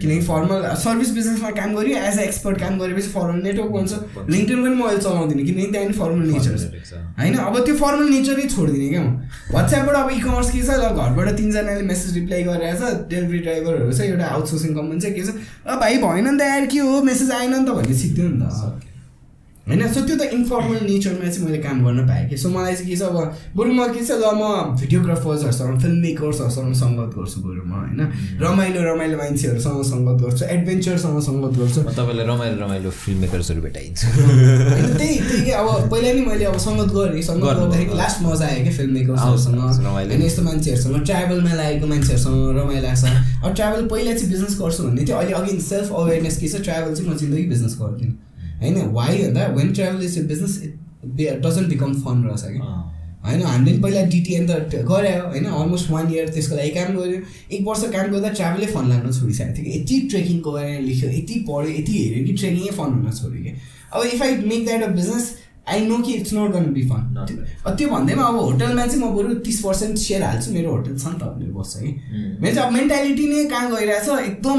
किनकि 0.00 0.20
फर्मल 0.26 0.62
सर्भिस 0.82 1.10
बिजनेसमा 1.14 1.50
काम 1.58 1.74
गऱ्यो 1.76 1.96
एज 1.96 2.18
अ 2.18 2.22
एक्सपर्ट 2.22 2.58
काम 2.60 2.78
गरेपछि 2.78 3.08
फर्मल 3.16 3.42
नेटवर्क 3.42 3.70
बन्छ। 3.72 3.92
लिङ्कटिन 4.30 4.58
पनि 4.62 4.74
म 4.74 4.82
अहिले 4.86 5.02
चलाउँदिनँ 5.02 5.44
किनकि 5.46 5.66
त्यहाँ 5.72 5.86
पनि 5.86 5.98
फर्मल 5.98 6.24
नेचर 6.32 6.56
छ। 6.58 6.92
होइन? 7.18 7.34
अब 7.38 7.58
त्यो 7.64 7.74
फर्मल 7.82 8.08
नेचरै 8.10 8.46
छोडिदिने 8.54 8.88
क्या 8.88 9.02
म। 9.02 9.10
वाट्सएपबाट 9.54 9.96
अब 9.96 10.10
इ 10.10 10.20
कमर्स 10.20 10.50
के 10.52 10.62
छ? 10.62 10.70
ल 10.70 10.84
घरबाट 10.92 11.28
तिनजनाले 11.38 11.82
मेसेज 11.90 12.14
रिप्लाई 12.18 12.42
गरिरहेको 12.42 12.78
छ 12.78 13.10
डेलिभरी 13.10 13.38
ड्राइभरहरू 13.48 13.92
छ 13.92 14.00
एउटा 14.12 14.26
आउटसोर्सिङ 14.36 14.74
कम्पनी 14.74 15.00
चाहिँ 15.00 15.14
के 15.16 15.22
छ? 15.26 15.30
भाइ 15.82 15.98
भएन 16.06 16.28
नि 16.28 16.38
त 16.38 16.42
यार 16.52 16.66
के 16.66 16.78
हो? 16.78 17.02
मेसेज 17.02 17.30
आएन 17.30 17.54
नि 17.54 17.66
त 17.66 17.76
भन्ने 17.76 17.94
सिक्थ्यो 18.04 18.28
नि 18.28 18.40
त। 18.40 18.91
होइन? 19.62 19.82
सो 19.94 20.00
त्यो 20.06 20.16
त 20.18 20.22
इन्फर्मल 20.34 20.78
नेचरमा 20.86 21.28
चाहिँ 21.30 21.46
मैले 21.46 21.58
काम 21.62 21.84
गर्न 21.86 22.06
पाएँ 22.06 22.28
कि। 22.28 22.36
सो 22.36 22.48
मलाई 22.50 22.74
चाहिँ 22.74 22.88
के 22.90 22.96
छ 22.96 23.02
अब 23.02 23.16
बरु 23.56 23.72
म 23.72 23.86
के 23.94 24.02
छ 24.02 24.18
ल 24.18 24.26
म 24.34 24.74
भिडियोग्राफर्सहरूसँग 24.80 25.78
फिल्म 25.82 25.98
मेकर्सहरूसँग 26.02 26.74
सङ्गत 26.82 27.10
गर्छु 27.16 27.38
बरु 27.46 27.62
म 27.62 27.72
होइन 27.78 28.00
रमाइलो 28.42 28.80
रमाइलो 28.82 29.16
मान्छेहरूसँग 29.22 29.82
सङ्गत 29.92 30.16
गर्छु 30.22 30.44
एडभेन्चरसँग 30.54 31.20
सङ्गत 31.28 31.52
गर्छु। 31.58 31.80
तपाईँलाई 31.94 32.26
रमाइलो 32.26 32.56
रमाइलो 32.64 32.90
फिल्म 32.90 33.18
मेकर्सहरू 33.22 33.60
भेटाइन्छ 33.62 34.00
त्यही 34.98 35.18
त्यही 35.30 35.44
के 35.46 35.52
अब 35.52 35.68
पहिला 35.92 36.12
नि 36.12 36.22
मैले 36.26 36.44
अब 36.50 36.58
सङ्गत 36.66 36.90
गरेँ। 36.96 37.22
सङ्गत 37.22 37.54
गर्दाखेरि। 37.62 37.96
लास्ट 38.02 38.18
मजा 38.26 38.46
आयो 38.50 38.62
क्या 38.66 38.74
फिल्म 38.76 38.92
मेकर्सहरूसँग। 38.98 39.58
होइन 39.86 40.22
यस्तो 40.22 40.42
मान्छेहरूसँग 40.42 41.04
ट्राभलमा 41.06 41.54
लागेको 41.62 41.86
मान्छेहरूसँग 41.94 42.58
रमाइलो 42.58 42.82
लाग्छ। 42.82 43.04
अब 43.46 43.54
ट्राभल 43.54 43.86
पहिला 43.94 44.12
चाहिँ 44.18 44.30
बिजनेस 44.34 44.58
गर्छु 44.58 44.82
भन्ने 44.82 45.06
थियो। 45.06 45.16
अहिले 45.22 45.32
अघि 45.38 45.60
सेल्फ 45.70 45.88
अवेरनेस 46.02 46.36
के 46.42 46.48
छ 46.48 46.62
ट्राभल 46.66 46.94
चाहिँ 46.94 47.10
म 47.10 47.16
जिन्दगी 47.22 47.46
बिजनेस 47.54 47.78
गर्दिनँ। 47.80 48.14
होइन 48.62 48.76
वाइ 48.92 49.18
भन्दा 49.18 49.46
when 49.58 49.72
travel 49.72 50.04
is 50.04 50.18
a 50.18 50.22
business 50.32 50.62
it 50.64 50.72
doesn't 51.42 51.68
become 51.68 51.94
fun 52.02 52.24
रहेछ 52.24 52.44
कि 52.46 52.58
होइन 53.24 53.42
हामीले 53.42 53.72
पहिला 53.82 54.02
डिटिएन 54.12 54.46
त 54.46 54.84
गऱ्यो 54.86 55.26
होइन 55.26 55.44
अलमोस्ट 55.46 55.90
वान 55.90 56.12
इयर 56.12 56.28
त्यसको 56.28 56.56
लागि 56.56 56.70
काम 56.70 56.96
गऱ्यो। 56.96 57.18
एक 57.52 57.60
वर्ष 57.66 57.82
काम 57.92 58.06
गर्दा 58.12 58.28
ट्राभलै 58.38 58.66
फन 58.72 58.88
लाग्न 58.88 59.12
छोडिसकेको 59.12 59.54
थियो 59.56 59.64
कि। 59.64 59.78
यति 59.78 60.00
ट्रेकिङको 60.10 60.52
बारेमा 60.52 60.80
लेख्यो 60.86 61.10
यति 61.10 61.34
पढ्यो 61.48 61.70
यति 61.78 61.92
हेऱ्यो 61.98 62.24
कि 62.26 62.32
ट्रेकिङै 62.40 62.72
फन 62.78 62.90
हुन 62.94 63.12
छोड्यो 63.20 63.42
कि। 63.44 63.52
अब 63.92 64.00
if 64.06 64.22
I 64.22 64.36
make 64.50 64.64
that 64.66 64.82
a 64.82 64.90
business 64.96 65.30
I 65.68 65.80
know 65.86 65.96
कि 66.02 66.12
it's 66.12 66.32
not 66.34 66.50
gonna 66.52 66.64
be 66.74 66.82
fun 66.88 67.02
Not 67.16 67.30
bad. 67.32 67.76
त्यो 67.78 67.88
भन्दैमा 67.88 68.22
अब 68.22 68.36
होटलमा 68.36 68.86
चाहिँ 68.86 69.02
म 69.02 69.14
बरु 69.16 69.34
तिस 69.46 69.60
पर्सेन्ट 69.64 69.98
सेयर 69.98 70.22
हाल्छु 70.22 70.52
मेरो 70.52 70.70
होटल 70.70 70.96
छ 70.96 71.06
नि 71.06 71.18
त 71.20 71.22
भनेर 71.22 71.52
बस्छ 71.58 71.76
कि. 71.82 71.90
मेरो 72.40 72.54
चाहिँ 72.54 72.66
अब 72.68 72.72
मेन्टालिटी 72.74 73.28
नै 73.28 73.44
कहाँ 73.52 73.70
गइरहेछ 73.70 74.08
एकदम 74.08 74.58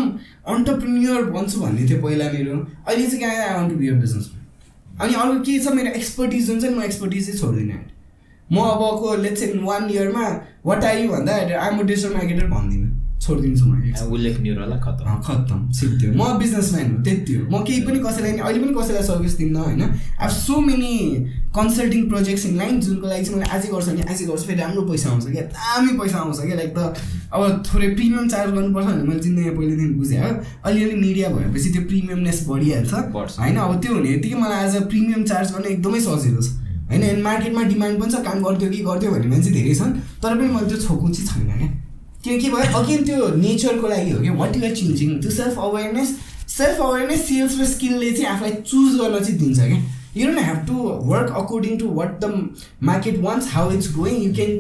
अन्टरप्रिन्यर 0.54 1.24
बन्छु 1.36 1.60
भन्ने 1.62 1.88
थियो 1.90 2.02
पहिला 2.06 2.32
मेरो। 2.36 2.56
अहिले 2.88 3.06
चाहिँ 3.08 3.22
कहाँ 3.24 3.48
I 3.48 3.54
want 3.56 3.72
to 3.72 3.78
be 3.80 3.88
a 3.90 3.96
businessman 4.06 5.02
अनि 5.02 5.14
अरू 5.24 5.40
के 5.44 5.60
छ 5.60 5.74
मेरो 5.76 5.92
एक्सपर्टिज 6.00 6.48
जुन 6.48 6.60
चाहिँ 6.62 6.76
म 6.78 6.84
एक्सपर्टिज 6.84 7.26
चाहिँ 7.28 7.40
छोड्दिनँ। 7.40 7.84
म 8.52 8.58
अबको 8.72 9.16
लेट्स 9.24 9.44
इन 9.44 9.60
वान 9.68 9.90
इयरमा 9.92 10.26
वाट 10.66 10.84
आर 10.84 10.98
यु 10.98 11.10
भन्दा 11.10 11.36
आइम 11.36 11.80
अ 11.80 11.84
डिजिटल 11.84 12.14
मार्केटर 12.14 12.48
भन्दिनँ। 12.48 12.90
छोडिदिन्छु 13.24 13.66
म 13.66 14.12
उल्लेखनीय 14.14 14.54
होला 14.54 14.78
खतम 15.28 15.60
सिद्धि 15.72 16.06
हो 16.08 16.14
म 16.14 16.38
बिजनेसम्यान 16.40 16.92
हो 16.92 17.04
त्यति 17.04 17.34
हो। 17.34 17.44
म 17.50 17.64
केही 17.64 17.82
पनि 17.88 18.00
कसैलाई 18.00 18.32
नि 18.32 18.40
अहिले 18.40 18.60
पनि 18.60 18.74
कसैलाई 18.80 19.04
सर्भिस 19.04 19.38
दिन्न 19.38 19.56
होइन? 19.58 19.82
अब 20.20 20.30
so 20.30 20.60
many 20.62 20.94
consulting 21.56 22.08
projects 22.10 22.46
in 22.46 22.56
line 22.58 22.80
जुनको 22.82 23.08
लागि 23.08 23.24
चाहिँ 23.26 23.38
मैले 23.38 23.50
आजै 23.56 23.68
गर्छु 23.72 23.92
भने 23.92 24.02
आजै 24.12 24.26
गर्छु। 24.26 24.46
फेरि 24.48 24.60
राम्रो 24.60 24.82
पैसा 24.90 25.10
आउँछ 25.10 25.26
क्या। 25.26 25.44
दामी 25.54 25.92
पैसा 26.00 26.18
आउँछ 26.18 26.40
क्या। 26.40 26.56
लाइक 26.56 26.74
त 26.78 26.80
अब 27.34 27.64
थोरै 27.68 27.88
प्रिमियम 27.94 28.28
चार्ज 28.30 28.52
गर्नुपर्छ 28.54 28.86
भने 28.88 29.04
मैले 29.04 29.20
जिन्दगी 29.20 29.50
पहिलेदेखि 29.50 29.94
बुझेँ 29.94 30.20
हो। 30.24 30.30
अलिअलि 30.66 30.96
मिडिया 30.96 31.30
भएपछि 31.30 31.70
त्यो 31.74 31.84
प्रिमियमनेस 31.88 32.46
बढिहाल्छ। 32.50 32.94
होइन? 32.94 33.56
अब 33.58 33.80
त्यो 33.82 33.94
हुने 33.94 34.10
बित्तिकै 34.10 34.36
मलाई 34.42 34.66
आज 34.66 34.76
प्रिमियम 34.90 35.24
चार्ज 35.24 35.52
गर्न 35.54 35.66
एकदमै 35.72 36.00
सजिलो 36.02 36.42
छ। 36.42 36.50
होइन? 36.90 37.04
एन्ड 37.04 37.24
मार्केटमा 37.24 37.64
डिमान्ड 37.72 38.02
पनि 38.02 38.12
छ 38.12 38.26
काम 38.28 38.44
गर्थ्यो 38.44 38.70
कि 38.70 38.84
गर्थ्यो 38.90 39.12
भन्ने 39.12 39.28
मान्छे 39.28 39.52
धेरै 39.52 39.74
छन्। 39.76 39.92
तर 40.22 40.36
पनि 40.36 40.48
मैले 40.54 40.68
त्यो 40.70 40.78
छोएको 40.86 41.10
चाहिँ 41.10 41.28
छैन 41.30 41.58
क्या। 41.58 41.70
के 42.24 42.38
के 42.40 42.50
भयो 42.50 42.78
अगेन 42.80 43.04
त्यो 43.06 43.28
नेचरको 43.36 43.88
लागि 43.88 44.12
हो 44.12 44.20
क्या 44.22 44.34
वाट 44.34 44.56
युआर 44.58 44.76
चेन्जिङ 44.76 45.20
त्यो 45.22 45.32
self 45.32 45.60
awareness 45.60 46.16
self 46.50 46.82
awareness 46.82 47.28
sales 47.28 47.60
र 47.60 47.66
स्किलले 47.68 48.12
चाहिँ 48.12 48.30
आफूलाई 48.32 48.54
चुज 48.64 48.96
गर्न 49.00 49.20
चाहिँ 49.20 49.38
दिन्छ 49.40 49.60
क्या। 49.60 49.82
You 50.18 50.28
don't 50.28 50.40
have 50.40 50.66
to 50.68 50.74
work 51.12 51.34
according 51.38 51.78
to 51.80 51.88
what 52.00 52.20
the 52.24 52.26
market 52.90 53.18
wants 53.22 53.48
how 53.54 53.72
it's 53.74 53.94
going 53.96 54.22
you 54.24 54.34
can 54.36 54.52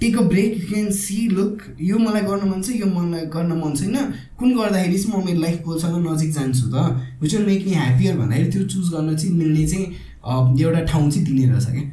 take 0.00 0.16
a 0.18 0.22
break 0.28 0.60
you 0.60 0.68
can 0.68 0.90
see 0.98 1.16
look 1.28 1.62
यो 1.82 1.98
मलाई 1.98 2.22
गर्न 2.22 2.48
मन 2.50 2.62
छ 2.62 2.76
यो 2.76 2.86
मलाई 2.86 3.26
गर्न 3.34 3.52
मन 3.60 3.74
छैन। 3.76 3.96
कुन 4.38 4.56
गर्दाखेरि 4.58 4.98
चाहिँ 4.98 5.12
म 5.14 5.24
मेरो 5.26 5.40
लाइफ 5.40 5.62
गोलसँग 5.64 5.96
नजिक 6.06 6.32
जान्छु 6.34 6.66
त? 6.74 6.76
Which 7.22 7.34
will 7.34 7.46
make 7.46 7.64
me 7.66 7.74
happier 7.74 8.16
भन्दाखेरि 8.18 8.50
त्यो 8.52 8.62
चुज 8.74 8.92
गर्न 8.94 9.16
चाहिँ 9.16 9.34
मिल्ने 9.36 9.66
चाहिँ 9.66 9.86
एउटा 10.60 10.80
ठाउँ 10.92 11.10
चाहिँ 11.10 11.24
दिने 11.26 11.46
रहेछ 11.52 11.66
क्या। 11.66 11.84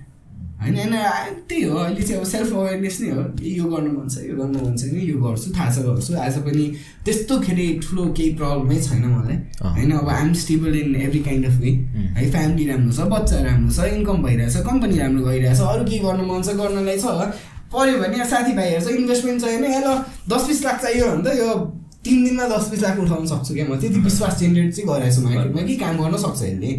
होइन 0.61 0.93
होइन 0.93 1.33
त्यही 1.49 1.63
हो 1.63 1.77
अहिले 1.77 2.01
चाहिँ 2.01 2.21
अब 2.21 2.27
सेल्फ 2.27 2.53
अवेरनेस 2.53 2.97
नै 3.01 3.09
हो। 3.09 3.23
यो 3.47 3.65
गर्नु 3.71 3.91
मन 3.93 4.07
छ 4.09 4.23
यो 4.25 4.35
गर्नु 4.37 4.59
मन 4.59 4.75
छैन 4.77 4.95
यो 4.99 5.17
गर्छु 5.21 5.51
थाहा 5.57 5.69
छ 5.75 5.83
गर्छु। 5.87 6.13
आज 6.17 6.37
पनि 6.45 6.65
त्यस्तो 7.05 7.39
खेरि 7.39 7.67
ठुलो 7.83 8.05
केही 8.17 8.31
प्रब्लमै 8.35 8.79
छैन 8.81 9.05
मलाई। 9.05 9.37
होइन 9.61 9.91
अब 9.99 10.09
I'm 10.09 10.33
stable 10.43 10.75
in 10.79 10.95
every 11.01 11.19
kind 11.29 11.45
of 11.45 11.55
way 11.61 11.71
है 12.17 12.29
फ्यामिली 12.31 12.67
राम्रो 12.69 12.91
छ 12.97 13.07
बच्चा 13.13 13.43
राम्रो 13.45 13.71
छ 13.71 13.93
इन्कम 13.93 14.23
भइरहेछ 14.23 14.57
कम्पनी 14.69 14.97
राम्रो 14.97 15.25
गइरहेछ 15.29 15.61
अरू 15.69 15.85
के 15.85 15.99
गर्नु 16.07 16.25
मन 16.33 16.41
छ 16.41 16.57
गर्नलाई 16.61 16.99
छ। 16.99 17.31
पऱ्यो 17.73 17.97
भने 18.01 18.25
साथीभाइहरू 18.27 18.85
छ 18.85 18.99
इन्भेस्टमेन्ट 18.99 19.41
चाहियो 19.41 19.59
भने 19.61 19.79
ल 19.85 19.97
दस 20.33 20.47
बिस 20.47 20.63
लाख 20.65 20.81
चाहियो 20.81 21.07
भने 21.07 21.23
त 21.23 21.37
यो 21.37 21.55
तिन 22.03 22.23
दिनमा 22.25 22.45
दस 22.49 22.69
बिस 22.71 22.81
लाख 22.83 22.99
उठाउन 22.99 23.25
सक्छु 23.27 23.53
क्या 23.53 23.65
म। 23.69 23.79
त्यति 23.79 23.99
विश्वास 24.01 24.39
जेनेरेट 24.39 24.73
चाहिँ 24.73 24.89
गरेको 24.89 25.15
छु 25.15 25.21
मार्केटमा 25.23 25.61
कि 25.67 25.75
काम 25.83 25.97
गर्न 26.03 26.17
सक्छ 26.23 26.41
यसले। 26.43 26.71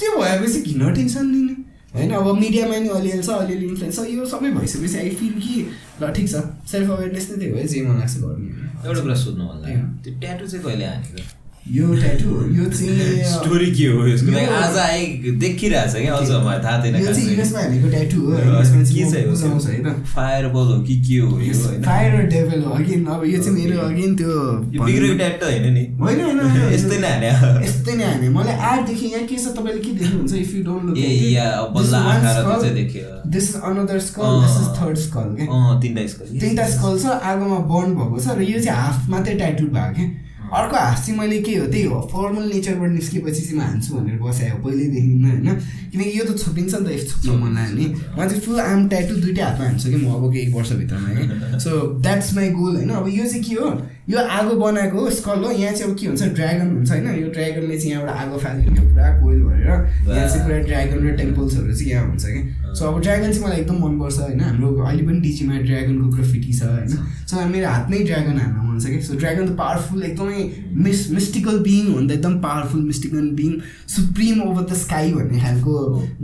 त्यो 0.00 0.10
भएपछि 0.20 0.60
किन 0.62 0.92
टेन्सन 0.94 1.26
लिने? 1.34 1.54
होइन 1.94 2.10
अब 2.12 2.26
मिडियामा 2.36 2.78
नि 2.78 2.88
अलिअलि 2.90 3.22
छ 3.22 3.30
अलिअलि 3.38 3.66
इन्फ्लुएन्स 3.66 3.98
छ 3.98 4.06
यो 4.10 4.26
सबै 4.26 4.50
भइसकेपछि 4.52 4.98
आई 4.98 5.10
फिल 5.16 5.34
कि 5.40 5.66
ल 6.00 6.10
ठिक 6.12 6.28
छ 6.28 6.42
सेल्फ 6.70 6.90
अवेरनेस 6.90 7.30
नै 7.30 7.36
त्यही 7.36 7.52
हो 7.52 7.68
जे 7.68 7.82
मन 7.88 7.98
लाग्छ 7.98 8.16
गर्ने 8.18 8.48
एउटा 8.88 9.00
कुरा 9.00 9.14
सोध्नु 9.22 9.52
लाग्यो 9.52 9.86
त्यो 10.04 10.18
ट्याटु 10.20 10.46
चाहिँ 10.46 10.64
कहिले 10.64 10.86
हानेको 10.86 11.41
यो 11.62 11.86
ट्याटु 11.94 12.28
यो 12.52 12.64
चाहिँ 12.68 13.22
स्टोरी 13.32 13.70
के 13.72 13.84
हो 13.88 14.06
यसको? 14.06 14.30
लागि 14.30 14.44
यो- 14.44 14.54
आज 14.54 14.76
आइ 14.78 15.04
देखिरहेछ 15.42 15.92
क्या 15.94 16.14
अझ 16.14 16.30
मलाई 16.30 16.58
थाहा 16.58 16.82
थिएन 16.84 16.96
यो 16.96 17.12
चाहिँ। 17.12 17.26
युएसमा 17.28 17.60
हानेको 17.60 17.88
ट्याटु 17.90 18.20
हो 18.20 18.32
के 18.32 18.40
यसमा 18.54 18.82
चाहिँ 18.84 19.24
हो 19.24 19.58
होइन? 19.58 20.02
फायर 20.06 20.48
बल 20.48 20.66
हो 20.66 20.80
कि 20.82 20.96
के 21.02 21.18
हो 21.18 21.38
यो 21.40 21.54
फायर 21.84 22.16
डेभल 22.26 22.62
हो 22.62 22.70
अगेन 22.72 23.04
अब 23.08 23.24
यो 23.26 23.42
चाहिँ 23.42 23.54
मेरो 23.58 23.78
अगेन 23.80 24.16
त्यो 24.16 24.32
बिग्रेको 24.80 25.16
ट्याट 25.16 25.38
त 25.40 25.44
होइन 25.44 25.72
नि। 25.72 25.84
होइन 26.00 26.20
होइन, 26.22 26.72
यस्तै 26.74 26.98
नै 26.98 27.08
हाने 27.30 27.30
यस्तै 27.66 27.94
नै 27.94 28.04
हाने 28.04 28.28
मलाई 28.30 28.56
आर्टदेखि 28.72 29.06
यहाँ 29.06 29.26
के 29.26 29.36
छ 29.36 29.54
तपाईँले 29.54 29.80
के 29.80 29.92
देख्नुहुन्छ 29.94 30.34
इफ 30.34 30.54
यु 30.54 30.62
डोन्ट 30.64 30.98
ए 30.98 31.12
या 31.30 31.46
बल्ल 31.70 31.94
आँखा 32.02 32.32
र 32.32 32.42
त्यो 32.42 32.58
चाहिँ 32.58 32.74
देखियो 32.74 33.06
this 33.30 33.48
is 33.50 33.62
another 33.62 33.98
skull 34.08 34.34
this 34.42 34.58
is 34.58 34.68
third 34.76 34.98
skull 34.98 35.30
क्या 35.38 35.46
अँ 35.52 35.80
तिनवटा 35.80 36.06
स्कुल 36.08 36.34
तिनवटा 36.36 36.66
स्कल 36.74 36.98
छ 36.98 37.16
आगोमा 37.30 37.58
बर्न 37.70 37.94
भएको 37.96 38.20
छ 38.20 38.36
र 38.36 38.50
यो 38.50 38.60
चाहिँ 38.60 38.78
हाफ 38.80 39.08
मात्रै 39.10 39.38
टाइटुड 39.38 39.72
भएको 39.72 39.94
क्या 39.94 40.10
अर्को 40.52 40.76
हाफ 40.76 40.98
चाहिँ 41.06 41.18
मैले 41.18 41.38
के 41.42 41.54
हो 41.56 41.66
त्यही 41.72 41.82
हो 41.92 42.00
फर्मल 42.12 42.44
नेचरबाट 42.52 42.90
निस्केपछि 42.90 43.40
चाहिँ 43.40 43.56
म 43.56 43.60
हान्छु 43.62 43.94
भनेर 43.94 44.18
बसायो 44.20 44.56
पहिल्यैदेखि 44.64 45.14
नै 45.22 45.30
होइन? 45.30 45.48
किनकि 45.92 46.18
यो 46.18 46.24
त 46.24 46.38
छोपिन्छ 46.38 46.74
नि 46.74 46.84
त 46.84 46.90
यस्तो 46.92 47.32
मन 47.32 47.52
लाग्यो 47.56 47.76
भने 47.76 47.86
म 47.88 48.28
चाहिँ 48.28 48.40
फुल 48.44 48.60
आम 48.60 48.88
ट्याटु 48.88 49.14
दुइटै 49.24 49.42
हातमा 49.42 49.64
हान्छु 49.66 49.88
कि 49.88 49.96
म 49.96 50.12
अबको 50.12 50.36
एक 50.44 50.54
वर्षभित्रमा 50.54 51.08
कि 51.16 51.60
सो 51.64 51.70
द्याट्स 52.04 52.34
माई 52.36 52.48
गोल 52.52 52.76
होइन? 52.76 52.90
अब 52.90 53.08
यो 53.08 53.24
चाहिँ 53.24 53.42
के 53.44 53.54
हो 53.54 53.68
यो 54.12 54.18
आगो 54.38 54.54
बनाएको 54.60 54.98
हो 55.00 55.10
स्कल 55.18 55.44
हो 55.44 55.50
यहाँ 55.50 55.72
चाहिँ 55.74 55.90
अब 55.90 55.98
के 55.98 56.06
हुन्छ 56.06 56.22
ड्रागन 56.38 56.68
हुन्छ 56.76 56.90
होइन? 56.90 57.06
यो 57.20 57.28
ड्रागनले 57.36 57.78
चाहिँ 57.78 57.92
यहाँबाट 57.92 58.16
आगो 58.22 58.38
फालिदिने 58.44 58.80
पुरा 58.88 59.08
कोइल 59.20 59.40
भरेर 59.42 59.66
यहाँ 59.66 60.28
चाहिँ 60.28 60.42
पुरा 60.46 60.58
ड्रागन 60.68 60.98
र 61.08 61.16
टेम्पल्सहरू 61.22 61.74
चाहिँ 61.74 61.90
यहाँ 61.92 62.06
हुन्छ 62.08 62.24
कि? 62.24 62.40
सो 62.78 62.86
अब 62.88 63.00
ड्रागन 63.00 63.32
चाहिँ 63.32 63.44
मलाई 63.44 63.60
एकदम 63.60 63.78
मनपर्छ 63.84 64.18
होइन 64.18 64.40
हाम्रो 64.40 64.68
अहिले 64.82 65.02
पनि 65.06 65.20
डिजीमा 65.20 65.56
ड्रागनको 65.68 66.08
ग्राफिटी 66.16 66.52
छ 66.52 66.62
होइन। 66.62 66.88
सो 67.30 67.46
मेरो 67.54 67.68
हातमै 67.68 67.98
ड्रागन 68.10 68.38
हान्न 68.42 68.68
मन 68.68 68.78
छ 68.80 68.86
कि? 68.92 69.00
सो 69.08 69.16
ड्रागन 69.22 69.46
त 69.48 69.56
पावरफुल 69.62 70.02
एकदमै 70.02 70.40
मिस 70.84 71.00
मिस्टिकल 71.16 71.58
बिङ 71.68 71.92
हो 71.92 72.00
नि 72.00 72.08
त 72.08 72.12
एकदम 72.18 72.34
powerful 72.44 72.82
mystical 72.92 73.28
being 73.40 73.50
supreme 73.94 74.42
over 74.42 74.64
the 74.64 74.78
sky 74.82 75.12
भन्ने 75.12 75.40
खालको 75.40 75.72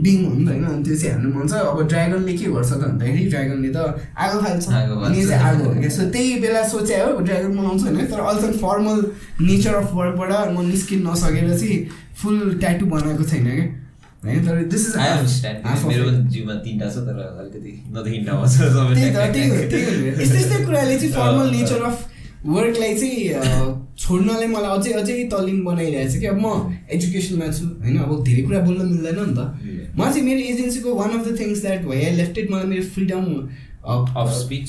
बिङ 0.05 0.17
हो 0.25 0.33
नि 0.33 0.45
त 0.45 0.49
होइन? 0.49 0.63
अनि 0.69 0.83
त्यो 0.83 0.95
चाहिँ 0.95 1.13
हान्नु 1.13 1.33
मन 1.39 1.47
छ। 1.47 1.65
अब 1.73 1.81
ड्रागनले 1.87 2.33
के 2.37 2.45
गर्छ 2.53 2.71
त 2.71 2.81
भन्दाखेरि 2.85 3.25
ड्रागनले 3.33 3.69
त 3.73 3.77
आगो 4.27 4.37
फाल्छ। 4.45 4.69
आगो 4.81 4.95
चाहिँ 5.09 5.43
आगो 5.49 5.63
हो 5.69 5.75
क्या? 5.79 5.89
सो 5.97 6.09
त्यही 6.13 6.39
बेला 6.45 6.63
सोचे 6.73 7.01
हो 7.01 7.19
ड्रागन 7.29 7.51
बनाउँछु 7.57 7.78
होइन 7.83 8.05
तर 8.11 8.19
अल्सो 8.29 8.47
फर्मल 8.63 8.97
नेचर 9.41 9.73
अफ 9.75 9.93
वर्कबाट 9.93 10.31
म 10.53 10.57
निस्किन 10.67 10.99
नसकेर 11.07 11.47
चाहिँ 11.57 11.77
फुल 12.21 12.37
ट्याटु 12.59 12.85
बनाएको 12.93 13.23
छैन 13.31 13.45
क्या। 13.49 13.67
होइन 14.23 14.39
तर 14.45 14.55
दिस 14.71 14.83
इज 14.87 14.93
मेरो 15.87 16.05
जिउमा 16.31 16.55
तिनवटा 16.63 16.87
छ 16.93 16.95
तर 17.07 17.17
अलिकति 17.41 17.71
यस्तै 20.21 20.37
यस्तै 20.37 20.57
कुराले 20.65 20.95
चाहिँ 20.99 21.13
फर्मल 21.13 21.47
नेचर 21.51 21.83
अफ 21.91 21.97
वर्कलाई 22.45 22.93
चाहिँ 22.95 23.21
छोड्नलाई 24.01 24.47
मलाई 24.47 24.77
अझै 24.77 24.91
अझै 24.99 25.15
तलिम 25.31 25.63
बनाइरहेको 25.65 26.11
छ 26.11 26.19
कि 26.19 26.25
अब 26.25 26.37
म 26.39 26.47
एजुकेसनमा 26.97 27.47
छु 27.55 27.65
होइन? 27.65 27.97
अब 27.99 28.11
धेरै 28.27 28.43
कुरा 28.43 28.59
बोल्न 28.67 28.81
मिल्दैन 28.91 29.19
नि 29.19 29.33
त। 29.35 29.39
म 29.97 29.99
चाहिँ 30.03 30.23
मेरो 30.27 30.41
एजेन्सीको 30.51 30.89
one 30.99 31.09
of 31.19 31.23
the 31.27 31.39
things 31.39 31.61
that 31.61 31.81
भयो 31.87 32.11
लेफ्टेड 32.17 32.45
मलाई 32.51 32.67
मेरो 32.71 32.83
freedom 32.95 33.23
of 34.19 34.29
speech 34.37 34.67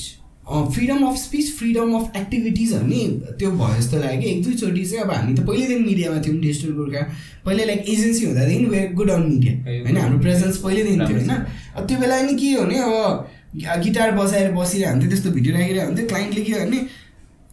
freedom 0.51 1.03
of 1.07 1.15
speech 1.17 1.51
freedom 1.57 1.93
of 1.95 2.17
एक्टिभिटिजहरू 2.17 2.87
नि 2.87 3.01
त्यो 3.39 3.51
भयो 3.51 3.75
जस्तो 3.77 3.97
लाग्यो। 3.99 4.29
एक 4.29 4.43
दुईचोटि 4.43 4.85
चाहिँ 4.85 5.03
अब 5.03 5.11
हामी 5.11 5.33
त 5.33 5.45
पहिल्यैदेखि 5.47 5.83
मिडियामा 5.83 6.21
थियौँ 6.21 6.37
डिजिटल 6.41 6.71
गोर्खा 6.77 7.01
पहिल्यै 7.45 7.65
लाइक 7.67 7.89
एजेन्सी 7.89 8.25
हुँदादेखि 8.25 8.65
वेयर 8.73 8.93
गुड 8.93 9.09
अन 9.11 9.21
मिडिया 9.29 9.53
होइन 9.67 9.97
हाम्रो 9.97 10.19
प्रेजेन्स 10.19 10.57
पहिल्यैदेखि 10.65 10.97
थियो 11.07 11.19
होइन। 11.19 11.31
अब 11.75 11.87
त्यो 11.87 11.97
बेला 11.99 12.21
नि 12.21 12.33
के 12.35 12.51
हो 12.53 12.63
भने 12.65 12.79
अब 12.79 13.81
गिटार 13.83 14.11
बजाएर 14.17 14.51
बसिरहेको 14.51 14.91
हुन्थ्यो 14.91 15.09
त्यस्तो 15.09 15.29
भिडियो 15.31 15.55
राखिरहेको 15.55 15.87
हुन्थ्यो 15.87 16.07
क्लाइन्टले 16.07 16.43
के 16.43 16.53
भने 16.53 16.79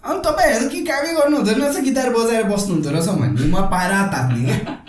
अनि 0.05 0.21
तपाईँहरू 0.27 0.69
के 0.69 0.81
कामै 0.87 1.15
गर्नु 1.15 1.37
हुँदैन 1.37 1.61
रहेछ? 1.61 1.77
गिटार 1.85 2.09
बजाएर 2.15 2.45
बस्नु 2.51 2.75
हुँदो 2.75 2.91
रहेछ 2.91 3.09
भन्ने 3.21 3.49
म 3.51 3.67
पारा 3.73 3.99
तात्ने 4.13 4.45
क्या। 4.45 4.88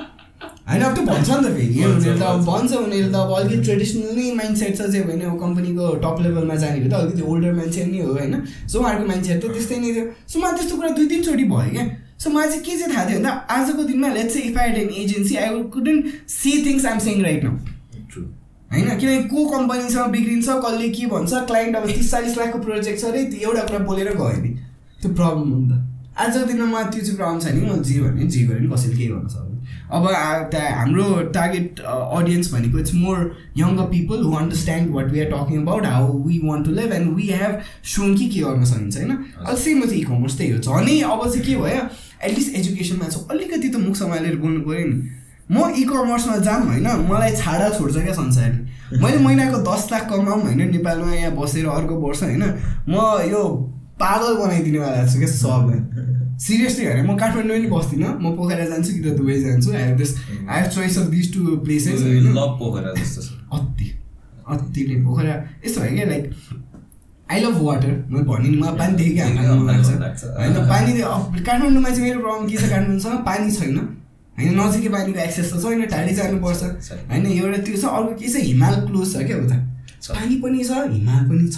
होइन 0.70 0.82
अब 0.82 0.96
त्यो 0.96 1.06
भन्छ 1.06 1.30
नि 1.30 1.38
त 1.40 1.52
फेरि 1.52 1.86
उनीहरू 1.86 2.18
त 2.18 2.24
अब 2.24 2.44
भन्छ 2.46 2.74
उनीहरू 2.76 3.10
त 3.10 3.16
अब 3.18 3.32
अलिकति 3.36 3.64
ट्रेडिसनल 3.64 4.12
नै 4.16 4.32
माइन्ड 4.34 4.58
सेट 4.58 4.76
छ 4.76 4.82
चाहिँ 4.84 5.06
होइन 5.06 5.22
अब 5.24 5.40
कम्पनीको 5.40 5.88
टप 6.02 6.22
लेभलमा 6.22 6.56
जाने 6.58 6.84
त 6.84 6.94
अलिकति 6.96 7.26
ओल्डर 7.28 7.54
मान्छे 7.56 7.86
नै 7.88 8.02
हो 8.02 8.14
होइन 8.14 8.36
सो 8.68 8.80
उहाँहरूको 8.80 9.08
मान्छेहरू 9.08 9.42
त 9.42 9.54
त्यस्तै 9.54 9.80
नै 9.80 9.92
थियो 9.92 10.06
सो 10.28 10.40
मलाई 10.40 10.58
त्यस्तो 10.58 10.78
कुरा 10.78 10.94
दुई 10.94 11.10
तिनचोटि 11.10 11.50
भयो 11.50 11.72
क्या 11.72 11.88
सो 12.20 12.30
मलाई 12.32 12.48
चाहिँ 12.50 12.64
के 12.64 12.78
चाहिँ 12.78 12.94
थाहा 12.94 13.06
थियो 13.06 13.18
भन्दा 13.18 13.34
आजको 13.52 13.84
दिनमा 13.86 14.14
let's 14.14 14.38
if 14.40 14.58
I 14.60 14.78
an 14.78 14.96
agency 15.00 15.36
I 15.40 15.60
couldn't 15.72 16.16
see 16.32 16.56
things 16.64 16.86
I'm 16.86 17.04
saying 17.04 17.22
right 17.24 17.44
now 17.44 17.78
होइन 18.72 18.90
किनकि 18.96 19.28
को 19.28 19.46
कम्पनीसँग 19.50 20.12
बिग्रिन्छ 20.12 20.62
कसले 20.62 20.90
के 20.92 21.06
भन्छ 21.10 21.46
क्लाइन्ट 21.46 21.76
अब 21.76 21.86
तिस 21.90 22.12
चालिस 22.12 22.38
लाखको 22.38 22.60
प्रोजेक्ट 22.62 23.00
छ 23.00 23.06
अरे 23.08 23.24
त्यो 23.28 23.48
एउटा 23.48 23.64
कुरा 23.66 23.80
बोलेर 23.86 24.16
गयो 24.16 24.42
नि 24.42 24.58
त्यो 25.02 25.14
प्रब्लम 25.14 25.50
हो 25.50 25.60
नि 25.60 25.70
त 25.70 25.86
आजको 26.20 26.46
दिनमा 26.48 26.66
मलाई 26.68 26.92
त्यो 26.92 27.02
चाहिँ 27.04 27.18
प्रब्लम 27.18 27.40
छैन 27.42 27.64
म 27.64 27.82
जे 27.84 28.02
भने 28.02 28.28
जे 28.28 28.44
गरे 28.46 28.60
पनि 28.60 28.70
कसैले 28.72 28.96
केही 28.96 29.08
गर्न 29.10 29.28
सक्दैन 29.30 29.49
अब 29.92 30.06
हाम्रो 30.06 31.06
टार्गेट 31.34 31.80
अडियन्स 31.82 32.52
भनेको 32.54 32.80
it's 32.80 32.94
more 32.94 33.18
younger 33.58 33.84
people 33.92 34.24
who 34.24 34.34
understand 34.38 34.92
what 34.96 35.06
we 35.12 35.20
are 35.20 35.32
talking 35.32 35.62
about 35.62 35.86
how 35.86 36.18
we 36.24 36.40
want 36.44 36.66
to 36.66 36.72
live 36.72 36.94
and 36.94 37.14
we 37.16 37.28
have 37.28 37.60
shown 37.94 38.16
कि 38.18 38.28
के 38.30 38.40
गर्न 38.40 38.66
सकिन्छ 38.66 38.98
होइन? 38.98 39.12
अब 39.46 39.56
सेम 39.56 39.82
चाहिँ 39.86 40.02
इ 40.02 40.04
कमर्स 40.06 40.38
त्यही 40.38 40.52
हो। 40.52 40.60
झनै 40.60 41.00
अब 41.02 41.24
चाहिँ 41.30 41.46
के 41.46 41.56
भयो 41.56 41.82
एटलिस्ट 42.24 42.56
एजुकेसनमा 42.56 43.08
छ 43.10 43.26
अलिकति 43.32 43.70
त 43.70 43.76
मुख 43.88 43.96
सम्हालेर 43.96 44.36
बोल्नु 44.38 44.62
पऱ्यो 44.70 44.86
नि। 44.88 44.98
म 45.52 45.70
इ 45.74 45.84
कमर्समा 45.90 46.38
जाऊँ 46.48 46.68
होइन? 46.68 46.88
मलाई 47.10 47.36
छाडा 47.36 47.70
छोड्छ 47.78 47.96
क्या 47.96 48.14
संसारले 48.14 49.02
मैले 49.02 49.18
महिनाको 49.26 49.58
दस 49.66 49.88
लाख 49.92 50.10
कमाऊँ 50.10 50.42
होइन? 50.42 50.62
नेपालमा 50.72 51.14
यहाँ 51.14 51.36
बसेर 51.36 51.68
अर्को 51.68 51.96
वर्ष 52.06 52.24
होइन? 52.24 52.44
म 52.90 52.94
यो 53.32 53.44
पागल 54.00 54.38
बनाइदिनेवाला 54.44 55.08
छु 55.08 55.18
क्या 55.18 55.28
सबलाई। 55.34 56.08
सिरियसली 56.40 56.86
होइन 56.86 57.06
म 57.06 57.18
काठमाडौँ 57.18 57.58
पनि 57.58 57.68
बस्दिनँ। 57.68 58.10
म 58.22 58.36
पोखरा 58.36 58.66
जान्छु 58.66 58.92
कि 58.94 59.02
त 59.02 59.16
दुबई 59.18 59.42
जान्छु। 59.44 59.72
I 59.74 59.84
have 59.84 59.98
this 59.98 60.12
I 60.50 60.62
have 60.62 60.70
choice 60.72 60.98
of 60.98 61.08
this 61.12 61.34
two 61.34 61.40
places 61.66 62.02
Pokhara 62.60 62.94
जस्तो 62.96 63.22
अति 63.58 63.88
अति 64.48 64.82
नै 64.88 64.96
पोखरा। 65.06 65.34
यस्तो 65.66 65.82
भयो 65.82 65.96
क्या 65.96 66.06
लाइक 66.10 66.26
आई 67.30 67.40
लभ 67.44 67.58
वाटर 67.62 67.92
मैले 68.10 68.24
भने 68.26 68.50
नि 68.50 68.58
मलाई 68.58 68.76
पानी 68.78 68.94
देखेँ 68.98 69.16
कि 69.16 69.22
हाम्रो 69.22 69.66
लाग्छ। 69.68 70.24
होइन 70.40 70.54
पानी 70.70 70.92
काठमाडौँमा 71.44 71.90
चाहिँ 71.90 72.04
मेरो 72.04 72.20
प्रब्लम 72.20 72.48
के 72.50 72.58
छ 72.58 72.70
काठमाडौँसँग 72.70 73.26
पानी 73.26 73.52
छैन। 73.52 73.78
होइन 74.38 74.60
नजिकै 74.60 74.90
पानीको 74.90 75.20
एक्सेस 75.20 75.52
त 75.54 75.62
छैन 75.64 75.86
टाढी 75.92 76.14
जानुपर्छ। 76.16 76.62
होइन 77.12 77.26
एउटा 77.28 77.58
त्यो 77.68 77.76
छ 77.82 77.86
अर्को 77.86 78.14
के 78.16 78.28
छ 78.30 78.36
हिमाल 78.48 78.76
क्लोज 78.88 79.14
छ 79.14 79.28
क्या 79.28 79.38
उता। 79.44 79.58
पानी 80.10 80.36
पनि 80.40 80.64
छ 80.64 80.72
हिमाल 80.96 81.22
पनि 81.30 81.46
छ। 81.50 81.58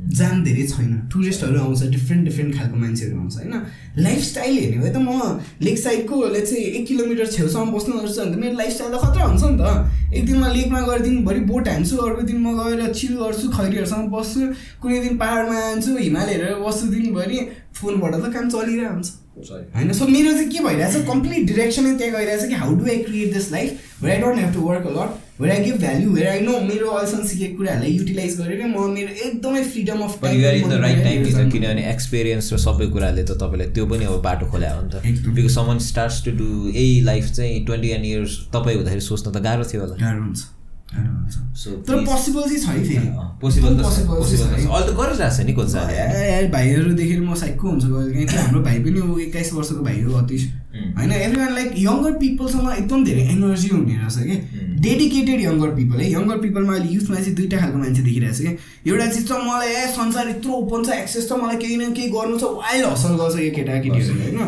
जाम 0.00 0.42
धेरै 0.44 0.66
छैन। 0.66 0.90
टुरिस्टहरू 1.12 1.60
आउँछ 1.60 1.82
डिफ्रेन्ट 1.90 2.24
डिफ्रेन्ट 2.24 2.56
खालको 2.56 2.76
मान्छेहरू 2.76 3.18
आउँछ 3.20 3.36
होइन? 3.36 3.54
लाइफस्टाइल 3.98 4.58
हेर्ने 4.58 4.78
भए 4.82 4.90
त 4.90 4.96
म 4.96 5.38
लेक 5.62 5.78
साइडको 5.78 6.14
लेट 6.34 6.44
चाहिँ 6.46 6.64
एक 6.64 6.86
किलोमिटर 6.86 7.26
छेउसम्म 7.36 7.70
बस्नु 7.72 7.94
गर्छु 8.00 8.20
भने 8.20 8.32
त 8.32 8.38
मेरो 8.40 8.56
लाइफस्टाइल 8.56 8.90
त 8.90 9.00
खतरा 9.04 9.24
हुन्छ 9.24 9.42
नि 9.44 9.56
त। 9.60 10.14
एक 10.14 10.26
दिन 10.26 10.36
म 10.40 10.44
लेकमा 10.56 10.80
गएर 10.80 11.00
दिनभरि 11.02 11.40
बोट 11.46 11.68
हान्छु 11.68 11.96
अर्को 11.96 12.22
दिन 12.26 12.38
म 12.40 12.48
गएर 12.58 12.92
चिल 12.92 13.14
गर्छु 13.22 13.48
खैरीहरूसँग 13.54 14.10
बस्छु 14.10 14.40
कुनै 14.82 14.98
दिन 15.00 15.16
पाहाडमा 15.22 15.60
जान्छु 15.60 15.96
हिमाल 15.96 16.28
हेरेर 16.28 16.54
बस्छु 16.66 16.86
दिनभरि 16.90 17.38
फोनबाट 17.80 18.14
त 18.14 18.32
काम 18.34 18.48
चलिरहेको 18.50 18.92
हुन्छ. 18.94 19.08
होइन? 19.40 19.92
सो 19.92 20.06
मेरो 20.06 20.32
चाहिँ 20.32 20.50
के 20.50 20.58
भइरहेछ 20.64 21.06
कम्प्लिट 21.06 21.46
डिरेक्सनै 21.46 21.94
त्यहाँ 21.98 22.12
गइरहेछ 22.12 22.48
कि 22.48 22.54
how 22.62 22.74
do 22.76 22.84
I 22.90 22.96
create 23.04 23.32
this 23.34 23.50
life 23.52 24.02
where 24.02 24.14
I 24.14 24.20
don't 24.22 24.38
have 24.40 24.54
to 24.54 24.60
work 24.60 24.86
a 24.86 24.92
lot 24.96 25.10
where 25.40 25.52
I 25.52 25.64
give 25.64 25.76
value 25.80 26.10
where 26.12 26.28
I 26.28 26.40
know 26.40 26.58
मेरो 26.60 26.88
अहिलेसम्म 26.90 27.26
सिकेको 27.26 27.56
कुराहरूलाई 27.56 27.92
युटिलाइज 27.92 28.36
गरेर 28.40 28.66
म 28.66 28.88
मेरो 28.92 29.12
एकदमै 29.26 29.62
फ्रिडम 29.70 30.00
अफ 30.06 30.18
कि 30.24 31.32
त 31.32 31.48
किनभने 31.52 31.88
एक्सपिरियन्स 31.92 32.52
र 32.52 32.58
सबै 32.66 32.86
कुराले 32.92 33.24
त 33.24 33.40
तपाईँलाई 33.40 33.72
त्यो 33.72 33.86
पनि 33.92 34.04
अब 34.12 34.20
बाटो 34.28 34.52
खोल्या 34.52 34.74
हो 34.76 34.82
नि 34.84 34.90
त। 34.92 35.34
Because 35.34 35.50
someone 35.56 35.78
starts 35.88 36.24
to 36.24 36.30
do 36.44 36.48
यही 36.68 37.00
लाइफ 37.10 37.32
चाहिँ 37.40 37.64
ट्वेन्टी 37.66 37.92
वान 37.92 38.04
इयर्स 38.12 38.38
तपाईँ 38.54 38.76
हुँदाखेरि 38.76 39.04
सोच्न 39.10 39.26
त 39.30 39.42
गाह्रो 39.48 39.64
थियो 39.72 39.80
होला। 39.82 39.96
गाह्रो 40.06 40.22
हुन्छ। 40.22 40.40
तर 40.90 42.04
पोसिबल 42.04 42.42
चाहिँ 42.42 42.60
छ 42.60 42.68
है 42.68 42.82
फेरि 42.84 43.08
पोसिबल 43.40 43.76
त 43.76 43.80
त 43.80 44.50
है। 44.52 44.66
त 44.86 44.96
गरिरहेको 44.98 45.30
छ 45.34 45.40
नि 45.46 46.48
भाइहरू 46.52 46.94
देखेर 46.94 47.20
म 47.20 47.34
साइको 47.34 47.68
हुन्छ 47.68 47.84
कहिले 47.84 48.24
काहीँ। 48.26 48.38
हाम्रो 48.38 48.60
भाइ 48.62 48.78
पनि 48.84 49.00
ऊ 49.00 49.18
एक्काइस 49.26 49.52
वर्षको 49.54 49.84
भाइ 49.84 50.00
हो 50.02 50.26
Mm. 50.70 50.90
होइन 50.96 51.12
एभ्री 51.12 51.38
वान 51.40 51.54
लाइक 51.54 51.70
यङ्गर 51.82 52.12
पिपलसँग 52.18 52.66
एकदम 52.72 53.04
धेरै 53.04 53.22
एनर्जी 53.30 53.68
हुने 53.68 53.94
रहेछ 53.98 54.16
कि. 54.26 54.36
डेडिकेटेड 54.82 55.40
यङ्गर 55.40 55.70
पिपल 55.74 56.00
है। 56.00 56.10
यङ्गर 56.12 56.38
पिपलमा 56.38 56.72
अहिले 56.74 56.94
युथमा 56.94 57.16
चाहिँ 57.16 57.34
दुइटा 57.34 57.56
खालको 57.58 57.78
मान्छे 57.78 58.02
देखिरहेको 58.02 58.34
छ 58.34 58.40
कि? 58.40 58.52
एउटा 58.86 59.06
चिज 59.10 59.26
छ 59.28 59.32
मलाई 59.50 59.68
ए 59.74 59.86
संसार 59.98 60.28
यत्रो 60.30 60.52
ओपन 60.62 60.84
छ 60.86 60.88
एक्सेस 61.02 61.28
छ 61.28 61.32
मलाई 61.42 61.56
केही 61.58 61.76
न 61.76 61.90
केही 61.90 62.08
गर्नु 62.14 62.38
छ 62.38 62.54
वाइल्ड 62.62 62.86
हसल 62.86 63.12
गर्छ 63.18 63.34
यो 63.42 63.50
केटाकेटीहरू 63.58 64.14
होइन? 64.22 64.38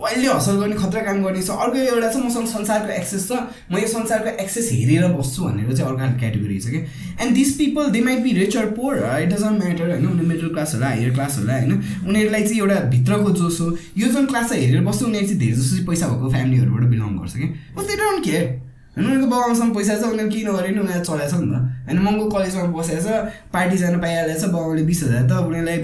वाइल्डली 0.00 0.28
हसल 0.28 0.56
गर्ने 0.60 0.76
खतरा 0.76 1.00
काम 1.02 1.22
गर्ने 1.24 1.42
छ 1.42 1.50
अर्को 1.50 1.78
एउटा 1.78 2.08
चाहिँ 2.08 2.26
मसँग 2.26 2.46
संसारको 2.48 2.92
एक्सेस 2.92 3.28
छ। 3.28 3.32
म 3.70 3.78
यो 3.78 3.88
संसारको 3.88 4.30
एक्सेस 4.42 4.68
हेरेर 4.72 5.06
बस्छु 5.12 5.44
भनेर 5.44 5.76
चाहिँ 5.76 5.90
अर्को 5.90 6.18
क्याटेगोरी 6.20 6.58
छ 6.58 6.66
कि 6.70 6.80
and 7.20 7.34
this 7.34 7.52
people 7.58 7.90
they 7.90 8.00
might 8.00 8.22
be 8.24 8.32
rich 8.38 8.56
or 8.56 8.70
poor 8.78 8.96
it 8.96 9.28
doesn't 9.34 9.64
matter 9.64 9.90
होइन? 9.90 10.06
उनीहरू 10.06 10.28
मिडल 10.28 10.48
क्लास 10.54 10.74
होला 10.74 10.86
हायर 10.86 11.12
क्लास 11.14 11.38
होला 11.38 11.58
होइन? 11.58 11.72
उनीहरूलाई 12.08 12.42
चाहिँ 12.42 12.60
एउटा 12.60 12.80
भित्रको 12.94 13.30
जोस 13.40 13.60
हो। 13.60 13.68
यो 13.98 14.08
जुन 14.08 14.26
क्लासलाई 14.26 14.64
हेरेर 14.64 14.82
बस्छ 14.88 15.02
उनीहरू 15.02 15.26
चाहिँ 15.26 15.40
धेरै 15.40 15.60
चाहिँ 15.60 15.86
पैसा 15.86 16.08
भएको 16.08 16.30
फ्यामिलीहरूबाट 16.30 16.84
बिलोङ 16.90 17.16
गर्छ 17.18 17.34
कि 17.36 17.46
बट 17.76 17.84
दे 17.86 17.96
डोन्ट 18.02 18.24
केयर 18.24 18.44
होइन? 18.46 19.04
उनीहरूको 19.06 19.28
बाबासँग 19.30 19.76
पैसा 19.76 19.96
छ 20.00 20.02
उनीहरू 20.12 20.30
केही 20.30 20.44
नगरे 20.44 20.68
पनि 20.70 20.80
उनीहरू 20.80 21.04
चलाएको 21.04 21.30
छ 21.30 21.40
नि 21.44 21.48
त। 21.52 21.56
होइन 21.90 22.02
महँगो 22.02 22.30
कलेजमा 22.30 22.64
बसेको 22.78 23.02
छ 23.02 23.18
पार्टी 23.52 23.76
जान 23.78 23.98
पाइहालेको 24.00 24.40
छ 24.40 24.50
बाबाले 24.54 24.82
बिस 24.86 25.02
हजार 25.02 25.26
त 25.26 25.42
उनीहरूलाई 25.42 25.78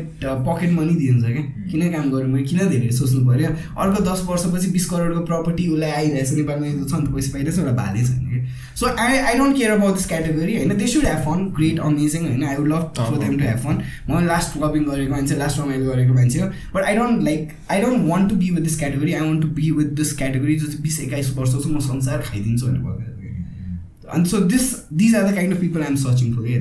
पकेट 0.49 0.70
मनी 0.78 0.95
दिन्छ 0.97 1.24
क्या। 1.27 1.45
किन 1.70 1.83
काम 1.93 2.11
गरौँ 2.11 2.28
मैले 2.31 2.45
किन 2.47 2.69
धेरै 2.70 2.91
सोच्नु 2.99 3.20
पऱ्यो 3.27 3.51
अर्को 3.83 4.05
दस 4.07 4.23
वर्षपछि 4.28 4.70
बिस 4.70 4.87
करोडको 4.91 5.24
प्रपर्टी 5.27 5.69
उसलाई 5.69 5.91
आइरहेछ 5.93 6.33
नेपालमा 6.39 6.66
यो 6.66 6.85
छ 6.85 6.95
नि 6.95 7.07
त 7.07 7.15
पैसा 7.15 7.33
पाइरहेछ 7.35 7.59
एउटा 7.59 7.73
भाले 7.81 8.05
छैन 8.07 8.23
कि 8.27 8.39
so 8.81 8.87
I 9.05 9.19
I 9.19 9.35
don't 9.39 9.57
care 9.57 9.70
about 9.73 9.95
this 9.97 10.07
category 10.09 10.57
होइन। 10.57 10.77
They 10.78 10.87
should 10.95 11.05
have 11.05 11.23
fun 11.27 11.45
great 11.57 11.78
amazing 11.89 12.27
होइन। 12.27 12.45
I 12.45 12.57
would 12.57 12.69
love 12.69 12.85
for 12.99 13.19
them 13.19 13.39
to 13.39 13.45
have 13.45 13.59
fun 13.65 13.83
म 14.11 14.20
लास्ट 14.27 14.59
क्लबिङ 14.59 14.85
गरेको 14.91 15.12
मान्छे 15.12 15.37
लास्ट 15.37 15.61
रमाइलो 15.61 15.91
गरेको 15.91 16.15
मान्छे 16.15 16.41
हो। 16.41 16.49
But 16.74 16.83
I 16.85 16.97
don't 16.97 17.23
like 17.24 17.53
I 17.70 17.81
don't 17.83 18.09
want 18.11 18.31
to 18.31 18.37
be 18.37 18.51
with 18.51 18.62
this 18.69 18.78
category 18.78 19.12
I 19.12 19.27
want 19.27 19.43
to 19.43 19.49
be 19.59 19.70
with 19.81 19.91
this 20.01 20.16
category 20.19 20.57
जो 20.57 20.66
चाहिँ 20.66 20.83
बिस 20.83 21.01
एक्काइस 21.01 21.35
वर्ष 21.37 21.53
छ 21.65 21.66
म 21.66 21.78
संसार 21.89 22.23
खाइदिन्छु 22.31 22.66
भनेर 22.66 23.15
अनि 24.09 24.28
so 24.28 24.41
this 24.47 24.73
these 24.95 25.15
are 25.15 25.31
the 25.31 25.35
kind 25.35 25.55
of 25.55 25.61
people 25.61 25.83
I'm 25.83 25.97
searching 25.99 26.35
for 26.35 26.43
क्या 26.43 26.61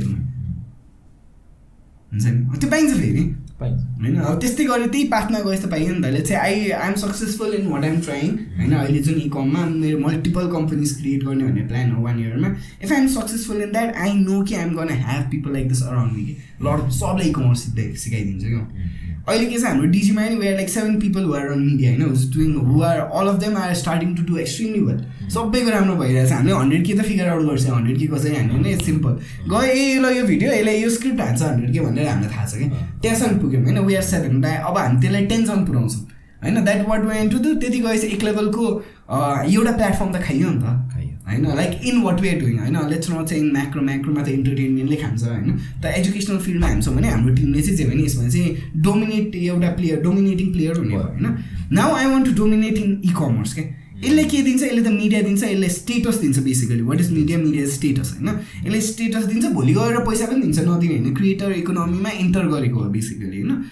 हुन्छ 2.11 2.25
नि 2.25 2.59
त्यो 2.59 2.69
पाइन्छ 2.69 2.93
फेरि 2.93 3.23
पाइन्छ 3.59 3.81
होइन 4.01 4.15
अब 4.21 4.39
त्यस्तै 4.39 4.63
गरेर 4.65 4.87
त्यही 4.87 5.03
पाथमा 5.07 5.39
गएछ 5.39 5.61
त 5.61 5.69
पाइयो 5.71 5.93
नि 5.93 6.01
त 6.01 6.11
लेट्स 6.13 6.29
चाहिँ 6.29 6.41
I 6.41 6.69
I'm 6.77 6.95
successful 6.97 7.53
in 7.53 7.67
what 7.67 7.83
I'm 7.83 7.99
trying 8.01 8.31
होइन 8.57 8.73
अहिले 8.73 8.99
जुन 9.01 9.15
इ 9.15 9.29
कममा 9.29 9.65
मेरो 9.67 9.99
मल्टिपल 9.99 10.51
कम्पनीज 10.51 10.95
क्रिएट 10.97 11.23
गर्ने 11.23 11.43
भन्ने 11.43 11.65
प्लान 11.67 11.91
हो 11.91 12.03
वान 12.03 12.19
इयरमा 12.19 12.55
if 12.83 12.91
I'm 12.91 13.07
successful 13.13 13.61
in 13.61 13.71
that 13.71 13.95
I 13.97 14.13
know 14.19 14.41
कि 14.43 14.55
I'm 14.55 14.75
gonna 14.75 14.93
have 14.97 15.29
people 15.31 15.53
like 15.53 15.67
this 15.69 15.83
around 15.83 16.13
me 16.13 16.25
कि 16.25 16.37
लड 16.63 16.89
सबलाई 16.99 17.31
कमर्स 17.31 17.63
सिक्दै 17.63 17.91
सिकाइदिन्छ 17.97 18.43
क्या 18.45 19.03
अहिले 19.29 19.45
के 19.45 19.59
छ 19.59 19.63
हाम्रो 19.65 19.87
डिजीमा 19.91 20.21
नि 20.29 20.35
we're 20.37 20.55
like 20.55 20.69
seven 20.69 20.99
people 20.99 21.23
were 21.25 21.45
on 21.51 21.59
media 21.59 21.91
होइन 21.91 22.01
who's 22.09 22.25
doing 22.33 22.81
are 22.85 22.97
all 22.99 23.27
of 23.27 23.39
them 23.43 23.55
are 23.57 23.73
starting 23.75 24.13
to 24.15 24.23
do 24.23 24.37
extremely 24.39 24.81
well 24.81 24.99
सबैको 25.33 25.69
राम्रो 25.69 25.95
भइरहेछ। 26.01 26.31
हामीले 26.31 26.55
हन्ड्रेड 26.55 26.85
के 26.85 26.93
त 26.93 27.05
फिगर 27.07 27.29
आउट 27.29 27.45
गर्छ 27.49 27.65
हन्ड्रेड 27.69 27.97
के 27.99 28.07
कसरी 28.07 28.35
हान्यो 28.35 28.57
भने 28.57 28.75
सिम्पल 28.85 29.17
गयो 29.53 29.61
ए 29.61 29.99
ल 29.99 30.11
यो 30.17 30.23
भिडियो 30.25 30.51
यसलाई 30.53 30.81
यो 30.81 30.89
स्क्रिप्ट 30.97 31.21
हान्छ 31.21 31.41
हन्ड्रेड 31.41 31.73
के 31.73 31.79
भनेर 31.85 32.07
हामीलाई 32.07 32.35
थाहा 32.35 32.45
छ 32.45 32.53
कि? 32.55 32.69
त्यहाँसम्म 33.01 33.39
पुग्यौँ 33.41 33.63
होइन? 33.63 33.79
वी 33.87 33.95
आर 33.95 34.05
सेभेन 34.11 34.43
अब 34.43 34.77
हामी 34.77 35.01
त्यसलाई 35.01 35.25
टेनसम्म 35.33 35.65
पुऱ्याउँछौँ। 35.65 36.03
होइन? 36.43 36.63
That 36.65 36.87
what 36.89 37.01
way 37.09 37.27
to 37.29 37.37
do 37.43 37.53
त्यति 37.61 37.79
गएपछि 37.79 38.07
एक 38.15 38.23
लेभलको 38.23 38.65
एउटा 38.69 39.71
प्लेटफर्म 39.71 40.11
त 40.13 40.21
खाइयो 40.27 40.49
नि 40.49 40.61
त। 40.61 40.94
होइन? 41.27 41.45
Like 41.55 41.85
in 41.85 42.01
what 42.01 42.21
way 42.21 42.31
doing 42.39 42.57
होइन? 42.59 42.77
लेट्स 42.89 43.09
नट 43.11 43.27
चाहिँ 43.29 43.43
इन 43.43 43.51
म्याक्रो 43.51 43.81
म्याक्रोमा 43.81 44.23
त 44.23 44.27
इन्टरटेनमेन्टले 44.29 44.95
खान्छ 44.95 45.23
होइन? 45.23 45.55
त 45.83 45.93
एजुकेसनल 45.99 46.37
फिल्डमा 46.45 46.67
हामी 46.67 46.81
छौँ 46.81 46.95
भने 46.95 47.07
हाम्रो 47.09 47.35
टिमले 47.35 47.61
चाहिँ 47.61 47.77
जे 47.77 47.85
भने 47.85 48.03
यसमा 48.03 48.27
चाहिँ 48.29 48.81
डोमिनेट 48.87 49.35
एउटा 49.35 49.69
प्लेयर 49.79 50.01
डोमिनेटिङ 50.01 50.51
प्लेयर 50.53 50.77
हुने 50.77 50.95
भयो 50.95 51.01
होइन? 51.01 51.25
Now 51.71 51.95
I 51.95 52.05
want 52.05 52.25
to 52.27 52.33
dominate 52.43 52.77
in 52.77 53.01
e 53.03 53.11
commerce 53.17 53.53
के 53.53 53.63
यसले 54.05 54.23
के 54.23 54.41
दिन्छ? 54.43 54.63
यसले 54.63 54.81
त 54.81 54.87
मिडिया 54.93 55.21
दिन्छ 55.21 55.43
यसले 55.43 55.69
स्टेटस 55.69 56.15
दिन्छ 56.21 56.39
basically 56.47 56.81
what 56.81 56.99
is 57.01 57.11
media 57.11 57.37
media 57.37 57.67
status 57.75 58.11
होइन? 58.13 58.29
यसले 58.65 58.81
स्टेटस 58.81 59.25
दिन्छ 59.25 59.45
भोलि 59.53 59.73
गएर 59.73 59.99
पैसा 60.09 60.25
पनि 60.25 60.41
दिन्छ 60.41 60.59
नदिने 60.59 60.97
होइन? 60.97 61.13
क्रिएटर 61.15 61.51
इकोनोमीमा 61.51 62.09
इन्टर 62.25 62.47
गरेको 62.55 62.79
हो 62.79 62.89
बेसिकली 62.97 63.27
होइन? 63.27 63.63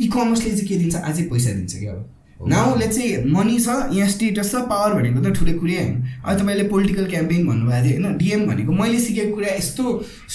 इ 0.00 0.06
कमर्सले 0.08 0.50
चाहिँ 0.50 0.68
के 0.68 0.76
दिन्छ? 0.76 0.94
अझै 0.96 1.22
पैसा 1.32 1.50
दिन्छ 1.52 1.76
क्या 1.76 1.92
अब 1.92 2.08
नाउले 2.40 2.86
चाहिँ 2.88 3.24
मनी 3.32 3.58
छ 3.60 3.68
यहाँ 3.92 4.08
स्टेटस 4.08 4.50
छ 4.52 4.60
पावर 4.68 4.94
भनेको 4.94 5.20
त 5.20 5.32
ठुलो 5.38 5.52
कुरै 5.60 5.74
होइन 5.76 5.96
अब 6.24 6.38
तपाईँले 6.38 6.64
पोलिटिकल 6.68 7.06
क्याम्पेन 7.06 7.46
भन्नुभएको 7.46 7.84
थियो 7.84 8.00
होइन? 8.00 8.16
डिएम 8.18 8.46
भनेको 8.46 8.72
मैले 8.72 9.00
सिकेको 9.00 9.34
कुरा 9.34 9.50
यस्तो 9.56 9.84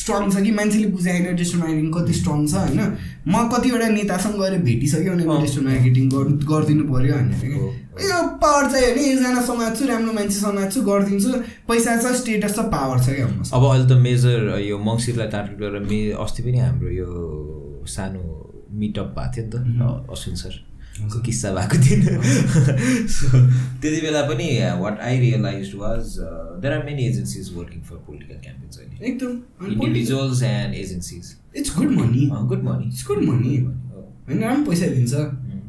स्ट्रङ 0.02 0.30
छ 0.30 0.44
कि 0.46 0.52
मान्छेले 0.60 0.88
बुझाएन 0.94 1.36
डिजिटल 1.36 1.60
मार्केटिङ 1.60 1.90
कति 1.96 2.14
स्ट्रङ 2.20 2.46
छ 2.46 2.54
होइन? 2.62 2.82
म 3.28 3.48
कतिवटा 3.54 3.88
नेतासँग 3.96 4.38
गएर 4.42 4.58
भेटिसक्यो 4.68 5.14
भने। 5.14 5.26
डिजिटल 5.42 5.66
मार्केटिङ 5.66 6.06
गरिदिनु 6.52 6.84
पऱ्यो 6.94 7.16
भनेर 7.16 7.74
यो 8.06 8.22
पावर 8.44 8.70
चाहियो 8.72 8.94
भने 8.94 9.04
एकजना 9.10 9.42
समात्छु 9.50 9.86
राम्रो 9.88 10.14
मान्छे 10.14 10.40
समात्छु 10.40 10.82
गरिदिन्छु 10.92 11.32
पैसा 11.68 11.98
छ 12.04 12.14
स्टेटस 12.22 12.56
छ 12.56 12.68
पावर 12.76 13.02
छ 13.02 13.18
क्या 13.18 13.28
अब 13.58 13.66
अहिले 13.72 13.90
त 13.90 13.98
मेजर 14.06 14.40
यो 14.68 14.78
मङ्सिरलाई 14.92 15.28
टार्गेट 15.34 15.58
गरेर 15.60 15.90
मे 15.90 16.00
अस्ति 16.28 16.44
पनि 16.44 16.60
हाम्रो 16.60 16.90
यो 17.02 17.10
सानो 17.98 18.24
मिटअप 18.84 19.10
भएको 19.18 19.50
थियो 19.52 19.66
नि 19.66 19.78
त 19.82 20.12
अश्विन 20.12 20.36
सर। 20.44 20.56
को 20.96 21.20
किस्सा 21.22 21.52
भएको 21.52 21.78
दिन 21.78 22.02
सो 23.10 23.28
त्यति 23.30 24.02
बेला 24.02 24.22
पनि 24.24 24.48
what 24.80 25.00
I 25.00 25.20
realize 25.20 25.74
was 25.76 26.16
there 26.18 26.74
are 26.74 26.86
many 26.86 27.08
agencies 27.08 27.52
working 27.56 27.82
for 27.82 27.96
political 28.08 28.40
campaigns 28.44 28.80
अहिले 28.80 29.08
एकदम 29.08 29.72
individuals 29.72 30.44
and 30.44 30.76
agencies 30.76 31.36
it's 31.56 31.76
good 31.78 31.92
money 31.92 32.30
good 32.32 32.64
money 32.64 32.88
it's 32.88 33.08
good 33.08 33.24
money 33.24 33.58
होइन 33.58 34.40
राम्रो 34.40 34.72
पैसा 34.72 34.88
दिन्छ 34.88 35.14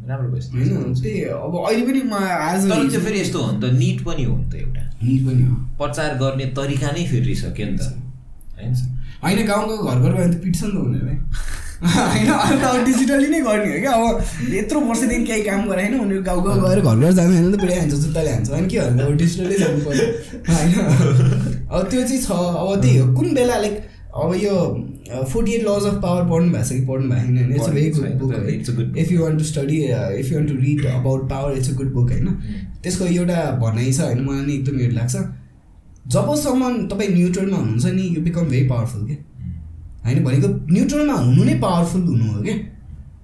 राम्रो 0.06 0.30
भएछ 0.30 0.50
होइन 0.50 0.94
त्यही 0.94 1.22
अब 1.24 1.56
अहिले 1.58 1.86
पनि 1.86 2.02
म 2.02 2.14
आज 2.14 2.68
त्यो 2.68 3.00
फेरि 3.00 3.20
यस्तो 3.20 3.42
हो 3.42 3.52
नि 3.52 3.60
त 3.60 3.72
निट 3.74 4.04
पनि 4.04 4.24
हो 4.24 4.36
नि 4.36 4.50
त 4.50 4.54
एउटा 4.56 4.82
निट 5.02 5.26
पनि 5.26 5.42
हो 5.42 5.54
प्रचार 5.78 6.18
गर्ने 6.18 6.46
तरिका 6.56 6.90
नै 6.90 7.06
फेरिसक्यो 7.06 7.66
नि 7.66 7.78
त 7.78 7.92
होइन 8.56 8.74
होइन 9.22 9.46
गाउँको 9.46 9.76
घर 9.76 9.98
घर 9.98 10.12
गयो 10.12 10.16
भने 10.16 10.34
त 10.34 10.42
पिट्छ 10.42 10.62
नि 10.62 10.70
त 10.70 10.76
उनीहरूलाई 10.76 11.64
होइन 11.86 12.28
अन्त 12.32 12.62
अब 12.64 12.84
डिजिटली 12.84 13.28
नै 13.28 13.40
गर्ने 13.46 13.72
हो 13.72 13.80
क्या। 13.80 13.92
अब 13.92 14.52
यत्रो 14.52 14.80
वर्षदेखि 14.80 15.24
केही 15.26 15.42
काम 15.42 15.66
गरे 15.70 15.82
होइन 15.82 16.00
उनीहरू 16.00 16.22
गाउँ 16.28 16.44
गाउँ 16.44 16.60
गएर 16.62 16.80
घर 16.80 16.96
घर 17.12 17.18
होइन 17.20 17.52
त 17.52 17.60
पुरै 17.60 17.74
हान्छ 17.78 17.94
जुत्ताले 17.94 18.30
हान्छ 18.30 18.50
अनि 18.50 18.68
के? 18.68 18.78
भन्दा 18.80 19.04
अब 19.04 19.16
डिजिटलै 19.16 19.56
जानु 19.58 19.80
पऱ्यो 19.84 20.06
होइन? 20.48 20.72
अब 21.68 21.88
त्यो 21.90 22.02
चाहिँ 22.02 22.22
छ। 22.22 22.30
अब 22.30 22.80
त्यही 22.82 22.96
हो। 22.98 23.12
कुन 23.14 23.34
बेला 23.34 23.56
लाइक 23.60 23.76
अब 24.16 24.34
यो 24.42 24.54
forty 25.32 25.52
eight 25.52 25.62
laws 25.62 25.84
of 25.86 26.00
power 26.02 26.22
पढ्नु 26.30 26.52
भएको 26.52 26.64
छ 26.64 26.72
कि 26.72 26.84
पढ्नु 26.86 27.06
भएको 27.10 27.26
छैन? 27.36 27.52
It's 27.52 27.68
a 27.68 27.72
very 27.72 27.90
good 27.90 28.18
book. 28.20 28.96
If 28.98 29.12
you 29.12 29.22
want 29.22 29.38
to 29.38 29.44
study 29.44 29.82
if 30.20 30.32
you 30.32 30.38
want 30.38 30.48
to 30.50 30.56
read 30.56 30.86
about 30.94 31.28
power 31.30 31.56
it's 31.58 31.70
a 31.70 31.76
good 31.76 31.92
book 31.92 32.10
होइन? 32.10 32.26
त्यसको 32.82 33.04
एउटा 33.04 33.38
भनाइ 33.60 33.92
छ 33.92 34.00
होइन? 34.00 34.24
मलाई 34.24 34.46
नि 34.46 34.52
एकदम 34.54 34.80
यो 34.80 34.90
लाग्छ। 34.92 35.14
जबसम्म 36.14 36.74
तपाईँ 36.88 37.10
न्युट्रलमा 37.14 37.56
हुनुहुन्छ 37.56 37.86
नि 37.94 38.02
यु 38.16 38.20
बिकम 38.22 38.44
भेरी 38.48 38.66
पावरफुल 38.68 39.06
के 39.08 39.16
होइन 40.06 40.22
भनेको 40.24 40.48
न्युट्रलमा 40.72 41.14
हुनु 41.14 41.44
नै 41.44 41.54
पावरफुल 41.60 42.02
हुनु 42.04 42.32
हो 42.32 42.42
क्या। 42.42 42.54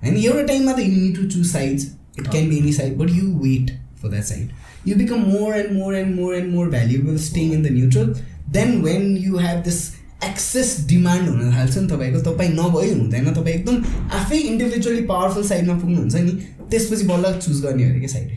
होइन 0.02 0.16
एउटा 0.16 0.42
टाइममा 0.42 0.72
त 0.72 0.78
you 0.80 0.92
need 0.96 1.16
to 1.16 1.28
choose 1.30 1.46
sides 1.52 1.86
it 2.18 2.28
can 2.28 2.48
be 2.48 2.56
any 2.58 2.72
side 2.72 2.96
but 2.98 3.10
you 3.12 3.32
wait 3.44 3.70
for 4.02 4.08
that 4.10 4.24
side 4.24 4.88
you 4.88 4.96
become 4.96 5.24
more 5.30 5.56
and 5.56 5.72
more 5.72 5.96
and 5.96 6.14
more 6.16 6.34
and 6.36 6.54
more 6.54 6.70
valuable 6.70 7.16
staying 7.26 7.52
in 7.52 7.62
the 7.62 7.72
neutral 7.72 8.14
then 8.52 8.80
when 8.82 9.16
you 9.16 9.36
have 9.38 9.62
this 9.64 9.80
excess 10.24 10.76
demand 10.88 11.28
हुन 11.28 11.52
थाल्छ 11.52 11.76
नि 11.76 11.86
तपाईँको 11.88 12.20
तपाईँ 12.26 12.50
नभई 12.54 12.90
हुँदैन 12.90 13.32
तपाईँ 13.34 13.54
एकदम 13.54 13.76
आफै 14.18 14.38
इन्डिभिजुअली 14.40 15.02
पावरफुल 15.06 15.46
साइडमा 15.46 15.74
पुग्नुहुन्छ 15.78 16.14
नि 16.16 16.32
त्यसपछि 16.70 17.06
बल्ल 17.06 17.32
चुज 17.38 17.62
गर्ने 17.62 17.84
अरे 17.84 18.00
क्या 18.00 18.08
साइड 18.08 18.28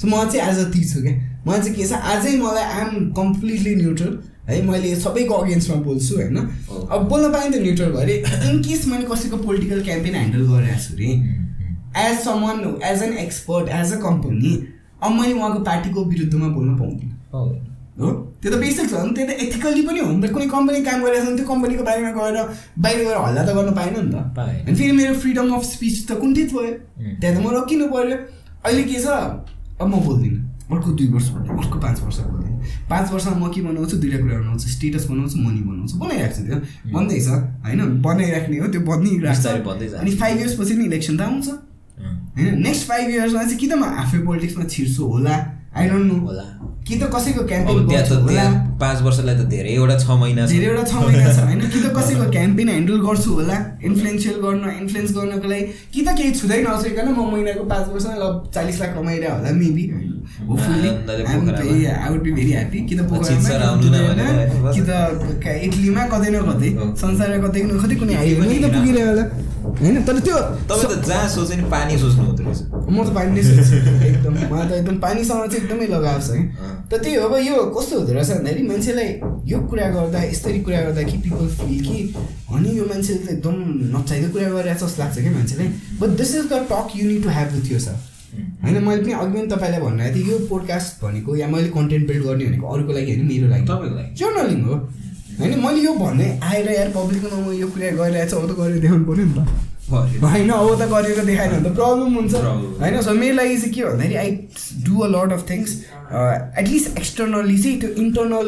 सो 0.00 0.08
म 0.08 0.24
चाहिँ 0.30 0.48
एज 0.48 0.58
अ 0.58 0.70
ती 0.72 0.84
छु 0.84 1.02
क्या। 1.02 1.12
मलाई 1.46 1.60
चाहिँ 1.60 1.74
के 1.74 1.86
छ 1.86 2.00
आजै 2.14 2.36
मलाई 2.38 2.64
आइएम 2.64 3.10
कम्प्लिटली 3.12 3.74
न्युट्रल 3.74 4.18
है 4.48 4.60
मैले 4.66 4.94
सबैको 4.96 5.34
अगेन्स्टमा 5.34 5.76
बोल्छु 5.82 6.14
होइन? 6.16 6.36
अब 6.90 7.08
बोल्न 7.08 7.32
पाएँ 7.32 7.50
त 7.52 7.62
न्युट्रल 7.62 7.92
भएर 7.92 8.10
इन 8.50 8.62
केस 8.62 8.86
मैले 8.88 9.04
कसैको 9.12 9.36
पोलिटिकल 9.44 9.82
क्याम्पेन 9.84 10.14
ह्यान्डल 10.14 10.42
गरिरहेको 10.50 10.80
छु 10.82 10.94
अरे 10.94 11.08
as 12.08 12.18
someone 12.24 12.80
as 12.84 13.02
an 13.02 13.12
expert 13.18 13.68
as 13.80 13.92
a 13.92 14.00
company 14.00 14.52
अब 15.02 15.10
मैले 15.20 15.32
उहाँको 15.32 15.60
पार्टीको 15.64 16.04
विरुद्धमा 16.04 16.48
बोल्न 16.48 16.76
पाउँदिनँ। 16.78 17.12
हो? 17.98 18.10
त्यो 18.42 18.50
त 18.52 18.58
बेसिक 18.58 18.90
छ 18.90 18.94
नि 19.04 19.12
त्यो 19.14 19.26
त 19.26 19.30
एथिकल्ली 19.44 19.82
पनि 19.86 20.00
हो। 20.00 20.10
नि 20.12 20.26
त 20.26 20.32
कुनै 20.32 20.46
कम्पनी 20.48 20.82
काम 20.84 21.02
गरिरहेको 21.04 21.24
छ 21.24 21.28
भने 21.28 21.36
त्यो 21.36 21.46
कम्पनीको 21.46 21.84
बारेमा 21.84 22.10
गएर 22.18 22.36
बाहिर 22.78 23.04
गएर 23.04 23.16
हल्ला 23.26 23.42
त 23.44 23.54
गर्न 23.58 23.74
पाएन 23.74 23.94
नि 23.98 24.10
त। 24.12 24.38
अनि 24.66 24.74
फेरि 24.74 24.92
मेरो 24.92 25.14
फ्रिडम 25.22 25.54
अफ 25.54 25.64
स्पिच 25.70 25.96
त 26.08 26.18
कुण्ठित 26.20 26.52
भयो। 26.54 26.72
त्यहाँ 27.20 27.34
त 27.36 27.38
म 27.44 27.50
रोकिनु 27.56 27.86
पऱ्यो 27.94 28.16
अहिले 28.64 28.82
के 28.82 29.00
छ? 29.02 29.06
अब 29.80 29.86
म 29.86 30.00
बोल्दिनँ। 30.06 30.40
अर्को 30.68 30.90
दुई 30.92 31.06
वर्ष 31.08 31.28
बोल्दिनँ 31.28 31.58
अर्को 31.58 31.78
पाँच 31.80 32.00
वर्ष 32.02 32.18
बोल्दिनँ 32.18 32.56
पाँच 32.90 33.12
वर्षमा 33.12 33.34
म 33.38 33.52
के 33.52 33.60
बनाउँछु? 33.60 33.96
दुइटा 33.96 34.18
कुरा 34.18 34.38
बनाउँछु। 34.38 34.68
स्टेटस 34.68 35.04
बनाउँछु 35.10 35.36
मनी 35.38 35.60
बनाउँछु। 35.64 35.96
बनाइरहेको 35.98 36.34
छु 36.36 36.42
त्यो 36.44 36.56
बन्दैछ 36.92 37.28
होइन? 37.28 37.80
बनाइराख्ने 38.02 38.56
हो 38.58 38.66
त्यो 38.68 38.80
बन्दै 38.80 39.10
बनिरहेको। 39.16 39.96
अनि 39.98 40.10
फाइभ 40.16 40.36
इयर्स 40.38 40.54
पछि 40.60 40.74
नि 40.74 40.84
इलेक्सन 40.84 41.16
त 41.16 41.20
आउँछ। 41.20 41.48
होइन? 41.48 42.62
नेक्स्ट 42.62 42.88
फाइभ 42.88 43.06
इयर्समा 43.10 43.42
चाहिँ 43.42 43.58
कि 43.58 43.66
त 43.66 43.72
म 43.72 43.84
आफै 43.84 44.18
पोलिटिक्समा 44.18 44.64
छिर्छु 44.64 45.02
होला? 45.04 45.36
आई 45.78 45.88
डोन्ट 45.88 46.12
नो 46.12 46.16
होला। 46.26 46.46
कि 46.88 46.96
त 46.96 47.04
कसैको 47.14 47.42
क्याम्पेन 47.48 47.78
गर्छु 47.88 48.14
होला। 48.16 48.44
पाँच 48.80 48.98
वर्षलाई 49.04 49.34
त 49.36 49.42
धेरैवटा 49.52 49.96
छ 50.00 50.10
महिना 50.20 50.46
धेरैवटा 50.48 50.84
छ 50.90 50.92
महिना 51.04 51.32
छ 51.36 51.38
होइन? 51.44 51.60
कि 51.72 51.80
त 51.84 51.86
कसैको 51.96 52.30
क्याम्पेन 52.36 52.68
ह्यान्डल 52.68 52.98
गर्छु 53.06 53.30
होला? 53.38 53.56
इन्फ्लुएन्सियल 53.88 54.36
गर्न 54.44 54.64
इन्फ्लुएन्स 54.80 55.10
गर्नको 55.16 55.48
लागि 55.52 55.64
कि 55.94 56.00
त 56.06 56.08
केही 56.18 56.30
छुँदै 56.40 56.58
नसकिकन 56.64 57.08
म 57.12 57.20
महिनाको 57.32 57.64
पाँच 57.72 57.84
वर्षमा 57.92 58.14
ल 58.22 58.24
चालिस 58.54 58.80
लाख 58.80 58.90
कमाइरहेको 58.96 59.36
होला 59.36 59.50
maybe. 59.60 59.84
I 61.28 62.08
would 62.08 62.22
be 62.24 62.32
very 62.32 62.52
happy 62.52 62.78
कि 62.88 62.94
त 62.96 63.00
पोखरामा 63.10 63.52
कि 64.72 64.80
त 64.88 64.90
इटलीमा 65.68 66.02
कतै 66.14 66.30
न 66.32 66.36
कतै। 66.48 66.70
संसारमा 67.04 67.38
कतै 67.44 67.60
न 67.68 67.70
कतै 67.84 67.94
कुनै 68.00 68.14
पुगिरह्यो 68.64 69.06
होला। 69.12 69.24
होइन 69.78 70.02
तर 70.08 70.18
त्यो 70.26 70.36
तपाईँ 70.68 70.88
त 70.90 71.04
जहाँ 71.08 71.28
सोच्यो 71.28 71.56
नि 71.56 71.64
पानी 71.70 71.98
सोच्नु 71.98 72.24
हुँदो 72.24 72.42
रहेछ। 72.42 72.60
म 72.88 72.96
त 73.04 73.08
पानी 73.16 73.30
नै 73.36 73.42
सोच्छु 73.42 73.76
एकदम 74.08 74.34
मलाई 74.52 74.66
त 74.68 74.72
एकदम 74.80 74.96
पानीसँग 75.04 75.46
चाहिँ 75.46 75.62
एकदमै 75.62 75.86
लगाव 75.94 76.18
छ 76.20 76.28
कि। 76.32 76.44
त 76.90 76.92
त्यही 77.02 77.14
हो 77.14 77.28
अब 77.28 77.34
यो 77.46 77.56
कस्तो 77.76 77.94
हुँदो 77.98 78.12
रहेछ 78.12 78.30
भन्दाखेरि 78.30 78.62
मान्छेलाई 78.68 79.08
यो 79.52 79.58
कुरा 79.70 79.86
गर्दा 79.96 80.18
यसरी 80.24 80.60
कुरा 80.66 80.80
गर्दा 80.86 81.02
कि 81.08 81.16
पिपल 81.24 81.46
फिल 81.58 81.78
कि 81.86 81.98
अनि 82.54 82.68
यो 82.78 82.84
मान्छेले 82.92 83.20
त 83.24 83.28
एकदम 83.36 83.56
नचाहिँदो 83.96 84.28
कुरा 84.32 84.48
गरिरहेको 84.48 84.86
जस्तो 84.86 85.02
लाग्छ 85.02 85.16
कि 85.18 85.30
मान्छेलाई। 85.38 85.68
But 86.00 86.10
this 86.20 86.30
is 86.36 86.44
the 86.52 86.54
talk 86.70 86.88
you 86.96 87.04
need 87.08 87.22
to 87.22 87.30
have 87.30 87.48
with 87.54 87.72
यो 87.72 87.78
सर 87.78 87.96
होइन 88.62 88.76
मैले 88.84 89.02
पनि 89.02 89.12
अघि 89.12 89.32
पनि 89.32 89.46
तपाईँलाई 89.52 89.80
भनिरहेको 89.80 90.14
थिएँ 90.16 90.30
यो 90.30 90.38
पोडकास्ट 90.48 91.04
भनेको 91.04 91.36
या 91.36 91.46
मैले 91.48 91.68
कन्टेन्ट 91.76 92.08
बिल्ड 92.08 92.24
गर्ने 92.24 92.44
भनेको 92.44 92.66
अरूको 92.72 92.92
लागि 92.92 93.12
होइन 93.12 93.26
मेरो 93.28 93.46
लागि। 93.52 93.64
तपाईँको 93.68 93.96
लागि। 93.96 94.10
जर्नलिङ 94.20 94.60
हो। 94.64 94.76
होइन 95.38 95.58
मैले 95.64 95.80
यो 95.80 95.92
भन्ने 95.94 96.28
आएर 96.42 96.68
यार 96.72 96.88
पब्लिकमा 96.94 97.38
म 97.38 97.52
यो 97.54 97.68
कुरा 97.68 97.90
गरिरहेको 97.98 98.30
छु 98.30 98.36
अब 98.38 98.46
त 98.50 98.58
गरेर 98.58 98.78
देखाउनु 98.84 99.04
पऱ्यो 99.08 99.24
नि 99.24 99.34
त। 99.38 99.40
होइन 100.22 100.50
अब 100.50 100.68
त 100.80 100.88
गरेर 100.92 101.24
देखाएन 101.24 101.50
भने 101.52 101.70
त 101.70 101.74
प्रब्लम 101.78 102.14
हुन्छ. 102.18 102.34
होइन 102.80 103.00
सो 103.02 103.12
मेरो 103.14 103.34
लागि 103.36 103.56
चाहिँ 103.56 103.72
के 103.74 103.84
भन्दाखेरि 103.84 104.16
I 104.22 104.30
do 104.84 104.94
a 104.98 105.08
lot 105.14 105.32
of 105.32 105.42
things 105.50 105.70
at least 106.58 106.98
externally 106.98 107.58
चाहिँ 107.62 107.80
त्यो 107.80 107.90
इन्टर्नल 108.04 108.46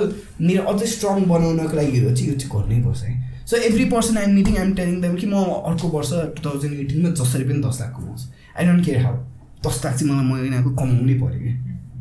मेरो 0.51 0.63
अझै 0.73 0.87
स्ट्रङ 0.95 1.25
बनाउनको 1.33 1.77
लागि 1.77 1.99
हो 2.05 2.11
चाहिँ 2.11 2.29
यो 2.33 2.39
चाहिँ 2.39 2.53
गर्नै 2.55 2.83
पर्छ 2.85 3.03
है। 3.05 3.15
So 3.51 3.57
every 3.71 3.85
person 3.95 4.19
I'm 4.19 4.35
meeting 4.35 4.59
I'm 4.59 4.75
telling 4.75 5.01
them 5.01 5.15
कि 5.17 5.27
म 5.27 5.47
अर्को 5.71 5.89
वर्ष 5.97 6.13
टु 6.37 6.41
थाउजन्ड 6.45 6.81
एटिनमा 6.81 7.11
जसरी 7.23 7.45
पनि 7.49 7.63
दस 7.65 7.81
लाख 7.81 7.91
कमाउँछु 7.97 8.27
आई 8.59 8.67
डोन्ट 8.67 8.85
केयर 8.87 9.03
हाउ 9.07 9.17
दस 9.67 9.81
लाख 9.85 9.95
चाहिँ 9.97 10.13
मलाई 10.13 10.27
महिनाको 10.33 10.71
कमाउनै 10.77 11.15
पऱ्यो 11.23 11.41
कि 11.41 11.53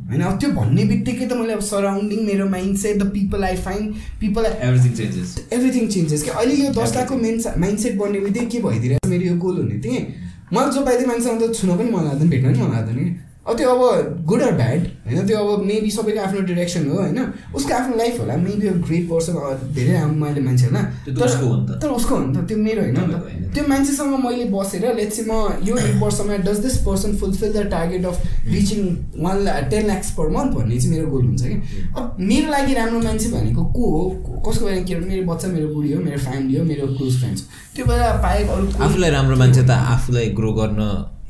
होइन? 0.09 0.21
अब 0.21 0.39
त्यो 0.39 0.49
भन्ने 0.51 0.83
बित्तिकै 0.91 1.25
त 1.25 1.33
मैले 1.39 1.53
अब 1.53 1.61
सराउन्डिङ 1.69 2.25
मेरो 2.25 2.45
mindset 2.83 2.97
the 2.97 3.09
people 3.13 3.43
I 3.43 3.55
find 3.67 3.93
people 4.19 4.45
I 4.45 4.67
everything 4.69 4.93
changes 4.99 5.35
everything 5.53 5.87
changes 5.95 6.23
कि 6.23 6.29
अहिले 6.31 6.55
यो 6.63 6.71
दस 6.81 6.95
लाखको 6.95 7.17
मेन 7.25 7.41
माइन्ड 7.57 7.79
सेट 7.79 7.97
बन्ने 7.97 8.19
बित्तिकै 8.19 8.45
के 8.47 8.61
भइदिरहेको 8.67 9.09
मेरो 9.09 9.25
यो 9.25 9.35
गोल 9.45 9.57
हुने 9.57 9.79
थिएँ 9.85 10.05
मलाई 10.53 10.71
जो 10.71 10.85
पाइदियो 10.85 11.07
मान्छेसँग 11.07 11.41
त 11.43 11.53
छुन 11.55 11.77
पनि 11.77 11.91
मन 11.91 12.03
लाग्दैन 12.05 12.29
भेट्न 12.29 12.53
पनि 12.53 12.61
मन 12.63 12.71
लाग्दैन 12.77 12.97
कि? 13.03 13.09
अब 13.49 13.57
त्यो 13.57 13.69
अब 13.69 14.23
गुड 14.29 14.41
अर 14.41 14.51
ब्याड 14.61 14.81
होइन? 15.05 15.25
त्यो 15.27 15.37
अब 15.37 15.63
मेबी 15.65 15.91
सबैको 15.91 16.21
आफ्नो 16.21 16.41
डिरेक्सन 16.49 16.87
हो 16.89 16.97
होइन? 16.97 17.19
उसको 17.55 17.73
आफ्नो 17.73 17.95
लाइफ 17.97 18.19
होला 18.19 18.35
मेबी 18.37 18.67
अ 18.67 18.73
ग्रेट 18.85 19.09
पर्सन 19.09 19.33
धेरै 19.75 19.93
राम्रो 19.93 20.25
मैले 20.25 20.41
मान्छे 20.47 20.65
होला 20.65 20.81
त्यो 21.05 21.13
त 21.13 21.21
उसको 21.25 21.45
हो 21.45 21.55
नि 21.55 21.65
त। 21.67 21.79
तर 21.81 21.89
उसको 21.99 22.15
हो 22.15 22.25
नि 22.25 22.35
त 22.35 22.47
त्यो 22.49 22.57
मेरो 22.57 22.81
होइन 22.81 22.97
नि 22.99 23.13
त। 23.13 23.53
त्यो 23.53 23.63
मान्छेसँग 23.69 24.13
मैले 24.25 24.45
बसेर 24.53 24.85
लेट्स 24.95 25.17
चाहिँ 25.17 25.29
म 25.29 25.67
यो 25.67 25.77
एक 25.77 25.95
वर्षमा 26.03 26.37
does 26.45 26.59
this 26.65 26.77
person 26.85 27.15
fulfil 27.19 27.53
the 27.53 27.65
target 27.71 28.05
of 28.05 28.17
reaching 28.53 28.79
one 29.23 29.37
ten 29.71 29.85
lakhs 29.85 30.11
per 30.17 30.29
month 30.35 30.51
भन्ने 30.57 30.79
चाहिँ 30.79 30.91
मेरो 30.95 31.07
गोल 31.11 31.25
हुन्छ 31.25 31.41
कि? 31.43 31.57
अब 31.97 32.17
मेरो 32.29 32.51
लागि 32.51 32.73
राम्रो 32.73 32.99
मान्छे 33.07 33.31
भनेको 33.31 33.65
को 33.77 33.89
हो? 33.93 34.03
कसको 34.47 34.65
बारेमा 34.65 34.85
के 34.85 34.99
मेरो 34.99 35.23
बच्चा 35.31 35.47
मेरो 35.47 35.67
बुढी 35.73 35.93
हो 35.93 36.01
मेरो 36.03 36.19
फ्यामिली 36.19 36.59
हो 36.59 36.65
मेरो 36.65 36.87
क्लोज 36.97 37.17
फ्रेन्ड्स 37.19 37.41
त्यो 37.75 37.85
भएर 37.85 38.21
बाहेक 38.27 38.49
अरू 38.49 38.67
आफूलाई 38.83 39.09
राम्रो 39.09 39.35
मान्छे 39.41 39.63
त 39.63 39.81
आफूलाई 39.95 40.29
ग्रो 40.37 40.51
गर्न 40.61 40.81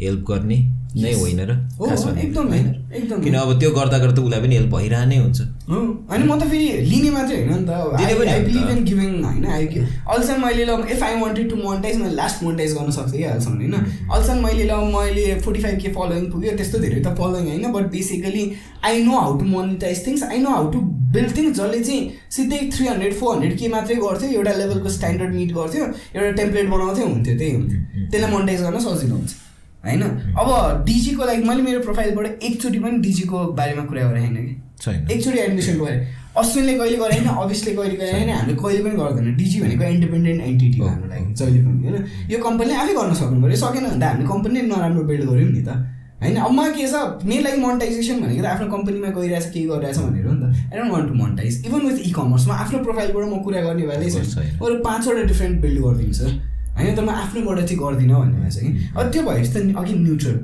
हेल्प 0.02 0.26
गर्ने। 0.30 0.60
नै. 0.96 1.14
होइन 1.14 1.40
र? 1.40 1.52
एकदमै, 2.22 2.58
होइन? 2.58 2.68
एकदमै। 2.94 3.24
किन 3.24 3.34
अब 3.34 3.60
त्यो 3.60 3.72
गर्दा 3.72 3.98
गर्दा 3.98 4.22
उसलाई 4.22 4.42
पनि 4.42 4.56
हेल्प 4.56 4.72
भइरहनै 4.76 5.18
हुन्छ। 5.18 5.40
हो 5.70 5.80
अनि 6.10 6.24
म 6.26 6.38
त 6.40 6.44
फेरि 6.50 6.68
लिने 6.92 7.10
मात्रै 7.10 7.36
होइन 7.38 7.50
नि 7.50 7.66
त। 7.66 7.70
होइन 9.26 9.44
अहिलेसम्म 10.10 10.46
मैले 10.46 10.66
ल 10.66 10.72
if 10.92 11.04
I 11.04 11.20
wanted 11.22 11.50
to 11.50 11.56
monetize 11.56 11.98
मैले 11.98 12.16
लास्ट 12.16 12.44
मोनिटाइज 12.44 12.74
गर्न 12.78 12.92
सक्थेँ 12.92 13.18
कि 13.18 13.24
अहिलेसम्म 13.24 13.56
होइन। 13.56 13.74
अहिलेसम्म 13.74 14.40
मैले 14.46 14.64
ल 14.64 14.74
मैले 14.96 15.26
फोर्टी 15.42 15.62
फाइभ 15.62 15.80
के 15.82 15.90
फलोइङ 15.98 16.24
पुग्यो 16.32 16.52
त्यस्तो 16.58 16.80
धेरै 16.80 17.02
त 17.02 17.14
फलोइङ 17.20 17.46
होइन 17.50 17.72
but 17.72 17.92
basically 17.92 18.44
I 18.84 19.04
know 19.04 19.20
how 19.20 19.38
to 19.40 19.46
monetize 19.46 20.06
things 20.08 20.24
I 20.24 20.40
know 20.40 20.50
how 20.50 20.72
to 20.72 20.82
build 21.14 21.38
things 21.38 21.58
जसले 21.58 21.80
चाहिँ 21.80 22.02
सिधै 22.32 22.60
थ्री 22.74 22.88
हन्ड्रेड 22.88 23.14
फोर 23.14 23.36
हन्ड्रेड 23.36 23.58
के 23.60 23.68
मात्रै 23.68 23.96
गर्थ्यो 23.96 24.30
एउटा 24.30 24.54
लेभलको 24.54 24.90
स्ट्यान्डर्ड 24.90 25.36
मिट 25.36 25.54
गर्थ्यो 25.54 25.84
एउटा 25.86 26.32
टेम्प्लेट 26.32 26.70
बनाउँथ्यो 26.70 27.06
हुन्थ्यो 27.06 27.38
त्यही 27.38 27.54
हुन्थ्यो। 27.54 28.10
त्यसलाई 28.12 28.32
मोनिटाइज 28.32 28.62
गर्न 28.62 28.80
सजिलो 28.80 29.16
हुन्छ। 29.16 29.49
होइन? 29.84 30.02
अब 30.36 30.84
डिजीको 30.86 31.26
लागि 31.26 31.44
मैले 31.44 31.62
मेरो 31.62 31.80
प्रोफाइलबाट 31.80 32.44
एकचोटि 32.44 32.80
पनि 32.80 32.98
डिजीको 33.00 33.46
बारेमा 33.60 33.84
कुरा 33.86 34.02
गरेँ 34.10 34.26
होइन 34.26 34.36
कि? 34.36 34.56
एकचोटि 35.14 35.38
एडमिसन 35.40 35.78
गरेँ। 35.80 36.00
अश्विनले 36.38 36.74
कहिले 36.78 36.98
गरे 36.98 37.16
होइन? 37.16 37.28
अभियसले 37.28 37.72
कहिले 37.76 37.96
गरे 37.96 38.12
होइन? 38.12 38.30
हामीले 38.30 38.56
कहिले 38.56 38.82
पनि 38.84 38.96
गर्दैन। 38.96 39.36
डिजी 39.36 39.62
भनेको 39.62 39.84
इन्डिपेन्डेन्ट 39.84 40.42
एन्टिटी 40.42 40.80
हो 40.80 40.88
हाम्रो 40.88 41.10
लागि 41.10 41.34
जहिले 41.34 41.62
पनि 41.64 41.88
होइन? 41.88 42.06
यो 42.32 42.38
कम्पनीले 42.44 42.76
आफै 42.76 42.94
गर्न 42.94 43.14
सक्नु 43.22 43.42
पऱ्यो। 43.44 43.56
सकेन 43.56 43.84
भने 43.88 44.00
त 44.00 44.04
हामीले 44.04 44.28
कम्पनी 44.28 44.62
नराम्रो 44.68 45.04
बिल्ड 45.04 45.24
गऱ्यौँ 45.30 45.52
नि 45.52 45.64
त। 45.64 45.70
होइन? 46.22 46.36
अब 46.36 46.52
मलाई 46.52 46.72
के 46.76 46.88
छ? 46.88 46.96
मेरो 47.24 47.44
लागि 47.44 47.60
मोनिटाइजेसन 47.62 48.22
भनेको 48.22 48.42
त 48.44 48.46
आफ्नो 48.46 48.68
कम्पनीमा 48.76 49.10
गइरहेछ 49.16 49.46
केही 49.52 49.66
गरिरहेछ 49.72 49.98
भनेर 49.98 50.26
हो 50.28 50.34
नि 50.34 50.42
त। 50.44 50.46
I 50.72 50.76
don't 50.80 50.92
want 50.92 51.08
to 51.08 51.14
monetize 51.16 51.54
even 51.66 51.82
with 51.88 51.98
इ 52.00 52.12
कमर्समा 52.12 52.54
आफ्नो 52.64 52.78
प्रोफाइलबाट 52.84 53.26
म 53.26 53.42
कुरा 53.44 53.62
गर्ने 53.62 53.84
भएरै 53.88 54.10
छैन। 54.12 54.26
छैन। 54.28 54.60
अरू 54.60 54.76
पाँचवटा 54.84 55.24
डिफ्रेन्ट 55.32 55.62
बिल्ड 55.62 55.80
गरिदिन्छ। 55.80 56.20
होइन 56.80 56.96
त 56.96 57.00
म 57.00 57.10
आफ्नोबाट 57.18 57.60
चाहिँ 57.62 57.78
गर्दिनँ 57.80 58.20
भन्ने 58.20 58.40
भएछ 58.44 58.58
कि। 58.60 58.70
अब 58.96 59.12
त्यो 59.12 59.24
भएपछि 59.24 59.52
त 59.54 59.76
अघि 59.78 59.94
neutral 59.96 60.38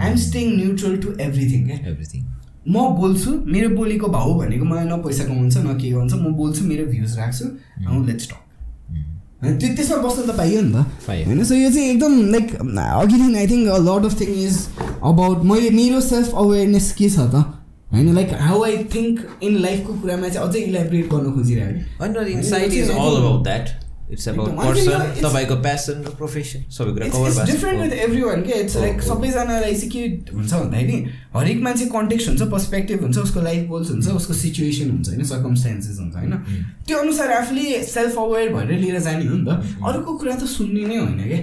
I'm 0.00 0.16
staying 0.24 0.56
neutral 0.56 0.96
to 0.98 1.08
everything 1.20 1.66
क्या 1.66 1.76
एभ्रिथिङ 1.90 2.24
म 2.68 2.88
बोल्छु 2.96 3.30
मेरो 3.46 3.68
बोलीको 3.76 4.08
भाउ 4.08 4.34
भनेको 4.40 4.64
मलाई 4.64 4.84
न 4.86 5.00
पैसा 5.02 5.24
कमाउँछ 5.24 5.56
न 5.58 5.78
के 5.80 5.90
हुन्छ 5.90 6.12
म 6.14 6.32
बोल्छु 6.36 6.64
मेरो 6.64 6.84
भ्युज 6.86 7.16
राख्छु 7.18 7.44
लेट्स 8.06 8.28
टक 8.28 8.46
होइन 9.42 9.56
त्यो 9.58 9.68
त्यसमा 9.76 9.96
बस्न 10.02 10.22
त 10.22 10.36
पाइयो 10.36 10.60
नि 10.62 10.72
त। 10.72 10.86
होइन 11.06 11.44
सो 11.44 11.54
यो 11.54 11.70
चाहिँ 11.70 11.90
एकदम 11.90 12.12
लाइक 12.32 12.54
अघिदेखि 12.56 13.36
I 13.38 13.46
think 13.46 13.68
lot 13.88 14.04
of 14.06 14.20
thing 14.20 14.30
is 14.38 14.56
about 15.10 15.44
मैले 15.50 15.70
मेरो 15.76 16.00
सेल्फ 16.06 16.34
अवेरनेस 16.36 16.92
के 16.98 17.08
छ 17.10 17.26
त? 17.34 17.44
होइन 17.92 18.14
like 18.14 18.32
how 18.40 18.62
I 18.64 18.76
think 18.94 19.20
in 19.42 19.56
लाइफको 19.58 19.92
कुरामा 20.00 20.28
चाहिँ 20.28 20.48
अझै 20.48 20.60
इलेबरेट 20.62 21.06
गर्न 21.12 21.32
खोजिरहेको 21.32 22.04
होइन 22.04 22.42
इट्स 24.12 24.28
अबाउट 24.28 24.50
पर्सन 24.56 25.00
तपाईँको 25.22 25.56
प्यासन 25.62 26.02
र 26.04 26.10
प्रोफेसन 26.18 26.60
सबै 26.76 26.92
कुरा 26.92 27.08
cover 27.08 27.28
it's 27.30 27.50
different 27.50 27.78
with 27.84 27.94
everyone 28.04 28.44
के 28.46 28.60
इट्स 28.60 28.76
लाइक. 28.76 29.02
सबैजनालाई 29.08 29.74
चाहिँ 29.74 29.90
के 29.90 30.32
हुन्छ 30.34 30.52
भन्दाखेरि 30.52 30.96
हरेक 31.34 31.58
मान्छे 31.62 31.86
कन्टेक्स्ट 31.96 32.28
हुन्छ 32.28 32.42
पर्सपेक्टिभ 32.54 33.02
हुन्छ 33.02 33.18
उसको 33.18 33.40
लाइफ 33.42 33.68
गोल्स 33.68 33.90
हुन्छ 33.90 34.08
उसको 34.22 34.34
सिचुएसन 34.40 34.90
हुन्छ 34.90 35.08
होइन? 35.08 35.22
सर्कमस्टान्सेस 35.32 35.98
हुन्छ 35.98 36.14
होइन? 36.16 36.32
Mm. 36.32 36.64
त्यो 36.88 36.98
अनुसार 36.98 37.32
आफूले 37.32 37.82
सेल्फ 37.92 38.18
अवेर 38.18 38.52
भएर 38.54 38.70
लिएर 38.78 38.98
जाने 39.00 39.24
हो 39.26 39.36
नि 39.36 39.44
त। 39.44 39.60
Mm. 39.60 39.86
अरूको 39.88 40.16
कुरा 40.18 40.34
त 40.36 40.44
सुन्ने 40.56 40.82
नै 40.86 40.98
होइन 40.98 41.20
क्या 41.28 41.40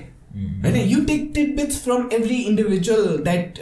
होइन? 0.65 0.75
You 0.91 0.99
take 1.11 1.31
titbits 1.55 1.77
from 1.83 2.09
every 2.13 2.37
individual 2.49 3.05
that 3.29 3.59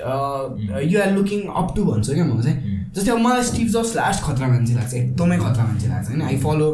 you 0.91 1.01
are 1.01 1.11
looking 1.15 1.41
up 1.61 1.67
to 1.75 1.81
भन्छु 1.91 2.13
क्या 2.13 2.25
म 2.25 2.41
चाहिँ? 2.41 2.57
Mm. 2.57 2.72
जस्तै 2.95 3.11
अब 3.11 3.19
मलाई 3.19 3.43
स्टिभ 3.43 3.67
जब्स 3.69 3.95
लास्ट 3.95 4.23
खतरा 4.23 4.47
मान्छे 4.47 4.73
लाग्छ 4.73 4.93
एकदमै 4.93 5.37
खतरा 5.37 5.63
मान्छे 5.65 5.87
लाग्छ 5.87 6.07
होइन? 6.09 6.21
आई 6.21 6.37
फलो 6.43 6.69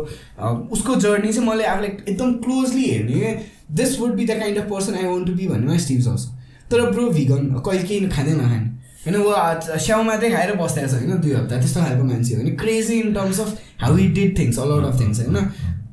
उसको 0.72 0.96
जर्नी 1.06 1.32
चाहिँ 1.34 1.48
मैले 1.50 1.66
आफूलाई 1.66 1.92
एकदम 2.08 2.34
क्लोजली 2.44 2.84
हेर्ने 2.90 3.38
this 3.80 4.00
would 4.00 4.14
be 4.16 4.26
the 4.26 4.40
kind 4.40 4.58
of 4.58 4.70
person 4.72 4.96
I 4.96 5.06
want 5.06 5.28
to 5.28 5.34
be 5.34 5.48
भन्नेमा 5.48 5.78
स्टिभ 5.86 6.02
जब्स। 6.02 6.26
तर 6.72 6.90
ब्रो 6.92 7.10
भिगन 7.12 7.48
कहिले 7.66 7.84
केही 7.84 8.08
खाँदै 8.10 8.34
नखाने 8.34 8.68
होइन 9.04 9.16
ऊ 9.18 9.80
स्याउ 9.80 10.04
मात्रै 10.04 10.30
खाएर 10.32 10.56
बस्दैछ 10.58 10.94
होइन? 10.94 11.12
दुई 11.22 11.34
हप्ता 11.34 11.58
त्यस्तो 11.60 11.80
खालको 11.82 12.04
मान्छे 12.04 12.36
हो 12.36 12.42
नि 12.44 12.52
crazy 12.62 13.00
in 13.00 13.14
terms 13.14 13.40
of 13.40 13.58
how 13.82 13.96
he 13.96 14.08
did 14.18 14.38
things 14.40 14.60
a 14.60 14.66
lot 14.72 14.86
of 14.86 15.00
things 15.02 15.20
होइन? 15.20 15.38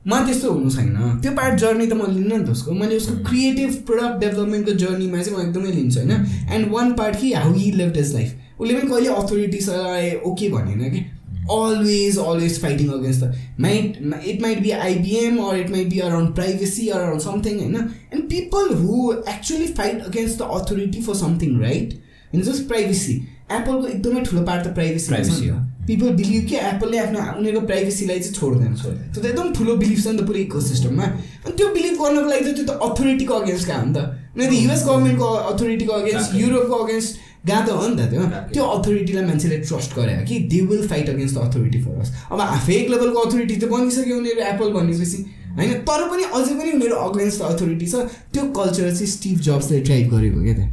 म 0.07 0.19
त्यस्तो 0.27 0.53
हुनु 0.53 0.71
छैन। 0.71 1.21
त्यो 1.23 1.33
पार्ट 1.37 1.55
जर्नी 1.61 1.87
त 1.87 1.93
म 1.93 2.11
लिन्न 2.11 2.33
नि 2.33 2.45
त 2.47 2.51
उसको। 2.51 2.73
मैले 2.81 2.97
उसको 2.97 3.15
क्रिएटिभ 3.29 3.71
प्रोडक्ट 3.87 4.19
डेभलपमेन्टको 4.21 4.73
जर्नीमा 4.83 5.23
चाहिँ 5.23 5.39
म 5.39 5.47
एकदमै 5.47 5.71
लिन्छु 5.79 6.01
होइन? 6.01 6.13
एन्ड 6.55 6.73
वान 6.73 6.93
पार्ट 6.99 7.21
कि 7.21 7.33
how 7.33 7.53
he 7.55 7.71
live 7.73 7.97
his 7.97 8.13
life 8.15 8.31
उसले 8.61 8.75
पनि 8.75 8.89
कहिले 8.91 9.09
अथोरिटीसँग 9.15 10.27
ओके 10.27 10.49
भनेन 10.49 10.91
कि? 10.91 11.05
Always 11.53 12.19
always 12.19 12.61
fighting 12.63 12.89
against 12.93 13.25
the 13.25 13.35
might 13.61 13.99
it 14.27 14.41
might 14.43 14.61
be 14.63 14.71
IBM 14.71 15.39
or 15.45 15.59
it 15.59 15.71
might 15.71 15.89
be 15.89 15.99
around 16.07 16.35
privacy 16.35 16.89
or 16.89 17.01
around 17.01 17.23
something 17.23 17.59
होइन 17.61 17.77
and 17.77 18.23
people 18.31 18.75
who 18.77 19.13
actually 19.29 19.67
fight 19.79 20.03
against 20.07 20.39
the 20.39 20.49
authority 20.57 21.03
for 21.03 21.15
something 21.17 21.61
right 21.61 21.95
ins 22.35 22.47
just 22.49 22.67
privacy 22.69 23.15
एप्पलको 23.53 23.87
एकदमै 23.87 24.25
ठुलो 24.25 24.43
part 24.43 24.67
त 24.67 24.75
privacy 24.75 25.13
right 25.13 25.27
हो। 25.27 25.61
People 25.87 26.11
believe 26.19 26.47
कि 26.49 26.57
एप्पलले 26.71 26.99
आफ्नो 26.99 27.19
उनीहरूको 27.39 27.67
प्राइभेसीलाई 27.67 28.19
चाहिँ 28.21 28.35
छोड्दैन। 28.35 28.75
छोड्दैन। 28.77 29.13
त्यो 29.13 29.23
त 29.23 29.27
एकदम 29.27 29.53
ठुलो 29.55 29.77
बिलिफ 29.83 29.99
छ 30.03 30.07
नि 30.07 30.19
त 30.19 30.27
पुरै 30.27 30.41
इको 30.47 30.61
सिस्टममा 30.61 31.05
अनि 31.05 31.55
त्यो 31.57 31.69
बिलिभ 31.77 31.95
गर्नको 32.03 32.29
लागि 32.31 32.45
त 32.45 32.55
त्यो 32.57 32.65
त 32.67 32.73
अथोरिटीको 32.89 33.35
अगेन्स्ट 33.35 33.67
गएको 33.67 33.79
हो 33.79 33.87
नि 33.87 33.95
त? 33.95 33.99
उनीहरू 34.37 34.55
युएस 34.57 34.83
गभर्मेन्टको 34.87 35.29
अथोरिटीको 35.53 35.93
अगेन्स्ट। 35.93 36.35
युरोपको 36.37 36.77
अगेन्स्ट 36.85 37.11
गएको 37.47 37.73
हो 37.79 37.87
नि 37.87 37.97
त 37.97 38.11
त्यो। 38.11 38.23
त्यो 38.55 38.65
अथोरिटीलाई 38.77 39.25
मान्छेले 39.25 39.57
ट्रस्ट 39.63 39.91
गरे 39.97 40.15
कि 40.29 40.39
they 40.51 40.61
will 40.67 40.87
fight 40.89 41.09
against 41.11 41.35
the 41.35 41.39
authority 41.47 41.79
for 41.85 42.01
us 42.03 42.11
अब 42.33 42.41
फेक 42.67 42.91
लेभलको 42.91 43.19
अथोरिटी 43.21 43.57
त 43.57 43.65
बनिसक्यो 43.71 44.17
उनीहरू 44.19 44.41
एप्पल 44.53 44.69
भनेपछि। 44.77 45.19
होइन? 45.57 45.73
तर 45.87 46.01
पनि 46.11 46.25
अझै 46.27 46.55
पनि 46.59 46.71
उनीहरू 46.73 46.97
अगेन्स्ट 47.07 47.39
द 47.41 47.43
अथोरिटी 47.53 47.87
छ। 47.87 47.95
त्यो 48.35 48.43
कल्चर 48.59 48.91
चाहिँ 48.91 49.07
स्टिभ 49.09 49.39
जब्सले 49.47 49.81
ड्राइभ 49.87 50.07
गरेको 50.15 50.43
क्या 50.43 50.55
त्यहाँ 50.55 50.73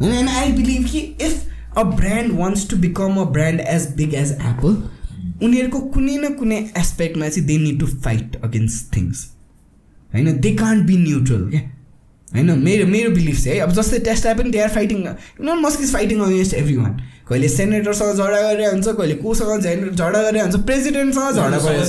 होइन? 0.00 0.12
एन्ड 0.14 0.30
आई 0.30 0.52
बिलिभ 0.58 0.82
कि 0.90 1.00
if 1.20 1.34
a 1.78 1.82
brand 1.96 2.38
wants 2.38 2.68
to 2.70 2.76
become 2.76 3.16
a 3.20 3.24
brand 3.32 3.60
as 3.60 3.86
big 3.96 4.14
as 4.14 4.32
Apple 4.32 4.76
उनीहरूको 5.46 5.80
कुनै 5.94 6.16
न 6.18 6.28
कुनै 6.34 6.56
एस्पेक्टमा 6.78 7.28
चाहिँ 7.28 7.46
they 7.46 7.58
need 7.58 7.80
to 7.80 7.86
fight 7.86 8.36
against 8.44 8.96
things 8.96 9.26
होइन? 10.14 10.40
दे 10.40 10.54
कान्ट 10.54 10.86
बी 10.86 10.96
न्युट्रल 10.96 11.48
क्या 11.50 11.60
होइन? 12.34 12.58
मेरो 12.58 12.86
मेरो 12.86 13.10
बिलिफ 13.10 13.42
चाहिँ 13.44 13.56
है 13.56 13.62
अब 13.62 13.72
जस्तै 13.72 13.98
टेस्टा 14.06 14.34
पनि 14.34 14.50
they 14.50 14.60
are 14.60 14.68
fighting 14.70 14.98
Elon 15.06 15.60
Musk 15.60 15.80
is 15.82 15.92
fighting 15.92 16.20
against 16.20 16.54
everyone 16.76 17.00
कहिले 17.28 17.48
सेनेटरसँग 17.48 18.12
झगडा 18.16 18.40
गरेर 18.42 18.70
हुन्छ 18.70 18.88
कहिले 18.88 19.14
कोसँग 19.14 19.60
झगडा 19.60 20.22
गरेर 20.22 20.42
हुन्छ 20.42 20.56
प्रेसिडेन्टसँग 20.66 21.30
झगडा 21.32 21.58
गरेर 21.58 21.80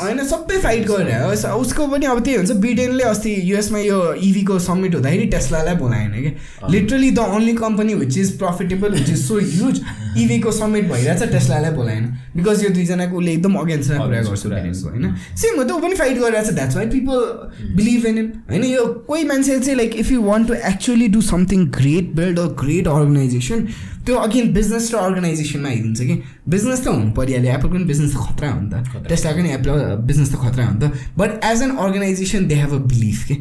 होइन 0.00 0.24
सबै 0.24 0.58
फाइट 0.58 0.86
गरेर 0.88 1.22
उस- 1.32 1.46
उसको 1.60 1.86
पनि 1.86 2.06
अब 2.06 2.20
त्यही 2.24 2.36
हुन्छ 2.36 2.50
बिडेनले 2.64 3.04
अस्ति 3.04 3.34
युएसमा 3.50 3.78
यो 3.78 4.00
इभीको 4.22 4.58
समिट 4.58 4.94
हुँदाखेरि 4.94 5.26
टेस्लालाई 5.26 5.74
बोलाएन 5.74 6.10
क्या 6.22 6.68
literally 6.70 7.10
the 7.10 7.18
only 7.36 7.52
company 7.56 7.94
which 7.94 8.18
is 8.18 8.36
profitable 8.38 8.94
which 8.94 9.08
is 9.10 9.26
so 9.28 9.38
huge 9.38 9.80
इभीको 10.22 10.50
summit 10.52 10.90
भइरहेछ 10.90 11.22
टेस्लालाई 11.32 11.70
बोलाएन। 11.70 12.04
बिकज 12.36 12.62
यो 12.64 12.68
दुईजनाको 12.70 13.16
उसले 13.18 13.32
एकदम 13.32 13.54
अगेन्स्टमा 13.54 13.96
कुरा 14.04 14.18
गर्छ। 14.18 14.82
होइन। 14.84 15.14
सेम 15.36 15.56
हो 15.58 15.64
त 15.64 15.70
ऊ 15.72 15.78
पनि 15.78 15.94
फाइट 15.94 16.18
गरिरहेछ। 16.18 16.50
That's 16.54 16.76
why 16.76 16.86
people 16.86 17.74
believe 17.76 18.06
in 18.06 18.18
होइन 18.50 18.64
यो 18.64 18.84
कोही 19.08 19.24
मान्छे 19.24 19.58
चाहिँ 19.58 19.76
like 19.76 19.96
if 19.96 20.12
you 20.12 20.22
want 20.22 20.48
to 20.48 20.54
actually 20.68 21.08
do 21.08 21.20
something 21.22 21.66
great 21.78 22.12
build 22.14 22.38
a 22.38 22.46
great 22.64 22.88
organisation 22.88 23.60
त्यो 24.04 24.14
अगेन 24.26 24.52
बिजनेस 24.52 24.90
र 24.94 24.96
अर्गनाइजेसनमा 24.98 25.68
आइदिन्छ 25.68 26.00
कि? 26.00 26.16
बिजनेस 26.48 26.80
त 26.84 26.86
हुनु 26.88 27.12
परिहाल्यो 27.12 27.52
एप्पलको 27.54 27.74
पनि 27.76 27.84
बिजनेस 27.92 28.10
त 28.14 28.16
खतरा 28.26 28.48
हो 28.50 28.60
नि 28.60 28.70
त। 28.72 28.74
टेस्लाको 29.08 29.38
पनि 29.38 29.50
एप्पल 29.56 29.70
बिजनेस 30.10 30.28
त 30.32 30.36
खतरा 30.42 30.64
हो 30.66 30.72
नि 30.74 30.80
त। 30.80 30.84
But 31.18 31.30
as 31.44 31.62
an 31.62 31.70
organisation 31.84 32.46
they 32.48 32.54
have 32.64 32.72
a 32.74 32.80
belief 32.90 33.24
के? 33.28 33.34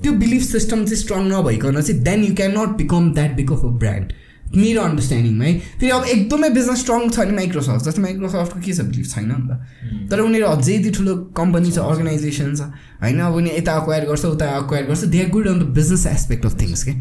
त्यो 0.00 0.12
बिलिफ 0.16 0.42
सिस्टम 0.42 0.84
चाहिँ 0.84 0.96
स्ट्रङ 0.96 1.22
नभइकन 1.28 1.80
चाहिँ 1.80 2.02
then 2.02 2.24
you 2.24 2.34
can 2.34 2.58
not 2.58 2.76
become 2.76 3.12
that 3.14 3.32
big 3.36 3.52
of 3.52 3.64
a 3.64 3.72
brand 3.84 4.12
मेरो 4.50 4.80
अन्डरस्ट्यान्डिङमा 4.82 5.44
है। 5.44 5.52
फेरि 5.78 5.90
अब 5.94 6.04
एकदमै 6.12 6.48
बिजनेस 6.50 6.78
स्ट्रङ 6.80 7.10
छ 7.10 7.18
भने 7.18 7.34
माइक्रोसफ्ट 7.38 7.84
जस्तै 7.86 8.02
माइक्रोसफ्टको 8.02 8.60
के 8.60 8.72
छ 8.72 8.80
बिलिफ 8.90 9.06
छैन 9.14 9.28
नि 9.30 9.46
त। 9.46 10.10
तर 10.10 10.20
उनीहरू 10.20 10.46
अझै 10.46 10.74
यति 10.74 10.90
ठुलो 10.90 11.14
कम्पनी 11.38 11.70
छ 11.70 11.78
अर्गनाइजेसन 11.78 12.54
छ। 12.58 12.66
होइन 13.02 13.20
अब 13.20 13.34
उनी 13.38 13.50
यता 13.50 13.72
अक्वायर 13.78 14.04
गर्छ 14.10 14.24
उता 14.34 14.46
अक्वायर 14.58 14.84
गर्छ। 14.90 15.04
They 15.14 15.22
are 15.22 15.28
good 15.30 15.46
on 15.48 15.58
the 15.60 15.70
business 15.78 16.06
aspect 16.06 16.46
of 16.46 16.54
things 16.60 16.82
के? 16.82 16.92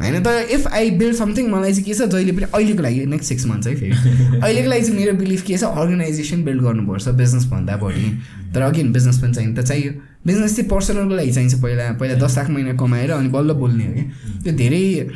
होइन 0.00 0.22
तर 0.22 0.48
इफ 0.50 0.66
आई 0.66 0.90
बिल्ड 0.90 1.16
समथिङ 1.16 1.48
मलाई 1.50 1.72
चाहिँ 1.72 1.84
के 1.84 1.94
छ 1.94 2.08
जहिले 2.08 2.32
पनि 2.32 2.46
अहिलेको 2.54 2.82
लागि 2.82 3.06
नेक्स्ट 3.06 3.28
सिक्स 3.28 3.46
मन्थ 3.46 3.66
है 3.66 3.74
फेरि। 3.76 3.90
अहिलेको 4.42 4.68
लागि 4.68 4.82
चाहिँ 4.82 4.98
मेरो 4.98 5.12
बिलिफ 5.12 5.42
के 5.42 5.56
छ 5.58 5.64
अर्गनाइजेसन 5.64 6.44
बिल्ड 6.44 6.62
गर्नुपर्छ 6.62 7.08
बिजनेसभन्दा 7.08 7.76
बढी। 7.76 8.10
तर 8.54 8.62
अगेन 8.62 8.92
बिजनेस 8.92 9.18
पनि 9.18 9.34
चाहिन्छ 9.34 9.58
त 9.58 9.64
चाहियो। 9.64 9.92
बिजनेस 10.26 10.56
चाहिँ 10.56 10.70
पर्सनलको 10.70 11.14
लागि 11.14 11.32
चाहिन्छ 11.32 11.54
पहिला 11.54 11.90
पहिला 11.92 12.14
दस 12.26 12.38
लाख 12.38 12.50
महिना 12.50 12.72
कमाएर 12.76 13.10
अनि 13.10 13.28
बल्ल 13.28 13.52
बोल्ने 13.54 13.86
हो 13.86 13.92
कि। 13.92 14.02
त्यो 14.44 14.52
धेरै 14.52 15.10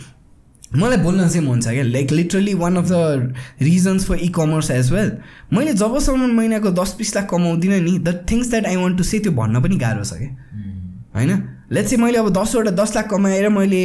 मलाई 0.76 0.98
बोल्न 0.98 1.28
चाहिँ 1.28 1.46
मन 1.48 1.60
छ 1.60 1.68
क्या। 1.68 1.82
Like 1.84 2.12
literally 2.12 2.54
one 2.54 2.76
of 2.76 2.88
the 2.90 3.34
reasons 3.62 4.04
for 4.04 4.16
e 4.16 4.28
commerce 4.28 4.70
as 4.70 4.92
well 4.92 5.12
मैले 5.52 5.72
जबसम्म 5.74 6.30
महिनाको 6.34 6.70
दस 6.72 6.94
बिस 6.98 7.16
लाख 7.16 7.28
कमाउँदिनँ 7.30 7.80
नि 7.80 7.98
the 7.98 8.26
things 8.30 8.50
that 8.50 8.66
I 8.66 8.76
want 8.76 8.98
to 8.98 9.04
say 9.04 9.18
त्यो 9.18 9.32
भन्न 9.32 9.62
पनि 9.62 9.76
गाह्रो 9.76 10.04
छ 10.04 10.12
क्या। 10.12 10.30
होइन? 11.16 11.32
लेट्स 11.72 11.90
चाहिँ 11.90 12.02
मैले 12.04 12.18
अब 12.18 12.28
दसवटा 12.32 12.70
दस 12.72 12.94
लाख 12.96 13.08
कमाएर 13.10 13.48
मैले 13.48 13.82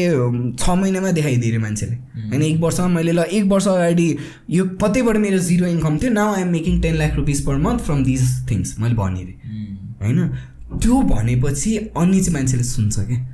छ 0.55 0.69
महिनामा 0.71 1.11
देखाइदिएँ 1.11 1.51
अरे 1.51 1.59
मान्छेले 1.59 1.95
होइन 2.23 2.41
एक 2.43 2.59
वर्षमा 2.61 2.87
मैले 2.87 3.11
ल 3.11 3.25
एक 3.31 3.43
वर्ष 3.45 3.67
अगाडि 3.67 4.07
यो 4.49 4.65
कतैबाट 4.83 5.17
मेरो 5.17 5.39
जिरो 5.45 5.67
इन्कम 5.67 5.97
थियो 5.97 6.11
now 6.13 6.33
I'm 6.35 6.49
making 6.49 6.81
ten 6.81 6.95
lakh 6.95 7.15
rupees 7.15 7.41
per 7.41 7.57
month 7.57 7.81
from 7.81 8.03
this 8.03 8.23
things 8.51 8.75
मैले 8.79 8.95
भने। 8.95 9.21
अरे 9.21 9.33
होइन 10.03 10.27
त्यो 10.77 11.01
भनेपछि 11.07 11.77
अनि 11.77 12.19
चाहिँ 12.19 12.33
मान्छेले 12.33 12.63
सुन्छ 12.63 12.99
क्या 12.99 13.25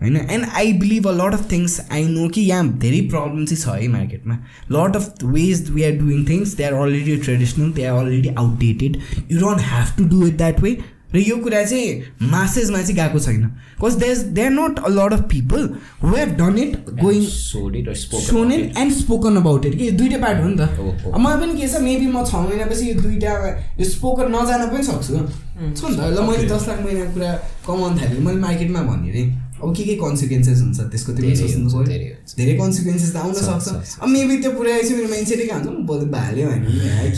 होइन 0.00 0.16
and 0.16 0.44
I 0.54 0.72
believe 0.72 1.08
a 1.08 1.12
lot 1.12 1.34
of 1.34 1.50
things 1.52 1.80
I 1.92 2.04
know 2.08 2.28
कि 2.28 2.40
यहाँ 2.40 2.68
धेरै 2.78 3.00
प्रब्लम 3.10 3.44
चाहिँ 3.44 3.62
छ 3.62 3.82
है 3.82 3.88
मार्केटमा 3.88 4.38
lot 4.72 4.96
of 4.96 5.24
ways 5.24 5.70
we 5.70 5.82
are 5.82 5.96
doing 5.98 6.24
things 6.28 6.54
they 6.56 6.64
are 6.64 6.72
already 6.74 7.16
traditional 7.16 7.72
they 7.72 7.84
are 7.84 8.04
already 8.04 8.28
outdated 8.28 8.96
you 9.30 9.40
don't 9.40 9.60
have 9.62 9.96
to 9.98 10.04
do 10.08 10.26
it 10.26 10.36
that 10.36 10.60
way 10.60 10.78
र 11.14 11.18
यो 11.18 11.36
कुरा 11.36 11.62
चाहिँ 11.64 12.28
मासेसमा 12.30 12.78
चाहिँ 12.78 12.96
गएको 12.96 13.18
छैन. 13.18 13.44
Because 13.80 13.94
they 13.96 14.14
they 14.36 14.44
are 14.44 14.50
not 14.50 14.78
a 14.78 14.88
lot 14.88 15.12
of 15.12 15.20
people 15.30 15.68
who 16.02 16.14
have 16.14 16.28
done 16.38 16.58
it 16.58 16.76
going 17.00 17.24
soon 17.26 18.52
it 18.52 18.78
and 18.78 18.92
spoken 18.92 19.36
about 19.36 19.66
it 19.66 19.78
कि 19.78 19.90
दुइटै 19.90 20.18
पार्ट 20.22 20.42
हो 20.42 20.48
नि 20.48 20.56
त। 20.56 20.68
हो। 20.78 21.12
अब 21.12 21.20
मलाई 21.20 21.40
पनि 21.40 21.60
के 21.60 21.68
छ 21.68 21.80
मेबी 21.82 22.06
म 22.06 22.24
छ 22.24 22.34
महिनापछि 22.34 22.90
यो 22.90 22.94
दुइटा 23.00 23.32
यो 23.80 23.84
स्पोकन 23.90 24.34
नजान 24.36 24.68
पनि 24.68 24.82
सक्छु। 24.84 25.14
छ 25.58 25.80
नि 25.90 25.96
त। 25.96 26.00
ल 26.14 26.18
मैले 26.22 26.46
दस 26.46 26.64
लाख 26.68 26.78
महिनाको 26.86 27.12
कुरा 27.14 27.30
कमाउनु 27.66 27.96
थालेँ। 27.98 28.20
मैले 28.22 28.40
मार्केटमा 28.46 28.82
भने 28.88 29.10
अरे 29.10 29.22
अब 29.58 29.74
के 29.74 29.82
के 29.84 29.94
कन्सिक्वेन्सेस 29.98 30.58
हुन्छ 30.62 30.78
त्यसको 30.94 31.12
त्यो 31.18 31.34
सोच्नु 31.34 31.68
पऱ्यो। 31.70 32.14
धेरै 32.38 32.54
कन्सिक्वेन्सेस 32.62 33.10
त 33.14 33.16
आउन 33.18 33.32
सक्छ। 33.34 33.98
अब 34.02 34.08
मेबी 34.08 34.36
त्यो 34.38 34.50
पुऱ्याएपछि 34.54 34.94
मेरो 34.94 35.08
मान्छेले 35.10 35.44
के 35.46 35.54
हुन्छ 35.54 35.66
बोल्नु 35.90 36.06
भाल्यो 36.14 36.46
होइन 36.46 36.62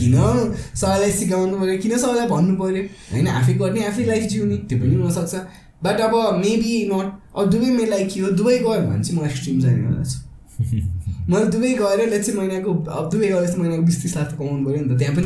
किन? 0.01 0.17
सबैलाई 0.81 1.13
सिकाउनु 1.21 1.55
पऱ्यो। 1.61 1.77
किन 1.85 1.93
सबैलाई 2.01 2.27
भन्नु 2.33 2.55
पऱ्यो? 2.57 2.83
होइन 3.13 3.27
आफै 3.29 3.53
गर्ने 3.61 3.81
आफै 3.93 4.05
लाइफ 4.09 4.25
जिउने। 4.33 4.57
त्यो 4.69 4.77
पनि 4.81 4.95
हुनसक्छ 4.97 5.35
बट 5.85 6.01
अब 6.01 6.15
मेबी 6.41 6.73
नट 6.89 7.07
अब 7.37 7.51
दुबई 7.53 7.71
मेरो 7.77 7.91
लाइक 7.91 8.09
के 8.09 8.21
हो 8.21 8.31
दुबई 8.41 8.59
गयो 8.65 8.81
भने 8.89 9.05
चाहिँ 9.05 9.21
म 9.21 9.25
एक्सट्रिम 9.29 9.61
जाने 9.61 9.81
वाला 9.85 10.03
छु 10.05 10.19
मैले 11.31 11.47
दुबई 11.55 11.73
गएर 11.79 12.23
चाहिँ 12.23 12.37
महिनाको 12.39 12.73
अब 12.91 13.11
दुबई 13.11 13.27
गएर 13.29 13.57
महिनाको 13.59 13.83
बिस 13.83 14.03
तिस 14.03 14.17
लाख 14.17 14.27
त 14.31 14.37
कमाउनु 14.39 14.65
पऱ्यो 14.67 14.83
नि 14.83 14.89
त 14.91 14.99
त्यहाँ 14.99 15.15
पनि। 15.17 15.25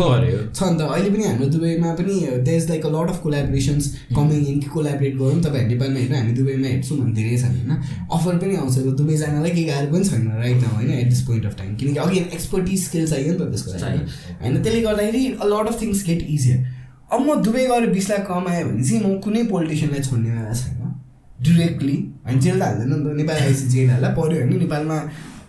छ 0.52 0.62
नि 0.62 0.76
त 0.78 0.82
अहिले 0.84 1.10
पनि 1.10 1.24
हाम्रो 1.24 1.46
दुबईमा 1.54 1.92
पनि 2.00 2.14
there 2.44 2.56
is 2.60 2.68
like 2.70 2.86
a 2.86 2.90
lot 2.94 3.08
of 3.10 3.18
collaborations 3.22 3.84
coming 4.16 4.46
in 4.46 4.60
कि 4.60 4.68
कोलाबरेट 4.74 5.14
गरौँ 5.16 5.40
तपाईँ 5.46 5.66
नेपालमा 5.68 5.98
हेर्नु 5.98 6.16
हामी 6.16 6.32
दुबईमा 6.38 6.68
हेर्छौँ 6.68 6.98
भने 6.98 7.12
धेरै 7.18 7.36
छ 7.38 7.44
होइन। 7.44 7.70
अफर 8.12 8.36
पनि 8.44 8.56
आउँछ 8.56 8.78
र 8.78 8.92
दुबई 9.00 9.16
जानलाई 9.16 9.50
केही 9.50 9.64
गाह्रो 9.64 9.88
पनि 9.92 10.04
छैन 10.04 10.28
राइट 10.44 10.58
नाउ 10.62 10.74
होइन 10.76 10.90
at 11.00 11.08
this 11.08 11.22
point 11.26 11.44
of 11.46 11.58
time 11.58 11.74
किनकि 11.76 11.98
अघि 12.04 12.18
एक्सपर्टिज 12.20 12.84
स्किल 12.84 13.08
चाहियो 13.08 13.32
नि 13.32 13.38
त 13.38 13.50
त्यसको 13.50 13.70
लागि। 13.74 14.00
होइन 14.42 14.62
त्यसले 14.62 14.80
गर्दाखेरि 14.88 15.24
a 15.32 15.46
lot 15.52 15.66
of 15.72 15.80
things 15.82 16.04
get 16.06 16.22
easier 16.28 16.58
अब 17.12 17.20
म 17.20 17.40
दुबई 17.42 17.66
गएर 17.66 17.90
बिस 17.92 18.10
लाख 18.10 18.26
कमाएँ 18.28 18.64
भने 18.64 18.82
चाहिँ 18.84 19.00
म 19.04 19.20
कुनै 19.24 19.42
पोलिटिसियनलाई 19.50 20.02
छोड्नेवाला 20.02 20.54
छैन। 20.54 20.83
डिरेक्टली 21.44 21.96
होइन 22.26 22.40
जेल 22.40 22.58
त 22.60 22.62
हाल्दैन 22.62 22.88
नि 22.92 23.04
त 23.04 23.16
नेपाल 23.20 23.36
आएपछि 23.36 23.66
जेल 23.74 23.90
हाल्दा 23.90 24.08
पऱ्यो 24.18 24.40
भने 24.40 24.56
नेपालमा 24.56 24.98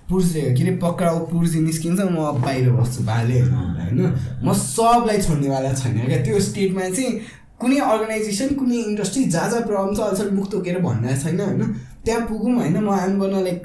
पुर्जे 0.09 0.41
के 0.57 0.63
अरे 0.63 0.75
पक्राउ 0.77 1.19
पुर्जी 1.25 1.59
निस्किन्छ 1.59 1.99
म 1.99 2.17
बाहिर 2.45 2.69
बस्छु 2.71 3.03
भाले 3.03 3.39
होइन 3.41 3.53
होइन? 3.79 3.99
म 4.43 4.53
सबलाई 4.53 5.21
छोड्नेवाला 5.21 5.73
छैन 5.73 5.97
क्या? 6.05 6.19
त्यो 6.23 6.39
स्टेटमा 6.39 6.89
चाहिँ 6.89 7.11
कुनै 7.59 7.77
अर्गनाइजेसन 7.91 8.49
कुनै 8.59 8.77
इन्डस्ट्री 8.89 9.23
जहाँ 9.33 9.49
जहाँ 9.49 9.61
प्रब्लम 9.67 9.95
छ 9.95 9.99
अहिलेसम्म 9.99 10.35
मुख 10.35 10.51
तोकेर 10.51 10.79
भनिरहेको 10.79 11.21
छैन 11.23 11.39
होइन? 11.39 11.61
त्यहाँ 12.05 12.21
पुगौँ 12.27 12.53
होइन? 12.55 12.77
म 12.77 12.89
आम 12.89 13.23
लाइक 13.43 13.61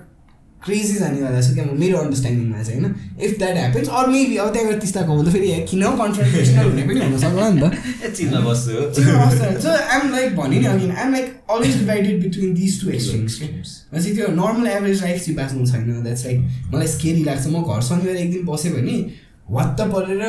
क्रेजी 0.65 0.95
जानेवाला 0.95 1.41
छु 1.41 1.55
क्या 1.55 1.65
मेरो 1.83 1.97
अन्डरस्ट्यान्डिङमा 1.99 2.63
चाहिँ 2.63 2.81
होइन? 2.81 2.95
If 3.21 3.39
that 3.39 3.57
happens 3.57 3.89
or 3.89 4.07
maybe 4.09 4.37
अब 4.37 4.49
त्यहाँ 4.53 4.69
गएर 4.69 4.79
तिस्ता 4.81 5.03
कमाउँदा 5.03 5.31
फेरि 5.33 5.49
किन 5.71 5.83
कन्फ्रन्टेसनल 6.01 6.67
हुने 6.71 6.83
पनि 6.89 7.01
हुनसक्ला 7.01 7.49
नि 7.51 7.61
त। 7.61 7.65
चिन्न 8.17 8.43
बस्छु। 8.45 8.75
सो 9.63 9.71
आइम 9.71 10.11
लाइक 10.13 10.37
भने 10.37 10.59
नि 10.61 10.67
अघि 10.73 10.91
I'm 10.91 11.13
like 11.13 11.27
always 11.51 11.79
divided 11.79 12.23
between 12.23 12.55
these 12.55 12.81
two 12.83 12.91
extremes 12.91 13.39
चाहिँ 13.41 14.15
त्यो 14.17 14.29
नर्मल 14.37 14.67
एभरेज 14.69 15.03
लाइफ 15.03 15.25
चाहिँ 15.25 15.37
बाँच्नु 15.37 15.67
छैन 15.73 16.03
द्याट्स 16.03 16.25
लाइक 16.27 16.39
मलाई 16.75 16.89
स्केरी 16.99 17.25
लाग्छ। 17.25 17.47
म 17.47 17.65
घर 17.65 17.81
शनिबार 17.89 18.17
एक 18.17 18.31
दिन 18.33 18.47
बसेँ 18.47 18.73
भने 18.77 18.97
वात्त 19.51 19.81
परेर 19.93 20.23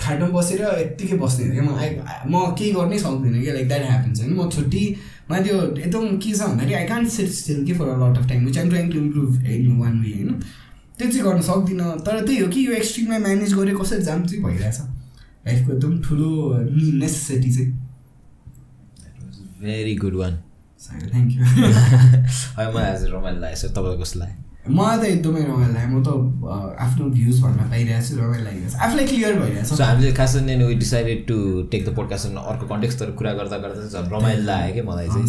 खाटोमा 0.00 0.32
बसेर 0.38 0.62
यत्तिकै 0.80 1.16
बस्ने 1.18 1.44
क्या 1.50 1.62
म 1.62 1.76
आई 1.78 1.88
म 2.26 2.34
केही 2.58 2.70
गर्नै 2.74 2.98
सक्दिनँ 2.98 3.42
क्या 3.42 3.54
लाइक 3.54 3.68
द्याट 3.68 3.82
ह्यापन्स 3.90 4.20
होइन? 4.20 4.32
म 4.34 4.48
छुट्टीमा 5.24 5.40
त्यो 5.40 5.56
एकदम 5.76 6.16
के 6.18 6.32
छ 6.32 6.40
भन्दाखेरि 6.40 6.74
आई 6.74 6.84
कान्ट 6.86 7.08
सिट 7.10 7.30
स्टिल 7.30 7.64
के 7.66 7.72
for 7.72 7.88
a 7.88 7.96
lot 7.98 8.18
of 8.18 8.28
time 8.28 8.44
which 8.46 8.58
I'm 8.58 8.68
trying 8.70 8.90
to 8.90 8.98
improve 8.98 9.44
in 9.46 9.76
one 9.78 10.00
way 10.00 10.12
होइन? 10.12 10.40
त्यो 10.98 11.10
चाहिँ 11.10 11.24
गर्न 11.24 11.40
सक्दिनँ 11.42 11.98
तर 12.06 12.24
त्यही 12.26 12.38
हो 12.38 12.48
कि 12.48 12.66
यो 12.66 12.72
एक्सट्रिममा 12.72 13.18
म्यानेज 13.18 13.54
गरेर 13.54 13.76
कसरी 13.76 14.02
जाम 14.02 14.24
चाहिँ 14.26 14.44
भइरहेछ। 14.44 14.78
लाइफको 15.46 15.72
एकदम 15.72 16.00
ठुलो 16.02 16.30
नेसेसिटी 17.00 17.50
चाहिँ। 17.54 17.72
Very 19.62 19.94
good 19.96 20.14
one 20.16 20.40
thank 21.10 21.32
you 21.32 21.40
मलाई 21.42 22.84
आज 22.84 23.04
रमाइलो 23.04 23.40
लागेको 23.40 23.60
छ 23.60 23.70
तपाईँलाई 23.72 24.00
कस्तो 24.02 24.18
लाग्यो 24.20 24.43
मलाई 24.64 24.98
त 24.98 25.04
एकदमै 25.04 25.40
रमाइलो 25.44 25.72
लाग्यो। 25.72 25.98
म 25.98 26.02
त 26.04 26.08
आफ्नो 26.84 27.04
भ्युज 27.14 27.40
भन्न 27.40 27.60
पाइरहेको 27.70 28.04
छु 28.06 28.14
रमाइलो 28.20 28.44
लागिरहेको 28.44 28.70
छ 28.72 28.76
आफूलाई 28.84 29.06
क्लियर 29.06 29.34
भइरहेको 29.40 29.76
छ 29.76 29.80
हामीले 29.80 30.12
खास 30.18 30.32
नै 30.44 30.54
we 30.64 30.74
decided 30.84 31.18
to 31.28 31.36
take 31.72 31.82
the 31.88 31.88
podcast 31.98 32.24
अर्को 32.52 32.64
कन्टेक्स्टहरू 32.70 33.12
कुरा 33.18 33.32
गर्दा 33.40 33.56
गर्दा 33.64 33.80
झन् 33.88 34.08
रमाइलो 34.14 34.42
लाग्यो 34.44 34.72
क्या 34.74 34.84
मलाई 34.90 35.08
चाहिँ। 35.14 35.26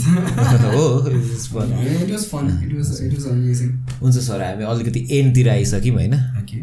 हो 0.76 0.86
हुन्छ 4.02 4.18
सर 4.28 4.40
हामी 4.44 4.64
अलिकति 4.76 5.02
एन्डतिर 5.20 5.48
आइसक्यौँ 5.56 5.96
होइन. 5.98 6.16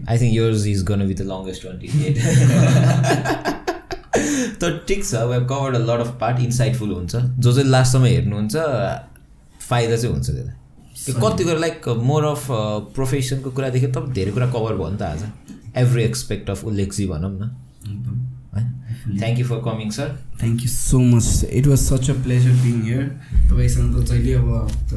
I 0.09 0.17
think 0.19 0.33
yours 0.35 0.67
is 0.73 0.81
gone 0.93 1.01
with 1.11 1.19
the 1.23 1.29
longest 1.33 1.61
twenty 1.63 1.87
eight 2.07 2.17
त 4.63 4.73
ठिक 4.89 5.01
छ 5.05 5.13
we've 5.35 5.45
covered 5.53 5.75
a 5.77 5.79
lot 5.93 6.01
of 6.07 6.11
part 6.21 6.37
insightful 6.49 6.91
हुन्छ। 6.95 7.13
जो 7.17 7.53
चाहिँ 7.53 7.69
लास्टसम्म 7.71 8.05
हेर्नुहुन्छ 8.15 8.57
फाइदा 9.69 9.97
चाहिँ 9.97 10.15
हुन्छ 10.15 10.27
त्यसलाई। 10.31 10.57
त्यो 11.07 11.15
कति 11.21 11.45
कुरा 11.45 11.59
लाइक 11.59 11.89
मोर 12.03 12.25
अफ 12.25 12.47
प्रोफेसनको 12.95 13.51
कुरादेखि 13.51 13.87
त 13.87 13.99
धेरै 14.19 14.33
कुरा 14.33 14.47
कभर 14.51 14.75
भयो 14.75 14.91
नि 14.91 14.99
त 14.99 15.03
आज। 15.03 15.23
एभ्री 15.77 16.03
एक्सपेक्ट 16.05 16.51
अफ 16.51 16.65
उल्लेखजी 16.65 17.07
भनौँ 17.07 17.31
न। 17.33 17.51
है? 18.55 18.63
Thank 19.19 19.39
you 19.39 19.47
for 19.47 19.59
coming 19.65 19.91
sir 19.91 20.09
thank 20.41 20.63
you 20.63 20.69
so 20.69 20.99
much 21.01 21.45
it 21.51 21.67
was 21.67 21.79
such 21.79 22.11
a 22.11 22.15
pleasure 22.23 22.53
being 22.63 22.83
here 22.83 23.05
तपाईँसँग 23.51 23.97
त 23.97 24.05
जहिले 24.11 24.35
अब 24.35 24.49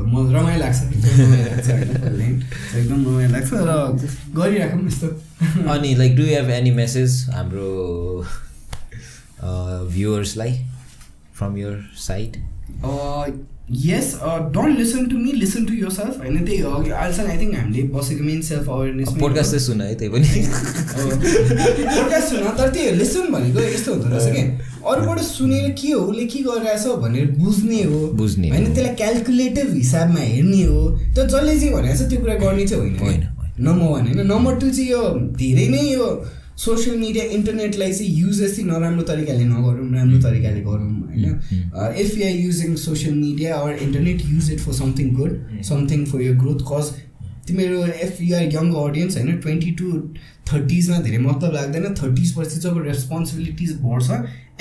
म 0.08 0.28
रमाइलो 0.36 0.60
लाग्छ? 0.60 0.80
एकदम 2.76 3.06
रमाइलो 3.06 3.32
लाग्छ 3.32 3.50
र 3.54 3.72
गरिराखौँ 4.36 4.86
यस्तो। 4.88 5.08
अनि 5.74 5.96
like 5.96 6.16
do 6.16 6.24
have 6.24 6.50
any 6.60 6.72
message 6.72 7.24
हाम्रो 7.34 7.72
भ्युवर्सलाई 9.42 10.54
from 11.36 11.58
your 11.58 11.84
side 11.98 12.38
yes 13.72 14.14
don't 14.54 14.80
listen 14.80 15.06
to 15.06 15.18
me 15.18 15.32
listen 15.32 15.66
to 15.66 15.74
yourself 15.90 16.18
होइन 16.20 16.46
त्यही 16.46 16.60
हो 16.60 16.70
अघि 16.70 16.90
अहिलेसम्म 16.90 17.30
आई 17.30 17.38
थिङ्क 17.38 17.56
हामीले 17.56 17.84
बसेको 17.84 18.24
मेन 18.24 18.42
सेल्फ 18.42 18.70
अवेरनेस 18.70 19.10
पोडकास्ट 19.20 19.52
चाहिँ 19.52 19.66
सुन 19.66 19.82
है 19.82 19.96
त्यही 19.96 20.12
पनि। 20.12 20.26
पोडकास्ट 21.96 22.28
सुन 22.28 22.44
तर 22.58 22.70
त्यो 22.70 22.92
लिसन 22.96 23.32
भनेको 23.32 23.60
यस्तो 23.60 23.94
हुँदो 23.94 24.10
रहेछ 24.10 24.34
क्या 24.36 24.92
अरूबाट 24.92 25.20
सुनेर 25.20 25.70
के 25.82 25.92
हो 25.92 26.00
उसले 26.00 26.26
के 26.26 26.40
गरिरहेछ 26.40 26.86
भनेर 26.88 27.32
बुझ्ने 27.32 27.84
हो। 27.84 28.08
बुझ्ने 28.14 28.50
होइन। 28.50 28.74
त्यसलाई 28.74 28.96
क्यालकुलेटिभ 28.96 29.74
हिसाबमा 29.74 30.20
हेर्ने 30.20 30.64
हो। 30.64 30.90
त्यो 31.16 31.26
जसले 31.26 31.60
चाहिँ 31.60 31.74
भनेको 31.74 31.98
छ 31.98 32.10
त्यो 32.10 32.20
कुरा 32.20 32.34
गर्ने 32.36 32.68
चाहिँ 32.68 32.82
होइन। 32.84 33.00
होइन। 33.00 33.28
नम्बर 33.60 33.88
वान 33.88 34.08
होइन। 34.08 34.28
नम्बर 34.28 34.56
टू 34.56 34.70
चाहिँ 34.70 34.90
यो 34.92 35.04
धेरै 35.38 35.68
नै 35.68 35.82
यो 35.94 36.26
सोसियल 36.58 36.98
मिडिया 36.98 37.24
इन्टरनेटलाई 37.36 37.94
चाहिँ 37.94 38.12
युजेस 38.18 38.56
चाहिँ 38.56 38.70
नराम्रो 38.70 39.04
तरिकाले 39.06 39.46
नगरौँ 39.46 39.88
राम्रो 39.94 40.20
तरिकाले 40.22 40.62
गरौँ 40.62 40.92
होइन? 41.08 41.26
If 42.02 42.18
you 42.18 42.26
are 42.26 42.36
using 42.36 42.76
social 42.84 43.16
media 43.16 43.56
or 43.56 43.78
internet 43.84 44.22
use 44.26 44.52
it 44.52 44.60
for 44.60 44.74
something 44.74 45.10
good 45.16 45.62
something 45.66 46.06
for 46.06 46.22
your 46.22 46.36
growth 46.44 46.64
cause 46.72 46.94
तिमीहरू 47.48 47.84
if 48.06 48.22
you 48.22 48.36
are 48.36 48.44
young 48.54 48.72
audience 48.76 49.18
होइन 49.18 49.38
ट्वेन्टी 49.40 49.72
टु 49.82 49.92
थर्टिजमा 50.52 51.00
धेरै 51.02 51.18
मतलब 51.18 51.54
लाग्दैन 51.54 51.94
थर्टिज 52.02 52.34
पछि 52.38 52.60
जब 52.60 52.78
रेस्पोन्सिबिलिटिज 52.86 53.76
बढ्छ। 53.82 54.10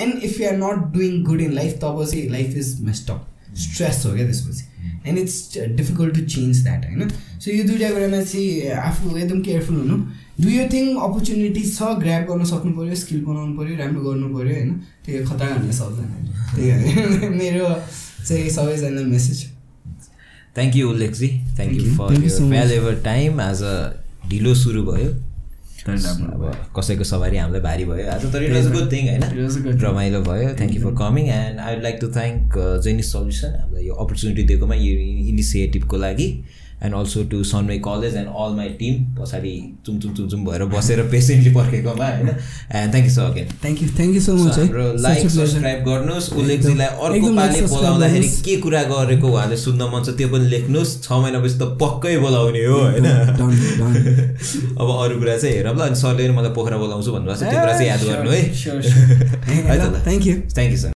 And 0.01 0.25
if 0.25 0.41
you 0.41 0.49
are 0.49 0.57
not 0.59 0.93
doing 0.95 1.23
good 1.25 1.41
in 1.41 1.53
life 1.55 1.79
तब 1.83 2.05
चाहिँ 2.05 2.29
life 2.31 2.57
is 2.57 2.81
messed up 2.83 3.55
stress 3.65 4.03
हो 4.07 4.13
क्या 4.15 4.27
त्यसपछि। 4.27 4.65
And 5.09 5.19
it's 5.19 5.59
difficult 5.77 6.15
to 6.15 6.25
change 6.27 6.63
that 6.63 6.85
होइन? 6.87 7.09
सो 7.39 7.51
यो 7.51 7.65
दुइटा 7.65 7.91
कुरामा 7.91 8.23
चाहिँ 8.23 8.71
आफू 8.83 9.17
एकदम 9.17 9.41
केयरफुल 9.43 9.77
हुनु। 9.77 9.99
डु 10.41 10.49
यो 10.49 10.65
थिङ 10.73 10.97
अपर्च्युनिटिज 11.09 11.67
छ 11.79 11.91
ग्राप 11.99 12.23
गर्न 12.31 12.45
सक्नु 12.45 12.73
पऱ्यो 12.79 12.95
स्किल 13.03 13.21
बनाउनु 13.25 13.53
पऱ्यो 13.59 13.77
राम्रो 13.79 14.01
गर्नु 14.03 14.29
पऱ्यो 14.37 14.55
होइन 14.55 14.71
त्यो 15.07 15.25
खतरा 15.27 15.55
हुन 15.55 15.71
सक्दैन 15.81 16.09
त्यही 16.55 16.71
हो। 16.71 17.31
मेरो 17.41 17.69
चाहिँ 18.29 18.49
सबैजनालाई 18.57 19.05
message 19.11 19.45
thank 20.57 20.77
you 20.77 20.91
Ullekhji 20.91 21.29
thank 21.29 21.59
Thank 21.59 21.73
you 21.77 21.85
you. 21.85 21.95
For. 21.99 22.49
Valuable 22.51 23.01
time 23.05 23.41
आज 23.41 23.63
ढिलो 24.31 24.55
सुरु 24.55 24.83
भयो। 24.83 25.13
अब 25.87 26.43
कसैको 26.77 27.05
सवारी 27.05 27.37
हामीलाई 27.37 27.61
भारी 27.61 27.85
भयो। 27.85 28.11
आज 28.11 28.23
तर 28.33 28.43
इट 28.43 28.53
वाज 28.53 28.67
गुड 28.73 28.93
थिङ 28.93 29.09
होइन? 29.09 29.23
Thing. 29.55 29.83
रमाइलो 29.83 30.21
भयो। 30.23 30.49
Thank 30.59 30.75
you 30.75 30.83
for 30.83 30.95
coming 31.01 31.27
and 31.29 31.59
I 31.61 31.75
would 31.75 31.83
like 31.83 31.99
to 32.01 32.09
thank 32.13 32.59
Genese 32.85 33.13
solution 33.13 33.57
हामीलाई 33.61 33.87
यो 33.87 33.95
अपर्च्युनिटी 34.05 34.43
दिएकोमा 34.43 34.75
यो 34.75 34.95
इनिसिएटिभको 35.33 35.97
लागि। 35.97 36.29
And 36.85 36.95
also 36.95 37.23
to 37.33 37.43
Sunway 37.45 37.79
College 37.87 38.15
and 38.17 38.29
all 38.43 38.53
my 38.57 38.69
team 38.81 38.95
पछाडि 39.17 39.53
चुम 39.87 39.99
चुम 40.01 40.15
चुम 40.15 40.29
चुम 40.29 40.45
भएर 40.47 40.65
बसेर 40.75 41.03
पेसेन्टली 41.13 41.53
पर्खेकोमा 41.55 42.09
होइन? 42.09 42.29
And 42.29 42.93
thank 42.93 43.07
you 43.07 43.15
so 43.15 43.23
again 43.23 43.47
thank 43.63 43.83
you 43.83 43.89
thank 43.99 44.15
you 44.15 44.21
so 44.21 44.33
much 44.37 44.59
हाम्रो 44.59 44.87
लाइक 45.07 45.29
सब्सक्राइब 45.31 45.85
गर्नुहोस्। 45.89 46.33
उल्लेखजीलाई 46.41 46.89
अर्को 47.09 47.29
पालि 47.37 47.61
बोलाउँदाखेरि। 47.75 48.29
के 48.47 48.57
कुरा 48.65 48.83
गरेको 48.93 49.27
उहाँले 49.33 49.57
सुन्न 49.65 49.91
मन 49.95 50.01
छ 50.05 50.17
त्यो 50.19 50.29
पनि 50.35 50.47
लेख्नुहोस्। 50.55 50.93
छ 51.03 51.13
महिनापछि 51.25 51.57
त 51.59 51.71
पक्कै 51.83 52.17
बोलाउने 52.25 52.65
हो 52.65 52.79
होइन. 52.85 53.07
अब 54.81 54.89
अरू 55.03 55.15
कुरा 55.19 55.37
चाहिँ 55.37 55.55
हेरौँ 55.57 55.75
ल 55.77 55.81
अनि 55.89 55.97
सरले 56.03 56.31
मलाई 56.39 56.53
पोखरा 56.59 56.77
बोलाउँछु 56.85 57.11
भन्नुभएको 57.13 57.39
छ। 57.41 57.51
त्यो 57.51 57.61
कुरा 57.61 57.75
चाहिँ 57.79 57.89
याद 57.89 58.03
गर्नु 58.09 58.31
है। 58.31 58.43
Thank 60.05 60.27
you 60.27 60.35
thank 60.57 60.73
you 60.73 60.79
sir 60.79 60.94